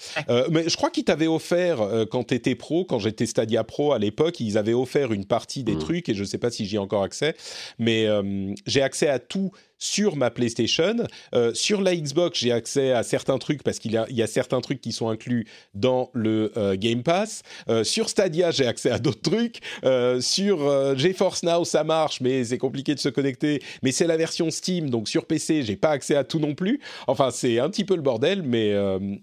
mais 0.50 0.70
je 0.70 0.78
crois 0.78 0.90
qu'ils 0.90 1.04
t'avaient 1.04 1.28
offert, 1.28 1.80
quand 2.12 2.26
tu 2.26 2.36
étais 2.36 2.56
pro, 2.56 2.86
quand 2.86 3.00
j'étais 3.00 3.26
Stadia 3.26 3.64
Pro 3.64 3.92
à 3.92 4.00
l'époque, 4.00 4.40
ils 4.40 4.58
avaient 4.58 4.74
offert 4.74 5.12
une 5.12 5.26
partie 5.26 5.64
des 5.64 5.76
hmm. 5.76 5.80
trucs 5.80 6.10
et 6.10 6.14
je 6.14 6.22
ne 6.22 6.26
sais 6.26 6.38
pas 6.38 6.52
si 6.52 6.66
j'y 6.66 6.76
ai 6.76 6.80
encore 6.80 7.04
accès. 7.04 7.36
Mais 7.80 8.08
j'ai 8.66 8.82
accès 8.82 9.08
à 9.08 9.20
tout 9.20 9.52
sur 9.84 10.16
ma 10.16 10.32
PlayStation. 10.32 10.96
Euh, 11.36 11.54
sur 11.54 11.82
la 11.82 11.94
Xbox, 11.94 12.40
j'ai 12.40 12.54
accès 12.54 12.94
à 12.94 13.04
certains 13.04 13.38
trucs 13.38 13.64
parce 13.64 13.80
qu'il 13.80 13.92
y, 13.92 14.22
a 14.22 14.28
certains 14.28 14.62
trucs 14.62 14.80
qui 14.80 14.94
sont 14.94 15.10
inclus 15.10 15.46
dans 15.74 16.10
le 16.14 16.54
euh, 16.56 16.78
Game 16.78 17.04
Pass. 17.04 17.44
Euh, 17.68 17.84
sur 17.84 18.08
Stadia, 18.08 18.52
j'ai 18.52 18.66
accès 18.66 18.90
à 18.92 18.98
d'autres 18.98 19.22
trucs. 19.22 19.60
sur 20.22 20.98
GeForce 20.98 21.44
Now, 21.44 21.66
ça 21.66 21.84
marche, 21.84 22.22
mais 22.22 22.46
c'est 22.46 22.58
compliqué 22.58 22.96
de 22.96 23.00
se 23.00 23.10
connecter. 23.10 23.62
Mais 23.82 23.92
c'est 23.92 24.08
la 24.08 24.16
version 24.16 24.50
Steam, 24.52 24.90
donc 24.90 25.10
sur 25.10 25.26
PC, 25.26 25.64
j'ai 25.64 25.76
pas 25.76 25.90
accès 25.90 26.16
à 26.16 26.24
tout 26.24 26.40
non 26.40 26.56
plus. 26.56 26.80
Enfin, 27.08 27.30
c'est 27.32 27.60
un 27.60 27.70
petit 27.70 27.84
peu 27.84 27.96
le 27.96 28.02
bordel, 28.02 28.42
mais, 28.42 28.72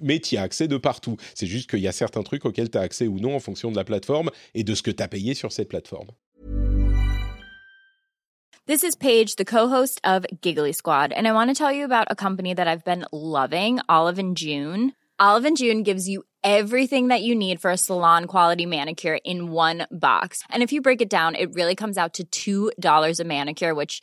mais 0.00 0.20
tu 0.20 0.36
as 0.36 0.42
accès 0.42 0.68
de 0.68 0.76
partout. 0.76 1.16
C'est 1.34 1.46
juste 1.46 1.70
qu'il 1.70 1.80
y 1.80 1.88
a 1.88 1.92
certains 1.92 2.22
trucs 2.22 2.44
auxquels 2.44 2.70
tu 2.70 2.78
as 2.78 2.82
accès 2.82 3.06
ou 3.06 3.18
non 3.18 3.34
en 3.34 3.40
fonction 3.40 3.70
de 3.70 3.76
la 3.76 3.84
plateforme 3.84 4.30
et 4.54 4.64
de 4.64 4.74
ce 4.74 4.82
que 4.82 4.90
tu 4.90 5.02
as 5.02 5.08
payé 5.08 5.34
sur 5.34 5.52
cette 5.52 5.68
plateforme. 5.68 6.08
This 8.66 8.84
is 8.84 8.94
Paige, 8.94 9.34
the 9.34 9.44
co-host 9.44 10.00
of 10.04 10.24
Giggly 10.42 10.72
Squad, 10.72 11.12
and 11.12 11.26
I 11.26 11.32
want 11.32 11.50
to 11.50 11.54
tell 11.54 11.72
you 11.72 11.84
about 11.84 12.06
a 12.08 12.14
company 12.14 12.54
that 12.54 12.68
I've 12.68 12.84
been 12.84 13.04
loving, 13.10 13.80
Olive 13.88 14.20
and 14.20 14.36
June. 14.36 14.92
Olive 15.18 15.44
and 15.44 15.56
June 15.56 15.82
gives 15.82 16.08
you 16.08 16.22
everything 16.44 17.08
that 17.08 17.22
you 17.22 17.34
need 17.34 17.60
for 17.60 17.70
a 17.72 17.76
salon 17.76 18.26
quality 18.26 18.66
manicure 18.66 19.18
in 19.24 19.50
one 19.50 19.86
box. 19.90 20.44
And 20.50 20.62
if 20.62 20.72
you 20.72 20.82
break 20.82 21.02
it 21.02 21.10
down, 21.10 21.34
it 21.34 21.52
really 21.54 21.74
comes 21.74 21.98
out 21.98 22.20
to 22.30 22.72
$2 22.78 23.20
a 23.20 23.24
manicure, 23.24 23.74
which 23.74 24.02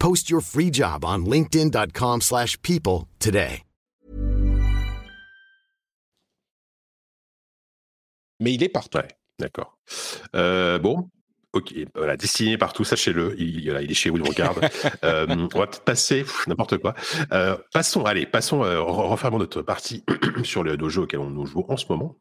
Post 0.00 0.28
your 0.28 0.40
free 0.40 0.70
job 0.72 1.04
on 1.04 1.26
linkedin.com 1.26 2.22
slash 2.22 2.60
people 2.62 3.06
today. 3.20 3.62
Mais 8.42 8.54
il 8.54 8.62
est 8.62 8.70
partout. 8.70 8.96
Ouais, 8.96 9.08
d'accord. 9.38 9.76
Euh, 10.34 10.78
bon, 10.78 11.10
Ok, 11.52 11.74
voilà, 11.96 12.16
destiné 12.16 12.56
partout, 12.56 12.84
sachez-le, 12.84 13.34
il, 13.36 13.64
il, 13.64 13.90
est 13.90 13.94
chez 13.94 14.08
vous, 14.08 14.18
il 14.18 14.22
regarde. 14.22 14.60
euh, 15.04 15.26
on 15.28 15.58
va 15.58 15.66
peut-être 15.66 15.82
passer, 15.82 16.24
n'importe 16.46 16.78
quoi. 16.78 16.94
Euh, 17.32 17.56
passons, 17.72 18.04
allez, 18.04 18.24
passons, 18.24 18.62
euh, 18.62 18.80
refermons 18.80 19.38
notre 19.38 19.60
partie 19.60 20.04
sur 20.44 20.62
le 20.62 20.76
dojo 20.76 21.02
auquel 21.02 21.18
on 21.18 21.30
nous 21.30 21.46
joue 21.46 21.64
en 21.68 21.76
ce 21.76 21.86
moment 21.88 22.16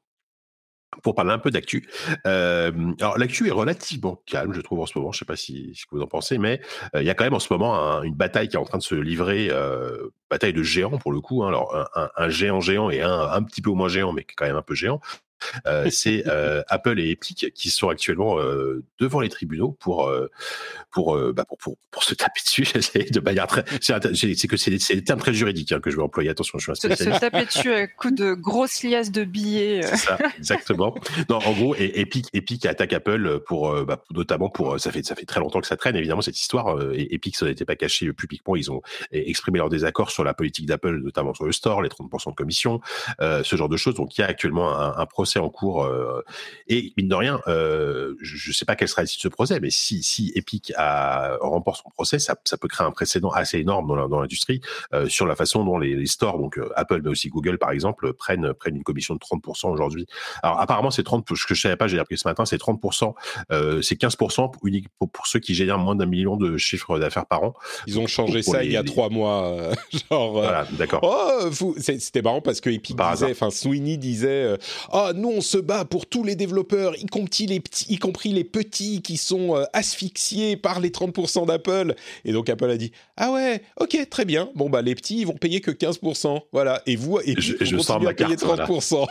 pour 1.03 1.16
parler 1.16 1.32
un 1.32 1.40
peu 1.40 1.52
d'actu. 1.52 1.88
Euh, 2.26 2.72
alors 2.99 3.18
l'actu 3.18 3.48
est 3.48 3.52
relativement 3.52 4.22
calme, 4.26 4.53
je 4.53 4.61
trouve 4.61 4.80
en 4.80 4.86
ce 4.86 4.98
moment. 4.98 5.11
Je 5.11 5.20
sais 5.20 5.26
pas 5.26 5.36
si, 5.36 5.74
ce 5.76 5.86
que 5.86 5.95
vous 5.95 6.02
en 6.02 6.07
pensez, 6.07 6.38
mais 6.38 6.61
euh, 6.95 7.02
il 7.02 7.07
y 7.07 7.10
a 7.10 7.14
quand 7.14 7.24
même 7.24 7.34
en 7.34 7.40
ce 7.40 7.52
moment 7.52 7.76
un, 7.80 8.03
une 8.03 8.16
bataille 8.16 8.49
qui 8.49 8.56
est 8.56 8.60
en 8.60 8.66
train 8.66 8.78
de 8.78 8.84
se 8.84 8.95
livrer, 8.95 9.49
euh, 9.52 10.10
bataille 10.30 10.53
de 10.53 10.64
géants 10.64 10.98
pour 10.98 11.11
le 11.11 11.22
coup. 11.22 11.44
Hein. 11.44 11.49
alors 11.49 11.76
un, 12.16 12.30
géant 12.30 12.61
géant 12.61 12.90
et 12.90 13.02
un 13.02 13.22
un 13.32 13.44
petit 13.44 13.61
peu 13.61 13.72
moins 13.72 13.88
géant, 13.88 14.14
mais 14.14 14.24
quand 14.24 14.45
même 14.45 14.56
un 14.56 14.61
peu 14.61 14.76
géant. 14.76 14.99
Euh, 15.66 15.90
c'est 15.90 16.28
euh, 16.28 16.61
Apple 16.68 16.99
et 16.99 17.11
Epic 17.11 17.52
qui 17.53 17.70
sont 17.70 17.90
actuellement 17.90 18.40
euh, 18.40 18.84
devant 18.99 19.20
les 19.20 19.30
tribunaux 19.30 19.76
pour 19.80 20.11
pour, 20.91 21.18
bah 21.34 21.45
pour, 21.45 21.57
pour, 21.57 21.78
pour 21.91 22.03
se 22.03 22.14
taper 22.16 22.41
dessus. 22.45 22.68
De 23.11 23.20
manière 23.20 23.48
très 23.48 23.64
c'est 23.82 24.48
que 24.48 24.57
c'est 24.57 24.72
des 24.72 25.03
termes 25.03 25.20
très 25.20 25.34
juridiques 25.34 25.72
hein, 25.72 25.80
que 25.80 25.90
je 25.90 25.95
vais 25.95 26.02
employer. 26.02 26.30
Attention 26.30 26.57
je 26.57 26.64
suis 26.64 26.72
un 26.72 26.76
spécialiste 26.76 27.16
se, 27.16 27.20
taper 27.20 27.45
dessus 27.45 27.74
à 27.74 27.88
coup 27.88 28.11
de 28.11 28.34
grosses 28.34 28.84
liasses 28.84 29.11
de 29.11 29.24
billets 29.24 29.82
ça 29.95 30.18
exactement. 30.38 30.95
Non 31.30 31.38
en 31.38 31.53
gros 31.53 31.76
et 31.76 31.99
Epic 31.99 32.28
Epic 32.34 32.66
attaque 32.66 32.94
Apple 32.94 33.40
pour 33.45 33.74
bah, 33.86 34.03
notamment 34.11 34.49
pour 34.49 34.80
ça 34.80 34.91
fait 34.91 35.06
ça 35.06 35.16
fait 35.16 35.26
très 35.26 35.40
longtemps 35.40 35.61
que 35.61 35.68
ça 35.68 35.78
traîne 35.78 35.95
évidemment 35.95 36.22
cette 36.22 36.40
histoire 36.40 36.80
et 36.94 37.14
Epic 37.14 37.36
ça 37.36 37.45
n'était 37.45 37.66
pas 37.66 37.76
caché 37.76 38.11
publiquement. 38.14 38.56
Ils 38.56 38.72
ont 38.72 38.82
exprimé 39.11 39.60
leur 39.60 39.70
désaccord 39.70 40.11
sur 40.11 40.24
la 40.24 40.34
politique 40.34 40.66
d'Apple 40.66 40.98
notamment 40.98 41.34
sur 41.34 41.45
le 41.45 41.52
store 41.52 41.82
les 41.82 41.90
30% 41.90 42.32
de 42.32 42.36
commission 42.36 42.82
ce 43.20 43.56
genre 43.56 43.70
de 43.70 43.78
choses. 43.78 43.95
Donc 43.95 44.18
il 44.18 44.22
y 44.22 44.24
a 44.24 44.28
actuellement 44.28 44.78
un, 44.78 44.98
un 44.98 45.06
procès 45.06 45.29
en 45.38 45.50
cours. 45.50 45.84
Euh, 45.84 46.24
et 46.68 46.94
mine 46.98 47.08
de 47.08 47.16
rien, 47.16 47.42
euh, 47.48 48.16
je 48.22 48.50
ne 48.50 48.54
sais 48.54 48.66
pas 48.66 48.76
quel 48.76 48.88
sera 48.88 49.04
l'issue 49.04 49.18
de 49.18 49.22
ce 49.24 49.28
procès, 49.28 49.60
mais 49.60 49.70
si, 49.70 50.02
si 50.02 50.32
Epic 50.36 50.74
a, 50.76 51.38
remporte 51.42 51.84
son 51.84 51.90
procès, 51.90 52.18
ça, 52.18 52.36
ça, 52.46 52.58
peut 52.58 52.68
créer 52.68 52.88
un 52.88 52.92
précédent 52.92 53.30
assez 53.30 53.60
énorme 53.60 54.10
dans 54.10 54.20
l'industrie 54.20 54.62
euh, 54.94 55.08
sur 55.08 55.28
la 55.28 55.36
façon 55.36 55.64
dont 55.64 55.78
les, 55.78 55.96
les 55.96 56.06
stores, 56.08 56.40
donc 56.40 56.60
Apple 56.76 57.02
mais 57.04 57.10
aussi 57.10 57.30
Google 57.30 57.58
par 57.58 57.72
exemple, 57.72 58.14
prennent, 58.14 58.54
prennent 58.54 58.78
une 58.78 58.84
commission 58.84 59.14
de 59.14 59.20
30% 59.20 59.70
aujourd'hui. 59.70 60.08
Alors 60.42 60.60
apparemment 60.60 60.92
c'est 60.92 61.04
30, 61.04 61.28
ce 61.36 61.46
que 61.46 61.54
je 61.54 61.62
savais 61.62 61.76
pas, 61.76 61.88
j'ai 61.88 62.00
appris 62.00 62.18
ce 62.18 62.28
matin, 62.28 62.46
c'est 62.46 62.60
30%, 62.60 63.14
c'est 63.82 64.00
15% 64.00 64.54
unique 64.64 64.88
pour, 64.98 65.10
pour, 65.12 65.28
ceux 65.28 65.40
qui 65.40 65.54
génèrent 65.54 65.78
moins 65.78 65.96
d'un 65.96 66.06
million 66.06 66.38
de 66.38 66.58
chiffres 66.58 66.98
d'affaires 66.98 67.26
par 67.26 67.44
an. 67.44 67.54
Ils 67.86 68.00
ont 68.00 68.08
changé 68.08 68.42
ça 68.42 68.64
il 68.64 68.72
y 68.72 68.78
a 68.78 68.84
trois 68.84 69.10
mois, 69.10 69.72
genre. 70.10 70.32
Voilà, 70.32 70.66
d'accord. 70.72 71.02
Oh, 71.04 71.50
c'était 71.78 72.22
marrant 72.22 72.42
parce 72.42 72.62
que 72.62 72.70
Epic 72.70 72.98
disait, 73.12 73.32
enfin 73.32 73.50
Sweeney 73.50 73.98
disait, 73.98 74.58
oh 74.92 75.12
nous 75.20 75.30
on 75.30 75.41
se 75.41 75.58
bat 75.58 75.86
pour 75.86 76.06
tous 76.06 76.24
les 76.24 76.36
développeurs, 76.36 76.96
y 76.98 77.06
compris 77.06 77.46
les 77.46 77.60
petits, 77.60 77.86
y 77.90 77.98
compris 77.98 78.30
les 78.30 78.44
petits 78.44 79.02
qui 79.02 79.18
sont 79.18 79.56
euh, 79.56 79.64
asphyxiés 79.74 80.58
par 80.58 80.80
les 80.80 80.90
30% 80.90 81.48
d'Apple. 81.48 81.96
Et 82.26 82.32
donc 82.32 82.50
Apple 82.50 82.70
a 82.70 82.78
dit 82.78 82.91
ah 83.18 83.32
ouais, 83.32 83.62
ok, 83.80 84.10
très 84.10 84.26
bien. 84.26 84.50
Bon 84.56 84.70
bah 84.70 84.82
les 84.82 84.96
petits 84.96 85.22
ils 85.22 85.28
vont 85.28 85.38
payer 85.38 85.62
que 85.62 85.72
15%, 85.72 86.41
voilà. 86.52 86.82
Et 86.86 86.96
vous, 86.96 87.20
et 87.20 87.36
je, 87.38 87.56
je 87.62 87.78
sors 87.78 88.02
ma 88.02 88.14
payer 88.14 88.36
carte, 88.36 88.70
30%. 88.70 89.06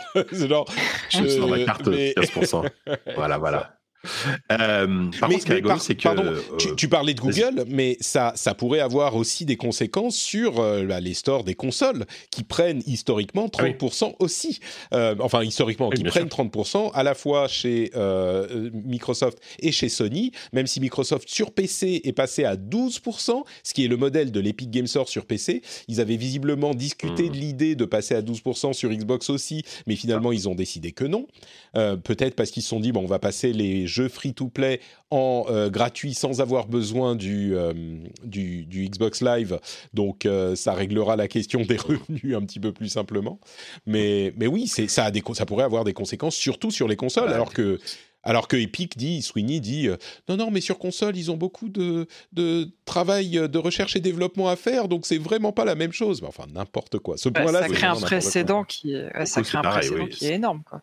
Genre, 0.47 0.65
je, 1.09 1.23
je 1.23 1.27
sors 1.27 1.47
ma 1.47 1.63
carte 1.63 1.87
15%. 1.87 2.69
voilà, 3.15 3.37
voilà. 3.37 3.78
Euh, 4.51 5.09
par 5.19 5.29
contre, 5.29 5.41
ce 5.41 5.45
qui 5.45 5.51
est 5.51 5.55
rigolo, 5.55 5.77
c'est 5.79 5.95
que 5.95 6.03
pardon, 6.03 6.33
tu, 6.57 6.75
tu, 6.75 6.87
parlais 6.87 7.13
de 7.13 7.19
Google, 7.19 7.65
mais 7.67 7.97
ça, 7.99 8.31
ça 8.35 8.53
pourrait 8.53 8.79
avoir 8.79 9.15
aussi 9.15 9.45
des 9.45 9.57
conséquences 9.57 10.15
sur 10.15 10.59
euh, 10.59 10.85
bah, 10.85 10.99
les 10.99 11.13
stores 11.13 11.43
des 11.43 11.53
consoles 11.53 12.05
qui 12.31 12.43
prennent 12.43 12.81
historiquement 12.85 13.47
30% 13.47 13.49
ah 13.59 14.05
oui. 14.07 14.15
aussi. 14.19 14.59
Euh, 14.93 15.15
enfin, 15.19 15.43
historiquement, 15.43 15.89
oui, 15.89 15.97
qui 15.97 16.03
prennent 16.03 16.31
sûr. 16.31 16.45
30% 16.45 16.91
à 16.93 17.03
la 17.03 17.13
fois 17.13 17.47
chez 17.47 17.91
Microsoft 18.73 19.39
et 19.59 19.71
chez 19.71 19.89
Sony, 19.89 20.31
même 20.53 20.67
si 20.67 20.79
Microsoft 20.79 21.29
sur 21.29 21.51
PC 21.51 22.01
est 22.03 22.13
passé 22.13 22.45
à 22.45 22.55
12%, 22.55 23.43
ce 23.63 23.73
qui 23.73 23.85
est 23.85 23.87
le 23.87 23.97
modèle 23.97 24.31
de 24.31 24.39
l'Epic 24.39 24.71
Game 24.71 24.87
Store 24.87 25.09
sur 25.09 25.25
PC. 25.25 25.61
Ils 25.87 25.99
avaient 25.99 26.15
visiblement 26.15 26.73
discuté 26.73 27.23
mmh. 27.23 27.31
de 27.31 27.37
l'idée 27.37 27.75
de 27.75 27.85
passer 27.85 28.15
à 28.15 28.21
12% 28.21 28.73
sur 28.73 28.89
Xbox 28.89 29.29
aussi, 29.29 29.63
mais 29.87 29.95
finalement, 29.95 30.29
ah. 30.29 30.33
ils 30.33 30.47
ont 30.47 30.55
décidé 30.55 30.91
que 30.91 31.05
non. 31.05 31.27
Peut-être 31.73 32.35
parce 32.35 32.51
qu'ils 32.51 32.63
se 32.63 32.69
sont 32.69 32.79
dit, 32.79 32.91
bon, 32.91 33.01
on 33.01 33.07
va 33.07 33.19
passer 33.19 33.53
les 33.53 33.88
jeux 33.89 34.07
free-to-play 34.07 34.79
en 35.11 35.45
gratuit 35.69 36.13
sans 36.13 36.39
avoir 36.39 36.67
besoin 36.67 37.15
du, 37.15 37.55
du, 38.23 38.65
du, 38.65 38.87
Xbox 38.87 39.21
Live. 39.21 39.59
Donc 39.93 40.27
ça 40.55 40.73
réglera 40.73 41.15
la 41.15 41.27
question 41.27 41.61
des 41.61 41.77
revenus 41.77 42.35
un 42.35 42.41
petit 42.41 42.59
peu 42.59 42.71
plus 42.71 42.89
simplement. 42.89 43.39
Mais, 43.85 44.33
mais 44.37 44.47
oui, 44.47 44.67
ça, 44.67 45.05
a 45.05 45.11
des, 45.11 45.23
ça 45.33 45.45
pourrait 45.45 45.63
avoir 45.63 45.83
des 45.83 45.93
conséquences, 45.93 46.35
surtout 46.35 46.71
sur 46.71 46.87
les 46.87 46.95
consoles, 46.95 47.33
alors 47.33 47.53
que 47.53 47.79
alors 48.23 48.47
que 48.47 48.57
Epic 48.57 48.97
dit, 48.97 49.21
Sweeney 49.21 49.59
dit, 49.59 49.87
euh, 49.87 49.95
non, 50.27 50.35
non, 50.35 50.51
mais 50.51 50.61
sur 50.61 50.77
console, 50.77 51.15
ils 51.15 51.31
ont 51.31 51.37
beaucoup 51.37 51.69
de, 51.69 52.05
de, 52.33 52.69
travail 52.85 53.31
de 53.49 53.57
recherche 53.57 53.95
et 53.95 54.01
développement 54.01 54.49
à 54.49 54.55
faire, 54.55 54.87
donc 54.87 55.05
c'est 55.05 55.17
vraiment 55.17 55.53
pas 55.53 55.65
la 55.65 55.75
même 55.75 55.93
chose. 55.93 56.21
enfin, 56.27 56.45
n'importe 56.53 56.99
quoi. 56.99 57.17
Ce 57.17 57.29
point-là, 57.29 57.61
ça 57.61 57.69
crée 57.69 57.87
un 57.87 57.95
précédent 57.95 58.63
qui, 58.63 58.93
ça 59.25 59.41
crée 59.41 59.57
un 59.57 59.61
précédent 59.61 60.07
qui 60.07 60.25
est 60.25 60.33
énorme, 60.35 60.63
quoi. 60.63 60.81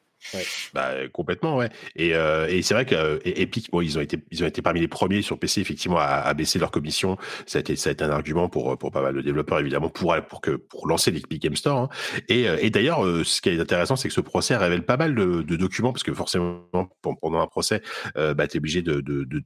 Bah, 0.75 0.93
complètement, 1.13 1.57
ouais. 1.57 1.69
Et, 1.95 2.15
euh, 2.15 2.47
et 2.49 2.63
c'est 2.63 2.75
vrai 2.75 2.85
que 2.85 2.95
euh, 2.95 3.19
Epic, 3.25 3.71
bon, 3.71 3.81
ils 3.81 3.99
ont 3.99 4.01
été, 4.01 4.19
ils 4.31 4.43
ont 4.43 4.47
été 4.47 4.63
parmi 4.63 4.81
les 4.81 4.89
premiers 4.89 5.23
sur 5.23 5.39
PC 5.39 5.61
effectivement 5.61 5.99
à, 5.99 6.05
à, 6.05 6.35
baisser 6.35 6.59
leur 6.59 6.71
commission. 6.71 7.17
Ça 7.47 7.59
a 7.59 7.61
été, 7.61 7.75
un 8.01 8.11
argument 8.11 8.49
pour 8.49 8.77
pour 8.79 8.91
pas 8.91 9.01
mal 9.01 9.15
de 9.15 9.21
développeurs 9.21 9.61
évidemment 9.61 9.89
pour 9.89 10.15
pour 10.29 10.41
que 10.41 10.53
pour 10.53 10.87
lancer 10.87 11.11
l'Epic 11.11 11.43
Game 11.43 11.57
Store. 11.57 11.79
Hein. 11.79 11.89
Et, 12.29 12.49
euh, 12.49 12.59
et 12.61 12.71
d'ailleurs, 12.71 13.01
ce 13.25 13.41
qui 13.41 13.51
est 13.51 13.61
intéressant, 13.61 13.97
c'est 13.97 14.09
que 14.09 14.15
ce 14.15 14.21
procès 14.21 14.57
révèle 14.57 14.85
pas 14.85 14.97
mal 14.97 15.15
de, 15.15 15.43
documents 15.57 15.93
parce 15.93 16.03
que 16.03 16.13
forcément 16.13 16.67
pendant 17.03 17.41
un 17.41 17.47
procès, 17.47 17.83
euh, 18.17 18.35
bah, 18.35 18.47
t'es 18.47 18.59
obligé 18.59 18.83
de, 18.83 19.01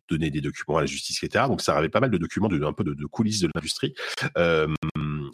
donner 0.09 0.31
des 0.31 0.41
documents 0.41 0.79
à 0.79 0.81
la 0.81 0.87
justice, 0.87 1.23
etc. 1.23 1.45
Donc 1.49 1.61
ça 1.61 1.75
révèle 1.75 1.91
pas 1.91 2.01
mal 2.01 2.11
de 2.11 2.19
documents, 2.19 2.49
de, 2.49 2.63
un 2.65 2.73
peu 2.73 2.85
de, 2.85 3.07
coulisses 3.07 3.41
de 3.41 3.49
l'industrie. 3.55 3.95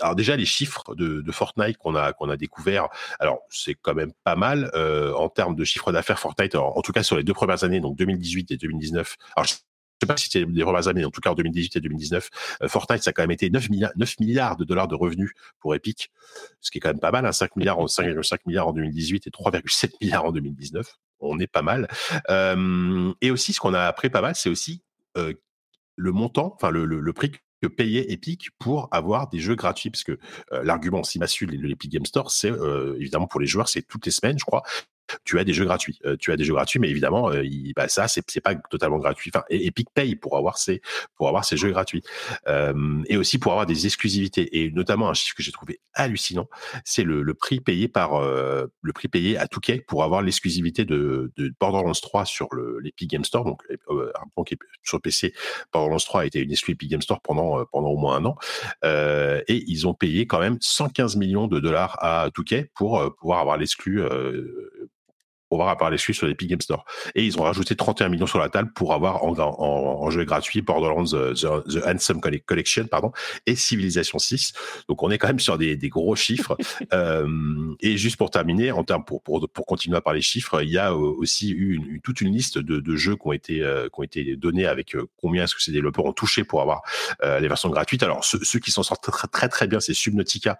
Alors 0.00 0.14
déjà 0.14 0.36
les 0.36 0.44
chiffres 0.44 0.94
de, 0.94 1.32
Fortnite 1.32 1.76
qu'on 1.78 1.94
a 1.94 2.12
qu'on 2.12 2.30
a 2.30 2.36
découvert, 2.36 2.88
alors 3.18 3.40
c'est 3.50 3.74
quand 3.74 3.94
même 3.94 4.12
pas 4.24 4.36
mal 4.36 4.70
euh, 4.74 5.12
en 5.14 5.28
termes 5.28 5.54
de 5.54 5.64
chiffre 5.64 5.92
d'affaires 5.92 6.18
Fortnite. 6.18 6.54
en 6.54 6.80
tout 6.82 6.92
cas 6.92 7.02
sur 7.02 7.16
les 7.16 7.24
deux 7.24 7.34
premières 7.34 7.64
années, 7.64 7.80
donc 7.80 7.96
2018 7.96 8.50
et 8.52 8.56
2019. 8.56 9.16
Alors 9.36 9.46
je 9.46 9.54
sais 9.54 10.06
pas 10.06 10.16
si 10.16 10.28
c'était 10.28 10.44
les 10.44 10.62
premières 10.62 10.88
années, 10.88 11.04
en 11.04 11.10
tout 11.10 11.20
cas 11.20 11.30
en 11.30 11.34
2018 11.34 11.76
et 11.76 11.80
2019, 11.80 12.30
euh, 12.62 12.68
Fortnite 12.68 13.02
ça 13.02 13.10
a 13.10 13.12
quand 13.12 13.22
même 13.22 13.30
été 13.30 13.50
9 13.50 13.70
milliards, 13.70 13.92
9 13.96 14.20
milliards 14.20 14.56
de 14.56 14.64
dollars 14.64 14.88
de 14.88 14.94
revenus 14.94 15.32
pour 15.58 15.74
Epic, 15.74 16.10
ce 16.60 16.70
qui 16.70 16.78
est 16.78 16.80
quand 16.80 16.90
même 16.90 17.00
pas 17.00 17.12
mal, 17.12 17.26
hein, 17.26 17.32
5 17.32 17.56
milliards, 17.56 17.78
5,5 17.78 18.38
milliards 18.46 18.68
en 18.68 18.72
2018 18.72 19.26
et 19.26 19.30
3,7 19.30 19.92
milliards 20.00 20.24
en 20.24 20.32
2019. 20.32 20.96
On 21.20 21.38
est 21.38 21.46
pas 21.46 21.62
mal. 21.62 21.88
Euh, 22.28 23.12
et 23.20 23.30
aussi 23.30 23.52
ce 23.52 23.60
qu'on 23.60 23.74
a 23.74 23.84
appris 23.84 24.10
pas 24.10 24.20
mal, 24.20 24.34
c'est 24.34 24.50
aussi 24.50 24.82
le 25.96 26.12
montant, 26.12 26.52
enfin 26.54 26.70
le, 26.70 26.84
le 26.84 27.12
prix 27.14 27.32
payait 27.68 28.12
Epic 28.12 28.50
pour 28.58 28.88
avoir 28.90 29.28
des 29.28 29.38
jeux 29.38 29.54
gratuits, 29.54 29.90
parce 29.90 30.04
que 30.04 30.18
euh, 30.52 30.62
l'argument 30.62 31.02
si 31.02 31.18
massue 31.18 31.46
l'Epic 31.46 31.90
Game 31.90 32.06
Store, 32.06 32.30
c'est 32.30 32.50
euh, 32.50 32.96
évidemment 33.00 33.26
pour 33.26 33.40
les 33.40 33.46
joueurs, 33.46 33.68
c'est 33.68 33.82
toutes 33.82 34.06
les 34.06 34.12
semaines, 34.12 34.38
je 34.38 34.44
crois, 34.44 34.62
tu 35.24 35.38
as 35.38 35.44
des 35.44 35.52
jeux 35.52 35.64
gratuits. 35.64 35.98
Euh, 36.04 36.16
tu 36.18 36.32
as 36.32 36.36
des 36.36 36.44
jeux 36.44 36.54
gratuits, 36.54 36.78
mais 36.78 36.90
évidemment, 36.90 37.30
euh, 37.30 37.44
bah, 37.74 37.88
ça, 37.88 38.08
c'est, 38.08 38.22
pas 38.40 38.54
totalement 38.54 38.98
gratuit. 38.98 39.30
Enfin, 39.34 39.44
Epic 39.50 39.88
paye 39.94 40.16
pour 40.16 40.36
avoir 40.36 40.58
ces, 40.58 40.80
pour 41.16 41.28
avoir 41.28 41.44
ces 41.44 41.56
jeux 41.56 41.70
gratuits. 41.70 42.02
Euh, 42.48 43.02
et 43.06 43.16
aussi 43.16 43.38
pour 43.38 43.52
avoir 43.52 43.66
des 43.66 43.86
exclusivités. 43.86 44.58
Et 44.58 44.70
notamment, 44.70 45.08
un 45.08 45.14
chiffre 45.14 45.34
que 45.34 45.42
j'ai 45.42 45.52
trouvé 45.52 45.80
hallucinant, 45.94 46.48
c'est 46.84 47.02
le, 47.02 47.22
le 47.22 47.34
prix 47.34 47.60
payé 47.60 47.88
par, 47.88 48.14
euh, 48.14 48.66
le 48.82 48.92
prix 48.92 49.08
payé 49.08 49.36
à 49.38 49.46
Touquet 49.46 49.84
pour 49.86 50.04
avoir 50.04 50.22
l'exclusivité 50.22 50.84
de, 50.84 51.32
de 51.36 51.52
Borderlands 51.60 51.92
3 51.92 52.24
sur 52.24 52.48
le, 52.52 52.78
l'Epic 52.80 53.10
Game 53.10 53.24
Store. 53.24 53.44
Donc, 53.44 53.62
euh, 53.90 54.12
donc, 54.36 54.54
sur 54.82 55.00
PC, 55.00 55.34
Borderlands 55.72 55.98
3 55.98 56.22
a 56.22 56.24
été 56.26 56.40
une 56.40 56.50
exclu 56.50 56.74
Epic 56.74 56.90
Game 56.90 57.02
Store 57.02 57.20
pendant, 57.20 57.64
pendant 57.66 57.88
au 57.88 57.96
moins 57.96 58.16
un 58.16 58.24
an. 58.24 58.36
et 58.84 59.64
ils 59.66 59.86
ont 59.86 59.94
payé 59.94 60.26
quand 60.26 60.40
même 60.40 60.58
115 60.60 61.16
millions 61.16 61.46
de 61.46 61.60
dollars 61.60 61.98
à 62.02 62.30
Touquet 62.32 62.70
pour 62.74 63.14
pouvoir 63.16 63.40
avoir 63.40 63.56
l'exclu 63.56 64.02
on 65.50 65.58
va 65.58 65.76
parler 65.76 65.98
suite 65.98 66.16
sur 66.16 66.26
l'Epic 66.26 66.48
Game 66.48 66.60
Store. 66.60 66.84
Et 67.14 67.24
ils 67.24 67.38
ont 67.38 67.42
rajouté 67.42 67.76
31 67.76 68.08
millions 68.08 68.26
sur 68.26 68.38
la 68.38 68.48
table 68.48 68.72
pour 68.74 68.92
avoir 68.92 69.24
en, 69.24 69.38
en, 69.38 70.02
en 70.02 70.10
jeu 70.10 70.24
gratuit 70.24 70.62
Borderlands 70.62 71.04
the, 71.04 71.34
the, 71.34 71.86
Handsome 71.86 72.20
Collection 72.20 72.86
pardon, 72.86 73.12
et 73.46 73.54
Civilization 73.54 74.18
6. 74.18 74.52
Donc 74.88 75.02
on 75.02 75.10
est 75.10 75.18
quand 75.18 75.28
même 75.28 75.40
sur 75.40 75.58
des, 75.58 75.76
des 75.76 75.88
gros 75.88 76.16
chiffres. 76.16 76.56
euh, 76.92 77.74
et 77.80 77.96
juste 77.96 78.16
pour 78.16 78.30
terminer, 78.30 78.72
en 78.72 78.84
termes 78.84 79.04
pour, 79.04 79.22
pour, 79.22 79.48
pour 79.48 79.66
continuer 79.66 79.96
à 79.96 80.00
parler 80.00 80.20
chiffres, 80.20 80.62
il 80.62 80.70
y 80.70 80.78
a 80.78 80.92
euh, 80.92 80.96
aussi 80.96 81.50
eu 81.50 81.74
une, 81.74 82.00
toute 82.00 82.20
une 82.20 82.32
liste 82.32 82.58
de, 82.58 82.80
de 82.80 82.96
jeux 82.96 83.16
qui 83.16 83.26
ont 83.26 83.32
été 83.32 83.62
euh, 83.62 83.88
qui 83.88 84.00
ont 84.00 84.02
été 84.02 84.36
donnés 84.36 84.66
avec 84.66 84.94
euh, 84.94 85.08
combien 85.16 85.44
est-ce 85.44 85.54
que 85.54 85.62
ces 85.62 85.72
développeurs 85.72 86.04
ont 86.04 86.12
touché 86.12 86.44
pour 86.44 86.60
avoir 86.60 86.82
les 87.22 87.48
versions 87.48 87.68
gratuites. 87.70 88.02
Alors 88.02 88.24
ceux, 88.24 88.38
ceux 88.42 88.58
qui 88.58 88.70
s'en 88.70 88.82
sortent 88.82 89.10
très, 89.10 89.28
très 89.28 89.48
très 89.48 89.66
bien, 89.66 89.80
c'est 89.80 89.94
Subnautica, 89.94 90.58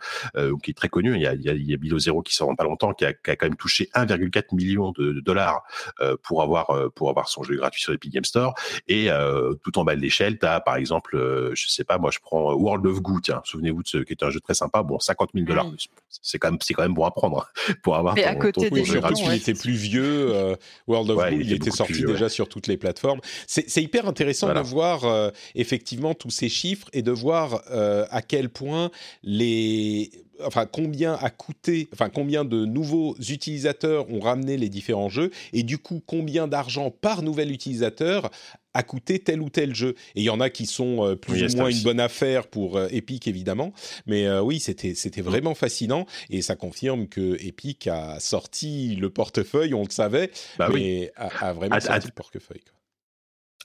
qui 0.62 0.70
est 0.70 0.74
très 0.74 0.88
connu. 0.88 1.14
Il 1.14 1.20
y 1.20 1.26
a, 1.26 1.34
il 1.34 1.42
y 1.42 1.48
a, 1.48 1.52
il 1.52 1.68
y 1.68 1.74
a 1.74 1.76
Bilo 1.76 1.98
Zero 1.98 2.22
qui 2.22 2.34
sort 2.34 2.54
pas 2.56 2.64
longtemps, 2.64 2.92
qui 2.92 3.04
a, 3.04 3.12
qui 3.12 3.30
a 3.30 3.36
quand 3.36 3.46
même 3.46 3.56
touché 3.56 3.88
1,4 3.94 4.54
million 4.54 4.75
de, 4.76 5.20
dollars 5.20 5.62
euh, 6.00 6.16
pour 6.22 6.42
avoir 6.42 6.70
euh, 6.70 6.88
pour 6.94 7.10
avoir 7.10 7.28
son 7.28 7.42
jeu 7.42 7.56
gratuit 7.56 7.82
sur 7.82 7.92
Epic 7.92 8.12
Game 8.12 8.24
Store. 8.24 8.54
Et 8.88 9.10
euh, 9.10 9.54
tout 9.64 9.78
en 9.78 9.84
bas 9.84 9.96
de 9.96 10.00
l'échelle, 10.00 10.38
tu 10.38 10.46
as 10.46 10.60
par 10.60 10.76
exemple, 10.76 11.16
je 11.54 11.68
sais 11.68 11.84
pas, 11.84 11.98
moi 11.98 12.10
je 12.10 12.18
prends 12.20 12.52
World 12.54 12.86
of 12.86 13.00
Goo, 13.00 13.20
tiens, 13.20 13.40
souvenez-vous 13.44 13.82
de 13.82 13.88
ce 13.88 13.98
qui 13.98 14.12
est 14.12 14.22
un 14.22 14.30
jeu 14.30 14.40
très 14.40 14.54
sympa. 14.54 14.82
Bon, 14.82 14.98
50 14.98 15.30
000 15.34 15.46
dollars, 15.46 15.66
c'est 16.08 16.38
quand 16.38 16.50
même 16.50 16.58
c'est 16.62 16.74
quand 16.74 16.82
même 16.82 16.94
bon 16.94 17.04
à 17.04 17.10
prendre 17.10 17.48
hein, 17.68 17.74
pour 17.82 17.96
avoir. 17.96 18.14
Mais 18.14 18.24
à 18.24 18.34
côté 18.34 18.70
des 18.70 18.84
jeux 18.84 19.00
il 19.24 19.32
était 19.32 19.54
plus 19.54 19.72
vieux. 19.72 20.56
World 20.86 21.10
of 21.10 21.16
Goo, 21.16 21.36
il, 21.40 21.52
était, 21.52 21.70
sorti 21.70 22.04
déjà 22.04 22.28
sur 22.28 22.48
toutes 22.48 22.66
les 22.66 22.76
plateformes. 22.76 23.20
C'est 23.46 23.82
hyper 23.82 24.06
intéressant 24.06 24.52
de 24.52 24.60
voir 24.60 25.32
effectivement 25.54 26.14
tous 26.14 26.30
ces 26.30 26.48
chiffres 26.48 26.88
et 26.92 27.02
de 27.02 27.12
voir 27.12 27.62
à 27.70 28.22
quel 28.22 28.48
point 28.48 28.90
les 29.22 30.25
enfin 30.44 30.66
combien 30.66 31.14
a 31.14 31.30
coûté, 31.30 31.88
enfin 31.92 32.08
combien 32.08 32.44
de 32.44 32.64
nouveaux 32.64 33.16
utilisateurs 33.28 34.10
ont 34.10 34.20
ramené 34.20 34.56
les 34.56 34.68
différents 34.68 35.08
jeux 35.08 35.30
et 35.52 35.62
du 35.62 35.78
coup 35.78 36.02
combien 36.04 36.48
d'argent 36.48 36.90
par 36.90 37.22
nouvel 37.22 37.50
utilisateur 37.50 38.30
a 38.74 38.82
coûté 38.82 39.18
tel 39.18 39.40
ou 39.40 39.48
tel 39.48 39.74
jeu. 39.74 39.94
Et 40.14 40.20
il 40.20 40.24
y 40.24 40.30
en 40.30 40.40
a 40.40 40.50
qui 40.50 40.66
sont 40.66 41.04
euh, 41.04 41.16
plus 41.16 41.54
ou 41.54 41.56
moins 41.56 41.70
une 41.70 41.82
bonne 41.82 42.00
affaire 42.00 42.46
pour 42.46 42.76
euh, 42.76 42.88
Epic 42.90 43.26
évidemment, 43.26 43.72
mais 44.06 44.26
euh, 44.26 44.42
oui 44.42 44.60
c'était 44.60 44.94
c'était 44.94 45.22
mm. 45.22 45.26
vraiment 45.26 45.54
fascinant 45.54 46.06
et 46.30 46.42
ça 46.42 46.56
confirme 46.56 47.08
que 47.08 47.42
Epic 47.42 47.86
a 47.86 48.20
sorti 48.20 48.96
le 48.96 49.10
portefeuille, 49.10 49.74
on 49.74 49.84
le 49.84 49.90
savait, 49.90 50.30
bah 50.58 50.68
mais 50.72 51.10
a, 51.16 51.52
vraiment 51.52 51.80
sorti 51.80 52.06
le 52.06 52.12
portefeuille 52.12 52.62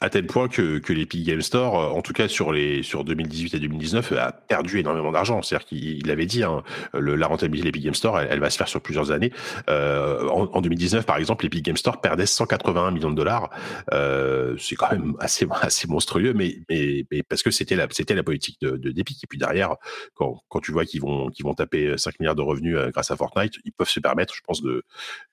à 0.02 0.10
tel 0.10 0.26
point 0.26 0.48
que, 0.48 0.80
que 0.80 0.94
l'Epic 0.94 1.26
Game 1.26 1.42
Store, 1.42 1.80
euh, 1.80 1.98
en 1.98 2.02
tout 2.02 2.12
cas 2.12 2.28
sur 2.28 2.52
les 2.52 2.82
sur 2.82 3.04
2018 3.04 3.54
et 3.54 3.60
2019, 3.60 4.12
a 4.14 4.32
perdu 4.32 4.80
énormément 4.80 5.12
d'argent. 5.12 5.42
C'est-à-dire 5.44 5.68
qu'il 5.68 6.10
avait 6.10 6.26
dit, 6.26 6.44
hein, 6.44 6.64
le, 6.94 7.16
la 7.16 7.28
rentabilité 7.28 7.62
de 7.62 7.68
l'Epic 7.68 7.84
Game 7.84 7.94
Store, 7.94 8.20
elle, 8.20 8.40
va 8.40 8.50
se 8.50 8.58
faire 8.58 8.68
sur 8.68 8.82
plusieurs 8.82 9.12
années. 9.12 9.32
Euh, 9.70 10.28
en, 10.28 10.50
en, 10.54 10.62
2019, 10.62 11.06
par 11.06 11.18
exemple, 11.18 11.46
l'Epic 11.46 11.64
Game 11.64 11.78
Store 11.78 12.02
perdait 12.02 12.26
181 12.26 12.90
millions 12.92 13.12
de 13.12 13.16
dollars. 13.16 13.52
Euh, 13.94 14.56
c'est 14.58 14.76
quand 14.76 14.92
même 14.92 15.16
assez 15.20 15.48
assez 15.62 15.88
monstrueux, 15.88 16.34
mais 16.34 16.58
mais, 16.70 17.06
mais 17.12 17.22
parce 17.22 17.44
que 17.44 17.52
c'était 17.52 17.76
la 17.76 17.88
c'était 17.92 18.16
la 18.16 18.24
politique 18.24 18.60
de, 18.62 18.78
de 18.78 18.92
d'Epic. 18.92 19.24
Et 19.24 19.28
puis 19.28 19.38
derrière, 19.38 19.76
quand 20.16 20.42
quand 20.50 20.62
tu 20.62 20.72
vois 20.72 20.86
qu'ils 20.86 21.02
vont 21.02 21.30
qu'ils 21.30 21.46
vont 21.46 21.54
taper 21.54 21.96
5 21.98 22.20
milliards 22.20 22.36
de 22.36 22.42
revenus 22.42 22.76
euh, 22.76 22.90
grâce 22.90 23.12
à 23.12 23.16
Fortnite, 23.16 23.54
ils 23.66 23.72
peuvent 23.72 23.88
se 23.90 24.00
permettre, 24.00 24.34
je 24.34 24.42
pense, 24.42 24.64
de 24.64 24.84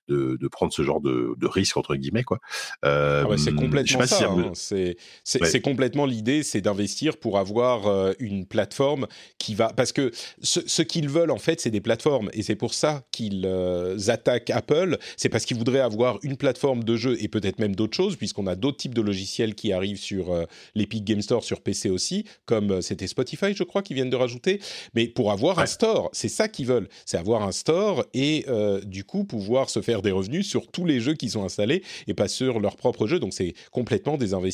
de, 0.09 0.37
de 0.41 0.49
prendre 0.49 0.73
ce 0.73 0.83
genre 0.83 1.01
de, 1.01 1.35
de 1.37 1.47
risque 1.47 1.77
entre 1.77 1.95
guillemets 1.95 2.25
quoi. 2.25 2.39
Euh, 2.85 3.23
ah 3.25 3.29
ouais, 3.29 3.39
c'est 3.39 3.55
complètement 3.55 4.07
ça. 4.07 4.29
Hein. 4.29 4.53
C'est 4.59 5.61
complètement 5.61 6.07
l'idée, 6.07 6.43
c'est 6.43 6.61
d'investir 6.61 7.17
pour 7.17 7.39
avoir 7.39 7.87
euh, 7.87 8.13
une 8.19 8.47
plateforme 8.47 9.07
qui 9.39 9.55
va 9.55 9.73
parce 9.73 9.93
que 9.93 10.11
ce, 10.43 10.61
ce 10.67 10.83
qu'ils 10.83 11.09
veulent 11.09 11.31
en 11.31 11.39
fait, 11.39 11.61
c'est 11.61 11.71
des 11.71 11.81
plateformes 11.81 12.31
et 12.33 12.43
c'est 12.43 12.57
pour 12.57 12.75
ça 12.75 13.05
qu'ils 13.13 13.45
euh, 13.45 13.97
attaquent 14.09 14.51
Apple. 14.51 14.99
C'est 15.17 15.29
parce 15.29 15.45
qu'ils 15.45 15.57
voudraient 15.57 15.81
avoir 15.81 16.19
une 16.23 16.37
plateforme 16.37 16.85
de 16.85 16.97
jeu 16.97 17.17
et 17.21 17.29
peut-être 17.29 17.59
même 17.59 17.75
d'autres 17.75 17.97
choses 17.97 18.17
puisqu'on 18.17 18.47
a 18.47 18.57
d'autres 18.57 18.79
types 18.79 18.95
de 18.95 19.03
logiciels 19.03 19.55
qui 19.55 19.73
arrivent 19.73 19.99
sur 19.99 20.33
euh, 20.33 20.45
l'Epic 20.75 21.05
Game 21.05 21.23
Store 21.23 21.45
sur 21.45 21.61
PC 21.61 21.91
aussi, 21.91 22.25
comme 22.47 22.83
c'était 22.83 23.07
Spotify, 23.07 23.55
je 23.55 23.65
crois, 23.65 23.83
qui 23.83 23.95
viennent 23.95 24.11
de 24.11 24.17
rajouter. 24.17 24.61
Mais 24.95 25.09
pour 25.09 25.33
avoir 25.33 25.59
un 25.59 25.67
store, 25.67 26.11
c'est 26.13 26.29
ça 26.29 26.49
qu'ils 26.49 26.67
veulent, 26.67 26.89
c'est 27.07 27.17
avoir 27.17 27.43
un 27.43 27.53
store 27.53 28.05
et 28.15 28.47
du 28.85 29.05
coup 29.05 29.25
pouvoir 29.25 29.71
se 29.71 29.81
faire 29.81 30.03
des 30.03 30.11
revenus 30.11 30.47
sur 30.47 30.69
tous 30.69 30.85
les 30.85 31.01
jeux 31.01 31.15
qui 31.15 31.31
sont 31.31 31.45
installés 31.45 31.83
et 32.07 32.15
pas 32.15 32.29
sur 32.29 32.61
leurs 32.61 32.77
propres 32.77 33.07
jeux. 33.07 33.19
Donc 33.19 33.33
c'est 33.33 33.55
complètement 33.71 34.17
des 34.17 34.35
investissements 34.35 34.48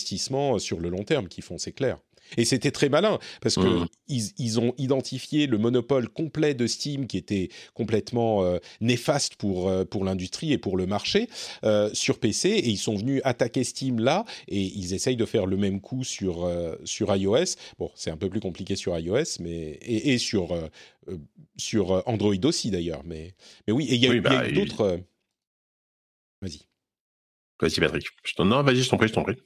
sur 0.58 0.80
le 0.80 0.88
long 0.88 1.04
terme 1.04 1.28
qui 1.28 1.42
font, 1.42 1.58
c'est 1.58 1.72
clair. 1.72 1.98
Et 2.36 2.44
c'était 2.44 2.70
très 2.70 2.88
malin 2.88 3.18
parce 3.40 3.56
que 3.56 3.84
mmh. 3.84 3.88
ils, 4.38 4.60
ont 4.60 4.74
identifié 4.78 5.46
le 5.46 5.58
monopole 5.58 6.08
complet 6.08 6.54
de 6.54 6.66
Steam 6.66 7.06
qui 7.06 7.16
était 7.16 7.48
complètement 7.74 8.44
euh, 8.44 8.58
néfaste 8.80 9.36
pour 9.36 9.68
euh, 9.68 9.84
pour 9.84 10.04
l'industrie 10.04 10.52
et 10.52 10.58
pour 10.58 10.76
le 10.76 10.86
marché 10.86 11.28
euh, 11.64 11.90
sur 11.92 12.18
PC 12.18 12.48
et 12.48 12.68
ils 12.68 12.78
sont 12.78 12.96
venus 12.96 13.20
attaquer 13.24 13.64
Steam 13.64 14.00
là 14.00 14.24
et 14.48 14.60
ils 14.60 14.94
essayent 14.94 15.16
de 15.16 15.26
faire 15.26 15.46
le 15.46 15.56
même 15.56 15.80
coup 15.80 16.04
sur 16.04 16.50
sur 16.84 17.14
iOS. 17.14 17.56
Bon, 17.78 17.90
c'est 17.94 18.10
un 18.10 18.16
peu 18.16 18.28
plus 18.28 18.40
compliqué 18.40 18.76
sur 18.76 18.98
iOS, 18.98 19.40
mais 19.40 19.78
et, 19.82 20.18
sur 20.18 20.54
sur 21.56 22.02
Android 22.06 22.34
aussi 22.44 22.70
d'ailleurs. 22.70 23.02
Mais 23.04 23.34
mais 23.66 23.72
oui, 23.72 23.86
et 23.88 23.94
il 23.94 24.04
y 24.04 24.08
a, 24.08 24.20
bah, 24.20 24.50
d'autres. 24.50 25.00
Vas-y. 26.40 26.60
Vas-y, 27.60 27.80
Patrick. 27.80 28.06
Non, 28.38 28.62
vas-y, 28.62 28.82
je 28.82 28.90
t'en 28.90 28.96
prie, 28.96 29.08
je 29.08 29.12
t'en 29.12 29.22
prie. 29.22 29.36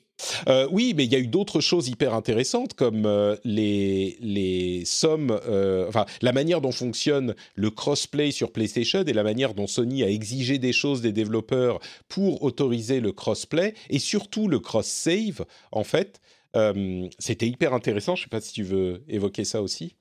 Euh, 0.49 0.69
oui, 0.71 0.95
mais 0.97 1.05
il 1.05 1.13
y 1.13 1.17
a 1.17 1.19
eu 1.19 1.27
d'autres 1.27 1.61
choses 1.61 1.89
hyper 1.89 2.15
intéressantes 2.15 2.75
comme 2.75 3.07
euh, 3.07 3.37
les, 3.45 4.17
les 4.21 4.85
sommes, 4.85 5.39
euh, 5.47 5.87
enfin 5.89 6.07
la 6.23 6.33
manière 6.33 6.61
dont 6.61 6.73
fonctionne 6.73 7.35
le 7.55 7.71
crossplay 7.71 8.31
sur 8.31 8.53
PlayStation 8.53 9.03
et 9.05 9.13
la 9.13 9.23
manière 9.23 9.55
dont 9.55 9.67
Sony 9.67 10.03
a 10.03 10.11
exigé 10.11 10.59
des 10.59 10.73
choses 10.73 11.01
des 11.03 11.13
développeurs 11.13 11.81
pour 12.09 12.43
autoriser 12.43 13.01
le 13.01 13.13
crossplay 13.13 13.75
et 13.91 13.99
surtout 13.99 14.49
le 14.49 14.59
cross-save 14.59 15.45
en 15.73 15.85
fait. 15.85 16.21
C'était 17.21 17.47
hyper 17.47 17.73
intéressant. 17.73 18.17
Je 18.17 18.23
ne 18.23 18.25
sais 18.25 18.31
pas 18.31 18.41
si 18.41 18.53
tu 18.53 18.65
veux 18.65 19.05
évoquer 19.07 19.45
ça 19.45 19.63
aussi. 19.63 19.98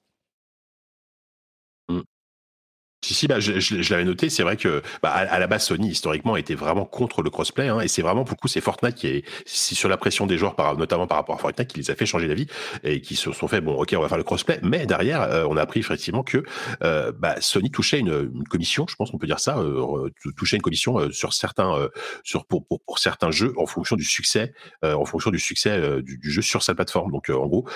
Si, 3.03 3.13
si, 3.13 3.27
bah, 3.27 3.39
je, 3.39 3.59
je, 3.59 3.91
l'avais 3.91 4.03
noté. 4.03 4.29
C'est 4.29 4.43
vrai 4.43 4.57
que 4.57 4.81
bah, 5.03 5.11
à, 5.11 5.37
la 5.37 5.47
base, 5.47 5.65
Sony 5.65 5.89
historiquement 5.89 6.35
était 6.35 6.55
vraiment 6.55 6.85
contre 6.85 7.21
le 7.21 7.29
crossplay, 7.29 7.67
hein, 7.67 7.79
et 7.79 7.87
c'est 7.87 8.01
vraiment 8.01 8.23
beaucoup 8.23 8.47
c'est 8.47 8.59
Fortnite 8.59 8.95
qui 8.95 9.07
est 9.07 9.23
sur 9.45 9.87
la 9.87 9.97
pression 9.97 10.25
des 10.25 10.37
joueurs, 10.37 10.55
par, 10.55 10.77
notamment 10.77 11.05
par 11.05 11.17
rapport 11.17 11.35
à 11.35 11.37
Fortnite, 11.37 11.67
qui 11.67 11.77
les 11.77 11.91
a 11.91 11.95
fait 11.95 12.07
changer 12.07 12.27
d'avis 12.27 12.47
et 12.83 13.01
qui 13.01 13.15
se 13.15 13.31
sont 13.31 13.47
fait 13.47 13.61
bon, 13.61 13.75
ok, 13.75 13.93
on 13.95 14.01
va 14.01 14.09
faire 14.09 14.17
le 14.17 14.23
crossplay, 14.23 14.59
mais 14.63 14.85
derrière, 14.85 15.21
euh, 15.21 15.45
on 15.47 15.57
a 15.57 15.61
appris 15.61 15.79
effectivement 15.79 16.23
que 16.23 16.43
euh, 16.83 17.11
bah, 17.11 17.35
Sony 17.39 17.69
touchait 17.69 17.99
une, 17.99 18.31
une, 18.33 18.43
commission, 18.45 18.85
je 18.89 18.95
pense 18.95 19.11
qu'on 19.11 19.19
peut 19.19 19.27
dire 19.27 19.39
ça, 19.39 19.59
euh, 19.59 20.09
touchait 20.35 20.55
une 20.55 20.61
commission 20.61 20.99
euh, 20.99 21.11
sur 21.11 21.33
certains 21.33 21.75
euh, 21.75 21.89
sur 22.23 22.45
pour, 22.45 22.65
pour, 22.65 22.81
pour, 22.81 22.99
certains 22.99 23.31
jeux 23.31 23.53
en 23.57 23.67
fonction 23.67 23.95
du 23.95 24.03
succès, 24.03 24.53
en 24.83 25.05
fonction 25.05 25.29
du 25.29 25.39
succès 25.39 26.01
du, 26.01 26.17
du, 26.17 26.31
jeu 26.31 26.41
sur 26.41 26.63
sa 26.63 26.73
plateforme. 26.73 27.11
Donc 27.11 27.29
en 27.29 27.45
gros, 27.45 27.67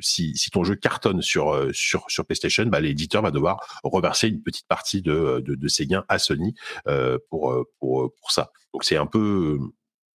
si, 0.00 0.34
si 0.36 0.50
ton 0.50 0.64
jeu 0.64 0.74
cartonne 0.74 1.20
sur 1.20 1.68
sur 1.72 2.04
sur 2.08 2.24
PlayStation, 2.24 2.64
bah, 2.66 2.80
l'éditeur 2.80 3.22
va 3.22 3.30
devoir 3.30 3.80
une 4.22 4.42
petite 4.42 4.66
partie 4.68 5.02
de, 5.02 5.42
de, 5.44 5.54
de 5.54 5.68
ses 5.68 5.86
gains 5.86 6.04
à 6.08 6.18
Sony 6.18 6.54
euh, 6.86 7.18
pour, 7.30 7.54
pour, 7.78 8.12
pour 8.20 8.30
ça. 8.30 8.50
Donc 8.72 8.84
c'est 8.84 8.96
un 8.96 9.06
peu 9.06 9.58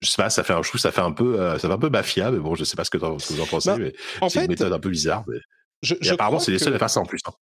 je 0.01 0.09
sais 0.09 0.21
pas, 0.21 0.29
ça 0.29 0.43
fait 0.43 0.53
un, 0.53 0.63
chou 0.63 0.77
ça 0.77 0.91
fait 0.91 1.01
un 1.01 1.11
peu, 1.11 1.37
ça 1.37 1.59
fait 1.59 1.73
un 1.73 1.77
peu 1.77 1.89
mafia, 1.89 2.31
mais 2.31 2.39
bon, 2.39 2.55
je 2.55 2.63
sais 2.63 2.75
pas 2.75 2.83
ce 2.83 2.89
que, 2.89 2.97
ce 2.97 3.27
que 3.27 3.33
vous 3.33 3.41
en 3.41 3.45
pensez, 3.45 3.69
bah, 3.69 3.77
mais 3.77 3.93
c'est 4.29 4.41
une 4.41 4.47
méthode 4.47 4.73
un 4.73 4.79
peu 4.79 4.89
bizarre. 4.89 5.23
Mais... 5.27 5.37
Je, 5.83 5.95
je 6.01 6.13
apparemment, 6.13 6.39
c'est 6.39 6.51
les 6.51 6.59
seuls 6.59 6.73
à 6.73 6.79
faire 6.79 6.89
ça 6.89 6.99
en 6.99 7.05
plus. 7.05 7.19
Hein. 7.27 7.33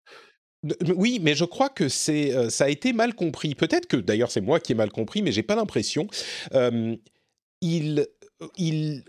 Oui, 0.96 1.20
mais 1.22 1.36
je 1.36 1.46
crois 1.46 1.70
que 1.70 1.88
c'est, 1.88 2.50
ça 2.50 2.66
a 2.66 2.70
été 2.70 2.92
mal 2.92 3.16
compris. 3.16 3.56
Peut-être 3.56 3.86
que 3.88 3.96
d'ailleurs 3.96 4.30
c'est 4.30 4.42
moi 4.42 4.60
qui 4.60 4.74
ai 4.74 4.76
mal 4.76 4.92
compris, 4.92 5.22
mais 5.22 5.32
j'ai 5.32 5.44
pas 5.44 5.56
l'impression. 5.56 6.08
Euh, 6.54 6.98
il, 7.62 8.06
il 8.58 9.04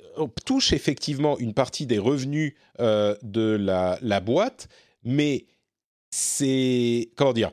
touche 0.45 0.73
effectivement 0.73 1.39
une 1.39 1.55
partie 1.55 1.87
des 1.87 1.99
revenus 1.99 2.55
euh, 2.81 3.17
de 3.23 3.57
la, 3.57 3.99
la 4.03 4.21
boîte, 4.21 4.69
mais 5.03 5.47
c'est 6.11 7.11
comment 7.17 7.33
dire 7.33 7.53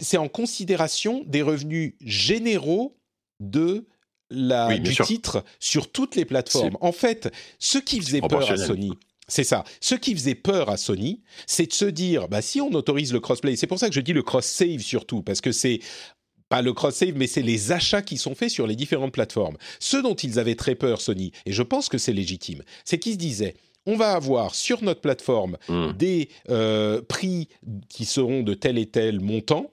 C'est 0.00 0.16
en 0.16 0.28
considération 0.28 1.22
des 1.26 1.42
revenus 1.42 1.94
généraux 2.00 2.96
de 3.40 3.86
la, 4.30 4.78
du 4.78 4.94
titre 4.96 5.44
sur 5.60 5.90
toutes 5.90 6.16
les 6.16 6.24
plateformes. 6.24 6.76
En 6.80 6.92
fait, 6.92 7.30
ce 7.58 7.78
qui 7.78 8.00
faisait 8.00 8.20
peur 8.20 8.50
à 8.50 8.56
Sony, 8.56 8.92
c'est 9.28 9.44
ça. 9.44 9.64
Ce 9.80 9.94
qui 9.94 10.14
faisait 10.14 10.34
peur 10.34 10.68
à 10.68 10.76
Sony, 10.76 11.22
c'est 11.46 11.66
de 11.66 11.72
se 11.72 11.84
dire, 11.84 12.28
bah, 12.28 12.42
si 12.42 12.60
on 12.60 12.70
autorise 12.72 13.12
le 13.12 13.20
crossplay, 13.20 13.56
c'est 13.56 13.66
pour 13.66 13.78
ça 13.78 13.88
que 13.88 13.94
je 13.94 14.00
dis 14.00 14.12
le 14.12 14.22
cross-save 14.22 14.80
surtout, 14.80 15.22
parce 15.22 15.40
que 15.40 15.52
c'est 15.52 15.80
pas 16.48 16.62
le 16.62 16.72
cross-save, 16.72 17.14
mais 17.16 17.26
c'est 17.26 17.42
les 17.42 17.72
achats 17.72 18.02
qui 18.02 18.18
sont 18.18 18.34
faits 18.34 18.50
sur 18.50 18.66
les 18.66 18.76
différentes 18.76 19.12
plateformes. 19.12 19.56
Ce 19.80 19.96
dont 19.96 20.14
ils 20.14 20.38
avaient 20.38 20.54
très 20.54 20.74
peur, 20.74 21.00
Sony, 21.00 21.32
et 21.46 21.52
je 21.52 21.62
pense 21.62 21.88
que 21.88 21.98
c'est 21.98 22.12
légitime, 22.12 22.62
c'est 22.84 22.98
qu'ils 22.98 23.14
se 23.14 23.18
disaient, 23.18 23.54
on 23.86 23.96
va 23.96 24.12
avoir 24.12 24.54
sur 24.54 24.82
notre 24.82 25.00
plateforme 25.00 25.56
mmh. 25.68 25.92
des 25.92 26.28
euh, 26.50 27.02
prix 27.02 27.48
qui 27.88 28.04
seront 28.04 28.42
de 28.42 28.54
tel 28.54 28.78
et 28.78 28.86
tel 28.86 29.20
montant 29.20 29.72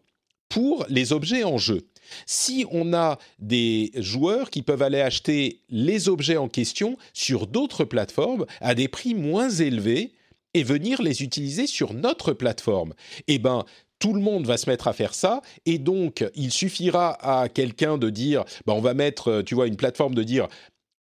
pour 0.50 0.86
les 0.90 1.14
objets 1.14 1.44
en 1.44 1.58
jeu. 1.58 1.88
Si 2.26 2.66
on 2.72 2.94
a 2.94 3.20
des 3.38 3.92
joueurs 3.96 4.50
qui 4.50 4.64
peuvent 4.64 4.82
aller 4.82 5.02
acheter 5.02 5.62
les 5.70 6.10
objets 6.10 6.38
en 6.38 6.48
question 6.48 6.98
sur 7.14 7.46
d'autres 7.46 7.86
plateformes 7.86 8.46
à 8.62 8.74
des 8.74 8.88
prix 8.88 9.14
moins 9.14 9.50
élevés 9.50 10.14
et 10.56 10.64
venir 10.64 11.02
les 11.04 11.22
utiliser 11.22 11.68
sur 11.68 11.94
notre 11.94 12.34
plateforme, 12.34 12.96
eh 13.28 13.38
ben 13.38 13.64
tout 14.00 14.14
le 14.14 14.22
monde 14.22 14.48
va 14.48 14.58
se 14.58 14.70
mettre 14.70 14.88
à 14.88 14.94
faire 14.94 15.14
ça 15.14 15.42
et 15.66 15.78
donc 15.78 16.26
il 16.34 16.52
suffira 16.52 17.18
à 17.22 17.50
quelqu'un 17.50 17.98
de 17.98 18.10
dire 18.10 18.46
bah 18.66 18.74
on 18.74 18.82
va 18.82 18.94
mettre 18.94 19.42
tu 19.42 19.56
vois 19.56 19.68
une 19.68 19.76
plateforme 19.76 20.16
de 20.16 20.24
dire 20.24 20.48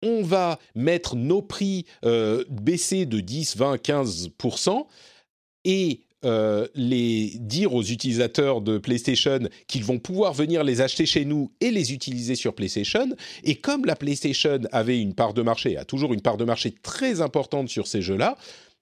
on 0.05 0.21
va 0.21 0.59
mettre 0.75 1.15
nos 1.15 1.41
prix 1.41 1.85
euh, 2.05 2.45
baisser 2.49 3.05
de 3.05 3.19
10, 3.19 3.57
20, 3.57 3.75
15% 3.75 4.85
et 5.65 6.01
euh, 6.23 6.67
les 6.73 7.33
dire 7.39 7.73
aux 7.73 7.83
utilisateurs 7.83 8.61
de 8.61 8.77
PlayStation 8.77 9.39
qu'ils 9.67 9.83
vont 9.83 9.99
pouvoir 9.99 10.33
venir 10.33 10.63
les 10.63 10.81
acheter 10.81 11.05
chez 11.05 11.23
nous 11.23 11.51
et 11.61 11.69
les 11.69 11.93
utiliser 11.93 12.35
sur 12.35 12.55
PlayStation. 12.55 13.09
Et 13.43 13.55
comme 13.55 13.85
la 13.85 13.95
PlayStation 13.95 14.59
avait 14.71 14.99
une 14.99 15.13
part 15.13 15.33
de 15.33 15.43
marché, 15.43 15.77
a 15.77 15.85
toujours 15.85 16.13
une 16.13 16.21
part 16.21 16.37
de 16.37 16.45
marché 16.45 16.73
très 16.81 17.21
importante 17.21 17.69
sur 17.69 17.85
ces 17.85 18.01
jeux-là, 18.01 18.37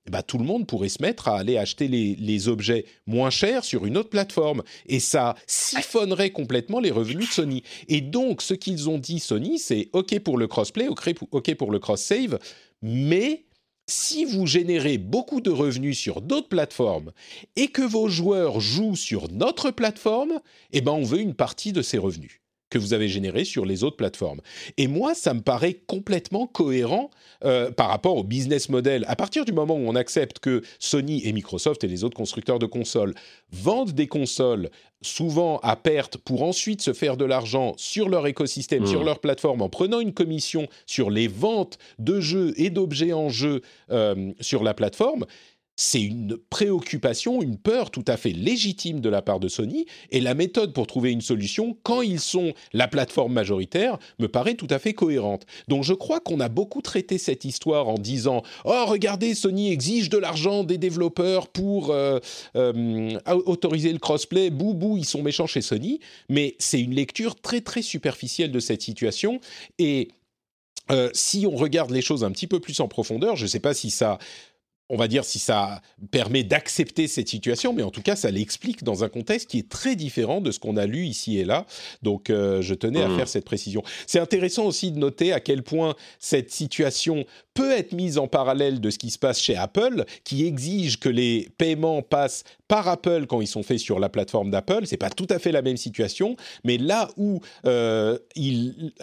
bah, 0.10 0.24
tout 0.24 0.38
le 0.38 0.44
monde 0.44 0.68
pourrait 0.68 0.90
se 0.90 1.02
mettre 1.02 1.28
à 1.28 1.38
aller 1.38 1.58
acheter 1.58 1.88
les, 1.88 2.16
les, 2.16 2.48
objets 2.48 2.86
moins 3.08 3.30
chers 3.30 3.64
sur 3.64 3.86
une 3.86 3.98
autre 3.98 4.10
plateforme. 4.10 4.64
Et 4.86 5.00
ça 5.00 5.36
siphonnerait 5.48 6.32
complètement 6.32 6.80
les 6.80 6.92
revenus 6.92 7.30
de 7.30 7.34
Sony. 7.34 7.64
Et 7.88 8.02
donc, 8.02 8.42
ce 8.42 8.54
qu'ils 8.54 8.90
ont 8.90 8.98
dit, 8.98 9.20
Sony, 9.20 9.60
c'est 9.60 9.90
OK 9.94 10.20
pour 10.20 10.38
le 10.38 10.48
crossplay, 10.48 10.88
OK 10.88 11.56
pour 11.56 11.72
le 11.72 11.80
cross-save, 11.80 12.38
mais 12.82 13.46
si 13.88 14.26
vous 14.26 14.46
générez 14.46 14.98
beaucoup 14.98 15.42
de 15.42 15.50
revenus 15.50 15.98
sur 15.98 16.22
d'autres 16.22 16.48
plateformes 16.48 17.12
et 17.56 17.68
que 17.68 17.82
vos 17.82 18.08
joueurs 18.08 18.60
jouent 18.60 18.96
sur 18.96 19.32
notre 19.32 19.72
plateforme, 19.72 20.40
eh 20.72 20.82
ben 20.82 20.92
on 20.92 21.04
veut 21.04 21.20
une 21.20 21.34
partie 21.34 21.74
de 21.74 21.82
ces 21.82 21.98
revenus 21.98 22.43
que 22.74 22.80
vous 22.80 22.94
avez 22.94 23.08
généré 23.08 23.46
sur 23.46 23.66
les 23.66 23.84
autres 23.84 23.98
plateformes. 23.98 24.42
Et 24.78 24.88
moi, 24.88 25.14
ça 25.14 25.36
me 25.36 25.42
paraît 25.42 25.76
complètement 25.86 26.48
cohérent 26.48 27.12
euh, 27.46 27.70
par 27.70 27.90
rapport 27.90 28.18
au 28.18 28.24
business 28.24 28.68
model. 28.68 29.06
À 29.08 29.16
partir 29.16 29.46
du 29.46 29.54
moment 29.54 29.76
où 29.76 29.88
on 29.88 29.96
accepte 29.96 30.40
que 30.40 30.64
Sony 30.80 31.22
et 31.26 31.34
Microsoft 31.34 31.84
et 31.84 31.88
les 31.88 32.04
autres 32.04 32.18
constructeurs 32.18 32.58
de 32.58 32.66
consoles 32.66 33.14
vendent 33.52 33.92
des 33.92 34.08
consoles 34.08 34.72
souvent 35.04 35.60
à 35.60 35.76
perte 35.76 36.18
pour 36.18 36.44
ensuite 36.44 36.82
se 36.82 36.94
faire 36.94 37.16
de 37.16 37.26
l'argent 37.26 37.74
sur 37.78 38.10
leur 38.10 38.26
écosystème, 38.26 38.88
sur 38.88 39.02
mmh. 39.02 39.06
leur 39.06 39.20
plateforme, 39.20 39.62
en 39.62 39.70
prenant 39.70 40.00
une 40.00 40.14
commission 40.14 40.68
sur 40.88 41.12
les 41.12 41.28
ventes 41.28 41.78
de 42.00 42.20
jeux 42.20 42.54
et 42.58 42.70
d'objets 42.70 43.14
en 43.14 43.30
jeu 43.30 43.62
euh, 43.92 44.32
sur 44.40 44.64
la 44.64 44.74
plateforme, 44.74 45.26
c'est 45.76 46.02
une 46.02 46.38
préoccupation, 46.50 47.42
une 47.42 47.58
peur 47.58 47.90
tout 47.90 48.06
à 48.08 48.18
fait 48.18 48.32
légitime 48.32 49.00
de 49.00 49.10
la 49.10 49.22
part 49.22 49.40
de 49.40 49.48
Sony, 49.48 49.86
et 50.12 50.22
la 50.22 50.36
méthode 50.36 50.74
pour 50.74 50.88
trouver 50.88 51.12
une 51.12 51.22
solution, 51.22 51.76
quand 51.84 52.02
ils 52.02 52.20
sont 52.20 52.54
la 52.74 52.88
plateforme 52.88 53.34
majoritaire, 53.34 53.98
me 54.20 54.28
paraît 54.28 54.54
tout 54.54 54.68
à 54.70 54.80
fait 54.80 54.94
cohérente. 54.94 55.46
Donc 55.68 55.84
je 55.84 55.94
crois 55.94 56.20
qu'on 56.20 56.40
a 56.40 56.50
beaucoup 56.50 56.82
traité 56.82 57.18
cette 57.18 57.46
histoire 57.46 57.90
en 57.90 57.98
disant⁇ 57.98 58.40
Oh, 58.66 58.86
regardez, 58.88 59.34
Sony 59.34 59.72
exige 59.72 60.10
de 60.10 60.18
l'argent 60.18 60.64
des 60.64 60.78
développeurs 60.78 61.48
pour 61.48 61.90
euh, 61.90 62.20
euh, 62.56 63.18
autoriser 63.26 63.92
le 63.92 64.00
crossplay, 64.00 64.50
bou 64.50 64.74
bou, 64.74 64.98
ils 64.98 65.06
sont 65.06 65.24
méchants 65.24 65.48
chez 65.48 65.62
Sony⁇ 65.62 65.96
mais 66.30 66.56
c'est 66.60 66.80
une 66.80 66.94
lecture 66.94 67.36
très 67.36 67.62
très 67.62 67.82
superficielle 67.82 68.52
de 68.52 68.60
cette 68.60 68.82
situation, 68.82 69.40
et... 69.80 70.10
Euh, 70.92 71.10
si 71.14 71.48
on 71.50 71.56
regarde 71.56 71.92
les 71.92 72.02
choses 72.02 72.26
un 72.26 72.32
petit 72.32 72.46
peu 72.46 72.60
plus 72.60 72.82
en 72.82 72.90
profondeur, 72.90 73.38
je 73.38 73.44
ne 73.44 73.48
sais 73.48 73.62
pas 73.62 73.74
si 73.74 73.90
ça 73.90 74.18
on 74.94 74.98
va 74.98 75.08
dire 75.08 75.26
si 75.26 75.40
ça 75.40 75.82
permet 76.12 76.44
d'accepter 76.44 77.08
cette 77.08 77.28
situation, 77.28 77.74
mais 77.74 77.82
en 77.82 77.90
tout 77.90 78.04
cas, 78.04 78.16
ça 78.16 78.30
l'explique 78.30 78.84
dans 78.84 79.04
un 79.04 79.10
contexte 79.10 79.50
qui 79.50 79.58
est 79.58 79.68
très 79.68 79.96
différent 79.96 80.40
de 80.40 80.52
ce 80.52 80.60
qu'on 80.60 80.78
a 80.78 80.86
lu 80.86 81.06
ici 81.06 81.40
et 81.40 81.46
là. 81.46 81.66
Donc, 82.04 82.30
euh, 82.30 82.62
je 82.62 82.76
tenais 82.76 83.02
à 83.02 83.08
mmh. 83.08 83.18
faire 83.18 83.28
cette 83.28 83.44
précision. 83.44 83.82
C'est 84.06 84.20
intéressant 84.20 84.66
aussi 84.66 84.92
de 84.92 85.00
noter 85.00 85.34
à 85.34 85.40
quel 85.40 85.64
point 85.64 85.96
cette 86.20 86.52
situation 86.52 87.26
peut 87.54 87.72
être 87.72 87.94
mise 87.94 88.18
en 88.18 88.28
parallèle 88.28 88.82
de 88.82 88.90
ce 88.90 88.98
qui 88.98 89.10
se 89.10 89.20
passe 89.20 89.40
chez 89.40 89.56
Apple, 89.56 90.06
qui 90.24 90.46
exige 90.46 91.00
que 91.00 91.10
les 91.10 91.50
paiements 91.58 92.02
passent 92.02 92.44
par 92.68 92.88
Apple 92.88 93.26
quand 93.28 93.42
ils 93.42 93.48
sont 93.48 93.64
faits 93.64 93.80
sur 93.80 94.00
la 94.00 94.10
plateforme 94.10 94.50
d'Apple. 94.50 94.86
C'est 94.86 94.98
pas 94.98 95.10
tout 95.10 95.28
à 95.30 95.40
fait 95.40 95.52
la 95.52 95.62
même 95.62 95.78
situation, 95.78 96.36
mais 96.64 96.78
là 96.78 97.10
où 97.18 97.40
euh, 97.66 98.18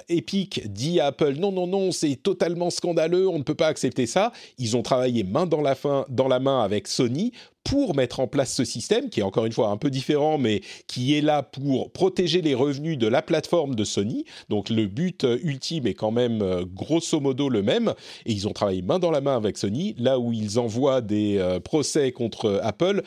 Epic 0.09 0.73
dit 0.73 1.01
à 1.01 1.07
Apple 1.07 1.35
non 1.35 1.53
non 1.53 1.67
non 1.67 1.93
c'est 1.93 2.17
totalement 2.17 2.71
scandaleux, 2.71 3.29
on 3.29 3.39
ne 3.39 3.45
peut 3.45 3.55
pas 3.55 3.69
accepter 3.69 4.07
ça. 4.07 4.33
Ils 4.59 4.77
ont 4.77 4.83
travaillé 4.83 5.23
main 5.23 5.47
dans 5.47 5.61
la, 5.61 5.77
dans 6.09 6.29
la 6.29 6.41
main 6.41 6.63
avec 6.63 6.89
Sony 6.89 7.33
pour 7.65 7.95
mettre 7.95 8.21
en 8.21 8.27
place 8.27 8.55
ce 8.55 8.65
système, 8.65 9.11
qui 9.11 9.21
est 9.21 9.23
encore 9.23 9.47
une 9.47 9.53
fois 9.53 9.69
un 9.69 9.77
peu 9.77 9.91
différent, 9.91 10.39
mais 10.39 10.63
qui 10.87 11.15
est 11.15 11.21
là 11.21 11.43
pour 11.43 11.93
protéger 11.93 12.43
les 12.43 12.55
revenus 12.55 12.99
de 12.99 13.07
la 13.07 13.23
plateforme 13.23 13.75
de 13.75 13.85
Sony. 13.85 14.25
Donc 14.49 14.71
le 14.71 14.87
but 14.87 15.25
euh, 15.25 15.39
ultime 15.43 15.87
est 15.87 15.95
quand 15.95 16.11
même 16.11 16.43
euh, 16.43 16.65
grosso 16.65 17.21
modo 17.21 17.49
le 17.49 17.63
même. 17.63 17.95
Et 18.27 18.33
ils 18.33 18.49
ont 18.49 18.53
travaillé 18.53 18.83
main 18.83 18.99
dans 18.99 19.11
la 19.11 19.21
main 19.21 19.37
avec 19.37 19.59
Sony, 19.59 19.95
là 19.99 20.19
où 20.19 20.33
ils 20.33 20.59
envoient 20.59 21.01
des 21.01 21.39
euh, 21.39 21.61
procès 21.61 22.13
contre 22.13 22.61
Apple. 22.63 23.03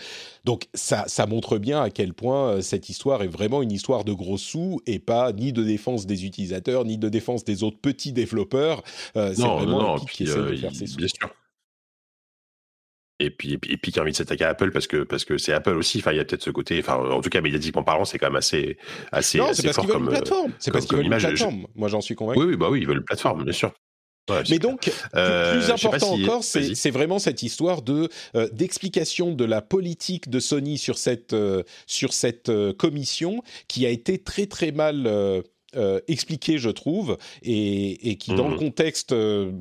Donc 0.45 0.67
ça, 0.73 1.05
ça 1.07 1.25
montre 1.25 1.57
bien 1.57 1.81
à 1.81 1.89
quel 1.89 2.13
point 2.13 2.61
cette 2.61 2.89
histoire 2.89 3.23
est 3.23 3.27
vraiment 3.27 3.61
une 3.61 3.71
histoire 3.71 4.03
de 4.03 4.13
gros 4.13 4.37
sous 4.37 4.79
et 4.85 4.99
pas 4.99 5.31
ni 5.33 5.53
de 5.53 5.63
défense 5.63 6.05
des 6.05 6.25
utilisateurs, 6.25 6.85
ni 6.85 6.97
de 6.97 7.09
défense 7.09 7.43
des 7.43 7.63
autres 7.63 7.79
petits 7.79 8.11
développeurs. 8.11 8.83
c'est 9.15 9.33
vraiment 9.33 9.81
non, 9.81 10.05
qui 10.05 10.23
essaie 10.23 10.37
de 10.37 10.55
faire 10.55 10.75
ses 10.75 10.87
sous. 10.87 10.97
Bien 10.97 11.07
sûr 11.07 11.29
et 13.19 13.29
puis, 13.29 13.53
et 13.53 13.77
puis, 13.77 13.91
qui 13.91 13.99
a 13.99 14.01
envie 14.01 14.11
de 14.11 14.17
s'attaquer 14.17 14.43
à 14.43 14.49
Apple 14.49 14.71
parce 14.71 14.87
que 14.87 15.03
parce 15.03 15.23
que 15.23 15.37
c'est 15.37 15.53
Apple 15.53 15.77
aussi. 15.77 15.99
Enfin, 15.99 16.11
il 16.11 16.17
y 16.17 16.19
a 16.19 16.25
peut-être 16.25 16.43
ce 16.43 16.49
côté. 16.49 16.79
Enfin, 16.79 16.95
en 16.95 17.21
tout 17.21 17.29
cas, 17.29 17.41
médiatiquement 17.41 17.83
parlant, 17.83 18.05
c'est 18.05 18.17
quand 18.17 18.27
même 18.27 18.35
assez 18.35 18.77
assez. 19.11 19.37
Non, 19.37 19.53
c'est 19.53 19.63
parce 19.63 19.77
qu'ils 19.77 19.89
veulent 19.89 20.01
une 20.01 20.09
plateforme. 20.09 20.51
C'est 20.59 20.71
parce 20.71 20.85
qu'ils 20.85 20.97
veulent 20.97 21.05
une 21.05 21.17
plateforme. 21.17 21.67
Moi, 21.75 21.89
j'en 21.89 22.01
suis 22.01 22.15
convaincu. 22.15 22.39
Oui, 22.39 22.45
oui, 22.47 22.57
bah 22.57 22.69
oui, 22.69 22.81
ils 22.81 22.87
veulent 22.87 22.97
une 22.97 23.03
plateforme, 23.03 23.43
bien 23.43 23.53
sûr. 23.53 23.73
Mais 24.49 24.57
donc, 24.57 24.89
euh, 25.15 25.59
plus 25.59 25.69
important 25.69 26.13
encore, 26.13 26.43
c'est 26.43 26.91
vraiment 26.91 27.19
cette 27.19 27.43
histoire 27.43 27.81
de 27.81 28.09
euh, 28.35 28.47
d'explication 28.53 29.33
de 29.33 29.43
la 29.43 29.61
politique 29.61 30.29
de 30.29 30.39
Sony 30.39 30.77
sur 30.77 30.97
cette 30.97 31.33
euh, 31.33 31.63
sur 31.87 32.13
cette 32.13 32.51
commission 32.77 33.43
qui 33.67 33.85
a 33.85 33.89
été 33.89 34.17
très 34.17 34.45
très 34.45 34.71
mal 34.71 35.09
expliquée, 36.07 36.59
je 36.59 36.69
trouve, 36.69 37.17
et, 37.41 38.11
et 38.11 38.17
qui, 38.17 38.35
dans 38.35 38.47
le 38.47 38.55
mmh. 38.55 38.59
contexte 38.59 39.15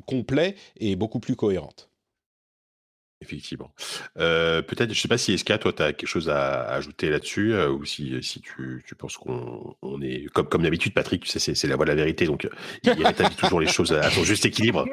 complet, 0.05 0.55
est 0.79 0.95
beaucoup 0.95 1.19
plus 1.19 1.35
cohérente. 1.35 1.89
Effectivement. 3.23 3.71
Euh, 4.19 4.61
peut-être, 4.61 4.89
je 4.89 4.97
ne 4.97 5.01
sais 5.01 5.07
pas 5.07 5.17
si 5.17 5.31
Eska, 5.31 5.57
toi, 5.57 5.71
tu 5.71 5.81
as 5.81 5.93
quelque 5.93 6.09
chose 6.09 6.29
à, 6.29 6.65
ajouter 6.65 7.09
là-dessus, 7.09 7.53
euh, 7.53 7.69
ou 7.69 7.85
si, 7.85 8.21
si 8.21 8.41
tu, 8.41 8.83
tu 8.85 8.95
penses 8.95 9.15
qu'on 9.15 9.75
on 9.81 10.01
est, 10.01 10.25
comme, 10.33 10.47
comme 10.49 10.63
d'habitude, 10.63 10.93
Patrick, 10.93 11.23
tu 11.23 11.39
sais, 11.39 11.55
c'est 11.55 11.67
la 11.67 11.77
voie 11.77 11.85
de 11.85 11.91
la 11.91 11.95
vérité, 11.95 12.25
donc 12.25 12.47
il 12.83 12.91
rétablit 13.05 13.35
toujours 13.35 13.61
les 13.61 13.67
choses 13.67 13.93
à, 13.93 14.09
son 14.11 14.25
juste 14.25 14.45
équilibre. 14.45 14.85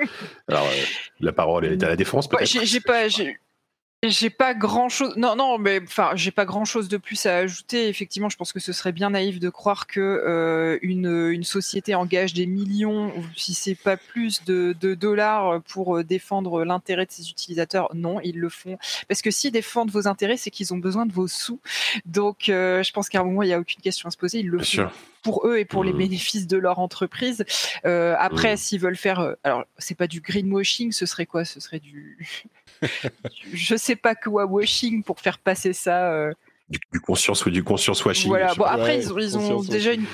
Alors, 0.46 0.64
euh, 0.64 0.84
la 1.18 1.32
parole 1.32 1.64
est 1.64 1.82
à 1.82 1.88
la 1.88 1.96
défense, 1.96 2.28
peut-être 2.28 2.46
J'ai 2.46 2.80
pas, 2.80 3.08
j'ai 4.02 4.30
pas 4.30 4.54
grand 4.54 4.88
chose. 4.88 5.14
Non, 5.16 5.36
non, 5.36 5.58
mais 5.58 5.80
enfin, 5.82 6.12
j'ai 6.14 6.30
pas 6.30 6.46
grand 6.46 6.64
chose 6.64 6.88
de 6.88 6.96
plus 6.96 7.26
à 7.26 7.36
ajouter. 7.36 7.88
Effectivement, 7.88 8.28
je 8.28 8.36
pense 8.36 8.52
que 8.52 8.60
ce 8.60 8.72
serait 8.72 8.92
bien 8.92 9.10
naïf 9.10 9.38
de 9.38 9.50
croire 9.50 9.86
que 9.86 10.00
euh, 10.00 10.78
une, 10.82 11.28
une, 11.30 11.44
société 11.44 11.94
engage 11.94 12.32
des 12.32 12.46
millions, 12.46 13.12
si 13.36 13.52
c'est 13.52 13.74
pas 13.74 13.96
plus, 13.96 14.42
de, 14.44 14.74
de, 14.80 14.94
dollars 14.94 15.60
pour 15.62 15.98
euh, 15.98 16.04
défendre 16.04 16.64
l'intérêt 16.64 17.04
de 17.04 17.12
ses 17.12 17.30
utilisateurs. 17.30 17.90
Non, 17.94 18.20
ils 18.22 18.38
le 18.38 18.48
font 18.48 18.78
parce 19.08 19.22
que 19.22 19.30
s'ils 19.30 19.52
défendent 19.52 19.90
vos 19.90 20.06
intérêts, 20.06 20.36
c'est 20.36 20.50
qu'ils 20.50 20.72
ont 20.72 20.78
besoin 20.78 21.06
de 21.06 21.12
vos 21.12 21.28
sous. 21.28 21.60
Donc, 22.06 22.48
euh, 22.48 22.82
je 22.82 22.92
pense 22.92 23.08
qu'à 23.08 23.20
un 23.20 23.24
moment, 23.24 23.42
il 23.42 23.48
y 23.48 23.52
a 23.52 23.58
aucune 23.58 23.80
question 23.80 24.08
à 24.08 24.10
se 24.10 24.16
poser. 24.16 24.40
Ils 24.40 24.48
le 24.48 24.62
font. 24.62 24.88
pour 25.22 25.46
eux 25.46 25.58
et 25.58 25.64
pour 25.64 25.84
les 25.84 25.92
mmh. 25.92 25.98
bénéfices 25.98 26.46
de 26.46 26.56
leur 26.56 26.78
entreprise. 26.78 27.44
Euh, 27.84 28.14
après, 28.18 28.54
mmh. 28.54 28.56
s'ils 28.56 28.80
veulent 28.80 28.96
faire, 28.96 29.20
euh, 29.20 29.34
alors 29.44 29.64
c'est 29.78 29.96
pas 29.96 30.06
du 30.06 30.20
greenwashing, 30.20 30.92
ce 30.92 31.06
serait 31.06 31.26
quoi? 31.26 31.44
Ce 31.44 31.60
serait 31.60 31.80
du 31.80 32.16
je 33.52 33.76
sais 33.76 33.96
pas 33.96 34.14
quoi 34.14 34.46
washing 34.46 35.02
pour 35.02 35.20
faire 35.20 35.38
passer 35.38 35.72
ça. 35.72 36.12
Euh. 36.12 36.32
Du, 36.68 37.00
conscience 37.00 37.44
ou 37.46 37.50
du 37.50 37.64
conscience 37.64 38.04
washing. 38.04 38.28
Voilà. 38.28 38.54
Bon, 38.54 38.64
après, 38.64 38.98
ils 38.98 39.12
ont, 39.12 39.18
ils 39.18 39.36
ont 39.36 39.62
déjà 39.62 39.92
une, 39.92 40.06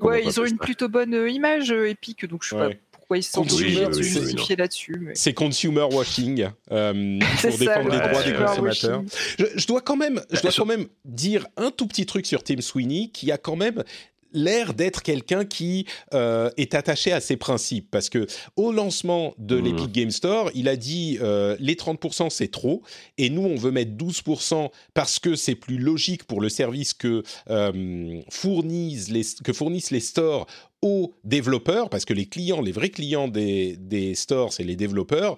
ouais, 0.00 0.24
ils 0.24 0.40
ont 0.40 0.44
une 0.44 0.58
plutôt 0.58 0.88
bonne 0.88 1.14
euh, 1.14 1.30
image 1.30 1.70
euh, 1.70 1.88
épique, 1.88 2.26
donc 2.26 2.42
je 2.42 2.50
sais 2.50 2.56
pas 2.56 2.70
pourquoi 2.90 3.18
ils 3.18 3.22
se 3.22 3.32
sont 3.32 3.42
obligés 3.42 3.86
de 3.86 4.02
justifier 4.02 4.56
là-dessus. 4.56 5.10
C'est 5.14 5.34
consumer 5.34 5.86
washing 5.92 6.48
euh, 6.70 7.18
pour 7.40 7.58
défendre 7.58 7.90
les 7.90 7.98
droits 7.98 8.22
des 8.22 8.34
consommateurs. 8.34 9.02
Je, 9.38 9.44
je, 9.54 9.66
dois 9.66 9.80
quand 9.80 9.96
même, 9.96 10.20
je 10.30 10.40
dois 10.40 10.52
quand 10.56 10.66
même 10.66 10.86
dire 11.04 11.46
un 11.56 11.70
tout 11.70 11.86
petit 11.86 12.06
truc 12.06 12.26
sur 12.26 12.42
Tim 12.42 12.60
Sweeney 12.60 13.10
qui 13.12 13.30
a 13.30 13.38
quand 13.38 13.56
même 13.56 13.84
l'air 14.32 14.74
d'être 14.74 15.02
quelqu'un 15.02 15.44
qui 15.44 15.86
euh, 16.14 16.50
est 16.56 16.74
attaché 16.74 17.12
à 17.12 17.20
ses 17.20 17.36
principes 17.36 17.88
parce 17.90 18.08
que 18.08 18.26
au 18.56 18.72
lancement 18.72 19.34
de 19.38 19.56
mmh. 19.56 19.64
l'Epic 19.64 19.92
Game 19.92 20.10
Store, 20.10 20.50
il 20.54 20.68
a 20.68 20.76
dit 20.76 21.18
euh, 21.20 21.56
les 21.60 21.74
30% 21.74 22.30
c'est 22.30 22.50
trop 22.50 22.82
et 23.18 23.30
nous 23.30 23.42
on 23.42 23.56
veut 23.56 23.70
mettre 23.70 23.92
12% 23.92 24.70
parce 24.94 25.18
que 25.18 25.34
c'est 25.34 25.54
plus 25.54 25.78
logique 25.78 26.24
pour 26.24 26.40
le 26.40 26.48
service 26.48 26.94
que 26.94 27.22
euh, 27.50 28.20
fournissent 28.30 29.10
les 29.10 29.22
que 29.44 29.52
fournissent 29.52 29.90
les 29.90 30.00
stores 30.00 30.46
aux 30.82 31.14
développeurs 31.24 31.88
parce 31.88 32.04
que 32.04 32.12
les 32.12 32.26
clients, 32.26 32.60
les 32.60 32.72
vrais 32.72 32.90
clients 32.90 33.28
des, 33.28 33.76
des 33.76 34.14
stores, 34.14 34.52
c'est 34.52 34.64
les 34.64 34.76
développeurs. 34.76 35.36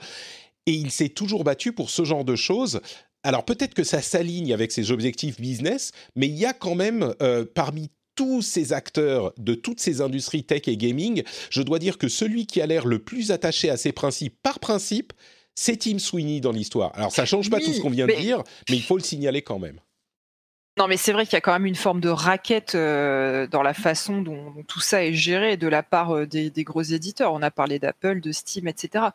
Et 0.67 0.73
il 0.73 0.91
s'est 0.91 1.11
toujours 1.11 1.45
battu 1.45 1.73
pour 1.73 1.91
ce 1.91 2.05
genre 2.05 2.25
de 2.25 2.37
choses. 2.37 2.81
Alors 3.23 3.45
peut-être 3.45 3.75
que 3.75 3.85
ça 3.85 4.03
s'aligne 4.03 4.53
avec 4.53 4.73
ses 4.73 4.91
objectifs 4.91 5.41
business, 5.41 5.93
mais 6.17 6.27
il 6.27 6.35
y 6.35 6.47
a 6.47 6.53
quand 6.53 6.75
même 6.75 7.15
euh, 7.23 7.45
parmi 7.53 7.91
tous 8.15 8.43
ces 8.43 8.73
acteurs 8.73 9.33
de 9.37 9.55
toutes 9.55 9.81
ces 9.81 10.01
industries 10.01 10.45
tech 10.45 10.63
et 10.67 10.77
gaming, 10.77 11.23
je 11.51 11.63
dois 11.63 11.79
dire 11.79 11.99
que 11.99 12.09
celui 12.09 12.47
qui 12.47 12.61
a 12.61 12.67
l'air 12.67 12.87
le 12.87 12.99
plus 12.99 13.31
attaché 13.31 13.71
à 13.71 13.77
ses 13.77 13.93
principes 13.93 14.37
par 14.43 14.59
principe, 14.59 15.13
c'est 15.55 15.77
Tim 15.77 15.99
Sweeney 15.99 16.41
dans 16.41 16.53
l'histoire. 16.53 16.93
Alors 16.95 17.13
ça 17.13 17.25
change 17.25 17.51
pas 17.51 17.61
tout 17.61 17.73
ce 17.73 17.81
qu'on 17.81 17.91
vient 17.91 18.07
de 18.07 18.13
dire, 18.13 18.43
mais 18.71 18.77
il 18.77 18.83
faut 18.83 18.97
le 18.97 19.03
signaler 19.03 19.43
quand 19.43 19.59
même. 19.59 19.81
Non, 20.77 20.89
mais 20.89 20.97
c'est 20.97 21.13
vrai 21.13 21.25
qu'il 21.25 21.35
y 21.35 21.37
a 21.37 21.41
quand 21.41 21.53
même 21.53 21.67
une 21.67 21.77
forme 21.77 22.01
de 22.01 22.09
raquette 22.09 22.75
euh, 22.75 23.47
dans 23.47 23.63
la 23.63 23.75
façon 23.75 24.23
dont, 24.23 24.55
tout 24.67 24.81
ça 24.81 25.05
est 25.05 25.15
géré 25.15 25.57
de 25.57 25.69
la 25.69 25.85
part 25.85 26.17
euh, 26.17 26.27
des, 26.27 26.51
des, 26.51 26.65
gros 26.65 26.83
éditeurs. 26.83 27.33
On 27.33 27.43
a 27.43 27.53
parlé 27.53 27.79
d'Apple, 27.79 28.21
de 28.21 28.33
Steam, 28.33 28.67
etc. 28.67 29.07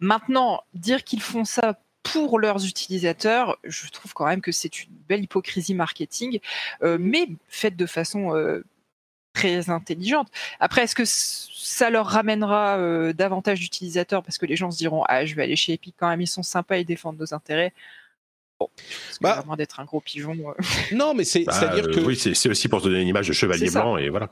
Maintenant, 0.00 0.62
dire 0.72 1.04
qu'ils 1.04 1.20
font 1.20 1.44
ça 1.44 1.78
pour 2.12 2.38
leurs 2.38 2.66
utilisateurs, 2.66 3.58
je 3.64 3.88
trouve 3.90 4.14
quand 4.14 4.26
même 4.26 4.40
que 4.40 4.52
c'est 4.52 4.84
une 4.84 4.90
belle 5.08 5.24
hypocrisie 5.24 5.74
marketing, 5.74 6.40
euh, 6.82 6.98
mais 7.00 7.28
faite 7.48 7.76
de 7.76 7.86
façon 7.86 8.34
euh, 8.34 8.64
très 9.32 9.70
intelligente. 9.70 10.28
Après, 10.60 10.82
est-ce 10.82 10.94
que 10.94 11.04
ça 11.04 11.90
leur 11.90 12.06
ramènera 12.06 12.78
euh, 12.78 13.12
davantage 13.12 13.60
d'utilisateurs? 13.60 14.22
Parce 14.22 14.38
que 14.38 14.46
les 14.46 14.56
gens 14.56 14.70
se 14.70 14.78
diront 14.78 15.04
ah 15.08 15.24
je 15.24 15.34
vais 15.34 15.42
aller 15.42 15.56
chez 15.56 15.74
Epic 15.74 15.94
quand 15.98 16.08
même 16.08 16.20
ils 16.20 16.26
sont 16.26 16.42
sympas 16.42 16.78
ils 16.78 16.84
défendent 16.84 17.18
nos 17.18 17.34
intérêts 17.34 17.72
Bon, 18.58 18.70
bah, 19.20 19.44
d'être 19.58 19.80
un 19.80 19.84
gros 19.84 20.00
pigeon. 20.00 20.34
Euh. 20.48 20.52
Non, 20.92 21.12
mais 21.12 21.24
c'est, 21.24 21.46
à 21.46 21.74
dire 21.74 21.88
que. 21.90 22.00
Oui, 22.00 22.16
c'est, 22.16 22.48
aussi 22.48 22.68
pour 22.68 22.80
se 22.80 22.88
donner 22.88 23.02
une 23.02 23.08
image 23.08 23.28
de 23.28 23.34
chevalier 23.34 23.68
blanc 23.68 23.98
et 23.98 24.08
voilà. 24.08 24.30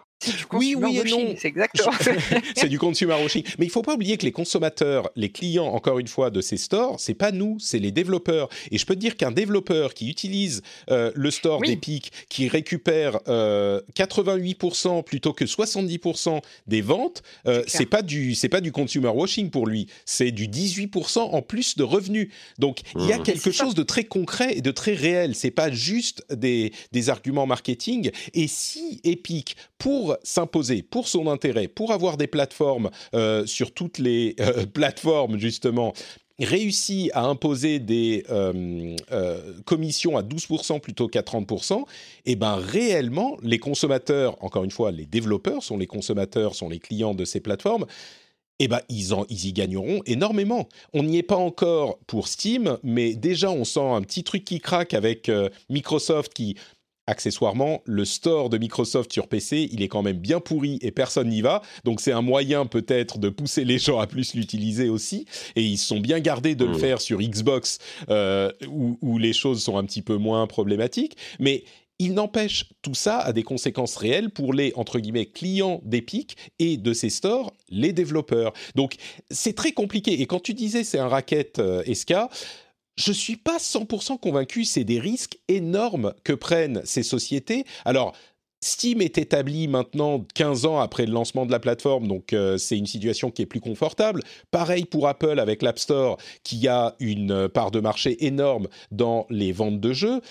oui, 0.53 0.75
oui 0.79 0.99
et 0.99 1.11
non. 1.11 1.35
C'est 1.37 1.49
exactement. 1.49 1.93
c'est 2.57 2.69
du 2.69 2.79
consumer 2.79 3.15
washing. 3.15 3.45
Mais 3.59 3.67
il 3.67 3.71
faut 3.71 3.83
pas 3.83 3.95
oublier 3.95 4.17
que 4.17 4.25
les 4.25 4.33
consommateurs, 4.33 5.11
les 5.15 5.31
clients, 5.31 5.67
encore 5.67 5.99
une 5.99 6.09
fois, 6.09 6.31
de 6.31 6.41
ces 6.41 6.57
stores, 6.57 7.01
c'est 7.01 7.15
pas 7.15 7.33
nous, 7.33 7.59
c'est 7.59 7.79
les 7.79 7.93
développeurs. 7.93 8.49
Et 8.71 8.79
je 8.79 8.87
peux 8.87 8.95
te 8.95 9.01
dire 9.01 9.17
qu'un 9.17 9.31
développeur 9.31 9.93
qui 9.93 10.09
utilise 10.09 10.63
euh, 10.91 11.13
le 11.15 11.31
store 11.31 11.61
d'Epic, 11.61 12.11
qui 12.31 12.49
récupère 12.49 13.17
88% 13.27 14.99
euh, 14.99 15.03
plutôt 15.03 15.35
que 15.35 15.45
70% 15.45 16.41
des 16.67 16.81
ventes, 16.81 17.23
c'est 17.67 17.87
pas 17.87 18.01
du, 18.01 18.35
c'est 18.35 18.49
pas 18.49 18.63
du 18.63 18.73
consumer 18.73 19.09
washing 19.09 19.51
pour 19.51 19.67
lui. 19.67 19.89
C'est 20.07 20.31
du 20.31 20.49
18% 20.49 21.19
en 21.19 21.43
plus 21.43 21.77
de 21.77 21.83
revenus. 21.83 22.31
Donc 22.59 22.81
il 22.97 23.07
y 23.07 23.13
a 23.13 23.19
mmh. 23.19 23.23
quelque 23.23 23.51
chose 23.51 23.75
de 23.75 23.83
très 23.83 24.05
concret 24.15 24.57
et 24.57 24.61
de 24.63 24.71
très 24.71 24.95
réel. 24.95 25.35
C'est 25.35 25.51
pas 25.51 25.73
juste 25.73 26.25
des, 26.33 26.73
arguments 27.09 27.47
marketing. 27.47 28.11
Et 28.33 28.47
si 28.47 29.01
Epic, 29.03 29.57
pour 29.77 30.17
s'imposer, 30.23 30.83
pour 30.83 31.09
son 31.09 31.27
intérêt, 31.27 31.67
pour 31.67 31.93
avoir 31.93 32.17
des 32.17 32.29
plateformes 32.29 32.91
euh, 33.15 33.45
sur 33.45 33.75
toutes 33.75 33.99
les 33.99 34.37
euh, 34.39 34.67
plateformes 34.73 35.37
justement, 35.39 35.93
réussit 36.39 37.11
à 37.13 37.25
imposer 37.25 37.81
des 37.81 38.25
euh, 38.31 38.97
commissions 39.65 40.17
à 40.17 40.23
12% 40.23 40.81
plutôt 40.81 41.09
qu'à 41.09 41.23
30%, 41.23 41.81
et 41.81 42.33
eh 42.33 42.37
ben 42.37 42.57
réellement, 42.57 43.37
les 43.43 43.59
consommateurs, 43.59 44.37
encore 44.43 44.65
une 44.65 44.71
fois, 44.71 44.91
les 44.91 45.07
développeurs 45.07 45.63
sont 45.63 45.77
les 45.77 45.87
consommateurs, 45.87 46.55
sont 46.55 46.69
les 46.69 46.79
clients 46.79 47.15
de 47.15 47.25
ces 47.25 47.41
plateformes, 47.41 47.87
eh 48.61 48.69
ben, 48.69 48.81
ils, 48.89 49.13
ils 49.29 49.47
y 49.47 49.53
gagneront 49.53 50.01
énormément. 50.07 50.69
On 50.93 51.03
n'y 51.03 51.19
est 51.19 51.23
pas 51.23 51.37
encore 51.37 51.99
pour 52.07 52.29
Steam, 52.29 52.79
mais 52.83 53.15
déjà 53.15 53.51
on 53.51 53.65
sent 53.65 53.81
un 53.81 54.03
petit 54.03 54.25
truc 54.25 54.45
qui 54.45 54.61
craque 54.61 54.95
avec 54.95 55.29
euh, 55.29 55.49
Microsoft 55.69 56.33
qui, 56.33 56.57
accessoirement, 57.07 57.83
le 57.85 58.05
store 58.05 58.51
de 58.51 58.59
Microsoft 58.59 59.13
sur 59.13 59.29
PC, 59.29 59.69
il 59.73 59.83
est 59.83 59.89
quand 59.89 60.03
même 60.03 60.19
bien 60.19 60.41
pourri 60.41 60.79
et 60.83 60.91
personne 60.91 61.29
n'y 61.29 61.43
va. 61.43 61.63
Donc 61.85 62.01
c'est 62.01 62.13
un 62.13 62.23
moyen 62.23 62.67
peut-être 62.67 63.19
de 63.19 63.29
pousser 63.29 63.65
les 63.65 63.79
gens 63.79 63.99
à 63.99 64.07
plus 64.07 64.35
l'utiliser 64.35 64.89
aussi. 64.89 65.27
Et 65.57 65.63
ils 65.63 65.77
se 65.77 65.89
sont 65.89 66.01
bien 66.01 66.21
gardés 66.21 66.55
de 66.55 66.65
le 66.65 66.73
mmh. 66.73 66.79
faire 66.79 67.01
sur 67.01 67.19
Xbox, 67.19 67.79
euh, 68.09 68.51
où, 68.69 68.99
où, 69.03 69.19
les 69.19 69.33
choses 69.33 69.63
sont 69.63 69.77
un 69.77 69.85
petit 69.85 70.03
peu 70.03 70.17
moins 70.17 70.47
problématiques. 70.47 71.17
Mais 71.41 71.65
il 71.99 72.15
n'empêche, 72.15 72.67
tout 72.83 72.95
ça 72.95 73.19
a 73.19 73.33
des 73.33 73.43
conséquences 73.43 73.97
réelles 73.97 74.31
pour 74.31 74.53
les, 74.53 74.73
entre 74.77 74.99
guillemets, 74.99 75.27
clients 75.27 75.81
d'Epic 75.85 76.37
et 76.59 76.77
de 76.77 76.93
ces 76.93 77.11
stores, 77.11 77.53
les 77.69 77.93
développeurs. 77.93 78.53
Donc, 78.75 78.97
c'est 79.31 79.55
très 79.55 79.73
compliqué. 79.73 80.21
Et 80.21 80.27
quand 80.27 80.41
tu 80.41 80.55
disais 80.55 80.85
c'est 80.85 80.99
un 80.99 81.09
racket 81.09 81.59
euh, 81.59 81.83
Esca, 81.87 82.29
je 82.97 83.13
suis 83.13 83.37
pas 83.37 83.59
100% 83.59 84.19
convaincu, 84.19 84.65
c'est 84.65 84.85
des 84.85 85.01
risques 85.01 85.39
énormes 85.49 86.15
que 86.23 86.33
prennent 86.33 86.83
ces 86.85 87.03
sociétés. 87.03 87.65
Alors, 87.85 88.15
Steam 88.65 89.03
est 89.03 89.19
établi 89.19 89.69
maintenant 89.69 90.25
15 90.35 90.65
ans 90.65 90.81
après 90.81 91.05
le 91.05 91.13
lancement 91.13 91.45
de 91.45 91.53
la 91.53 91.61
plateforme, 91.61 92.09
donc 92.09 92.33
euh, 92.33 92.57
c'est 92.57 92.79
une 92.79 92.87
situation 92.87 93.31
qui 93.31 93.43
est 93.43 93.47
plus 93.47 93.61
confortable. 93.61 94.23
Pareil 94.51 94.87
pour 94.87 95.07
Apple 95.07 95.39
avec 95.39 95.61
l'App 95.61 95.79
Store, 95.79 96.17
qui 96.45 96.67
a 96.67 96.97
une 96.99 97.47
part 97.49 97.71
de 97.71 97.81
marché 97.81 98.25
énorme 98.25 98.69
dans 98.91 99.27
les 99.29 99.53
ventes 99.53 99.81
de 99.81 99.93
jeux. 99.93 100.23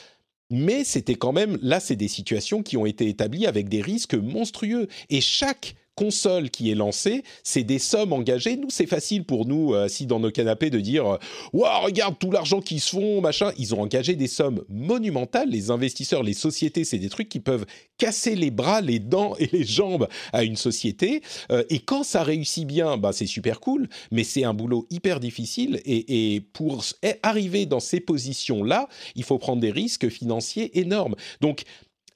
Mais 0.53 0.83
c'était 0.83 1.15
quand 1.15 1.31
même, 1.33 1.57
là, 1.63 1.79
c'est 1.79 1.95
des 1.95 2.07
situations 2.07 2.61
qui 2.61 2.77
ont 2.77 2.85
été 2.85 3.09
établies 3.09 3.47
avec 3.47 3.69
des 3.69 3.81
risques 3.81 4.13
monstrueux. 4.13 4.87
Et 5.09 5.19
chaque 5.19 5.75
console 5.95 6.49
qui 6.49 6.71
est 6.71 6.75
lancée, 6.75 7.23
c'est 7.43 7.63
des 7.63 7.79
sommes 7.79 8.13
engagées. 8.13 8.57
Nous, 8.57 8.69
c'est 8.69 8.87
facile 8.87 9.23
pour 9.25 9.45
nous, 9.45 9.73
euh, 9.73 9.85
assis 9.85 10.05
dans 10.05 10.19
nos 10.19 10.31
canapés, 10.31 10.69
de 10.69 10.79
dire 10.79 11.17
Waouh, 11.53 11.85
regarde 11.85 12.15
tout 12.19 12.31
l'argent 12.31 12.61
qu'ils 12.61 12.81
se 12.81 12.91
font, 12.91 13.21
machin. 13.21 13.51
Ils 13.57 13.75
ont 13.75 13.81
engagé 13.81 14.15
des 14.15 14.27
sommes 14.27 14.63
monumentales. 14.69 15.49
Les 15.49 15.71
investisseurs, 15.71 16.23
les 16.23 16.33
sociétés, 16.33 16.83
c'est 16.83 16.97
des 16.97 17.09
trucs 17.09 17.29
qui 17.29 17.39
peuvent 17.39 17.65
casser 17.97 18.35
les 18.35 18.51
bras, 18.51 18.81
les 18.81 18.99
dents 18.99 19.35
et 19.37 19.49
les 19.51 19.65
jambes 19.65 20.07
à 20.31 20.43
une 20.43 20.55
société. 20.55 21.21
Euh, 21.51 21.63
et 21.69 21.79
quand 21.79 22.03
ça 22.03 22.23
réussit 22.23 22.65
bien, 22.65 22.97
bah, 22.97 23.11
c'est 23.13 23.27
super 23.27 23.59
cool, 23.59 23.87
mais 24.11 24.23
c'est 24.23 24.43
un 24.43 24.53
boulot 24.53 24.87
hyper 24.89 25.19
difficile. 25.19 25.81
Et, 25.85 26.35
et 26.35 26.41
pour 26.41 26.83
arriver 27.21 27.65
dans 27.65 27.79
ces 27.79 27.99
positions-là, 27.99 28.87
il 29.15 29.23
faut 29.23 29.37
prendre 29.37 29.61
des 29.61 29.71
risques 29.71 30.09
financiers 30.09 30.79
énormes. 30.79 31.15
Donc, 31.41 31.63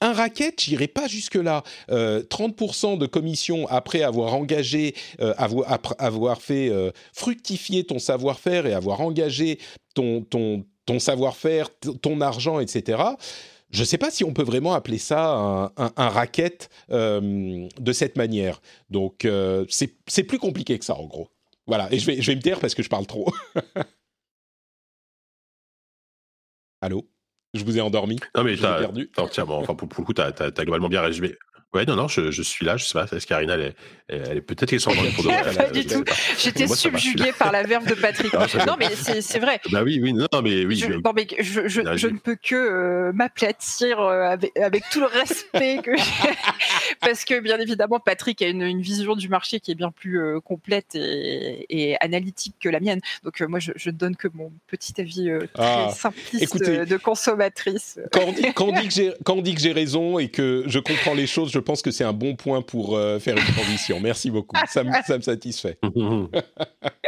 un 0.01 0.13
racket, 0.13 0.61
j'irai 0.61 0.87
pas 0.87 1.07
jusque-là. 1.07 1.63
30% 1.89 2.97
de 2.97 3.05
commission 3.05 3.67
après 3.67 4.03
avoir 4.03 4.35
engagé, 4.35 4.95
avoir, 5.19 5.79
avoir, 5.97 6.41
fait 6.41 6.71
fructifier 7.13 7.83
ton 7.83 7.99
savoir-faire 7.99 8.65
et 8.65 8.73
avoir 8.73 9.01
engagé 9.01 9.59
ton, 9.95 10.25
savoir-faire, 10.99 11.69
ton 12.01 12.21
argent, 12.21 12.59
etc. 12.59 13.01
Je 13.69 13.81
ne 13.81 13.85
sais 13.85 13.97
pas 13.97 14.11
si 14.11 14.23
on 14.23 14.33
peut 14.33 14.43
vraiment 14.43 14.73
appeler 14.73 14.99
ça 14.99 15.33
un, 15.33 15.71
un, 15.75 16.09
racket 16.09 16.69
de 16.89 17.91
cette 17.91 18.17
manière. 18.17 18.61
Donc, 18.89 19.27
c'est 19.67 20.23
plus 20.23 20.39
compliqué 20.39 20.77
que 20.77 20.85
ça, 20.85 20.95
en 20.95 21.05
gros. 21.05 21.29
Voilà, 21.67 21.89
et 21.91 21.99
je 21.99 22.05
vais, 22.05 22.21
je 22.21 22.31
vais 22.31 22.35
me 22.35 22.41
taire 22.41 22.59
parce 22.59 22.73
que 22.73 22.81
je 22.81 22.89
parle 22.89 23.05
trop. 23.05 23.31
Allô? 26.81 27.07
Je 27.57 27.65
vous 27.65 27.77
ai 27.77 27.81
endormi 27.81 28.17
Non, 28.35 28.43
mais 28.43 28.55
t'as 28.55 28.79
perdu. 28.79 29.09
Tiens, 29.31 29.45
bon, 29.45 29.55
enfin, 29.55 29.75
pour, 29.75 29.89
pour, 29.89 30.01
le 30.01 30.05
coup, 30.05 30.13
tu 30.13 30.21
as, 30.21 30.51
globalement 30.63 30.89
bien 30.89 31.01
résumé. 31.01 31.35
Ouais, 31.73 31.85
non, 31.85 31.97
non, 31.97 32.07
je, 32.07 32.31
je, 32.31 32.41
suis 32.41 32.65
là. 32.65 32.77
Je 32.77 32.85
sais 32.85 32.93
pas, 32.93 33.05
est-ce 33.11 33.27
qu'Arina, 33.27 33.55
elle, 33.55 33.73
elle, 34.07 34.37
est 34.37 34.41
peut-être 34.41 34.69
qu'elle 34.69 34.79
s'endort 34.79 35.03
pour 35.15 35.25
de. 35.25 35.55
Pas 35.57 35.69
du 35.69 35.85
tout. 35.85 36.05
J'étais 36.39 36.65
subjugué 36.65 37.33
par 37.37 37.51
la 37.51 37.63
verve 37.63 37.85
de 37.85 37.93
Patrick. 37.93 38.33
non, 38.33 38.75
mais 38.79 38.87
c'est 38.95 39.39
vrai. 39.39 39.59
Bah 39.69 39.83
oui, 39.83 39.99
oui, 40.01 40.13
non, 40.13 40.27
mais 40.41 40.65
oui. 40.65 40.77
Je, 40.77 40.93
bon, 40.93 41.11
mais 41.13 41.27
je, 41.39 41.67
je, 41.67 41.81
je, 41.97 42.07
ne 42.07 42.17
peux 42.17 42.37
que 42.41 42.55
euh, 42.55 43.11
m'aplatir 43.11 43.99
euh, 43.99 44.23
avec, 44.23 44.57
avec, 44.57 44.83
tout 44.91 45.01
le 45.01 45.07
respect 45.07 45.81
que 45.83 45.91
j'ai. 45.97 46.03
Parce 47.01 47.25
que, 47.25 47.37
bien 47.41 47.59
évidemment, 47.59 47.99
Patrick 47.99 48.41
a 48.41 48.47
une, 48.47 48.61
une, 48.61 48.81
vision 48.81 49.15
du 49.15 49.27
marché 49.27 49.59
qui 49.59 49.71
est 49.71 49.75
bien 49.75 49.91
plus 49.91 50.21
euh, 50.21 50.39
complète 50.39 50.95
et, 50.95 51.65
et, 51.69 51.97
analytique 52.01 52.55
que 52.61 52.69
la 52.69 52.79
mienne. 52.79 53.01
Donc, 53.25 53.41
moi, 53.41 53.59
je, 53.59 53.71
ne 53.85 53.91
donne 53.91 54.15
que 54.15 54.29
mon 54.33 54.53
petit 54.67 55.01
avis 55.01 55.29
très 55.53 55.63
ah, 55.63 55.89
simpliste 55.93 56.43
écoutez, 56.43 56.85
de 56.85 56.97
consommatrice. 56.97 57.99
Quand 58.13 58.23
on 58.23 58.31
dit, 58.31 59.11
quand 59.25 59.35
on 59.35 59.41
dit 59.41 59.53
que 59.53 59.61
j'ai 59.61 59.73
raison 59.73 60.17
et 60.17 60.29
que 60.29 60.63
je 60.65 60.79
comprends 60.79 61.13
les 61.13 61.27
choses, 61.27 61.51
je 61.51 61.59
pense 61.67 61.81
que 61.81 61.91
c'est 61.91 62.05
un 62.05 62.13
bon 62.13 62.35
point 62.35 62.61
pour 62.61 62.95
euh, 62.95 63.19
faire 63.19 63.35
une 63.35 63.43
transition. 63.43 63.99
Merci 63.99 64.31
beaucoup. 64.31 64.55
Ça 64.67 64.83
me 64.83 65.21
satisfait. 65.21 65.77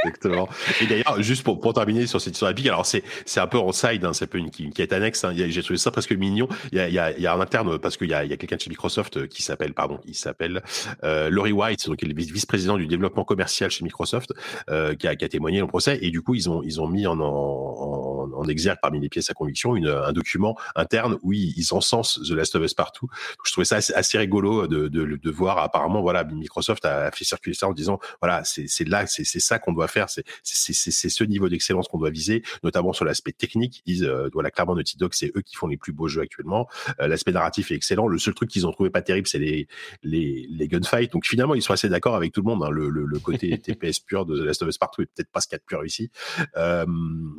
Exactement. 0.03 0.47
Et 0.81 0.88
d'ailleurs, 0.88 1.21
juste 1.21 1.43
pour, 1.43 1.59
pour 1.59 1.73
terminer 1.73 2.07
sur 2.07 2.21
cette 2.21 2.34
histoire 2.34 2.53
alors 2.67 2.85
c'est 2.85 3.03
un 3.38 3.47
peu 3.47 3.57
en 3.57 3.71
side, 3.71 4.03
hein, 4.05 4.13
c'est 4.13 4.26
un 4.26 4.27
peu 4.27 4.38
une, 4.38 4.49
une 4.59 4.73
quête 4.73 4.93
annexe. 4.93 5.23
Hein. 5.23 5.34
J'ai 5.35 5.63
trouvé 5.63 5.77
ça 5.77 5.91
presque 5.91 6.11
mignon. 6.11 6.47
Il 6.71 6.77
y 6.77 6.81
a, 6.81 6.88
il 6.88 6.93
y 6.93 6.99
a, 6.99 7.17
y 7.17 7.27
a 7.27 7.34
un 7.34 7.39
interne 7.39 7.77
parce 7.80 7.97
qu'il 7.97 8.09
y 8.09 8.13
a, 8.13 8.23
il 8.23 8.30
y 8.30 8.34
a 8.34 8.38
quelqu'un 8.38 8.57
chez 8.57 8.69
Microsoft 8.69 9.17
euh, 9.17 9.27
qui 9.27 9.43
s'appelle, 9.43 9.73
pardon, 9.73 9.99
il 10.05 10.15
s'appelle 10.15 10.61
euh, 11.03 11.30
Laurie 11.30 11.51
White, 11.51 11.88
donc 11.88 12.01
il 12.01 12.11
est 12.11 12.13
vice-président 12.13 12.77
du 12.77 12.88
développement 12.88 13.23
commercial 13.23 13.69
chez 13.69 13.84
Microsoft, 13.84 14.34
euh, 14.69 14.95
qui, 14.95 15.07
a, 15.07 15.15
qui 15.15 15.26
a 15.26 15.30
témoigné 15.30 15.59
le 15.59 15.67
procès. 15.67 15.99
Et 16.01 16.11
du 16.11 16.21
coup, 16.21 16.35
ils 16.35 16.49
ont 16.49 16.61
ils 16.63 16.81
ont 16.81 16.88
mis 16.88 17.07
en, 17.07 17.19
en, 17.19 18.30
en 18.34 18.47
exergue 18.47 18.80
parmi 18.81 18.99
les 18.99 19.09
pièces 19.09 19.30
à 19.30 19.34
conviction 19.34 19.76
une, 19.76 19.88
un 19.88 20.11
document 20.11 20.57
interne 20.76 21.17
où 21.21 21.34
ils, 21.34 21.53
ils 21.57 21.73
encensent 21.73 22.19
The 22.27 22.31
Last 22.31 22.55
of 22.55 22.63
Us 22.63 22.73
partout. 22.73 23.07
Je 23.45 23.51
trouvais 23.51 23.65
ça 23.65 23.77
assez, 23.77 23.93
assez 23.93 24.17
rigolo 24.17 24.67
de, 24.67 24.88
de, 24.88 25.19
de, 25.21 25.31
voir 25.31 25.59
apparemment 25.59 26.01
voilà 26.01 26.23
Microsoft 26.23 26.85
a 26.85 27.11
fait 27.11 27.23
circuler 27.23 27.53
ça 27.53 27.67
en 27.67 27.73
disant 27.73 27.99
voilà 28.21 28.43
c'est 28.43 28.88
là 28.88 29.05
c'est 29.07 29.23
ça 29.23 29.59
qu'on 29.59 29.73
doit 29.73 29.88
faire 29.89 30.09
c'est 30.09 30.23
c'est 30.43 31.09
ce 31.09 31.23
niveau 31.23 31.49
d'excellence 31.49 31.87
qu'on 31.87 31.97
doit 31.97 32.09
viser 32.09 32.43
notamment 32.63 32.93
sur 32.93 33.05
l'aspect 33.05 33.31
technique 33.31 33.81
ils 33.85 33.93
disent 33.93 34.03
euh, 34.03 34.29
voilà 34.33 34.51
clairement 34.51 34.75
Naughty 34.75 34.97
Dog 34.97 35.11
c'est 35.13 35.31
eux 35.35 35.41
qui 35.41 35.55
font 35.55 35.67
les 35.67 35.77
plus 35.77 35.91
beaux 35.91 36.07
jeux 36.07 36.21
actuellement 36.21 36.67
euh, 36.99 37.07
l'aspect 37.07 37.31
narratif 37.31 37.71
est 37.71 37.75
excellent 37.75 38.07
le 38.07 38.17
seul 38.17 38.33
truc 38.33 38.49
qu'ils 38.49 38.67
ont 38.67 38.71
trouvé 38.71 38.89
pas 38.89 39.01
terrible 39.01 39.27
c'est 39.27 39.39
les, 39.39 39.67
les 40.03 40.47
les 40.49 40.67
gunfights 40.67 41.11
donc 41.11 41.25
finalement 41.25 41.55
ils 41.55 41.61
sont 41.61 41.73
assez 41.73 41.89
d'accord 41.89 42.15
avec 42.15 42.31
tout 42.31 42.41
le 42.41 42.47
monde 42.47 42.63
hein. 42.63 42.69
le, 42.69 42.89
le, 42.89 43.05
le, 43.05 43.19
côté 43.19 43.57
TPS 43.61 43.99
pur 43.99 44.25
de 44.25 44.37
The 44.37 44.43
Last 44.43 44.61
of 44.61 44.69
Us 44.69 44.77
Part 44.77 44.91
est 44.99 45.05
peut-être 45.05 45.31
pas 45.31 45.41
ce 45.41 45.47
qu'il 45.47 45.55
y 45.55 45.57
a 45.57 45.59
de 45.59 45.63
plus 45.63 45.77
réussi 45.77 46.09
euh, 46.57 46.85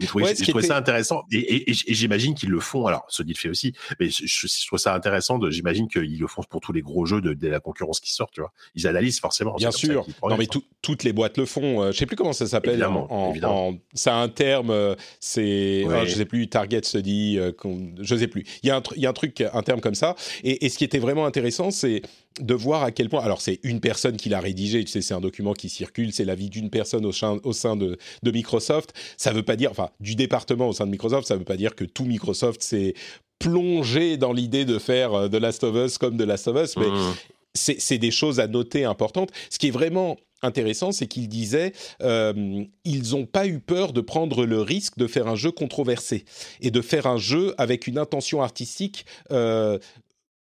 je 0.01 0.06
trouvais 0.06 0.62
ça 0.62 0.77
intéressant 0.77 1.24
et, 1.32 1.39
et, 1.39 1.70
et, 1.70 1.94
j'imagine 1.94 2.35
qu'ils 2.35 2.51
le 2.51 2.60
font 2.60 2.86
alors 2.86 3.05
ce 3.09 3.22
dit 3.22 3.32
le 3.32 3.39
fait 3.39 3.48
aussi 3.48 3.74
mais 3.98 4.09
je, 4.09 4.27
je, 4.27 4.66
trouve 4.66 4.78
ça 4.78 4.94
intéressant 4.94 5.39
j'imagine 5.51 5.89
qu'ils 5.89 6.18
le 6.18 6.27
font 6.27 6.43
pour 6.48 6.60
tous 6.60 6.72
les 6.72 6.82
gros 6.82 7.06
jeux 7.06 7.20
de, 7.20 7.35
de 7.35 7.48
la 7.48 7.60
concurrence 7.60 8.01
qui 8.01 8.12
sort, 8.12 8.31
tu 8.31 8.40
vois. 8.40 8.52
Ils 8.74 8.86
analysent 8.86 9.20
forcément. 9.20 9.55
Bien 9.56 9.70
sûr. 9.70 10.06
Non, 10.22 10.36
mais 10.36 10.47
toutes 10.82 11.05
les 11.05 11.12
boîtes 11.12 11.39
le 11.39 11.47
font. 11.47 11.82
Euh, 11.82 11.93
je 11.93 11.98
sais 11.98 12.06
plus 12.06 12.16
comment 12.16 12.32
ça 12.41 12.47
s'appelle. 12.47 12.83
En, 12.85 13.75
ça 13.95 14.17
a 14.17 14.23
un 14.23 14.29
terme. 14.29 14.71
Euh, 14.71 14.95
c'est, 15.21 15.85
je 16.05 16.15
sais 16.15 16.25
plus. 16.25 16.49
Target 16.49 16.83
se 16.85 16.99
dit. 16.99 17.39
Euh, 17.39 17.53
je 18.01 18.17
sais 18.17 18.29
plus. 18.29 18.45
Il 18.62 18.69
y 18.69 18.71
a 18.71 18.77
un, 18.77 18.83
il 18.97 19.03
y 19.03 19.07
a 19.07 19.11
un 19.11 19.15
truc, 19.15 19.43
un 19.53 19.62
terme 19.62 19.81
comme 19.81 19.95
ça. 19.95 20.17
Et, 20.43 20.69
ce 20.69 20.79
qui 20.79 20.85
était 20.85 20.99
vraiment 20.99 21.27
intéressant, 21.27 21.71
c'est 21.71 22.03
de 22.41 22.55
voir 22.55 22.83
à 22.83 22.91
quel 22.91 23.09
point. 23.09 23.23
Alors, 23.23 23.41
c'est 23.41 23.61
une 23.62 23.81
personne 23.81 24.17
qui 24.17 24.29
l'a 24.29 24.41
rédigé. 24.41 24.85
Tu 24.85 24.91
sais, 24.91 25.03
c'est 25.03 25.15
un 25.15 25.21
document 25.21 25.53
qui 25.53 25.69
circule. 25.69 26.12
C'est 26.12 26.25
l'avis 26.25 26.49
d'une 26.49 26.71
personne 26.71 27.05
au 27.05 27.12
sein, 27.12 27.39
au 27.45 27.53
sein 27.53 27.77
de, 27.77 27.99
de 28.23 28.31
Microsoft. 28.31 28.95
Ça 29.17 29.33
veut 29.33 29.43
pas 29.43 29.57
dire, 29.57 29.71
enfin, 29.71 29.91
du 30.01 30.15
département 30.15 30.69
au 30.69 30.73
sein 30.73 30.87
de 30.87 30.91
Microsoft. 30.91 31.27
Ça 31.27 31.37
veut 31.37 31.45
pas 31.45 31.57
dire 31.57 31.75
que 31.75 31.85
tout 31.85 32.05
Microsoft 32.05 32.62
c'est 32.62 32.95
plongé 33.39 34.19
dans 34.19 34.33
l'idée 34.35 34.67
de 34.67 34.79
faire 34.79 35.31
The 35.31 35.37
Last 35.37 35.65
of 35.65 35.75
Us 35.75 35.99
comme 35.99 36.19
The 36.19 36.23
Last 36.23 36.49
of 36.49 36.62
Us, 36.62 36.77
mais 36.77 36.89
mmh 36.89 37.15
c'est 37.55 37.98
des 37.98 38.10
choses 38.10 38.40
à 38.40 38.47
noter 38.47 38.85
importantes. 38.85 39.31
Ce 39.51 39.59
qui 39.59 39.68
est 39.68 39.72
vraiment 39.72 40.16
intéressant, 40.43 40.93
c'est 40.93 41.06
qu'il 41.06 41.28
disait 41.28 41.72
euh, 42.02 42.64
ils 42.85 43.10
n'ont 43.10 43.27
pas 43.27 43.47
eu 43.47 43.60
peur 43.60 43.93
de 43.93 44.01
prendre 44.01 44.47
le 44.47 44.60
risque 44.60 44.97
de 44.97 45.06
faire 45.06 45.27
un 45.28 45.36
jeu 45.36 45.51
controversé 45.51 46.24
et 46.60 46.70
de 46.70 46.81
faire 46.81 47.06
un 47.06 47.18
jeu 47.18 47.55
avec 47.59 47.86
une 47.86 47.98
intention 47.98 48.43
artistique 48.43 49.05
euh, 49.32 49.78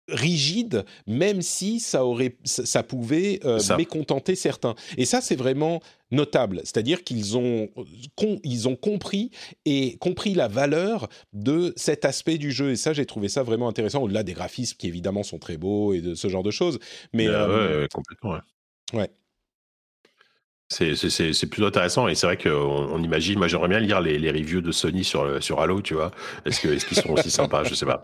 rigide, 0.09 0.85
même 1.07 1.41
si 1.41 1.79
ça 1.79 2.05
aurait, 2.05 2.37
ça, 2.43 2.83
pouvait 2.83 3.39
euh, 3.45 3.59
mécontenter 3.77 4.35
certains. 4.35 4.75
Et 4.97 5.05
ça, 5.05 5.21
c'est 5.21 5.35
vraiment 5.35 5.81
notable. 6.11 6.61
C'est-à-dire 6.63 7.03
qu'ils 7.03 7.37
ont, 7.37 7.69
ils 8.43 8.67
ont 8.67 8.75
compris 8.75 9.31
et 9.65 9.97
compris 9.97 10.33
la 10.33 10.47
valeur 10.47 11.07
de 11.31 11.73
cet 11.75 12.05
aspect 12.05 12.37
du 12.37 12.51
jeu. 12.51 12.71
Et 12.71 12.75
ça, 12.75 12.93
j'ai 12.93 13.05
trouvé 13.05 13.29
ça 13.29 13.43
vraiment 13.43 13.67
intéressant, 13.67 14.01
au-delà 14.01 14.23
des 14.23 14.33
graphismes 14.33 14.77
qui 14.77 14.87
évidemment 14.87 15.23
sont 15.23 15.39
très 15.39 15.57
beaux 15.57 15.93
et 15.93 16.01
de 16.01 16.15
ce 16.15 16.27
genre 16.27 16.43
de 16.43 16.51
choses. 16.51 16.79
Mais, 17.13 17.27
bah 17.27 17.47
euh, 17.49 17.87
complètement. 17.93 18.33
Ouais. 18.33 18.99
ouais. 18.99 19.09
C'est 20.73 21.47
plutôt 21.47 21.67
intéressant 21.67 22.07
et 22.07 22.15
c'est 22.15 22.27
vrai 22.27 22.37
qu'on 22.37 22.49
on 22.51 23.01
imagine. 23.01 23.37
Moi, 23.37 23.47
j'aimerais 23.47 23.67
bien 23.67 23.79
lire 23.79 24.01
les, 24.01 24.17
les, 24.17 24.31
reviews 24.31 24.61
de 24.61 24.71
Sony 24.71 25.03
sur 25.03 25.41
sur 25.43 25.59
Halo, 25.61 25.81
tu 25.81 25.93
vois. 25.93 26.11
Est-ce 26.45 26.61
que 26.61 26.67
est-ce 26.69 26.85
qu'ils 26.85 26.97
sont 26.97 27.11
aussi 27.11 27.31
sympas? 27.31 27.63
Je 27.63 27.75
sais 27.75 27.85
pas. 27.85 28.03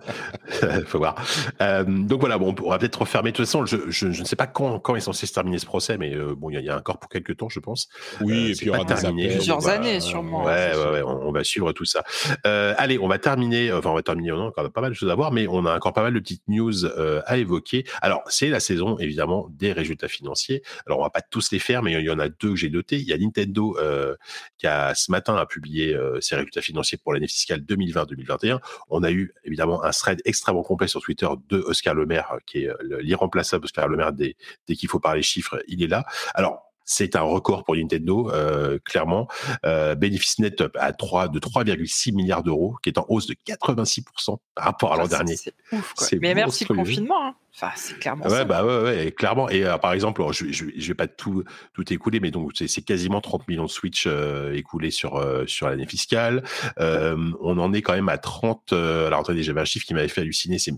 Faut 0.86 1.00
voir. 1.00 1.16
Euh, 1.62 1.84
donc 1.84 2.20
voilà, 2.20 2.38
bon, 2.38 2.56
on 2.64 2.70
va 2.70 2.78
peut-être 2.78 3.02
refermer. 3.02 3.32
De 3.32 3.38
toute 3.38 3.46
façon, 3.46 3.66
je, 3.66 3.78
je, 3.88 4.12
je, 4.12 4.22
ne 4.22 4.26
sais 4.26 4.36
pas 4.36 4.48
quand 4.48 4.80
quand 4.80 4.96
est 4.96 5.02
censé 5.02 5.26
se 5.26 5.34
terminer 5.34 5.60
ce 5.60 5.66
procès, 5.66 5.98
mais 5.98 6.16
euh, 6.16 6.36
bon, 6.36 6.50
il 6.50 6.60
y, 6.60 6.70
a 6.70 6.78
encore 6.78 7.00
pour 7.00 7.10
quelques 7.10 7.38
temps, 7.38 7.50
je 7.50 7.60
pense. 7.60 7.90
Oui, 8.22 8.34
euh, 8.34 8.52
et 8.52 8.54
puis 8.54 8.66
il 8.66 8.68
y 8.68 8.70
aura 8.70 8.86
terminé. 8.86 9.30
plusieurs 9.30 9.68
années 9.68 10.00
sûrement. 10.00 10.44
Ouais, 10.44 10.72
ouais, 10.76 10.92
ouais 10.92 11.02
on, 11.04 11.32
va 11.32 11.44
suivre 11.44 11.72
tout 11.72 11.86
ça. 11.86 12.04
Euh, 12.46 12.74
allez, 12.78 13.00
on 13.00 13.08
va 13.08 13.20
terminer. 13.20 13.72
Enfin, 13.72 13.90
on 13.90 13.96
va 13.96 14.04
terminer. 14.04 14.32
On 14.32 14.42
a 14.42 14.46
encore 14.46 14.72
pas 14.72 14.82
mal 14.82 14.92
de 14.92 14.96
choses 14.96 15.10
à 15.10 15.16
voir, 15.16 15.32
mais 15.32 15.48
on 15.48 15.66
a 15.66 15.76
encore 15.76 15.94
pas 15.94 16.04
mal 16.04 16.14
de 16.14 16.20
petites 16.20 16.48
news 16.48 16.86
euh, 16.86 17.22
à 17.26 17.38
évoquer. 17.38 17.86
Alors, 18.02 18.24
c'est 18.28 18.50
la 18.50 18.60
saison 18.60 18.98
évidemment 19.00 19.48
des 19.52 19.72
résultats 19.72 20.08
financiers. 20.08 20.62
Alors, 20.86 21.00
on 21.00 21.04
va 21.04 21.10
pas 21.10 21.22
tous 21.22 21.52
les 21.52 21.60
faire, 21.60 21.84
mais 21.84 21.94
il 21.94 22.06
y 22.06 22.10
en 22.10 22.20
a 22.20 22.30
deux 22.30 22.56
j'ai 22.60 22.70
notés. 22.70 22.98
Il 22.98 23.08
y 23.08 23.14
a 23.14 23.18
Nintendo 23.18 23.78
euh, 23.80 24.16
qui 24.58 24.68
a 24.68 24.94
ce 24.96 25.12
matin 25.12 25.36
a 25.36 25.46
publié 25.46 25.94
euh, 25.94 26.20
ses 26.22 26.36
résultats 26.36 26.62
financiers 26.62 26.98
pour 26.98 27.14
l'année 27.14 27.28
fiscale 27.28 27.62
2020-2021. 27.62 28.60
On 28.90 29.04
a 29.04 29.12
eu 29.12 29.34
évidemment 29.44 29.84
un 29.84 29.92
thread 29.92 30.22
extrêmement 30.26 30.64
complet 30.64 30.88
sur 30.88 31.02
Twitter 31.02 31.28
de 31.50 31.60
Oscar 31.60 31.96
Lemaire, 31.96 32.38
qui 32.46 32.64
est 32.64 32.70
euh, 32.70 33.02
l'irremplaçable 33.02 33.66
Oscar 33.66 33.88
Lemaire 33.88 34.14
dès, 34.14 34.36
dès 34.68 34.76
qu'il 34.76 34.90
faut 34.90 35.00
parler 35.00 35.22
chiffres, 35.22 35.62
il 35.68 35.82
est 35.84 35.88
là. 35.88 36.06
Alors 36.34 36.70
c'est 36.90 37.16
un 37.16 37.22
record 37.22 37.64
pour 37.64 37.76
Nintendo, 37.76 38.32
euh, 38.32 38.80
clairement. 38.84 39.28
Euh, 39.64 39.94
bénéfice 39.94 40.40
net 40.40 40.64
à 40.76 40.92
3, 40.92 41.28
de 41.28 41.40
3,6 41.40 42.16
milliards 42.16 42.42
d'euros, 42.42 42.78
qui 42.82 42.90
est 42.90 42.98
en 42.98 43.06
hausse 43.10 43.28
de 43.28 43.36
86% 43.48 44.40
par 44.56 44.66
rapport 44.66 44.94
à 44.94 44.98
l'an 44.98 45.08
dernier. 45.08 45.36
C'est 45.36 45.54
ouf, 45.72 45.94
quoi. 45.94 46.08
Mais 46.20 46.34
merci 46.34 46.66
le 46.68 46.76
confinement. 46.76 47.28
Hein. 47.28 47.36
Enfin, 47.56 47.72
c'est 47.76 47.98
clairement 48.00 48.26
ouais, 48.26 48.30
ça. 48.30 48.46
Bah 48.46 48.64
ouais, 48.64 48.84
ouais, 48.84 49.12
clairement. 49.12 49.50
Et 49.50 49.66
euh, 49.66 49.78
par 49.78 49.94
exemple, 49.94 50.24
je, 50.32 50.52
je, 50.52 50.66
je, 50.76 50.88
vais 50.88 50.94
pas 50.94 51.08
tout 51.08 51.44
tout 51.74 51.92
écouler, 51.92 52.20
mais 52.20 52.32
donc 52.32 52.52
c'est 52.56 52.82
quasiment 52.82 53.22
30 53.22 53.48
millions 53.48 53.66
de 53.66 53.70
Switch 53.70 54.06
euh, 54.08 54.54
écoulés 54.54 54.92
sur 54.92 55.18
euh, 55.18 55.46
sur 55.48 55.68
l'année 55.68 55.86
fiscale. 55.86 56.44
Euh, 56.80 57.18
on 57.42 57.58
en 57.58 57.74
est 57.74 57.82
quand 57.82 57.94
même 57.94 58.10
à 58.10 58.18
30. 58.18 58.74
alors 58.74 59.22
attendez, 59.22 59.44
j'avais 59.44 59.62
un 59.62 59.66
chiffre 59.66 59.86
qui 59.86 59.94
m'avait 59.94 60.08
fait 60.08 60.22
halluciner. 60.22 60.60
C'est 60.60 60.74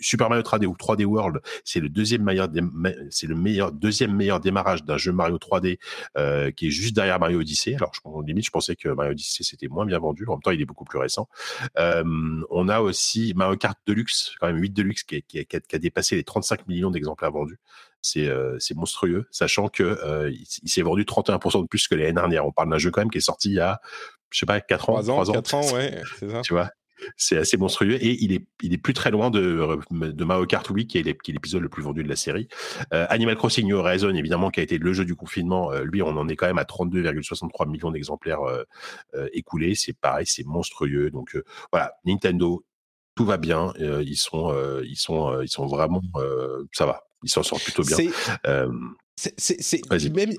Super 0.00 0.28
Mario 0.28 0.42
3D 0.42 0.66
ou 0.66 0.74
3D 0.74 1.04
World, 1.04 1.40
c'est 1.64 1.80
le 1.80 1.88
deuxième 1.88 2.22
meilleur, 2.22 2.48
c'est 3.10 3.26
le 3.26 3.34
meilleur 3.34 3.72
deuxième 3.72 4.14
meilleur 4.14 4.40
démarrage 4.40 4.84
d'un 4.84 4.98
jeu 4.98 5.12
Mario 5.12 5.38
3D 5.38 5.78
qui 6.54 6.66
est 6.66 6.70
juste 6.70 6.94
derrière 6.94 7.18
Mario 7.18 7.40
Odyssey. 7.40 7.74
Alors, 7.74 7.92
je, 7.94 8.00
limite, 8.26 8.46
je 8.46 8.50
pensais 8.50 8.76
que 8.76 8.88
Mario 8.90 9.12
Odyssey 9.12 9.44
c'était 9.44 9.68
moins 9.68 9.86
bien 9.86 9.98
vendu. 9.98 10.24
En 10.28 10.32
même 10.32 10.42
temps, 10.42 10.50
il 10.50 10.60
est 10.60 10.66
beaucoup 10.66 10.84
plus 10.84 10.98
récent. 10.98 11.28
on 11.76 12.68
a 12.68 12.80
aussi 12.80 13.32
Mario 13.34 13.56
Kart 13.56 13.78
Deluxe, 13.86 14.34
quand 14.40 14.46
même 14.46 14.60
8 14.60 14.70
Deluxe 14.70 15.02
qui 15.02 15.16
est, 15.16 15.22
qui 15.22 15.38
est, 15.38 15.53
qui 15.60 15.76
a 15.76 15.78
dépassé 15.78 16.16
les 16.16 16.24
35 16.24 16.66
millions 16.66 16.90
d'exemplaires 16.90 17.32
vendus. 17.32 17.58
C'est 18.02 18.26
euh, 18.26 18.58
monstrueux, 18.74 19.26
sachant 19.30 19.68
que 19.68 19.82
euh, 19.82 20.30
il, 20.30 20.68
s'est 20.68 20.82
vendu 20.82 21.04
31% 21.04 21.62
de 21.62 21.66
plus 21.66 21.88
que 21.88 21.94
l'année 21.94 22.12
dernière. 22.12 22.46
On 22.46 22.52
parle 22.52 22.70
d'un 22.70 22.78
jeu 22.78 22.90
quand 22.90 23.00
même 23.00 23.10
qui 23.10 23.18
est 23.18 23.22
sorti 23.22 23.50
il 23.50 23.54
y 23.54 23.60
a, 23.60 23.80
je 24.30 24.38
sais 24.38 24.46
pas, 24.46 24.60
4 24.60 24.90
ans, 24.90 25.02
3 25.02 25.30
ans. 25.30 25.32
4 25.32 25.54
ans, 25.54 25.72
ouais, 25.72 26.02
c'est 26.18 26.30
ça. 26.30 26.40
tu 26.42 26.54
vois 26.54 26.70
c'est 27.16 27.36
assez 27.36 27.56
monstrueux 27.56 27.96
et 28.02 28.22
il 28.22 28.32
est 28.32 28.46
il 28.62 28.72
est 28.72 28.78
plus 28.78 28.94
très 28.94 29.10
loin 29.10 29.30
de 29.30 29.78
de 29.90 30.24
Mario 30.24 30.46
Kart 30.46 30.68
Wii 30.70 30.86
qui 30.86 30.98
est 30.98 31.02
l'épisode 31.02 31.62
le 31.62 31.68
plus 31.68 31.82
vendu 31.82 32.02
de 32.02 32.08
la 32.08 32.16
série. 32.16 32.48
Euh, 32.92 33.06
Animal 33.08 33.36
Crossing 33.36 33.66
New 33.66 33.76
Horizon 33.76 34.14
évidemment 34.14 34.50
qui 34.50 34.60
a 34.60 34.62
été 34.62 34.78
le 34.78 34.92
jeu 34.92 35.04
du 35.04 35.14
confinement, 35.14 35.72
euh, 35.72 35.82
lui 35.84 36.02
on 36.02 36.08
en 36.08 36.28
est 36.28 36.36
quand 36.36 36.46
même 36.46 36.58
à 36.58 36.64
32,63 36.64 37.68
millions 37.68 37.90
d'exemplaires 37.90 38.42
euh, 38.42 39.28
écoulés, 39.32 39.74
c'est 39.74 39.92
pareil, 39.92 40.26
c'est 40.26 40.44
monstrueux. 40.46 41.10
Donc 41.10 41.36
voilà, 41.72 41.92
Nintendo 42.04 42.64
tout 43.14 43.24
va 43.24 43.36
bien. 43.36 43.72
ils 43.78 44.16
sont, 44.16 44.54
ils 44.84 44.96
sont, 44.96 45.40
ils 45.40 45.48
sont 45.48 45.66
vraiment, 45.66 46.02
ça 46.72 46.86
va. 46.86 47.02
Ils 47.22 47.30
s'en 47.30 47.42
sortent 47.42 47.64
plutôt 47.64 47.82
bien. 47.84 47.96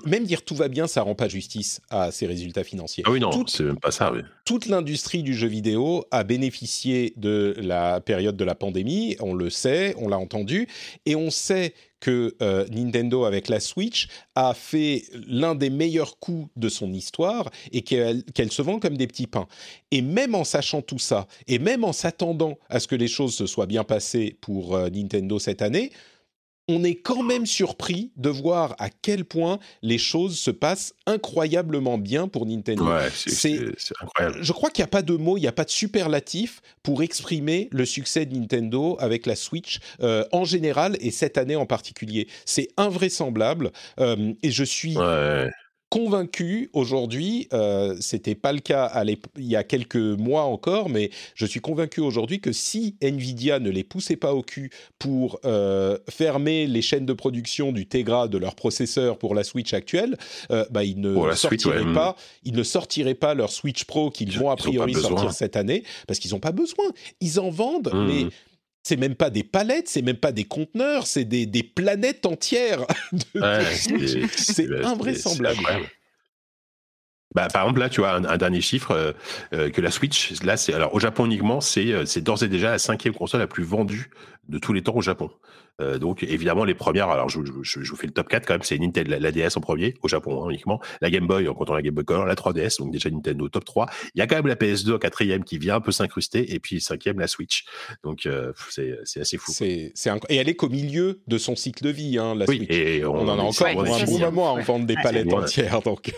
Même, 0.06 0.24
dire 0.24 0.44
tout 0.44 0.54
va 0.54 0.68
bien, 0.68 0.86
ça 0.86 1.02
rend 1.02 1.14
pas 1.14 1.28
justice 1.28 1.80
à 1.90 2.12
ces 2.12 2.26
résultats 2.26 2.62
financiers. 2.62 3.02
Ah 3.06 3.10
oui, 3.10 3.18
non, 3.18 3.46
c'est 3.46 3.64
même 3.64 3.80
pas 3.80 3.90
ça. 3.90 4.12
Toute 4.44 4.66
l'industrie 4.66 5.22
du 5.22 5.34
jeu 5.34 5.48
vidéo 5.48 6.04
a 6.10 6.24
bénéficié 6.24 7.12
de 7.16 7.56
la 7.58 8.00
période 8.00 8.36
de 8.36 8.44
la 8.44 8.54
pandémie, 8.54 9.16
on 9.20 9.34
le 9.34 9.50
sait, 9.50 9.94
on 9.98 10.08
l'a 10.08 10.18
entendu, 10.18 10.68
et 11.06 11.16
on 11.16 11.30
sait 11.30 11.74
que 12.00 12.34
euh, 12.42 12.66
Nintendo, 12.70 13.24
avec 13.24 13.48
la 13.48 13.60
Switch, 13.60 14.08
a 14.34 14.54
fait 14.54 15.04
l'un 15.26 15.54
des 15.54 15.70
meilleurs 15.70 16.18
coups 16.18 16.48
de 16.56 16.68
son 16.68 16.92
histoire 16.92 17.50
et 17.72 17.82
qu'elle, 17.82 18.24
se 18.50 18.62
vend 18.62 18.78
comme 18.78 18.96
des 18.96 19.06
petits 19.06 19.26
pains. 19.26 19.48
Et 19.90 20.02
même 20.02 20.34
en 20.34 20.44
sachant 20.44 20.82
tout 20.82 20.98
ça, 20.98 21.26
et 21.46 21.58
même 21.58 21.84
en 21.84 21.92
s'attendant 21.92 22.58
à 22.68 22.80
ce 22.80 22.88
que 22.88 22.96
les 22.96 23.08
choses 23.08 23.34
se 23.34 23.46
soient 23.46 23.66
bien 23.66 23.84
passées 23.84 24.36
pour 24.40 24.76
euh, 24.76 24.90
Nintendo 24.90 25.38
cette 25.38 25.62
année, 25.62 25.90
on 26.68 26.82
est 26.82 26.96
quand 26.96 27.22
même 27.22 27.46
surpris 27.46 28.10
de 28.16 28.28
voir 28.28 28.74
à 28.78 28.90
quel 28.90 29.24
point 29.24 29.58
les 29.82 29.98
choses 29.98 30.38
se 30.38 30.50
passent 30.50 30.94
incroyablement 31.06 31.98
bien 31.98 32.28
pour 32.28 32.46
Nintendo. 32.46 32.86
Ouais, 32.86 33.08
c'est 33.14 33.58
incroyable. 34.00 34.38
Je 34.42 34.52
crois 34.52 34.70
qu'il 34.70 34.82
n'y 34.82 34.86
a 34.86 34.90
pas 34.90 35.02
de 35.02 35.14
mots, 35.14 35.36
il 35.36 35.42
n'y 35.42 35.46
a 35.46 35.52
pas 35.52 35.64
de 35.64 35.70
superlatif 35.70 36.60
pour 36.82 37.02
exprimer 37.02 37.68
le 37.70 37.84
succès 37.84 38.26
de 38.26 38.36
Nintendo 38.36 38.96
avec 38.98 39.26
la 39.26 39.36
Switch 39.36 39.78
euh, 40.00 40.24
en 40.32 40.44
général 40.44 40.96
et 41.00 41.10
cette 41.10 41.38
année 41.38 41.56
en 41.56 41.66
particulier. 41.66 42.28
C'est 42.44 42.68
invraisemblable 42.76 43.70
euh, 44.00 44.32
et 44.42 44.50
je 44.50 44.64
suis 44.64 44.96
convaincu 45.88 46.68
aujourd'hui, 46.72 47.48
euh, 47.52 47.96
c'était 48.00 48.34
pas 48.34 48.52
le 48.52 48.58
cas 48.58 49.04
il 49.04 49.44
y 49.44 49.56
a 49.56 49.62
quelques 49.62 49.96
mois 49.96 50.42
encore, 50.42 50.88
mais 50.88 51.10
je 51.34 51.46
suis 51.46 51.60
convaincu 51.60 52.00
aujourd'hui 52.00 52.40
que 52.40 52.52
si 52.52 52.96
Nvidia 53.00 53.60
ne 53.60 53.70
les 53.70 53.84
poussait 53.84 54.16
pas 54.16 54.34
au 54.34 54.42
cul 54.42 54.70
pour 54.98 55.38
euh, 55.44 55.96
fermer 56.08 56.66
les 56.66 56.82
chaînes 56.82 57.06
de 57.06 57.12
production 57.12 57.72
du 57.72 57.86
Tegra 57.86 58.26
de 58.26 58.38
leurs 58.38 58.56
processeurs 58.56 59.18
pour 59.18 59.34
la 59.34 59.44
Switch 59.44 59.74
actuelle, 59.74 60.16
euh, 60.50 60.64
bah, 60.70 60.82
ils 60.84 61.00
ne 61.00 61.32
sortiraient 61.34 61.92
pas, 61.92 62.16
ils 62.44 62.54
ne 62.54 62.62
sortiraient 62.64 63.14
pas 63.14 63.34
leur 63.34 63.52
Switch 63.52 63.84
Pro 63.84 64.10
qu'ils 64.10 64.36
vont 64.38 64.50
a 64.50 64.56
priori 64.56 64.92
sortir 64.94 65.32
cette 65.32 65.56
année 65.56 65.84
parce 66.06 66.18
qu'ils 66.18 66.32
n'ont 66.32 66.40
pas 66.40 66.52
besoin. 66.52 66.86
Ils 67.20 67.38
en 67.38 67.50
vendent, 67.50 67.92
mmh. 67.92 68.06
mais 68.06 68.26
c'est 68.86 68.96
même 68.96 69.16
pas 69.16 69.30
des 69.30 69.42
palettes, 69.42 69.88
c'est 69.88 70.00
même 70.00 70.16
pas 70.16 70.30
des 70.30 70.44
conteneurs, 70.44 71.08
c'est 71.08 71.24
des, 71.24 71.44
des, 71.44 71.64
planètes 71.64 72.24
entières. 72.24 72.86
c'est 74.30 74.84
invraisemblable. 74.84 75.58
Bah, 77.34 77.48
par 77.52 77.64
exemple, 77.64 77.80
là, 77.80 77.88
tu 77.88 78.00
vois, 78.00 78.12
un, 78.14 78.36
dernier 78.36 78.60
chiffre, 78.60 78.92
euh, 78.92 79.12
euh, 79.54 79.70
que 79.70 79.80
la 79.80 79.90
Switch, 79.90 80.40
là, 80.42 80.56
c'est, 80.56 80.72
alors, 80.72 80.94
au 80.94 81.00
Japon 81.00 81.26
uniquement, 81.26 81.60
c'est, 81.60 81.92
euh, 81.92 82.06
c'est 82.06 82.20
d'ores 82.20 82.44
et 82.44 82.48
déjà 82.48 82.70
la 82.70 82.78
cinquième 82.78 83.12
console 83.12 83.40
la 83.40 83.48
plus 83.48 83.64
vendue 83.64 84.08
de 84.48 84.58
tous 84.58 84.72
les 84.72 84.84
temps 84.84 84.94
au 84.94 85.02
Japon. 85.02 85.32
Euh, 85.80 85.98
donc 85.98 86.22
évidemment 86.22 86.64
les 86.64 86.74
premières, 86.74 87.10
alors 87.10 87.28
je, 87.28 87.40
je, 87.62 87.82
je, 87.82 87.90
vous 87.90 87.96
fais 87.96 88.06
le 88.06 88.12
top 88.12 88.28
4 88.28 88.46
quand 88.46 88.54
même, 88.54 88.62
c'est 88.62 88.78
Nintendo, 88.78 89.16
la, 89.18 89.30
DS 89.30 89.56
en 89.56 89.60
premier, 89.60 89.94
au 90.02 90.08
Japon 90.08 90.42
hein, 90.42 90.48
uniquement, 90.48 90.80
la 91.02 91.10
Game 91.10 91.26
Boy 91.26 91.48
en 91.48 91.54
comptant 91.54 91.74
la 91.74 91.82
Game 91.82 91.94
Boy 91.94 92.04
Color, 92.04 92.24
la 92.24 92.34
3DS, 92.34 92.78
donc 92.78 92.92
déjà 92.92 93.10
Nintendo 93.10 93.48
top 93.48 93.64
3. 93.64 93.86
Il 94.14 94.18
y 94.18 94.22
a 94.22 94.26
quand 94.26 94.36
même 94.36 94.46
la 94.46 94.54
PS2 94.54 94.94
en 94.94 94.98
quatrième 94.98 95.44
qui 95.44 95.58
vient 95.58 95.76
un 95.76 95.80
peu 95.80 95.92
s'incruster, 95.92 96.54
et 96.54 96.60
puis 96.60 96.80
cinquième 96.80 97.18
la 97.18 97.26
Switch. 97.26 97.66
Donc 98.04 98.24
euh, 98.24 98.52
c'est, 98.70 99.20
assez 99.20 99.36
fou. 99.36 99.52
Et 99.60 99.92
elle 100.30 100.48
est 100.48 100.54
qu'au 100.54 100.70
milieu 100.70 101.20
de 101.26 101.36
son 101.36 101.56
cycle 101.56 101.84
de 101.84 101.90
vie, 101.90 102.18
hein, 102.18 102.34
la 102.34 102.46
oui, 102.46 102.58
Switch. 102.58 102.70
Et 102.70 103.04
on, 103.04 103.28
en 103.28 103.38
a 103.38 103.42
encore 103.42 103.72
pour 103.72 103.94
un 103.94 104.04
bon 104.04 104.18
moment 104.18 104.48
à 104.48 104.52
en 104.52 104.62
vendre 104.62 104.86
des 104.86 104.96
palettes 105.02 105.32
entières. 105.32 105.82
Donc... 105.82 106.14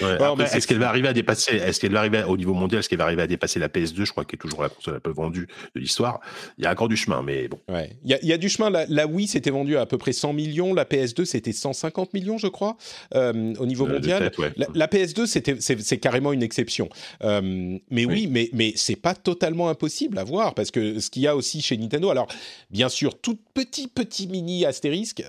Après, 0.00 0.56
est-ce 0.56 0.66
qu'elle 0.68 0.78
va 0.78 0.88
arriver 0.88 1.08
à 1.08 1.12
dépasser, 1.12 1.56
est-ce 1.56 1.80
qu'elle 1.80 1.92
va 1.92 1.98
arriver 1.98 2.22
au 2.22 2.36
niveau 2.36 2.54
mondial, 2.54 2.78
est-ce 2.78 2.88
qu'elle 2.88 2.98
va 2.98 3.04
arriver 3.04 3.22
à 3.22 3.26
dépasser 3.26 3.58
la 3.58 3.68
PS2, 3.68 4.04
je 4.04 4.12
crois 4.12 4.24
qu'elle 4.24 4.38
est 4.38 4.42
toujours 4.42 4.62
la 4.62 4.68
console 4.68 4.94
la 4.94 5.00
plus 5.00 5.12
vendue 5.12 5.48
de 5.74 5.80
l'histoire. 5.80 6.20
Il 6.58 6.64
y 6.64 6.66
a 6.66 6.70
encore 6.70 6.88
du 6.88 6.96
chemin, 6.96 7.22
mais 7.22 7.48
bon. 7.48 7.58
Ouais. 7.68 7.96
Il 8.04 8.10
y 8.10 8.14
a, 8.14 8.18
il 8.22 8.28
y 8.28 8.32
a 8.32 8.38
du 8.38 8.48
chemin. 8.48 8.70
La, 8.88 9.04
la 9.04 9.06
Wii 9.06 9.26
s'était 9.26 9.50
vendue 9.50 9.76
à 9.76 9.86
peu 9.86 9.98
près 9.98 10.12
100 10.12 10.32
millions. 10.32 10.74
La 10.74 10.84
PS2, 10.84 11.24
c'était 11.24 11.52
150 11.52 12.14
millions, 12.14 12.38
je 12.38 12.46
crois, 12.46 12.76
euh, 13.14 13.54
au 13.58 13.66
niveau 13.66 13.86
euh, 13.86 13.92
mondial. 13.94 14.30
La, 14.74 14.86
PS2, 14.86 15.26
c'était, 15.26 15.56
c'est, 15.60 15.98
carrément 15.98 16.32
une 16.32 16.42
exception. 16.42 16.88
Euh, 17.22 17.78
mais 17.90 18.04
oui, 18.04 18.26
mais, 18.30 18.50
mais 18.52 18.72
c'est 18.76 18.96
pas 18.96 19.14
totalement 19.14 19.68
impossible 19.68 20.18
à 20.18 20.24
voir 20.24 20.54
parce 20.54 20.70
que 20.70 21.00
ce 21.00 21.10
qu'il 21.10 21.22
y 21.22 21.26
a 21.26 21.36
aussi 21.36 21.60
chez 21.62 21.76
Nintendo, 21.76 22.10
alors 22.10 22.28
bien 22.70 22.88
sûr, 22.88 23.18
tout 23.18 23.38
petit, 23.54 23.88
petit 23.88 24.26
mini 24.26 24.64
astérisque, 24.64 25.22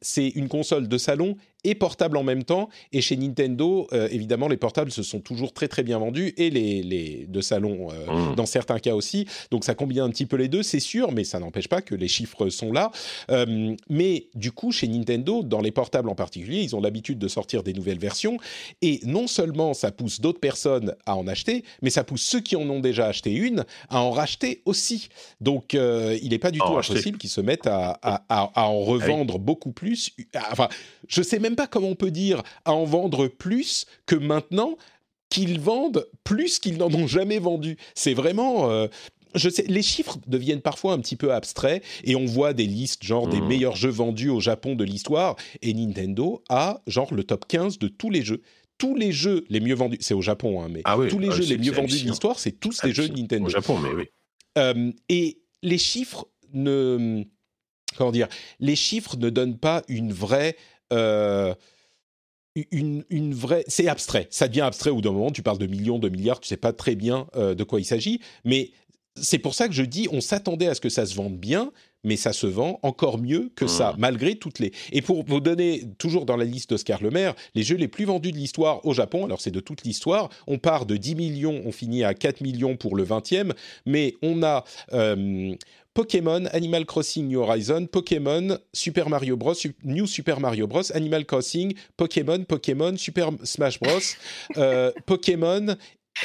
c'est 0.00 0.28
une 0.28 0.48
console 0.48 0.88
de 0.88 0.98
salon 0.98 1.36
et 1.64 1.74
portable 1.74 2.16
en 2.16 2.22
même 2.22 2.44
temps. 2.44 2.68
Et 2.92 3.00
chez 3.00 3.16
Nintendo, 3.16 3.86
euh, 3.92 4.08
évidemment, 4.10 4.48
les 4.48 4.56
portables 4.56 4.90
se 4.90 5.02
sont 5.02 5.20
toujours 5.20 5.52
très 5.52 5.68
très 5.68 5.82
bien 5.82 5.98
vendus 5.98 6.34
et 6.36 6.50
les, 6.50 6.82
les 6.82 7.26
de 7.28 7.40
salon 7.40 7.88
euh, 7.90 8.32
mmh. 8.32 8.34
dans 8.36 8.46
certains 8.46 8.78
cas 8.78 8.94
aussi. 8.94 9.26
Donc 9.50 9.64
ça 9.64 9.74
combine 9.74 10.00
un 10.00 10.10
petit 10.10 10.26
peu 10.26 10.36
les 10.36 10.48
deux, 10.48 10.62
c'est 10.62 10.80
sûr, 10.80 11.12
mais 11.12 11.24
ça 11.24 11.38
n'empêche 11.40 11.68
pas 11.68 11.82
que 11.82 11.94
les 11.94 12.08
chiffres 12.08 12.48
sont 12.50 12.72
là. 12.72 12.90
Euh, 13.30 13.74
mais 13.88 14.28
du 14.34 14.52
coup, 14.52 14.72
chez 14.72 14.88
Nintendo, 14.88 15.42
dans 15.42 15.60
les 15.60 15.70
portables 15.70 16.08
en 16.08 16.14
particulier, 16.14 16.60
ils 16.60 16.76
ont 16.76 16.80
l'habitude 16.80 17.18
de 17.18 17.28
sortir 17.28 17.62
des 17.62 17.72
nouvelles 17.72 17.98
versions. 17.98 18.36
Et 18.82 19.00
non 19.04 19.26
seulement 19.26 19.74
ça 19.74 19.90
pousse 19.90 20.20
d'autres 20.20 20.40
personnes 20.40 20.94
à 21.06 21.16
en 21.16 21.26
acheter, 21.26 21.64
mais 21.82 21.90
ça 21.90 22.04
pousse 22.04 22.22
ceux 22.22 22.40
qui 22.40 22.56
en 22.56 22.68
ont 22.68 22.80
déjà 22.80 23.06
acheté 23.06 23.32
une 23.32 23.64
à 23.88 24.00
en 24.00 24.10
racheter 24.10 24.62
aussi. 24.64 25.08
Donc 25.40 25.72
il 25.74 26.28
n'est 26.30 26.38
pas 26.38 26.50
du 26.50 26.58
tout 26.58 26.76
impossible 26.76 27.18
qu'ils 27.18 27.30
se 27.30 27.40
mettent 27.40 27.66
à, 27.66 27.98
à, 28.02 28.22
à, 28.28 28.44
en 28.44 28.50
ah 28.54 28.66
revendre 28.66 29.38
beaucoup 29.38 29.72
plus. 29.72 30.10
Enfin, 30.50 30.68
je 31.08 31.22
sais 31.22 31.38
même 31.38 31.53
pas 31.56 31.66
comment 31.66 31.88
on 31.88 31.94
peut 31.94 32.10
dire 32.10 32.42
à 32.64 32.72
en 32.72 32.84
vendre 32.84 33.28
plus 33.28 33.86
que 34.06 34.16
maintenant 34.16 34.76
qu'ils 35.30 35.60
vendent 35.60 36.06
plus 36.22 36.58
qu'ils 36.58 36.78
n'en 36.78 36.92
ont 36.92 37.06
jamais 37.06 37.38
vendu. 37.38 37.76
C'est 37.94 38.14
vraiment. 38.14 38.70
Euh, 38.70 38.86
je 39.34 39.48
sais, 39.48 39.64
les 39.66 39.82
chiffres 39.82 40.18
deviennent 40.28 40.60
parfois 40.60 40.92
un 40.92 41.00
petit 41.00 41.16
peu 41.16 41.32
abstraits 41.32 41.82
et 42.04 42.14
on 42.14 42.24
voit 42.24 42.52
des 42.52 42.66
listes 42.66 43.02
genre 43.02 43.26
des 43.26 43.40
mmh. 43.40 43.48
meilleurs 43.48 43.76
jeux 43.76 43.90
vendus 43.90 44.28
au 44.28 44.38
Japon 44.38 44.76
de 44.76 44.84
l'histoire 44.84 45.34
et 45.60 45.74
Nintendo 45.74 46.42
a 46.48 46.82
genre 46.86 47.12
le 47.12 47.24
top 47.24 47.46
15 47.48 47.78
de 47.78 47.88
tous 47.88 48.10
les 48.10 48.22
jeux. 48.22 48.42
Tous 48.78 48.94
les 48.94 49.10
jeux 49.10 49.44
les 49.48 49.60
mieux 49.60 49.74
vendus, 49.74 49.98
c'est 50.00 50.14
au 50.14 50.22
Japon, 50.22 50.62
hein, 50.62 50.68
mais 50.70 50.82
ah 50.84 50.96
tous 51.08 51.18
les 51.18 51.30
ah, 51.30 51.36
jeux 51.36 51.44
les 51.44 51.58
mieux 51.58 51.72
vendus 51.72 52.02
de 52.02 52.08
l'histoire, 52.08 52.38
c'est 52.38 52.52
tous 52.52 52.82
les 52.84 52.92
jeux 52.92 53.08
de 53.08 53.16
Nintendo. 53.16 53.46
Au 53.46 53.50
Japon, 53.50 53.78
mais 53.78 53.90
oui. 53.90 54.04
Euh, 54.58 54.92
et 55.08 55.40
les 55.62 55.78
chiffres 55.78 56.28
ne. 56.52 57.24
Comment 57.96 58.12
dire 58.12 58.28
Les 58.58 58.76
chiffres 58.76 59.16
ne 59.16 59.30
donnent 59.30 59.58
pas 59.58 59.82
une 59.88 60.12
vraie 60.12 60.56
euh, 60.94 61.54
une, 62.70 63.04
une, 63.10 63.34
vraie. 63.34 63.64
C'est 63.66 63.88
abstrait. 63.88 64.28
Ça 64.30 64.48
devient 64.48 64.62
abstrait 64.62 64.90
au 64.90 64.96
bout 64.96 65.02
d'un 65.02 65.12
moment. 65.12 65.30
Tu 65.30 65.42
parles 65.42 65.58
de 65.58 65.66
millions, 65.66 65.98
de 65.98 66.08
milliards, 66.08 66.40
tu 66.40 66.48
sais 66.48 66.56
pas 66.56 66.72
très 66.72 66.94
bien 66.94 67.26
euh, 67.36 67.54
de 67.54 67.64
quoi 67.64 67.80
il 67.80 67.84
s'agit. 67.84 68.20
Mais 68.44 68.70
c'est 69.16 69.38
pour 69.38 69.54
ça 69.54 69.68
que 69.68 69.74
je 69.74 69.82
dis, 69.82 70.08
on 70.10 70.20
s'attendait 70.20 70.68
à 70.68 70.74
ce 70.74 70.80
que 70.80 70.88
ça 70.88 71.06
se 71.06 71.14
vende 71.14 71.36
bien, 71.36 71.72
mais 72.02 72.16
ça 72.16 72.32
se 72.32 72.46
vend 72.46 72.78
encore 72.82 73.18
mieux 73.18 73.50
que 73.56 73.66
ça, 73.66 73.92
mmh. 73.92 73.96
malgré 73.98 74.34
toutes 74.36 74.58
les. 74.58 74.72
Et 74.92 75.02
pour 75.02 75.24
vous 75.24 75.40
donner, 75.40 75.84
toujours 75.98 76.26
dans 76.26 76.36
la 76.36 76.44
liste 76.44 76.70
d'Oscar 76.70 77.02
Lemaire, 77.02 77.34
les 77.54 77.62
jeux 77.62 77.76
les 77.76 77.88
plus 77.88 78.04
vendus 78.04 78.32
de 78.32 78.36
l'histoire 78.36 78.84
au 78.84 78.92
Japon, 78.92 79.24
alors 79.24 79.40
c'est 79.40 79.50
de 79.50 79.60
toute 79.60 79.84
l'histoire, 79.84 80.28
on 80.46 80.58
part 80.58 80.86
de 80.86 80.96
10 80.96 81.14
millions, 81.14 81.62
on 81.64 81.72
finit 81.72 82.04
à 82.04 82.12
4 82.12 82.40
millions 82.40 82.76
pour 82.76 82.96
le 82.96 83.04
20e, 83.04 83.52
mais 83.86 84.14
on 84.22 84.42
a. 84.42 84.64
Euh, 84.92 85.54
Pokémon, 85.94 86.46
Animal 86.52 86.84
Crossing 86.84 87.28
New 87.28 87.40
Horizon, 87.40 87.86
Pokémon, 87.86 88.58
Super 88.72 89.08
Mario 89.08 89.36
Bros, 89.36 89.54
New 89.84 90.06
Super 90.06 90.40
Mario 90.40 90.66
Bros, 90.66 90.92
Animal 90.92 91.24
Crossing, 91.24 91.74
Pokémon, 91.96 92.44
Pokémon, 92.44 92.96
Super 92.96 93.30
Smash 93.44 93.78
Bros, 93.78 94.00
euh, 94.56 94.90
Pokémon 95.06 95.76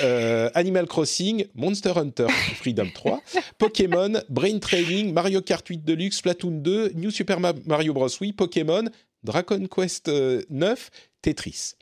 euh, 0.02 0.50
Animal 0.54 0.88
Crossing, 0.88 1.46
Monster 1.56 1.94
Hunter 1.96 2.28
Freedom 2.56 2.90
3, 2.94 3.22
Pokémon, 3.58 4.14
Brain 4.30 4.60
Training, 4.60 5.14
Mario 5.14 5.42
Kart 5.42 5.68
8 5.68 5.84
Deluxe, 5.84 6.18
Splatoon 6.18 6.62
2, 6.62 6.94
New 6.96 7.12
Super 7.12 7.40
Mario 7.40 7.94
Bros. 7.94 8.10
Wii, 8.22 8.34
Pokémon, 8.34 8.86
Dragon 9.24 9.66
Quest 9.68 10.08
9, 10.08 10.12
euh, 10.12 10.76
Tetris. 11.22 11.74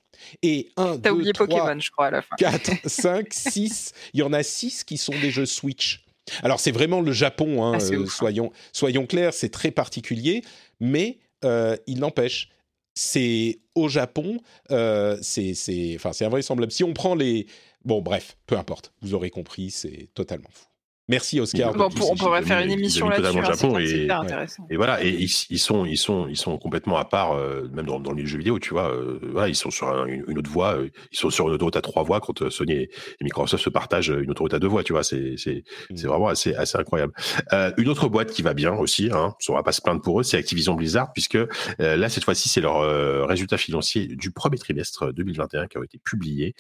Et 0.42 0.70
1, 0.78 0.96
2, 0.98 1.32
3, 1.32 1.48
Pokémon, 1.48 1.80
je 1.80 1.92
crois, 1.92 2.08
à 2.08 2.12
la 2.12 2.22
fin. 2.22 2.36
4, 2.38 2.90
5, 2.90 3.28
6. 3.32 3.94
Il 4.14 4.20
y 4.22 4.24
en 4.24 4.34
a 4.34 4.42
6 4.42 4.84
qui 4.84 4.98
sont 4.98 5.14
des 5.20 5.30
jeux 5.30 5.46
Switch. 5.46 6.07
Alors 6.44 6.60
c'est 6.60 6.72
vraiment 6.72 7.02
le 7.02 7.12
Japon, 7.12 7.64
hein, 7.64 7.78
ah, 7.80 7.84
euh, 7.84 8.04
hein. 8.04 8.06
soyons, 8.08 8.52
soyons 8.74 9.06
clairs, 9.06 9.34
c'est 9.34 9.50
très 9.50 9.72
particulier, 9.72 10.44
mais 10.80 11.20
euh, 11.46 11.78
il 11.88 12.00
n'empêche, 12.00 12.50
c'est 12.94 13.60
au 13.76 13.88
Japon, 13.90 14.40
euh, 14.72 15.18
c'est 15.22 15.54
enfin, 15.96 16.12
invraisemblable. 16.26 16.72
Si 16.72 16.84
on 16.84 16.94
prend 16.94 17.16
les... 17.16 17.48
Bon 17.86 18.02
bref, 18.02 18.38
peu 18.48 18.58
importe, 18.58 18.92
vous 19.02 19.14
aurez 19.14 19.30
compris, 19.30 19.72
c'est 19.72 20.10
totalement 20.14 20.50
fou. 20.52 20.66
Merci 21.10 21.40
Oscar. 21.40 21.74
on 21.78 22.16
pourrait 22.16 22.42
faire 22.42 22.60
une 22.60 22.72
émission 22.72 23.08
là-dessus. 23.08 23.38
Hein, 23.38 23.80
et, 23.80 24.10
intéressant. 24.10 24.68
et 24.70 24.76
voilà, 24.76 25.02
et 25.04 25.10
ils, 25.10 25.30
sont, 25.30 25.86
ils 25.86 25.98
sont, 25.98 26.28
ils 26.28 26.36
sont 26.36 26.58
complètement 26.58 26.98
à 26.98 27.06
part, 27.06 27.32
euh, 27.32 27.70
même 27.74 27.86
dans, 27.86 28.00
dans, 28.00 28.12
le 28.12 28.26
jeu 28.26 28.38
vidéo, 28.38 28.60
tu 28.60 28.72
vois. 28.72 28.92
Euh, 28.92 29.20
voilà, 29.32 29.48
ils 29.48 29.56
sont 29.56 29.72
sur 29.72 29.88
une, 30.06 30.38
autre 30.38 30.50
voie. 30.50 30.76
Euh, 30.76 30.90
ils 31.14 31.18
sont 31.18 31.30
sur 31.30 31.48
une 31.48 31.54
autoroute 31.54 31.78
à 31.78 31.82
trois 31.82 32.04
voies 32.04 32.20
quand 32.20 32.50
Sony 32.50 32.74
et, 32.74 32.90
Microsoft 33.22 33.64
se 33.64 33.70
partagent 33.70 34.10
une 34.10 34.30
autoroute 34.30 34.54
à 34.54 34.60
deux 34.60 34.68
voies, 34.68 34.84
tu 34.84 34.92
vois. 34.92 35.04
C'est, 35.04 35.36
c'est, 35.38 35.64
mm. 35.90 35.96
c'est 35.96 36.08
vraiment 36.08 36.28
assez, 36.28 36.54
assez 36.56 36.78
incroyable. 36.78 37.14
une 37.78 37.88
autre 37.88 38.10
boîte 38.10 38.32
qui 38.32 38.42
va 38.42 38.54
bien 38.54 38.74
aussi, 38.74 39.10
hein, 39.14 39.34
on 39.48 39.54
va 39.54 39.64
pas 39.64 39.72
se 39.72 39.82
plaindre 39.82 40.02
pour 40.02 40.20
eux, 40.20 40.24
c'est 40.24 40.38
Activision 40.38 40.74
Blizzard, 40.74 41.14
puisque 41.14 41.38
là 41.80 42.10
cette 42.10 42.26
fois-ci 42.26 42.50
c'est 42.50 42.62
leur 42.62 43.28
résultat 43.28 43.58
financier 43.58 44.08
du 44.08 44.32
premier 44.32 44.58
trimestre 44.58 45.14
2021 45.14 45.68
qui 45.68 45.78
a 45.78 45.84
été 45.84 46.00
publié. 46.00 46.54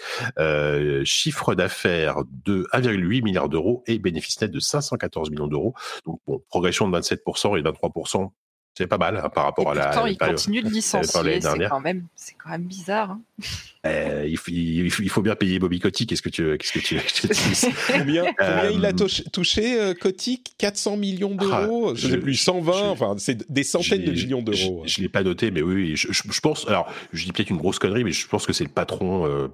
chiffre 1.04 1.54
d'affaires 1.54 2.24
de 2.46 2.66
1,8 2.74 3.24
milliard 3.24 3.50
d'euros 3.50 3.84
et 3.88 4.00
bénéfice 4.00 4.37
bénéfice 4.38 4.42
net 4.42 4.52
de 4.52 4.60
514 4.60 5.30
millions 5.32 5.48
d'euros. 5.48 5.74
Donc, 6.06 6.20
bon, 6.28 6.42
progression 6.50 6.88
de 6.90 6.98
27% 7.00 7.58
et 7.58 7.62
23%. 7.62 8.30
C'est 8.78 8.86
pas 8.86 9.00
mal 9.00 9.18
hein, 9.18 9.30
par 9.30 9.46
rapport 9.46 9.66
Et 9.70 9.72
à 9.72 9.74
la. 9.74 9.86
pourtant, 9.88 10.06
il 10.06 10.18
continue 10.20 10.62
de 10.62 10.70
licencier. 10.70 11.42
C'est 11.42 11.68
quand 11.68 11.80
même, 11.80 12.06
c'est 12.16 12.36
quand 12.36 12.50
même 12.52 12.64
bizarre. 12.64 13.12
hein. 13.12 13.22
Euh, 13.86 14.26
il, 14.28 14.36
faut, 14.38 14.52
il, 14.52 14.92
faut, 14.92 15.02
il 15.02 15.10
faut 15.10 15.22
bien 15.22 15.36
payer 15.36 15.60
Bobby 15.60 15.80
Kotick. 15.80 16.10
Qu'est-ce 16.10 16.22
que 16.22 16.28
tu, 16.28 16.58
qu'est-ce 16.58 16.74
que 16.74 16.80
tu, 16.80 16.96
dis? 16.98 17.74
Combien, 17.94 18.26
il 18.70 18.86
a 18.86 18.90
Euh, 18.90 19.22
touché, 19.32 19.80
euh, 19.80 19.94
Kotick? 19.94 20.56
400 20.58 20.98
millions 20.98 21.36
d'euros? 21.36 21.92
Ah, 21.92 21.94
Je 21.96 22.02
sais 22.08 22.14
je- 22.16 22.18
plus, 22.18 22.36
120, 22.36 22.74
je- 22.74 22.84
enfin, 22.90 23.16
c'est 23.18 23.50
des 23.50 23.64
centaines 23.64 24.04
de 24.04 24.12
millions 24.12 24.42
d'euros. 24.42 24.82
Je, 24.86 24.96
je 24.96 25.02
l'ai 25.02 25.08
pas 25.08 25.24
noté, 25.24 25.52
mais 25.52 25.62
oui, 25.62 25.74
oui, 25.76 25.96
je, 25.96 26.12
je- 26.12 26.24
je 26.30 26.40
pense. 26.42 26.68
Alors, 26.68 26.92
je 27.14 27.24
dis 27.24 27.32
peut-être 27.32 27.50
une 27.50 27.58
grosse 27.58 27.80
connerie, 27.80 28.04
mais 28.04 28.12
je 28.12 28.28
pense 28.28 28.46
que 28.46 28.52
c'est 28.52 28.66
le 28.66 28.70
patron, 28.72 29.26
euh, 29.26 29.48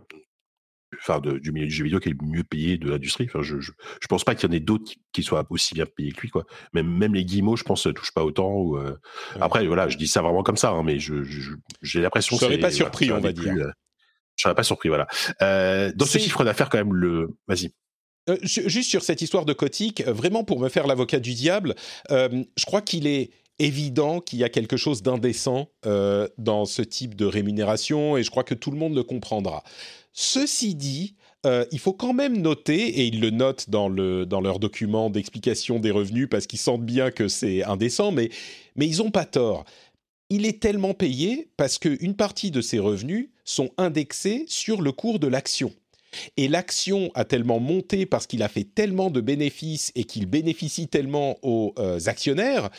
enfin, 1.00 1.20
de- 1.20 1.38
du 1.40 1.52
milieu 1.52 1.68
du 1.68 1.74
jeu 1.74 1.84
vidéo 1.84 2.00
qui 2.00 2.10
est 2.10 2.14
le 2.20 2.26
mieux 2.28 2.44
payé 2.44 2.78
de 2.78 2.90
l'industrie. 2.90 3.26
Enfin, 3.30 3.42
je, 3.42 3.60
je, 3.60 3.72
je 4.02 4.08
pense 4.08 4.24
pas 4.24 4.36
qu'il 4.36 4.50
y 4.50 4.52
en 4.52 4.56
ait 4.56 4.60
d'autres 4.60 4.84
qui, 4.86 4.98
qui 5.12 5.24
soient 5.24 5.46
aussi 5.50 5.74
bien 5.74 5.86
payés 5.86 6.12
que 6.12 6.22
lui, 6.22 6.30
quoi. 6.30 6.46
Même, 6.74 6.88
même 6.88 7.14
les 7.16 7.26
guillemots, 7.26 7.56
je 7.56 7.64
pense, 7.64 7.86
ne 7.88 7.92
touchent 7.92 8.14
pas 8.14 8.24
autant. 8.24 8.52
Ou, 8.54 8.78
euh, 8.78 8.92
Ouais. 9.36 9.42
Après, 9.42 9.66
voilà, 9.66 9.88
je 9.90 9.98
dis 9.98 10.08
ça 10.08 10.22
vraiment 10.22 10.44
comme 10.44 10.58
ça, 10.58 10.70
hein, 10.72 10.84
mais 10.84 11.00
je, 11.00 11.24
je- 11.24 11.54
j'ai 11.82 12.02
l'impression. 12.02 12.36
Je 12.38 12.46
serais 12.46 12.58
que 12.58 12.62
pas 12.62 12.72
surpris, 12.72 13.08
voilà, 13.08 13.20
on 13.22 13.24
va 13.24 13.32
dire. 13.34 13.44
plus, 13.44 13.62
euh, 13.62 13.72
je 14.36 14.44
serais 14.44 14.56
pas 14.56 14.64
surpris, 14.64 14.90
voilà. 14.90 15.08
Euh, 15.42 15.92
dans 15.96 16.06
ce 16.06 16.18
chiffre 16.18 16.44
d'affaires, 16.44 16.70
quand 16.70 16.78
même, 16.78 16.94
le. 16.94 17.30
Vas-y. 17.48 17.72
Euh, 18.30 18.38
ju- 18.42 18.70
juste 18.70 18.90
sur 18.90 19.04
cette 19.04 19.22
histoire 19.22 19.46
de 19.46 19.54
Kotick, 19.54 20.02
vraiment 20.08 20.44
pour 20.44 20.60
me 20.60 20.70
faire 20.70 20.88
l'avocat 20.88 21.20
du 21.20 21.34
diable, 21.34 21.76
je 22.10 22.66
crois 22.66 22.82
qu'il 22.82 23.06
est 23.08 23.32
évident 23.60 24.20
qu'il 24.20 24.40
y 24.40 24.44
a 24.44 24.50
quelque 24.50 24.78
chose 24.78 25.04
d'indécent 25.04 25.70
euh, 25.86 26.28
dans 26.40 26.66
ce 26.66 26.82
type 26.82 27.16
de 27.16 27.26
rémunération 27.26 28.18
et 28.18 28.24
je 28.24 28.32
crois 28.32 28.44
que 28.44 28.56
tout 28.56 28.72
le 28.72 28.78
monde 28.78 28.96
le 28.96 29.04
comprendra. 29.04 29.64
Ceci 30.14 30.76
dit, 30.76 31.16
euh, 31.46 31.66
il 31.72 31.80
faut 31.80 31.94
quand 31.94 32.14
même 32.14 32.38
noter, 32.38 32.88
et 32.88 33.06
ils 33.06 33.20
le 33.20 33.32
notent 33.32 33.70
dans, 33.70 33.90
le, 33.90 34.26
dans 34.26 34.42
leur 34.42 34.60
document 34.60 35.10
d'explication 35.10 35.80
des 35.80 35.92
revenus 35.92 36.28
parce 36.30 36.48
qu'ils 36.48 36.60
sentent 36.60 36.86
bien 36.86 37.12
que 37.12 37.28
c'est 37.28 37.64
indécent, 37.64 38.12
mais, 38.12 38.30
mais 38.76 38.88
ils 38.88 39.00
n'ont 39.00 39.12
pas 39.12 39.26
tort. 39.26 39.66
Il 40.30 40.46
est 40.46 40.62
tellement 40.62 40.94
payé 40.94 41.50
parce 41.58 41.80
qu'une 41.80 42.16
partie 42.16 42.52
de 42.52 42.62
ses 42.62 42.80
revenus 42.80 43.30
sont 43.44 43.72
indexés 43.78 44.46
sur 44.48 44.82
le 44.82 44.92
cours 44.92 45.20
de 45.20 45.28
l'action. 45.28 45.74
Et 46.38 46.48
l'action 46.48 47.12
a 47.16 47.26
tellement 47.26 47.60
monté 47.60 48.06
parce 48.06 48.28
qu'il 48.28 48.44
a 48.44 48.48
fait 48.48 48.64
tellement 48.64 49.10
de 49.10 49.20
bénéfices 49.20 49.92
et 49.96 50.04
qu'il 50.04 50.28
bénéficie 50.28 50.88
tellement 50.88 51.38
aux 51.42 51.74
euh, 51.80 52.00
actionnaires 52.06 52.70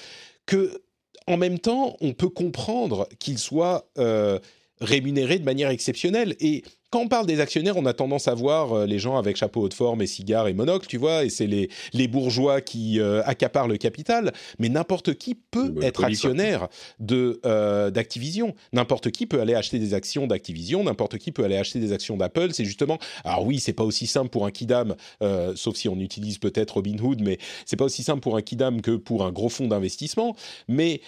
que, 0.46 0.82
en 1.26 1.36
même 1.36 1.58
temps, 1.58 1.96
on 2.00 2.12
peut 2.12 2.28
comprendre 2.28 3.08
qu'il 3.18 3.38
soit 3.38 3.90
euh, 3.98 4.38
rémunéré 4.80 5.38
de 5.38 5.44
manière 5.44 5.70
exceptionnelle. 5.70 6.36
Et 6.40 6.62
quand 6.90 7.00
on 7.00 7.08
parle 7.08 7.26
des 7.26 7.40
actionnaires, 7.40 7.76
on 7.76 7.86
a 7.86 7.92
tendance 7.92 8.28
à 8.28 8.34
voir 8.34 8.72
euh, 8.72 8.86
les 8.86 9.00
gens 9.00 9.16
avec 9.16 9.36
chapeau 9.36 9.62
haut 9.62 9.68
de 9.68 9.74
forme 9.74 10.00
et 10.00 10.06
cigares 10.06 10.46
et 10.46 10.52
monocle, 10.52 10.86
tu 10.86 10.96
vois, 10.96 11.24
et 11.24 11.28
c'est 11.28 11.48
les, 11.48 11.68
les 11.92 12.06
bourgeois 12.06 12.60
qui 12.60 13.00
euh, 13.00 13.20
accaparent 13.24 13.66
le 13.66 13.78
capital. 13.78 14.32
Mais 14.60 14.68
n'importe 14.68 15.14
qui 15.14 15.34
peut 15.34 15.74
être 15.82 16.04
actionnaire 16.04 16.68
de 17.00 17.40
euh, 17.46 17.90
d'Activision. 17.90 18.54
N'importe 18.72 19.10
qui 19.10 19.26
peut 19.26 19.40
aller 19.40 19.54
acheter 19.54 19.80
des 19.80 19.92
actions 19.92 20.28
d'Activision, 20.28 20.84
n'importe 20.84 21.18
qui 21.18 21.32
peut 21.32 21.42
aller 21.42 21.56
acheter 21.56 21.80
des 21.80 21.92
actions 21.92 22.16
d'Apple. 22.16 22.52
C'est 22.52 22.64
justement, 22.64 22.98
alors 23.24 23.44
oui, 23.44 23.58
c'est 23.58 23.72
pas 23.72 23.82
aussi 23.84 24.06
simple 24.06 24.30
pour 24.30 24.46
un 24.46 24.52
kidam, 24.52 24.94
euh, 25.20 25.52
sauf 25.56 25.74
si 25.74 25.88
on 25.88 25.98
utilise 25.98 26.38
peut-être 26.38 26.74
Robinhood, 26.74 27.22
mais 27.22 27.38
c'est 27.66 27.76
pas 27.76 27.86
aussi 27.86 28.04
simple 28.04 28.20
pour 28.20 28.36
un 28.36 28.42
kidam 28.42 28.80
que 28.80 28.92
pour 28.92 29.24
un 29.24 29.32
gros 29.32 29.48
fonds 29.48 29.66
d'investissement. 29.66 30.36
Mais 30.68 31.00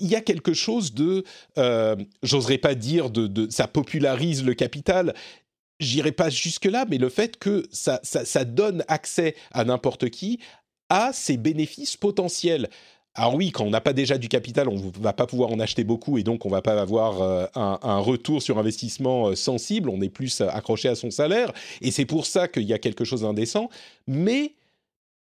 il 0.00 0.08
y 0.08 0.14
a 0.14 0.20
quelque 0.20 0.54
chose 0.54 0.94
de, 0.94 1.24
euh, 1.58 1.96
j'oserais 2.22 2.58
pas 2.58 2.74
dire 2.74 3.10
de, 3.10 3.48
ça 3.50 3.68
popularise 3.68 4.44
le 4.44 4.54
capital. 4.54 5.14
J'irai 5.80 6.12
pas 6.12 6.30
jusque 6.30 6.64
là, 6.64 6.86
mais 6.88 6.98
le 6.98 7.08
fait 7.08 7.38
que 7.38 7.66
ça, 7.70 8.00
donne 8.44 8.84
accès 8.88 9.34
à 9.52 9.64
n'importe 9.64 10.10
qui 10.10 10.40
à 10.88 11.12
ses 11.12 11.36
bénéfices 11.36 11.96
potentiels. 11.96 12.68
Alors 13.14 13.34
oui, 13.34 13.50
quand 13.50 13.64
on 13.64 13.70
n'a 13.70 13.80
pas 13.80 13.92
déjà 13.92 14.18
du 14.18 14.28
capital, 14.28 14.68
on 14.68 14.76
va 15.00 15.12
pas 15.12 15.26
pouvoir 15.26 15.50
en 15.50 15.58
acheter 15.58 15.84
beaucoup 15.84 16.18
et 16.18 16.22
donc 16.22 16.46
on 16.46 16.50
va 16.50 16.62
pas 16.62 16.80
avoir 16.80 17.22
euh, 17.22 17.46
un, 17.54 17.78
un, 17.82 17.98
retour 17.98 18.42
sur 18.42 18.58
investissement 18.58 19.28
euh, 19.28 19.34
sensible. 19.34 19.88
On 19.88 20.00
est 20.02 20.10
plus 20.10 20.42
accroché 20.42 20.88
à 20.88 20.94
son 20.94 21.10
salaire 21.10 21.52
et 21.80 21.90
c'est 21.90 22.04
pour 22.04 22.26
ça 22.26 22.46
qu'il 22.46 22.64
y 22.64 22.74
a 22.74 22.78
quelque 22.78 23.04
chose 23.04 23.22
d'indécent. 23.22 23.68
Mais 24.06 24.52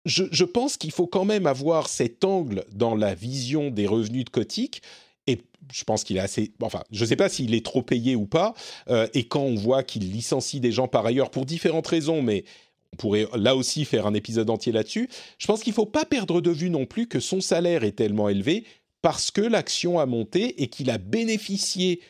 je, 0.05 0.45
pense 0.45 0.77
qu'il 0.77 0.93
faut 0.93 1.07
quand 1.07 1.25
même 1.25 1.47
avoir 1.47 1.89
cet 1.89 2.25
angle 2.25 2.65
dans 2.73 2.95
la 2.95 3.15
vision 3.15 3.71
des 3.71 3.87
revenus 3.87 4.25
de 4.25 4.31
Kotick. 4.31 4.83
Et 5.27 5.43
je 5.73 5.85
pense 5.85 6.05
qu'il 6.05 6.17
est 6.17 6.21
assez. 6.21 6.53
Enfin, 6.63 6.83
je 6.91 7.05
ne 7.05 7.09
sais 7.09 7.17
pas 7.17 7.29
s'il 7.29 7.55
est 7.55 7.65
trop 7.65 7.83
payé 7.83 8.17
ou 8.17 8.27
pas. 8.27 8.55
Euh, 8.89 9.07
et 9.15 9.25
quand 9.25 9.43
on 9.43 9.55
voit 9.55 9.83
qu'il 9.83 10.11
licencie 10.11 10.61
des 10.61 10.73
gens 10.73 10.89
par 10.89 11.05
ailleurs 11.05 11.31
pour 11.31 11.45
différentes 11.45 11.87
raisons, 11.87 12.23
mais 12.23 12.45
on 12.93 12.97
pourrait 12.97 13.27
là 13.35 13.55
aussi 13.55 13.85
faire 13.85 14.07
un 14.07 14.15
épisode 14.15 14.51
entier 14.51 14.73
là-dessus. 14.73 15.09
Je 15.39 15.47
pense 15.47 15.63
qu'il 15.63 15.73
ne 15.73 15.77
faut 15.77 15.87
pas 15.87 16.05
perdre 16.05 16.41
de 16.41 16.51
vue 16.51 16.71
non 16.71 16.87
plus 16.87 17.07
que 17.07 17.21
son 17.21 17.41
salaire 17.41 17.85
est 17.85 17.93
tellement 17.93 18.29
élevé 18.29 18.65
parce 19.03 19.31
que 19.31 19.41
l'action 19.41 19.99
a 19.99 20.07
monté 20.07 20.63
et 20.63 20.69
qu'il 20.69 20.91
a 20.91 20.99
bénéficié 20.99 22.01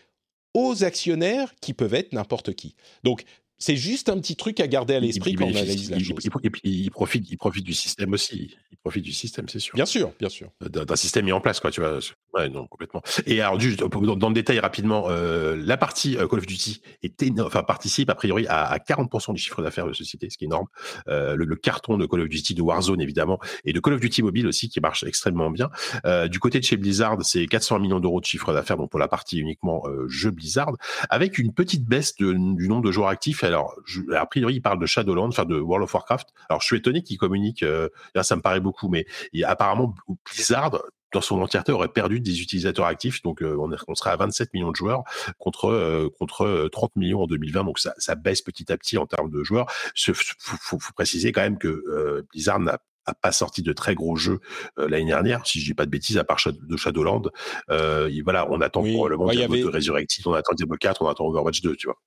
aux 0.55 0.83
actionnaires 0.83 1.55
qui 1.61 1.75
peuvent 1.75 1.95
être 1.95 2.13
n'importe 2.13 2.55
qui. 2.55 2.75
Donc, 3.05 3.25
c'est 3.61 3.77
juste 3.77 4.09
un 4.09 4.19
petit 4.19 4.37
truc 4.37 4.59
à 4.59 4.67
garder 4.67 4.95
à 4.95 5.01
l'esprit 5.01 5.35
quand 5.35 5.45
on 5.45 5.51
analyse 5.51 5.91
la 5.91 5.99
il, 5.99 6.05
chose. 6.05 6.17
Il, 6.25 6.51
il, 6.65 6.85
il, 6.85 6.91
profite, 6.91 7.31
il 7.31 7.37
profite 7.37 7.65
du 7.65 7.75
système 7.75 8.13
aussi. 8.13 8.57
Il 8.73 8.79
profite 8.79 9.05
du 9.05 9.13
système, 9.13 9.49
c'est 9.49 9.59
sûr. 9.59 9.75
Bien 9.75 9.85
sûr, 9.85 10.13
bien 10.19 10.31
sûr. 10.31 10.51
D'un 10.61 10.97
système 10.97 11.27
mis 11.27 11.33
en 11.33 11.43
place, 11.43 11.61
quoi, 11.61 11.71
tu 11.71 11.81
vois. 11.81 11.99
Ouais, 12.33 12.49
non, 12.49 12.67
complètement. 12.67 13.03
Et 13.27 13.41
alors, 13.41 13.61
juste 13.61 13.81
dans, 13.81 14.29
le 14.29 14.35
détail 14.35 14.61
rapidement, 14.61 15.07
euh, 15.09 15.57
la 15.63 15.77
partie 15.77 16.17
euh, 16.17 16.27
Call 16.27 16.39
of 16.39 16.47
Duty 16.47 16.81
est 17.03 17.23
énorme, 17.23 17.49
enfin, 17.49 17.63
participe 17.63 18.09
a 18.09 18.15
priori 18.15 18.47
à, 18.47 18.65
à 18.65 18.79
40% 18.79 19.35
du 19.35 19.41
chiffre 19.41 19.63
d'affaires 19.63 19.85
de 19.85 19.91
la 19.91 19.97
société, 19.97 20.31
ce 20.31 20.39
qui 20.39 20.45
est 20.45 20.47
énorme. 20.47 20.67
Euh, 21.09 21.35
le, 21.37 21.45
le, 21.45 21.57
carton 21.57 21.99
de 21.99 22.07
Call 22.07 22.21
of 22.21 22.29
Duty, 22.29 22.55
de 22.55 22.63
Warzone 22.63 23.01
évidemment, 23.01 23.39
et 23.65 23.73
de 23.73 23.81
Call 23.81 23.95
of 23.95 24.01
Duty 24.01 24.23
Mobile 24.23 24.47
aussi, 24.47 24.69
qui 24.69 24.81
marche 24.81 25.05
extrêmement 25.05 25.51
bien. 25.51 25.69
Euh, 26.07 26.29
du 26.29 26.39
côté 26.39 26.61
de 26.61 26.65
chez 26.65 26.77
Blizzard, 26.77 27.19
c'est 27.23 27.47
400 27.47 27.81
millions 27.81 28.01
d'euros 28.01 28.21
de 28.21 28.25
chiffre 28.25 28.53
d'affaires, 28.55 28.77
donc 28.77 28.91
pour 28.91 29.01
la 29.01 29.09
partie 29.09 29.39
uniquement 29.39 29.83
euh, 29.87 30.09
jeu 30.09 30.31
Blizzard, 30.31 30.73
avec 31.11 31.39
une 31.39 31.53
petite 31.53 31.85
baisse 31.85 32.17
de, 32.17 32.33
du 32.33 32.69
nombre 32.69 32.83
de 32.83 32.93
joueurs 32.93 33.09
actifs. 33.09 33.45
Alors, 33.51 33.75
je, 33.85 34.01
a 34.13 34.27
priori, 34.27 34.55
il 34.55 34.63
parle 34.63 34.79
de 34.79 34.87
Shadowlands, 34.87 35.29
enfin 35.29 35.45
de 35.45 35.59
World 35.59 35.85
of 35.85 35.95
Warcraft. 35.95 36.29
Alors, 36.49 36.61
je 36.61 36.67
suis 36.67 36.77
étonné 36.77 37.03
qu'il 37.03 37.19
communique, 37.19 37.63
euh, 37.63 37.89
là, 38.15 38.23
ça 38.23 38.37
me 38.37 38.43
paraît 38.43 38.61
beaucoup, 38.61 38.89
mais 38.89 39.07
il, 39.33 39.45
apparemment, 39.45 39.95
Blizzard, 40.25 40.81
dans 41.13 41.21
son 41.21 41.41
entièreté, 41.43 41.73
aurait 41.73 41.89
perdu 41.89 42.21
des 42.21 42.41
utilisateurs 42.41 42.87
actifs. 42.87 43.23
Donc, 43.23 43.43
euh, 43.43 43.57
on, 43.59 43.71
on 43.89 43.95
serait 43.95 44.11
à 44.11 44.17
27 44.17 44.55
millions 44.55 44.71
de 44.71 44.77
joueurs 44.77 45.03
contre, 45.39 45.67
euh, 45.67 46.09
contre 46.19 46.69
30 46.71 46.95
millions 46.97 47.23
en 47.23 47.27
2020. 47.27 47.65
Donc, 47.65 47.79
ça, 47.79 47.95
ça 47.99 48.15
baisse 48.15 48.43
petit 48.43 48.71
à 48.73 48.79
petit 48.79 48.97
en 48.97 49.07
termes 49.07 49.31
de 49.31 49.43
joueurs. 49.43 49.67
Il 50.07 50.15
faut, 50.15 50.35
faut, 50.39 50.79
faut, 50.79 50.93
préciser 50.95 51.33
quand 51.33 51.43
même 51.43 51.59
que 51.59 51.69
euh, 51.69 52.23
Blizzard 52.31 52.61
n'a 52.61 52.79
a 53.07 53.15
pas 53.15 53.33
sorti 53.33 53.63
de 53.63 53.73
très 53.73 53.95
gros 53.95 54.17
jeux 54.17 54.41
euh, 54.79 54.89
l'année 54.89 55.07
dernière, 55.07 55.47
si 55.47 55.61
je 55.61 55.67
dis 55.67 55.75
pas 55.75 55.87
de 55.87 55.91
bêtises, 55.91 56.19
à 56.19 56.25
part 56.25 56.39
de 56.47 56.77
Shadowland. 56.77 57.23
Euh, 57.71 58.09
et 58.09 58.23
voilà, 58.23 58.51
on 58.51 58.61
attend 58.61 58.83
oui, 58.83 58.95
probablement 58.95 59.27
ouais, 59.27 59.37
Diablo 59.37 59.55
avait... 59.55 59.65
2 59.65 59.71
Resurrected, 59.71 60.27
on 60.27 60.35
attend 60.35 60.55
Diablo 60.55 60.77
4, 60.79 61.03
on 61.03 61.09
attend 61.09 61.27
Overwatch 61.27 61.63
2, 61.63 61.77
tu 61.77 61.87
vois. 61.87 61.99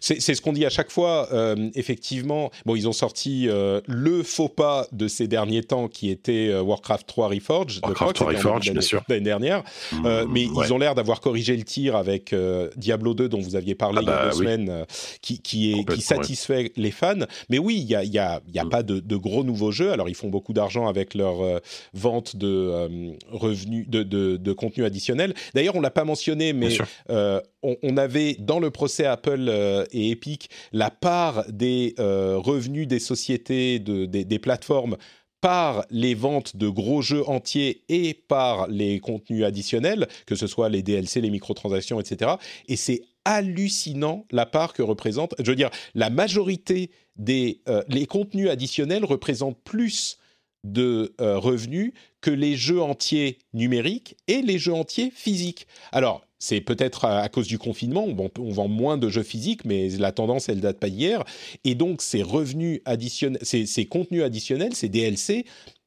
C'est 0.00 0.20
ce 0.20 0.40
qu'on 0.40 0.52
dit 0.52 0.64
à 0.64 0.70
chaque 0.70 0.90
fois. 0.90 1.28
Euh, 1.32 1.70
effectivement, 1.74 2.50
bon, 2.66 2.76
ils 2.76 2.88
ont 2.88 2.92
sorti 2.92 3.48
euh, 3.48 3.80
le 3.86 4.22
faux 4.22 4.48
pas 4.48 4.86
de 4.92 5.08
ces 5.08 5.28
derniers 5.28 5.62
temps 5.62 5.88
qui 5.88 6.10
était 6.10 6.48
euh, 6.48 6.62
Warcraft 6.62 7.06
3 7.06 7.28
Reforged. 7.28 7.84
Warcraft 7.84 8.16
3 8.16 8.32
Reforged, 8.32 8.72
bien 8.72 8.80
sûr. 8.80 9.02
L'année 9.08 9.20
dernière. 9.22 9.62
Mmh, 9.92 10.08
mais 10.28 10.46
ouais. 10.46 10.64
ils 10.64 10.72
ont 10.72 10.78
l'air 10.78 10.94
d'avoir 10.94 11.20
corrigé 11.20 11.56
le 11.56 11.64
tir 11.64 11.96
avec 11.96 12.32
euh, 12.32 12.70
Diablo 12.76 13.14
2, 13.14 13.28
dont 13.28 13.40
vous 13.40 13.56
aviez 13.56 13.74
parlé 13.74 13.98
ah 14.00 14.02
bah, 14.02 14.12
il 14.12 14.14
y 14.14 14.18
a 14.18 14.30
deux 14.30 14.38
oui. 14.38 14.44
semaines, 14.44 14.68
euh, 14.70 14.84
qui, 15.22 15.40
qui, 15.40 15.72
est, 15.72 15.84
qui 15.84 16.00
satisfait 16.00 16.54
ouais. 16.54 16.72
les 16.76 16.90
fans. 16.90 17.26
Mais 17.48 17.58
oui, 17.58 17.78
il 17.78 17.86
n'y 17.86 17.94
a, 17.94 18.04
y 18.04 18.18
a, 18.18 18.40
y 18.52 18.58
a 18.58 18.64
mmh. 18.64 18.68
pas 18.68 18.82
de, 18.82 19.00
de, 19.00 19.16
gros 19.16 19.44
nouveaux 19.44 19.70
jeux. 19.70 19.92
Alors, 19.92 20.08
ils 20.08 20.14
font 20.14 20.28
beaucoup 20.28 20.52
d'argent 20.52 20.86
avec 20.88 21.14
leur 21.14 21.42
euh, 21.42 21.58
vente 21.94 22.36
de 22.36 22.48
euh, 22.48 23.12
revenus, 23.30 23.88
de, 23.88 24.02
de, 24.02 24.36
de, 24.36 24.52
contenu 24.52 24.84
additionnel. 24.84 25.34
D'ailleurs, 25.54 25.76
on 25.76 25.80
l'a 25.80 25.90
pas 25.90 26.04
mentionné, 26.04 26.52
mais 26.52 26.76
euh, 27.10 27.40
on, 27.62 27.96
avait 27.96 28.36
dans 28.38 28.58
le 28.58 28.70
procès 28.70 29.06
Apple 29.06 29.46
euh, 29.48 29.84
et 29.92 30.10
Epic 30.10 30.50
la 30.72 30.90
part 30.90 31.44
des 31.50 31.94
euh, 31.98 32.36
revenus 32.38 32.88
des 32.88 32.98
sociétés, 32.98 33.78
de, 33.78 34.06
des, 34.06 34.38
plateformes 34.38 34.96
par 35.40 35.84
les 35.90 36.14
ventes 36.14 36.56
de 36.56 36.68
gros 36.68 37.02
jeux 37.02 37.26
entiers 37.28 37.82
et 37.88 38.14
par 38.14 38.68
les 38.68 39.00
contenus 39.00 39.44
additionnels, 39.44 40.08
que 40.26 40.34
ce 40.34 40.46
soit 40.46 40.68
les 40.68 40.82
DLC, 40.82 41.20
les 41.20 41.30
microtransactions, 41.30 42.00
etc. 42.00 42.32
Et 42.68 42.76
c'est 42.76 43.02
hallucinant 43.24 44.26
la 44.30 44.46
part 44.46 44.72
que 44.72 44.82
représente, 44.82 45.34
je 45.38 45.50
veux 45.50 45.56
dire, 45.56 45.70
la 45.94 46.10
majorité 46.10 46.90
des 47.16 47.60
euh, 47.68 47.82
les 47.88 48.06
contenus 48.06 48.48
additionnels 48.48 49.04
représentent 49.04 49.62
plus 49.62 50.18
de 50.62 51.14
revenus 51.18 51.94
que 52.20 52.30
les 52.30 52.54
jeux 52.54 52.82
entiers 52.82 53.38
numériques 53.54 54.14
et 54.28 54.42
les 54.42 54.58
jeux 54.58 54.74
entiers 54.74 55.10
physiques. 55.10 55.66
Alors, 55.90 56.20
c'est 56.40 56.60
peut-être 56.60 57.04
à, 57.04 57.20
à, 57.20 57.28
cause 57.28 57.46
du 57.46 57.58
confinement, 57.58 58.04
on, 58.04 58.30
on, 58.38 58.50
vend 58.50 58.66
moins 58.66 58.98
de 58.98 59.08
jeux 59.08 59.22
physiques, 59.22 59.64
mais 59.64 59.88
la 59.90 60.10
tendance, 60.10 60.48
elle 60.48 60.60
date 60.60 60.80
pas 60.80 60.90
d'hier. 60.90 61.22
Et 61.64 61.76
donc, 61.76 62.02
ces 62.02 62.22
revenus 62.22 62.80
additionnels, 62.86 63.40
ces, 63.42 63.66
ces 63.66 63.84
contenus 63.86 64.24
additionnels, 64.24 64.74
ces 64.74 64.88
DLC, 64.88 65.44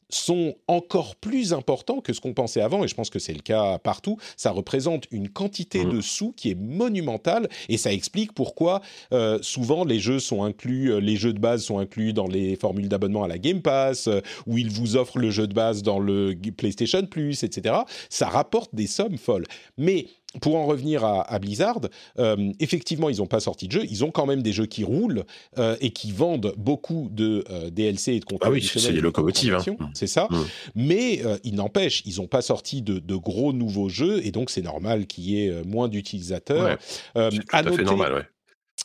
sont 0.10 0.56
encore 0.68 1.16
plus 1.16 1.54
importants 1.54 2.00
que 2.00 2.14
ce 2.14 2.22
qu'on 2.22 2.34
pensait 2.34 2.62
avant, 2.62 2.84
et 2.84 2.88
je 2.88 2.96
pense 2.96 3.10
que 3.10 3.20
c'est 3.20 3.34
le 3.34 3.42
cas 3.42 3.80
partout. 3.80 4.18
Ça 4.38 4.52
représente 4.52 5.06
une 5.12 5.30
quantité 5.30 5.86
Mhm. 5.86 5.96
de 5.96 6.02
sous 6.02 6.32
qui 6.34 6.52
est 6.52 6.56
monumentale, 6.56 7.50
et 7.70 7.78
ça 7.78 7.92
explique 7.92 8.34
pourquoi 8.34 8.82
euh, 9.12 9.40
souvent 9.42 9.86
les 9.86 10.00
jeux 10.00 10.20
sont 10.20 10.44
inclus, 10.44 10.92
euh, 10.92 11.00
les 11.00 11.16
jeux 11.16 11.34
de 11.34 11.40
base 11.40 11.64
sont 11.64 11.80
inclus 11.80 12.14
dans 12.14 12.28
les 12.28 12.56
formules 12.56 12.90
d'abonnement 12.90 13.24
à 13.24 13.28
la 13.28 13.38
Game 13.38 13.62
Pass, 13.62 14.08
euh, 14.08 14.22
où 14.46 14.58
ils 14.58 14.70
vous 14.70 14.96
offrent 14.96 15.18
le 15.18 15.32
jeu 15.32 15.48
de 15.48 15.54
base 15.54 15.82
dans 15.82 16.00
le 16.00 16.36
PlayStation 16.56 17.06
Plus, 17.06 17.44
etc. 17.44 17.76
Ça 18.10 18.28
rapporte 18.28 18.74
des 18.76 18.88
sommes 18.88 19.18
folles. 19.18 19.46
Mais 19.78 20.08
pour 20.42 20.56
en 20.56 20.66
revenir 20.66 21.04
à, 21.04 21.22
à 21.22 21.40
Blizzard, 21.40 21.82
euh, 22.20 22.52
effectivement, 22.60 23.10
ils 23.10 23.18
n'ont 23.18 23.28
pas 23.28 23.40
sorti 23.40 23.68
de 23.68 23.74
jeu. 23.74 23.82
Ils 23.90 24.04
ont 24.04 24.12
quand 24.12 24.26
même 24.26 24.42
des 24.42 24.54
jeux 24.54 24.66
qui 24.66 24.84
roulent 24.84 25.24
euh, 25.58 25.76
et 25.82 25.92
qui 25.92 26.12
vendent 26.12 26.54
beaucoup 26.58 27.10
de 27.12 27.44
euh, 27.50 27.70
DLC 27.70 28.14
et 28.14 28.20
de 28.20 28.26
contenu. 28.26 28.48
Ah 28.48 28.52
oui, 28.52 28.62
c'est 28.64 28.94
de 28.94 29.00
locomotives, 29.00 29.54
hein. 29.54 29.58
transactions. 29.60 29.90
C'est 29.94 30.08
ça. 30.08 30.28
Mm. 30.30 30.46
Mais 30.76 31.22
il 31.44 31.56
n'empêche, 31.56 32.02
ils 32.06 32.18
n'ont 32.18 32.28
pas 32.28 32.42
sorti 32.42 32.82
de, 32.82 33.00
de 33.00 33.16
gros 33.16 33.54
nouveaux 33.54 33.90
jeux 33.90 34.26
et 34.26 34.32
donc 34.32 34.50
c'est 34.50 34.62
normal 34.62 35.08
qu'il 35.08 35.26
y 35.26 35.46
ait 35.46 35.64
moins 35.66 35.88
d'utilisateurs. 35.88 36.64
Ouais, 36.64 37.30
C'est 37.32 37.40
tout 37.40 37.46
à 37.52 37.58
à 37.58 37.72
fait 37.72 37.84
normal, 37.84 38.14
ouais. 38.14 38.24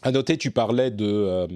À 0.03 0.13
noter, 0.13 0.37
tu 0.37 0.51
parlais 0.53 0.91
de 0.93 1.05
euh, 1.07 1.47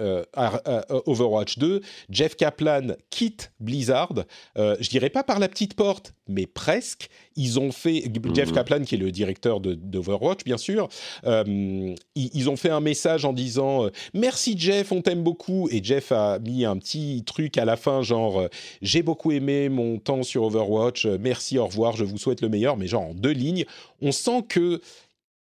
euh, 0.00 0.22
euh, 0.36 0.82
Overwatch 1.06 1.58
2. 1.58 1.80
Jeff 2.10 2.36
Kaplan 2.36 2.88
quitte 3.10 3.52
Blizzard. 3.60 4.12
Je 4.56 4.88
dirais 4.90 5.08
pas 5.10 5.22
par 5.22 5.38
la 5.38 5.48
petite 5.48 5.74
porte, 5.74 6.12
mais 6.28 6.46
presque. 6.46 7.08
Ils 7.36 7.58
ont 7.58 7.72
fait 7.72 8.04
Jeff 8.34 8.48
Mhm. 8.48 8.54
Kaplan, 8.54 8.82
qui 8.84 8.94
est 8.96 8.98
le 8.98 9.10
directeur 9.12 9.60
de- 9.60 9.74
d'Overwatch, 9.74 10.44
bien 10.44 10.56
sûr. 10.58 10.88
ils, 11.24 11.94
ils 12.14 12.50
ont 12.50 12.56
fait 12.56 12.70
un 12.70 12.80
message 12.80 13.24
en 13.24 13.32
disant 13.32 13.88
merci 14.14 14.54
Jeff, 14.58 14.92
on 14.92 15.02
t'aime 15.02 15.22
beaucoup. 15.22 15.68
Et 15.70 15.82
Jeff 15.82 16.12
a 16.12 16.38
mis 16.38 16.64
un 16.64 16.76
petit 16.78 17.22
truc 17.26 17.56
à 17.58 17.64
la 17.64 17.76
fin, 17.76 18.02
genre 18.02 18.48
j'ai 18.82 19.02
beaucoup 19.02 19.32
aimé 19.32 19.68
mon 19.68 19.98
temps 19.98 20.22
sur 20.22 20.44
Overwatch. 20.44 21.06
merci, 21.06 21.58
au 21.58 21.66
revoir, 21.66 21.96
je 21.96 22.04
vous 22.04 22.18
souhaite 22.18 22.40
le 22.40 22.48
meilleur. 22.48 22.76
Mais 22.76 22.86
genre 22.86 23.02
en 23.10 23.14
deux 23.14 23.30
lignes, 23.32 23.64
on 24.02 24.12
sent 24.12 24.42
que 24.48 24.80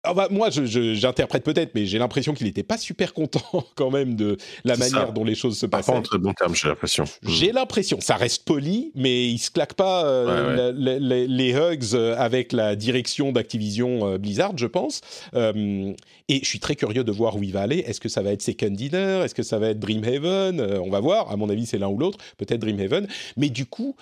ah 0.04 0.14
bah, 0.14 0.28
moi, 0.30 0.48
j'interprète 0.50 1.44
peut-être, 1.44 1.74
mais 1.74 1.86
j'ai 1.86 1.98
l'impression 1.98 2.34
qu'il 2.34 2.46
n'était 2.46 2.62
pas 2.62 2.76
super 2.78 3.14
content 3.14 3.40
quand 3.76 3.90
même 3.90 4.16
de 4.16 4.36
la 4.64 4.76
manière 4.76 5.06
ça. 5.06 5.12
dont 5.12 5.24
les 5.24 5.34
choses 5.34 5.58
se 5.58 5.66
Pas, 5.66 5.78
passaient. 5.78 5.92
pas 5.92 5.98
en 5.98 6.02
très 6.02 6.18
bon 6.18 6.32
terme, 6.32 6.54
j'ai 6.54 6.68
l'impression. 6.68 7.04
J'ai 7.22 7.52
l'impression, 7.52 8.00
ça 8.00 8.16
reste 8.16 8.44
poli, 8.44 8.90
mais 8.94 9.26
il 9.28 9.38
se 9.38 9.50
claque 9.50 9.74
pas 9.74 10.04
euh, 10.06 10.72
les 10.72 11.52
hugs 11.54 11.94
euh, 11.94 12.14
avec 12.18 12.52
la 12.52 12.74
direction 12.76 13.32
d'Activision 13.32 14.06
euh, 14.14 14.18
Blizzard, 14.18 14.52
je 14.56 14.66
pense. 14.66 15.00
Euh, 15.34 15.92
et 16.28 16.40
je 16.42 16.46
suis 16.46 16.60
très 16.60 16.76
curieux 16.76 17.04
de 17.04 17.12
voir 17.12 17.36
où 17.36 17.42
il 17.42 17.52
va 17.52 17.60
aller. 17.62 17.78
Est-ce 17.78 18.00
que 18.00 18.08
ça 18.08 18.22
va 18.22 18.32
être 18.32 18.42
Second 18.42 18.70
Dinner? 18.70 19.20
Est-ce 19.24 19.34
que 19.34 19.42
ça 19.42 19.58
va 19.58 19.68
être 19.68 19.78
Dreamhaven? 19.80 20.60
Euh, 20.60 20.80
On 20.80 20.90
va 20.90 21.00
voir. 21.00 21.30
À 21.30 21.36
mon 21.36 21.48
avis, 21.50 21.66
c'est 21.66 21.78
l'un 21.78 21.88
ou 21.88 21.98
l'autre. 21.98 22.18
Peut-être 22.38 22.60
Dreamhaven. 22.60 23.06
Mais 23.36 23.50
du 23.50 23.66
coup, 23.66 23.96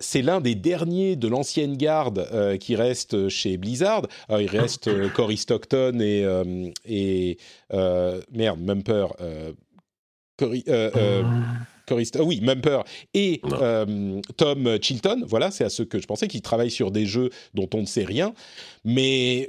c'est 0.00 0.22
l'un 0.22 0.40
des 0.40 0.54
derniers 0.54 1.16
de 1.16 1.28
l'ancienne 1.28 1.76
garde 1.76 2.26
qui 2.60 2.76
reste 2.76 3.28
chez 3.28 3.56
Blizzard. 3.56 4.02
Il 4.30 4.46
reste 4.48 4.88
euh, 4.88 5.08
Stockton 5.36 5.98
et, 6.00 6.24
euh, 6.24 6.70
et 6.84 7.38
euh, 7.72 8.20
merde, 8.32 8.60
Mumper. 8.60 9.06
Euh, 9.20 9.52
Cory, 11.86 12.10
oui, 12.20 12.40
Mumper 12.42 12.80
et 13.14 13.40
euh, 13.44 14.20
Tom 14.36 14.78
Chilton, 14.82 15.22
voilà, 15.26 15.50
c'est 15.50 15.64
à 15.64 15.70
ceux 15.70 15.84
que 15.84 15.98
je 15.98 16.06
pensais, 16.06 16.28
qui 16.28 16.42
travaillent 16.42 16.70
sur 16.70 16.90
des 16.90 17.06
jeux 17.06 17.30
dont 17.54 17.68
on 17.74 17.82
ne 17.82 17.86
sait 17.86 18.04
rien. 18.04 18.34
Mais 18.84 19.48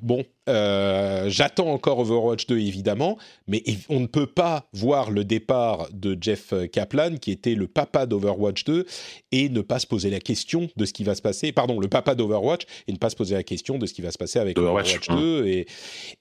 bon, 0.00 0.24
euh, 0.48 1.28
j'attends 1.28 1.72
encore 1.72 1.98
Overwatch 2.00 2.46
2 2.46 2.58
évidemment, 2.58 3.18
mais 3.46 3.62
on 3.88 4.00
ne 4.00 4.06
peut 4.06 4.26
pas 4.26 4.66
voir 4.72 5.10
le 5.10 5.24
départ 5.24 5.88
de 5.92 6.16
Jeff 6.20 6.52
Kaplan, 6.72 7.16
qui 7.16 7.30
était 7.30 7.54
le 7.54 7.66
papa 7.66 8.06
d'Overwatch 8.06 8.64
2, 8.64 8.86
et 9.32 9.48
ne 9.48 9.60
pas 9.60 9.78
se 9.78 9.86
poser 9.86 10.10
la 10.10 10.20
question 10.20 10.68
de 10.76 10.84
ce 10.84 10.92
qui 10.92 11.04
va 11.04 11.14
se 11.14 11.22
passer. 11.22 11.52
Pardon, 11.52 11.78
le 11.78 11.88
papa 11.88 12.14
d'Overwatch, 12.14 12.62
et 12.86 12.92
ne 12.92 12.98
pas 12.98 13.10
se 13.10 13.16
poser 13.16 13.34
la 13.34 13.42
question 13.42 13.78
de 13.78 13.86
ce 13.86 13.94
qui 13.94 14.02
va 14.02 14.10
se 14.10 14.18
passer 14.18 14.38
avec 14.38 14.58
Overwatch 14.58 15.08
2. 15.08 15.46
Et, 15.46 15.66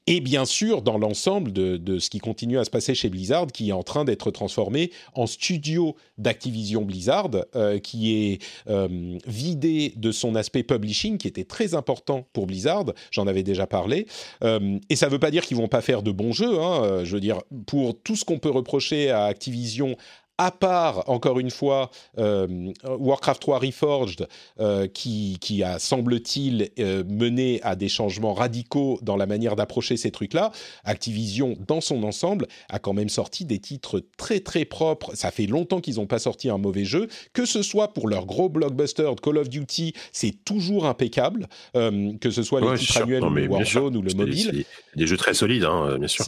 et 0.08 0.22
bien 0.22 0.45
sûr, 0.45 0.82
dans 0.82 0.98
l'ensemble 0.98 1.52
de, 1.52 1.78
de 1.78 1.99
ce 1.99 2.10
qui 2.10 2.20
continue 2.20 2.58
à 2.60 2.66
se 2.66 2.70
passer 2.70 2.95
chez 2.95 3.10
Blizzard, 3.10 3.48
qui 3.48 3.70
est 3.70 3.74
en 3.74 3.84
train 3.84 4.06
d'être 4.06 4.32
transformé 4.32 4.91
en 5.14 5.28
studio 5.28 5.95
d'Activision 6.18 6.84
Blizzard, 6.84 7.30
euh, 7.56 7.80
qui 7.80 8.14
est 8.14 8.44
euh, 8.70 9.18
vidé 9.26 9.94
de 9.95 10.12
son 10.12 10.36
aspect 10.36 10.64
publishing, 10.64 11.18
qui 11.18 11.28
était 11.28 11.44
très 11.44 11.74
important 11.74 12.28
pour 12.34 12.48
Blizzard. 12.48 12.86
J'en 13.12 13.28
avais 13.28 13.44
déjà 13.44 13.68
parlé. 13.68 14.08
Euh, 14.44 14.80
et 14.89 14.95
ça 14.95 15.07
ne 15.07 15.11
veut 15.11 15.19
pas 15.19 15.31
dire 15.31 15.44
qu'ils 15.45 15.57
vont 15.57 15.68
pas 15.68 15.81
faire 15.81 16.03
de 16.03 16.11
bons 16.11 16.31
jeux. 16.31 16.60
hein. 16.60 16.84
Euh, 16.84 17.06
Je 17.06 17.14
veux 17.14 17.19
dire, 17.22 17.39
pour 17.65 18.02
tout 18.02 18.15
ce 18.15 18.26
qu'on 18.26 18.39
peut 18.39 18.49
reprocher 18.52 19.10
à 19.11 19.26
Activision, 19.26 19.95
à 20.38 20.51
part, 20.51 21.09
encore 21.09 21.39
une 21.39 21.49
fois, 21.49 21.89
euh, 22.19 22.72
Warcraft 22.88 23.41
3 23.41 23.59
Reforged, 23.59 24.27
euh, 24.59 24.88
qui, 24.88 25.38
qui 25.41 25.64
a, 25.64 25.80
semble-t-il, 25.80 26.69
euh, 26.80 27.03
mené 27.07 27.59
à 27.64 27.76
des 27.76 27.89
changements 27.89 28.34
radicaux 28.34 28.99
dans 29.01 29.15
la 29.18 29.26
manière 29.26 29.55
d'approcher 29.55 29.97
ces 29.97 30.11
trucs-là, 30.11 30.51
Activision, 30.84 31.55
dans 31.68 31.81
son 31.81 32.03
ensemble, 32.03 32.47
a 32.69 32.77
quand 32.80 32.93
même 32.93 33.09
sorti 33.09 33.45
des 33.45 33.59
titres 33.59 34.03
très 34.18 34.39
très 34.39 34.64
propres. 34.65 35.15
Ça 35.15 35.31
fait 35.31 35.47
longtemps 35.47 35.81
qu'ils 35.81 35.95
n'ont 35.95 36.05
pas 36.05 36.19
sorti 36.19 36.49
un 36.49 36.57
mauvais 36.59 36.85
jeu, 36.85 37.07
que 37.34 37.45
ce 37.45 37.64
soit 37.64 37.93
pour 37.93 38.07
leur 38.07 38.26
gros 38.27 38.47
blockbuster 38.49 39.09
de 39.15 39.19
Call 39.19 39.38
of 39.38 39.49
Duty, 39.49 39.93
c'est 40.11 40.43
toujours 40.45 40.85
impeccable, 40.85 41.47
que 41.73 42.30
ce 42.31 42.43
soit 42.43 42.61
les 42.61 42.68
Ouais, 42.68 42.77
titres 42.77 43.01
annuels 43.01 43.22
Non, 43.23 43.31
ou. 43.31 43.51
Warzone 43.53 43.97
ou 43.97 44.01
le 44.01 44.14
mobile 44.14 44.65
Des 44.95 45.07
jeux 45.07 45.18
très 45.18 45.34
solides, 45.34 45.64
hein, 45.64 45.97
bien 45.97 46.07
sûr. 46.07 46.26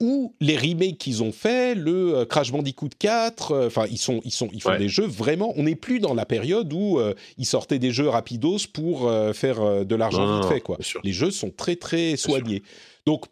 ou 0.00 0.34
les 0.40 0.56
remakes 0.56 0.98
qu'ils 0.98 1.22
ont 1.22 1.32
fait, 1.32 1.74
le 1.74 2.24
Crash 2.24 2.52
Bandicoot 2.52 2.88
4, 2.98 3.49
euh, 3.52 3.66
enfin 3.66 3.86
ils 3.90 3.98
sont 3.98 4.20
ils 4.24 4.30
sont 4.30 4.48
ils 4.52 4.62
font 4.62 4.70
Ouais. 4.70 4.78
des 4.78 4.88
jeux 4.88 5.06
vraiment. 5.06 5.52
On 5.56 5.64
n'est 5.64 5.74
plus 5.76 6.00
dans 6.00 6.14
la 6.14 6.26
période 6.26 6.72
où 6.72 6.98
euh, 6.98 7.14
ils 7.38 7.46
sortaient 7.46 7.78
des 7.78 7.90
jeux 7.92 8.08
rapidos 8.08 8.58
pour 8.72 9.08
euh, 9.08 9.32
faire 9.32 9.84
de 9.84 9.94
l'argent 9.96 10.40
vite 10.40 10.48
fait 10.48 10.60
quoi. 10.60 10.78
Les 11.04 11.12
jeux 11.12 11.30
sont 11.30 11.50
très 11.50 11.76
très 11.76 12.16
soignés. 12.16 12.62
Donc 13.06 13.26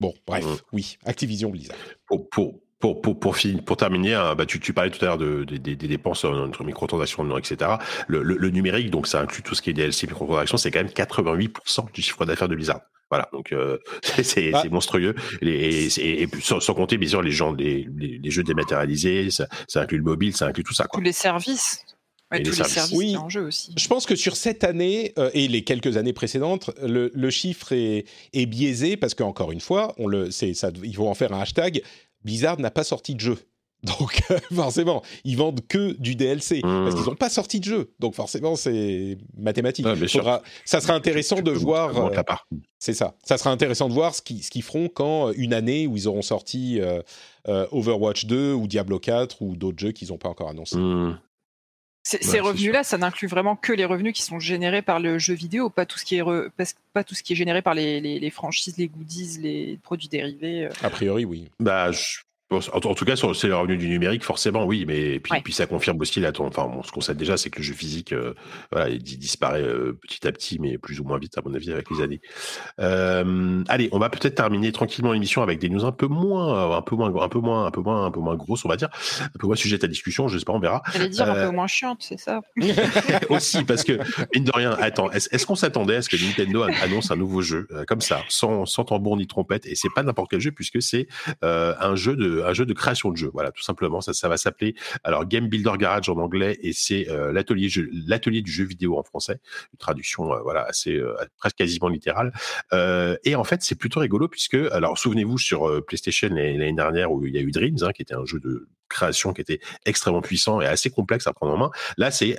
bon, 0.00 0.14
bref, 0.26 0.44
Mhm. 0.44 0.56
oui, 0.72 0.96
Activision 1.04 1.50
Blizzard. 1.50 1.76
Pour, 2.06 2.28
pour, 2.30 2.54
pour, 2.80 3.00
pour, 3.02 3.20
pour, 3.20 3.36
fin- 3.36 3.58
pour 3.58 3.76
terminer, 3.76 4.14
hein, 4.14 4.34
bah, 4.34 4.46
tu, 4.46 4.58
tu 4.58 4.72
parlais 4.72 4.90
tout 4.90 5.02
à 5.04 5.08
l'heure 5.08 5.18
de, 5.18 5.44
des- 5.44 5.58
des, 5.58 5.76
des 5.76 5.88
dépenses 5.88 6.24
euh, 6.24 6.28
entre 6.46 6.64
microtransactions, 6.64 7.36
etc. 7.38 7.72
Le, 8.08 8.22
le, 8.22 8.36
le 8.36 8.50
numérique, 8.50 8.90
donc 8.90 9.06
ça 9.06 9.20
inclut 9.20 9.42
tout 9.42 9.54
ce 9.54 9.62
qui 9.62 9.70
est 9.70 9.74
DLC, 9.74 10.06
microtransactions, 10.06 10.56
c'est 10.56 10.70
quand 10.70 10.80
même 10.82 10.88
88% 10.92 11.92
du 11.92 12.02
chiffre 12.02 12.24
d'affaires 12.24 12.48
de 12.48 12.56
Blizzard. 12.56 12.80
Voilà, 13.10 13.28
donc 13.32 13.52
euh, 13.52 13.76
c'est 14.22 14.52
Ah. 14.54 14.62
monstrueux. 14.70 15.14
Et, 15.42 15.86
et- 15.86 16.22
et 16.22 16.28
sans, 16.40 16.60
sans 16.60 16.74
compter, 16.74 16.96
bien 16.96 17.08
sûr, 17.08 17.22
les, 17.22 17.32
gens, 17.32 17.52
les, 17.52 17.86
les, 17.96 18.18
les 18.22 18.30
jeux 18.30 18.44
dématérialisés, 18.44 19.30
ça, 19.30 19.46
ça 19.68 19.82
inclut 19.82 19.98
le 19.98 20.04
mobile, 20.04 20.34
ça 20.34 20.46
inclut 20.46 20.64
tout 20.64 20.74
ça. 20.74 20.84
Quoi. 20.84 20.98
Tous 21.00 21.04
les 21.04 21.12
services. 21.12 21.84
Ouais, 22.32 22.38
tous 22.38 22.44
les 22.44 22.50
les 22.50 22.56
services. 22.56 22.74
services 22.74 22.96
Oui. 22.96 23.16
en 23.16 23.28
jeu 23.28 23.40
aussi. 23.42 23.74
Je 23.76 23.88
pense 23.88 24.06
que 24.06 24.14
sur 24.14 24.36
cette 24.36 24.62
année 24.62 25.12
euh, 25.18 25.30
et 25.34 25.48
les 25.48 25.64
quelques 25.64 25.96
années 25.96 26.12
précédentes, 26.12 26.70
le, 26.80 27.10
le 27.12 27.30
chiffre 27.30 27.72
est, 27.72 28.04
est 28.32 28.46
biaisé 28.46 28.96
parce 28.96 29.14
qu'encore 29.14 29.50
une 29.50 29.60
fois, 29.60 29.92
on 29.98 30.06
le, 30.06 30.30
c'est, 30.30 30.54
ça, 30.54 30.70
il 30.84 30.94
faut 30.94 31.08
en 31.08 31.14
faire 31.14 31.32
un 31.32 31.40
hashtag. 31.40 31.82
Blizzard 32.24 32.58
n'a 32.60 32.70
pas 32.70 32.84
sorti 32.84 33.14
de 33.14 33.20
jeu. 33.20 33.38
Donc 33.82 34.20
forcément, 34.52 35.02
ils 35.24 35.38
vendent 35.38 35.66
que 35.66 35.92
du 35.98 36.14
DLC 36.14 36.58
Mmh. 36.62 36.84
parce 36.84 36.94
qu'ils 36.96 37.04
n'ont 37.06 37.14
pas 37.16 37.30
sorti 37.30 37.60
de 37.60 37.64
jeu. 37.64 37.92
Donc 37.98 38.14
forcément, 38.14 38.54
c'est 38.54 39.16
mathématique. 39.38 39.86
Ouais. 39.86 39.96
Faudra- 40.06 40.42
ça 40.66 40.82
sera 40.82 40.92
intéressant 40.94 41.36
Tu 41.36 41.44
de 41.44 41.50
voir. 41.52 41.96
euh, 41.96 42.10
c'est 42.78 42.92
ça. 42.92 43.16
Ça 43.24 43.38
sera 43.38 43.50
intéressant 43.50 43.88
de 43.88 43.94
voir 43.94 44.14
ce 44.14 44.20
qu'ils 44.20 44.42
ce 44.44 44.50
feront 44.60 44.88
quand 44.88 45.28
euh, 45.28 45.32
une 45.36 45.54
année 45.54 45.86
où 45.86 45.96
ils 45.96 46.06
auront 46.08 46.20
sorti 46.20 46.78
euh, 46.78 47.00
euh, 47.48 47.66
Overwatch 47.72 48.26
2 48.26 48.52
ou 48.52 48.66
Diablo 48.68 48.98
4 48.98 49.40
ou 49.40 49.56
d'autres 49.56 49.78
jeux 49.78 49.92
qu'ils 49.92 50.08
n'ont 50.08 50.18
pas 50.18 50.28
encore 50.28 50.50
annoncés. 50.50 50.76
Mmh. 50.76 51.18
Ces- 52.02 52.40
revenus-là, 52.40 52.82
ça 52.82 52.96
n'inclut 52.98 53.28
vraiment 53.28 53.56
que 53.56 53.72
les 53.72 53.84
revenus 53.84 54.14
qui 54.14 54.22
sont 54.22 54.40
générés 54.40 54.82
par 54.82 55.00
le 55.00 55.18
jeu 55.18 55.34
vidéo, 55.34 55.68
pas 55.70 55.84
tout 55.86 55.98
ce 55.98 56.04
qui 56.04 56.16
est, 56.16 56.22
re- 56.22 56.48
pas, 56.50 56.64
pas 56.94 57.04
tout 57.04 57.14
ce 57.14 57.22
qui 57.22 57.34
est 57.34 57.36
généré 57.36 57.60
par 57.62 57.74
les, 57.74 58.00
les- 58.00 58.18
les 58.18 58.30
franchises, 58.30 58.76
les 58.78 58.88
goodies, 58.88 59.38
les 59.40 59.78
produits 59.82 60.08
dérivés. 60.08 60.64
euh. 60.64 60.70
A 60.82 60.90
priori, 60.90 61.24
oui. 61.24 61.50
Bah, 61.60 61.92
je- 61.92 62.20
en, 62.50 62.58
en 62.72 62.94
tout 62.94 63.04
cas, 63.04 63.14
c'est 63.16 63.46
le 63.48 63.56
revenu 63.56 63.76
du 63.76 63.88
numérique, 63.88 64.24
forcément, 64.24 64.64
oui, 64.64 64.84
mais 64.86 65.20
puis, 65.20 65.32
Ouais. 65.32 65.40
puis 65.42 65.52
ça 65.52 65.66
confirme 65.66 66.00
aussi 66.00 66.18
là, 66.20 66.32
ton- 66.32 66.46
enfin, 66.46 66.64
bon, 66.66 66.82
ce 66.82 66.90
qu'on 66.90 67.00
sait 67.00 67.14
déjà, 67.14 67.36
c'est 67.36 67.48
que 67.50 67.58
le 67.58 67.64
jeu 67.64 67.74
physique, 67.74 68.12
euh, 68.12 68.34
voilà, 68.72 68.88
il 68.88 69.02
di- 69.02 69.16
disparaît 69.18 69.62
euh, 69.62 69.92
petit 70.00 70.26
à 70.26 70.32
petit, 70.32 70.58
mais 70.58 70.76
plus 70.78 71.00
ou 71.00 71.04
moins 71.04 71.18
vite, 71.18 71.38
à 71.38 71.42
mon 71.44 71.54
avis, 71.54 71.70
avec 71.72 71.88
les 71.90 72.02
années. 72.02 72.20
Euh, 72.80 73.62
allez, 73.68 73.88
on 73.92 73.98
va 73.98 74.08
peut-être 74.10 74.34
terminer 74.34 74.72
tranquillement 74.72 75.12
l'émission 75.12 75.42
avec 75.42 75.58
des 75.58 75.68
news 75.68 75.84
un 75.84 75.92
peu 75.92 76.06
moins, 76.06 76.76
un 76.76 76.82
peu 76.82 76.96
moins, 76.96 77.14
un 77.22 77.28
peu 77.28 77.38
moins, 77.38 77.66
un 77.66 77.70
peu 77.70 77.80
moins, 77.80 78.04
un 78.06 78.10
peu 78.10 78.20
moins 78.20 78.34
grosses, 78.36 78.64
on 78.64 78.68
va 78.68 78.76
dire, 78.76 78.88
un 79.22 79.38
peu 79.38 79.46
moins 79.46 79.56
sujet 79.56 79.82
à 79.84 79.86
discussion. 79.86 80.28
Je 80.28 80.38
sais 80.38 80.44
pas, 80.44 80.52
on 80.52 80.60
verra. 80.60 80.82
J'allais 80.92 81.08
dire 81.08 81.30
un 81.30 81.34
peu 81.48 81.54
moins 81.54 81.66
chiante, 81.66 81.98
c'est 82.02 82.18
ça 82.18 82.40
aussi 83.28 83.62
parce 83.64 83.84
que 83.84 83.98
mine 84.34 84.44
de 84.44 84.52
rien 84.52 84.72
attends 84.80 85.10
est-ce 85.10 85.46
qu'on 85.46 85.54
s'attendait 85.54 85.96
à 85.96 86.02
ce 86.02 86.08
que 86.08 86.16
Nintendo 86.16 86.64
an- 86.64 86.68
annonce 86.82 87.10
un 87.10 87.16
nouveau 87.16 87.42
jeu 87.42 87.68
comme 87.86 88.00
ça 88.00 88.22
sans, 88.28 88.66
sans 88.66 88.84
tambour 88.84 89.16
ni 89.16 89.26
trompette? 89.26 89.66
Et 89.66 89.74
c'est 89.74 89.88
pas 89.94 90.02
n'importe 90.02 90.30
quel 90.30 90.40
jeu 90.40 90.52
puisque 90.52 90.82
c'est 90.82 91.06
un 91.42 91.94
jeu 91.96 92.16
de 92.16 92.39
un 92.44 92.52
jeu 92.52 92.66
de 92.66 92.72
création 92.72 93.10
de 93.10 93.16
jeu. 93.16 93.30
Voilà, 93.32 93.50
tout 93.52 93.62
simplement. 93.62 94.00
Ça, 94.00 94.12
ça 94.12 94.28
va 94.28 94.36
s'appeler 94.36 94.74
alors 95.04 95.26
Game 95.26 95.48
Builder 95.48 95.72
Garage 95.78 96.08
en 96.08 96.16
anglais 96.16 96.58
et 96.62 96.72
c'est 96.72 97.06
l'atelier 97.32 97.68
l'atelier 98.06 98.42
du 98.42 98.50
jeu 98.50 98.64
vidéo 98.64 98.98
en 98.98 99.02
français. 99.02 99.40
Une 99.72 99.78
traduction 99.78 100.30
voilà 100.42 100.62
assez 100.62 101.00
presque 101.38 101.56
quasiment 101.56 101.88
littérale. 101.88 102.32
et 103.24 103.34
en 103.34 103.44
fait, 103.44 103.62
c'est 103.62 103.76
plutôt 103.76 104.00
rigolo 104.00 104.28
puisque 104.28 104.54
alors 104.54 104.98
souvenez-vous 104.98 105.38
sur 105.38 105.84
PlayStation 105.86 106.28
l'année 106.28 106.72
dernière 106.72 107.12
où 107.12 107.24
il 107.26 107.34
y 107.34 107.38
a 107.38 107.40
eu 107.40 107.50
Dreams, 107.50 107.78
hein, 107.82 107.92
qui 107.92 108.02
était 108.02 108.14
un 108.14 108.24
jeu 108.24 108.40
de 108.40 108.68
création 108.88 109.32
qui 109.32 109.40
était 109.40 109.60
extrêmement 109.86 110.20
puissant 110.20 110.60
et 110.60 110.66
assez 110.66 110.90
complexe 110.90 111.26
à 111.26 111.32
prendre 111.32 111.54
en 111.54 111.56
main. 111.56 111.70
Là, 111.96 112.10
c'est 112.10 112.36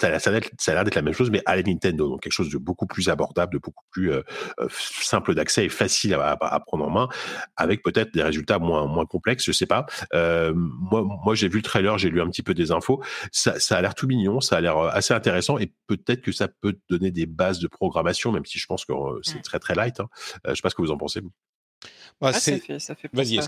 ça, 0.00 0.06
a 0.08 0.74
l'air 0.74 0.84
d'être 0.84 0.94
la 0.94 1.02
même 1.02 1.14
chose, 1.14 1.30
mais 1.30 1.42
à 1.46 1.56
la 1.56 1.62
Nintendo, 1.62 2.08
donc 2.08 2.22
quelque 2.22 2.32
chose 2.32 2.50
de 2.50 2.58
beaucoup 2.58 2.86
plus 2.86 3.08
abordable, 3.08 3.54
de 3.54 3.58
beaucoup 3.58 3.84
plus 3.90 4.12
euh, 4.12 4.22
euh, 4.60 4.68
simple 4.70 5.34
d'accès 5.34 5.66
et 5.66 5.68
facile 5.68 6.14
à, 6.14 6.60
prendre 6.66 6.84
en 6.84 6.90
main, 6.90 7.08
avec 7.56 7.82
peut-être 7.82 8.12
des 8.12 8.22
résultats 8.22 8.58
moins 8.58 8.86
moins 8.86 9.06
complexes, 9.06 9.44
je 9.44 9.52
sais 9.52 9.66
pas. 9.66 9.86
Euh, 10.14 10.52
moi, 10.54 11.02
moi 11.02 11.34
j'ai 11.34 11.48
vu 11.48 11.56
le 11.56 11.62
trailer, 11.62 11.98
j'ai 11.98 12.10
lu 12.10 12.20
un 12.20 12.28
petit 12.28 12.42
peu 12.42 12.54
des 12.54 12.70
infos, 12.70 13.02
ça, 13.32 13.58
ça 13.60 13.76
a 13.76 13.82
l'air 13.82 13.94
tout 13.94 14.06
mignon, 14.06 14.40
ça 14.40 14.56
a 14.56 14.60
l'air 14.60 14.78
assez 14.78 15.14
intéressant 15.14 15.58
et 15.58 15.72
peut-être 15.86 16.22
que 16.22 16.32
ça 16.32 16.48
peut 16.48 16.78
donner 16.88 17.10
des 17.10 17.26
bases 17.26 17.58
de 17.58 17.68
programmation, 17.68 18.32
même 18.32 18.46
si 18.46 18.58
je 18.58 18.66
pense 18.66 18.84
que 18.84 18.92
c'est 19.22 19.42
très 19.42 19.58
très 19.58 19.74
light. 19.74 20.00
Hein. 20.00 20.08
je 20.46 20.54
sais 20.54 20.62
pas 20.62 20.70
ce 20.70 20.74
que 20.74 20.82
vous 20.82 20.90
en 20.90 20.98
pensez. 20.98 21.20
Vous. 21.20 21.32
Bah, 22.20 22.32
ça 22.32 22.58
fait, 22.58 22.78
ça 22.78 22.94
fait 22.94 23.08
Vas-y, 23.12 23.40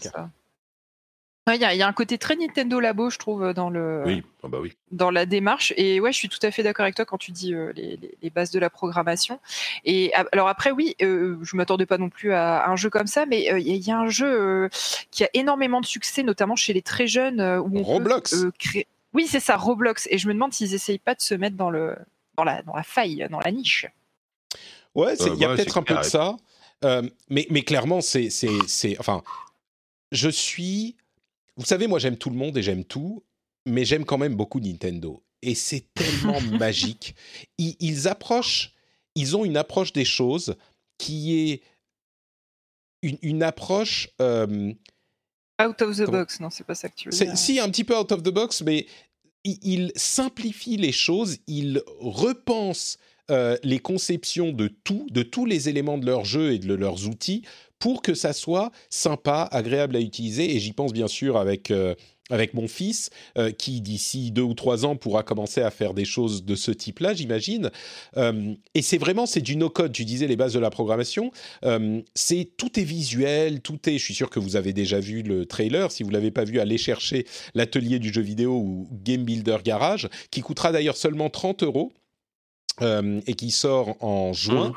il 1.50 1.60
y, 1.60 1.82
a 1.82 1.88
un 1.88 1.92
côté 1.92 2.18
très 2.18 2.36
Nintendo 2.36 2.78
Labo, 2.78 3.10
je 3.10 3.18
trouve, 3.18 3.52
dans 3.52 3.68
le 3.68 4.22
ah 4.44 4.48
bah 4.48 4.58
oui. 4.60 4.74
dans 4.92 5.10
la 5.10 5.26
démarche. 5.26 5.74
Et 5.76 5.98
ouais, 5.98 6.12
je 6.12 6.16
suis 6.16 6.28
tout 6.28 6.38
à 6.42 6.52
fait 6.52 6.62
d'accord 6.62 6.84
avec 6.84 6.94
toi 6.94 7.04
quand 7.04 7.18
tu 7.18 7.32
dis 7.32 7.52
euh, 7.52 7.72
les, 7.74 7.98
les, 8.22 8.30
bases 8.30 8.52
de 8.52 8.60
la 8.60 8.70
programmation. 8.70 9.40
Et 9.84 10.12
alors 10.30 10.46
après, 10.46 10.70
oui, 10.70 10.94
euh, 11.02 11.36
je 11.42 11.56
m'attendais 11.56 11.84
pas 11.84 11.98
non 11.98 12.10
plus 12.10 12.32
à, 12.32 12.68
un 12.68 12.76
jeu 12.76 12.90
comme 12.90 13.08
ça, 13.08 13.26
mais 13.26 13.52
euh, 13.52 13.58
il 13.58 13.76
y, 13.76 13.90
a 13.90 13.98
un 13.98 14.08
jeu 14.08 14.70
qui 15.10 15.24
a 15.24 15.30
énormément 15.34 15.80
de 15.80 15.86
succès, 15.86 16.22
notamment 16.22 16.54
chez 16.54 16.72
les 16.74 16.82
très 16.82 17.08
jeunes, 17.08 17.40
où 17.40 17.82
Roblox. 17.82 18.46
Oui, 19.12 19.26
c'est 19.26 19.40
ça, 19.40 19.56
Roblox. 19.56 20.06
Et 20.12 20.18
je 20.18 20.28
me 20.28 20.34
demande 20.34 20.52
s'ils 20.52 20.74
essayent 20.74 20.98
pas 20.98 21.16
de 21.16 21.22
se 21.22 21.34
mettre 21.34 21.56
dans 21.56 21.70
le 21.70 21.96
dans 22.36 22.44
la 22.44 22.62
dans 22.62 22.76
la 22.76 22.84
faille, 22.84 23.26
dans 23.30 23.40
la 23.40 23.50
niche. 23.50 23.86
Ouais, 24.94 25.16
il 25.16 25.34
y 25.34 25.44
a 25.44 25.48
peut-être 25.48 25.76
un 25.76 25.82
peu 25.82 25.96
de 25.96 26.02
ça. 26.02 26.36
mais, 27.28 27.48
mais 27.50 27.62
clairement, 27.62 28.00
c'est, 28.00 28.30
c'est, 28.30 28.96
enfin, 29.00 29.22
je 30.12 30.28
suis 30.28 30.94
vous 31.56 31.66
savez, 31.66 31.86
moi 31.86 31.98
j'aime 31.98 32.16
tout 32.16 32.30
le 32.30 32.36
monde 32.36 32.56
et 32.56 32.62
j'aime 32.62 32.84
tout, 32.84 33.24
mais 33.66 33.84
j'aime 33.84 34.04
quand 34.04 34.18
même 34.18 34.34
beaucoup 34.34 34.60
Nintendo. 34.60 35.22
Et 35.42 35.54
c'est 35.54 35.92
tellement 35.94 36.40
magique. 36.58 37.14
Ils, 37.58 38.08
approchent, 38.08 38.74
ils 39.14 39.36
ont 39.36 39.44
une 39.44 39.56
approche 39.56 39.92
des 39.92 40.04
choses 40.04 40.56
qui 40.98 41.50
est 41.50 41.62
une, 43.02 43.42
approche. 43.42 44.08
Euh, 44.20 44.72
out 45.60 45.82
of 45.82 45.96
the 45.96 46.08
box, 46.08 46.40
non, 46.40 46.50
c'est 46.50 46.64
pas 46.64 46.76
ça 46.76 46.88
que 46.88 46.94
tu 46.94 47.08
veux 47.08 47.16
dire. 47.16 47.36
Si, 47.36 47.58
un 47.58 47.68
petit 47.68 47.84
peu 47.84 47.98
out 47.98 48.12
of 48.12 48.22
the 48.22 48.28
box, 48.28 48.62
mais 48.62 48.86
ils 49.44 49.92
simplifient 49.96 50.76
les 50.76 50.92
choses, 50.92 51.38
ils 51.48 51.82
repensent 51.98 52.98
euh, 53.30 53.56
les 53.62 53.78
conceptions 53.78 54.52
de 54.52 54.68
tout, 54.68 55.06
de 55.10 55.22
tous 55.22 55.46
les 55.46 55.68
éléments 55.68 55.96
de 55.96 56.06
leur 56.06 56.24
jeu 56.24 56.52
et 56.52 56.58
de 56.58 56.74
leurs 56.74 57.06
outils 57.06 57.42
pour 57.78 58.02
que 58.02 58.14
ça 58.14 58.32
soit 58.32 58.72
sympa, 58.90 59.48
agréable 59.52 59.96
à 59.96 60.00
utiliser. 60.00 60.54
Et 60.54 60.58
j'y 60.58 60.72
pense 60.72 60.92
bien 60.92 61.06
sûr 61.06 61.36
avec, 61.36 61.70
euh, 61.70 61.94
avec 62.30 62.52
mon 62.54 62.66
fils, 62.66 63.10
euh, 63.38 63.52
qui 63.52 63.80
d'ici 63.80 64.32
deux 64.32 64.42
ou 64.42 64.54
trois 64.54 64.84
ans 64.84 64.96
pourra 64.96 65.22
commencer 65.22 65.60
à 65.60 65.70
faire 65.70 65.94
des 65.94 66.04
choses 66.04 66.44
de 66.44 66.54
ce 66.56 66.72
type-là, 66.72 67.14
j'imagine. 67.14 67.70
Et 68.74 68.82
c'est 68.82 68.98
vraiment, 68.98 69.26
c'est 69.26 69.40
du 69.40 69.56
no-code. 69.56 69.92
Tu 69.92 70.04
disais 70.04 70.26
les 70.26 70.36
bases 70.36 70.54
de 70.54 70.60
la 70.60 70.70
programmation. 70.70 71.30
c'est 72.14 72.50
tout 72.56 72.78
est 72.78 72.84
visuel, 72.84 73.60
tout 73.60 73.88
est. 73.88 73.98
Je 73.98 74.04
suis 74.04 74.14
sûr 74.14 74.30
que 74.30 74.40
vous 74.40 74.56
avez 74.56 74.72
déjà 74.72 75.00
vu 75.00 75.22
le 75.22 75.46
trailer. 75.46 75.90
Si 75.90 76.02
vous 76.02 76.10
l'avez 76.10 76.30
pas 76.30 76.44
vu, 76.44 76.60
allez 76.60 76.78
chercher 76.78 77.26
l'atelier 77.54 77.98
du 77.98 78.12
jeu 78.12 78.22
vidéo 78.22 78.52
ou 78.52 78.88
Game 78.92 79.24
Builder 79.24 79.58
Garage, 79.64 80.08
qui 80.30 80.40
coûtera 80.40 80.72
d'ailleurs 80.72 80.96
seulement 80.96 81.30
30 81.30 81.62
euros. 81.62 81.92
Euh, 82.80 83.20
et 83.26 83.34
qui 83.34 83.50
sort 83.50 84.02
en 84.02 84.32
juin, 84.32 84.70
mmh. 84.70 84.74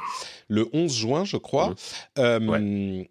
le 0.50 0.68
11 0.74 0.94
juin, 0.94 1.24
je 1.24 1.38
crois. 1.38 1.70
Mmh. 1.70 1.76
Euh, 2.20 3.04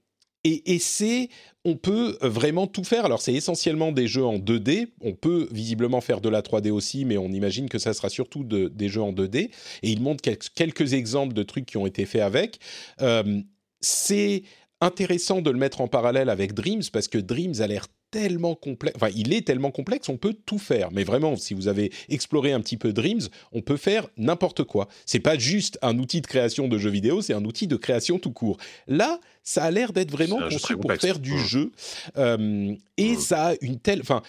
et, 0.45 0.79
c'est, 0.79 1.31
on 1.65 1.77
peut 1.77 2.19
vraiment 2.21 2.67
tout 2.67 2.85
faire. 2.85 3.07
Alors 3.07 3.23
c'est 3.23 3.33
essentiellement 3.33 3.93
des 3.93 4.07
jeux 4.07 4.25
en 4.25 4.39
2D. 4.39 4.89
On 5.01 5.15
peut 5.15 5.49
visiblement 5.51 6.03
faire 6.03 6.21
de 6.21 6.29
la 6.29 6.43
3D 6.43 6.71
aussi, 6.71 7.07
mais 7.07 7.17
on 7.17 7.31
imagine 7.31 7.71
que 7.71 7.79
ça 7.79 7.95
sera 7.95 8.11
surtout 8.11 8.45
des 8.45 8.89
jeux 8.91 9.01
en 9.01 9.13
2D. 9.13 9.39
Et 9.39 9.51
il 9.83 10.03
montre 10.03 10.23
quelques, 10.55 10.93
exemples 10.93 11.33
de 11.33 11.43
trucs 11.43 11.65
qui 11.65 11.79
ont 11.79 11.87
été 11.87 12.05
faits 12.05 12.21
avec. 12.21 12.59
Euh, 13.01 13.41
c'est 13.81 14.43
intéressant 14.83 15.41
de 15.41 15.51
le 15.51 15.59
mettre 15.59 15.81
en 15.81 15.89
parallèle 15.89 16.29
avec 16.29 16.53
Dreams 16.53 16.83
parce 16.93 17.09
que 17.09 17.17
Dreams 17.17 17.61
a 17.61 17.67
l'air 17.67 17.87
tellement 18.15 18.55
complexe, 18.55 18.97
enfin 18.97 19.13
il 19.17 19.33
est 19.33 19.45
tellement 19.45 19.73
complexe, 19.73 20.09
on 20.09 20.17
peut 20.17 20.35
tout 20.47 20.59
faire. 20.59 20.93
Mais 20.93 21.03
vraiment, 21.03 21.35
si 21.35 21.53
vous 21.53 21.67
avez 21.67 21.91
exploré 22.09 22.53
un 22.53 22.61
petit 22.61 22.77
peu 22.77 22.93
Dreams, 22.93 23.23
on 23.51 23.61
peut 23.61 23.77
faire 23.77 24.07
n'importe 24.17 24.63
quoi. 24.63 24.89
C'est 25.05 25.19
pas 25.19 25.37
juste 25.37 25.79
un 25.83 25.99
outil 25.99 26.21
de 26.21 26.27
création 26.29 26.69
de 26.69 26.79
jeux 26.79 26.91
vidéo, 26.91 27.23
c'est 27.23 27.35
un 27.35 27.45
outil 27.45 27.67
de 27.67 27.75
création 27.75 28.21
tout 28.21 28.31
court. 28.31 28.59
Là, 28.87 29.19
ça 29.43 29.65
a 29.65 29.71
l'air 29.73 29.93
d'être 29.93 30.13
vraiment 30.13 30.39
construit 30.49 30.77
pour 30.77 30.93
faire 30.93 31.19
du 31.19 31.35
mmh. 31.35 31.39
jeu, 31.39 31.73
euh, 32.17 32.75
et 32.97 33.13
mmh. 33.15 33.21
ça 33.21 33.47
a 33.49 33.55
une 33.61 33.81
telle, 33.81 34.01
enfin 34.01 34.23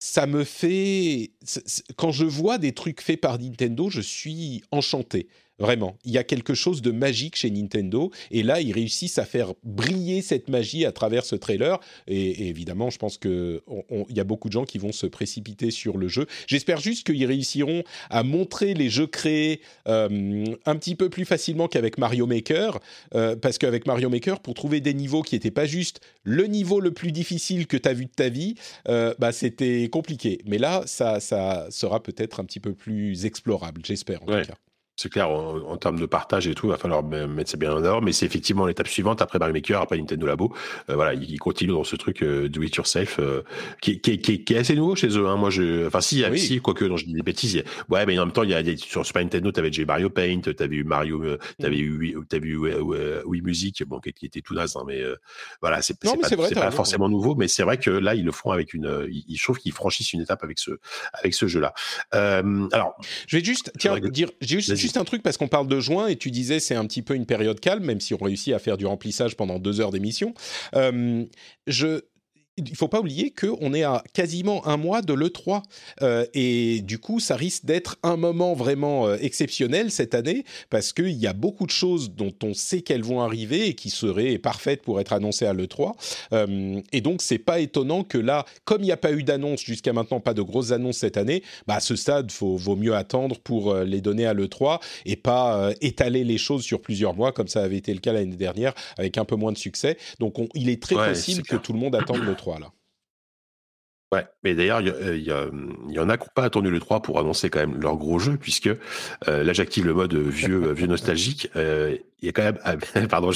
ça 0.00 0.26
me 0.26 0.44
fait 0.44 1.30
quand 1.96 2.10
je 2.10 2.24
vois 2.24 2.58
des 2.58 2.72
trucs 2.72 3.00
faits 3.00 3.20
par 3.20 3.38
Nintendo, 3.38 3.90
je 3.90 4.00
suis 4.00 4.62
enchanté. 4.72 5.28
Vraiment, 5.60 5.98
il 6.06 6.12
y 6.12 6.18
a 6.18 6.24
quelque 6.24 6.54
chose 6.54 6.80
de 6.80 6.90
magique 6.90 7.36
chez 7.36 7.50
Nintendo. 7.50 8.10
Et 8.30 8.42
là 8.42 8.60
ils 8.60 8.72
réussissent 8.72 9.18
à 9.18 9.26
faire 9.26 9.52
briller 9.62 10.22
cette 10.22 10.48
magie 10.48 10.86
à 10.86 10.92
travers 10.92 11.24
ce 11.24 11.36
trailer. 11.36 11.78
Et, 12.08 12.48
évidemment 12.48 12.88
je 12.88 12.98
pense 12.98 13.18
que 13.18 13.62
il 14.08 14.16
y 14.16 14.20
a 14.20 14.24
beaucoup 14.24 14.48
de 14.48 14.54
gens 14.54 14.64
qui 14.64 14.78
vont 14.78 14.92
se 14.92 15.06
précipiter 15.06 15.70
sur 15.70 15.98
le 15.98 16.08
jeu. 16.08 16.26
J'espère 16.46 16.80
juste 16.80 17.06
qu'ils 17.06 17.26
réussiront 17.26 17.84
à 18.08 18.22
montrer 18.22 18.72
les 18.72 18.88
jeux 18.88 19.06
créés 19.06 19.60
euh, 19.86 20.46
un 20.64 20.76
petit 20.76 20.94
peu 20.94 21.10
plus 21.10 21.26
facilement 21.26 21.68
qu'avec 21.68 21.98
Mario 21.98 22.26
Maker. 22.26 22.80
Euh, 23.14 23.36
parce 23.36 23.58
qu'avec 23.58 23.86
Mario 23.86 24.08
Maker 24.08 24.40
pour 24.40 24.54
trouver 24.54 24.80
des 24.80 24.94
niveaux 24.94 25.22
qui 25.22 25.34
n'étaient 25.34 25.50
pas 25.50 25.66
juste 25.66 26.00
le 26.24 26.46
niveau 26.46 26.80
le 26.80 26.92
plus 26.92 27.12
difficile 27.12 27.66
que 27.66 27.76
tu 27.76 27.88
as 27.88 27.92
vu 27.92 28.06
de 28.06 28.10
ta 28.10 28.30
vie, 28.30 28.54
euh, 28.88 29.14
bah 29.18 29.32
c'était 29.32 29.88
compliqué. 29.90 30.38
Mais 30.46 30.56
là 30.56 30.82
ça 30.86 31.20
ça 31.20 31.66
sera 31.70 32.02
peut-être 32.02 32.40
un 32.40 32.44
petit 32.44 32.60
peu 32.60 32.72
plus 32.72 33.26
explorable, 33.26 33.82
j'espère 33.84 34.22
en 34.22 34.26
tout 34.26 34.46
cas 34.46 34.54
c'est 35.00 35.08
clair, 35.08 35.30
en, 35.30 35.78
termes 35.78 35.98
de 35.98 36.04
partage 36.04 36.46
et 36.46 36.54
tout, 36.54 36.66
il 36.66 36.70
va 36.70 36.76
falloir 36.76 37.02
mettre 37.02 37.50
ça 37.50 37.56
bien 37.56 37.72
en 37.72 37.82
ordre, 37.82 38.02
mais 38.02 38.12
c'est 38.12 38.26
effectivement 38.26 38.66
l'étape 38.66 38.86
suivante 38.86 39.22
après 39.22 39.38
Mario 39.38 39.54
Maker, 39.54 39.80
après 39.80 39.96
Nintendo 39.96 40.26
Labo. 40.26 40.54
Euh, 40.90 40.94
voilà, 40.94 41.14
ils, 41.14 41.38
continuent 41.38 41.72
dans 41.72 41.84
ce 41.84 41.96
truc 41.96 42.22
euh, 42.22 42.50
do 42.50 42.60
it 42.60 42.76
yourself 42.76 43.18
euh, 43.18 43.40
qui, 43.80 44.02
qui, 44.02 44.18
qui, 44.18 44.44
qui, 44.44 44.52
est 44.52 44.58
assez 44.58 44.74
nouveau 44.74 44.94
chez 44.94 45.08
eux. 45.16 45.26
Hein. 45.26 45.36
Moi, 45.36 45.48
je, 45.48 45.86
enfin, 45.86 46.02
si, 46.02 46.22
oui. 46.30 46.38
si, 46.38 46.60
quoique, 46.60 46.84
non, 46.84 46.98
je 46.98 47.06
dis 47.06 47.14
des 47.14 47.22
bêtises. 47.22 47.64
Ouais, 47.88 48.04
mais 48.04 48.18
en 48.18 48.26
même 48.26 48.34
temps, 48.34 48.42
il 48.42 48.50
y 48.50 48.54
a, 48.54 48.76
sur 48.76 49.06
Super 49.06 49.22
Nintendo, 49.22 49.50
t'avais 49.50 49.70
déjà 49.70 49.86
Mario 49.86 50.10
Paint, 50.10 50.42
t'avais 50.54 50.76
eu 50.76 50.84
Mario, 50.84 51.24
t'avais 51.58 51.78
eu, 51.78 52.18
t'avais 52.28 52.48
eu 52.48 52.58
Wii 52.58 53.40
Music, 53.40 53.82
bon, 53.86 54.00
qui, 54.00 54.26
était 54.26 54.42
tout 54.42 54.52
naze, 54.52 54.76
hein, 54.76 54.84
mais 54.86 55.02
voilà, 55.62 55.80
c'est 55.80 55.98
pas, 55.98 56.12
pas 56.54 56.70
forcément 56.70 57.08
nouveau, 57.08 57.34
mais 57.36 57.48
c'est 57.48 57.62
vrai 57.62 57.78
que 57.78 57.88
là, 57.88 58.14
ils 58.14 58.24
le 58.26 58.32
font 58.32 58.50
avec 58.50 58.74
une, 58.74 59.08
ils, 59.10 59.34
je 59.34 59.42
trouve 59.42 59.56
qu'ils 59.56 59.72
franchissent 59.72 60.12
une 60.12 60.20
étape 60.20 60.44
avec 60.44 60.58
ce, 60.58 60.72
avec 61.14 61.32
ce 61.32 61.46
jeu-là. 61.46 61.72
alors, 62.12 62.96
je 63.26 63.38
vais 63.38 63.44
juste, 63.44 63.72
tiens, 63.78 63.98
dire, 63.98 64.28
juste, 64.42 64.76
juste 64.90 64.96
un 64.96 65.04
truc 65.04 65.22
parce 65.22 65.36
qu'on 65.36 65.46
parle 65.46 65.68
de 65.68 65.78
juin 65.78 66.08
et 66.08 66.16
tu 66.16 66.32
disais 66.32 66.58
c'est 66.58 66.74
un 66.74 66.84
petit 66.84 67.02
peu 67.02 67.14
une 67.14 67.24
période 67.24 67.60
calme, 67.60 67.84
même 67.84 68.00
si 68.00 68.12
on 68.12 68.16
réussit 68.16 68.52
à 68.52 68.58
faire 68.58 68.76
du 68.76 68.86
remplissage 68.86 69.36
pendant 69.36 69.60
deux 69.60 69.80
heures 69.80 69.92
d'émission. 69.92 70.34
Euh, 70.74 71.24
je 71.68 72.00
il 72.68 72.76
faut 72.76 72.88
pas 72.88 73.00
oublier 73.00 73.30
qu'on 73.30 73.74
est 73.74 73.82
à 73.82 74.02
quasiment 74.12 74.66
un 74.66 74.76
mois 74.76 75.02
de 75.02 75.12
l'E3. 75.12 75.62
Euh, 76.02 76.24
et 76.34 76.80
du 76.82 76.98
coup, 76.98 77.20
ça 77.20 77.36
risque 77.36 77.64
d'être 77.64 77.98
un 78.02 78.16
moment 78.16 78.54
vraiment 78.54 79.06
euh, 79.06 79.16
exceptionnel 79.20 79.90
cette 79.90 80.14
année, 80.14 80.44
parce 80.70 80.92
qu'il 80.92 81.12
y 81.12 81.26
a 81.26 81.32
beaucoup 81.32 81.66
de 81.66 81.70
choses 81.70 82.10
dont 82.10 82.34
on 82.42 82.54
sait 82.54 82.82
qu'elles 82.82 83.02
vont 83.02 83.20
arriver 83.20 83.68
et 83.68 83.74
qui 83.74 83.90
seraient 83.90 84.38
parfaites 84.38 84.82
pour 84.82 85.00
être 85.00 85.12
annoncées 85.12 85.46
à 85.46 85.54
l'E3. 85.54 85.92
Euh, 86.32 86.80
et 86.92 87.00
donc, 87.00 87.22
c'est 87.22 87.38
pas 87.38 87.60
étonnant 87.60 88.04
que 88.04 88.18
là, 88.18 88.44
comme 88.64 88.82
il 88.82 88.86
n'y 88.86 88.92
a 88.92 88.96
pas 88.96 89.12
eu 89.12 89.22
d'annonce 89.22 89.62
jusqu'à 89.62 89.92
maintenant, 89.92 90.20
pas 90.20 90.34
de 90.34 90.42
grosses 90.42 90.72
annonces 90.72 90.98
cette 90.98 91.16
année, 91.16 91.42
bah, 91.66 91.76
à 91.76 91.80
ce 91.80 91.96
stade, 91.96 92.30
faut, 92.30 92.56
vaut 92.56 92.76
mieux 92.76 92.94
attendre 92.94 93.38
pour 93.38 93.74
les 93.74 94.00
donner 94.00 94.26
à 94.26 94.34
l'E3 94.34 94.80
et 95.06 95.16
pas 95.16 95.72
étaler 95.80 96.24
les 96.24 96.38
choses 96.38 96.62
sur 96.62 96.80
plusieurs 96.80 97.14
mois, 97.14 97.32
comme 97.32 97.48
ça 97.48 97.62
avait 97.62 97.76
été 97.76 97.92
le 97.92 98.00
cas 98.00 98.12
l'année 98.12 98.36
dernière, 98.36 98.74
avec 98.98 99.18
un 99.18 99.24
peu 99.24 99.36
moins 99.36 99.52
de 99.52 99.58
succès. 99.58 99.96
Donc, 100.18 100.34
il 100.54 100.68
est 100.68 100.82
très 100.82 100.94
possible 100.94 101.42
que 101.42 101.56
tout 101.56 101.72
le 101.72 101.78
monde 101.78 101.94
attende 101.94 102.18
l'E3. 102.18 102.49
Ouais, 104.12 104.26
mais 104.42 104.56
d'ailleurs, 104.56 104.80
il 104.80 105.22
y, 105.22 105.30
en 106.00 106.08
a 106.08 106.16
qui 106.16 106.24
n'ont 106.24 106.30
pas 106.34 106.42
attendu 106.42 106.68
le 106.68 106.80
3 106.80 107.00
pour 107.00 107.20
annoncer 107.20 107.48
quand 107.48 107.60
même 107.60 107.80
leur 107.80 107.96
gros 107.96 108.18
jeu, 108.18 108.36
puisque 108.36 108.68
euh, 109.28 109.44
là 109.44 109.52
j'active 109.52 109.86
le 109.86 109.94
mode 109.94 110.14
vieux, 110.14 110.72
vieux 110.72 110.88
nostalgique. 110.88 111.48
Euh, 111.54 111.96
il 112.22 112.26
y 112.26 112.28
a 112.28 112.32
quand 112.32 112.42
même, 112.42 112.58
ah, 112.64 112.76
pardon, 113.08 113.30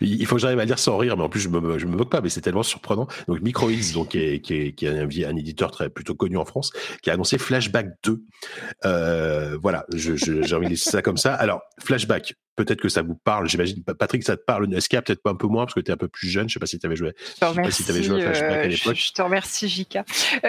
il 0.00 0.26
faut 0.26 0.36
que 0.36 0.40
j'arrive 0.40 0.58
à 0.58 0.64
lire 0.64 0.78
sans 0.78 0.96
rire, 0.96 1.16
mais 1.16 1.24
en 1.24 1.28
plus 1.28 1.40
je 1.40 1.48
me, 1.48 1.78
je 1.78 1.86
me 1.86 1.96
moque 1.96 2.10
pas, 2.10 2.20
mais 2.20 2.28
c'est 2.28 2.40
tellement 2.40 2.62
surprenant. 2.62 3.06
Donc 3.28 3.40
Microids, 3.40 3.92
donc 3.92 4.08
qui 4.08 4.18
est, 4.18 4.40
qui 4.40 4.54
est, 4.54 4.72
qui 4.72 4.86
est 4.86 5.24
un, 5.24 5.36
éditeur 5.36 5.70
très 5.70 5.90
plutôt 5.90 6.14
connu 6.14 6.36
en 6.36 6.44
France, 6.44 6.72
qui 7.02 7.10
a 7.10 7.14
annoncé 7.14 7.38
Flashback 7.38 7.88
2. 8.04 8.22
Euh, 8.84 9.58
voilà, 9.60 9.86
j'ai 9.92 10.12
envie 10.54 10.66
de 10.66 10.70
laisser 10.70 10.90
ça 10.90 11.02
comme 11.02 11.16
ça. 11.16 11.34
Alors 11.34 11.62
Flashback, 11.82 12.34
peut-être 12.56 12.80
que 12.80 12.88
ça 12.88 13.02
vous 13.02 13.14
parle. 13.14 13.48
J'imagine, 13.48 13.82
Patrick, 13.82 14.22
ça 14.24 14.36
te 14.36 14.42
parle? 14.42 14.68
SK, 14.80 15.02
peut-être 15.02 15.22
pas 15.22 15.30
un 15.30 15.34
peu 15.34 15.46
moins 15.46 15.64
parce 15.64 15.74
que 15.74 15.80
tu 15.80 15.90
es 15.90 15.94
un 15.94 15.98
peu 15.98 16.08
plus 16.08 16.28
jeune. 16.28 16.48
Je 16.48 16.54
sais 16.54 16.60
pas 16.60 16.66
si 16.66 16.78
tu 16.78 16.86
avais 16.86 16.96
joué. 16.96 17.12
Je 17.18 17.40
te 17.40 17.44
remercie, 17.44 17.82
si 17.82 18.02
joué 18.02 18.22
à 18.22 18.32
Flashback 18.32 18.50
à 18.50 18.54
euh, 18.54 18.66
l'époque. 18.66 18.96
Je 18.96 19.12
te 19.12 19.22
remercie, 19.22 19.68
Jika. 19.68 20.04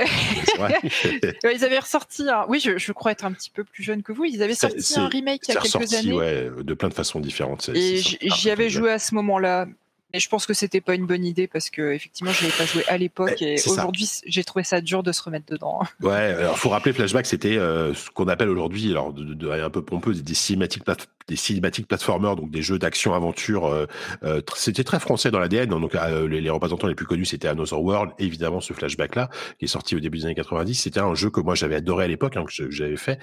ils 1.53 1.64
avaient 1.64 1.80
ressorti. 1.80 2.30
Un... 2.30 2.45
Oui, 2.47 2.60
je, 2.60 2.77
je, 2.77 2.91
crois 2.91 3.11
être 3.11 3.26
un 3.26 3.31
petit 3.31 3.49
peu 3.49 3.64
plus 3.64 3.84
jeune 3.84 4.03
que 4.03 4.11
vous. 4.11 4.26
Ils 4.26 4.41
avaient 4.43 4.56
sorti 4.56 4.99
un 4.99 5.07
remake 5.07 5.41
il 5.47 5.53
y 5.53 5.57
a 5.57 5.61
quelques 5.61 5.73
ressorti, 5.73 5.95
années. 5.95 6.14
Ouais, 6.14 6.52
de 6.57 6.73
plein 6.73 6.89
de 6.89 6.93
façons 6.93 7.19
différentes. 7.19 7.64
Et 7.73 8.01
j'y 8.01 8.49
avais 8.49 8.69
joué 8.69 8.91
à 8.91 8.99
ce 8.99 9.15
moment-là. 9.15 9.67
Et 10.15 10.19
je 10.19 10.29
pense 10.29 10.45
que 10.45 10.53
c'était 10.53 10.79
pas 10.79 10.95
une 10.95 11.05
bonne 11.05 11.25
idée 11.25 11.45
parce 11.45 11.69
que 11.69 11.91
effectivement, 11.91 12.31
je 12.31 12.45
n'avais 12.45 12.57
pas 12.57 12.65
joué 12.65 12.85
à 12.87 12.97
l'époque 12.97 13.41
et 13.41 13.55
aujourd'hui, 13.67 14.09
j'ai 14.25 14.45
trouvé 14.45 14.63
ça 14.63 14.79
dur 14.79 15.03
de 15.03 15.11
se 15.11 15.21
remettre 15.21 15.51
dedans. 15.51 15.81
Ouais, 16.01 16.13
alors 16.13 16.57
faut 16.57 16.69
rappeler 16.69 16.93
Flashback, 16.93 17.25
c'était 17.25 17.57
euh, 17.57 17.93
ce 17.93 18.09
qu'on 18.11 18.27
appelle 18.27 18.47
aujourd'hui, 18.47 18.91
alors 18.91 19.11
de, 19.11 19.23
de, 19.33 19.49
un 19.49 19.69
peu 19.69 19.83
pompeux, 19.83 20.13
des 20.13 20.33
cinématiques 20.33 20.83
des 21.27 21.35
cinématiques 21.35 21.87
platformers, 21.87 22.35
donc 22.35 22.51
des 22.51 22.61
jeux 22.61 22.77
d'action 22.77 23.13
aventure. 23.13 23.65
Euh, 23.65 23.87
euh, 24.23 24.41
c'était 24.55 24.83
très 24.83 24.99
français 24.99 25.31
dans 25.31 25.39
l'ADN. 25.39 25.67
Donc 25.67 25.95
les, 26.29 26.39
les, 26.39 26.49
représentants 26.49 26.87
les 26.87 26.95
plus 26.95 27.07
connus, 27.07 27.25
c'était 27.25 27.47
Another 27.47 27.81
World, 27.81 28.13
évidemment 28.19 28.61
ce 28.61 28.71
Flashback 28.71 29.15
là, 29.15 29.29
qui 29.57 29.65
est 29.65 29.69
sorti 29.69 29.95
au 29.95 29.99
début 29.99 30.19
des 30.19 30.25
années 30.25 30.35
90. 30.35 30.75
C'était 30.75 30.99
un 31.01 31.15
jeu 31.15 31.29
que 31.29 31.41
moi 31.41 31.55
j'avais 31.55 31.75
adoré 31.75 32.05
à 32.05 32.07
l'époque, 32.07 32.37
hein, 32.37 32.45
que 32.45 32.69
j'avais 32.69 32.97
fait. 32.97 33.19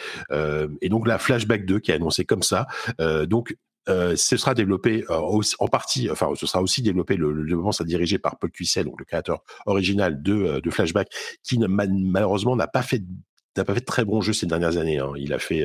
et 0.83 0.89
donc 0.91 1.07
la 1.07 1.19
Flashback 1.19 1.65
2 1.65 1.79
qui 1.79 1.91
est 1.91 1.95
annoncé 1.95 2.25
comme 2.25 2.43
ça. 2.43 2.67
donc 3.27 3.55
euh, 3.89 4.15
ce 4.17 4.37
sera 4.37 4.55
développé 4.55 5.05
euh, 5.11 5.41
en 5.59 5.69
partie, 5.69 6.09
enfin, 6.11 6.31
ce 6.37 6.47
sera 6.47 6.63
aussi 6.63 6.83
développé, 6.83 7.17
le, 7.17 7.33
le 7.33 7.45
développement 7.45 7.73
sera 7.73 7.85
dirigé 7.85 8.19
par 8.19 8.39
Paul 8.39 8.51
Cuissel, 8.51 8.85
donc 8.85 8.99
le 8.99 9.05
créateur 9.05 9.43
original 9.67 10.23
de, 10.23 10.33
euh, 10.35 10.61
de 10.61 10.71
Flashback, 10.71 11.09
qui 11.43 11.59
malheureusement 11.59 12.55
n'a 12.55 12.69
pas 12.69 12.83
fait 12.83 13.03
n'a 13.57 13.65
pas 13.67 13.75
fait 13.75 13.81
de 13.81 13.85
très 13.85 14.07
bons 14.07 14.23
jeux 14.23 14.33
ces 14.33 14.47
dernières 14.47 14.79
années. 14.79 14.99
Hein. 14.99 15.13
Il 15.19 15.35
a 15.35 15.39
fait, 15.39 15.63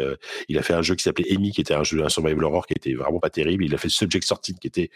il 0.49 0.57
a 0.57 0.61
fait 0.61 0.73
un 0.73 0.81
jeu 0.81 0.93
qui 0.95 1.03
s'appelait 1.03 1.31
Amy, 1.33 1.53
qui 1.53 1.61
était 1.61 1.73
un 1.73 1.83
jeu 1.83 2.03
un 2.03 2.09
survival 2.09 2.43
horror 2.43 2.67
qui 2.67 2.73
était 2.73 2.95
vraiment 2.95 3.21
pas 3.21 3.29
terrible. 3.29 3.63
Il 3.63 3.73
a 3.73 3.77
fait 3.77 3.87
Subject 3.87 4.25
Sorted, 4.25 4.59
qui 4.59 4.67
était, 4.67 4.89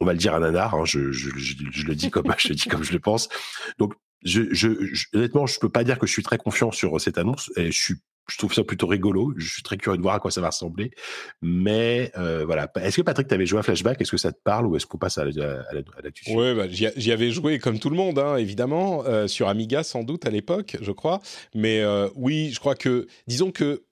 on 0.00 0.04
va 0.04 0.12
le 0.12 0.18
dire 0.18 0.34
un 0.34 0.40
nanar. 0.40 0.74
Hein. 0.74 0.84
Je, 0.84 1.12
je, 1.12 1.30
je, 1.36 1.54
je, 1.70 1.86
le 1.86 1.94
dis 1.94 2.10
comme 2.10 2.30
je 2.38 2.48
le 2.50 2.56
dis 2.56 2.68
comme 2.68 2.82
je 2.82 2.92
le 2.92 2.98
pense. 2.98 3.30
Donc, 3.78 3.94
je, 4.22 4.42
je, 4.52 4.68
honnêtement, 5.14 5.46
je 5.46 5.58
peux 5.58 5.70
pas 5.70 5.82
dire 5.82 5.98
que 5.98 6.06
je 6.06 6.12
suis 6.12 6.22
très 6.22 6.36
confiant 6.36 6.72
sur 6.72 7.00
cette 7.00 7.16
annonce. 7.16 7.50
Et 7.56 7.72
je 7.72 7.78
suis 7.78 7.94
je 8.30 8.38
trouve 8.38 8.54
ça 8.54 8.64
plutôt 8.64 8.86
rigolo. 8.86 9.34
Je 9.36 9.52
suis 9.52 9.62
très 9.62 9.76
curieux 9.76 9.96
de 9.96 10.02
voir 10.02 10.14
à 10.14 10.20
quoi 10.20 10.30
ça 10.30 10.40
va 10.40 10.48
ressembler. 10.48 10.90
Mais 11.42 12.12
euh, 12.16 12.44
voilà. 12.44 12.70
Est-ce 12.76 12.96
que 12.96 13.02
Patrick, 13.02 13.28
tu 13.28 13.34
avais 13.34 13.46
joué 13.46 13.58
à 13.58 13.62
Flashback? 13.62 14.00
Est-ce 14.00 14.10
que 14.10 14.16
ça 14.16 14.32
te 14.32 14.40
parle 14.42 14.66
ou 14.66 14.76
est-ce 14.76 14.86
qu'on 14.86 14.98
passe 14.98 15.18
à 15.18 15.24
la, 15.24 15.60
à 15.60 15.74
Oui, 16.28 16.54
bah, 16.54 16.66
j'y 16.68 17.12
avais 17.12 17.30
joué 17.30 17.58
comme 17.58 17.78
tout 17.78 17.90
le 17.90 17.96
monde, 17.96 18.18
hein, 18.18 18.36
évidemment, 18.36 19.04
euh, 19.06 19.26
sur 19.26 19.48
Amiga 19.48 19.82
sans 19.82 20.04
doute 20.04 20.26
à 20.26 20.30
l'époque, 20.30 20.76
je 20.80 20.92
crois. 20.92 21.20
Mais 21.54 21.80
euh, 21.80 22.08
oui, 22.14 22.50
je 22.52 22.60
crois 22.60 22.74
que, 22.74 23.06
disons 23.26 23.50
que 23.50 23.82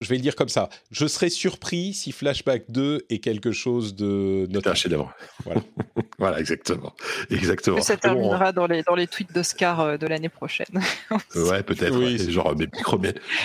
je 0.00 0.08
vais 0.08 0.16
le 0.16 0.22
dire 0.22 0.36
comme 0.36 0.48
ça. 0.48 0.68
Je 0.92 1.06
serais 1.06 1.28
surpris 1.28 1.92
si 1.92 2.12
Flashback 2.12 2.70
2 2.70 3.06
est 3.10 3.18
quelque 3.18 3.50
chose 3.50 3.96
de 3.96 4.48
un 4.64 4.74
chef-d'œuvre. 4.74 5.12
Voilà. 5.44 5.60
voilà, 6.18 6.38
exactement. 6.38 6.94
Exactement. 7.30 7.80
Ça 7.80 7.96
terminera 7.96 8.52
dans, 8.52 8.66
les, 8.66 8.84
dans 8.84 8.94
les 8.94 9.08
tweets 9.08 9.34
d'Oscar 9.34 9.80
euh, 9.80 9.96
de 9.96 10.06
l'année 10.06 10.28
prochaine. 10.28 10.66
ouais, 11.34 11.64
peut-être. 11.64 11.96
Oui, 11.96 12.30
genre, 12.30 12.54
mais 12.56 12.68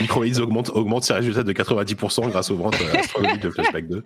Micro, 0.02 0.24
augmente, 0.42 0.70
augmente 0.70 1.06
ses 1.06 1.14
résultats 1.14 1.42
de 1.42 1.54
90% 1.54 2.30
grâce 2.30 2.52
aux 2.52 2.58
ventes 2.58 2.76
astronomiques 2.94 3.42
de 3.42 3.50
Flashback 3.50 3.88
2. 3.88 4.04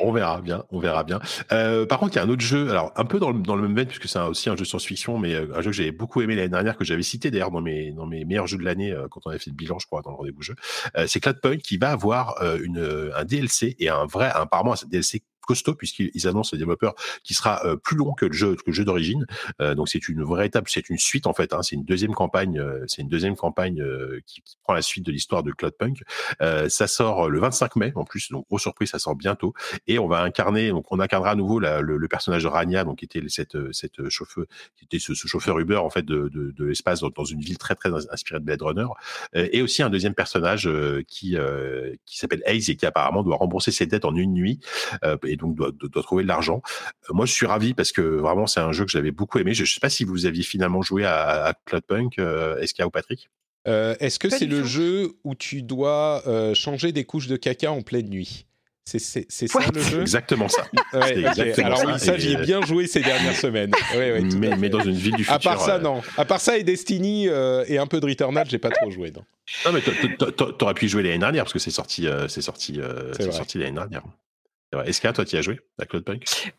On 0.00 0.10
verra 0.10 0.40
bien. 0.40 0.64
On 0.70 0.78
verra 0.78 1.04
bien. 1.04 1.20
Euh, 1.52 1.84
par 1.84 1.98
contre, 1.98 2.14
il 2.14 2.16
y 2.16 2.20
a 2.20 2.22
un 2.22 2.30
autre 2.30 2.42
jeu, 2.42 2.70
alors 2.70 2.92
un 2.96 3.04
peu 3.04 3.18
dans 3.18 3.30
le, 3.30 3.40
dans 3.40 3.56
le 3.56 3.62
même 3.62 3.76
veine, 3.76 3.88
puisque 3.88 4.08
c'est 4.08 4.20
aussi 4.20 4.48
un 4.48 4.56
jeu 4.56 4.64
science-fiction, 4.64 5.18
mais 5.18 5.34
euh, 5.34 5.54
un 5.54 5.60
jeu 5.60 5.70
que 5.70 5.76
j'avais 5.76 5.92
beaucoup 5.92 6.22
aimé 6.22 6.34
l'année 6.34 6.48
dernière, 6.48 6.78
que 6.78 6.84
j'avais 6.84 7.02
cité 7.02 7.30
d'ailleurs 7.30 7.50
dans 7.50 7.60
mes, 7.60 7.92
dans 7.92 8.06
mes 8.06 8.24
meilleurs 8.24 8.46
jeux 8.46 8.58
de 8.58 8.64
l'année, 8.64 8.94
quand 9.10 9.20
on 9.26 9.30
avait 9.30 9.38
fait 9.38 9.50
le 9.50 9.56
bilan, 9.56 9.78
je 9.78 9.86
crois, 9.86 10.00
dans 10.00 10.10
le 10.10 10.16
rendez-vous 10.16 10.42
jeu. 10.42 10.54
c'est 11.06 11.20
Cloudpunk 11.20 11.57
qui 11.58 11.76
va 11.76 11.90
avoir 11.90 12.40
euh, 12.42 12.58
une, 12.62 13.12
un 13.14 13.24
DLC 13.24 13.76
et 13.78 13.88
un 13.88 14.06
vrai, 14.06 14.30
apparemment 14.34 14.72
un 14.72 14.86
DLC 14.86 15.22
costaud 15.48 15.74
puisqu'ils 15.74 16.28
annoncent 16.28 16.50
les 16.52 16.58
développeurs 16.58 16.94
qui 17.24 17.32
sera 17.32 17.64
euh, 17.64 17.76
plus 17.76 17.96
long 17.96 18.12
que 18.12 18.26
le 18.26 18.34
jeu, 18.34 18.54
que 18.54 18.64
le 18.66 18.72
jeu 18.74 18.84
d'origine. 18.84 19.26
Euh, 19.62 19.74
donc 19.74 19.88
c'est 19.88 20.08
une 20.08 20.26
étape, 20.42 20.68
c'est 20.68 20.90
une 20.90 20.98
suite 20.98 21.26
en 21.26 21.32
fait. 21.32 21.54
Hein, 21.54 21.62
c'est 21.62 21.74
une 21.74 21.84
deuxième 21.84 22.14
campagne, 22.14 22.58
euh, 22.58 22.84
c'est 22.86 23.00
une 23.00 23.08
deuxième 23.08 23.34
campagne 23.34 23.82
qui, 24.26 24.42
qui, 24.42 24.56
prend 24.62 24.74
la 24.74 24.82
suite 24.82 25.06
de 25.06 25.12
l'histoire 25.12 25.42
de 25.42 25.50
Cloudpunk. 25.52 26.02
ça 26.68 26.86
sort 26.86 27.30
le 27.30 27.38
25 27.40 27.76
mai 27.76 27.92
en 27.94 28.04
plus, 28.04 28.30
donc 28.30 28.46
grosse 28.48 28.62
surprise, 28.62 28.90
ça 28.90 28.98
sort 28.98 29.16
bientôt. 29.16 29.54
Et 29.86 29.98
on 29.98 30.06
va 30.06 30.20
incarner, 30.20 30.68
donc 30.68 30.84
on 30.90 31.00
incarnera 31.00 31.30
à 31.30 31.34
nouveau 31.34 31.58
la, 31.58 31.80
le, 31.80 31.96
le, 31.96 32.08
personnage 32.08 32.42
de 32.42 32.48
Rania, 32.48 32.84
donc 32.84 32.98
qui 32.98 33.06
était 33.06 33.22
cette 33.28 33.56
cette 33.72 34.08
chauffeur, 34.10 34.44
qui 34.76 34.84
était 34.84 34.98
ce, 34.98 35.14
chauffeur 35.14 35.58
Uber 35.58 35.76
en 35.76 35.88
fait 35.88 36.04
de, 36.04 36.28
de, 36.28 36.50
de 36.50 36.64
l'espace 36.64 37.00
dans, 37.00 37.24
une 37.24 37.40
ville 37.40 37.56
très 37.56 37.74
très 37.74 37.90
inspirée 38.12 38.40
de 38.40 38.44
Blade 38.44 38.62
Runner. 38.62 38.88
et 39.32 39.62
aussi 39.62 39.82
un 39.82 39.90
deuxième 39.90 40.14
personnage 40.14 40.68
qui 41.06 41.36
qui 42.04 42.18
s'appelle 42.18 42.42
Ace 42.44 42.68
et 42.68 42.76
qui 42.76 42.84
apparemment 42.84 43.22
doit 43.22 43.36
rembourser 43.36 43.70
ses 43.70 43.86
dettes 43.86 44.04
en 44.04 44.14
une 44.14 44.34
nuit. 44.34 44.60
Donc 45.38 45.54
doit, 45.54 45.70
doit, 45.72 46.02
trouver 46.02 46.22
de 46.22 46.28
l'argent. 46.28 46.62
Euh, 47.08 47.14
moi, 47.14 47.26
je 47.26 47.32
suis 47.32 47.46
ravi 47.46 47.74
parce 47.74 47.92
que 47.92 48.02
vraiment, 48.02 48.46
c'est 48.46 48.60
un 48.60 48.72
jeu 48.72 48.84
que 48.84 48.90
j'avais 48.90 49.10
beaucoup 49.10 49.38
aimé. 49.38 49.54
Je 49.54 49.62
ne 49.62 49.66
sais 49.66 49.80
pas 49.80 49.90
si 49.90 50.04
vous 50.04 50.26
aviez 50.26 50.42
finalement 50.42 50.82
joué 50.82 51.04
à, 51.04 51.46
à 51.46 51.54
Cloudpunk, 51.64 52.18
euh, 52.18 52.64
SK 52.64 52.82
ou 52.86 52.90
Patrick. 52.90 53.30
Euh, 53.66 53.94
Est-ce 54.00 54.18
que 54.18 54.30
c'est 54.30 54.46
le 54.46 54.64
jeu 54.64 55.12
où 55.24 55.34
tu 55.34 55.62
dois 55.62 56.22
euh, 56.26 56.54
changer 56.54 56.92
des 56.92 57.04
couches 57.04 57.26
de 57.26 57.36
caca 57.36 57.70
en 57.70 57.82
pleine 57.82 58.08
nuit? 58.08 58.46
C'est 58.84 58.98
ça 58.98 59.60
le 59.74 59.82
jeu? 59.82 60.00
Exactement 60.00 60.48
ça. 60.48 60.62
Ouais, 60.94 61.18
exactement 61.18 61.66
Alors 61.66 61.82
oui, 61.84 61.98
ça 61.98 62.16
j'y 62.16 62.32
ai 62.32 62.36
bien 62.36 62.62
joué 62.62 62.86
ces 62.86 63.00
dernières 63.00 63.36
semaines. 63.36 63.70
Ouais, 63.94 64.22
mais, 64.22 64.56
mais, 64.56 64.70
dans 64.70 64.80
une 64.80 64.94
ville 64.94 65.14
du 65.14 65.24
futur. 65.24 65.34
À 65.34 65.38
part 65.38 65.60
ça, 65.60 65.78
non. 65.78 66.00
À 66.16 66.24
part 66.24 66.40
ça 66.40 66.56
et 66.56 66.62
Destiny 66.62 67.26
et 67.26 67.76
un 67.76 67.86
peu 67.86 68.00
de 68.00 68.06
Returnal, 68.06 68.48
j'ai 68.48 68.56
pas 68.56 68.70
trop 68.70 68.90
joué. 68.90 69.10
Non, 69.10 69.24
non 69.66 69.72
mais 69.72 69.82
t'aurais 70.30 70.72
pu 70.72 70.86
y 70.86 70.88
jouer 70.88 71.02
l'année 71.02 71.18
dernière 71.18 71.44
parce 71.44 71.52
que 71.52 71.58
c'est 71.58 71.70
sorti, 71.70 72.08
c'est 72.28 72.40
sorti, 72.40 72.80
c'est 73.12 73.30
sorti 73.30 73.58
l'année 73.58 73.72
dernière. 73.72 74.04
Est-ce 74.84 75.00
que 75.00 75.08
toi, 75.08 75.24
tu 75.24 75.36
as 75.36 75.42
joué 75.42 75.60
à 75.78 75.86
Cloudpunk? 75.86 76.52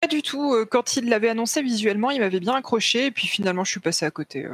Pas 0.00 0.08
du 0.08 0.22
tout. 0.22 0.54
Euh, 0.54 0.66
quand 0.66 0.96
il 0.96 1.08
l'avait 1.08 1.30
annoncé 1.30 1.62
visuellement, 1.62 2.10
il 2.10 2.20
m'avait 2.20 2.40
bien 2.40 2.54
accroché, 2.54 3.06
et 3.06 3.10
puis 3.10 3.26
finalement, 3.26 3.64
je 3.64 3.70
suis 3.70 3.80
passé 3.80 4.04
à 4.04 4.10
côté. 4.10 4.46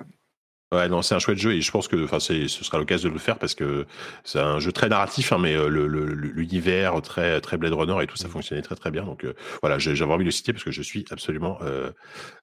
Ouais, 0.72 0.88
non, 0.88 1.02
c'est 1.02 1.16
un 1.16 1.18
chouette 1.18 1.38
jeu 1.38 1.54
et 1.54 1.60
je 1.60 1.70
pense 1.72 1.88
que, 1.88 2.04
enfin, 2.04 2.20
ce 2.20 2.46
sera 2.46 2.78
l'occasion 2.78 3.08
de 3.08 3.14
le 3.14 3.18
faire 3.18 3.40
parce 3.40 3.56
que 3.56 3.86
c'est 4.22 4.38
un 4.38 4.60
jeu 4.60 4.70
très 4.70 4.88
narratif, 4.88 5.32
hein, 5.32 5.38
mais 5.40 5.56
euh, 5.56 5.66
l'univers 5.66 7.02
très 7.02 7.40
très 7.40 7.56
Blade 7.56 7.72
Runner 7.72 7.96
et 8.04 8.06
tout 8.06 8.16
ça 8.16 8.28
mmh. 8.28 8.30
fonctionnait 8.30 8.62
très 8.62 8.76
très 8.76 8.92
bien. 8.92 9.02
Donc 9.02 9.24
euh, 9.24 9.34
voilà, 9.62 9.80
j'avais 9.80 10.04
envie 10.04 10.22
de 10.22 10.28
le 10.28 10.30
citer 10.30 10.52
parce 10.52 10.62
que 10.62 10.70
je 10.70 10.82
suis 10.82 11.04
absolument 11.10 11.58
euh, 11.62 11.90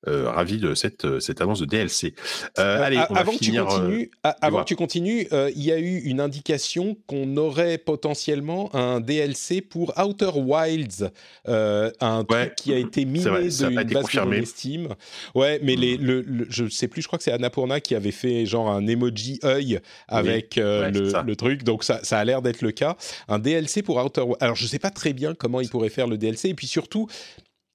euh 0.07 0.29
ravi 0.29 0.57
de 0.57 0.75
cette 0.75 1.21
cette 1.21 1.39
annonce 1.39 1.61
de 1.61 1.65
DLC. 1.65 2.15
allez, 2.57 2.97
on 3.09 3.15
avant 3.15 3.31
va 3.31 3.37
finir, 3.37 3.65
que 3.65 3.69
tu 3.69 3.77
continues, 3.77 4.11
avant 4.23 4.59
que 4.63 4.67
tu 4.67 4.75
continues, 4.75 5.27
il 5.31 5.63
y 5.63 5.71
a 5.71 5.79
eu 5.79 5.99
une 5.99 6.19
indication 6.19 6.97
qu'on 7.07 7.37
aurait 7.37 7.77
potentiellement 7.77 8.75
un 8.75 8.99
DLC 8.99 9.61
pour 9.61 9.97
Outer 9.97 10.31
Wilds, 10.35 11.11
un 11.45 12.25
truc 12.25 12.55
qui 12.57 12.73
a 12.73 12.77
été 12.77 13.05
miné 13.05 13.23
de 13.23 13.93
base 13.93 14.41
de 14.41 14.45
Steam. 14.45 14.89
Ouais, 15.33 15.61
mais 15.63 15.77
les, 15.77 15.97
mmh. 15.97 16.01
le, 16.01 16.21
le, 16.21 16.45
je 16.49 16.67
sais 16.67 16.89
plus, 16.89 17.01
je 17.01 17.07
crois 17.07 17.17
que 17.17 17.23
c'est 17.23 17.31
Annapurna 17.31 17.79
qui 17.79 17.95
avait 17.95 18.11
fait 18.18 18.45
genre 18.45 18.69
un 18.69 18.85
emoji 18.88 19.39
œil 19.44 19.80
avec 20.07 20.57
euh, 20.57 20.91
le, 20.91 21.35
truc, 21.35 21.64
donc 21.64 21.84
ça, 21.84 21.99
ça 22.03 22.19
a 22.19 22.26
l'air 22.26 22.41
d'être 22.41 22.61
le 22.61 22.72
cas. 22.72 22.98
Un 23.27 23.39
DLC 23.39 23.84
pour 23.84 24.03
Outer 24.03 24.23
Alors 24.39 24.56
je 24.56 24.65
sais 24.65 24.80
pas 24.80 24.91
très 24.91 25.14
bien 25.14 25.34
comment 25.35 25.61
ils 25.61 25.69
pourraient 25.69 25.89
faire 25.89 26.07
le 26.07 26.18
DLC, 26.18 26.49
et 26.49 26.53
puis 26.53 26.68
surtout, 26.68 27.07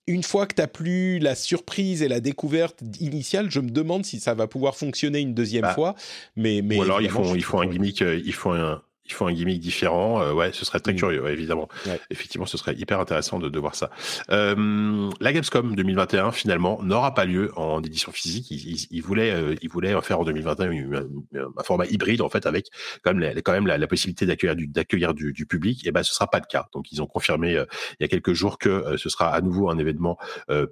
une 0.07 0.23
fois 0.23 0.47
que 0.47 0.55
tu 0.55 0.61
n'as 0.61 0.67
plus 0.67 1.19
la 1.19 1.35
surprise 1.35 2.03
et 2.03 2.09
la 2.09 2.21
découverte 2.21 2.81
initiale, 3.01 3.51
je 3.51 3.61
me 3.61 3.71
demande 3.71 4.05
si 4.05 4.21
ça 4.21 4.35
va 4.35 4.47
pouvoir 4.47 4.77
fonctionner 4.77 5.21
une 5.21 5.35
deuxième 5.35 5.63
bah. 5.63 5.75
fois. 5.75 5.95
Mais, 6.37 6.61
mais 6.63 6.79
Ou 6.79 6.83
alors 6.83 7.01
ils 7.01 7.09
font, 7.09 7.35
ils 7.35 7.45
font 7.45 7.61
un 7.61 7.67
gimmick, 7.67 8.03
euh, 8.03 8.21
ils 8.25 8.35
font 8.35 8.53
un, 8.53 8.83
il 9.05 9.13
faut 9.13 9.27
un 9.27 9.33
gimmick 9.33 9.61
différent. 9.61 10.23
Euh, 10.23 10.33
ouais, 10.33 10.53
ce 10.53 10.65
serait 10.65 10.81
très 10.81 10.93
mm. 10.93 10.97
curieux, 10.97 11.29
évidemment. 11.29 11.69
Effectivement, 12.11 12.47
ce 12.47 12.57
serait 12.57 12.75
hyper 12.75 13.01
intéressant 13.01 13.39
de, 13.39 13.49
de 13.49 13.59
voir 13.59 13.75
ça. 13.75 13.91
Euh, 14.31 15.11
la 15.21 15.33
Gamescom 15.33 15.75
2021, 15.75 16.33
finalement, 16.33 16.81
n'aura 16.83 17.15
pas 17.15 17.25
lieu 17.25 17.53
en 17.57 17.83
édition 17.83 18.13
physique. 18.13 18.51
Ils, 18.51 18.87
ils, 18.91 19.03
voulaient, 19.03 19.33
euh, 19.33 19.55
ils 19.61 19.69
voulaient 19.69 20.01
faire 20.03 20.21
en 20.21 20.25
2021 20.25 20.71
un, 20.71 21.63
format 21.65 21.87
hybride, 21.87 22.23
en 22.23 22.29
fait, 22.29 22.47
avec 22.47 22.67
quand 23.03 23.13
même 23.13 23.21
la, 23.21 23.41
quand 23.43 23.53
même 23.53 23.67
la, 23.67 23.87
possibilité 23.87 24.25
d'accueillir 24.25 24.57
du, 24.57 24.69
d'accueillir 24.69 25.15
du, 25.15 25.33
du, 25.33 25.47
public. 25.47 25.87
Et 25.87 25.93
ben, 25.93 26.03
ce 26.03 26.15
sera 26.15 26.29
pas 26.29 26.39
le 26.39 26.47
cas. 26.49 26.69
Donc, 26.73 26.93
ils 26.93 27.03
ont 27.03 27.07
confirmé 27.07 27.57
euh, 27.57 27.65
il 27.99 28.05
y 28.05 28.05
a 28.05 28.09
quelques 28.09 28.33
jours 28.33 28.59
que 28.59 28.69
euh, 28.69 28.97
ce 28.97 29.09
sera 29.09 29.29
à 29.35 29.41
nouveau 29.41 29.69
un 29.71 29.79
événement 29.79 30.19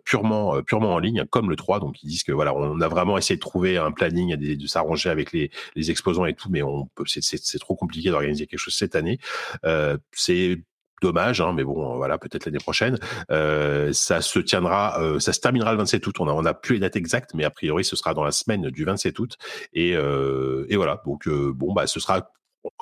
purement, 0.05 0.63
purement 0.63 0.95
en 0.95 0.99
ligne, 0.99 1.25
comme 1.31 1.51
le 1.51 1.57
3. 1.57 1.81
Donc, 1.81 2.03
ils 2.03 2.09
disent 2.09 2.23
que 2.23 2.33
voilà, 2.33 2.55
on 2.55 2.81
a 2.81 2.89
vraiment 2.89 3.19
essayé 3.19 3.37
de 3.37 3.41
trouver 3.41 3.79
un 3.79 3.91
planning, 3.91 4.37
de, 4.37 4.55
de 4.55 4.67
s'arranger 4.67 5.09
avec 5.09 5.33
les, 5.33 5.51
les 5.75 5.91
exposants 5.91 6.27
et 6.27 6.35
tout, 6.35 6.49
mais 6.51 6.63
on 6.63 6.87
peut, 6.95 7.05
c'est 7.07 7.59
trop 7.59 7.75
compliqué 7.75 8.11
organiser 8.21 8.47
quelque 8.47 8.61
chose 8.61 8.75
cette 8.75 8.97
année. 8.97 9.19
Euh, 9.65 9.97
c'est 10.13 10.59
dommage, 11.03 11.41
hein, 11.41 11.53
mais 11.55 11.65
bon, 11.65 11.97
voilà, 11.97 12.19
peut-être 12.19 12.45
l'année 12.45 12.59
prochaine. 12.59 12.99
Euh, 13.31 13.93
ça 13.93 14.21
se 14.21 14.39
tiendra, 14.39 15.01
euh, 15.01 15.19
ça 15.19 15.33
se 15.33 15.41
terminera 15.41 15.73
le 15.73 15.79
27 15.79 16.07
août. 16.07 16.17
On 16.21 16.29
a, 16.29 16.33
on 16.33 16.45
a 16.45 16.55
plus 16.55 16.75
les 16.75 16.81
dates 16.81 16.97
exactes, 16.97 17.33
mais 17.35 17.45
a 17.45 17.51
priori, 17.51 17.85
ce 17.85 17.97
sera 17.97 18.13
dans 18.13 18.25
la 18.25 18.33
semaine 18.33 18.69
du 18.71 18.85
27 18.85 19.19
août. 19.19 19.37
Et, 19.73 19.91
et 19.91 20.77
voilà. 20.77 21.03
Donc 21.07 21.29
bon, 21.29 21.73
bah, 21.73 21.87
ce 21.87 22.01
sera 22.01 22.31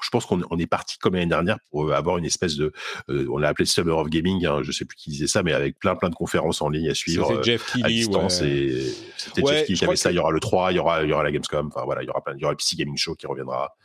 je 0.03 0.11
pense 0.11 0.27
qu'on 0.27 0.41
on 0.51 0.59
est 0.59 0.67
parti 0.67 0.99
comme 0.99 1.15
l'année 1.15 1.27
dernière 1.27 1.59
pour 1.71 1.93
avoir 1.93 2.19
une 2.19 2.25
espèce 2.25 2.57
de, 2.57 2.73
on 3.09 3.39
l'a 3.39 3.49
appelé 3.49 3.67
Summer 3.67 3.97
of 3.97 4.09
Gaming, 4.09 4.45
hein, 4.47 4.61
je 4.63 4.73
sais 4.73 4.85
plus 4.85 4.97
qui 4.97 5.11
disait 5.11 5.27
ça, 5.27 5.43
mais 5.43 5.53
avec 5.53 5.79
plein 5.79 5.95
plein 5.95 6.11
de 6.11 6.15
conférences 6.15 6.63
en 6.63 6.69
ligne 6.69 6.89
à 6.89 6.95
suivre. 6.95 7.43
Jeff 7.43 7.73
Keighley, 7.73 7.85
à 7.85 7.89
distance 7.89 8.41
ouais. 8.41 8.49
et 8.49 8.95
c'était 9.17 9.43
Ouais, 9.43 9.53
Jeff 9.53 9.61
Keighley 9.67 9.79
qui 9.79 9.85
avait 9.85 9.97
ça. 9.97 10.11
Il 10.11 10.17
y 10.17 10.19
aura 10.19 10.31
le 10.31 10.41
3, 10.41 10.73
il 10.73 10.77
y 10.77 10.79
aura, 10.79 11.03
il 11.03 11.09
y 11.09 11.13
aura 11.13 11.23
la 11.23 11.31
Gamescom. 11.31 11.69
Enfin 11.69 11.85
voilà, 11.85 12.03
il 12.03 12.07
y 12.07 12.11
aura 12.11 12.23
plein, 12.23 12.35
il 12.35 12.41
y 12.41 12.45
aura 12.45 12.53
le 12.53 12.57
PC 12.57 12.77
Gaming 12.77 12.97
Show 12.97 13.15
qui 13.15 13.27
reviendra. 13.27 13.77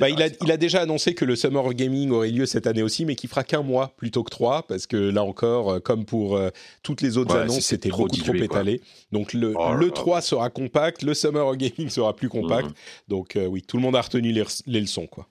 Bah, 0.00 0.08
il, 0.08 0.22
a, 0.22 0.26
etc. 0.26 0.38
il 0.44 0.52
a 0.52 0.56
déjà 0.56 0.80
annoncé 0.82 1.14
que 1.14 1.24
le 1.24 1.34
Summer 1.36 1.64
of 1.64 1.74
Gaming 1.74 2.10
aurait 2.10 2.30
lieu 2.30 2.46
cette 2.46 2.66
année 2.66 2.82
aussi, 2.82 3.04
mais 3.04 3.16
qu'il 3.16 3.28
fera 3.28 3.44
qu'un 3.44 3.62
mois 3.62 3.88
plutôt 3.96 4.22
que 4.22 4.30
trois, 4.30 4.62
parce 4.66 4.86
que 4.86 4.96
là 4.96 5.22
encore, 5.24 5.70
euh, 5.72 5.80
comme 5.80 6.04
pour 6.04 6.36
euh, 6.36 6.50
toutes 6.82 7.00
les 7.00 7.16
autres 7.18 7.34
Ouais, 7.34 7.42
annonces, 7.42 7.60
c'était 7.60 7.88
beaucoup 7.90 8.08
trop 8.08 8.32
quoi. 8.32 8.36
étalé. 8.44 8.80
Donc 9.10 9.32
le, 9.32 9.54
Oh 9.56 9.70
là 9.70 9.74
le 9.74 9.86
là. 9.86 9.92
3 9.92 10.20
sera 10.20 10.50
compact, 10.50 11.02
le 11.02 11.14
Summer 11.14 11.46
of 11.46 11.56
Gaming 11.58 11.88
sera 11.90 12.14
plus 12.14 12.28
compact. 12.28 12.68
Mhm. 12.68 12.74
Donc 13.08 13.36
euh, 13.36 13.46
oui, 13.46 13.62
tout 13.62 13.76
le 13.76 13.82
monde 13.82 13.96
a 13.96 14.00
retenu 14.02 14.32
les, 14.32 14.44
les 14.66 14.80
leçons. 14.80 15.06
Quoi. 15.06 15.26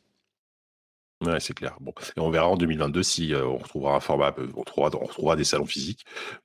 Ouais, 1.26 1.40
c'est 1.40 1.53
clair. 1.53 1.76
Bon, 1.80 1.94
et 2.18 2.19
on 2.19 2.32
verra 2.32 2.48
en 2.48 2.57
2022 2.57 3.03
si 3.03 3.34
euh, 3.34 3.45
on 3.45 3.57
retrouvera 3.57 3.95
un 3.95 3.99
format, 3.99 4.34
on 4.56 4.60
retrouvera, 4.60 4.90
on 4.99 5.06
retrouvera 5.06 5.36
des 5.36 5.44
salons 5.44 5.68
physiques. 5.68 6.03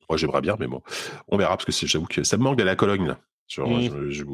Moi, 0.09 0.19
j'aimerais 0.19 0.43
bien, 0.43 0.57
mais 0.61 0.67
bon, 0.67 0.83
on 1.29 1.39
verra 1.39 1.57
parce 1.57 1.65
que 1.81 1.87
j'avoue 1.87 2.07
que 2.07 2.23
ça 2.25 2.37
me 2.37 2.43
manque 2.43 2.59
d'aller 2.59 2.71
à 2.71 2.77
Cologne 2.77 3.07
là. 3.07 3.19
Mm. 3.59 3.81
je- 3.91 4.11
je- 4.11 4.25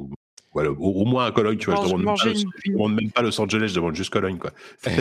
voilà, 0.55 0.71
au, 0.71 0.77
au 0.77 1.05
moins 1.05 1.27
à 1.27 1.33
Cologne, 1.33 1.57
tu 1.59 1.71
vois. 1.71 1.77
Je 1.77 1.81
Mange- 1.81 2.01
demande, 2.01 2.05
même 2.05 2.17
pas, 2.17 2.29
une- 2.41 2.51
je 2.65 2.71
demande 2.73 2.95
même 2.95 3.11
pas 3.11 3.23
Los 3.23 3.41
Angeles, 3.41 3.69
je 3.69 3.75
demande 3.75 3.95
juste 3.97 4.11
Cologne, 4.11 4.39
quoi. 4.39 4.51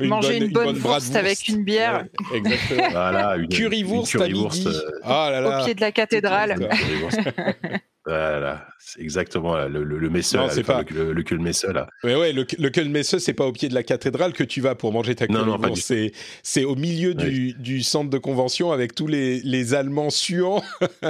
Manger 0.00 0.38
une 0.38 0.52
bonne 0.52 0.76
wurst 0.78 1.14
avec 1.16 1.48
une 1.48 1.62
bière. 1.64 2.04
Ouais, 2.30 2.38
exactement. 2.38 2.88
Voilà, 2.90 3.36
une 3.36 3.48
Currywurst 3.48 4.14
une 4.14 4.22
à 4.22 4.26
currywurst, 4.28 4.66
midi. 4.66 4.78
euh, 4.78 4.90
Ah 5.04 5.28
là 5.30 5.40
là. 5.40 5.60
Au 5.60 5.64
pied 5.64 5.74
de 5.74 5.80
la 5.80 5.92
cathédrale. 5.92 6.68
Voilà, 8.08 8.68
c'est 8.78 9.00
exactement 9.00 9.56
là, 9.56 9.68
le, 9.68 9.82
le, 9.82 9.98
le 9.98 10.08
Messeux, 10.10 10.38
Non, 10.38 10.46
là, 10.46 10.54
le, 10.54 10.62
pas- 10.62 10.84
le, 10.88 11.12
le 11.12 11.22
cul 11.24 11.38
Messeux, 11.38 11.72
là. 11.72 11.88
Mais 12.04 12.14
ouais, 12.14 12.32
le, 12.32 12.46
le 12.56 12.70
Kölnmesse, 12.70 13.18
c'est 13.18 13.32
pas 13.32 13.44
au 13.46 13.50
pied 13.52 13.68
de 13.68 13.74
la 13.74 13.82
cathédrale 13.82 14.32
que 14.32 14.44
tu 14.44 14.60
vas 14.60 14.76
pour 14.76 14.92
manger 14.92 15.16
ta 15.16 15.26
Non, 15.26 15.40
non, 15.44 15.56
currywurst. 15.58 15.62
pas 15.62 15.70
du 15.70 15.80
c'est, 15.80 16.12
c'est 16.44 16.62
au 16.64 16.76
milieu 16.76 17.14
du, 17.14 17.54
du 17.54 17.82
centre 17.82 18.08
de 18.08 18.18
convention 18.18 18.70
avec 18.70 18.94
tous 18.94 19.08
les, 19.08 19.40
les 19.40 19.74
Allemands 19.74 20.10
suants. 20.10 20.62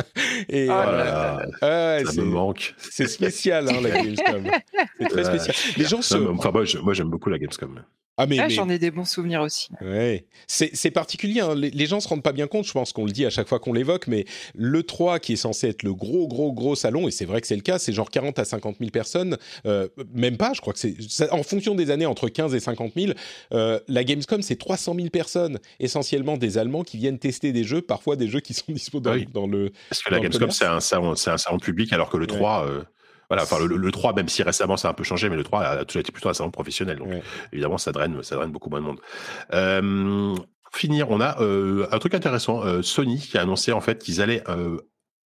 Et 0.48 0.66
là. 0.68 1.36
ouais, 1.60 2.02
ça 2.06 2.12
c'est, 2.12 2.20
me 2.23 2.24
manque. 2.24 2.74
c'est 2.78 3.09
spécial, 3.09 3.68
hein, 3.68 3.81
la 3.82 3.90
Gamescom. 3.90 4.44
C'est 4.98 5.09
très 5.09 5.24
spécial. 5.24 5.55
Les 5.77 5.85
gens 5.85 6.01
se. 6.01 6.14
Enfin, 6.16 6.51
moi, 6.51 6.94
j'aime 6.94 7.10
beaucoup 7.10 7.28
la 7.28 7.39
Gamescom. 7.39 7.82
Ah, 8.19 8.27
mais, 8.27 8.39
Ah, 8.39 8.45
mais- 8.49 8.55
J'en 8.55 8.69
ai 8.71 8.79
des 8.79 8.91
bons 8.91 9.05
souvenirs 9.05 9.43
aussi. 9.43 9.69
Ouais, 9.83 10.25
c'est 10.47 10.71
c'est 10.75 10.91
particulier. 10.91 11.41
hein. 11.41 11.55
Les, 11.55 11.71
les 11.71 11.87
gens 11.87 12.01
se 12.01 12.09
rendent 12.09 12.23
pas 12.23 12.33
bien 12.33 12.47
compte. 12.47 12.67
Je 12.67 12.73
pense 12.73 12.93
qu'on 12.95 13.05
le 13.05 13.13
dit 13.13 13.27
à 13.27 13.31
chaque 13.31 13.47
fois 13.47 13.59
qu'on 13.59 13.75
l'évoque, 13.75 14.07
mais 14.07 14.25
le 14.55 14.83
3 14.83 15.19
qui 15.19 15.35
est 15.35 15.37
censé 15.37 15.69
être 15.69 15.83
le 15.83 15.93
gros, 15.93 16.27
gros, 16.27 16.53
gros 16.53 16.75
salon, 16.77 17.09
et 17.09 17.11
c'est 17.11 17.27
vrai 17.27 17.41
que 17.43 17.47
c'est 17.47 17.57
le 17.57 17.61
cas, 17.63 17.79
c'est 17.79 17.93
genre 17.93 18.11
40 18.11 18.39
à 18.39 18.45
50 18.47 18.77
000 18.79 18.91
personnes. 18.91 19.37
euh, 19.67 19.89
même 20.15 20.37
pas, 20.39 20.53
je 20.55 20.61
crois 20.63 20.73
que 20.73 20.79
c'est 20.79 20.97
ça- 21.09 21.29
en 21.35 21.43
fonction 21.43 21.75
des 21.75 21.91
années 21.91 22.07
entre 22.07 22.29
15 22.29 22.55
et 22.55 22.61
50 22.61 22.93
000. 22.97 23.13
euh, 23.53 23.79
la 23.89 24.03
Gamescom, 24.05 24.41
c'est 24.41 24.57
300 24.57 24.95
000 24.95 25.11
personnes, 25.11 25.59
essentiellement 25.81 26.37
des 26.39 26.57
Allemands 26.59 26.85
qui 26.85 26.97
viennent 26.97 27.19
tester 27.19 27.53
des 27.53 27.65
jeux, 27.65 27.83
parfois 27.83 28.17
des 28.17 28.29
jeux 28.29 28.41
qui 28.41 28.55
sont 28.55 28.65
dispo 28.73 29.01
dans, 29.01 29.13
Oui. 29.13 29.27
dans 29.35 29.47
le. 29.47 29.73
Parce 29.91 30.03
que 30.03 30.11
la 30.11 30.21
Gamescom, 30.21 30.51
c'est 30.51 30.65
un, 30.65 30.81
salon, 30.81 31.15
c'est 31.17 31.31
un 31.31 31.39
salon 31.39 31.59
public, 31.59 31.93
alors 31.93 32.09
que 32.09 32.17
le 32.17 32.27
Ouais. 32.27 32.37
3, 32.39 32.67
euh, 32.67 32.83
voilà, 33.28 33.43
enfin, 33.43 33.59
le, 33.65 33.77
le 33.77 33.93
3, 33.93 34.12
même 34.15 34.28
si 34.28 34.43
récemment 34.43 34.77
ça 34.77 34.89
a 34.89 34.90
un 34.93 34.94
peu 34.94 35.05
changé, 35.05 35.28
mais 35.28 35.36
le 35.36 35.44
3 35.44 35.62
a 35.62 35.85
toujours 35.85 36.01
été 36.01 36.12
plutôt 36.12 36.28
un 36.28 36.35
salon 36.35 36.51
professionnel. 36.51 36.98
Donc, 36.98 37.09
Ouais. 37.09 37.23
évidemment, 37.53 37.78
ça 37.78 37.93
draine, 37.93 38.23
ça 38.23 38.36
draine 38.36 38.51
beaucoup 38.53 38.70
moins 38.70 38.81
de 38.81 38.86
monde. 38.86 39.01
Euh, 39.53 40.35
pour 40.36 40.77
finir, 40.77 41.11
on 41.11 41.20
a 41.20 41.40
euh, 41.43 41.86
un 41.93 41.98
truc 41.98 42.15
intéressant. 42.15 42.65
euh, 42.65 42.82
Sony 42.82 43.19
qui 43.19 43.39
a 43.39 43.43
annoncé, 43.43 43.73
en 43.73 43.81
fait, 43.81 44.03
qu'ils 44.03 44.20
allaient 44.20 44.43
euh, 44.48 44.78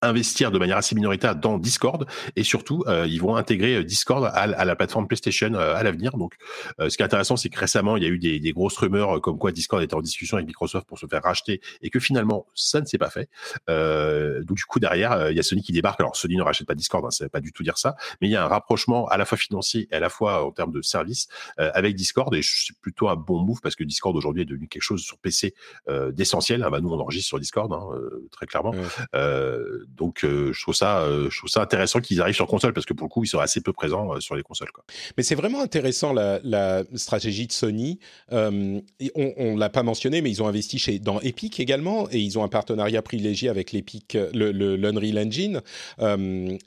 investir 0.02 0.50
de 0.50 0.58
manière 0.58 0.76
assez 0.76 0.94
minoritaire 0.94 1.36
dans 1.36 1.58
Discord. 1.58 2.06
Et 2.36 2.44
surtout 2.44 2.84
euh, 2.86 3.06
ils 3.08 3.20
vont 3.20 3.36
intégrer 3.36 3.76
euh, 3.76 3.84
Discord 3.84 4.24
à, 4.24 4.30
à 4.30 4.64
la 4.64 4.76
plateforme 4.76 5.06
PlayStation 5.06 5.54
euh, 5.54 5.74
à 5.74 5.82
l'avenir. 5.82 6.16
Donc 6.16 6.34
euh, 6.80 6.88
ce 6.88 6.96
qui 6.96 7.02
est 7.02 7.06
intéressant 7.06 7.36
c'est 7.36 7.48
que 7.48 7.58
récemment 7.58 7.96
il 7.96 8.02
y 8.02 8.06
a 8.06 8.08
eu 8.08 8.18
des, 8.18 8.40
des 8.40 8.52
grosses 8.52 8.76
rumeurs 8.76 9.16
euh, 9.16 9.20
comme 9.20 9.38
quoi 9.38 9.52
Discord 9.52 9.82
était 9.82 9.94
en 9.94 10.02
discussion 10.02 10.36
avec 10.36 10.46
Microsoft 10.46 10.86
pour 10.86 10.98
se 10.98 11.06
faire 11.06 11.22
racheter 11.22 11.60
et 11.82 11.90
que 11.90 12.00
finalement 12.00 12.46
ça 12.54 12.80
ne 12.80 12.86
s'est 12.86 12.98
pas 12.98 13.10
fait. 13.10 13.28
Euh, 13.68 14.42
donc 14.44 14.56
du 14.56 14.64
coup 14.64 14.78
derrière 14.80 15.30
il 15.30 15.36
y 15.36 15.40
a 15.40 15.42
Sony 15.42 15.62
qui 15.62 15.72
débarque. 15.72 16.00
Alors 16.00 16.16
Sony 16.16 16.36
ne 16.36 16.42
rachète 16.42 16.66
pas 16.66 16.74
Discord 16.74 17.04
hein, 17.04 17.10
ça 17.10 17.24
veut 17.24 17.30
pas 17.30 17.40
du 17.40 17.52
tout 17.52 17.62
dire 17.62 17.78
ça. 17.78 17.96
Mais 18.20 18.28
il 18.28 18.30
y 18.30 18.36
a 18.36 18.44
un 18.44 18.48
rapprochement 18.48 19.06
à 19.08 19.16
la 19.16 19.24
fois 19.24 19.38
financier 19.38 19.88
et 19.90 19.94
à 19.94 20.00
la 20.00 20.08
fois 20.08 20.44
en 20.44 20.52
termes 20.52 20.72
de 20.72 20.82
services 20.82 21.28
euh, 21.58 21.70
avec 21.74 21.94
Discord. 21.94 22.34
Et 22.34 22.40
c'est 22.42 22.76
plutôt 22.80 23.08
un 23.08 23.16
bon 23.16 23.42
move 23.42 23.60
parce 23.60 23.76
que 23.76 23.84
Discord 23.84 24.16
aujourd'hui 24.16 24.42
est 24.42 24.46
devenu 24.46 24.68
quelque 24.68 24.82
chose 24.82 25.02
sur 25.02 25.18
PC 25.18 25.54
euh, 25.88 26.12
d'essentiel. 26.12 26.62
Ah 26.64 26.70
bah, 26.70 26.80
nous 26.80 26.90
on 26.90 27.00
enregistre 27.00 27.28
sur 27.28 27.40
Discord 27.40 27.72
hein, 27.72 27.86
euh, 27.94 28.28
très 28.30 28.46
clairement. 28.46 28.70
Ouais. 28.70 29.18
Donc 29.96 30.24
euh, 30.24 30.52
je 30.52 30.62
trouve 30.62 30.74
ça, 30.74 31.00
euh, 31.00 31.28
je 31.30 31.38
trouve 31.38 31.50
ça 31.50 31.60
intéressant 31.60 32.00
qu'ils 32.00 32.20
arrivent 32.20 32.34
sur 32.34 32.46
console 32.46 32.72
parce 32.72 32.86
que 32.86 32.94
pour 32.94 33.06
le 33.06 33.10
coup 33.10 33.24
ils 33.24 33.28
sont 33.28 33.38
assez 33.38 33.60
peu 33.60 33.72
présents 33.72 34.14
euh, 34.14 34.20
sur 34.20 34.36
les 34.36 34.42
consoles. 34.42 34.70
Quoi. 34.72 34.84
Mais 35.16 35.22
c'est 35.22 35.34
vraiment 35.34 35.60
intéressant 35.60 36.12
la, 36.12 36.40
la 36.44 36.84
stratégie 36.94 37.46
de 37.46 37.52
Sony. 37.52 37.98
On 38.30 38.82
on 39.14 39.56
l'a 39.56 39.68
pas 39.68 39.82
mentionné, 39.82 40.20
mais 40.20 40.30
ils 40.30 40.42
ont 40.42 40.48
investi 40.48 40.78
chez, 40.78 40.98
dans 40.98 41.20
Epic 41.20 41.60
également 41.60 42.08
et 42.10 42.18
ils 42.18 42.38
ont 42.38 42.44
un 42.44 42.48
partenariat 42.48 43.02
privilégié 43.02 43.48
avec 43.48 43.72
l'Epic, 43.72 44.14
le, 44.14 44.52
le, 44.52 44.76
l'Unreal 44.76 45.18
Engine. 45.18 45.60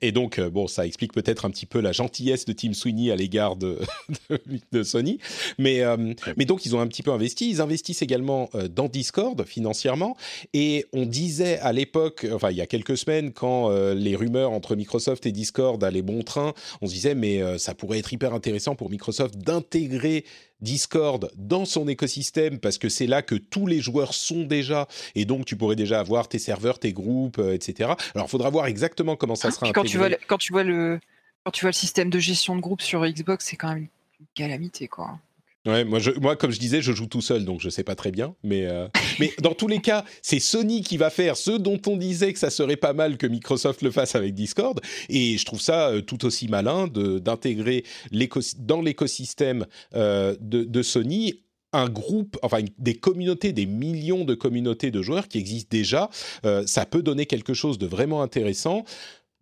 Et 0.02 0.12
donc, 0.12 0.40
bon, 0.40 0.68
ça 0.68 0.86
explique 0.86 1.14
peut-être 1.14 1.46
un 1.46 1.50
petit 1.50 1.66
peu 1.66 1.80
la 1.80 1.92
gentillesse 1.92 2.46
de 2.46 2.54
Tim 2.54 2.74
Sweeney 2.74 3.12
à 3.12 3.16
l'égard 3.16 3.56
de, 3.56 3.80
de, 4.30 4.40
de 4.72 4.84
Sony. 4.84 5.20
Mais, 5.58 5.82
euh, 5.82 6.14
mais 6.38 6.46
donc, 6.46 6.66
ils 6.66 6.76
ont 6.76 6.80
un 6.80 6.88
petit 6.88 7.04
peu 7.04 7.12
investi. 7.12 7.50
Ils 7.50 7.62
investissent 7.62 8.02
également 8.02 8.50
dans 8.70 8.88
Discord 8.88 9.44
financièrement. 9.46 10.16
Et 10.54 10.86
on 10.94 11.06
disait 11.06 11.60
à 11.60 11.74
l'époque, 11.74 12.26
enfin, 12.32 12.52
il 12.52 12.58
y 12.58 12.62
a 12.62 12.68
quelques 12.68 12.98
semaines, 12.98 13.11
quand 13.34 13.70
euh, 13.70 13.94
les 13.94 14.16
rumeurs 14.16 14.52
entre 14.52 14.76
Microsoft 14.76 15.26
et 15.26 15.32
Discord 15.32 15.84
allaient 15.84 16.02
bon 16.02 16.24
train, 16.24 16.54
on 16.82 16.88
se 16.88 16.94
disait, 16.94 17.16
mais 17.16 17.42
euh, 17.42 17.58
ça 17.58 17.74
pourrait 17.74 18.00
être 18.00 18.12
hyper 18.14 18.34
intéressant 18.34 18.76
pour 18.76 18.90
Microsoft 18.90 19.38
d'intégrer 19.38 20.26
Discord 20.62 21.32
dans 21.36 21.66
son 21.66 21.88
écosystème 21.88 22.60
parce 22.60 22.78
que 22.78 22.88
c'est 22.88 23.08
là 23.08 23.22
que 23.22 23.36
tous 23.36 23.68
les 23.68 23.82
joueurs 23.82 24.14
sont 24.14 24.44
déjà 24.44 24.88
et 25.16 25.26
donc 25.26 25.46
tu 25.46 25.56
pourrais 25.56 25.76
déjà 25.76 26.00
avoir 26.00 26.28
tes 26.28 26.40
serveurs, 26.40 26.80
tes 26.80 26.94
groupes, 26.94 27.40
euh, 27.40 27.54
etc. 27.54 27.92
Alors, 28.16 28.28
il 28.28 28.30
faudra 28.30 28.50
voir 28.50 28.68
exactement 28.68 29.16
comment 29.16 29.36
ça 29.36 29.52
sera 29.52 29.66
Puis 29.66 29.74
quand 29.74 29.82
intégré. 29.82 29.92
tu 29.92 29.98
vois 29.98 30.10
le, 30.10 30.18
quand 30.28 30.38
tu 30.38 30.54
vois 30.54 30.64
le 30.64 31.00
quand 31.44 31.52
tu 31.52 31.62
vois 31.62 31.72
le 31.72 31.76
système 31.76 32.12
de 32.12 32.20
gestion 32.20 32.56
de 32.56 32.62
groupe 32.62 32.82
sur 32.82 33.04
Xbox, 33.06 33.46
c'est 33.46 33.56
quand 33.56 33.70
même 33.70 33.88
une 34.20 34.28
calamité 34.36 34.88
quoi. 34.88 35.20
Ouais, 35.68 35.86
moi, 35.86 36.00
je, 36.00 36.10
moi, 36.12 36.36
comme 36.36 36.50
je 36.50 36.58
disais, 36.58 36.82
je 36.82 36.92
joue 36.92 37.06
tout 37.06 37.22
seul, 37.22 37.46
donc 37.46 37.62
je 37.62 37.70
sais 37.70 37.84
pas 37.84 37.94
très 37.94 38.10
bien. 38.10 38.34
Mais, 38.44 38.66
euh, 38.66 38.88
mais 39.20 39.32
dans 39.42 39.54
tous 39.54 39.68
les 39.68 39.80
cas, 39.80 40.06
c'est 40.22 40.40
Sony 40.40 40.82
qui 40.82 40.98
va 40.98 41.10
faire 41.10 41.38
ce 41.38 41.52
dont 41.52 41.80
on 41.88 41.98
disait 41.98 42.34
que 42.34 42.40
ça 42.40 42.50
serait 42.50 42.76
pas 42.76 42.94
mal 42.94 43.18
que 43.18 43.28
Microsoft 43.28 43.82
le 43.82 43.92
fasse 43.92 44.16
avec 44.16 44.34
Discord. 44.34 44.80
Et 45.10 45.38
je 45.38 45.46
trouve 45.46 45.62
ça 45.62 45.90
euh, 45.90 46.02
tout 46.02 46.26
aussi 46.26 46.48
malin 46.48 46.88
d'intégrer 46.88 47.84
dans 48.60 48.82
l'écosystème 48.82 49.66
euh, 49.96 50.36
de, 50.40 50.82
Sony 50.82 51.44
un 51.74 51.88
groupe, 51.88 52.38
enfin 52.42 52.60
des 52.80 52.96
communautés, 52.96 53.54
des 53.54 53.66
millions 53.66 54.26
de 54.26 54.34
communautés 54.34 54.92
de 54.92 55.02
joueurs 55.02 55.28
qui 55.28 55.38
existent 55.38 55.70
déjà. 55.72 56.10
Euh, 56.46 56.64
ça 56.66 56.86
peut 56.86 57.02
donner 57.02 57.26
quelque 57.26 57.54
chose 57.54 57.78
de 57.78 57.88
vraiment 57.88 58.22
intéressant. 58.22 58.84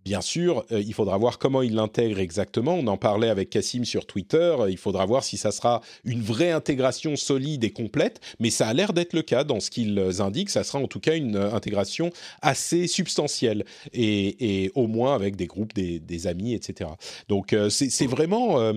Bien 0.10 0.22
sûr, 0.22 0.66
euh, 0.72 0.82
il 0.82 0.96
faudra 0.96 1.16
voir 1.20 1.38
comment 1.38 1.62
ils 1.62 1.76
l'intègrent 1.76 2.18
exactement. 2.18 2.74
On 2.74 2.88
en 2.88 2.98
parlait 2.98 3.30
avec 3.30 3.52
Cassim 3.52 3.86
sur 3.86 4.08
Twitter. 4.08 4.56
Euh, 4.60 4.72
Il 4.72 4.78
faudra 4.78 5.06
voir 5.06 5.24
si 5.24 5.38
ça 5.38 5.52
sera 5.52 5.82
une 6.04 6.24
vraie 6.24 6.50
intégration 6.50 7.16
solide 7.16 7.64
et 7.64 7.70
complète. 7.70 8.20
Mais 8.40 8.50
ça 8.50 8.68
a 8.68 8.74
l'air 8.74 8.94
d'être 8.94 9.14
le 9.14 9.22
cas 9.22 9.44
dans 9.44 9.60
ce 9.60 9.70
qu'ils 9.70 10.20
indiquent. 10.20 10.50
Ça 10.50 10.64
sera 10.64 10.80
en 10.80 10.88
tout 10.88 11.00
cas 11.00 11.16
une 11.16 11.36
euh, 11.36 11.54
intégration 11.54 12.10
assez 12.42 12.88
substantielle 12.88 13.66
et, 13.94 14.72
au 14.74 14.88
moins 14.88 15.14
avec 15.14 15.36
des 15.36 15.46
groupes, 15.46 15.76
des, 15.76 16.26
amis, 16.26 16.56
etc. 16.56 16.90
Donc 17.28 17.56
c'est 17.70 18.08
vraiment. 18.08 18.74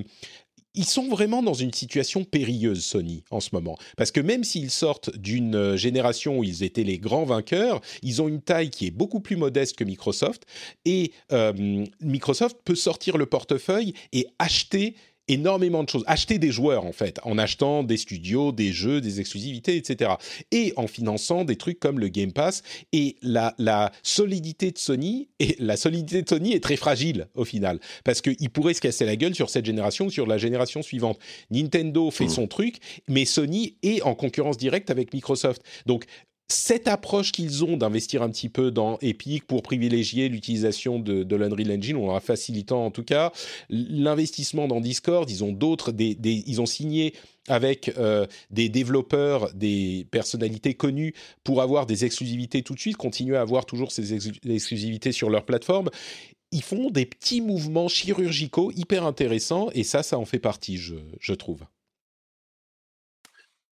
Ils 0.74 0.86
sont 0.86 1.08
vraiment 1.08 1.42
dans 1.42 1.54
une 1.54 1.72
situation 1.72 2.24
périlleuse, 2.24 2.84
Sony, 2.84 3.24
en 3.30 3.40
ce 3.40 3.50
moment. 3.52 3.76
Parce 3.96 4.10
que 4.10 4.20
même 4.20 4.44
s'ils 4.44 4.70
sortent 4.70 5.16
d'une 5.16 5.54
euh, 5.54 5.76
génération 5.76 6.38
où 6.38 6.44
ils 6.44 6.62
étaient 6.62 6.84
les 6.84 6.98
grands 6.98 7.24
vainqueurs, 7.24 7.80
ils 8.02 8.22
ont 8.22 8.28
une 8.28 8.40
taille 8.40 8.70
qui 8.70 8.86
est 8.86 8.90
beaucoup 8.90 9.20
plus 9.20 9.36
modeste 9.36 9.76
que 9.76 9.84
Microsoft. 9.84 10.44
Et 10.84 11.12
euh, 11.32 11.84
Microsoft 12.00 12.58
peut 12.64 12.74
sortir 12.74 13.18
le 13.18 13.26
portefeuille 13.26 13.94
et 14.12 14.26
acheter 14.38 14.94
énormément 15.28 15.84
de 15.84 15.88
choses, 15.88 16.04
acheter 16.06 16.38
des 16.38 16.50
joueurs 16.50 16.84
en 16.84 16.92
fait, 16.92 17.20
en 17.24 17.38
achetant 17.38 17.82
des 17.82 17.96
studios, 17.96 18.52
des 18.52 18.72
jeux, 18.72 19.00
des 19.00 19.20
exclusivités, 19.20 19.76
etc. 19.76 20.12
Et 20.50 20.72
en 20.76 20.86
finançant 20.86 21.44
des 21.44 21.56
trucs 21.56 21.78
comme 21.80 21.98
le 22.00 22.08
Game 22.08 22.32
Pass. 22.32 22.62
Et 22.92 23.16
la, 23.22 23.54
la 23.58 23.92
solidité 24.02 24.70
de 24.70 24.78
Sony, 24.78 25.28
et 25.38 25.56
la 25.58 25.76
solidité 25.76 26.22
de 26.22 26.28
Sony 26.28 26.52
est 26.52 26.62
très 26.62 26.76
fragile 26.76 27.28
au 27.34 27.44
final, 27.44 27.80
parce 28.04 28.20
qu'il 28.20 28.50
pourrait 28.50 28.74
se 28.74 28.80
casser 28.80 29.04
la 29.04 29.16
gueule 29.16 29.34
sur 29.34 29.50
cette 29.50 29.64
génération 29.64 30.06
ou 30.06 30.10
sur 30.10 30.26
la 30.26 30.38
génération 30.38 30.82
suivante. 30.82 31.18
Nintendo 31.50 32.10
fait 32.10 32.24
Mhm. 32.24 32.30
son 32.30 32.46
truc, 32.46 32.76
mais 33.08 33.24
Sony 33.24 33.76
est 33.82 34.02
en 34.02 34.14
concurrence 34.14 34.56
directe 34.56 34.90
avec 34.90 35.12
Microsoft. 35.14 35.62
Donc 35.86 36.04
cette 36.52 36.86
approche 36.88 37.32
qu'ils 37.32 37.64
ont 37.64 37.76
d'investir 37.76 38.22
un 38.22 38.30
petit 38.30 38.48
peu 38.48 38.70
dans 38.70 38.98
Epic 39.00 39.46
pour 39.46 39.62
privilégier 39.62 40.28
l'utilisation 40.28 40.98
de, 40.98 41.22
de 41.22 41.36
l'Unreal 41.36 41.72
Engine, 41.72 41.96
ou 41.96 42.08
en 42.08 42.14
la 42.14 42.20
facilitant 42.20 42.84
en 42.84 42.90
tout 42.90 43.04
cas, 43.04 43.32
l'investissement 43.70 44.68
dans 44.68 44.80
Discord, 44.80 45.28
ils 45.30 45.42
ont 45.42 45.52
d'autres, 45.52 45.92
des, 45.92 46.14
des- 46.14 46.44
ils 46.46 46.60
ont 46.60 46.66
signé 46.66 47.14
avec 47.48 47.92
euh, 47.98 48.26
des 48.50 48.68
développeurs, 48.68 49.52
des 49.54 50.06
personnalités 50.10 50.74
connues 50.74 51.14
pour 51.42 51.60
avoir 51.60 51.86
des 51.86 52.04
exclusivités 52.04 52.62
tout 52.62 52.74
de 52.74 52.80
suite, 52.80 52.96
continuer 52.96 53.36
à 53.36 53.40
avoir 53.40 53.66
toujours 53.66 53.90
ces 53.90 54.14
ex- 54.14 54.30
exclusivités 54.48 55.10
sur 55.12 55.28
leur 55.30 55.44
plateforme. 55.44 55.90
Ils 56.52 56.62
font 56.62 56.90
des 56.90 57.06
petits 57.06 57.40
mouvements 57.40 57.88
chirurgicaux 57.88 58.70
hyper 58.76 59.04
intéressants 59.04 59.70
et 59.74 59.84
ça, 59.84 60.02
ça 60.02 60.18
en 60.18 60.24
fait 60.26 60.38
partie, 60.38 60.76
je, 60.76 60.94
je 61.18 61.32
trouve. 61.34 61.60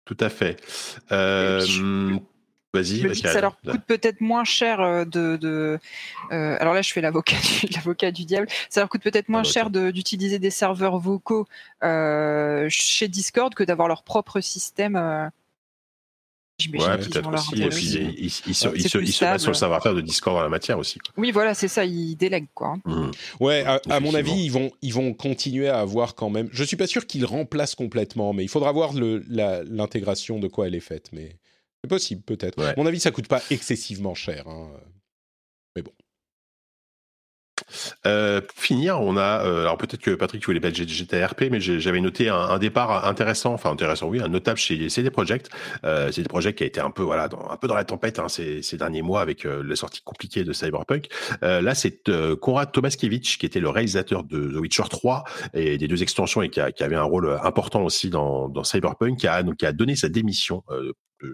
tout 0.05 0.16
à 0.20 0.28
fait. 0.28 0.61
Euh, 1.11 1.61
Vas-y, 2.77 3.16
ça 3.16 3.40
leur 3.40 3.59
coûte 3.61 3.82
peut-être 3.86 4.20
moins 4.20 4.44
cher 4.44 4.81
euh, 4.81 5.05
de. 5.05 5.36
de 5.36 5.78
euh, 6.32 6.57
alors 6.61 6.74
là, 6.74 6.82
je 6.82 6.93
fais 6.93 7.01
l'avocat 7.01 7.36
du, 7.36 7.66
l'avocat 7.74 8.11
du 8.11 8.24
diable. 8.24 8.47
Ça 8.69 8.81
leur 8.81 8.89
coûte 8.89 9.03
peut-être 9.03 9.28
moins 9.28 9.40
ah 9.40 9.44
bah, 9.44 9.51
cher 9.51 9.70
d'utiliser 9.70 10.39
des 10.39 10.51
serveurs 10.51 10.98
vocaux 10.98 11.47
euh, 11.82 12.66
chez 12.69 13.09
Discord 13.09 13.55
que 13.55 13.65
d'avoir 13.65 13.89
leur 13.89 14.03
propre 14.03 14.40
système. 14.40 14.97
Euh, 14.97 15.28
ouais, 16.73 16.98
peut-être 16.98 17.32
aussi. 17.32 17.62
Et 17.62 17.69
puis, 17.69 17.86
ils, 18.19 18.55
se, 18.55 19.24
basent 19.24 19.43
sur 19.43 19.51
le 19.51 19.55
savoir-faire 19.55 19.94
de 19.94 20.01
Discord 20.01 20.36
dans 20.36 20.43
la 20.43 20.48
matière 20.48 20.78
aussi. 20.78 20.98
Oui, 21.16 21.31
voilà, 21.31 21.55
c'est 21.55 21.69
ça, 21.69 21.85
ils 21.85 22.16
délèguent, 22.16 22.48
quoi. 22.55 22.77
Mmh. 22.85 23.11
Ouais, 23.40 23.65
à, 23.65 24.01
mon 24.01 24.15
avis, 24.15 24.44
ils 24.44 24.51
vont, 24.51 24.70
ils 24.82 24.94
vont 24.94 25.12
continuer 25.12 25.69
à 25.69 25.81
avoir 25.81 26.15
quand 26.15 26.31
même. 26.31 26.48
Je 26.53 26.65
suis 26.65 26.77
pas 26.77 26.86
sûr 26.86 27.07
qu'ils 27.07 27.27
remplacent 27.27 27.74
complètement, 27.74 28.32
mais 28.32 28.43
il 28.43 28.48
faudra 28.48 28.73
voir 28.73 28.93
l'intégration 28.94 30.39
de 30.39 30.48
quoi 30.48 30.66
elle 30.66 30.74
est 30.74 30.81
faite. 30.81 31.11
Mais 31.12 31.36
c'est 31.86 31.88
possible, 31.88 32.22
peut-être. 32.22 32.60
À 32.62 32.74
mon 32.76 32.86
avis, 32.86 33.00
ça 33.00 33.12
coûte 33.12 33.28
pas 33.28 33.42
excessivement 33.50 34.14
cher. 34.14 34.48
Hein. 34.48 34.68
Mais 35.76 35.82
bon. 35.82 35.92
Euh, 38.06 38.40
pour 38.40 38.58
finir, 38.58 39.00
on 39.00 39.16
a. 39.16 39.44
Euh, 39.44 39.62
alors 39.62 39.76
peut-être 39.76 40.00
que 40.00 40.12
Patrick, 40.12 40.40
tu 40.40 40.46
voulais 40.46 40.60
pas 40.60 40.70
GTRP, 40.70 41.44
mais 41.50 41.60
j'avais 41.60 42.00
noté 42.00 42.28
un, 42.28 42.58
départ 42.58 43.06
intéressant, 43.06 43.54
enfin 43.54 43.70
intéressant, 43.70 44.08
oui, 44.08 44.20
un 44.20 44.28
notable 44.28 44.58
chez 44.58 44.88
CD 44.88 45.10
Projekt. 45.10 45.50
Euh, 45.84 46.12
CD 46.12 46.28
Projekt 46.28 46.58
qui 46.58 46.64
a 46.64 46.66
été 46.66 46.80
un 46.80 46.90
peu, 46.90 47.02
voilà, 47.02 47.28
dans, 47.28 47.48
un 47.50 47.56
peu 47.56 47.66
dans 47.66 47.74
la 47.74 47.84
tempête 47.84 48.18
hein, 48.18 48.28
ces, 48.28 48.62
ces, 48.62 48.76
derniers 48.76 49.02
mois 49.02 49.20
avec 49.20 49.46
euh, 49.46 49.62
la 49.64 49.76
sortie 49.76 50.02
compliquée 50.02 50.44
de 50.44 50.52
Cyberpunk. 50.52 51.08
Euh, 51.42 51.60
là, 51.60 51.74
c'est 51.74 52.10
Konrad 52.40 52.72
Tomaskiewicz 52.72 53.36
qui 53.36 53.46
était 53.46 53.60
le 53.60 53.68
réalisateur 53.68 54.24
de 54.24 54.52
The 54.52 54.56
Witcher 54.56 54.84
3 54.88 55.24
et 55.54 55.78
des 55.78 55.88
deux 55.88 56.02
extensions 56.02 56.42
et 56.42 56.50
qui, 56.50 56.60
a, 56.60 56.72
qui 56.72 56.84
avait 56.84 56.96
un 56.96 57.02
rôle 57.02 57.38
important 57.42 57.82
aussi 57.82 58.10
dans, 58.10 58.48
dans 58.48 58.64
Cyberpunk, 58.64 59.18
qui 59.18 59.26
a, 59.26 59.42
donc, 59.42 59.56
qui 59.56 59.66
a 59.66 59.72
donné 59.72 59.96
sa 59.96 60.08
démission 60.08 60.62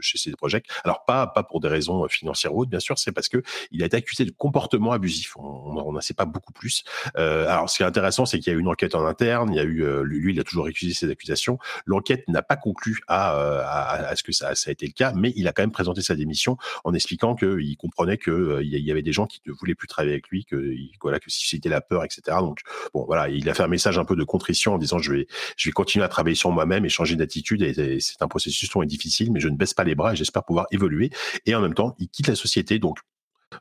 chez 0.01 0.19
CD 0.19 0.37
Projekt. 0.37 0.67
Alors 0.85 1.05
pas 1.05 1.27
pas 1.27 1.43
pour 1.43 1.61
des 1.61 1.69
raisons 1.69 2.07
financières 2.09 2.55
ou 2.55 2.61
autres, 2.61 2.71
bien 2.71 2.81
sûr, 2.81 2.99
c'est 2.99 3.13
parce 3.13 3.29
que 3.29 3.43
il 3.71 3.83
a 3.83 3.87
été 3.87 3.97
accusé 3.97 4.25
de 4.25 4.31
comportement 4.31 4.93
abusif. 4.93 5.37
On 5.37 5.93
n'en 5.93 6.01
sait 6.01 6.15
pas 6.15 6.25
beaucoup 6.25 6.53
plus. 6.53 6.85
Euh, 7.17 7.47
alors 7.49 7.69
ce 7.71 7.77
qui 7.77 7.83
est 7.83 7.87
intéressant, 7.87 8.27
c'est 8.27 8.39
qu'il 8.39 8.53
y 8.53 8.55
a 8.55 8.59
eu 8.59 8.61
une 8.61 8.69
enquête 8.69 8.95
en 8.95 9.05
interne. 9.05 9.53
Il 9.53 9.57
y 9.57 9.61
a 9.61 9.65
eu 9.65 9.85
euh, 9.85 10.03
lui, 10.03 10.33
il 10.33 10.41
a 10.41 10.45
toujours 10.45 10.65
récusé 10.65 10.95
ces 10.95 11.11
accusations. 11.11 11.59
L'enquête 11.87 12.29
n'a 12.29 12.43
pas 12.43 12.57
conclu 12.57 13.01
à, 13.09 13.37
euh, 13.37 13.63
à, 13.65 14.09
à, 14.09 14.17
ce 14.17 14.23
que 14.23 14.33
ça, 14.33 14.55
ça, 14.55 14.71
a 14.71 14.73
été 14.73 14.87
le 14.87 14.93
cas, 14.93 15.13
mais 15.15 15.33
il 15.37 15.49
a 15.49 15.53
quand 15.53 15.63
même 15.63 15.73
présenté 15.73 16.03
sa 16.03 16.15
démission 16.15 16.57
en 16.85 16.95
expliquant 16.95 17.35
qu'il 17.35 17.77
comprenait 17.77 18.19
que 18.19 18.31
euh, 18.31 18.63
il 18.63 18.77
y 18.77 18.91
avait 18.91 19.03
des 19.03 19.13
gens 19.13 19.27
qui 19.27 19.41
ne 19.47 19.53
voulaient 19.53 19.75
plus 19.75 19.89
travailler 19.89 20.15
avec 20.15 20.29
lui, 20.29 20.45
que 20.45 20.75
voilà 21.01 21.21
que 21.21 21.31
si 21.31 21.49
c'était 21.49 21.69
la 21.69 21.81
peur, 21.81 22.05
etc. 22.05 22.39
Donc 22.41 22.61
bon 22.95 23.05
voilà, 23.05 23.29
il 23.29 23.49
a 23.49 23.55
fait 23.55 23.63
un 23.63 23.69
message 23.69 23.99
un 23.99 24.05
peu 24.05 24.17
de 24.17 24.25
contrition 24.25 24.75
en 24.75 24.79
disant 24.79 24.99
je 24.99 25.13
vais 25.13 25.27
je 25.57 25.69
vais 25.69 25.73
continuer 25.73 26.05
à 26.05 26.09
travailler 26.09 26.37
sur 26.37 26.51
moi-même 26.51 26.85
et 26.85 26.89
changer 26.89 27.17
d'attitude. 27.17 27.63
Et, 27.63 27.71
et 27.79 28.01
c'est 28.01 28.23
un 28.23 28.29
processus 28.29 28.73
long 28.75 28.83
et 28.83 28.87
difficile, 28.87 29.33
mais 29.33 29.41
je 29.41 29.49
ne 29.49 29.57
baisse 29.57 29.72
pas 29.75 29.85
les 29.85 29.95
bras 29.95 30.13
et 30.13 30.17
j'espère 30.17 30.45
pouvoir 30.45 30.67
évoluer. 30.71 31.11
Et 31.47 31.55
en 31.55 31.61
même 31.61 31.75
temps, 31.75 31.95
il 31.99 32.09
quitte 32.09 32.29
la 32.29 32.35
société. 32.35 32.79
Donc, 32.79 32.99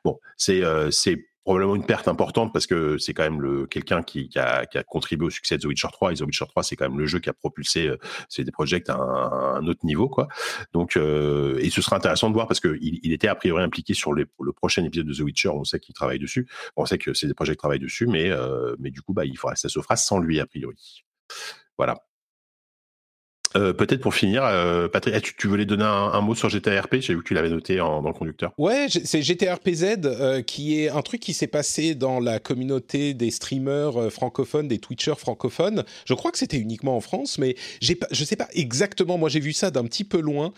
bon, 0.03 0.19
c'est 0.37 0.63
euh, 0.63 0.91
c'est 0.91 1.25
probablement 1.43 1.75
une 1.75 1.85
perte 1.85 2.07
importante 2.07 2.53
parce 2.53 2.67
que 2.67 2.97
c'est 2.97 3.13
quand 3.13 3.23
même 3.23 3.41
le 3.41 3.65
quelqu'un 3.65 4.03
qui, 4.03 4.29
a, 4.35 4.65
qui, 4.65 4.77
a, 4.77 4.83
contribué 4.83 5.25
au 5.27 5.29
succès 5.29 5.57
de 5.57 5.63
The 5.63 5.65
Witcher 5.65 5.87
3 5.91 6.11
et 6.11 6.15
The 6.15 6.21
Witcher 6.21 6.45
3 6.47 6.63
c'est 6.63 6.75
quand 6.75 6.87
même 6.87 6.99
le 6.99 7.07
jeu 7.07 7.19
qui 7.19 7.29
a 7.29 7.33
propulsé 7.33 7.87
euh, 7.87 7.97
des 8.37 8.51
projets 8.51 8.83
à 8.89 8.95
un, 8.95 9.65
autre 9.67 9.83
niveau 9.83 10.07
quoi. 10.07 10.27
Donc 10.73 10.97
euh, 10.97 11.57
et 11.59 11.69
ce 11.69 11.81
sera 11.81 11.95
intéressant 11.95 12.29
de 12.29 12.35
voir 12.35 12.47
parce 12.47 12.59
que 12.59 12.77
il, 12.81 12.99
il 13.03 13.11
était 13.11 13.27
a 13.27 13.35
priori 13.35 13.63
impliqué 13.63 13.93
sur 13.93 14.13
le 14.13 14.27
prochain 14.55 14.83
épisode 14.83 15.07
de 15.07 15.13
The 15.13 15.21
Witcher. 15.21 15.49
On 15.49 15.63
sait 15.63 15.79
qu'il 15.79 15.95
travaille 15.95 16.19
dessus. 16.19 16.47
On 16.75 16.85
sait 16.85 16.97
que 16.97 17.13
c'est 17.13 17.27
des 17.27 17.33
projets 17.33 17.53
qui 17.53 17.59
travaillent 17.59 17.79
dessus 17.79 18.07
mais 18.07 18.29
euh, 18.29 18.75
mais 18.79 18.91
du 18.91 19.01
coup 19.01 19.13
bah 19.13 19.25
il 19.25 19.37
faudra 19.37 19.55
ça 19.55 19.69
se 19.69 19.79
fera 19.81 19.95
sans 19.95 20.19
lui 20.19 20.39
a 20.39 20.45
priori. 20.45 21.03
Voilà 21.77 22.03
euh, 23.55 23.73
peut-être 23.73 24.01
pour 24.01 24.13
finir, 24.13 24.43
euh, 24.45 24.87
Patrick, 24.87 25.21
tu, 25.21 25.35
tu, 25.35 25.47
voulais 25.47 25.65
donner 25.65 25.83
un, 25.83 26.21
mot 26.21 26.35
sur 26.35 26.49
GTRP 26.49 26.97
J'ai 26.99 27.13
vu 27.13 27.21
que 27.21 27.27
tu 27.27 27.33
l'avais 27.33 27.49
noté 27.49 27.77
dans 27.77 28.01
le 28.01 28.13
conducteur. 28.13 28.53
Ouais, 28.57 28.87
c'est 28.89 29.21
GTRPZ 29.21 29.97
euh, 30.05 30.41
qui 30.41 30.79
est 30.79 30.89
un 30.89 31.01
truc 31.01 31.21
qui 31.21 31.33
s'est 31.33 31.47
passé 31.47 31.95
dans 31.95 32.19
la 32.19 32.39
communauté 32.39 33.13
des 33.13 33.31
streamers 33.31 33.99
euh, 33.99 34.09
francophones, 34.09 34.67
des 34.67 34.79
Twitchers 34.79 35.17
francophones. 35.17 35.83
Je 36.05 36.13
crois 36.13 36.31
que 36.31 36.37
c'était 36.37 36.57
uniquement 36.57 36.95
en 36.95 37.01
France, 37.01 37.37
mais 37.37 37.55
je 37.81 38.23
sais 38.23 38.35
pas 38.35 38.47
exactement. 38.53 39.17
Moi, 39.17 39.29
j'ai 39.29 39.39
vu 39.39 39.53
ça 39.53 39.71
d'un 39.71 39.83
petit 39.83 40.03
peu 40.03 40.21
loin 40.21 40.53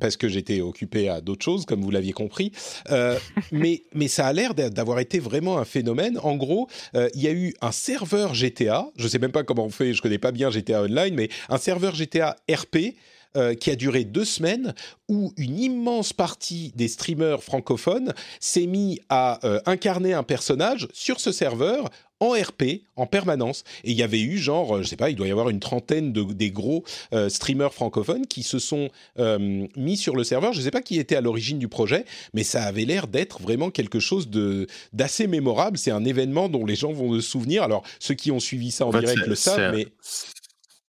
parce 0.00 0.16
que 0.16 0.28
j'étais 0.28 0.60
occupé 0.60 1.08
à 1.08 1.20
d'autres 1.20 1.44
choses, 1.44 1.64
comme 1.64 1.82
vous 1.82 1.90
l'aviez 1.90 2.12
compris. 2.12 2.52
mais 3.52 3.84
mais 3.94 4.08
ça 4.08 4.26
a 4.26 4.32
l'air 4.32 4.54
d'avoir 4.54 4.98
été 4.98 5.18
vraiment 5.18 5.58
un 5.58 5.64
phénomène. 5.64 6.18
En 6.22 6.36
gros, 6.36 6.68
il 6.94 7.22
y 7.22 7.28
a 7.28 7.32
eu 7.32 7.54
un 7.60 7.72
serveur 7.72 8.34
GTA. 8.34 8.88
Je 8.96 9.08
sais 9.08 9.18
même 9.18 9.32
pas 9.32 9.42
comment 9.42 9.66
on 9.66 9.70
fait. 9.70 9.92
Je 9.92 10.02
connais 10.02 10.18
pas 10.18 10.32
bien 10.32 10.50
GTA 10.50 10.82
Online, 10.82 11.14
mais 11.14 11.28
un 11.48 11.58
serveur 11.58 11.83
GTA 11.92 12.36
RP 12.50 12.94
euh, 13.36 13.54
qui 13.54 13.72
a 13.72 13.74
duré 13.74 14.04
deux 14.04 14.24
semaines, 14.24 14.74
où 15.08 15.32
une 15.36 15.58
immense 15.58 16.12
partie 16.12 16.70
des 16.76 16.86
streamers 16.86 17.42
francophones 17.42 18.14
s'est 18.38 18.66
mis 18.66 19.00
à 19.08 19.44
euh, 19.44 19.58
incarner 19.66 20.12
un 20.12 20.22
personnage 20.22 20.86
sur 20.92 21.18
ce 21.18 21.32
serveur 21.32 21.90
en 22.20 22.30
RP 22.30 22.84
en 22.94 23.08
permanence. 23.08 23.64
Et 23.82 23.90
il 23.90 23.96
y 23.96 24.04
avait 24.04 24.20
eu 24.20 24.38
genre, 24.38 24.84
je 24.84 24.86
sais 24.86 24.94
pas, 24.94 25.10
il 25.10 25.16
doit 25.16 25.26
y 25.26 25.32
avoir 25.32 25.48
une 25.48 25.58
trentaine 25.58 26.12
de, 26.12 26.22
des 26.32 26.52
gros 26.52 26.84
euh, 27.12 27.28
streamers 27.28 27.74
francophones 27.74 28.28
qui 28.28 28.44
se 28.44 28.60
sont 28.60 28.88
mis 29.18 29.96
sur 29.96 30.14
le 30.14 30.22
serveur. 30.22 30.52
Je 30.52 30.60
ne 30.60 30.64
sais 30.64 30.70
pas 30.70 30.80
qui 30.80 31.00
était 31.00 31.16
à 31.16 31.20
l'origine 31.20 31.58
du 31.58 31.66
projet, 31.66 32.04
mais 32.34 32.44
ça 32.44 32.62
avait 32.62 32.84
l'air 32.84 33.08
d'être 33.08 33.42
vraiment 33.42 33.70
quelque 33.70 33.98
chose 33.98 34.30
de 34.30 34.68
d'assez 34.92 35.26
mémorable. 35.26 35.76
C'est 35.76 35.90
un 35.90 36.04
événement 36.04 36.48
dont 36.48 36.64
les 36.64 36.76
gens 36.76 36.92
vont 36.92 37.12
se 37.14 37.20
souvenir. 37.20 37.64
Alors 37.64 37.82
ceux 37.98 38.14
qui 38.14 38.30
ont 38.30 38.38
suivi 38.38 38.70
ça 38.70 38.86
en, 38.86 38.90
direct 38.90 39.26
le 39.26 39.34
savent, 39.34 39.74
mais 39.74 39.88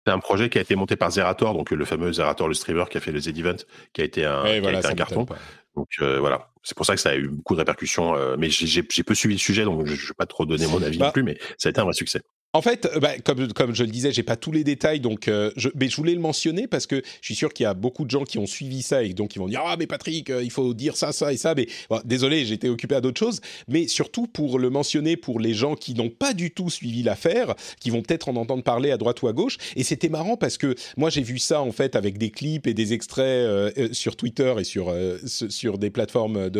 c'est 0.06 0.12
un 0.12 0.20
projet 0.20 0.48
qui 0.48 0.58
a 0.58 0.60
été 0.60 0.76
monté 0.76 0.94
par 0.94 1.10
Zerator, 1.10 1.52
donc 1.52 1.72
le 1.72 1.84
fameux 1.84 2.12
Zerator, 2.12 2.46
le 2.46 2.54
streamer 2.54 2.84
qui 2.88 2.96
a 2.96 3.00
fait 3.00 3.10
le 3.10 3.18
Z-Event, 3.18 3.56
qui 3.92 4.02
a 4.02 4.04
été 4.04 4.24
un, 4.24 4.44
un 4.44 4.94
carton. 4.94 5.26
Donc 5.74 5.88
euh, 6.00 6.20
voilà, 6.20 6.48
c'est 6.62 6.76
pour 6.76 6.86
ça 6.86 6.94
que 6.94 7.00
ça 7.00 7.10
a 7.10 7.16
eu 7.16 7.28
beaucoup 7.28 7.54
de 7.54 7.58
répercussions. 7.58 8.14
Euh, 8.14 8.36
mais 8.38 8.48
j'ai 8.48 8.82
peu 8.82 9.14
suivi 9.16 9.34
le 9.34 9.40
sujet, 9.40 9.64
donc 9.64 9.84
je 9.84 9.92
ne 9.92 9.96
vais 9.96 10.14
pas 10.16 10.26
trop 10.26 10.46
donner 10.46 10.68
mon 10.68 10.80
avis 10.80 10.98
non 10.98 11.06
bah 11.06 11.12
plus, 11.12 11.24
mais 11.24 11.36
ça 11.58 11.68
a 11.68 11.70
été 11.70 11.80
un 11.80 11.84
vrai 11.84 11.92
succès. 11.92 12.20
En 12.56 12.62
fait, 12.62 12.86
euh, 12.86 13.00
bah, 13.00 13.18
comme, 13.22 13.74
je 13.74 13.84
le 13.84 13.90
disais, 13.90 14.12
j'ai 14.12 14.22
pas 14.22 14.36
tous 14.36 14.50
les 14.50 14.64
détails, 14.64 15.00
donc 15.00 15.28
euh, 15.28 15.50
je, 15.56 15.68
mais 15.74 15.90
je 15.90 15.96
voulais 15.96 16.14
le 16.14 16.20
mentionner 16.20 16.66
parce 16.66 16.86
que 16.86 17.02
je 17.20 17.26
suis 17.26 17.34
sûr 17.34 17.52
qu'il 17.52 17.64
y 17.64 17.66
a 17.66 17.74
beaucoup 17.74 18.06
de 18.06 18.10
gens 18.10 18.24
qui 18.24 18.38
ont 18.38 18.46
suivi 18.46 18.80
ça 18.80 19.02
et 19.02 19.12
donc 19.12 19.36
ils 19.36 19.38
vont 19.38 19.46
dire 19.46 19.60
ah 19.62 19.76
mais 19.78 19.86
Patrick, 19.86 20.30
euh, 20.30 20.42
il 20.42 20.50
faut 20.50 20.72
dire 20.72 20.96
ça, 20.96 21.12
ça 21.12 21.34
et 21.34 21.36
ça. 21.36 21.54
Mais 21.54 21.66
désolé, 22.06 22.46
j'étais 22.46 22.70
occupé 22.70 22.94
à 22.94 23.02
d'autres 23.02 23.18
choses, 23.18 23.42
mais 23.68 23.88
surtout 23.88 24.26
pour 24.26 24.58
le 24.58 24.70
mentionner 24.70 25.18
pour 25.18 25.38
les 25.38 25.52
gens 25.52 25.74
qui 25.74 25.92
n'ont 25.92 26.08
pas 26.08 26.32
du 26.32 26.50
tout 26.50 26.70
suivi 26.70 27.02
l'affaire, 27.02 27.54
qui 27.78 27.90
vont 27.90 28.00
peut-être 28.00 28.30
en 28.30 28.36
entendre 28.36 28.62
parler 28.62 28.90
à 28.90 28.96
droite 28.96 29.20
ou 29.20 29.28
à 29.28 29.34
gauche. 29.34 29.58
Et 29.76 29.84
c'était 29.84 30.08
marrant 30.08 30.38
parce 30.38 30.56
que 30.56 30.74
moi 30.96 31.10
j'ai 31.10 31.22
vu 31.22 31.38
ça 31.38 31.60
en 31.60 31.72
fait 31.72 31.94
avec 31.94 32.16
des 32.16 32.30
clips 32.30 32.66
et 32.66 32.72
des 32.72 32.94
extraits 32.94 33.92
sur 33.92 34.16
Twitter 34.16 34.54
et 34.58 34.64
sur 34.64 34.94
sur 35.26 35.76
des 35.76 35.90
plateformes 35.90 36.50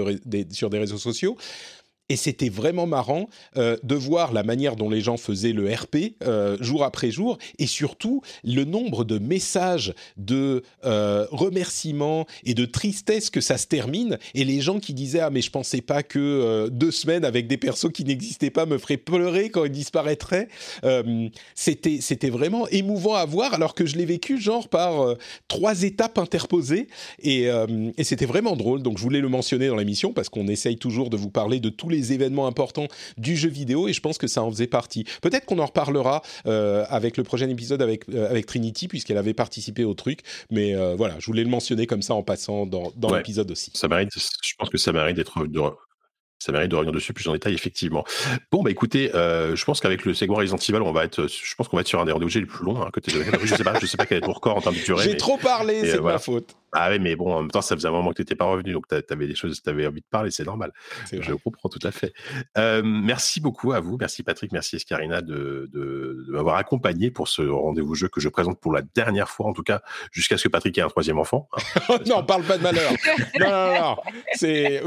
sur 0.51 0.69
des 0.69 0.79
réseaux 0.79 0.99
sociaux 0.99 1.39
et 2.09 2.17
c'était 2.17 2.49
vraiment 2.49 2.87
marrant 2.87 3.29
euh, 3.57 3.77
de 3.83 3.95
voir 3.95 4.33
la 4.33 4.43
manière 4.43 4.77
dont 4.77 4.89
les 4.89 5.01
gens 5.01 5.17
faisaient 5.17 5.53
le 5.53 5.73
RP 5.73 6.15
euh, 6.23 6.57
jour 6.61 6.85
après 6.85 7.11
jour 7.11 7.39
et 7.59 7.67
surtout 7.67 8.23
le 8.45 8.65
nombre 8.65 9.05
de 9.05 9.19
messages 9.19 9.93
de 10.17 10.63
euh, 10.85 11.27
remerciements 11.31 12.27
et 12.45 12.55
de 12.55 12.65
tristesse 12.65 13.31
que 13.31 13.41
ça 13.41 13.59
se 13.59 13.67
termine. 13.67 14.19
Et 14.35 14.45
les 14.45 14.61
gens 14.61 14.79
qui 14.79 14.95
disaient 14.95 15.21
ah 15.21 15.31
mais 15.31 15.43
je 15.43 15.51
pensais 15.51 15.81
pas 15.81 16.03
que 16.03 16.69
deux 16.71 16.91
semaines 16.91 17.25
avec 17.25 17.49
des 17.49 17.57
persos 17.57 17.91
qui 17.93 18.05
n'existaient 18.05 18.51
pas 18.51 18.67
me 18.67 18.79
feraient 18.79 18.97
pleurer 18.97 19.51
quand 19.51 19.65
ils 19.65 19.73
disparaîtraient. 19.73 20.49
C'était 21.55 21.99
c'était 22.01 22.31
vraiment 22.31 22.69
émouvant 22.69 23.15
à 23.15 23.25
voir 23.25 23.55
alors 23.55 23.75
que 23.75 23.87
je 23.87 23.97
l'ai 23.97 24.05
vécu 24.05 24.41
genre 24.41 24.69
par 24.69 25.17
trois 25.49 25.83
étapes 25.83 26.19
interposées. 26.19 26.89
Et 27.23 27.49
c'était 28.03 28.27
vraiment 28.27 28.57
drôle 28.57 28.83
donc 28.83 28.99
je 28.99 29.03
voulais 29.03 29.21
le 29.21 29.29
mentionner 29.29 29.69
dans 29.69 29.77
l'émission 29.77 30.13
parce 30.13 30.29
qu'on 30.29 30.49
essaye 30.49 30.77
toujours 30.77 31.11
de 31.11 31.17
vous 31.17 31.31
parler 31.31 31.61
de 31.61 31.69
tous 31.69 31.89
les 31.89 31.96
événements 32.13 32.47
importants 32.47 32.89
du 33.19 33.37
jeu 33.37 33.49
vidéo 33.49 33.89
et 33.89 33.93
je 33.93 34.01
pense 34.01 34.19
que 34.19 34.27
ça 34.27 34.43
en 34.43 34.51
faisait 34.51 34.67
partie. 34.67 35.05
Peut-être 35.23 35.47
qu'on 35.47 35.59
en 35.59 35.67
reparlera 35.67 36.23
euh, 36.47 36.85
avec 36.89 37.17
le 37.17 37.23
prochain 37.23 37.49
épisode 37.49 37.83
avec, 37.83 38.09
euh, 38.09 38.31
avec 38.31 38.47
Trinity 38.47 38.89
puisqu'elle 38.89 39.19
avait 39.19 39.35
participé 39.35 39.85
au 39.85 39.95
truc, 39.95 40.21
mais 40.51 40.75
euh, 40.75 40.95
voilà, 40.97 41.17
je 41.19 41.27
voulais 41.27 41.45
le 41.45 41.51
mentionner 41.51 41.87
comme 41.87 42.03
ça 42.03 42.15
en 42.15 42.23
passant 42.23 42.67
dans, 42.67 42.93
dans 42.97 43.15
l'épisode 43.15 43.51
aussi. 43.51 43.71
Ça 43.75 43.89
mérite, 43.89 44.11
je 44.15 44.55
pense 44.59 44.71
que 44.71 44.79
ça 44.79 44.93
mérite 44.93 45.17
d'être 45.17 45.35
ça 46.39 46.53
mérite 46.53 46.71
de 46.71 46.77
revenir 46.77 46.93
dessus 46.93 47.15
plus 47.15 47.27
en 47.29 47.33
détail, 47.33 47.55
effectivement. 47.55 48.05
Bon, 48.53 48.63
bah 48.63 48.71
écoutez, 48.71 49.11
je 49.13 49.65
pense 49.65 49.81
qu'avec 49.81 50.05
le 50.05 50.13
segment 50.13 50.37
Resident 50.37 50.59
Evil, 50.59 50.83
on 50.83 50.93
va 50.93 51.05
être, 51.05 51.27
je 51.27 51.55
pense 51.57 51.69
qu'on 51.69 51.77
va 51.77 51.81
être 51.81 51.89
sur 51.89 52.01
un 52.01 52.05
des 52.05 52.13
rendez-vous 52.13 52.39
les 52.39 52.47
plus 52.47 52.65
longs. 52.65 52.83
Hein, 52.83 52.91
côté 52.93 53.11
je 53.43 53.55
sais 53.55 53.65
pas, 53.65 53.79
je 53.81 53.87
sais 53.87 53.97
pas 53.97 54.07
quel 54.07 54.19
est 54.19 54.21
ton 54.21 54.33
record 54.33 54.59
en 54.59 54.61
termes 54.61 54.77
de 54.77 54.85
durée. 54.85 55.05
J'ai 55.05 55.17
trop 55.17 55.39
parlé, 55.39 55.81
c'est 55.91 56.01
ma 56.01 56.19
faute. 56.19 56.55
Ah 56.73 56.91
oui, 56.91 56.99
mais 56.99 57.17
bon, 57.17 57.33
en 57.33 57.41
même 57.43 57.51
temps, 57.51 57.63
ça 57.63 57.75
faisait 57.77 57.89
un 57.89 57.93
moment 57.93 58.11
que 58.11 58.17
tu 58.17 58.23
n'étais 58.23 58.35
pas 58.35 58.45
revenu, 58.45 58.73
donc 58.73 58.87
tu 58.89 58.95
avais 58.95 59.27
des 59.27 59.35
choses, 59.35 59.63
tu 59.63 59.71
avais 59.71 59.87
envie 59.87 60.01
de 60.01 60.07
parler, 60.11 60.31
c'est 60.31 60.45
normal. 60.45 60.73
Je 61.13 61.33
comprends 61.33 61.69
tout 61.69 61.79
à 61.83 61.91
fait. 61.91 62.13
Euh, 62.59 62.83
merci 62.85 63.41
beaucoup 63.41 63.73
à 63.73 63.81
vous, 63.81 63.97
merci 63.99 64.23
Patrick, 64.23 64.53
merci 64.53 64.77
Escarina 64.77 65.23
de, 65.23 65.69
de, 65.73 66.25
de 66.27 66.33
m'avoir 66.33 66.57
accompagné 66.57 67.11
pour 67.11 67.29
ce 67.29 67.43
rendez-vous 67.43 67.95
jeu 67.95 68.09
que 68.09 68.21
je 68.21 68.29
présente 68.29 68.61
pour 68.61 68.73
la 68.73 68.83
dernière 68.83 69.29
fois, 69.29 69.47
en 69.47 69.53
tout 69.53 69.63
cas, 69.63 69.81
jusqu'à 70.11 70.37
ce 70.37 70.45
que 70.45 70.49
Patrick 70.49 70.77
ait 70.79 70.83
un 70.83 70.89
troisième 70.89 71.19
enfant. 71.19 71.49
oh 71.89 71.97
non, 72.07 72.25
parle 72.25 72.43
pas 72.43 72.59
de 72.59 72.63
malheur. 72.63 72.93
non, 73.41 73.49
non, 73.49 73.81
non, 73.81 73.97
c'est 74.35 74.83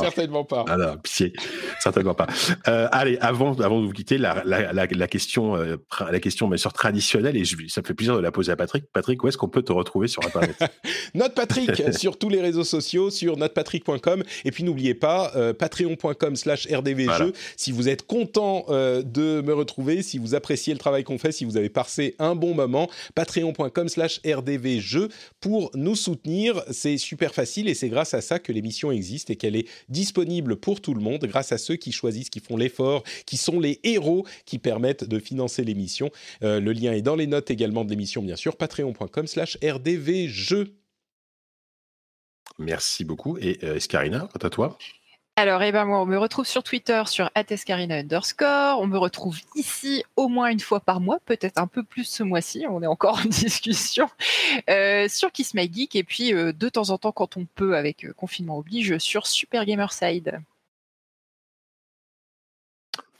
certainement 0.00 0.44
pas. 0.44 0.64
Ah 0.68 0.76
non, 0.76 0.96
pitié, 0.98 1.32
certainement 1.80 2.14
pas. 2.14 2.26
Euh, 2.68 2.88
allez, 2.92 3.16
avant, 3.20 3.54
avant 3.60 3.80
de 3.80 3.86
vous 3.86 3.92
quitter, 3.92 4.18
la, 4.18 4.42
la, 4.44 4.72
la, 4.72 4.86
la 4.86 5.08
question, 5.08 5.56
euh, 5.56 5.76
la 6.10 6.20
question 6.20 6.48
bien 6.48 6.56
sûr 6.56 6.72
traditionnelle, 6.72 7.36
et 7.36 7.44
je, 7.44 7.56
ça 7.68 7.80
me 7.80 7.86
fait 7.86 7.94
plaisir 7.94 8.16
de 8.16 8.20
la 8.20 8.32
poser 8.32 8.52
à 8.52 8.56
Patrick. 8.56 8.84
Patrick, 8.92 9.22
où 9.22 9.28
est-ce 9.28 9.38
qu'on 9.38 9.48
peut 9.48 9.62
te 9.62 9.72
retrouver 9.72 10.08
sur 10.08 10.24
Internet? 10.24 10.56
Note 11.14 11.34
Patrick 11.34 11.82
sur 11.98 12.18
tous 12.18 12.28
les 12.28 12.40
réseaux 12.40 12.64
sociaux, 12.64 13.10
sur 13.10 13.36
notepatrick.com. 13.36 14.22
Et 14.44 14.50
puis 14.50 14.64
n'oubliez 14.64 14.94
pas, 14.94 15.32
euh, 15.36 15.52
patreon.com 15.52 16.36
slash 16.36 16.68
rdvjeux. 16.70 17.32
Si 17.56 17.72
vous 17.72 17.88
êtes 17.88 18.06
content 18.06 18.64
euh, 18.68 19.02
de 19.02 19.40
me 19.40 19.54
retrouver, 19.54 20.02
si 20.02 20.18
vous 20.18 20.34
appréciez 20.34 20.72
le 20.72 20.78
travail 20.78 21.04
qu'on 21.04 21.18
fait, 21.18 21.32
si 21.32 21.44
vous 21.44 21.56
avez 21.56 21.68
passé 21.68 22.14
un 22.18 22.34
bon 22.34 22.54
moment, 22.54 22.88
patreon.com 23.14 23.88
slash 23.88 24.20
rdvjeux 24.26 25.08
pour 25.40 25.70
nous 25.74 25.96
soutenir. 25.96 26.62
C'est 26.70 26.98
super 26.98 27.34
facile 27.34 27.68
et 27.68 27.74
c'est 27.74 27.88
grâce 27.88 28.14
à 28.14 28.20
ça 28.20 28.38
que 28.38 28.52
l'émission 28.52 28.90
existe 28.90 29.30
et 29.30 29.36
qu'elle 29.36 29.56
est 29.56 29.68
disponible 29.88 30.56
pour 30.56 30.80
tout 30.80 30.94
le 30.94 31.00
monde, 31.00 31.24
grâce 31.24 31.52
à 31.52 31.58
ceux 31.58 31.76
qui 31.76 31.92
choisissent, 31.92 32.30
qui 32.30 32.40
font 32.40 32.56
l'effort, 32.56 33.02
qui 33.26 33.36
sont 33.36 33.60
les 33.60 33.80
héros 33.84 34.26
qui 34.44 34.58
permettent 34.58 35.04
de 35.04 35.18
financer 35.18 35.64
l'émission. 35.64 36.10
Euh, 36.42 36.60
le 36.60 36.72
lien 36.72 36.92
est 36.92 37.02
dans 37.02 37.16
les 37.16 37.26
notes 37.26 37.50
également 37.50 37.84
de 37.84 37.90
l'émission, 37.90 38.22
bien 38.22 38.36
sûr, 38.36 38.56
patreon.com 38.56 39.26
slash 39.26 39.58
rdvjeux. 39.62 40.74
Merci 42.58 43.04
beaucoup. 43.04 43.36
Et 43.38 43.58
euh, 43.62 43.76
Escarina, 43.76 44.28
à 44.40 44.50
toi? 44.50 44.78
Alors, 45.38 45.62
eh 45.62 45.70
ben, 45.70 45.84
moi, 45.84 46.00
on 46.00 46.06
me 46.06 46.16
retrouve 46.16 46.46
sur 46.46 46.62
Twitter 46.62 47.02
sur 47.04 47.30
atescarina 47.34 47.96
underscore. 47.96 48.80
On 48.80 48.86
me 48.86 48.96
retrouve 48.96 49.38
ici 49.54 50.02
au 50.16 50.28
moins 50.28 50.48
une 50.48 50.60
fois 50.60 50.80
par 50.80 50.98
mois, 50.98 51.18
peut-être 51.26 51.58
un 51.58 51.66
peu 51.66 51.82
plus 51.82 52.04
ce 52.04 52.22
mois-ci. 52.22 52.64
On 52.66 52.82
est 52.82 52.86
encore 52.86 53.18
en 53.18 53.24
discussion 53.28 54.08
euh, 54.70 55.08
sur 55.08 55.30
Kiss 55.30 55.52
My 55.52 55.70
Geek. 55.70 55.94
Et 55.94 56.04
puis, 56.04 56.32
euh, 56.32 56.52
de 56.52 56.68
temps 56.70 56.88
en 56.88 56.96
temps, 56.96 57.12
quand 57.12 57.36
on 57.36 57.44
peut, 57.44 57.76
avec 57.76 58.10
confinement 58.12 58.56
oblige, 58.56 58.96
sur 58.96 59.26
Super 59.26 59.66
Gamerside. 59.66 60.40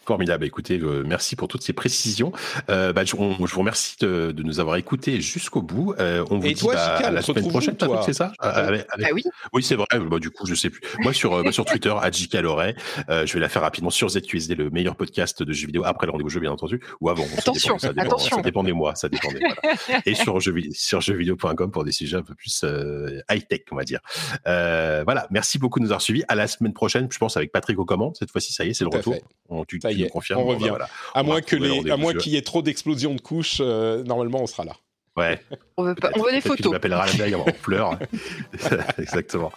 Formidable. 0.07 0.45
Écoutez, 0.45 0.79
euh, 0.79 1.03
merci 1.07 1.37
pour 1.37 1.49
toutes 1.49 1.63
ces 1.63 1.73
précisions. 1.73 2.33
Euh, 2.71 2.93
bah, 2.93 3.05
je, 3.05 3.17
on, 3.17 3.47
je, 3.47 3.53
vous 3.53 3.61
remercie 3.61 3.97
de, 4.01 4.33
de 4.33 4.43
nous 4.43 4.61
avoir 4.61 4.77
écoutés 4.77 5.21
jusqu'au 5.21 5.63
bout. 5.63 5.95
Euh, 5.99 6.25
on 6.31 6.39
vous 6.39 6.47
Et 6.47 6.55
dit 6.55 6.61
toi, 6.61 6.75
bah, 6.75 6.97
Chica, 6.97 7.09
à 7.09 7.11
la 7.11 7.23
semaine 7.23 7.49
prochaine, 7.49 7.77
c'est 8.05 8.13
ça? 8.13 8.33
Ah 8.39 8.69
Ah 8.91 9.09
oui 9.13 9.25
Oui, 9.53 9.63
c'est 9.63 9.75
vrai. 9.75 9.87
Bah, 9.99 10.19
du 10.19 10.31
coup, 10.31 10.47
je 10.47 10.55
sais 10.55 10.71
plus. 10.71 10.81
Moi, 11.01 11.13
sur, 11.13 11.35
euh, 11.35 11.43
bah, 11.43 11.53
sur 11.53 11.65
Twitter, 11.65 11.93
à 12.01 12.11
JK 12.11 12.35
Loret, 12.35 12.77
euh, 13.09 13.27
je 13.27 13.33
vais 13.35 13.41
la 13.41 13.49
faire 13.49 13.63
rapidement 13.63 13.91
sur 13.91 14.09
ZQSD, 14.09 14.55
le 14.55 14.71
meilleur 14.71 14.97
podcast 14.97 15.43
de 15.43 15.53
jeux 15.53 15.67
vidéo 15.67 15.83
après 15.85 16.07
le 16.07 16.13
rendez-vous 16.13 16.31
jeu, 16.31 16.41
bien 16.41 16.53
entendu, 16.53 16.81
ou 17.01 17.09
avant. 17.09 17.25
Ça 17.25 17.39
Attention, 17.39 17.75
dépend, 17.75 17.79
ça 17.79 17.89
dépend, 17.93 18.07
attention. 18.07 18.37
Ça 18.37 18.43
dépend 18.43 18.63
des 18.63 18.73
mois, 18.73 18.95
ça 18.95 19.09
dépend 19.09 19.33
des 19.33 19.41
voilà. 19.41 20.03
Et 20.07 20.15
sur, 20.15 20.41
jeux, 20.41 20.55
sur 20.73 21.01
jeuxvideo.com 21.01 21.71
pour 21.71 21.85
des 21.85 21.93
sujets 21.93 22.17
un 22.17 22.23
peu 22.23 22.35
plus 22.35 22.63
euh, 22.65 23.21
high-tech, 23.31 23.63
on 23.71 23.77
va 23.77 23.85
dire. 23.85 24.01
Euh, 24.47 25.03
voilà. 25.05 25.27
Merci 25.31 25.59
beaucoup 25.59 25.79
de 25.79 25.85
nous 25.85 25.91
avoir 25.91 26.03
suivis. 26.03 26.25
À 26.29 26.35
la 26.35 26.47
semaine 26.47 26.73
prochaine, 26.73 27.09
je 27.11 27.19
pense, 27.19 27.37
avec 27.37 27.53
Patrick 27.53 27.79
aux 27.79 27.85
commandes. 27.85 28.17
Cette 28.17 28.31
fois-ci, 28.31 28.53
ça 28.53 28.65
y 28.65 28.71
est, 28.71 28.75
c'est 28.75 28.85
le 28.85 28.91
retour. 28.91 29.15
fait. 29.15 29.25
On, 29.49 29.65
tu 29.65 29.79
y 29.97 30.03
est, 30.05 30.11
on 30.15 30.21
bah, 30.21 30.53
revient. 30.53 30.69
voilà. 30.69 30.89
À 31.15 31.23
On 31.23 31.25
moins 31.25 31.41
qu'il 31.41 32.33
y 32.33 32.37
ait 32.37 32.43
trop 32.43 32.63
d'explosions 32.63 33.15
de 33.15 33.21
couches, 33.21 33.59
euh, 33.61 34.03
normalement 34.05 34.43
on 34.43 34.47
sera 34.47 34.65
là. 34.65 34.73
Ouais. 35.17 35.41
On 35.79 35.85
veut, 35.85 35.95
pas- 35.95 36.11
on 36.15 36.23
veut 36.23 36.31
des 36.31 36.39
que 36.39 36.43
Tu 36.43 36.49
photos. 36.49 36.73
m'appelleras 36.73 37.07
la 37.07 37.13
blague 37.15 37.35
en 37.35 37.45
pleurs. 37.63 37.99
Exactement. 38.99 39.51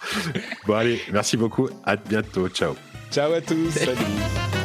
Bon, 0.66 0.74
allez, 0.74 1.00
merci 1.12 1.36
beaucoup. 1.36 1.68
À 1.84 1.96
bientôt. 1.96 2.48
Ciao. 2.48 2.74
Ciao 3.10 3.32
à 3.32 3.40
tous. 3.40 3.70
Salut. 3.70 4.59